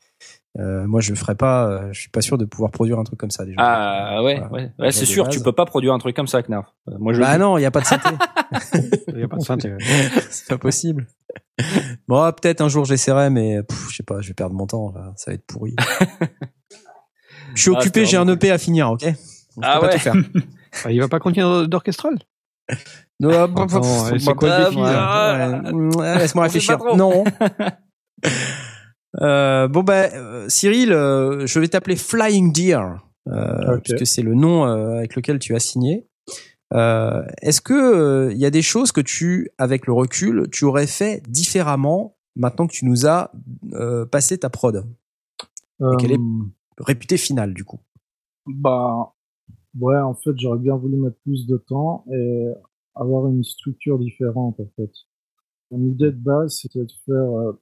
euh, 0.57 0.87
moi, 0.87 1.01
je 1.01 1.13
ferais 1.13 1.35
pas. 1.35 1.67
Euh, 1.67 1.89
je 1.91 1.99
suis 1.99 2.09
pas 2.09 2.21
sûr 2.21 2.37
de 2.37 2.45
pouvoir 2.45 2.71
produire 2.71 2.97
un 2.97 3.03
truc 3.03 3.19
comme 3.19 3.31
ça 3.31 3.45
déjà. 3.45 3.57
Ah 3.59 4.23
ouais, 4.23 4.41
ouais, 4.51 4.71
ouais 4.79 4.91
c'est 4.91 5.05
sûr. 5.05 5.27
Tu 5.27 5.41
peux 5.41 5.51
pas 5.51 5.65
produire 5.65 5.93
un 5.93 5.99
truc 5.99 6.15
comme 6.15 6.27
ça, 6.27 6.41
Knarf. 6.43 6.67
Euh, 6.89 6.93
moi, 6.97 7.13
je. 7.13 7.19
Bah 7.19 7.37
non, 7.37 7.57
il 7.59 7.61
y 7.61 7.65
a 7.65 7.71
pas 7.71 7.81
de 7.81 7.85
synthé. 7.85 8.09
Il 9.09 9.19
y 9.19 9.23
a 9.23 9.27
pas 9.27 9.37
de 9.37 9.43
synthé. 9.43 9.73
c'est 10.29 10.47
pas 10.47 10.57
possible. 10.57 11.07
Bon, 12.07 12.31
peut-être 12.31 12.61
un 12.61 12.69
jour 12.69 12.85
j'essaierai, 12.85 13.29
mais 13.29 13.61
je 13.89 13.95
sais 13.95 14.03
pas. 14.03 14.21
Je 14.21 14.29
vais 14.29 14.33
perdre 14.33 14.55
mon 14.55 14.67
temps. 14.67 14.93
Là. 14.95 15.13
Ça 15.17 15.31
va 15.31 15.35
être 15.35 15.45
pourri. 15.45 15.75
je 17.53 17.61
suis 17.61 17.71
ah, 17.73 17.79
occupé. 17.79 18.05
J'ai 18.05 18.17
un 18.17 18.27
EP 18.27 18.51
à 18.51 18.57
finir. 18.57 18.91
Ok? 18.91 19.05
ah 19.61 19.81
ouais. 19.81 19.87
Pas 19.87 19.93
tout 19.93 19.99
faire. 19.99 20.15
Ah, 20.83 20.91
il 20.91 20.99
va 20.99 21.07
pas 21.07 21.19
continuer 21.19 21.67
d'orchestral? 21.67 22.19
Non, 23.21 23.47
c'est 24.19 24.35
quoi 24.35 24.59
le 24.59 24.65
défi 24.65 26.19
Laisse-moi 26.19 26.43
réfléchir. 26.43 26.77
Non. 26.97 27.23
Euh, 29.21 29.67
bon 29.67 29.83
ben 29.83 30.11
euh, 30.13 30.49
Cyril, 30.49 30.91
euh, 30.91 31.45
je 31.47 31.59
vais 31.59 31.67
t'appeler 31.67 31.95
Flying 31.95 32.51
Deer 32.51 33.01
euh, 33.27 33.77
puisque 33.79 34.05
c'est 34.05 34.21
le 34.21 34.33
nom 34.33 34.63
avec 34.63 35.15
lequel 35.15 35.39
tu 35.39 35.55
as 35.55 35.59
signé. 35.59 36.07
Est-ce 36.71 37.61
que 37.61 38.31
il 38.31 38.37
y 38.37 38.45
a 38.45 38.49
des 38.49 38.61
choses 38.61 38.91
que 38.91 39.01
tu, 39.01 39.49
avec 39.57 39.87
le 39.87 39.93
recul, 39.93 40.49
tu 40.51 40.65
aurais 40.65 40.87
fait 40.87 41.23
différemment 41.29 42.17
maintenant 42.35 42.67
que 42.67 42.73
tu 42.73 42.85
nous 42.85 43.05
as 43.05 43.31
passé 44.11 44.37
ta 44.37 44.49
prod? 44.49 44.85
Et 45.81 45.95
qu'elle 45.97 46.13
est 46.13 46.19
réputée 46.79 47.17
finale 47.17 47.53
du 47.53 47.63
coup? 47.63 47.79
Bah 48.45 49.13
ouais, 49.79 49.97
en 49.97 50.15
fait, 50.15 50.31
j'aurais 50.37 50.59
bien 50.59 50.75
voulu 50.75 50.97
mettre 50.97 51.17
plus 51.23 51.47
de 51.47 51.57
temps 51.57 52.05
et 52.11 52.51
avoir 52.95 53.27
une 53.27 53.43
structure 53.43 53.97
différente 53.97 54.59
en 54.59 54.67
fait. 54.75 54.91
Mon 55.71 55.79
idée 55.79 56.11
de 56.11 56.17
base, 56.17 56.59
c'était 56.61 56.83
de 56.83 56.91
faire 57.05 57.53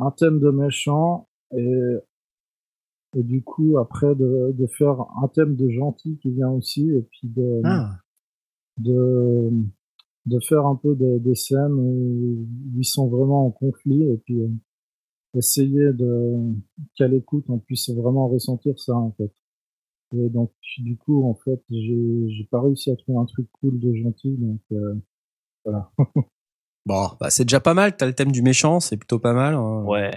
un 0.00 0.10
thème 0.10 0.40
de 0.40 0.50
méchant 0.50 1.28
et, 1.56 1.96
et 3.16 3.22
du 3.22 3.42
coup 3.42 3.78
après 3.78 4.14
de, 4.14 4.52
de 4.52 4.66
faire 4.66 5.00
un 5.22 5.28
thème 5.28 5.56
de 5.56 5.68
gentil 5.68 6.18
qui 6.18 6.30
vient 6.30 6.50
aussi 6.50 6.90
et 6.90 7.02
puis 7.02 7.28
de 7.28 7.60
ah. 7.64 7.90
de 8.78 9.50
de 10.26 10.38
faire 10.40 10.66
un 10.66 10.76
peu 10.76 10.94
des, 10.94 11.34
scènes 11.34 11.72
où 11.72 12.46
ils 12.76 12.84
sont 12.84 13.08
vraiment 13.08 13.46
en 13.46 13.50
conflit 13.50 14.04
et 14.04 14.16
puis 14.18 14.42
euh, 14.42 14.48
essayer 15.34 15.92
de 15.92 16.36
qu'à 16.94 17.08
l'écoute 17.08 17.46
on 17.48 17.58
puisse 17.58 17.90
vraiment 17.90 18.28
ressentir 18.28 18.78
ça 18.78 18.94
en 18.94 19.12
fait 19.12 19.32
et 20.16 20.28
donc 20.28 20.52
du 20.78 20.96
coup 20.96 21.24
en 21.24 21.34
fait 21.34 21.62
j'ai 21.70 22.28
j'ai 22.28 22.44
pas 22.44 22.60
réussi 22.60 22.90
à 22.90 22.96
trouver 22.96 23.18
un 23.18 23.24
truc 23.24 23.48
cool 23.60 23.78
de 23.78 23.94
gentil 23.94 24.36
donc 24.36 24.60
euh, 24.72 24.94
voilà 25.64 25.90
Bon, 26.86 27.08
bah 27.20 27.30
c'est 27.30 27.44
déjà 27.44 27.60
pas 27.60 27.74
mal. 27.74 27.96
T'as 27.96 28.06
le 28.06 28.14
thème 28.14 28.32
du 28.32 28.42
méchant, 28.42 28.80
c'est 28.80 28.96
plutôt 28.96 29.18
pas 29.18 29.32
mal. 29.32 29.54
Hein. 29.54 29.82
Ouais. 29.84 30.10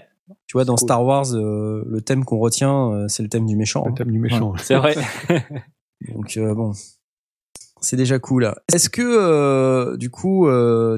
Tu 0.47 0.53
vois, 0.53 0.65
dans 0.65 0.77
Star 0.77 1.03
Wars, 1.03 1.33
euh, 1.33 1.83
le 1.87 2.01
thème 2.01 2.23
qu'on 2.23 2.39
retient, 2.39 2.91
euh, 2.91 3.07
c'est 3.07 3.23
le 3.23 3.29
thème 3.29 3.45
du 3.45 3.55
méchant. 3.55 3.83
Le 3.85 3.91
hein. 3.91 3.95
thème 3.95 4.11
du 4.11 4.19
méchant. 4.19 4.53
C'est 4.57 4.75
vrai. 4.75 4.95
Donc 6.13 6.37
euh, 6.37 6.53
bon, 6.53 6.71
c'est 7.81 7.97
déjà 7.97 8.19
cool. 8.19 8.53
Est-ce 8.73 8.89
que 8.89 9.95
du 9.97 10.09
coup, 10.09 10.47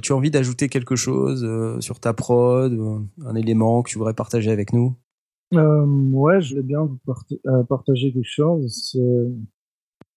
tu 0.02 0.14
as 0.14 0.16
envie 0.16 0.32
d'ajouter 0.32 0.70
quelque 0.70 0.96
chose 0.96 1.48
sur 1.80 2.00
ta 2.00 2.14
prod, 2.14 2.78
un 3.26 3.36
élément 3.36 3.82
que 3.82 3.90
tu 3.90 3.98
voudrais 3.98 4.14
partager 4.14 4.52
avec 4.52 4.74
nous? 4.74 4.96
Ouais, 5.52 6.42
je 6.42 6.56
vais 6.56 6.64
bien 6.64 6.82
vous 6.82 7.00
partager 7.68 8.14
quelque 8.14 8.24
chose. 8.24 8.98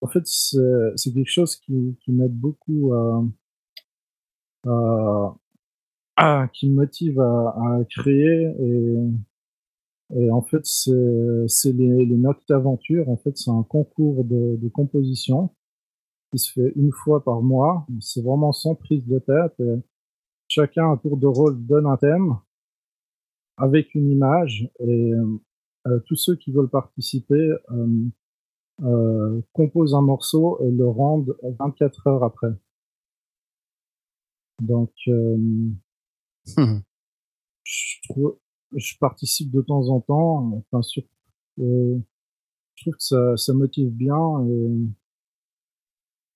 En 0.00 0.06
fait, 0.06 0.22
c'est 0.24 1.12
quelque 1.12 1.30
chose 1.30 1.56
qui, 1.56 1.96
qui 2.04 2.12
m'aide 2.12 2.34
beaucoup 2.34 2.92
à 2.94 3.22
ah, 4.64 6.48
qui 6.52 6.68
me 6.68 6.74
motive 6.74 7.20
à, 7.20 7.50
à 7.50 7.84
créer 7.88 8.52
et, 8.60 10.30
en 10.30 10.42
fait 10.42 10.64
c'est 10.64 11.72
les, 11.72 12.06
les 12.06 12.16
notes 12.16 12.42
d'aventure. 12.48 13.08
En 13.08 13.16
fait 13.16 13.36
c'est 13.36 13.50
un 13.50 13.62
concours 13.62 14.24
de, 14.24 14.68
composition 14.68 15.50
qui 16.32 16.38
se 16.38 16.52
fait 16.52 16.72
une 16.76 16.92
fois 16.92 17.22
par 17.24 17.42
mois. 17.42 17.86
C'est 18.00 18.22
vraiment 18.22 18.52
sans 18.52 18.74
prise 18.74 19.06
de 19.06 19.18
tête 19.18 19.60
chacun 20.48 20.92
à 20.92 20.96
tour 20.96 21.16
de 21.16 21.26
rôle 21.26 21.64
donne 21.64 21.86
un 21.86 21.96
thème 21.96 22.36
avec 23.56 23.94
une 23.94 24.10
image. 24.10 24.68
Et 24.80 25.12
euh, 25.86 26.00
tous 26.06 26.16
ceux 26.16 26.36
qui 26.36 26.50
veulent 26.50 26.70
participer 26.70 27.52
euh, 27.70 27.86
euh, 28.82 29.40
composent 29.52 29.94
un 29.94 30.02
morceau 30.02 30.58
et 30.62 30.70
le 30.70 30.88
rendent 30.88 31.36
24 31.60 32.06
heures 32.08 32.24
après 32.24 32.52
donc, 34.60 34.90
euh, 35.08 35.36
mmh. 36.56 36.80
je, 37.64 37.96
je, 38.76 38.98
participe 38.98 39.50
de 39.50 39.62
temps 39.62 39.88
en 39.88 40.00
temps. 40.00 40.64
Enfin, 40.72 40.82
sur, 40.82 41.02
euh, 41.60 41.98
je 42.74 42.84
trouve 42.84 42.94
que 42.94 43.02
ça, 43.02 43.36
ça 43.36 43.52
motive 43.52 43.90
bien. 43.90 44.44
Et, 44.48 44.70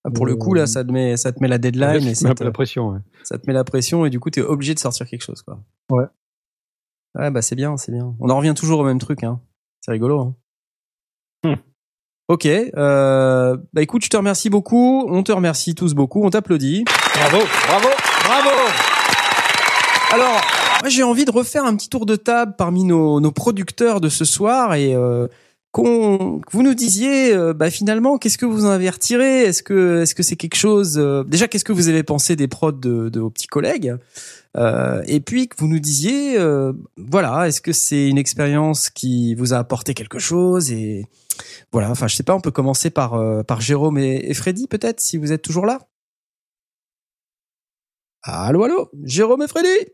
ah, 0.05 0.11
pour 0.11 0.27
le 0.27 0.37
coup, 0.37 0.55
là, 0.55 0.67
ça 0.67 0.85
te 0.85 0.91
met, 0.91 1.17
ça 1.17 1.33
te 1.33 1.41
met 1.41 1.49
la 1.49 1.59
deadline 1.59 2.07
et 2.07 2.15
ça 2.15 2.35
te, 2.35 2.43
la 2.43 2.51
pression. 2.51 2.91
Ouais. 2.91 2.99
Ça 3.23 3.39
te 3.39 3.45
met 3.47 3.53
la 3.53 3.65
pression 3.65 4.05
et 4.05 4.11
du 4.11 4.19
coup, 4.19 4.31
t'es 4.31 4.43
obligé 4.43 4.75
de 4.75 4.79
sortir 4.81 5.07
quelque 5.07 5.23
chose, 5.23 5.43
quoi. 5.43 5.63
Ouais. 5.91 6.07
Ouais, 7.15 7.31
bah 7.31 7.43
c'est 7.43 7.57
bien, 7.57 7.77
c'est 7.77 7.93
bien. 7.93 8.17
On 8.21 8.31
en 8.31 8.37
revient 8.39 8.55
toujours 8.57 8.81
au 8.81 8.85
même 8.85 8.99
truc, 8.99 9.23
hein. 9.23 9.41
C'est 9.81 9.93
rigolo. 9.93 10.21
Hein. 10.21 10.37
Hum. 11.45 11.57
Ok, 12.29 12.47
euh, 12.47 13.57
bah 13.73 13.83
écoute, 13.83 14.05
je 14.05 14.09
te 14.09 14.17
remercie 14.17 14.49
beaucoup. 14.49 15.07
On 15.09 15.23
te 15.23 15.33
remercie 15.33 15.75
tous 15.75 15.95
beaucoup. 15.95 16.25
On 16.25 16.31
t'applaudit. 16.31 16.85
Bravo, 17.15 17.45
bravo. 17.67 18.12
Bravo. 18.25 18.51
Alors, 20.13 20.41
moi 20.81 20.89
j'ai 20.89 21.03
envie 21.03 21.25
de 21.25 21.31
refaire 21.31 21.65
un 21.65 21.75
petit 21.77 21.89
tour 21.89 22.07
de 22.07 22.17
table 22.17 22.55
parmi 22.57 22.85
nos, 22.85 23.21
nos 23.21 23.33
producteurs 23.33 24.01
de 24.01 24.09
ce 24.09 24.25
soir 24.25 24.75
et 24.75 24.95
euh, 24.95 25.27
qu'on 25.73 26.41
que 26.41 26.53
vous 26.53 26.63
nous 26.63 26.75
disiez 26.75 27.35
euh, 27.35 27.55
bah, 27.55 27.71
finalement 27.71 28.19
qu'est-ce 28.19 28.39
que 28.39 28.45
vous 28.47 28.67
en 28.67 28.69
avez 28.69 28.91
retiré? 28.91 29.43
Est-ce 29.45 29.63
que 29.63 30.03
est-ce 30.03 30.15
que 30.15 30.23
c'est 30.23 30.37
quelque 30.37 30.57
chose 30.57 30.99
euh, 30.99 31.25
déjà 31.25 31.49
qu'est-ce 31.49 31.65
que 31.65 31.73
vous 31.73 31.89
avez 31.89 32.03
pensé 32.03 32.37
des 32.37 32.47
prods 32.47 32.73
de, 32.73 33.09
de 33.09 33.21
vos 33.21 33.31
petits 33.31 33.47
collègues? 33.47 33.97
Euh, 34.59 35.03
et 35.07 35.21
puis 35.21 35.49
que 35.49 35.57
vous 35.59 35.67
nous 35.67 35.81
disiez 35.81 36.39
euh, 36.39 36.75
voilà 36.99 37.49
est-ce 37.49 37.63
que 37.63 37.73
c'est 37.73 38.07
une 38.07 38.19
expérience 38.19 38.91
qui 38.91 39.35
vous 39.35 39.55
a 39.55 39.57
apporté 39.57 39.95
quelque 39.95 40.19
chose? 40.19 40.71
Et 40.71 41.07
voilà 41.73 41.91
enfin 41.91 42.07
je 42.07 42.17
sais 42.17 42.23
pas 42.23 42.35
on 42.35 42.41
peut 42.41 42.51
commencer 42.51 42.91
par 42.91 43.19
par 43.47 43.63
Jérôme 43.63 43.97
et, 43.97 44.31
et 44.31 44.35
Freddy 44.35 44.69
peut-être 44.69 45.01
si 45.01 45.17
vous 45.17 45.33
êtes 45.33 45.43
toujours 45.43 45.65
là 45.65 45.79
Allô, 48.25 48.63
allô, 48.63 48.89
Jérôme 49.03 49.43
et 49.43 49.49
Freddy? 49.49 49.91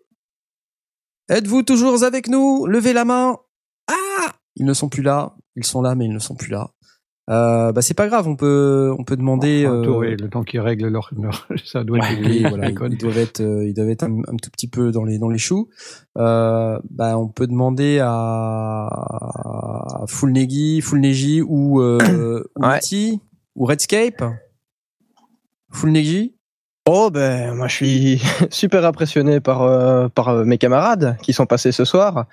Êtes-vous 1.31 1.63
toujours 1.63 2.03
avec 2.05 2.29
nous? 2.29 2.67
Levez 2.67 2.93
la 2.93 3.07
main. 3.07 3.39
Ah 3.87 4.35
Ils 4.55 4.67
ne 4.67 4.75
sont 4.75 4.91
plus 4.91 5.03
là. 5.03 5.35
Ils 5.57 5.65
sont 5.65 5.81
là, 5.81 5.95
mais 5.95 6.05
ils 6.05 6.13
ne 6.13 6.19
sont 6.19 6.35
plus 6.35 6.51
là. 6.51 6.71
Euh, 7.31 7.73
bah 7.73 7.83
c'est 7.83 7.95
pas 7.95 8.07
grave, 8.07 8.27
on 8.27 8.37
peut 8.37 8.95
on 8.99 9.05
peut 9.05 9.17
demander 9.17 9.67
euh, 9.67 10.17
le 10.17 10.31
temps 10.31 10.45
qu'ils 10.45 10.61
règlent 10.61 10.89
leur, 10.89 11.11
ça 11.67 11.85
doit 11.85 11.99
être 11.99 12.49
voilà, 12.49 12.71
ils, 12.71 12.97
doivent 12.97 13.19
être 13.19 13.43
euh, 13.43 13.67
ils 13.67 13.75
doivent 13.75 13.91
être 13.91 14.05
un, 14.05 14.23
tout 14.43 14.51
petit 14.51 14.67
peu 14.67 14.93
dans 14.93 15.05
les 15.05 15.19
dans 15.19 15.29
les 15.29 15.37
choux. 15.37 15.69
Euh, 16.17 16.79
bah 16.89 17.19
on 17.19 17.29
peut 17.29 17.47
demander 17.47 17.99
à, 18.01 18.09
à 18.89 20.05
Full 20.07 20.33
Negi, 20.33 20.81
Full 20.81 21.01
Neji 21.01 21.43
ou 21.43 21.83
euh, 21.83 22.45
ou, 22.57 22.65
ou 23.57 23.65
Redscape? 23.67 24.25
Full 25.71 25.91
Negi 25.91 26.38
Oh 26.91 27.11
ben 27.11 27.53
moi 27.53 27.69
je 27.69 27.75
suis 27.75 28.23
super 28.51 28.87
impressionné 28.87 29.41
par 29.41 29.61
euh, 29.61 30.09
par 30.09 30.31
euh, 30.31 30.45
mes 30.45 30.57
camarades 30.57 31.19
qui 31.21 31.35
sont 31.35 31.45
passés 31.45 31.71
ce 31.71 31.85
soir. 31.85 32.25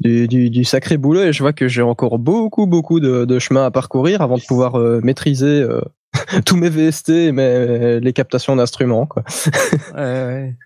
du, 0.00 0.26
du, 0.26 0.64
sacré 0.64 0.96
boulot 0.96 1.22
et 1.22 1.32
je 1.32 1.40
vois 1.40 1.52
que 1.52 1.68
j'ai 1.68 1.82
encore 1.82 2.18
beaucoup 2.18 2.66
beaucoup 2.66 2.98
de, 2.98 3.24
de, 3.24 3.38
chemin 3.38 3.64
à 3.64 3.70
parcourir 3.70 4.20
avant 4.20 4.38
de 4.38 4.42
pouvoir 4.42 4.76
euh, 4.76 5.00
maîtriser 5.04 5.64
tous 6.44 6.56
mes 6.56 6.68
VST 6.68 7.10
et 7.10 7.32
mes, 7.32 8.00
les 8.00 8.12
captations 8.12 8.56
d'instruments 8.56 9.08
ouais, 9.94 10.00
ouais. 10.00 10.56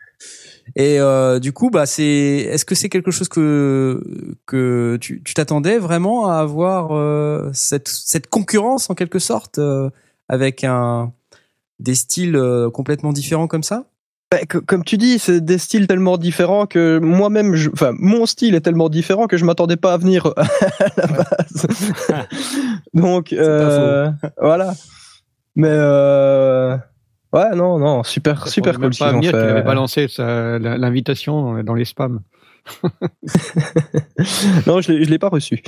Et 0.74 0.98
du 1.40 1.52
coup, 1.52 1.70
bah 1.70 1.86
c'est, 1.86 2.04
est-ce 2.04 2.64
que 2.64 2.74
c'est 2.74 2.88
quelque 2.88 3.10
chose 3.10 3.28
que 3.28 4.02
que 4.46 4.96
tu 5.00 5.22
t'attendais 5.34 5.78
vraiment 5.78 6.28
à 6.28 6.38
avoir 6.38 6.90
cette 7.54 7.88
cette 7.88 8.28
concurrence 8.28 8.88
en 8.88 8.94
quelque 8.94 9.18
sorte 9.18 9.60
avec 10.28 10.64
un 10.64 11.12
des 11.78 11.94
styles 11.94 12.40
complètement 12.72 13.12
différents 13.12 13.46
comme 13.46 13.62
ça? 13.62 13.86
Bah, 14.28 14.38
comme 14.44 14.82
tu 14.82 14.96
dis, 14.96 15.20
c'est 15.20 15.40
des 15.40 15.56
styles 15.56 15.86
tellement 15.86 16.16
différents 16.16 16.66
que 16.66 16.98
moi-même, 16.98 17.54
enfin, 17.72 17.92
mon 17.96 18.26
style 18.26 18.56
est 18.56 18.60
tellement 18.60 18.88
différent 18.88 19.28
que 19.28 19.36
je 19.36 19.44
m'attendais 19.44 19.76
pas 19.76 19.92
à 19.92 19.98
venir 19.98 20.26
à 20.36 20.44
la 20.96 21.06
base. 21.06 21.66
Donc, 22.94 23.32
euh, 23.32 24.10
voilà. 24.40 24.74
Mais 25.54 25.70
euh, 25.70 26.76
ouais, 27.32 27.54
non, 27.54 27.78
non, 27.78 28.02
super, 28.02 28.48
super 28.48 28.80
cool. 28.80 28.90
Pas 28.98 29.16
qu'il 29.16 29.34
avait 29.34 29.62
balancé 29.62 30.08
l'invitation 30.18 31.62
dans 31.62 31.74
les 31.74 31.84
spams. 31.84 32.20
non, 34.66 34.80
je 34.80 35.08
l'ai 35.08 35.18
pas 35.20 35.28
reçu. 35.28 35.62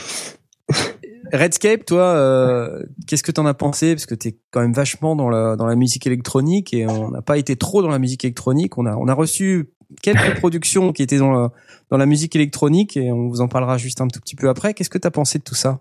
Redscape, 1.32 1.84
toi, 1.84 2.02
euh, 2.02 2.82
qu'est-ce 3.06 3.22
que 3.22 3.32
t'en 3.32 3.46
as 3.46 3.54
pensé? 3.54 3.94
Parce 3.94 4.06
que 4.06 4.14
t'es 4.14 4.38
quand 4.50 4.60
même 4.60 4.72
vachement 4.72 5.16
dans 5.16 5.28
la 5.28 5.56
dans 5.56 5.66
la 5.66 5.76
musique 5.76 6.06
électronique 6.06 6.72
et 6.74 6.86
on 6.86 7.10
n'a 7.10 7.22
pas 7.22 7.38
été 7.38 7.56
trop 7.56 7.82
dans 7.82 7.88
la 7.88 7.98
musique 7.98 8.24
électronique. 8.24 8.78
On 8.78 8.86
a 8.86 8.96
on 8.96 9.08
a 9.08 9.14
reçu 9.14 9.70
quelques 10.02 10.34
productions 10.38 10.92
qui 10.92 11.02
étaient 11.02 11.18
dans 11.18 11.32
la 11.32 11.52
dans 11.90 11.96
la 11.96 12.06
musique 12.06 12.34
électronique 12.36 12.96
et 12.96 13.12
on 13.12 13.28
vous 13.28 13.40
en 13.40 13.48
parlera 13.48 13.78
juste 13.78 14.00
un 14.00 14.08
tout 14.08 14.20
petit 14.20 14.36
peu 14.36 14.48
après. 14.48 14.74
Qu'est-ce 14.74 14.90
que 14.90 14.98
t'as 14.98 15.10
pensé 15.10 15.38
de 15.38 15.44
tout 15.44 15.54
ça? 15.54 15.80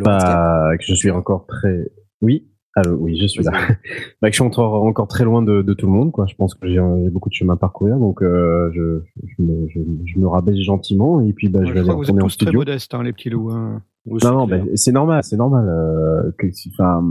Bah, 0.00 0.70
que 0.78 0.84
je 0.84 0.94
suis 0.94 1.10
encore 1.10 1.46
très 1.46 1.90
oui. 2.20 2.48
Alors 2.76 3.00
oui, 3.00 3.16
je 3.16 3.26
suis 3.26 3.44
là. 3.44 3.52
bah, 4.22 4.28
je 4.28 4.32
suis 4.32 4.42
encore, 4.42 4.82
encore 4.82 5.06
très 5.06 5.24
loin 5.24 5.42
de, 5.42 5.62
de, 5.62 5.74
tout 5.74 5.86
le 5.86 5.92
monde, 5.92 6.10
quoi. 6.10 6.26
Je 6.26 6.34
pense 6.34 6.54
que 6.54 6.68
j'ai 6.68 6.80
beaucoup 7.10 7.28
de 7.28 7.34
chemin 7.34 7.54
à 7.54 7.56
parcourir, 7.56 7.98
donc 7.98 8.22
euh, 8.22 8.70
je, 8.74 9.00
je, 9.24 9.42
me, 9.42 9.68
je, 9.68 9.80
je, 10.06 10.18
me 10.18 10.26
rabaisse 10.26 10.58
gentiment 10.58 11.20
et 11.20 11.32
puis 11.32 11.48
bah, 11.48 11.60
je 11.64 11.72
vais 11.72 11.80
aller 11.80 11.90
retourner 11.90 12.22
en 12.22 12.28
studio. 12.28 12.50
Très 12.50 12.58
modeste, 12.58 12.94
hein, 12.94 13.02
les 13.04 13.12
petits 13.12 13.30
loups. 13.30 13.50
Hein. 13.50 13.82
Non, 14.06 14.32
non, 14.32 14.46
bah, 14.46 14.58
c'est 14.74 14.92
normal, 14.92 15.22
c'est 15.22 15.36
normal. 15.36 15.68
Euh, 15.68 16.32
que, 16.36 16.46
enfin, 16.72 17.02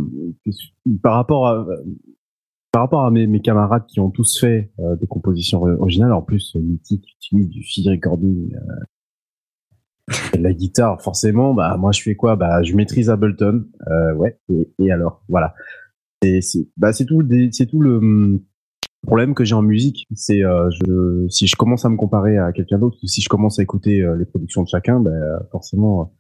par 1.02 1.16
rapport 1.16 1.48
à 1.48 1.66
par 2.74 2.82
rapport 2.82 3.06
à 3.06 3.12
mes, 3.12 3.28
mes 3.28 3.40
camarades 3.40 3.86
qui 3.86 4.00
ont 4.00 4.10
tous 4.10 4.40
fait 4.40 4.72
euh, 4.80 4.96
des 4.96 5.06
compositions 5.06 5.62
originales, 5.62 6.12
en 6.12 6.24
plus 6.24 6.56
mythique, 6.56 7.06
du 7.32 7.64
field 7.64 7.88
recording, 7.88 8.56
euh, 8.56 8.60
la 10.40 10.54
guitare, 10.54 11.02
forcément, 11.02 11.54
bah 11.54 11.78
moi 11.78 11.92
je 11.92 12.02
fais 12.02 12.16
quoi? 12.16 12.36
Bah 12.36 12.64
je 12.64 12.76
maîtrise 12.76 13.10
Ableton, 13.10 13.66
euh, 13.88 14.14
ouais. 14.14 14.38
Et, 14.50 14.70
et, 14.80 14.92
alors, 14.92 15.24
voilà. 15.30 15.54
Et 16.22 16.42
c'est 16.42 16.68
bah 16.78 16.94
c'est 16.94 17.06
tout, 17.06 17.24
c'est 17.52 17.66
tout 17.66 17.80
le 17.80 17.98
hum, 17.98 18.42
problème 19.06 19.34
que 19.34 19.46
j'ai 19.46 19.56
en 19.56 19.62
musique. 19.62 20.08
C'est 20.16 20.44
euh, 20.44 20.70
je 20.72 21.28
si 21.30 21.48
je 21.48 21.56
commence 21.56 21.86
à 21.86 21.90
me 21.90 21.98
comparer 21.98 22.38
à 22.38 22.52
quelqu'un 22.52 22.80
d'autre, 22.80 22.98
si 23.04 23.22
je 23.22 23.30
commence 23.30 23.60
à 23.60 23.64
écouter 23.64 24.02
euh, 24.02 24.16
les 24.18 24.26
productions 24.26 24.64
de 24.64 24.68
chacun, 24.68 25.00
bah 25.00 25.12
forcément. 25.52 26.14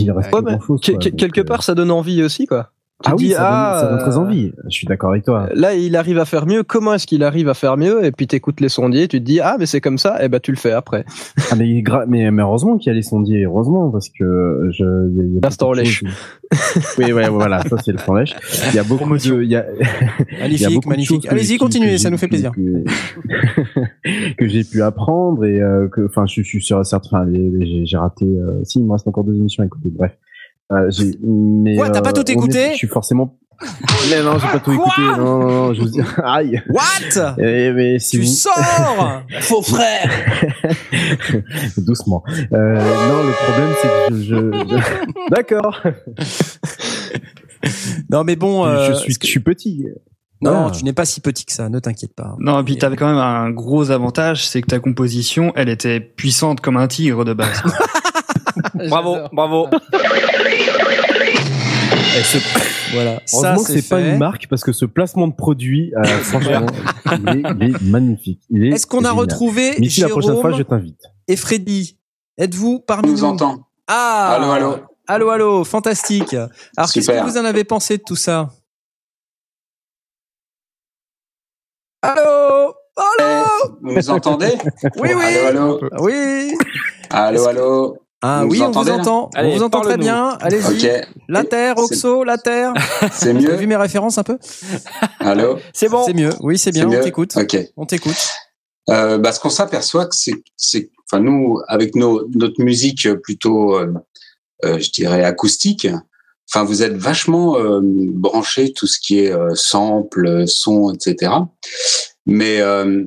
il 0.00 0.10
reste 0.10 0.30
pas 0.30 0.42
grand 0.42 0.60
chose, 0.60 0.80
quelque 0.80 1.40
part, 1.40 1.62
ça 1.62 1.74
donne 1.74 1.90
envie 1.90 2.22
aussi, 2.22 2.46
quoi 2.46 2.72
ah 3.04 3.14
oui, 3.16 3.30
ça, 3.30 3.88
donne, 3.88 3.98
ça, 3.98 4.04
très 4.04 4.16
euh, 4.16 4.20
envie. 4.20 4.52
Je 4.64 4.70
suis 4.70 4.86
d'accord 4.86 5.10
avec 5.10 5.24
toi. 5.24 5.48
Là, 5.54 5.74
il 5.74 5.96
arrive 5.96 6.18
à 6.18 6.24
faire 6.24 6.46
mieux. 6.46 6.62
Comment 6.62 6.94
est-ce 6.94 7.06
qu'il 7.06 7.22
arrive 7.22 7.48
à 7.48 7.54
faire 7.54 7.76
mieux? 7.76 8.04
Et 8.04 8.12
puis 8.12 8.26
t'écoutes 8.26 8.60
les 8.60 8.68
sondiers, 8.68 9.08
tu 9.08 9.18
te 9.18 9.24
dis 9.24 9.40
ah 9.40 9.56
mais 9.58 9.66
c'est 9.66 9.80
comme 9.80 9.98
ça. 9.98 10.22
Et 10.24 10.28
ben 10.28 10.40
tu 10.40 10.50
le 10.50 10.56
fais 10.56 10.72
après. 10.72 11.04
ah 11.50 11.54
mais, 11.56 11.82
mais, 12.08 12.30
mais 12.30 12.42
heureusement 12.42 12.78
qu'il 12.78 12.88
y 12.88 12.90
a 12.90 12.94
les 12.94 13.02
sondiers. 13.02 13.44
Heureusement 13.44 13.90
parce 13.90 14.08
que 14.08 14.68
je. 14.72 14.84
Y 14.84 15.38
a, 15.38 15.40
L'instant 15.42 15.72
lèche. 15.72 16.04
oui, 16.98 17.12
ouais, 17.12 17.28
voilà, 17.28 17.62
ça 17.62 17.76
c'est 17.84 17.92
le 17.92 17.98
son 17.98 18.14
lèche. 18.14 18.34
Il 18.70 18.76
y 18.76 18.78
a 18.78 18.84
beaucoup 18.84 19.16
de. 19.16 19.42
Y 19.42 19.56
a, 19.56 19.64
magnifique, 20.40 20.86
magnifique. 20.86 21.26
Allez-y, 21.28 21.58
continuez, 21.58 21.98
ça 21.98 22.10
nous 22.10 22.18
fait 22.18 22.28
plaisir. 22.28 22.52
Que, 24.38 24.48
j'ai 24.48 24.64
pu 24.64 24.82
apprendre 24.82 25.44
et 25.44 25.60
euh, 25.60 25.88
que, 25.88 26.06
enfin, 26.06 26.26
je, 26.26 26.42
suis 26.42 26.62
sur 26.62 26.84
certains. 26.84 27.26
J'ai 27.84 27.96
raté. 27.96 28.24
Euh, 28.24 28.62
si, 28.64 28.78
il 28.80 28.84
me 28.84 28.92
reste 28.92 29.06
encore 29.06 29.24
deux 29.24 29.34
émissions 29.34 29.62
à 29.62 29.66
écouter. 29.66 29.90
Bref. 29.90 30.12
Euh, 30.72 30.90
mais, 31.22 31.76
Quoi, 31.76 31.90
t'as 31.90 32.02
pas 32.02 32.12
tout 32.12 32.30
écouté 32.30 32.70
Je 32.72 32.76
suis 32.76 32.88
forcément. 32.88 33.38
Mais 34.10 34.22
non, 34.22 34.38
j'ai 34.38 34.48
pas 34.48 34.58
tout 34.58 34.72
écouté. 34.72 35.02
Non, 35.16 35.38
non, 35.38 35.48
non, 35.48 35.74
je 35.74 35.82
vous 35.82 35.88
dis. 35.88 36.00
Aïe. 36.24 36.60
What? 36.68 37.36
Eh, 37.38 37.72
mais 37.72 37.98
si 38.00 38.18
Tu 38.18 38.26
sors 38.26 39.22
Faux 39.40 39.62
frère 39.62 40.10
Doucement. 41.76 42.24
Euh, 42.28 42.38
non, 42.52 43.22
le 43.22 43.32
problème, 43.44 43.74
c'est 43.80 44.08
que 44.08 44.20
je. 44.20 44.34
je, 44.68 45.30
D'accord. 45.30 45.80
non, 48.10 48.24
mais 48.24 48.34
bon. 48.34 48.66
Euh, 48.66 48.88
je 48.88 48.94
suis, 48.94 49.16
je 49.20 49.26
suis 49.26 49.40
petit. 49.40 49.86
Non, 50.42 50.70
tu 50.70 50.84
n'es 50.84 50.92
pas 50.92 51.04
si 51.04 51.20
petit 51.20 51.44
que 51.44 51.52
ça, 51.52 51.68
ne 51.68 51.78
t'inquiète 51.78 52.14
pas. 52.14 52.34
Non, 52.40 52.60
et 52.60 52.64
puis 52.64 52.76
t'avais 52.76 52.96
quand 52.96 53.06
même 53.06 53.16
un 53.16 53.50
gros 53.50 53.92
avantage, 53.92 54.44
c'est 54.46 54.60
que 54.60 54.66
ta 54.66 54.80
composition, 54.80 55.52
elle 55.54 55.68
était 55.68 56.00
puissante 56.00 56.60
comme 56.60 56.76
un 56.76 56.88
tigre 56.88 57.24
de 57.24 57.32
base. 57.32 57.62
bravo, 58.88 59.16
bravo. 59.32 59.68
voilà. 62.92 63.20
Heureusement 63.32 63.64
que 63.64 63.72
c'est 63.72 63.88
pas 63.88 64.00
une 64.00 64.18
marque 64.18 64.46
parce 64.48 64.62
que 64.62 64.72
ce 64.72 64.84
placement 64.84 65.28
de 65.28 65.34
produit, 65.34 65.92
euh, 65.96 66.04
franchement, 66.04 66.66
il, 67.06 67.28
est, 67.62 67.82
magnifique. 67.82 68.40
Est-ce 68.54 68.86
qu'on 68.86 69.04
a 69.04 69.12
retrouvé 69.12 69.78
Missy, 69.78 70.00
la 70.00 70.08
prochaine 70.08 70.40
fois, 70.40 70.52
je 70.52 70.62
t'invite. 70.62 71.00
Et 71.28 71.36
Freddy, 71.36 71.98
êtes-vous 72.38 72.80
parmi 72.80 73.08
nous 73.08 73.16
vous 73.16 73.24
entend. 73.24 73.66
Ah. 73.86 74.36
Allô, 74.36 74.50
allô. 74.50 74.76
Allô, 75.06 75.30
allô. 75.30 75.64
Fantastique. 75.64 76.34
Alors, 76.34 76.90
qu'est-ce 76.92 77.10
que 77.10 77.24
vous 77.24 77.38
en 77.38 77.44
avez 77.44 77.64
pensé 77.64 77.98
de 77.98 78.02
tout 78.02 78.16
ça 78.16 78.50
Allô 82.02 82.74
Allô 82.96 83.44
Vous 83.80 83.92
nous 83.92 84.10
entendez 84.10 84.52
Oui, 84.96 85.10
oui. 85.14 85.38
Allô, 85.46 85.78
allô. 85.78 85.80
Oui. 86.00 86.54
Allô, 87.10 87.46
allô. 87.46 88.01
Ah 88.22 88.46
oui, 88.46 88.62
on 88.62 88.70
vous 88.70 88.88
entend. 88.88 89.30
on 89.36 89.50
vous 89.50 89.62
entend 89.62 89.80
très 89.80 89.96
bien. 89.96 90.38
Allez-y. 90.40 91.02
La 91.28 91.44
Terre, 91.44 91.76
Oxo, 91.76 92.22
la 92.22 92.38
Terre. 92.38 92.72
C'est 93.12 93.34
mieux. 93.34 93.50
Vous 93.50 93.58
vu 93.58 93.66
mes 93.66 93.76
références 93.76 94.16
un 94.16 94.22
peu 94.22 94.38
Allô. 95.20 95.58
C'est 95.72 95.88
bon. 95.88 96.04
C'est 96.06 96.14
mieux. 96.14 96.30
Oui, 96.40 96.56
c'est 96.56 96.70
bien. 96.70 96.88
On 96.88 97.02
t'écoute. 97.02 97.36
Ok. 97.36 97.56
On 97.76 97.84
t'écoute. 97.84 98.28
Euh, 98.90 99.18
bah, 99.18 99.32
ce 99.32 99.40
qu'on 99.40 99.50
s'aperçoit, 99.50 100.08
c'est, 100.12 100.34
c'est, 100.56 100.90
enfin 101.04 101.20
nous, 101.20 101.60
avec 101.68 101.96
nos, 101.96 102.26
notre 102.34 102.62
musique 102.62 103.12
plutôt, 103.22 103.76
euh, 103.76 103.92
euh, 104.64 104.78
je 104.78 104.90
dirais 104.90 105.24
acoustique. 105.24 105.88
Enfin, 106.52 106.64
vous 106.64 106.82
êtes 106.82 106.96
vachement 106.96 107.56
euh, 107.56 107.80
branché 107.82 108.72
tout 108.72 108.86
ce 108.86 109.00
qui 109.00 109.20
est 109.20 109.32
euh, 109.32 109.54
sample, 109.54 110.46
son, 110.46 110.92
etc. 110.92 111.32
Mais 112.26 112.60
euh, 112.60 113.04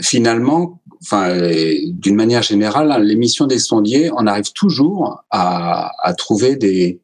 finalement, 0.00 0.82
enfin, 1.02 1.50
d'une 1.84 2.14
manière 2.14 2.42
générale, 2.42 2.92
hein, 2.92 2.98
l'émission 2.98 3.46
des 3.46 3.58
sondiers, 3.58 4.10
on 4.12 4.26
arrive 4.26 4.52
toujours 4.52 5.22
à, 5.30 5.92
à 6.02 6.14
trouver 6.14 6.56
des, 6.56 7.00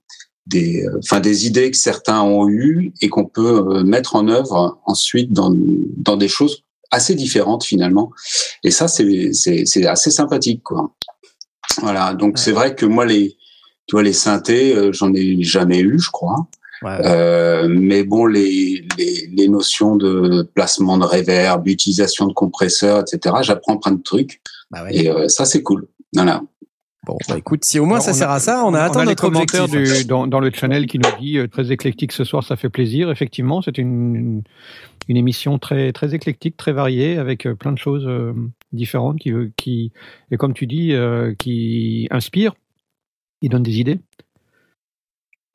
des, 0.46 0.86
enfin, 0.98 1.20
des 1.20 1.46
idées 1.46 1.70
que 1.70 1.76
certains 1.76 2.22
ont 2.22 2.48
eues 2.48 2.92
et 3.00 3.08
qu'on 3.08 3.24
peut 3.24 3.64
euh, 3.68 3.82
mettre 3.82 4.16
en 4.16 4.28
œuvre 4.28 4.78
ensuite 4.84 5.32
dans, 5.32 5.52
dans 5.54 6.16
des 6.16 6.28
choses 6.28 6.64
assez 6.90 7.14
différentes 7.14 7.64
finalement. 7.64 8.10
Et 8.62 8.70
ça, 8.70 8.88
c'est, 8.88 9.30
assez 9.86 10.10
sympathique, 10.10 10.62
quoi. 10.62 10.94
Voilà. 11.80 12.14
Donc, 12.14 12.38
c'est 12.38 12.52
vrai 12.52 12.74
que 12.74 12.86
moi, 12.86 13.04
les, 13.04 13.36
tu 13.86 13.92
vois, 13.96 14.02
les 14.02 14.12
synthés, 14.12 14.74
euh, 14.74 14.92
j'en 14.92 15.12
ai 15.14 15.42
jamais 15.42 15.80
eu, 15.80 15.98
je 15.98 16.10
crois. 16.10 16.46
Euh, 16.82 17.68
mais 17.68 18.04
bon, 18.04 18.26
les, 18.26 18.84
les, 18.98 19.28
les, 19.32 19.48
notions 19.48 19.96
de 19.96 20.42
placement 20.54 20.98
de 20.98 21.04
reverb, 21.04 21.66
utilisation 21.66 22.26
de 22.26 22.32
compresseurs, 22.32 23.00
etc., 23.00 23.36
j'apprends 23.42 23.78
plein 23.78 23.92
de 23.92 24.02
trucs. 24.02 24.40
Bah 24.70 24.84
Et 24.90 25.08
euh, 25.08 25.28
ça, 25.28 25.44
c'est 25.44 25.62
cool. 25.62 25.86
Voilà. 26.14 26.42
Bon, 27.06 27.18
bah 27.28 27.36
écoute, 27.36 27.64
si 27.64 27.78
au 27.78 27.84
moins 27.84 28.00
ça 28.00 28.14
sert 28.14 28.30
à 28.30 28.40
ça, 28.40 28.64
on 28.64 28.72
a 28.72 28.80
atteint 28.80 29.04
notre 29.04 29.22
commentaire 29.22 29.68
Du, 29.68 30.06
dans, 30.06 30.26
dans, 30.26 30.40
le 30.40 30.50
channel 30.50 30.86
qui 30.86 30.98
nous 30.98 31.10
dit 31.20 31.36
euh, 31.36 31.48
très 31.48 31.70
éclectique 31.70 32.12
ce 32.12 32.24
soir, 32.24 32.42
ça 32.42 32.56
fait 32.56 32.70
plaisir. 32.70 33.10
Effectivement, 33.10 33.60
c'est 33.60 33.76
une, 33.76 34.42
une, 35.08 35.16
émission 35.16 35.58
très 35.58 35.92
très 35.92 36.14
éclectique, 36.14 36.56
très 36.56 36.72
variée, 36.72 37.18
avec 37.18 37.46
plein 37.58 37.72
de 37.72 37.78
choses 37.78 38.08
différentes 38.72 39.18
qui, 39.18 39.32
qui 39.56 39.92
et 40.30 40.38
comme 40.38 40.54
tu 40.54 40.66
dis, 40.66 40.94
qui 41.38 42.08
inspirent, 42.10 42.54
qui 43.42 43.50
donnent 43.50 43.62
des 43.62 43.80
idées. 43.80 44.00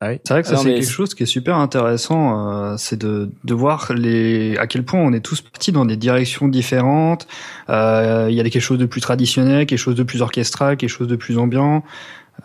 Ah 0.02 0.12
c'est 0.24 0.30
vrai 0.30 0.44
que 0.44 0.48
ça 0.48 0.56
c'est 0.56 0.74
quelque 0.74 0.90
chose 0.90 1.14
qui 1.14 1.24
est 1.24 1.26
super 1.26 1.58
intéressant, 1.58 2.72
euh, 2.72 2.76
c'est 2.78 2.98
de, 2.98 3.32
de 3.44 3.54
voir 3.54 3.92
les 3.94 4.56
à 4.58 4.66
quel 4.66 4.86
point 4.86 5.02
on 5.02 5.12
est 5.12 5.20
tous 5.20 5.42
partis 5.42 5.74
dans 5.74 5.84
des 5.84 5.98
directions 5.98 6.48
différentes. 6.48 7.28
Euh, 7.70 8.28
il 8.30 8.36
y 8.36 8.40
a 8.40 8.44
quelque 8.44 8.62
chose 8.62 8.78
de 8.78 8.86
plus 8.86 9.02
traditionnel, 9.02 9.66
quelque 9.66 9.78
chose 9.78 9.96
de 9.96 10.04
plus 10.04 10.22
orchestral, 10.22 10.78
quelque 10.78 10.90
chose 10.90 11.10
de 11.10 11.18
plus 11.18 11.38
ambiant. 11.38 11.84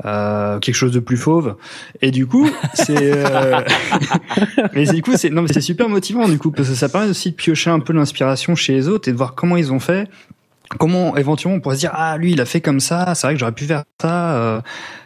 Euh, 0.05 0.59
quelque 0.59 0.75
chose 0.75 0.91
de 0.91 0.99
plus 0.99 1.17
fauve 1.17 1.55
et 2.03 2.11
du 2.11 2.27
coup 2.27 2.51
c'est 2.75 3.13
euh... 3.15 3.61
mais 4.75 4.87
du 4.87 5.03
coup 5.03 5.13
c'est 5.17 5.31
non 5.31 5.43
mais 5.43 5.53
c'est 5.53 5.61
super 5.61 5.89
motivant 5.89 6.29
du 6.29 6.37
coup 6.37 6.51
parce 6.51 6.69
que 6.69 6.75
ça 6.75 6.89
permet 6.89 7.09
aussi 7.09 7.31
de 7.31 7.37
piocher 7.37 7.71
un 7.71 7.79
peu 7.79 7.93
l'inspiration 7.93 8.57
chez 8.57 8.73
les 8.73 8.89
autres 8.89 9.09
et 9.09 9.13
de 9.13 9.17
voir 9.17 9.37
comment 9.37 9.57
ils 9.57 9.73
ont 9.73 9.79
fait 9.79 10.09
comment 10.79 11.17
éventuellement 11.17 11.59
on 11.59 11.61
pourrait 11.61 11.77
se 11.77 11.81
dire 11.81 11.93
ah 11.95 12.17
lui 12.19 12.33
il 12.33 12.41
a 12.41 12.45
fait 12.45 12.61
comme 12.61 12.81
ça, 12.81 13.15
c'est 13.15 13.27
vrai 13.27 13.35
que 13.35 13.41
j'aurais 13.41 13.53
pu 13.53 13.67
faire 13.67 13.85
ça. 14.01 14.35
Euh, 14.35 14.61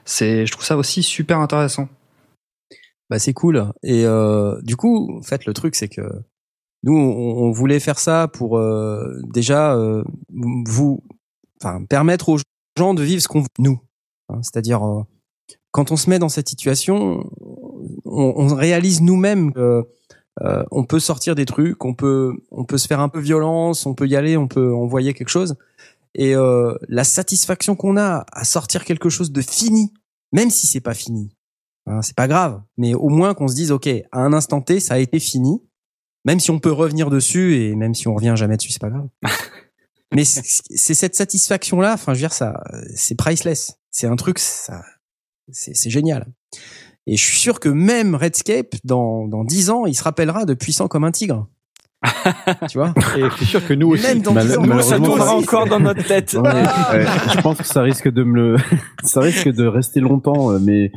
c'est, 0.05 0.47
je 0.47 0.53
trouve 0.53 0.65
ça 0.65 0.77
aussi 0.77 1.03
super 1.03 1.39
intéressant. 1.39 1.89
Bah 3.11 3.19
c'est 3.19 3.33
cool. 3.33 3.73
Et 3.83 4.05
euh, 4.05 4.61
du 4.63 4.77
coup, 4.77 5.17
en 5.19 5.23
fait, 5.23 5.47
le 5.47 5.55
truc 5.55 5.75
c'est 5.75 5.89
que 5.89 6.03
nous 6.83 6.97
on, 6.97 7.51
voulait 7.51 7.81
faire 7.81 7.99
ça 7.99 8.29
pour 8.29 8.59
euh, 8.59 9.21
déjà 9.33 9.75
euh, 9.75 10.05
vous, 10.31 11.03
enfin 11.61 11.85
permettre 11.85 12.29
aux 12.29 12.39
gens 12.79 12.95
de 12.95 13.03
vivre 13.03 13.21
ce 13.21 13.29
qu'on 13.29 13.45
nous, 13.59 13.81
hein, 14.29 14.41
c'est-à-dire 14.43 14.87
euh, 14.87 15.03
quand 15.73 15.91
on 15.91 15.97
se 15.97 16.09
met 16.09 16.19
dans 16.19 16.29
cette 16.29 16.49
situation, 16.49 17.29
on, 18.05 18.35
on 18.37 18.55
réalise 18.55 19.01
nous-mêmes 19.01 19.53
que 19.53 19.87
euh, 20.43 20.65
on 20.71 20.85
peut 20.85 21.01
sortir 21.01 21.35
des 21.35 21.47
trucs, 21.47 21.85
on 21.85 21.95
peut, 21.95 22.33
on 22.51 22.65
peut 22.65 22.79
se 22.79 22.87
faire 22.87 23.01
un 23.01 23.09
peu 23.09 23.19
violence, 23.19 23.87
on 23.87 23.95
peut 23.95 24.07
y 24.07 24.17
aller, 24.17 24.37
on 24.37 24.47
peut 24.47 24.73
envoyer 24.73 25.15
quelque 25.15 25.31
chose. 25.31 25.57
Et 26.15 26.35
euh, 26.35 26.75
la 26.89 27.05
satisfaction 27.05 27.77
qu'on 27.77 27.97
a 27.97 28.25
à 28.33 28.45
sortir 28.45 28.85
quelque 28.85 29.09
chose 29.09 29.33
de 29.33 29.41
fini, 29.41 29.93
même 30.33 30.51
si 30.51 30.67
c'est 30.67 30.81
pas 30.81 30.95
fini, 30.95 31.31
hein, 31.89 32.03
c'est 32.03 32.17
pas 32.17 32.29
grave, 32.29 32.63
mais 32.77 32.95
au 32.95 33.09
moins 33.09 33.35
qu'on 33.35 33.49
se 33.49 33.55
dise 33.55 33.73
ok, 33.73 33.89
à 34.13 34.21
un 34.21 34.33
instant 34.33 34.61
T, 34.61 34.81
ça 34.81 34.95
a 34.95 34.99
été 34.99 35.19
fini, 35.19 35.63
même 36.25 36.41
si 36.41 36.51
on 36.51 36.59
peut 36.59 36.73
revenir 36.73 37.11
dessus 37.11 37.57
et 37.57 37.77
même 37.77 37.95
si 37.95 38.09
on 38.09 38.15
revient 38.15 38.35
jamais 38.37 38.57
dessus, 38.57 38.71
c'est 38.71 38.81
pas 38.81 38.91
grave. 38.91 39.09
mais 40.15 40.25
c'est 40.25 40.95
cette 40.95 41.15
satisfaction 41.15 41.81
là, 41.81 41.95
enfin 41.95 42.15
je 42.15 42.19
veux 42.19 42.23
dire 42.23 42.33
ça, 42.33 42.63
c'est 42.95 43.15
priceless. 43.15 43.79
C'est 43.91 44.07
un 44.07 44.17
truc, 44.17 44.39
ça, 44.39 44.83
c'est 45.51 45.91
génial. 45.91 46.27
Et 47.07 47.17
je 47.17 47.25
suis 47.25 47.39
sûr 47.39 47.59
que 47.59 47.71
même 47.71 48.15
Redscape, 48.15 48.75
dans, 48.85 49.27
dans 49.27 49.43
10 49.43 49.71
ans, 49.71 49.87
il 49.87 49.95
se 49.95 50.03
rappellera 50.03 50.45
de 50.45 50.53
puissant 50.53 50.89
comme 50.89 51.05
un 51.05 51.11
tigre. 51.11 51.49
Tu 52.69 52.79
vois 52.79 52.95
Et 53.17 53.23
je 53.23 53.35
suis 53.37 53.47
sûr 53.47 53.67
que 53.67 53.75
nous 53.75 53.89
aussi. 53.89 54.05
Même 54.05 54.23
dans 54.23 54.33
10 54.33 54.59
ans, 54.59 54.83
ça 54.83 54.99
tournera 54.99 55.35
encore 55.35 55.67
dans 55.67 55.81
notre 55.81 56.05
tête. 56.05 56.31
je 56.33 57.41
pense 57.41 57.59
que 57.59 57.67
ça 57.67 57.83
risque 57.83 58.09
de 58.09 58.23
me 58.23 58.35
le, 58.35 58.57
ça 59.03 59.21
risque 59.21 59.49
de 59.49 59.67
rester 59.67 60.01
longtemps, 60.01 60.53
euh, 60.53 60.59
mais 60.61 60.93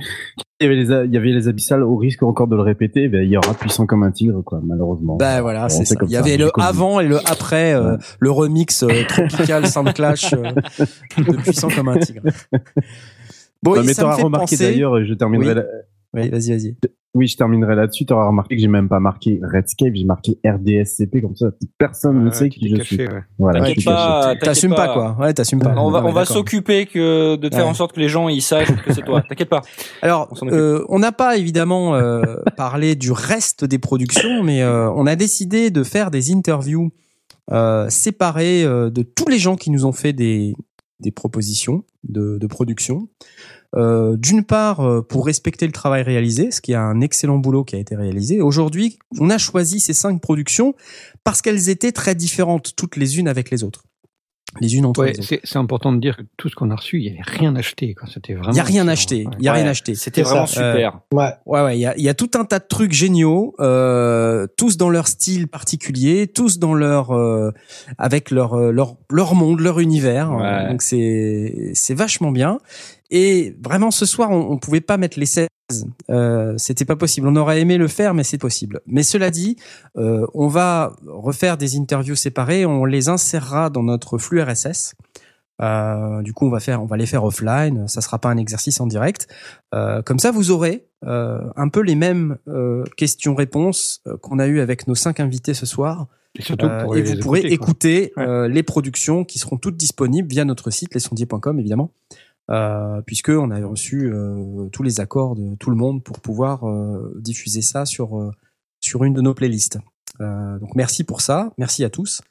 il 0.59 0.63
y 0.63 0.65
avait 0.65 0.75
les, 0.75 1.05
il 1.07 1.13
y 1.13 1.17
avait 1.17 1.31
les 1.31 1.47
abyssales 1.47 1.83
au 1.83 1.95
risque 1.97 2.21
encore 2.21 2.47
de 2.47 2.55
le 2.55 2.61
répéter, 2.61 3.07
ben, 3.07 3.23
il 3.23 3.29
y 3.29 3.37
aura 3.37 3.53
puissant 3.55 3.87
comme 3.87 4.03
un 4.03 4.11
tigre, 4.11 4.43
quoi, 4.43 4.61
malheureusement. 4.63 5.17
Ben 5.17 5.41
voilà, 5.41 5.69
c'est 5.69 5.85
ça. 5.85 5.95
Il 6.03 6.11
y 6.11 6.17
avait 6.17 6.37
le 6.37 6.51
avant 6.59 6.99
et 6.99 7.07
le 7.07 7.17
après, 7.17 7.73
euh, 7.73 7.97
le 8.19 8.31
remix 8.31 8.83
euh, 8.83 9.03
tropical 9.07 9.65
Sound 9.67 9.93
Clash 9.93 10.31
de 10.31 11.35
puissant 11.37 11.69
comme 11.69 11.89
un 11.89 11.97
tigre. 11.97 12.21
Bon, 13.63 13.75
non, 13.75 13.83
mais 13.83 13.93
t'auras 13.93 14.15
remarqué 14.15 14.57
d'ailleurs, 14.57 15.05
je 15.05 15.13
terminerai 15.13 15.63
oui, 16.13 16.29
vas-y, 16.29 16.51
vas-y. 16.51 16.75
Oui, 17.13 17.27
je 17.27 17.35
terminerai 17.35 17.75
là-dessus. 17.75 18.05
Tu 18.05 18.13
auras 18.13 18.27
remarqué 18.27 18.55
que 18.55 18.61
j'ai 18.61 18.69
même 18.69 18.87
pas 18.87 19.01
marqué 19.01 19.41
Redscape, 19.43 19.93
j'ai 19.93 20.05
marqué 20.05 20.39
RDSCP 20.45 21.21
comme 21.21 21.35
ça. 21.35 21.47
Personne 21.77 22.23
ne 22.23 22.31
sait 22.31 22.49
qui 22.49 22.73
je 22.73 22.81
suis. 22.81 23.05
Voilà, 23.37 23.59
t'inquiète 23.59 23.83
pas, 23.83 24.35
t'assumes 24.41 24.73
pas 24.73 24.93
quoi. 24.93 25.17
Ouais, 25.19 25.33
t'assumes 25.33 25.59
pas. 25.59 25.73
On 25.77 25.91
va, 25.91 26.05
on 26.05 26.13
va 26.13 26.23
s'occuper 26.23 26.85
que 26.85 27.35
de 27.35 27.49
faire 27.53 27.67
en 27.67 27.73
sorte 27.73 27.93
que 27.93 27.99
les 27.99 28.07
gens 28.07 28.29
ils 28.29 28.41
sachent 28.41 28.73
que 28.83 28.93
c'est 28.93 29.03
toi. 29.03 29.21
T'inquiète 29.27 29.49
pas. 29.49 29.61
Alors, 30.01 30.33
on 30.89 30.99
n'a 30.99 31.11
pas 31.11 31.37
évidemment 31.37 31.95
euh, 31.95 32.21
parlé 32.57 32.95
du 32.95 33.11
reste 33.11 33.65
des 33.65 33.79
productions, 33.79 34.43
mais 34.43 34.61
euh, 34.61 34.89
on 34.91 35.05
a 35.05 35.15
décidé 35.15 35.69
de 35.69 35.83
faire 35.83 36.11
des 36.11 36.31
interviews 36.31 36.91
euh, 37.51 37.89
séparées 37.89 38.63
de 38.63 39.01
tous 39.01 39.27
les 39.27 39.39
gens 39.39 39.57
qui 39.57 39.69
nous 39.71 39.85
ont 39.85 39.91
fait 39.91 40.13
des 40.13 40.55
des 41.01 41.11
propositions 41.11 41.83
de, 42.03 42.37
de 42.37 42.47
production. 42.47 43.09
Euh, 43.75 44.17
d'une 44.17 44.43
part, 44.43 44.81
euh, 44.81 45.01
pour 45.01 45.25
respecter 45.25 45.65
le 45.65 45.71
travail 45.71 46.03
réalisé, 46.03 46.51
ce 46.51 46.59
qui 46.59 46.73
est 46.73 46.75
un 46.75 46.99
excellent 46.99 47.37
boulot 47.37 47.63
qui 47.63 47.75
a 47.75 47.79
été 47.79 47.95
réalisé. 47.95 48.41
Aujourd'hui, 48.41 48.99
on 49.19 49.29
a 49.29 49.37
choisi 49.37 49.79
ces 49.79 49.93
cinq 49.93 50.19
productions 50.21 50.75
parce 51.23 51.41
qu'elles 51.41 51.69
étaient 51.69 51.93
très 51.93 52.13
différentes 52.13 52.75
toutes 52.75 52.97
les 52.97 53.17
unes 53.17 53.29
avec 53.29 53.49
les 53.49 53.63
autres 53.63 53.83
les 54.59 54.75
unes 54.75 54.85
entre 54.85 55.05
les 55.05 55.17
autres. 55.17 55.39
C'est 55.43 55.57
important 55.57 55.93
de 55.93 55.99
dire 55.99 56.17
que 56.17 56.23
tout 56.35 56.49
ce 56.49 56.55
qu'on 56.55 56.71
a 56.71 56.75
reçu, 56.75 56.99
il 56.99 57.03
n'y 57.03 57.09
avait 57.09 57.21
rien 57.23 57.55
acheté. 57.55 57.95
C'était 58.11 58.33
vraiment. 58.33 58.51
Il 58.51 58.55
n'y 58.55 58.59
a 58.59 58.63
rien 58.63 58.87
acheté. 58.87 59.27
Il 59.39 59.45
y 59.45 59.47
a 59.47 59.53
rien 59.53 59.67
acheté. 59.67 59.95
C'était 59.95 60.23
vraiment 60.23 60.45
super. 60.45 60.99
ouais. 61.13 61.29
Ouais, 61.45 61.61
ouais. 61.61 61.77
Il 61.77 61.81
y 61.81 61.85
a, 61.85 61.97
y 61.97 62.09
a, 62.09 62.13
tout 62.13 62.31
un 62.35 62.43
tas 62.43 62.59
de 62.59 62.65
trucs 62.67 62.91
géniaux, 62.91 63.55
euh, 63.59 64.47
tous 64.57 64.77
dans 64.77 64.89
leur 64.89 65.07
style 65.07 65.47
particulier, 65.47 66.27
tous 66.27 66.59
dans 66.59 66.73
leur, 66.73 67.11
euh, 67.11 67.51
avec 67.97 68.31
leur, 68.31 68.53
euh, 68.53 68.71
leur, 68.71 68.97
leur 69.09 69.35
monde, 69.35 69.61
leur 69.61 69.79
univers. 69.79 70.31
Donc 70.69 70.81
c'est, 70.81 71.71
c'est 71.73 71.93
vachement 71.93 72.31
bien. 72.31 72.59
Et 73.11 73.55
vraiment, 73.61 73.91
ce 73.91 74.05
soir, 74.05 74.31
on, 74.31 74.51
on 74.51 74.57
pouvait 74.57 74.81
pas 74.81 74.97
mettre 74.97 75.19
les 75.19 75.25
16. 75.25 75.47
Euh, 76.09 76.53
C'était 76.57 76.85
pas 76.85 76.95
possible. 76.95 77.27
On 77.27 77.35
aurait 77.35 77.61
aimé 77.61 77.77
le 77.77 77.87
faire, 77.87 78.13
mais 78.13 78.23
c'est 78.23 78.37
possible. 78.37 78.81
Mais 78.87 79.03
cela 79.03 79.29
dit, 79.29 79.57
euh, 79.97 80.25
on 80.33 80.47
va 80.47 80.95
refaire 81.05 81.57
des 81.57 81.77
interviews 81.77 82.15
séparées. 82.15 82.65
On 82.65 82.85
les 82.85 83.09
insérera 83.09 83.69
dans 83.69 83.83
notre 83.83 84.17
flux 84.17 84.41
RSS. 84.41 84.95
Euh, 85.61 86.21
du 86.21 86.33
coup, 86.33 86.47
on 86.47 86.49
va 86.49 86.59
faire, 86.59 86.81
on 86.81 86.85
va 86.85 86.97
les 86.97 87.05
faire 87.05 87.23
offline. 87.23 87.87
Ça 87.87 88.01
sera 88.01 88.19
pas 88.19 88.29
un 88.29 88.37
exercice 88.37 88.79
en 88.79 88.87
direct. 88.87 89.27
Euh, 89.75 90.01
comme 90.01 90.19
ça, 90.19 90.31
vous 90.31 90.51
aurez 90.51 90.87
euh, 91.05 91.39
un 91.55 91.69
peu 91.69 91.81
les 91.81 91.95
mêmes 91.95 92.37
euh, 92.47 92.83
questions-réponses 92.97 94.03
qu'on 94.21 94.39
a 94.39 94.47
eu 94.47 94.59
avec 94.59 94.87
nos 94.87 94.95
cinq 94.95 95.19
invités 95.19 95.53
ce 95.53 95.65
soir. 95.65 96.07
Et, 96.39 96.43
surtout 96.43 96.65
et 96.95 97.01
vous 97.01 97.19
pourrez 97.19 97.41
écouter 97.41 98.13
les 98.17 98.63
productions 98.63 99.25
qui 99.25 99.37
seront 99.37 99.57
toutes 99.57 99.75
disponibles 99.75 100.29
via 100.29 100.45
notre 100.45 100.69
site 100.69 100.93
lesondiers.com 100.93 101.59
évidemment 101.59 101.91
euh, 102.51 103.01
puisque 103.05 103.29
on 103.29 103.49
a 103.49 103.65
reçu 103.65 104.11
euh, 104.11 104.67
tous 104.71 104.83
les 104.83 104.99
accords 104.99 105.35
de 105.35 105.55
tout 105.55 105.69
le 105.69 105.75
monde 105.75 106.03
pour 106.03 106.19
pouvoir 106.19 106.67
euh, 106.67 107.17
diffuser 107.19 107.61
ça 107.61 107.85
sur 107.85 108.19
euh, 108.19 108.31
sur 108.79 109.03
une 109.03 109.13
de 109.13 109.21
nos 109.21 109.33
playlists. 109.33 109.77
donc 110.19 110.75
merci 110.75 111.03
pour 111.03 111.21
ça, 111.21 111.53
merci 111.57 111.83
à 111.83 111.89
tous. 111.89 112.21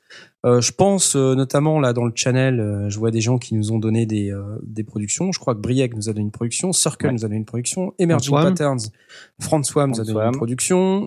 Euh, 0.46 0.62
je 0.62 0.72
pense 0.72 1.16
euh, 1.16 1.34
notamment 1.34 1.80
là 1.80 1.92
dans 1.92 2.04
le 2.04 2.12
channel, 2.14 2.60
euh, 2.60 2.88
je 2.88 2.98
vois 2.98 3.10
des 3.10 3.20
gens 3.20 3.36
qui 3.36 3.54
nous 3.54 3.72
ont 3.72 3.78
donné 3.78 4.06
des, 4.06 4.34
des 4.62 4.84
productions. 4.84 5.32
Je 5.32 5.38
crois 5.38 5.54
que 5.54 5.60
Brieg 5.60 5.94
nous 5.94 6.08
a 6.08 6.12
donné 6.12 6.24
une 6.24 6.30
production, 6.30 6.72
Circle 6.72 7.10
nous 7.10 7.24
a 7.24 7.28
donné 7.28 7.36
une 7.36 7.44
production, 7.44 7.94
Emerging 7.98 8.34
Patterns, 8.34 8.90
François 9.38 9.86
nous 9.86 10.00
a 10.00 10.04
donné 10.04 10.26
une 10.26 10.36
production, 10.36 11.06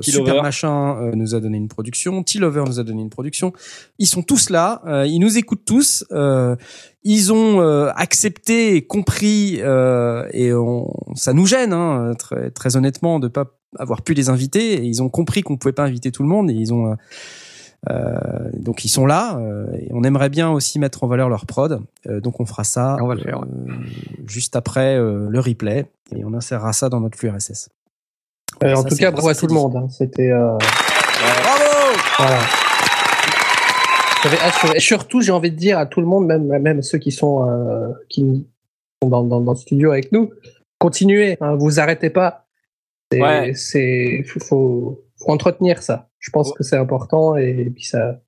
Super 0.00 0.42
Machin 0.42 1.10
nous 1.14 1.34
a 1.34 1.40
donné 1.40 1.58
une 1.58 1.68
production, 1.68 2.22
T-Lover 2.22 2.64
nous 2.66 2.80
a 2.80 2.84
donné 2.84 3.02
une 3.02 3.10
production. 3.10 3.52
Ils 3.98 4.06
sont 4.06 4.22
tous 4.22 4.50
là, 4.50 4.82
ils 5.06 5.18
nous 5.18 5.36
écoutent 5.36 5.64
tous. 5.66 6.04
ils 7.04 7.32
ont 7.32 7.60
accepté, 7.94 8.86
compris, 8.86 9.56
et 9.56 10.52
on, 10.52 10.94
ça 11.14 11.32
nous 11.32 11.46
gêne, 11.46 11.72
hein, 11.72 12.14
très, 12.18 12.50
très 12.50 12.76
honnêtement, 12.76 13.18
de 13.20 13.28
pas 13.28 13.56
avoir 13.78 14.02
pu 14.02 14.14
les 14.14 14.28
inviter. 14.28 14.74
Et 14.74 14.84
ils 14.84 15.02
ont 15.02 15.08
compris 15.08 15.42
qu'on 15.42 15.56
pouvait 15.56 15.72
pas 15.72 15.84
inviter 15.84 16.10
tout 16.12 16.22
le 16.22 16.28
monde 16.28 16.50
et 16.50 16.54
ils 16.54 16.72
ont 16.72 16.92
euh, 16.92 16.94
donc 18.54 18.84
ils 18.84 18.88
sont 18.88 19.06
là 19.06 19.38
euh, 19.38 19.66
et 19.78 19.88
on 19.92 20.02
aimerait 20.02 20.28
bien 20.28 20.50
aussi 20.50 20.78
mettre 20.78 21.04
en 21.04 21.06
valeur 21.06 21.28
leur 21.28 21.46
prod. 21.46 21.80
Euh, 22.06 22.20
donc 22.20 22.40
on 22.40 22.46
fera 22.46 22.64
ça 22.64 22.96
on 23.00 23.06
va 23.06 23.14
le 23.14 23.20
faire, 23.20 23.40
juste 24.26 24.56
après 24.56 24.96
le 24.96 25.40
replay 25.40 25.86
et 26.14 26.24
on 26.24 26.34
insérera 26.34 26.72
ça 26.72 26.88
dans 26.88 27.00
notre 27.00 27.16
flux 27.16 27.30
RSS. 27.30 27.68
en 28.62 28.82
tout 28.84 28.96
cas, 28.96 29.10
bravo 29.10 29.28
à 29.28 29.34
tout 29.34 29.46
le 29.46 29.54
monde. 29.54 29.76
Hein. 29.76 29.88
C'était 29.88 30.30
bravo. 30.30 30.58
Voilà. 32.18 32.38
Et 34.74 34.80
surtout, 34.80 35.20
j'ai 35.20 35.30
envie 35.30 35.52
de 35.52 35.56
dire 35.56 35.78
à 35.78 35.86
tout 35.86 36.00
le 36.00 36.06
monde, 36.06 36.26
même 36.26 36.46
même 36.58 36.82
ceux 36.82 36.98
qui 36.98 37.12
sont 37.12 37.94
qui 38.08 38.44
sont 39.00 39.08
dans, 39.08 39.22
dans, 39.22 39.40
dans, 39.40 39.52
le 39.52 39.58
studio 39.58 39.92
avec 39.92 40.10
nous, 40.10 40.32
continuez. 40.78 41.36
Hein, 41.40 41.54
vous 41.54 41.78
arrêtez 41.78 42.10
pas. 42.10 42.46
C'est 43.54 44.24
faut, 44.26 45.04
faut 45.18 45.30
entretenir 45.30 45.82
ça. 45.82 46.08
Je 46.26 46.30
pense 46.32 46.52
que 46.52 46.64
c'est 46.64 46.76
important 46.76 47.36
et, 47.36 47.70
puis 47.70 47.84
ça, 47.84 48.20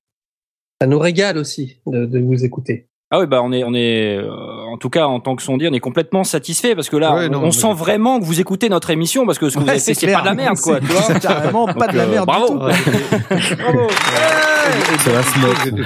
ça 0.81 0.87
nous 0.87 1.01
régale 1.01 1.37
aussi 1.37 1.81
de, 1.87 2.07
de 2.07 2.21
vous 2.21 2.45
écouter. 2.45 2.88
Ah 3.11 3.21
oui, 3.21 3.27
bah 3.27 3.41
on 3.43 3.53
est, 3.53 3.65
on 3.65 3.73
est, 3.73 4.19
euh, 4.19 4.31
en 4.71 4.77
tout 4.77 4.91
cas 4.91 5.07
en 5.07 5.19
tant 5.19 5.35
que 5.35 5.43
sondier, 5.43 5.67
on 5.71 5.73
est 5.73 5.81
complètement 5.81 6.25
satisfait 6.25 6.75
parce 6.75 6.91
que 6.91 6.97
là, 6.99 7.31
on, 7.33 7.51
sent 7.53 7.73
vraiment 7.73 8.21
que 8.21 8.25
vous 8.27 8.39
écoutez 8.39 8.69
notre 8.69 8.91
émission 8.91 9.25
parce 9.25 9.39
que 9.39 9.49
ce 9.49 9.57
que 9.57 9.63
vous 9.63 9.69
avez 9.71 9.79
fait, 9.79 9.95
c'est 9.95 10.13
pas 10.13 10.21
de 10.21 10.27
la 10.27 10.35
merde, 10.35 10.59
quoi. 10.59 10.79
Tu 10.81 10.87
vois 10.87 11.15
carrément 11.19 11.67
pas 11.69 11.89
de 11.89 11.97
la 11.97 12.03
euh, 12.03 12.11
merde. 12.11 12.27
bravo. 12.27 12.55
bravo. 12.59 12.71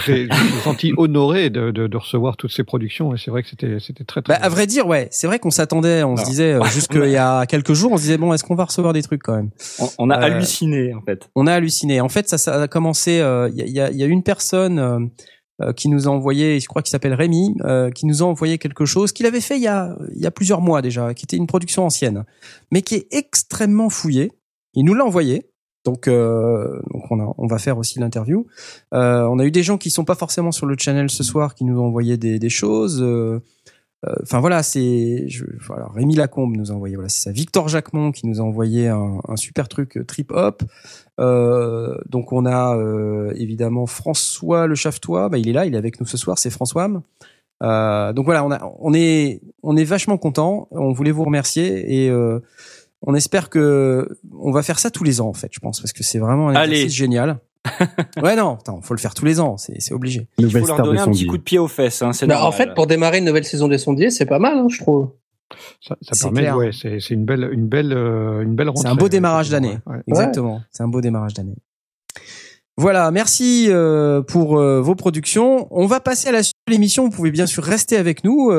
J'ai 0.04 0.28
senti 0.64 0.92
honoré 0.96 1.48
de, 1.48 1.70
de, 1.70 1.86
de, 1.86 1.96
recevoir 1.96 2.36
toutes 2.36 2.50
ces 2.50 2.64
productions 2.64 3.14
et 3.14 3.18
c'est 3.18 3.30
vrai 3.30 3.44
que 3.44 3.48
c'était 3.48 3.78
c'était 3.78 4.02
très 4.02 4.20
très. 4.22 4.34
Bah, 4.34 4.40
à 4.42 4.48
vrai 4.48 4.66
dire, 4.66 4.88
ouais, 4.88 5.06
c'est 5.12 5.28
vrai 5.28 5.38
qu'on 5.38 5.52
s'attendait, 5.52 6.02
on 6.02 6.16
se 6.16 6.24
disait 6.24 6.54
euh, 6.54 6.64
jusqu'il 6.64 7.04
y 7.08 7.16
a 7.16 7.46
quelques 7.46 7.74
jours, 7.74 7.92
on 7.92 7.98
se 7.98 8.02
disait 8.02 8.18
bon, 8.18 8.32
est-ce 8.32 8.42
qu'on 8.42 8.56
va 8.56 8.64
recevoir 8.64 8.94
des 8.94 9.02
trucs 9.02 9.22
quand 9.22 9.36
même? 9.36 9.50
On, 9.96 10.10
a 10.10 10.16
halluciné 10.16 10.92
en 10.92 11.02
fait. 11.02 11.30
On 11.36 11.46
a 11.46 11.54
halluciné. 11.54 12.00
En 12.00 12.08
fait, 12.08 12.28
ça, 12.28 12.36
ça 12.36 12.60
a 12.62 12.66
commencé. 12.66 13.22
Il 13.54 13.70
y, 13.70 13.80
a, 13.80 13.92
y, 13.92 14.02
a, 14.02 14.06
une 14.06 14.24
personne 14.24 15.10
euh, 15.62 15.72
qui 15.72 15.88
nous 15.88 16.08
a 16.08 16.10
envoyé, 16.10 16.60
je 16.60 16.66
crois 16.66 16.82
qu'il 16.82 16.90
s'appelle 16.90 17.14
Rémi, 17.14 17.54
euh, 17.64 17.90
qui 17.90 18.06
nous 18.06 18.22
a 18.22 18.26
envoyé 18.26 18.58
quelque 18.58 18.84
chose 18.84 19.12
qu'il 19.12 19.26
avait 19.26 19.40
fait 19.40 19.56
il 19.56 19.62
y, 19.62 19.68
a, 19.68 19.96
il 20.14 20.20
y 20.20 20.26
a 20.26 20.30
plusieurs 20.30 20.60
mois 20.60 20.82
déjà, 20.82 21.14
qui 21.14 21.24
était 21.24 21.36
une 21.36 21.46
production 21.46 21.84
ancienne, 21.84 22.24
mais 22.70 22.82
qui 22.82 22.94
est 22.96 23.06
extrêmement 23.10 23.90
fouillé. 23.90 24.32
Il 24.74 24.84
nous 24.84 24.94
l'a 24.94 25.04
envoyé. 25.04 25.48
Donc, 25.84 26.06
euh, 26.06 26.80
donc 26.92 27.10
on, 27.10 27.18
a, 27.20 27.34
on 27.38 27.46
va 27.46 27.58
faire 27.58 27.76
aussi 27.76 27.98
l'interview. 27.98 28.46
Euh, 28.94 29.24
on 29.24 29.38
a 29.40 29.44
eu 29.44 29.50
des 29.50 29.64
gens 29.64 29.78
qui 29.78 29.90
sont 29.90 30.04
pas 30.04 30.14
forcément 30.14 30.52
sur 30.52 30.66
le 30.66 30.76
channel 30.78 31.10
ce 31.10 31.24
soir 31.24 31.54
qui 31.56 31.64
nous 31.64 31.80
ont 31.80 31.86
envoyé 31.86 32.16
des, 32.16 32.38
des 32.38 32.50
choses. 32.50 33.04
Euh, 34.06 34.14
Enfin 34.22 34.40
voilà, 34.40 34.62
c'est 34.62 35.26
voilà, 35.66 35.86
Rémi 35.94 36.14
Lacombe 36.16 36.56
nous 36.56 36.72
a 36.72 36.74
envoyé 36.74 36.96
voilà, 36.96 37.08
c'est 37.08 37.22
ça. 37.22 37.32
Victor 37.32 37.68
Jacquemont 37.68 38.10
qui 38.10 38.26
nous 38.26 38.40
a 38.40 38.42
envoyé 38.42 38.88
un, 38.88 39.20
un 39.28 39.36
super 39.36 39.68
truc 39.68 39.98
trip 40.06 40.32
hop. 40.32 40.62
Euh, 41.20 41.96
donc 42.08 42.32
on 42.32 42.44
a 42.46 42.76
euh, 42.76 43.32
évidemment 43.36 43.86
François 43.86 44.66
Le 44.66 44.74
Chaftois, 44.74 45.28
bah, 45.28 45.38
il 45.38 45.48
est 45.48 45.52
là, 45.52 45.66
il 45.66 45.74
est 45.74 45.78
avec 45.78 46.00
nous 46.00 46.06
ce 46.06 46.16
soir, 46.16 46.38
c'est 46.38 46.50
François. 46.50 46.90
Euh, 47.62 48.12
donc 48.12 48.24
voilà, 48.24 48.44
on, 48.44 48.50
a, 48.50 48.60
on 48.80 48.92
est 48.92 49.40
on 49.62 49.76
est 49.76 49.84
vachement 49.84 50.18
content. 50.18 50.66
On 50.72 50.92
voulait 50.92 51.12
vous 51.12 51.24
remercier 51.24 52.04
et 52.04 52.10
euh, 52.10 52.40
on 53.02 53.14
espère 53.14 53.50
que 53.50 54.08
on 54.36 54.50
va 54.50 54.62
faire 54.62 54.80
ça 54.80 54.90
tous 54.90 55.04
les 55.04 55.20
ans 55.20 55.28
en 55.28 55.32
fait, 55.32 55.50
je 55.52 55.60
pense, 55.60 55.80
parce 55.80 55.92
que 55.92 56.02
c'est 56.02 56.18
vraiment 56.18 56.48
un 56.48 56.54
exercice 56.64 56.94
génial. 56.94 57.38
ouais 58.22 58.34
non, 58.34 58.54
attends, 58.54 58.80
faut 58.82 58.94
le 58.94 59.00
faire 59.00 59.14
tous 59.14 59.24
les 59.24 59.38
ans, 59.38 59.56
c'est 59.56 59.80
c'est 59.80 59.94
obligé. 59.94 60.26
Il 60.38 60.50
faut 60.50 60.66
leur 60.66 60.82
donner 60.82 61.00
un 61.00 61.08
petit 61.08 61.26
coup 61.26 61.38
de 61.38 61.42
pied 61.42 61.58
aux 61.58 61.68
fesses. 61.68 62.02
Hein, 62.02 62.10
bah, 62.26 62.44
en 62.44 62.52
fait, 62.52 62.74
pour 62.74 62.86
démarrer 62.86 63.18
une 63.18 63.24
nouvelle 63.24 63.44
saison 63.44 63.68
des 63.68 63.78
sondiers, 63.78 64.10
c'est 64.10 64.26
pas 64.26 64.38
mal, 64.38 64.58
hein, 64.58 64.66
je 64.68 64.80
trouve. 64.80 65.10
Ça, 65.80 65.96
ça 66.00 66.30
permet, 66.30 66.50
ouais, 66.52 66.70
c'est 66.72 66.98
une 67.10 67.24
belle, 67.24 67.48
une 67.52 67.68
belle, 67.68 67.92
euh, 67.92 68.42
une 68.42 68.54
belle 68.54 68.70
C'est 68.76 68.86
un 68.86 68.94
beau 68.94 69.08
démarrage 69.08 69.50
d'année. 69.50 69.78
Exactement. 70.06 70.62
C'est 70.70 70.82
un 70.82 70.88
beau 70.88 71.00
démarrage 71.00 71.34
d'année. 71.34 71.56
Voilà, 72.78 73.10
merci 73.10 73.66
euh, 73.68 74.22
pour 74.22 74.58
euh, 74.58 74.80
vos 74.80 74.94
productions. 74.94 75.68
On 75.70 75.86
va 75.86 76.00
passer 76.00 76.30
à 76.30 76.32
la 76.32 76.42
suite 76.42 76.56
de 76.66 76.72
l'émission. 76.72 77.04
Vous 77.04 77.10
pouvez 77.10 77.30
bien 77.30 77.46
sûr 77.46 77.62
rester 77.62 77.96
avec 77.96 78.24
nous, 78.24 78.50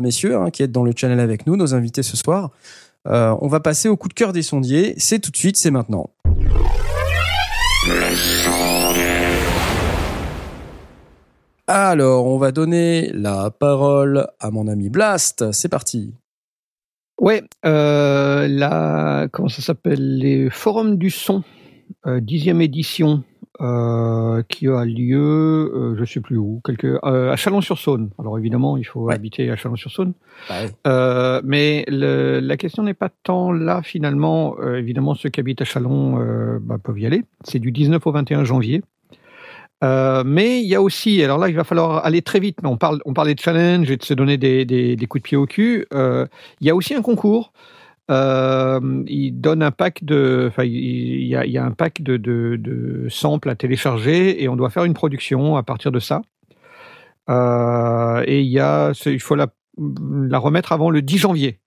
messieurs, 0.00 0.36
hein, 0.36 0.50
qui 0.50 0.62
êtes 0.62 0.72
dans 0.72 0.84
le 0.84 0.92
channel 0.96 1.20
avec 1.20 1.46
nous, 1.46 1.56
nos 1.56 1.74
invités 1.74 2.02
ce 2.02 2.16
soir. 2.16 2.50
on 3.04 3.46
va 3.46 3.60
passer 3.60 3.88
au 3.88 3.96
coup 3.96 4.08
de 4.08 4.14
cœur 4.14 4.32
des 4.32 4.42
sondiers. 4.42 4.94
C'est 4.96 5.18
tout 5.18 5.30
de 5.30 5.36
suite, 5.36 5.56
c'est 5.56 5.70
maintenant. 5.70 6.10
Alors, 11.66 12.26
on 12.26 12.38
va 12.38 12.50
donner 12.50 13.10
la 13.12 13.50
parole 13.50 14.26
à 14.40 14.50
mon 14.50 14.68
ami 14.68 14.88
Blast. 14.88 15.52
C'est 15.52 15.68
parti. 15.68 16.14
Ouais, 17.20 17.42
euh, 17.66 18.46
la 18.48 19.28
comment 19.32 19.48
ça 19.48 19.60
s'appelle? 19.60 20.18
Les 20.18 20.50
forums 20.50 20.96
du 20.96 21.10
son, 21.10 21.42
euh, 22.06 22.20
dixième 22.20 22.60
édition, 22.60 23.24
euh, 23.60 24.42
qui 24.48 24.68
a 24.68 24.84
lieu, 24.84 25.72
euh, 25.74 25.96
je 25.98 26.04
sais 26.04 26.20
plus 26.20 26.36
où, 26.36 26.60
quelque, 26.64 26.98
à 27.04 27.36
Chalon-sur-Saône. 27.36 28.10
Alors 28.18 28.38
évidemment, 28.38 28.76
il 28.76 28.84
faut 28.84 29.10
habiter 29.10 29.50
à 29.50 29.56
Chalon-sur-Saône, 29.56 30.12
mais 31.44 31.84
le, 31.88 32.40
la 32.40 32.56
question 32.56 32.82
n'est 32.82 32.94
pas 32.94 33.10
tant 33.22 33.52
là 33.52 33.82
finalement. 33.82 34.56
évidemment, 34.74 35.14
ceux 35.14 35.28
qui 35.28 35.40
habitent 35.40 35.62
à 35.62 35.64
Chalon 35.64 36.18
bah, 36.60 36.78
peuvent 36.82 36.98
y 36.98 37.06
aller. 37.06 37.24
C'est 37.44 37.58
du 37.58 37.72
19 37.72 38.06
au 38.06 38.12
21 38.12 38.44
janvier. 38.44 38.82
Euh, 39.84 40.24
mais 40.26 40.60
il 40.60 40.66
y 40.66 40.74
a 40.74 40.82
aussi, 40.82 41.22
alors 41.22 41.38
là, 41.38 41.48
il 41.48 41.54
va 41.54 41.64
falloir 41.64 42.04
aller 42.04 42.22
très 42.22 42.40
vite. 42.40 42.58
On 42.64 42.76
parle, 42.76 43.00
on 43.04 43.14
parlait 43.14 43.34
de 43.34 43.40
challenge 43.40 43.90
et 43.90 43.96
de 43.96 44.04
se 44.04 44.14
donner 44.14 44.36
des, 44.36 44.64
des, 44.64 44.96
des 44.96 45.06
coups 45.06 45.22
de 45.22 45.28
pied 45.28 45.36
au 45.36 45.46
cul. 45.46 45.86
Euh, 45.92 46.26
il 46.60 46.66
y 46.66 46.70
a 46.70 46.74
aussi 46.74 46.94
un 46.94 47.02
concours. 47.02 47.52
Euh, 48.10 49.04
il 49.06 49.32
donne 49.32 49.62
un 49.62 49.70
pack 49.70 50.02
de, 50.02 50.46
enfin, 50.48 50.64
il 50.64 51.26
y 51.26 51.36
a, 51.36 51.44
il 51.44 51.52
y 51.52 51.58
a 51.58 51.64
un 51.64 51.72
pack 51.72 52.02
de, 52.02 52.16
de, 52.16 52.56
de, 52.58 53.06
samples 53.10 53.50
à 53.50 53.54
télécharger 53.54 54.42
et 54.42 54.48
on 54.48 54.56
doit 54.56 54.70
faire 54.70 54.84
une 54.84 54.94
production 54.94 55.56
à 55.56 55.62
partir 55.62 55.92
de 55.92 55.98
ça. 55.98 56.22
Euh, 57.28 58.24
et 58.26 58.40
il 58.40 58.48
y 58.48 58.60
a, 58.60 58.92
il 59.04 59.20
faut 59.20 59.34
la, 59.34 59.48
la 59.78 60.38
remettre 60.38 60.72
avant 60.72 60.90
le 60.90 61.02
10 61.02 61.18
janvier. 61.18 61.60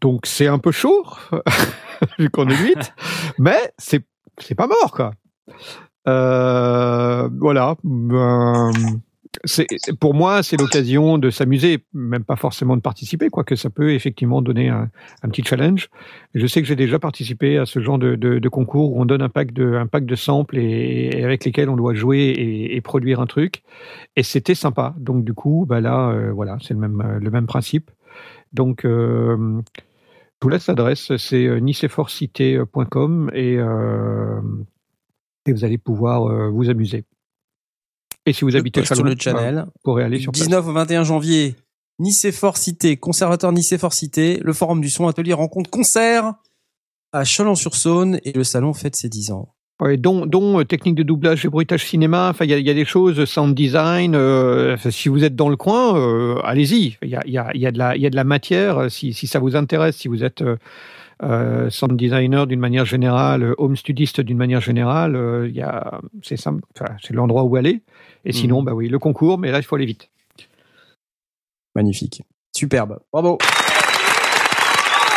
Donc 0.00 0.26
c'est 0.26 0.48
un 0.48 0.58
peu 0.58 0.72
chaud 0.72 1.06
vu 2.18 2.30
qu'on 2.30 2.48
est 2.48 2.62
vite, 2.62 2.94
mais 3.38 3.72
c'est 3.78 4.04
c'est 4.38 4.54
pas 4.54 4.66
mort 4.66 4.92
quoi. 4.92 5.12
Euh, 6.08 7.28
voilà. 7.38 7.76
Ben, 7.84 8.72
pour 10.00 10.14
moi, 10.14 10.42
c'est 10.42 10.60
l'occasion 10.60 11.18
de 11.18 11.30
s'amuser, 11.30 11.84
même 11.94 12.24
pas 12.24 12.36
forcément 12.36 12.76
de 12.76 12.82
participer, 12.82 13.30
quoique 13.30 13.56
ça 13.56 13.70
peut 13.70 13.92
effectivement 13.92 14.42
donner 14.42 14.68
un, 14.68 14.90
petit 15.22 15.42
challenge. 15.42 15.88
Je 16.34 16.46
sais 16.46 16.60
que 16.60 16.68
j'ai 16.68 16.76
déjà 16.76 16.98
participé 16.98 17.58
à 17.58 17.66
ce 17.66 17.80
genre 17.80 17.98
de, 17.98 18.48
concours 18.48 18.94
où 18.94 19.00
on 19.00 19.04
donne 19.04 19.22
un 19.22 19.28
pack 19.28 19.52
de, 19.52 20.14
samples 20.14 20.58
et, 20.58 21.22
avec 21.24 21.44
lesquels 21.44 21.70
on 21.70 21.76
doit 21.76 21.94
jouer 21.94 22.34
et, 22.70 22.80
produire 22.80 23.20
un 23.20 23.26
truc, 23.26 23.62
et 24.16 24.22
c'était 24.22 24.54
sympa. 24.54 24.94
Donc 24.98 25.24
du 25.24 25.34
coup, 25.34 25.64
bah 25.68 25.80
là, 25.80 26.10
euh, 26.10 26.32
voilà, 26.32 26.58
c'est 26.60 26.74
le 26.74 26.80
même, 26.80 27.46
principe. 27.46 27.90
Donc 28.52 28.84
euh, 28.84 29.62
je 30.42 30.44
vous 30.44 30.50
laisse 30.50 30.66
l'adresse, 30.66 31.16
c'est 31.18 31.46
euh, 31.46 31.60
niceforcité.com 31.60 33.30
et 33.32 33.58
euh, 33.58 34.40
et 35.46 35.52
vous 35.52 35.64
allez 35.64 35.78
pouvoir 35.78 36.26
euh, 36.26 36.48
vous 36.50 36.68
amuser. 36.68 37.04
Et 38.26 38.32
si 38.32 38.44
vous 38.44 38.56
habitez 38.56 38.84
sur 38.84 39.02
le 39.02 39.14
channel, 39.18 39.64
vous 39.66 39.80
pourrez 39.82 40.04
aller 40.04 40.20
sur 40.20 40.32
19 40.32 40.66
au 40.66 40.72
21 40.72 41.04
janvier, 41.04 41.56
Nice 41.98 42.30
Fort 42.30 42.56
Cité, 42.56 42.96
conservatoire 42.96 43.52
Nice 43.52 43.76
Fort 43.76 43.92
Cité, 43.92 44.38
le 44.42 44.52
forum 44.52 44.80
du 44.80 44.90
son, 44.90 45.08
atelier, 45.08 45.32
rencontre, 45.32 45.70
concert 45.70 46.34
à 47.12 47.24
Chalon-sur-Saône 47.24 48.20
et 48.24 48.32
le 48.32 48.44
salon 48.44 48.72
fête 48.72 48.96
ses 48.96 49.08
10 49.08 49.32
ans. 49.32 49.54
Ouais, 49.80 49.96
dont, 49.96 50.26
dont 50.26 50.60
euh, 50.60 50.64
technique 50.64 50.94
de 50.94 51.02
doublage 51.02 51.44
et 51.44 51.48
bruitage 51.48 51.84
cinéma. 51.84 52.28
Enfin, 52.30 52.44
il 52.44 52.52
y 52.52 52.54
a, 52.54 52.58
y 52.58 52.70
a, 52.70 52.74
des 52.74 52.84
choses, 52.84 53.24
sound 53.24 53.54
design. 53.54 54.14
Euh, 54.14 54.76
si 54.90 55.08
vous 55.08 55.24
êtes 55.24 55.34
dans 55.34 55.48
le 55.48 55.56
coin, 55.56 55.96
euh, 55.98 56.36
allez-y. 56.44 56.96
Il 57.02 57.08
y 57.08 57.16
a, 57.16 57.26
y, 57.26 57.36
a, 57.36 57.50
y 57.54 57.66
a 57.66 57.72
de 57.72 57.78
la, 57.78 57.96
il 57.96 58.02
y 58.02 58.06
a 58.06 58.10
de 58.10 58.16
la 58.16 58.24
matière. 58.24 58.90
Si, 58.90 59.12
si 59.12 59.26
ça 59.26 59.40
vous 59.40 59.56
intéresse, 59.56 59.96
si 59.96 60.06
vous 60.06 60.22
êtes 60.22 60.44
euh, 61.22 61.70
sound 61.70 61.96
designer 61.96 62.48
d'une 62.48 62.58
manière 62.58 62.84
générale, 62.84 63.44
euh, 63.44 63.54
home 63.58 63.76
studiste 63.76 64.20
d'une 64.20 64.38
manière 64.38 64.60
générale, 64.60 65.14
euh, 65.14 65.46
il 65.48 65.54
y 65.54 65.62
a, 65.62 66.00
c'est 66.22 66.36
simple, 66.36 66.64
c'est 67.00 67.12
l'endroit 67.12 67.44
où 67.44 67.54
aller. 67.54 67.82
Et 68.24 68.32
sinon, 68.32 68.60
mhm. 68.60 68.66
bah 68.66 68.74
oui, 68.74 68.88
le 68.88 68.98
concours, 68.98 69.38
mais 69.38 69.50
là, 69.50 69.58
il 69.58 69.64
faut 69.64 69.76
aller 69.76 69.86
vite. 69.86 70.10
Magnifique. 71.74 72.22
Superbe. 72.54 73.00
Bravo. 73.12 73.38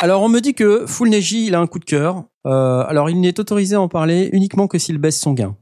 Alors, 0.02 0.22
on 0.22 0.30
me 0.30 0.40
dit 0.40 0.54
que 0.54 0.86
Full 0.86 1.10
Neji, 1.10 1.48
il 1.48 1.56
a 1.56 1.60
un 1.60 1.68
coup 1.68 1.80
de 1.80 1.86
cœur. 1.86 2.24
Euh, 2.46 2.84
alors, 2.88 3.10
il 3.10 3.20
n'est 3.20 3.40
autorisé 3.40 3.76
à 3.76 3.82
en 3.82 3.88
parler 3.88 4.30
uniquement 4.34 4.68
que 4.68 4.78
s'il 4.78 4.98
baisse 4.98 5.20
son 5.20 5.34
gain. 5.34 5.56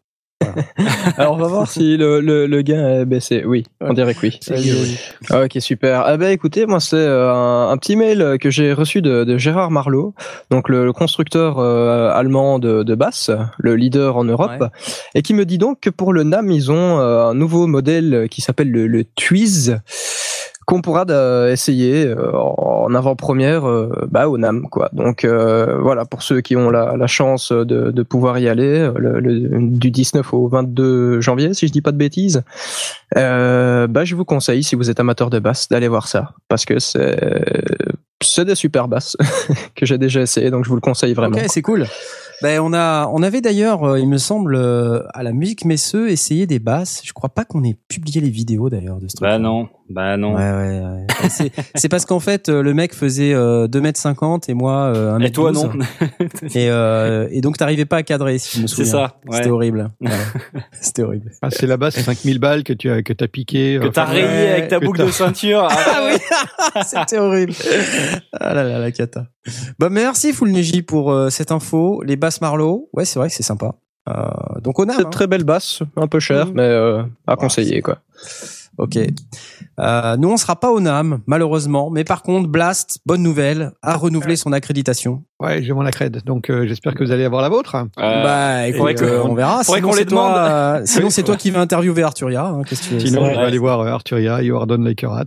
Alors 1.18 1.34
on 1.34 1.38
va 1.38 1.48
voir 1.48 1.70
si 1.70 1.98
le, 1.98 2.20
le, 2.20 2.48
le 2.48 2.62
gain 2.62 3.02
a 3.02 3.06
baissé. 3.06 3.44
Oui, 3.46 3.66
on 3.82 3.94
dirait 3.94 4.14
que 4.14 4.22
oui. 4.22 4.40
Ah, 5.30 5.44
ok, 5.44 5.58
super. 5.60 6.02
Ah 6.06 6.18
bah 6.18 6.32
écoutez, 6.32 6.66
moi 6.66 6.80
c'est 6.80 6.96
euh, 6.96 7.70
un, 7.70 7.78
petit 7.78 7.96
mail 7.96 8.38
que 8.40 8.50
j'ai 8.50 8.74
reçu 8.74 9.02
de, 9.02 9.24
de, 9.24 9.38
Gérard 9.38 9.72
Marlot, 9.72 10.14
donc 10.50 10.70
le, 10.70 10.92
constructeur 10.94 11.60
euh, 11.60 12.12
allemand 12.12 12.60
de, 12.60 12.84
de 12.84 12.96
basse, 12.96 13.32
le 13.58 13.76
leader 13.76 14.18
en 14.18 14.24
Europe, 14.24 14.66
et 15.16 15.22
qui 15.22 15.34
me 15.34 15.46
dit 15.46 15.58
donc 15.58 15.80
que 15.80 15.90
pour 15.90 16.14
le 16.14 16.24
NAM, 16.24 16.52
ils 16.52 16.72
ont 16.72 17.00
euh, 17.00 17.26
un 17.26 17.34
nouveau 17.34 17.68
modèle 17.68 18.28
qui 18.30 18.42
s'appelle 18.42 18.72
le, 18.72 18.88
le 18.88 19.04
Twiz 19.04 19.80
qu'on 20.66 20.82
pourra 20.82 21.06
euh, 21.10 21.52
essayer 21.52 22.06
euh, 22.08 22.32
en 22.34 22.94
avant-première 22.94 23.68
euh, 23.68 24.08
bah, 24.10 24.30
au 24.30 24.38
NAM. 24.38 24.68
Quoi. 24.70 24.90
Donc 24.94 25.26
voilà, 25.26 26.06
pour 26.06 26.24
ceux 26.24 26.42
qui 26.42 26.56
ont 26.56 26.70
la, 26.70 26.96
la 26.98 27.08
chance 27.08 27.52
de, 27.52 27.92
de, 27.92 28.04
pouvoir 28.04 28.40
y 28.40 28.48
aller, 28.48 28.90
le, 28.96 29.22
du 29.22 29.92
19 29.92 30.34
au 30.34 30.48
22 30.48 31.22
janvier, 31.22 31.54
si 31.54 31.68
je 31.68 31.72
dis 31.72 31.82
pas 31.82 31.92
de 31.92 31.98
bêtises, 31.98 32.44
bah, 33.16 34.06
je 34.06 34.16
vous 34.16 34.26
conseille, 34.26 34.64
si 34.64 34.76
vous 34.76 34.90
êtes 34.90 35.00
amateur 35.00 35.30
de 35.30 35.40
basse, 35.40 35.70
d'aller 35.70 35.88
voir 35.88 36.08
ça, 36.08 36.34
parce 36.48 36.66
que 36.66 36.80
c'est 36.80 37.18
c'est 38.24 38.46
des 38.46 38.56
super 38.56 38.88
basses 38.88 39.18
que 39.76 39.86
j'ai 39.86 39.98
déjà 39.98 40.22
essayé, 40.22 40.50
donc 40.50 40.64
je 40.64 40.70
vous 40.70 40.76
le 40.76 40.82
conseille 40.82 41.14
vraiment. 41.14 41.38
Ok, 41.38 41.46
c'est 41.48 41.62
cool. 41.62 41.86
Ben, 42.42 42.60
on 42.60 42.74
a, 42.74 43.08
on 43.08 43.24
avait 43.24 43.40
d'ailleurs, 43.40 43.84
euh, 43.84 44.00
il 44.00 44.10
me 44.10 44.18
semble, 44.18 44.56
euh, 44.56 45.02
à 45.14 45.24
la 45.24 45.32
musique 45.32 45.64
Messeux, 45.64 46.10
essayé 46.10 46.46
des 46.46 46.60
basses. 46.60 47.02
Je 47.06 47.14
crois 47.14 47.30
pas 47.30 47.46
qu'on 47.46 47.64
ait 47.64 47.78
publié 47.88 48.20
les 48.20 48.30
vidéos 48.30 48.70
d'ailleurs 48.70 48.98
de 48.98 49.08
ce 49.08 49.16
truc. 49.16 49.22
Bah 49.22 49.40
non, 49.40 49.70
bah 49.94 50.18
non. 50.18 50.36
Ouais, 50.36 50.52
ouais, 50.52 50.82
ouais. 50.82 51.50
c'est 51.76 51.90
parce 51.90 52.06
qu'en 52.06 52.20
fait, 52.20 52.50
euh, 52.50 52.64
le 52.64 52.74
mec 52.74 52.94
faisait 52.94 53.34
2m50 53.34 54.50
et 54.50 54.54
moi 54.54 54.92
1m12. 54.94 55.26
Et 55.26 55.32
toi 55.32 55.52
non. 55.52 55.72
et, 56.56 57.38
et 57.38 57.42
donc 57.42 57.58
t'arrivais 57.58 57.86
pas 57.86 57.98
à 57.98 58.04
cadrer, 58.04 58.40
si 58.40 58.58
je 58.58 58.62
me 58.64 58.68
souviens. 58.68 58.86
C'est 58.86 58.92
ça. 58.92 59.16
C'était 59.32 59.50
horrible. 59.50 59.92
C'était 60.82 61.04
horrible. 61.04 61.32
Ah, 61.42 61.50
c'est 61.52 61.68
la 61.68 61.78
basse, 61.78 62.00
5000 62.00 62.40
balles 62.40 62.64
que 62.64 62.74
tu 62.74 62.90
as, 62.90 63.04
que 63.04 63.14
t'as 63.14 63.28
piqué. 63.28 63.80
Que 63.82 63.88
t'as 63.88 64.06
rayé 64.06 64.50
avec 64.50 64.68
ta 64.68 64.80
boucle 64.80 65.06
de 65.06 65.12
ceinture. 65.12 65.68
ah 65.70 66.06
oui. 66.06 66.82
C'était 66.86 67.20
horrible. 67.20 67.54
Ah 68.34 68.54
là 68.54 68.64
là, 68.64 68.80
la 68.80 68.92
cata. 68.92 69.28
Bah 69.78 69.90
merci 69.90 70.34
Full 70.34 70.52
Neji 70.52 70.82
pour 70.82 71.16
cette 71.30 71.52
info. 71.52 72.02
Les 72.04 72.16
basses 72.16 72.42
Marlowe, 72.42 72.90
ouais, 72.94 73.06
c'est 73.06 73.20
vrai 73.20 73.30
que 73.30 73.36
c'est 73.36 73.44
sympa. 73.44 73.76
Euh, 74.10 74.60
donc 74.62 74.80
on 74.80 74.90
a 74.90 75.00
hein. 75.00 75.04
très 75.10 75.28
belle 75.28 75.46
basse, 75.46 75.82
un 75.96 76.08
peu 76.08 76.20
cher, 76.20 76.48
mmh. 76.48 76.54
mais 76.54 76.64
euh, 76.64 77.04
à 77.26 77.36
conseiller 77.36 77.82
quoi. 77.82 78.00
Ok. 78.78 78.98
Euh, 79.80 80.18
nous 80.18 80.30
on 80.30 80.38
sera 80.38 80.60
pas 80.60 80.72
au 80.72 80.80
NAM 80.80 81.20
malheureusement, 81.28 81.90
mais 81.90 82.04
par 82.04 82.24
contre 82.24 82.48
Blast, 82.48 83.00
bonne 83.06 83.22
nouvelle, 83.22 83.72
a 83.82 83.96
renouvelé 83.96 84.36
son 84.36 84.52
accréditation. 84.52 85.24
Ouais, 85.40 85.62
j'ai 85.62 85.74
mon 85.74 85.86
accred, 85.86 86.24
donc 86.26 86.50
j'espère 86.50 86.94
que 86.94 87.04
vous 87.04 87.12
allez 87.12 87.26
avoir 87.26 87.42
la 87.42 87.50
vôtre. 87.50 87.76
bah, 87.98 88.68
écoute, 88.68 89.02
on 89.24 89.34
verra. 89.34 89.64
Sinon 89.64 89.92
c'est 89.92 90.06
toi, 90.06 90.82
sinon 90.86 91.10
c'est 91.10 91.24
toi 91.24 91.36
qui 91.36 91.52
vas 91.52 91.60
interviewer 91.60 92.04
Arturia. 92.04 92.46
Hein, 92.46 92.62
qu'est-ce 92.66 92.90
que 92.90 92.96
tu 92.96 93.08
Sinon, 93.08 93.26
je 93.26 93.32
vais 93.32 93.46
aller 93.46 93.58
voir 93.58 93.82
Arturia, 93.82 94.42
You 94.42 94.56
Are 94.56 94.68
Done 94.68 94.84
Like 94.84 95.04
a 95.04 95.10
Rat. 95.10 95.26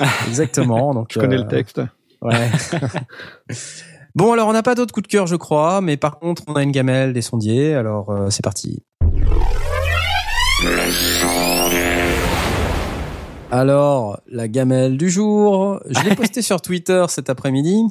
Exactement. 0.28 0.94
Donc 0.94 1.08
je 1.12 1.18
connais 1.18 1.38
le 1.38 1.46
texte. 1.46 1.80
Ouais. 2.20 2.50
Bon, 4.14 4.32
alors 4.32 4.48
on 4.48 4.52
n'a 4.52 4.62
pas 4.62 4.74
d'autres 4.74 4.92
coups 4.92 5.08
de 5.08 5.10
cœur, 5.10 5.26
je 5.26 5.36
crois, 5.36 5.80
mais 5.80 5.96
par 5.96 6.18
contre, 6.18 6.42
on 6.46 6.52
a 6.52 6.62
une 6.62 6.70
gamelle, 6.70 7.14
des 7.14 7.22
sondiers, 7.22 7.74
alors 7.74 8.10
euh, 8.10 8.28
c'est 8.28 8.44
parti. 8.44 8.82
Alors, 13.52 14.18
la 14.28 14.48
gamelle 14.48 14.96
du 14.96 15.10
jour. 15.10 15.78
Je 15.86 16.08
l'ai 16.08 16.16
posté 16.16 16.40
sur 16.40 16.62
Twitter 16.62 17.04
cet 17.10 17.28
après-midi. 17.28 17.84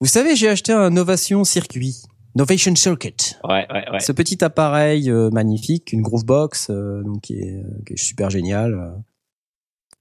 Vous 0.00 0.08
savez, 0.08 0.34
j'ai 0.34 0.48
acheté 0.48 0.72
un 0.72 0.90
Novation 0.90 1.44
Circuit. 1.44 2.02
Novation 2.34 2.74
Circuit. 2.74 3.36
Ouais, 3.44 3.68
ouais, 3.72 3.84
ouais. 3.92 4.00
Ce 4.00 4.10
petit 4.10 4.42
appareil 4.42 5.12
euh, 5.12 5.30
magnifique, 5.30 5.92
une 5.92 6.02
Groovebox, 6.02 6.70
euh, 6.70 7.04
donc 7.04 7.20
qui 7.20 7.34
est, 7.34 7.62
qui 7.86 7.92
est 7.92 7.96
super 7.96 8.30
génial, 8.30 8.74
euh, 8.74 8.90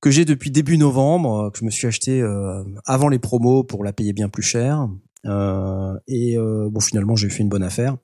que 0.02 0.10
j'ai 0.10 0.26
depuis 0.26 0.50
début 0.50 0.80
novembre, 0.80 1.36
euh, 1.36 1.50
que 1.52 1.60
je 1.60 1.66
me 1.66 1.69
suis 1.69 1.86
acheté 1.86 2.19
euh, 2.19 2.64
avant 2.88 3.10
les 3.10 3.19
promos 3.19 3.64
pour 3.64 3.84
la 3.84 3.94
payer 3.94 4.11
bien 4.11 4.27
plus 4.27 4.42
cher. 4.42 4.90
et 5.24 6.36
bon, 6.36 6.80
finalement, 6.80 7.16
j'ai 7.16 7.30
fait 7.30 7.44
une 7.44 7.50
bonne 7.50 7.61
affaire. 7.61 7.95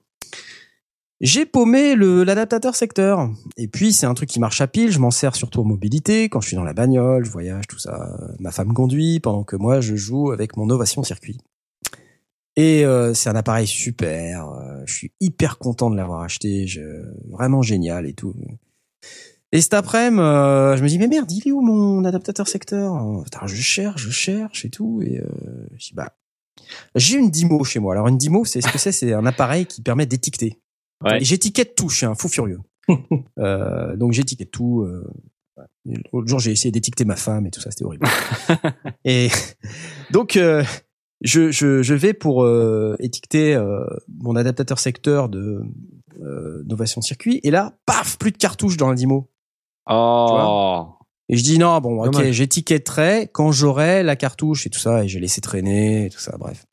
J'ai 1.22 1.46
paumé 1.46 1.96
l'adaptateur 1.96 2.76
secteur. 2.76 3.30
Et 3.56 3.68
puis 3.68 3.94
c'est 3.94 4.06
un 4.06 4.14
truc 4.14 4.30
qui 4.30 4.40
marche 4.40 4.60
à 4.62 4.68
pile. 4.68 4.92
Je 4.92 5.00
m'en 5.00 5.12
sers 5.12 5.36
surtout 5.36 5.62
en 5.62 5.64
mobilité 5.64 6.28
quand 6.28 6.42
je 6.42 6.48
suis 6.48 6.56
dans 6.56 6.64
la 6.64 6.74
bagnole, 6.74 7.24
je 7.24 7.32
voyage, 7.32 7.66
tout 7.68 7.80
ça. 7.80 8.18
Ma 8.40 8.52
femme 8.52 8.74
conduit 8.74 9.20
pendant 9.20 9.44
que 9.44 9.56
moi 9.56 9.80
je 9.80 9.96
joue 9.96 10.32
avec 10.32 10.58
mon 10.58 10.66
Novation 10.66 11.04
Circuit. 11.04 11.38
Et 12.56 12.86
euh, 12.86 13.14
c'est 13.14 13.30
un 13.30 13.36
appareil 13.36 13.68
super. 13.68 14.50
euh, 14.50 14.84
je 14.86 14.94
suis 14.94 15.12
hyper 15.20 15.58
content 15.58 15.90
de 15.90 15.96
l'avoir 15.96 16.22
acheté. 16.22 16.68
Je, 16.68 16.82
vraiment 17.30 17.62
génial 17.62 18.06
et 18.06 18.14
tout. 18.14 18.36
Et 19.52 19.62
cet 19.62 19.76
après-midi, 19.76 20.20
euh, 20.22 20.76
je 20.76 20.84
me 20.84 20.88
dis 20.88 21.00
mais 21.00 21.08
merde, 21.08 21.32
il 21.32 21.48
est 21.48 21.52
où 21.52 21.62
mon 21.62 22.04
adaptateur 22.06 22.48
secteur? 22.48 23.24
Je 23.46 23.56
cherche, 23.56 24.02
je 24.02 24.12
cherche 24.12 24.66
et 24.66 24.70
tout. 24.70 25.02
Et 25.04 25.20
euh, 25.20 25.28
je 25.78 25.90
dis 25.90 25.94
bah 25.94 26.12
j'ai 26.96 27.18
une 27.18 27.30
Dimo 27.32 27.64
chez 27.64 27.80
moi. 27.80 27.94
Alors 27.94 28.08
une 28.08 28.18
Dimo, 28.18 28.46
c'est 28.46 28.62
ce 28.62 28.72
que 28.72 28.78
c'est 28.78 28.92
C'est 28.92 29.14
un 29.14 29.26
appareil 29.26 29.66
qui 29.66 29.82
permet 29.82 30.06
d'étiqueter. 30.06 30.60
Ouais. 31.04 31.20
J'étiquette 31.22 31.76
tout. 31.76 31.90
Je 31.90 31.98
suis 31.98 32.06
un 32.06 32.16
fou 32.16 32.28
furieux. 32.28 32.60
euh, 33.40 33.96
donc 33.96 34.14
j'étiquette 34.14 34.52
tout. 34.52 34.82
Euh. 34.82 35.04
L'autre 35.86 36.28
jour, 36.28 36.40
j'ai 36.40 36.52
essayé 36.52 36.72
d'étiqueter 36.72 37.06
ma 37.06 37.16
femme 37.16 37.46
et 37.46 37.52
tout 37.52 37.60
ça, 37.60 37.70
c'était 37.70 37.84
horrible. 37.84 38.08
et 39.06 39.30
donc, 40.12 40.38
euh, 40.38 40.64
je, 41.22 41.52
je, 41.52 41.82
je 41.82 41.94
vais 41.94 42.14
pour 42.14 42.44
euh, 42.44 42.96
étiqueter 43.00 43.54
euh, 43.54 43.86
mon 44.22 44.36
adaptateur 44.36 44.80
secteur 44.80 45.30
de 45.30 45.62
euh, 46.22 46.64
Novation 46.66 47.02
Circuit. 47.02 47.40
Et 47.44 47.52
là, 47.52 47.78
paf, 47.86 48.18
plus 48.18 48.32
de 48.32 48.38
cartouches 48.38 48.78
dans 48.78 48.90
la 48.90 48.96
Dimo. 48.96 49.30
Oh. 49.90 50.88
Et 51.30 51.38
je 51.38 51.44
dis 51.44 51.58
non, 51.58 51.80
bon, 51.80 52.06
ok, 52.06 52.32
j'étiquetterai 52.32 53.30
quand 53.32 53.52
j'aurai 53.52 54.04
la 54.04 54.16
cartouche 54.16 54.68
et 54.68 54.70
tout 54.70 54.80
ça, 54.80 55.04
et 55.04 55.08
j'ai 55.08 55.20
laissé 55.20 55.42
traîner 55.42 56.06
et 56.06 56.10
tout 56.10 56.20
ça, 56.20 56.36
bref. 56.38 56.66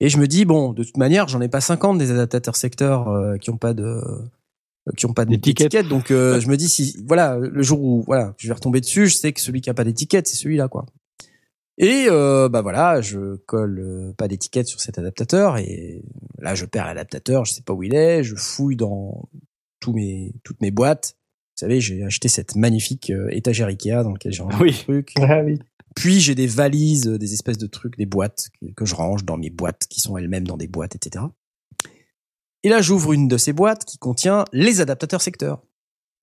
Et 0.00 0.08
je 0.08 0.18
me 0.18 0.26
dis 0.26 0.44
bon, 0.44 0.72
de 0.72 0.84
toute 0.84 0.96
manière, 0.98 1.26
j'en 1.28 1.40
ai 1.40 1.48
pas 1.48 1.60
50 1.60 1.98
des 1.98 2.10
adaptateurs 2.10 2.56
secteurs 2.56 3.08
euh, 3.08 3.36
qui 3.38 3.50
ont 3.50 3.56
pas 3.56 3.72
de 3.74 3.84
euh, 3.84 4.92
qui 4.96 5.06
ont 5.06 5.12
pas 5.14 5.24
D'étiquette. 5.24 5.88
donc 5.88 6.10
euh, 6.10 6.38
je 6.38 6.48
me 6.48 6.56
dis 6.56 6.68
si 6.68 6.96
voilà 7.08 7.36
le 7.38 7.62
jour 7.62 7.82
où 7.82 8.02
voilà 8.06 8.34
je 8.36 8.46
vais 8.46 8.54
retomber 8.54 8.80
dessus, 8.80 9.06
je 9.08 9.16
sais 9.16 9.32
que 9.32 9.40
celui 9.40 9.60
qui 9.60 9.70
a 9.70 9.74
pas 9.74 9.84
d'étiquette, 9.84 10.26
c'est 10.28 10.36
celui-là 10.36 10.68
quoi. 10.68 10.86
Et 11.78 12.06
euh, 12.08 12.48
bah 12.48 12.62
voilà, 12.62 13.00
je 13.02 13.36
colle 13.46 13.80
euh, 13.80 14.12
pas 14.16 14.28
d'étiquette 14.28 14.66
sur 14.66 14.80
cet 14.80 14.98
adaptateur 14.98 15.58
et 15.58 16.02
là 16.38 16.54
je 16.54 16.64
perds 16.66 16.86
l'adaptateur, 16.86 17.44
je 17.44 17.52
sais 17.52 17.62
pas 17.62 17.72
où 17.74 17.82
il 17.82 17.94
est, 17.94 18.22
je 18.22 18.34
fouille 18.36 18.76
dans 18.76 19.28
tous 19.80 19.92
mes 19.92 20.34
toutes 20.44 20.60
mes 20.60 20.70
boîtes. 20.70 21.16
Vous 21.56 21.60
savez, 21.60 21.80
j'ai 21.80 22.04
acheté 22.04 22.28
cette 22.28 22.54
magnifique 22.54 23.10
euh, 23.10 23.28
étagère 23.30 23.66
Ikea 23.68 24.02
dans 24.04 24.12
laquelle 24.12 24.32
j'ai 24.32 24.42
rangé 24.42 24.56
Oui. 24.60 24.70
des 24.72 24.76
trucs. 24.84 25.12
Ah 25.16 25.40
oui. 25.42 25.58
Puis 25.96 26.20
j'ai 26.20 26.34
des 26.34 26.46
valises, 26.46 27.08
euh, 27.08 27.18
des 27.18 27.32
espèces 27.32 27.58
de 27.58 27.66
trucs, 27.66 27.96
des 27.96 28.06
boîtes 28.06 28.50
que, 28.76 28.84
je 28.84 28.94
range 28.94 29.24
dans 29.24 29.38
mes 29.38 29.50
boîtes 29.50 29.86
qui 29.88 30.00
sont 30.00 30.16
elles-mêmes 30.16 30.46
dans 30.46 30.58
des 30.58 30.68
boîtes, 30.68 30.94
etc. 30.94 31.24
Et 32.62 32.68
là, 32.68 32.82
j'ouvre 32.82 33.12
une 33.12 33.28
de 33.28 33.36
ces 33.38 33.52
boîtes 33.52 33.84
qui 33.84 33.96
contient 33.96 34.44
les 34.52 34.80
adaptateurs 34.80 35.22
secteurs. 35.22 35.62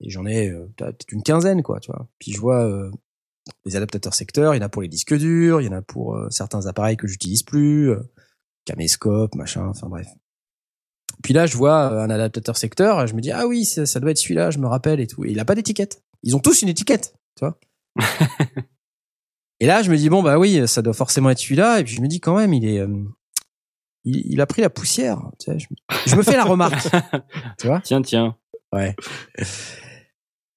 Et 0.00 0.10
j'en 0.10 0.26
ai 0.26 0.48
euh, 0.48 0.72
peut-être 0.76 1.10
une 1.10 1.22
quinzaine, 1.22 1.62
quoi, 1.62 1.80
tu 1.80 1.90
vois. 1.90 2.08
Puis 2.18 2.32
je 2.32 2.40
vois 2.40 2.64
euh, 2.64 2.90
les 3.64 3.76
adaptateurs 3.76 4.14
secteurs, 4.14 4.54
il 4.54 4.58
y 4.58 4.62
en 4.62 4.66
a 4.66 4.68
pour 4.68 4.82
les 4.82 4.88
disques 4.88 5.14
durs, 5.16 5.60
il 5.60 5.64
y 5.64 5.68
en 5.68 5.76
a 5.76 5.82
pour 5.82 6.16
euh, 6.16 6.28
certains 6.30 6.66
appareils 6.66 6.96
que 6.96 7.06
j'utilise 7.06 7.42
plus, 7.42 7.92
caméscope, 8.64 9.34
machin, 9.34 9.66
enfin 9.66 9.88
bref. 9.88 10.06
Puis 11.22 11.32
là, 11.32 11.46
je 11.46 11.56
vois 11.56 12.02
un 12.02 12.10
adaptateur 12.10 12.56
secteur, 12.56 13.06
je 13.06 13.14
me 13.14 13.20
dis 13.20 13.30
ah 13.30 13.46
oui, 13.46 13.64
ça, 13.64 13.86
ça 13.86 13.98
doit 13.98 14.10
être 14.10 14.18
celui-là, 14.18 14.50
je 14.50 14.58
me 14.58 14.66
rappelle 14.66 15.00
et 15.00 15.06
tout. 15.06 15.24
Et 15.24 15.30
il 15.30 15.40
a 15.40 15.44
pas 15.44 15.54
d'étiquette. 15.54 16.02
Ils 16.22 16.36
ont 16.36 16.40
tous 16.40 16.62
une 16.62 16.68
étiquette, 16.68 17.14
tu 17.36 17.44
vois. 17.44 17.58
et 19.60 19.66
là, 19.66 19.82
je 19.82 19.90
me 19.90 19.96
dis 19.96 20.08
bon 20.08 20.22
bah 20.22 20.38
oui, 20.38 20.66
ça 20.68 20.82
doit 20.82 20.92
forcément 20.94 21.30
être 21.30 21.38
celui-là. 21.38 21.80
Et 21.80 21.84
puis 21.84 21.94
je 21.94 22.00
me 22.02 22.06
dis 22.08 22.20
quand 22.20 22.36
même, 22.36 22.52
il 22.52 22.64
est, 22.66 22.78
euh, 22.80 22.88
il, 24.04 24.22
il 24.32 24.40
a 24.40 24.46
pris 24.46 24.62
la 24.62 24.70
poussière. 24.70 25.20
Tu 25.38 25.52
sais, 25.52 25.58
je, 25.58 25.66
me- 25.70 25.96
je 26.06 26.16
me 26.16 26.22
fais 26.22 26.36
la 26.36 26.44
remarque, 26.44 26.88
tu 27.58 27.66
vois. 27.66 27.80
Tiens, 27.80 28.02
tiens. 28.02 28.36
Ouais. 28.72 28.94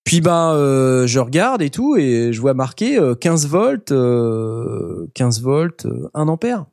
Puis 0.03 0.22
ben 0.22 0.53
euh, 0.53 1.06
je 1.06 1.19
regarde 1.19 1.61
et 1.61 1.69
tout 1.69 1.98
et 1.98 2.32
je 2.32 2.40
vois 2.40 2.53
marqué 2.53 2.98
euh, 2.98 3.14
15 3.14 3.48
volts, 3.48 3.92
euh, 3.92 5.08
15 5.16 5.42
volts, 5.42 5.85
euh, 5.85 6.09
1 6.14 6.27
ampère. 6.30 6.66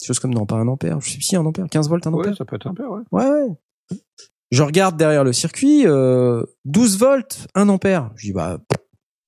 Des 0.00 0.06
choses 0.06 0.18
comme 0.20 0.32
non 0.32 0.46
pas 0.46 0.56
1 0.56 0.68
ampère, 0.68 1.00
je 1.00 1.10
sais 1.10 1.20
si 1.20 1.36
1 1.36 1.44
ampère, 1.44 1.66
15 1.68 1.88
volts 1.88 2.06
1 2.06 2.12
ampère. 2.14 2.30
Ouais, 2.30 2.36
ça 2.36 2.44
peut 2.46 2.56
être 2.56 2.66
un 2.66 2.74
peu, 2.74 2.86
ouais. 2.86 3.02
Ouais 3.12 3.26
ouais. 3.28 3.98
Je 4.50 4.62
regarde 4.62 4.96
derrière 4.96 5.24
le 5.24 5.34
circuit, 5.34 5.82
euh, 5.86 6.42
12 6.64 6.98
volts, 6.98 7.46
1 7.54 7.68
ampère. 7.68 8.10
Je 8.16 8.28
dis 8.28 8.32
bah, 8.32 8.58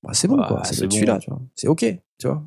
bah, 0.01 0.11
c'est 0.13 0.27
bon 0.27 0.37
Bah, 0.37 0.45
quoi, 0.47 0.63
c'est 0.63 0.73
c'est 0.75 0.87
bon. 0.87 0.95
celui-là, 0.95 1.19
tu 1.19 1.29
vois. 1.29 1.39
C'est 1.53 1.67
ok, 1.67 1.85
tu 2.21 2.27
vois. 2.27 2.43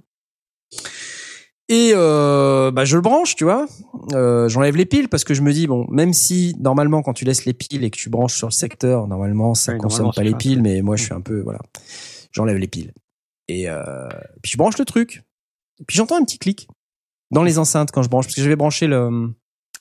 Et 1.68 1.92
euh, 1.94 2.70
bah 2.70 2.84
je 2.84 2.96
le 2.96 3.02
branche, 3.02 3.36
tu 3.36 3.44
vois. 3.44 3.66
Euh, 4.12 4.48
J'enlève 4.48 4.76
les 4.76 4.84
piles 4.84 5.08
parce 5.08 5.24
que 5.24 5.32
je 5.34 5.40
me 5.42 5.52
dis 5.52 5.66
bon, 5.66 5.86
même 5.90 6.12
si 6.12 6.54
normalement 6.60 7.02
quand 7.02 7.14
tu 7.14 7.24
laisses 7.24 7.46
les 7.46 7.54
piles 7.54 7.84
et 7.84 7.90
que 7.90 7.96
tu 7.96 8.10
branches 8.10 8.36
sur 8.36 8.46
le 8.48 8.52
secteur, 8.52 9.08
normalement 9.08 9.54
ça 9.54 9.72
Oui, 9.72 9.78
consomme 9.78 10.06
normalement, 10.06 10.12
pas 10.12 10.22
les 10.22 10.34
piles, 10.34 10.62
mais 10.62 10.82
moi 10.82 10.96
je 10.96 11.04
suis 11.04 11.14
un 11.14 11.22
peu 11.22 11.40
voilà. 11.40 11.60
J'enlève 12.32 12.58
les 12.58 12.68
piles 12.68 12.92
et 13.48 13.68
euh, 13.68 14.08
puis 14.42 14.52
je 14.52 14.58
branche 14.58 14.76
le 14.78 14.84
truc. 14.84 15.22
Et 15.80 15.84
puis 15.84 15.96
j'entends 15.96 16.16
un 16.20 16.24
petit 16.24 16.38
clic 16.38 16.68
dans 17.30 17.42
les 17.42 17.58
enceintes 17.58 17.90
quand 17.92 18.02
je 18.02 18.08
branche 18.10 18.26
parce 18.26 18.36
que 18.36 18.42
j'avais 18.42 18.56
branché 18.56 18.86
le 18.86 19.32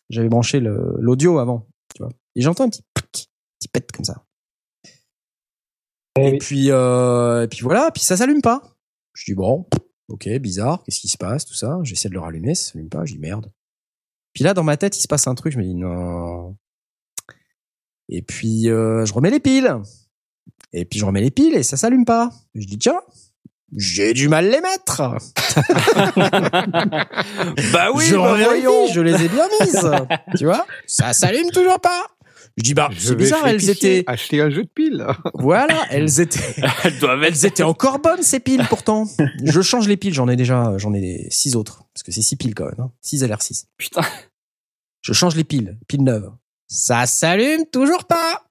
j'avais 0.10 0.30
branché 0.30 0.62
l'audio 0.62 1.38
avant, 1.40 1.68
tu 1.96 2.02
vois. 2.04 2.12
Et 2.36 2.42
j'entends 2.42 2.64
un 2.64 2.70
petit 2.70 2.84
clic, 2.96 3.30
petit 3.60 3.68
pète 3.68 3.92
comme 3.92 4.06
ça. 4.06 4.24
Eh 6.18 6.28
Et 6.28 6.32
oui. 6.32 6.38
puis 6.38 6.72
euh, 6.72 7.44
et 7.44 7.48
puis 7.48 7.60
voilà, 7.62 7.92
puis 7.92 8.04
ça 8.04 8.16
s'allume 8.16 8.42
pas. 8.42 8.62
Je 9.14 9.26
dis 9.26 9.36
bon, 9.36 9.68
ok, 10.08 10.28
bizarre, 10.40 10.84
qu'est-ce 10.84 11.00
qui 11.00 11.08
se 11.08 11.18
passe, 11.18 11.46
tout 11.46 11.54
ça? 11.54 11.80
J'essaie 11.84 12.10
de 12.10 12.14
le 12.14 12.20
rallumer, 12.20 12.56
ça 12.56 12.72
s'allume 12.72 12.90
pas, 12.90 13.06
je 13.06 13.14
dis 13.14 13.20
merde. 13.20 13.52
Puis 14.34 14.44
là, 14.44 14.54
dans 14.54 14.64
ma 14.64 14.78
tête, 14.78 14.98
il 14.98 15.02
se 15.02 15.08
passe 15.08 15.28
un 15.28 15.36
truc, 15.36 15.54
je 15.54 15.60
me 15.60 15.64
dis 15.64 15.76
non. 15.76 16.56
Et 18.10 18.22
puis 18.22 18.70
euh, 18.70 19.06
je 19.06 19.14
remets 19.14 19.30
les 19.30 19.40
piles. 19.40 19.76
Et 20.74 20.86
puis 20.86 21.00
je 21.00 21.06
remets 21.06 21.22
les 21.22 21.32
piles 21.32 21.56
et 21.56 21.64
ça 21.64 21.78
s'allume 21.78 22.06
pas. 22.06 22.32
Je 22.56 22.66
dis 22.66 22.78
tiens, 22.78 23.00
j'ai 23.76 24.14
du 24.14 24.28
mal 24.28 24.50
les 24.50 24.62
mettre. 24.62 24.98
bah 27.72 27.92
oui, 27.94 28.06
je 28.06 28.16
bah 28.16 28.36
voyons. 28.36 28.88
je 28.88 29.02
les 29.02 29.24
ai 29.24 29.30
bien 29.30 29.48
mises. 29.62 29.90
tu 30.38 30.46
vois, 30.46 30.66
ça 30.88 31.14
s'allume 31.14 31.50
toujours 31.52 31.80
pas. 31.80 32.08
Je 32.58 32.64
dis 32.64 32.74
bah 32.74 32.90
Je 32.92 33.00
c'est 33.00 33.10
vais 33.10 33.16
bizarre, 33.16 33.48
elles 33.48 33.70
étaient 33.70 34.04
Acheter 34.06 34.42
un 34.42 34.50
jeu 34.50 34.64
de 34.64 34.70
piles. 34.70 35.06
voilà, 35.34 35.86
elles 35.90 36.20
étaient 36.20 36.56
Elles 36.84 37.00
doivent 37.00 37.24
être 37.24 37.34
elles 37.34 37.46
étaient 37.46 37.64
encore 37.64 38.00
bonnes 38.00 38.22
ces 38.22 38.40
piles 38.40 38.66
pourtant. 38.70 39.08
Je 39.44 39.62
change 39.62 39.88
les 39.88 39.98
piles, 39.98 40.14
j'en 40.14 40.28
ai 40.28 40.36
déjà 40.36 40.78
j'en 40.78 40.94
ai 40.94 41.28
six 41.30 41.56
autres 41.56 41.84
parce 41.94 42.04
que 42.04 42.12
c'est 42.12 42.22
six 42.22 42.36
piles 42.36 42.56
quand 42.56 42.66
même, 42.66 42.80
hein. 42.80 42.92
6 43.02 43.24
LR6. 43.24 43.66
Putain. 43.78 44.02
Je 45.02 45.14
change 45.14 45.36
les 45.36 45.44
piles, 45.44 45.78
piles 45.88 46.04
neuves. 46.04 46.32
Ça 46.68 47.06
s'allume 47.06 47.66
toujours 47.72 48.06
pas. 48.06 48.44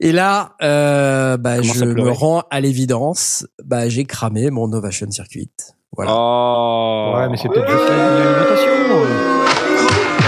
Et 0.00 0.12
là, 0.12 0.56
euh, 0.62 1.36
bah, 1.36 1.62
je 1.62 1.84
me 1.84 2.10
rends 2.10 2.42
à 2.50 2.60
l'évidence. 2.60 3.46
Bah, 3.64 3.88
j'ai 3.88 4.04
cramé 4.04 4.50
mon 4.50 4.68
Novation 4.68 5.10
Circuit. 5.10 5.50
Voilà. 5.92 6.12
Oh. 6.14 7.14
Ouais, 7.16 7.28
mais 7.28 7.36
c'est 7.36 7.48
peut-être 7.48 7.70
juste 7.70 7.88
l'alimentation. 7.88 9.65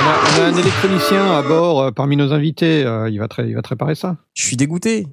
On 0.09 0.11
a, 0.11 0.15
on 0.15 0.41
a 0.41 0.47
un 0.47 0.57
électronicien 0.57 1.33
à 1.33 1.43
bord 1.43 1.83
euh, 1.83 1.91
parmi 1.91 2.17
nos 2.17 2.33
invités. 2.33 2.83
euh, 2.83 3.11
il, 3.11 3.19
va 3.19 3.28
te, 3.28 3.43
il 3.43 3.55
va 3.55 3.61
te 3.61 3.69
réparer 3.69 3.95
ça. 3.95 4.17
Je 4.33 4.47
suis 4.47 4.57
dégoûté. 4.57 5.07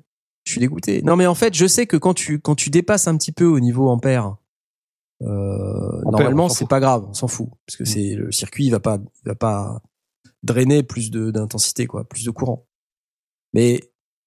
Je 0.46 0.54
suis 0.54 0.62
dégoûté. 0.62 1.02
Non, 1.02 1.18
mais 1.18 1.26
en 1.26 1.36
fait, 1.36 1.54
je 1.54 1.66
sais 1.66 1.86
que 1.86 1.98
quand 1.98 2.14
tu 2.14 2.40
quand 2.40 2.56
tu 2.56 2.70
dépasses 2.70 3.10
un 3.10 3.18
petit 3.18 3.34
peu 3.34 3.46
au 3.46 3.60
niveau 3.60 3.90
ampère, 3.90 4.38
euh, 5.22 5.26
Ampère, 6.06 6.12
normalement 6.12 6.48
c'est 6.48 6.68
pas 6.68 6.80
grave, 6.80 7.06
on 7.10 7.14
s'en 7.14 7.28
fout 7.28 7.50
parce 7.66 7.76
que 7.76 7.84
c'est 7.84 8.16
le 8.16 8.32
circuit 8.32 8.66
il 8.66 8.70
va 8.70 8.80
pas 8.80 9.00
il 9.24 9.28
va 9.28 9.36
pas 9.36 9.82
drainer 10.44 10.84
plus 10.84 11.12
d'intensité 11.12 11.88
quoi, 11.88 12.08
plus 12.08 12.24
de 12.24 12.32
courant. 12.32 12.66
Mais 13.54 13.82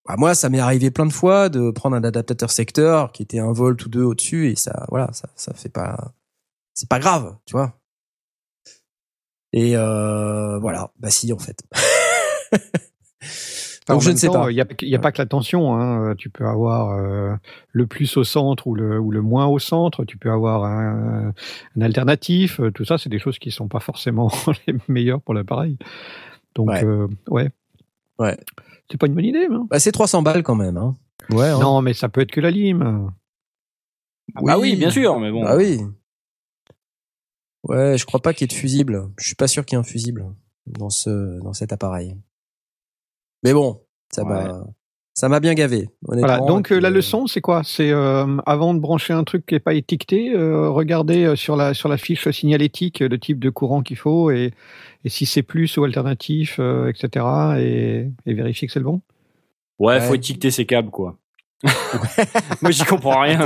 bah, 0.06 0.16
moi, 0.18 0.34
ça 0.34 0.50
m'est 0.50 0.60
arrivé 0.60 0.90
plein 0.90 1.06
de 1.06 1.12
fois 1.12 1.48
de 1.48 1.70
prendre 1.70 1.96
un 1.96 2.04
adaptateur 2.04 2.50
secteur 2.50 3.12
qui 3.12 3.22
était 3.22 3.38
un 3.38 3.52
volt 3.52 3.82
ou 3.86 3.88
deux 3.88 4.02
au-dessus 4.02 4.50
et 4.50 4.56
ça 4.56 4.84
voilà 4.90 5.08
ça 5.12 5.30
ça 5.34 5.54
fait 5.54 5.68
pas 5.70 6.12
c'est 6.74 6.90
pas 6.90 6.98
grave, 6.98 7.38
tu 7.46 7.52
vois. 7.52 7.80
Et 9.52 9.76
euh, 9.76 10.58
voilà, 10.58 10.90
bah 10.98 11.10
si 11.10 11.32
en 11.32 11.38
fait. 11.38 11.62
Enfin, 12.52 13.94
Donc 13.94 13.96
en 13.96 14.00
je 14.00 14.10
ne 14.10 14.16
sais 14.16 14.26
temps, 14.26 14.42
pas. 14.44 14.50
Il 14.50 14.54
n'y 14.54 14.60
a, 14.60 14.66
il 14.82 14.88
y 14.88 14.94
a 14.94 14.98
pas 14.98 15.12
que 15.12 15.20
la 15.22 15.26
tension. 15.26 15.74
Hein. 15.74 16.14
Tu 16.18 16.28
peux 16.28 16.46
avoir 16.46 16.90
euh, 16.90 17.34
le 17.72 17.86
plus 17.86 18.16
au 18.18 18.24
centre 18.24 18.66
ou 18.66 18.74
le, 18.74 18.98
ou 19.00 19.10
le 19.10 19.22
moins 19.22 19.46
au 19.46 19.58
centre. 19.58 20.04
Tu 20.04 20.18
peux 20.18 20.30
avoir 20.30 20.64
un, 20.64 21.32
un 21.76 21.80
alternatif. 21.80 22.60
Tout 22.74 22.84
ça, 22.84 22.98
c'est 22.98 23.08
des 23.08 23.18
choses 23.18 23.38
qui 23.38 23.50
sont 23.50 23.66
pas 23.68 23.80
forcément 23.80 24.30
les 24.66 24.74
meilleures 24.88 25.22
pour 25.22 25.32
l'appareil. 25.32 25.78
Donc, 26.54 26.68
Ouais. 26.68 26.84
euh, 26.84 27.08
ouais. 27.28 27.48
Ouais. 28.18 28.36
C'est 28.90 28.98
pas 28.98 29.06
une 29.06 29.14
bonne 29.14 29.24
idée. 29.24 29.46
Hein. 29.50 29.66
Bah, 29.70 29.78
c'est 29.78 29.92
300 29.92 30.20
balles 30.22 30.42
quand 30.42 30.54
même. 30.54 30.76
Hein. 30.76 30.94
Ouais. 31.30 31.50
Non, 31.52 31.80
mais 31.80 31.94
ça 31.94 32.10
peut 32.10 32.20
être 32.20 32.30
que 32.30 32.40
la 32.42 32.50
lime. 32.50 33.10
Ah 34.34 34.40
bah 34.44 34.58
oui, 34.58 34.76
bien 34.76 34.90
sûr, 34.90 35.18
mais 35.18 35.30
bon. 35.30 35.44
Ah 35.46 35.56
oui. 35.56 35.80
Ouais, 37.68 37.98
je 37.98 38.06
crois 38.06 38.20
pas 38.20 38.32
qu'il 38.32 38.42
y 38.42 38.46
ait 38.46 38.54
de 38.54 38.58
fusible. 38.58 39.10
Je 39.18 39.26
suis 39.26 39.34
pas 39.34 39.46
sûr 39.46 39.64
qu'il 39.64 39.76
y 39.76 39.78
ait 39.78 39.80
un 39.80 39.84
fusible 39.84 40.24
dans 40.66 40.90
ce 40.90 41.40
dans 41.40 41.52
cet 41.52 41.72
appareil. 41.72 42.16
Mais 43.44 43.52
bon, 43.52 43.82
ça 44.10 44.24
m'a 44.24 44.64
ça 45.14 45.28
m'a 45.28 45.40
bien 45.40 45.54
gavé. 45.54 45.90
Voilà. 46.02 46.38
Donc 46.38 46.72
euh, 46.72 46.80
la 46.80 46.90
leçon, 46.90 47.26
c'est 47.26 47.40
quoi? 47.40 47.62
C'est 47.64 47.90
euh, 47.90 48.36
avant 48.46 48.72
de 48.72 48.80
brancher 48.80 49.12
un 49.12 49.24
truc 49.24 49.44
qui 49.46 49.54
est 49.54 49.60
pas 49.60 49.74
étiqueté, 49.74 50.32
euh, 50.34 50.70
regarder 50.70 51.36
sur 51.36 51.56
la 51.56 51.74
sur 51.74 51.88
la 51.88 51.98
fiche 51.98 52.28
signalétique 52.30 53.00
le 53.00 53.18
type 53.18 53.38
de 53.38 53.50
courant 53.50 53.82
qu'il 53.82 53.96
faut 53.96 54.30
et, 54.30 54.52
et 55.04 55.08
si 55.08 55.26
c'est 55.26 55.42
plus 55.42 55.76
ou 55.76 55.84
alternatif, 55.84 56.58
etc. 56.88 57.26
Et, 57.58 58.10
et 58.26 58.34
vérifier 58.34 58.66
que 58.66 58.72
c'est 58.72 58.80
le 58.80 58.86
bon? 58.86 59.02
Ouais, 59.78 60.00
faut 60.00 60.14
étiqueter 60.14 60.50
ses 60.50 60.66
câbles, 60.66 60.90
quoi. 60.90 61.18
Moi, 62.62 62.70
j'y 62.70 62.84
comprends 62.84 63.20
rien. 63.20 63.40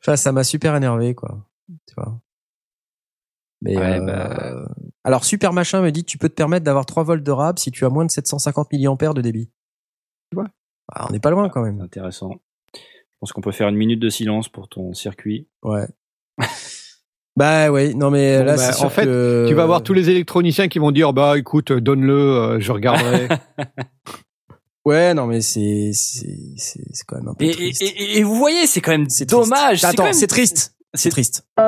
enfin, 0.00 0.16
ça 0.16 0.32
m'a 0.32 0.44
super 0.44 0.74
énervé, 0.74 1.14
quoi. 1.14 1.38
Tu 1.68 1.94
vois. 1.96 2.20
Mais 3.62 3.76
bah, 3.76 4.68
alors 5.04 5.24
super 5.24 5.52
machin 5.52 5.82
me 5.82 5.90
dit 5.90 6.04
tu 6.04 6.18
peux 6.18 6.28
te 6.28 6.34
permettre 6.34 6.64
d'avoir 6.64 6.84
3 6.84 7.04
volts 7.04 7.22
de 7.22 7.30
rab 7.30 7.58
si 7.58 7.70
tu 7.70 7.84
as 7.84 7.90
moins 7.90 8.04
de 8.04 8.10
750 8.10 8.72
mAh 8.72 9.12
de 9.12 9.20
débit. 9.20 9.50
Tu 10.30 10.34
vois 10.34 10.48
ah, 10.92 11.06
On 11.08 11.12
n'est 11.12 11.20
pas 11.20 11.30
loin 11.30 11.48
quand 11.48 11.62
même. 11.62 11.80
Intéressant. 11.80 12.40
Je 12.74 12.80
pense 13.20 13.32
qu'on 13.32 13.40
peut 13.40 13.52
faire 13.52 13.68
une 13.68 13.76
minute 13.76 14.00
de 14.00 14.08
silence 14.08 14.48
pour 14.48 14.68
ton 14.68 14.92
circuit. 14.94 15.48
Ouais. 15.62 15.86
bah 17.36 17.70
oui, 17.70 17.94
non 17.94 18.10
mais 18.10 18.42
là 18.42 18.56
bah, 18.56 18.72
c'est 18.72 18.84
en 18.84 18.90
fait 18.90 19.04
que... 19.04 19.46
tu 19.48 19.54
vas 19.54 19.62
avoir 19.62 19.84
tous 19.84 19.92
les 19.92 20.10
électroniciens 20.10 20.66
qui 20.66 20.80
vont 20.80 20.90
dire 20.90 21.12
bah 21.12 21.38
écoute 21.38 21.70
donne-le, 21.70 22.14
euh, 22.14 22.60
je 22.60 22.72
regarderai. 22.72 23.28
Ouais, 24.84 25.14
non, 25.14 25.26
mais 25.26 25.40
c'est 25.42 25.92
c'est 25.94 26.54
c'est 26.56 27.04
quand 27.06 27.16
même 27.16 27.28
un 27.28 27.34
peu 27.34 27.44
et, 27.44 27.52
triste. 27.52 27.82
Et, 27.82 28.18
et, 28.18 28.22
vous 28.24 28.34
voyez, 28.34 28.66
c'est 28.66 28.80
quand 28.80 28.90
même 28.90 29.06
dommage. 29.28 29.84
Attends, 29.84 30.12
c'est 30.12 30.26
triste. 30.26 30.74
C'est 30.94 31.08
triste. 31.08 31.46
On 31.56 31.62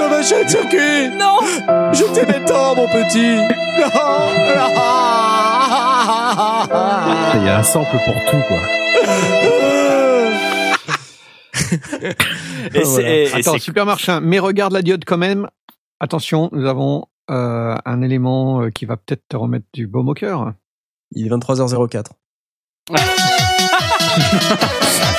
a 0.00 0.08
mâché 0.10 0.42
le 0.42 0.48
circuit 0.48 1.08
Non 1.16 1.38
Je 1.92 2.12
t'aimais 2.12 2.44
tant, 2.44 2.74
mon 2.74 2.88
petit 2.88 3.36
Non 3.78 3.86
Il 7.36 7.44
y 7.44 7.48
a 7.48 7.58
un 7.58 7.62
sample 7.62 7.96
pour 8.04 8.16
tout, 8.28 8.42
quoi. 8.48 8.58
et 12.74 12.82
voilà. 12.82 13.36
Attends, 13.36 13.58
super 13.58 13.86
marchand, 13.86 14.20
mais 14.20 14.40
regarde 14.40 14.72
la 14.72 14.82
diode 14.82 15.04
quand 15.06 15.18
même. 15.18 15.48
Attention, 16.00 16.48
nous 16.52 16.66
avons 16.66 17.06
euh, 17.30 17.76
un 17.84 18.02
élément 18.02 18.68
qui 18.70 18.84
va 18.84 18.96
peut-être 18.96 19.22
te 19.28 19.36
remettre 19.36 19.66
du 19.72 19.86
baume 19.86 20.08
au 20.08 20.14
cœur. 20.14 20.54
Il 21.12 21.24
est 21.26 21.30
23h04. 21.30 22.06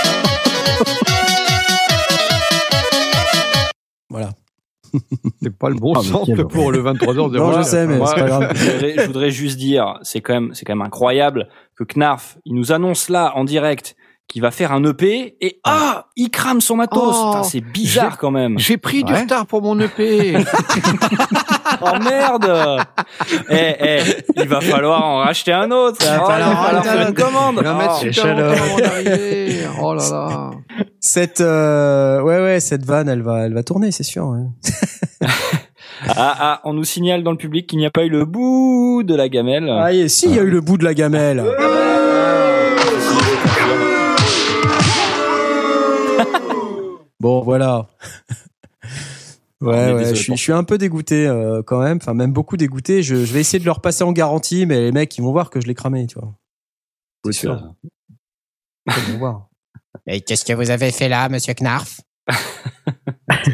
voilà. 4.12 4.30
C'est 5.42 5.58
pas 5.58 5.70
le 5.70 5.76
bon 5.76 5.94
ah, 5.96 6.02
sample 6.02 6.48
pour 6.48 6.72
le 6.72 6.84
23h04. 6.84 7.38
Non, 7.38 7.58
je 7.58 7.62
sais, 7.62 7.88
mais 7.88 8.00
c'est 8.06 8.16
pas 8.16 8.28
grave. 8.28 8.52
Je 8.56 8.72
voudrais, 8.72 8.96
je 8.98 9.08
voudrais 9.08 9.32
juste 9.32 9.58
dire, 9.58 9.98
c'est 10.02 10.20
quand 10.20 10.34
même, 10.34 10.54
c'est 10.54 10.66
quand 10.66 10.76
même 10.76 10.86
incroyable 10.86 11.48
que 11.78 11.86
Knarf, 11.86 12.38
il 12.46 12.56
nous 12.56 12.74
annonce 12.74 13.08
là 13.08 13.32
en 13.36 13.46
direct 13.46 13.96
qui 14.32 14.40
va 14.40 14.50
faire 14.50 14.72
un 14.72 14.82
EP 14.86 15.36
et 15.42 15.60
ah, 15.66 16.06
il 16.16 16.30
crame 16.30 16.62
son 16.62 16.78
matos. 16.78 17.16
Oh, 17.18 17.42
c'est 17.44 17.60
bizarre 17.60 18.18
quand 18.18 18.32
même. 18.32 18.58
J'ai 18.58 18.78
pris 18.78 19.04
du 19.04 19.14
retard 19.14 19.46
pour 19.46 19.62
mon 19.62 19.78
EP. 19.78 20.38
oh 21.82 22.00
merde. 22.02 22.82
Eh 23.50 23.76
eh, 23.80 24.02
il 24.38 24.48
va 24.48 24.62
falloir 24.62 25.04
en 25.04 25.18
racheter 25.18 25.52
un 25.52 25.70
autre. 25.72 25.98
Il 26.00 26.08
va 26.08 26.22
oh, 26.24 26.28
falloir 26.28 26.84
faire 26.84 27.08
une 27.10 27.14
commande. 27.14 27.56
Il 27.58 27.64
va 27.64 27.74
mettre 27.74 27.92
Oh, 27.92 28.12
super 28.12 28.38
longtemps. 28.38 28.64
Oh 29.82 29.94
là 29.96 30.10
là. 30.10 30.52
Cette 31.02 31.42
euh, 31.42 32.22
ouais 32.22 32.40
ouais 32.42 32.60
cette 32.62 32.86
vanne 32.86 33.10
elle 33.10 33.24
va 33.24 33.46
elle 33.46 33.54
va 33.54 33.64
tourner 33.64 33.92
c'est 33.92 34.04
sûr. 34.04 34.28
ouais. 34.28 35.28
Ah, 36.08 36.36
ah, 36.40 36.62
on 36.64 36.74
nous 36.74 36.84
signale 36.84 37.22
dans 37.22 37.30
le 37.30 37.38
public 37.38 37.68
qu'il 37.68 37.78
n'y 37.78 37.86
a 37.86 37.92
pas 37.92 38.04
eu 38.04 38.10
le 38.10 38.26
bout 38.26 39.04
de 39.06 39.14
la 39.14 39.30
gamelle. 39.30 39.70
Ah 39.70 39.92
si 40.08 40.26
il 40.26 40.36
y 40.36 40.40
a 40.40 40.42
eu 40.42 40.50
le 40.50 40.60
bout 40.60 40.78
de 40.78 40.84
la 40.84 40.96
gamelle. 40.96 41.44
Bon 47.22 47.42
voilà. 47.42 47.88
Ouais, 49.62 50.06
je 50.10 50.16
suis, 50.16 50.26
pour 50.26 50.38
je 50.38 50.42
suis 50.42 50.54
un 50.54 50.64
peu 50.64 50.80
dégoûté 50.80 51.28
euh, 51.28 51.62
quand 51.62 51.84
même, 51.84 51.98
enfin 51.98 52.16
même 52.16 52.34
beaucoup 52.34 52.58
dégoûté. 52.58 53.04
Je, 53.04 53.18
je 53.18 53.32
vais 53.32 53.42
essayer 53.42 53.60
de 53.60 53.66
leur 53.66 53.80
passer 53.80 54.04
en 54.04 54.12
garantie, 54.12 54.66
mais 54.66 54.82
les 54.82 54.92
mecs 54.92 55.16
ils 55.20 55.22
vont 55.22 55.32
voir 55.32 55.52
que 55.52 55.62
je 55.62 55.68
l'ai 55.68 55.76
cramé, 55.76 56.08
tu 56.08 56.18
vois. 56.18 56.34
C'est 57.24 57.32
sûr. 57.34 57.76
Ils 58.88 59.12
vont 59.12 59.20
voir. 59.20 59.50
Et 60.08 60.22
qu'est-ce 60.22 60.46
que 60.46 60.54
vous 60.54 60.72
avez 60.72 60.90
fait 60.90 61.10
là, 61.10 61.30
monsieur 61.30 61.54
Knarf? 61.54 62.02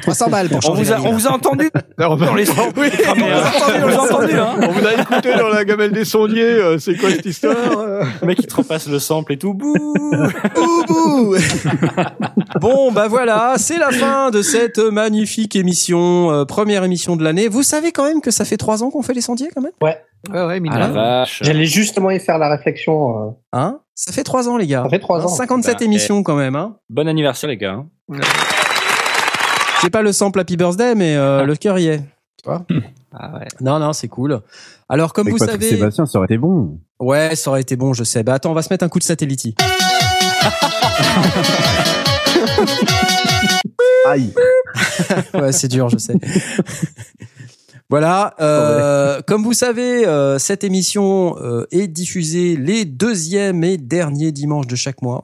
300 0.01 0.29
balles 0.29 0.49
pour 0.49 0.57
On 0.57 0.61
changer 0.61 0.83
vous, 0.83 0.89
la 0.91 0.97
a, 0.97 1.01
on 1.05 1.11
vous 1.11 1.27
a 1.27 1.31
entendu 1.31 1.69
dans 1.97 2.33
les. 2.35 2.45
Oui. 2.77 2.89
On 3.07 3.87
vous 3.87 3.95
a 3.95 4.01
entendu, 4.01 4.33
hein. 4.33 4.55
On 4.61 4.67
vous 4.71 4.85
a 4.87 4.93
écouté 4.93 5.35
dans 5.37 5.49
la 5.49 5.63
gamelle 5.65 5.91
des 5.91 6.05
sondiers. 6.05 6.41
euh, 6.43 6.77
c'est 6.79 6.95
quoi 6.95 7.09
cette 7.11 7.25
histoire 7.25 7.55
euh 7.77 8.03
Le 8.21 8.27
mec, 8.27 8.37
il 8.39 8.47
te 8.47 8.55
repasse 8.55 8.87
le 8.87 8.99
sample 8.99 9.33
et 9.33 9.37
tout. 9.37 9.53
Bouh. 9.53 9.73
Boubou 10.55 11.35
Bon, 12.61 12.91
bah 12.91 13.07
voilà, 13.07 13.53
c'est 13.57 13.77
la 13.77 13.91
fin 13.91 14.29
de 14.31 14.41
cette 14.41 14.79
magnifique 14.79 15.55
émission, 15.55 16.31
euh, 16.31 16.45
première 16.45 16.83
émission 16.83 17.15
de 17.15 17.23
l'année. 17.23 17.47
Vous 17.47 17.63
savez 17.63 17.91
quand 17.91 18.05
même 18.05 18.21
que 18.21 18.31
ça 18.31 18.45
fait 18.45 18.57
trois 18.57 18.83
ans 18.83 18.89
qu'on 18.89 19.03
fait 19.03 19.13
les 19.13 19.21
sondiers 19.21 19.49
quand 19.53 19.61
même? 19.61 19.71
Ouais. 19.81 19.97
Ouais, 20.33 20.45
ouais, 20.45 20.61
Ah. 20.71 21.25
J'allais 21.41 21.65
justement 21.65 22.09
y 22.11 22.19
faire 22.19 22.37
la 22.39 22.49
réflexion. 22.49 23.27
euh, 23.27 23.31
Hein? 23.53 23.79
Ça 23.93 24.11
fait 24.11 24.23
trois 24.23 24.49
ans 24.49 24.57
les 24.57 24.67
gars. 24.67 24.83
Ça 24.83 24.89
fait 24.89 24.99
trois 24.99 25.21
Hein, 25.21 25.25
ans. 25.25 25.27
57 25.29 25.79
Bah, 25.79 25.85
émissions 25.85 26.23
quand 26.23 26.35
même. 26.35 26.55
Hein. 26.55 26.75
Bon 26.89 27.07
anniversaire, 27.07 27.49
les 27.49 27.57
gars. 27.57 27.73
hein. 28.11 28.17
C'est 29.81 29.89
pas 29.89 30.01
le 30.01 30.11
sample 30.11 30.39
Happy 30.39 30.57
Birthday, 30.57 30.95
mais 30.95 31.15
euh, 31.15 31.43
le 31.43 31.55
cœur 31.55 31.77
y 31.79 31.87
est. 31.87 31.99
Tu 31.99 32.45
vois 32.49 32.65
Ah 33.13 33.33
ouais. 33.35 33.47
Non, 33.61 33.79
non, 33.79 33.93
c'est 33.93 34.07
cool. 34.07 34.41
Alors 34.89 35.13
comme 35.13 35.27
Avec 35.27 35.33
vous 35.39 35.45
Patrick 35.45 35.61
savez, 35.63 35.75
Sébastien, 35.77 36.05
ça 36.05 36.17
aurait 36.17 36.25
été 36.25 36.37
bon. 36.37 36.79
ouais, 36.99 37.35
ça 37.35 37.49
aurait 37.51 37.61
été 37.61 37.75
bon, 37.75 37.93
je 37.93 38.03
sais. 38.03 38.23
Bah 38.23 38.33
attends, 38.35 38.51
on 38.51 38.55
va 38.55 38.61
se 38.61 38.73
mettre 38.73 38.83
un 38.85 38.89
coup 38.89 38.99
de 38.99 39.03
satellite. 39.03 39.57
Aïe. 44.07 44.33
ouais, 45.33 45.51
c'est 45.51 45.67
dur, 45.67 45.89
je 45.89 45.97
sais. 45.97 46.15
Voilà, 47.89 48.35
euh, 48.41 49.21
comme 49.25 49.43
vous 49.43 49.53
savez, 49.53 50.05
euh, 50.05 50.37
cette 50.39 50.65
émission 50.65 51.37
euh, 51.41 51.65
est 51.71 51.87
diffusée 51.87 52.57
les 52.57 52.83
deuxièmes 52.83 53.63
et 53.63 53.77
derniers 53.77 54.33
dimanches 54.33 54.67
de 54.67 54.75
chaque 54.75 55.01
mois. 55.01 55.23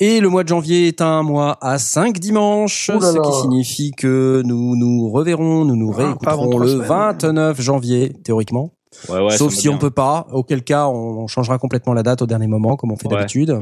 Et 0.00 0.20
le 0.20 0.28
mois 0.28 0.42
de 0.42 0.48
janvier 0.48 0.88
est 0.88 1.00
un 1.00 1.22
mois 1.22 1.56
à 1.60 1.78
cinq 1.78 2.18
dimanches, 2.18 2.90
Ouh 2.92 2.98
là 2.98 3.12
ce 3.12 3.16
là. 3.16 3.22
qui 3.22 3.32
signifie 3.42 3.90
que 3.92 4.42
nous 4.44 4.74
nous 4.76 5.08
reverrons, 5.10 5.64
nous 5.64 5.76
nous 5.76 5.92
Ah, 5.96 6.04
réécouterons 6.04 6.58
le 6.58 6.66
semaines. 6.68 6.88
29 6.88 7.60
janvier, 7.60 8.12
théoriquement. 8.24 8.72
Ouais, 9.08 9.20
ouais. 9.24 9.36
Sauf 9.36 9.52
si 9.52 9.68
on 9.68 9.78
peut 9.78 9.90
pas, 9.90 10.26
auquel 10.32 10.62
cas 10.64 10.88
on, 10.88 11.26
changera 11.28 11.58
complètement 11.58 11.94
la 11.94 12.02
date 12.02 12.22
au 12.22 12.26
dernier 12.26 12.46
moment, 12.48 12.76
comme 12.76 12.90
on 12.92 12.96
fait 12.96 13.06
Ouais. 13.08 13.14
d'habitude. 13.16 13.56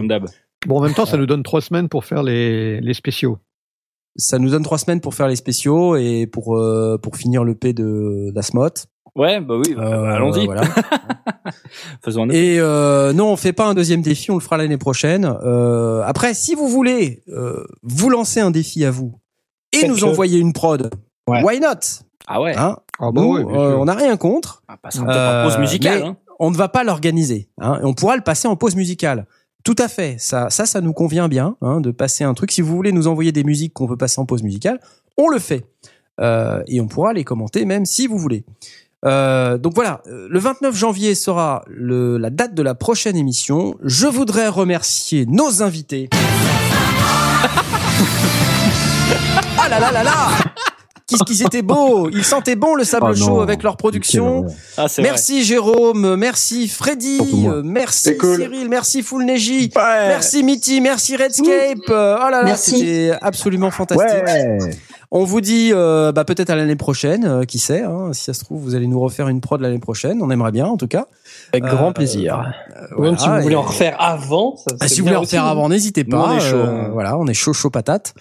Bon, 0.66 0.78
en 0.78 0.80
même 0.82 0.94
temps, 0.94 1.06
ça 1.06 1.16
nous 1.16 1.26
donne 1.26 1.42
trois 1.42 1.60
semaines 1.60 1.88
pour 1.88 2.04
faire 2.04 2.22
les, 2.22 2.80
les 2.80 2.94
spéciaux. 2.94 3.38
Ça 4.16 4.38
nous 4.38 4.50
donne 4.50 4.62
trois 4.62 4.78
semaines 4.78 5.00
pour 5.00 5.14
faire 5.14 5.26
les 5.28 5.36
spéciaux 5.36 5.96
et 5.96 6.26
pour 6.26 6.56
euh, 6.56 6.98
pour 7.02 7.16
finir 7.16 7.44
le 7.44 7.54
P 7.54 7.72
de 7.72 8.30
d'Asmot. 8.34 8.68
Ouais, 9.14 9.40
bah 9.40 9.56
oui. 9.56 9.74
bah, 9.74 9.82
Euh, 9.84 10.04
Allons-y. 10.14 10.46
Voilà. 10.46 10.62
Faisons 12.04 12.24
un 12.24 12.30
Et 12.30 12.58
euh, 12.58 13.12
non, 13.12 13.32
on 13.32 13.36
fait 13.36 13.52
pas 13.52 13.66
un 13.66 13.74
deuxième 13.74 14.02
défi, 14.02 14.30
on 14.30 14.34
le 14.34 14.40
fera 14.40 14.56
l'année 14.56 14.78
prochaine. 14.78 15.24
Euh, 15.44 16.02
après, 16.04 16.34
si 16.34 16.54
vous 16.54 16.68
voulez 16.68 17.22
euh, 17.28 17.64
vous 17.82 18.08
lancer 18.08 18.40
un 18.40 18.50
défi 18.50 18.84
à 18.84 18.90
vous 18.90 19.14
et 19.72 19.86
nous 19.86 20.04
envoyer 20.04 20.38
une 20.38 20.52
prod, 20.52 20.90
Ouais. 21.28 21.42
why 21.44 21.60
not? 21.60 22.02
Ah 22.26 22.40
ouais. 22.40 22.56
hein? 22.56 22.76
Ah 22.98 23.10
bah 23.12 23.20
Nous, 23.20 23.32
ouais, 23.34 23.44
bien 23.44 23.54
euh, 23.60 23.76
on 23.76 23.84
n'a 23.84 23.94
rien 23.94 24.16
contre. 24.16 24.62
On 24.68 24.76
passera 24.76 25.04
peut-être 25.06 25.18
en 25.40 25.44
pause 25.44 25.58
musicale. 25.58 26.00
mais 26.00 26.06
hein. 26.08 26.16
On 26.40 26.50
ne 26.50 26.56
va 26.56 26.68
pas 26.68 26.82
l'organiser. 26.82 27.48
Hein, 27.60 27.78
on 27.82 27.94
pourra 27.94 28.16
le 28.16 28.22
passer 28.22 28.48
en 28.48 28.56
pause 28.56 28.74
musicale. 28.74 29.26
Tout 29.62 29.76
à 29.78 29.86
fait. 29.86 30.16
Ça, 30.18 30.50
ça, 30.50 30.66
ça 30.66 30.80
nous 30.80 30.92
convient 30.92 31.28
bien 31.28 31.56
hein, 31.62 31.80
de 31.80 31.92
passer 31.92 32.24
un 32.24 32.34
truc. 32.34 32.50
Si 32.50 32.60
vous 32.62 32.74
voulez 32.74 32.90
nous 32.90 33.06
envoyer 33.06 33.30
des 33.30 33.44
musiques 33.44 33.72
qu'on 33.74 33.86
veut 33.86 33.96
passer 33.96 34.20
en 34.20 34.26
pause 34.26 34.42
musicale, 34.42 34.80
on 35.16 35.28
le 35.28 35.38
fait. 35.38 35.64
Euh, 36.20 36.62
et 36.66 36.80
on 36.80 36.88
pourra 36.88 37.12
les 37.12 37.22
commenter 37.24 37.64
même 37.64 37.84
si 37.86 38.06
vous 38.08 38.18
voulez. 38.18 38.44
Euh, 39.04 39.58
donc 39.58 39.74
voilà, 39.74 40.00
euh, 40.06 40.28
le 40.30 40.38
29 40.38 40.76
janvier 40.76 41.16
sera 41.16 41.64
la 41.68 42.30
date 42.30 42.54
de 42.54 42.62
la 42.62 42.74
prochaine 42.74 43.16
émission. 43.16 43.74
Je 43.82 44.06
voudrais 44.06 44.48
remercier 44.48 45.26
nos 45.26 45.62
invités. 45.62 46.08
ah 49.58 49.68
là 49.68 49.80
là 49.80 49.90
là 49.92 50.04
là 50.04 50.28
Qu'est-ce 51.12 51.24
qu'ils 51.24 51.42
étaient 51.46 51.62
beaux 51.62 52.08
Ils 52.10 52.24
sentaient 52.24 52.56
bon 52.56 52.74
le 52.74 52.84
sable 52.84 53.06
Oh 53.10 53.18
non. 53.18 53.26
chaud 53.26 53.40
avec 53.40 53.62
leur 53.62 53.76
production. 53.76 54.46
Ah, 54.76 54.86
Merci 54.98 55.44
Jérôme, 55.44 56.16
merci 56.16 56.68
Freddy, 56.68 57.20
euh, 57.46 57.62
merci 57.64 58.16
cool. 58.16 58.36
Cyril, 58.38 58.68
merci 58.68 59.02
Full 59.02 59.24
Neji, 59.24 59.70
merci 59.74 60.42
Mitty, 60.42 60.80
merci 60.80 61.16
Redscape. 61.16 61.78
Euh, 61.90 62.16
Oh 62.18 62.24
là 62.24 62.30
là, 62.30 62.44
Merci. 62.44 62.78
c'était 62.78 63.12
absolument 63.20 63.70
fantastique. 63.70 64.06
Ouais. 64.26 64.58
On 65.14 65.24
vous 65.24 65.42
dit 65.42 65.70
euh, 65.72 66.10
bah, 66.12 66.24
peut-être 66.24 66.48
à 66.48 66.56
l'année 66.56 66.76
prochaine, 66.76 67.26
euh, 67.26 67.44
qui 67.44 67.58
sait. 67.58 67.82
Hein, 67.82 68.12
si 68.14 68.24
ça 68.24 68.32
se 68.32 68.42
trouve, 68.44 68.62
vous 68.62 68.74
allez 68.74 68.86
nous 68.86 68.98
refaire 68.98 69.28
une 69.28 69.42
prod 69.42 69.60
l'année 69.60 69.78
prochaine. 69.78 70.22
On 70.22 70.30
aimerait 70.30 70.52
bien, 70.52 70.66
en 70.66 70.78
tout 70.78 70.86
cas. 70.86 71.06
Avec 71.52 71.64
grand 71.64 71.92
plaisir. 71.92 72.50
Même 72.98 73.18
si 73.18 73.28
vous 73.28 73.40
voulez 73.42 73.54
en 73.56 73.62
refaire 73.62 73.96
avant. 74.00 74.56
Ça, 74.56 74.74
ah, 74.80 74.88
si 74.88 75.00
vous 75.00 75.06
voulez 75.06 75.16
en 75.16 75.20
refaire 75.20 75.44
avant, 75.44 75.68
n'hésitez 75.68 76.04
pas. 76.04 76.30
on 76.30 76.36
est 76.36 76.40
chaud. 76.40 76.64
voilà, 76.92 77.18
on 77.18 77.26
est 77.26 77.34
chaud, 77.34 77.52
chaud 77.52 77.68
patate. 77.70 78.14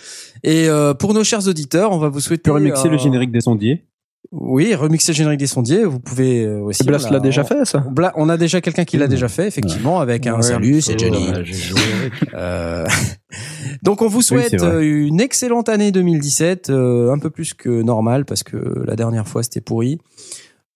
Et 0.44 0.68
pour 1.00 1.14
nos 1.14 1.24
chers 1.24 1.48
auditeurs, 1.48 1.92
on 1.92 1.98
va 1.98 2.10
vous 2.10 2.20
souhaiter. 2.20 2.44
Tu 2.44 2.52
remixer 2.52 2.90
le 2.90 2.98
générique 2.98 3.32
des 3.32 3.42
sondiers. 3.42 3.86
Oui, 4.32 4.74
remixer 4.76 5.12
le 5.12 5.18
générique 5.18 5.40
des 5.40 5.48
sondiers, 5.48 5.84
vous 5.84 6.00
pouvez 6.00 6.48
aussi. 6.48 6.84
Blast 6.84 7.10
l'a 7.10 7.20
déjà 7.20 7.44
fait, 7.44 7.66
ça? 7.66 7.84
On 8.16 8.30
a 8.30 8.38
déjà 8.38 8.62
quelqu'un 8.62 8.86
qui 8.86 8.98
l'a 8.98 9.08
déjà 9.08 9.28
fait, 9.28 9.48
effectivement, 9.48 10.00
avec 10.00 10.26
un 10.28 10.42
salut, 10.42 10.82
c'est 10.82 10.98
Johnny. 10.98 11.32
Euh... 12.34 12.86
Donc 13.84 14.02
on 14.02 14.08
vous 14.08 14.22
souhaite 14.22 14.62
une 14.64 15.20
excellente 15.20 15.70
année 15.70 15.92
2017, 15.92 16.70
un 16.70 17.20
peu 17.20 17.30
plus 17.30 17.54
que 17.54 17.82
normal 17.82 18.26
parce 18.26 18.44
que 18.44 18.84
la 18.86 18.96
dernière 18.96 19.28
fois 19.28 19.44
c'était 19.44 19.62
pourri. 19.62 20.00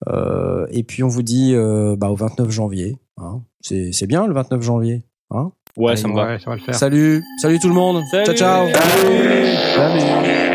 Euh, 0.07 0.65
et 0.69 0.83
puis 0.83 1.03
on 1.03 1.07
vous 1.07 1.23
dit 1.23 1.55
bah, 1.97 2.09
au 2.09 2.15
29 2.15 2.49
janvier. 2.49 2.97
Hein. 3.17 3.41
C'est 3.61 4.07
bien 4.07 4.27
le 4.27 4.33
29 4.33 4.61
janvier. 4.61 5.03
Hein? 5.31 5.51
Ouais, 5.77 5.95
ça, 5.95 6.07
me 6.07 6.15
va. 6.15 6.39
ça 6.39 6.49
va 6.49 6.55
le 6.55 6.61
faire. 6.61 6.75
Salut, 6.75 7.23
salut 7.41 7.59
tout 7.59 7.69
le 7.69 7.73
monde. 7.73 8.03
Salut. 8.09 8.25
Ciao 8.25 8.35
ciao. 8.35 8.67
Salut. 8.67 9.55
salut. 9.75 10.54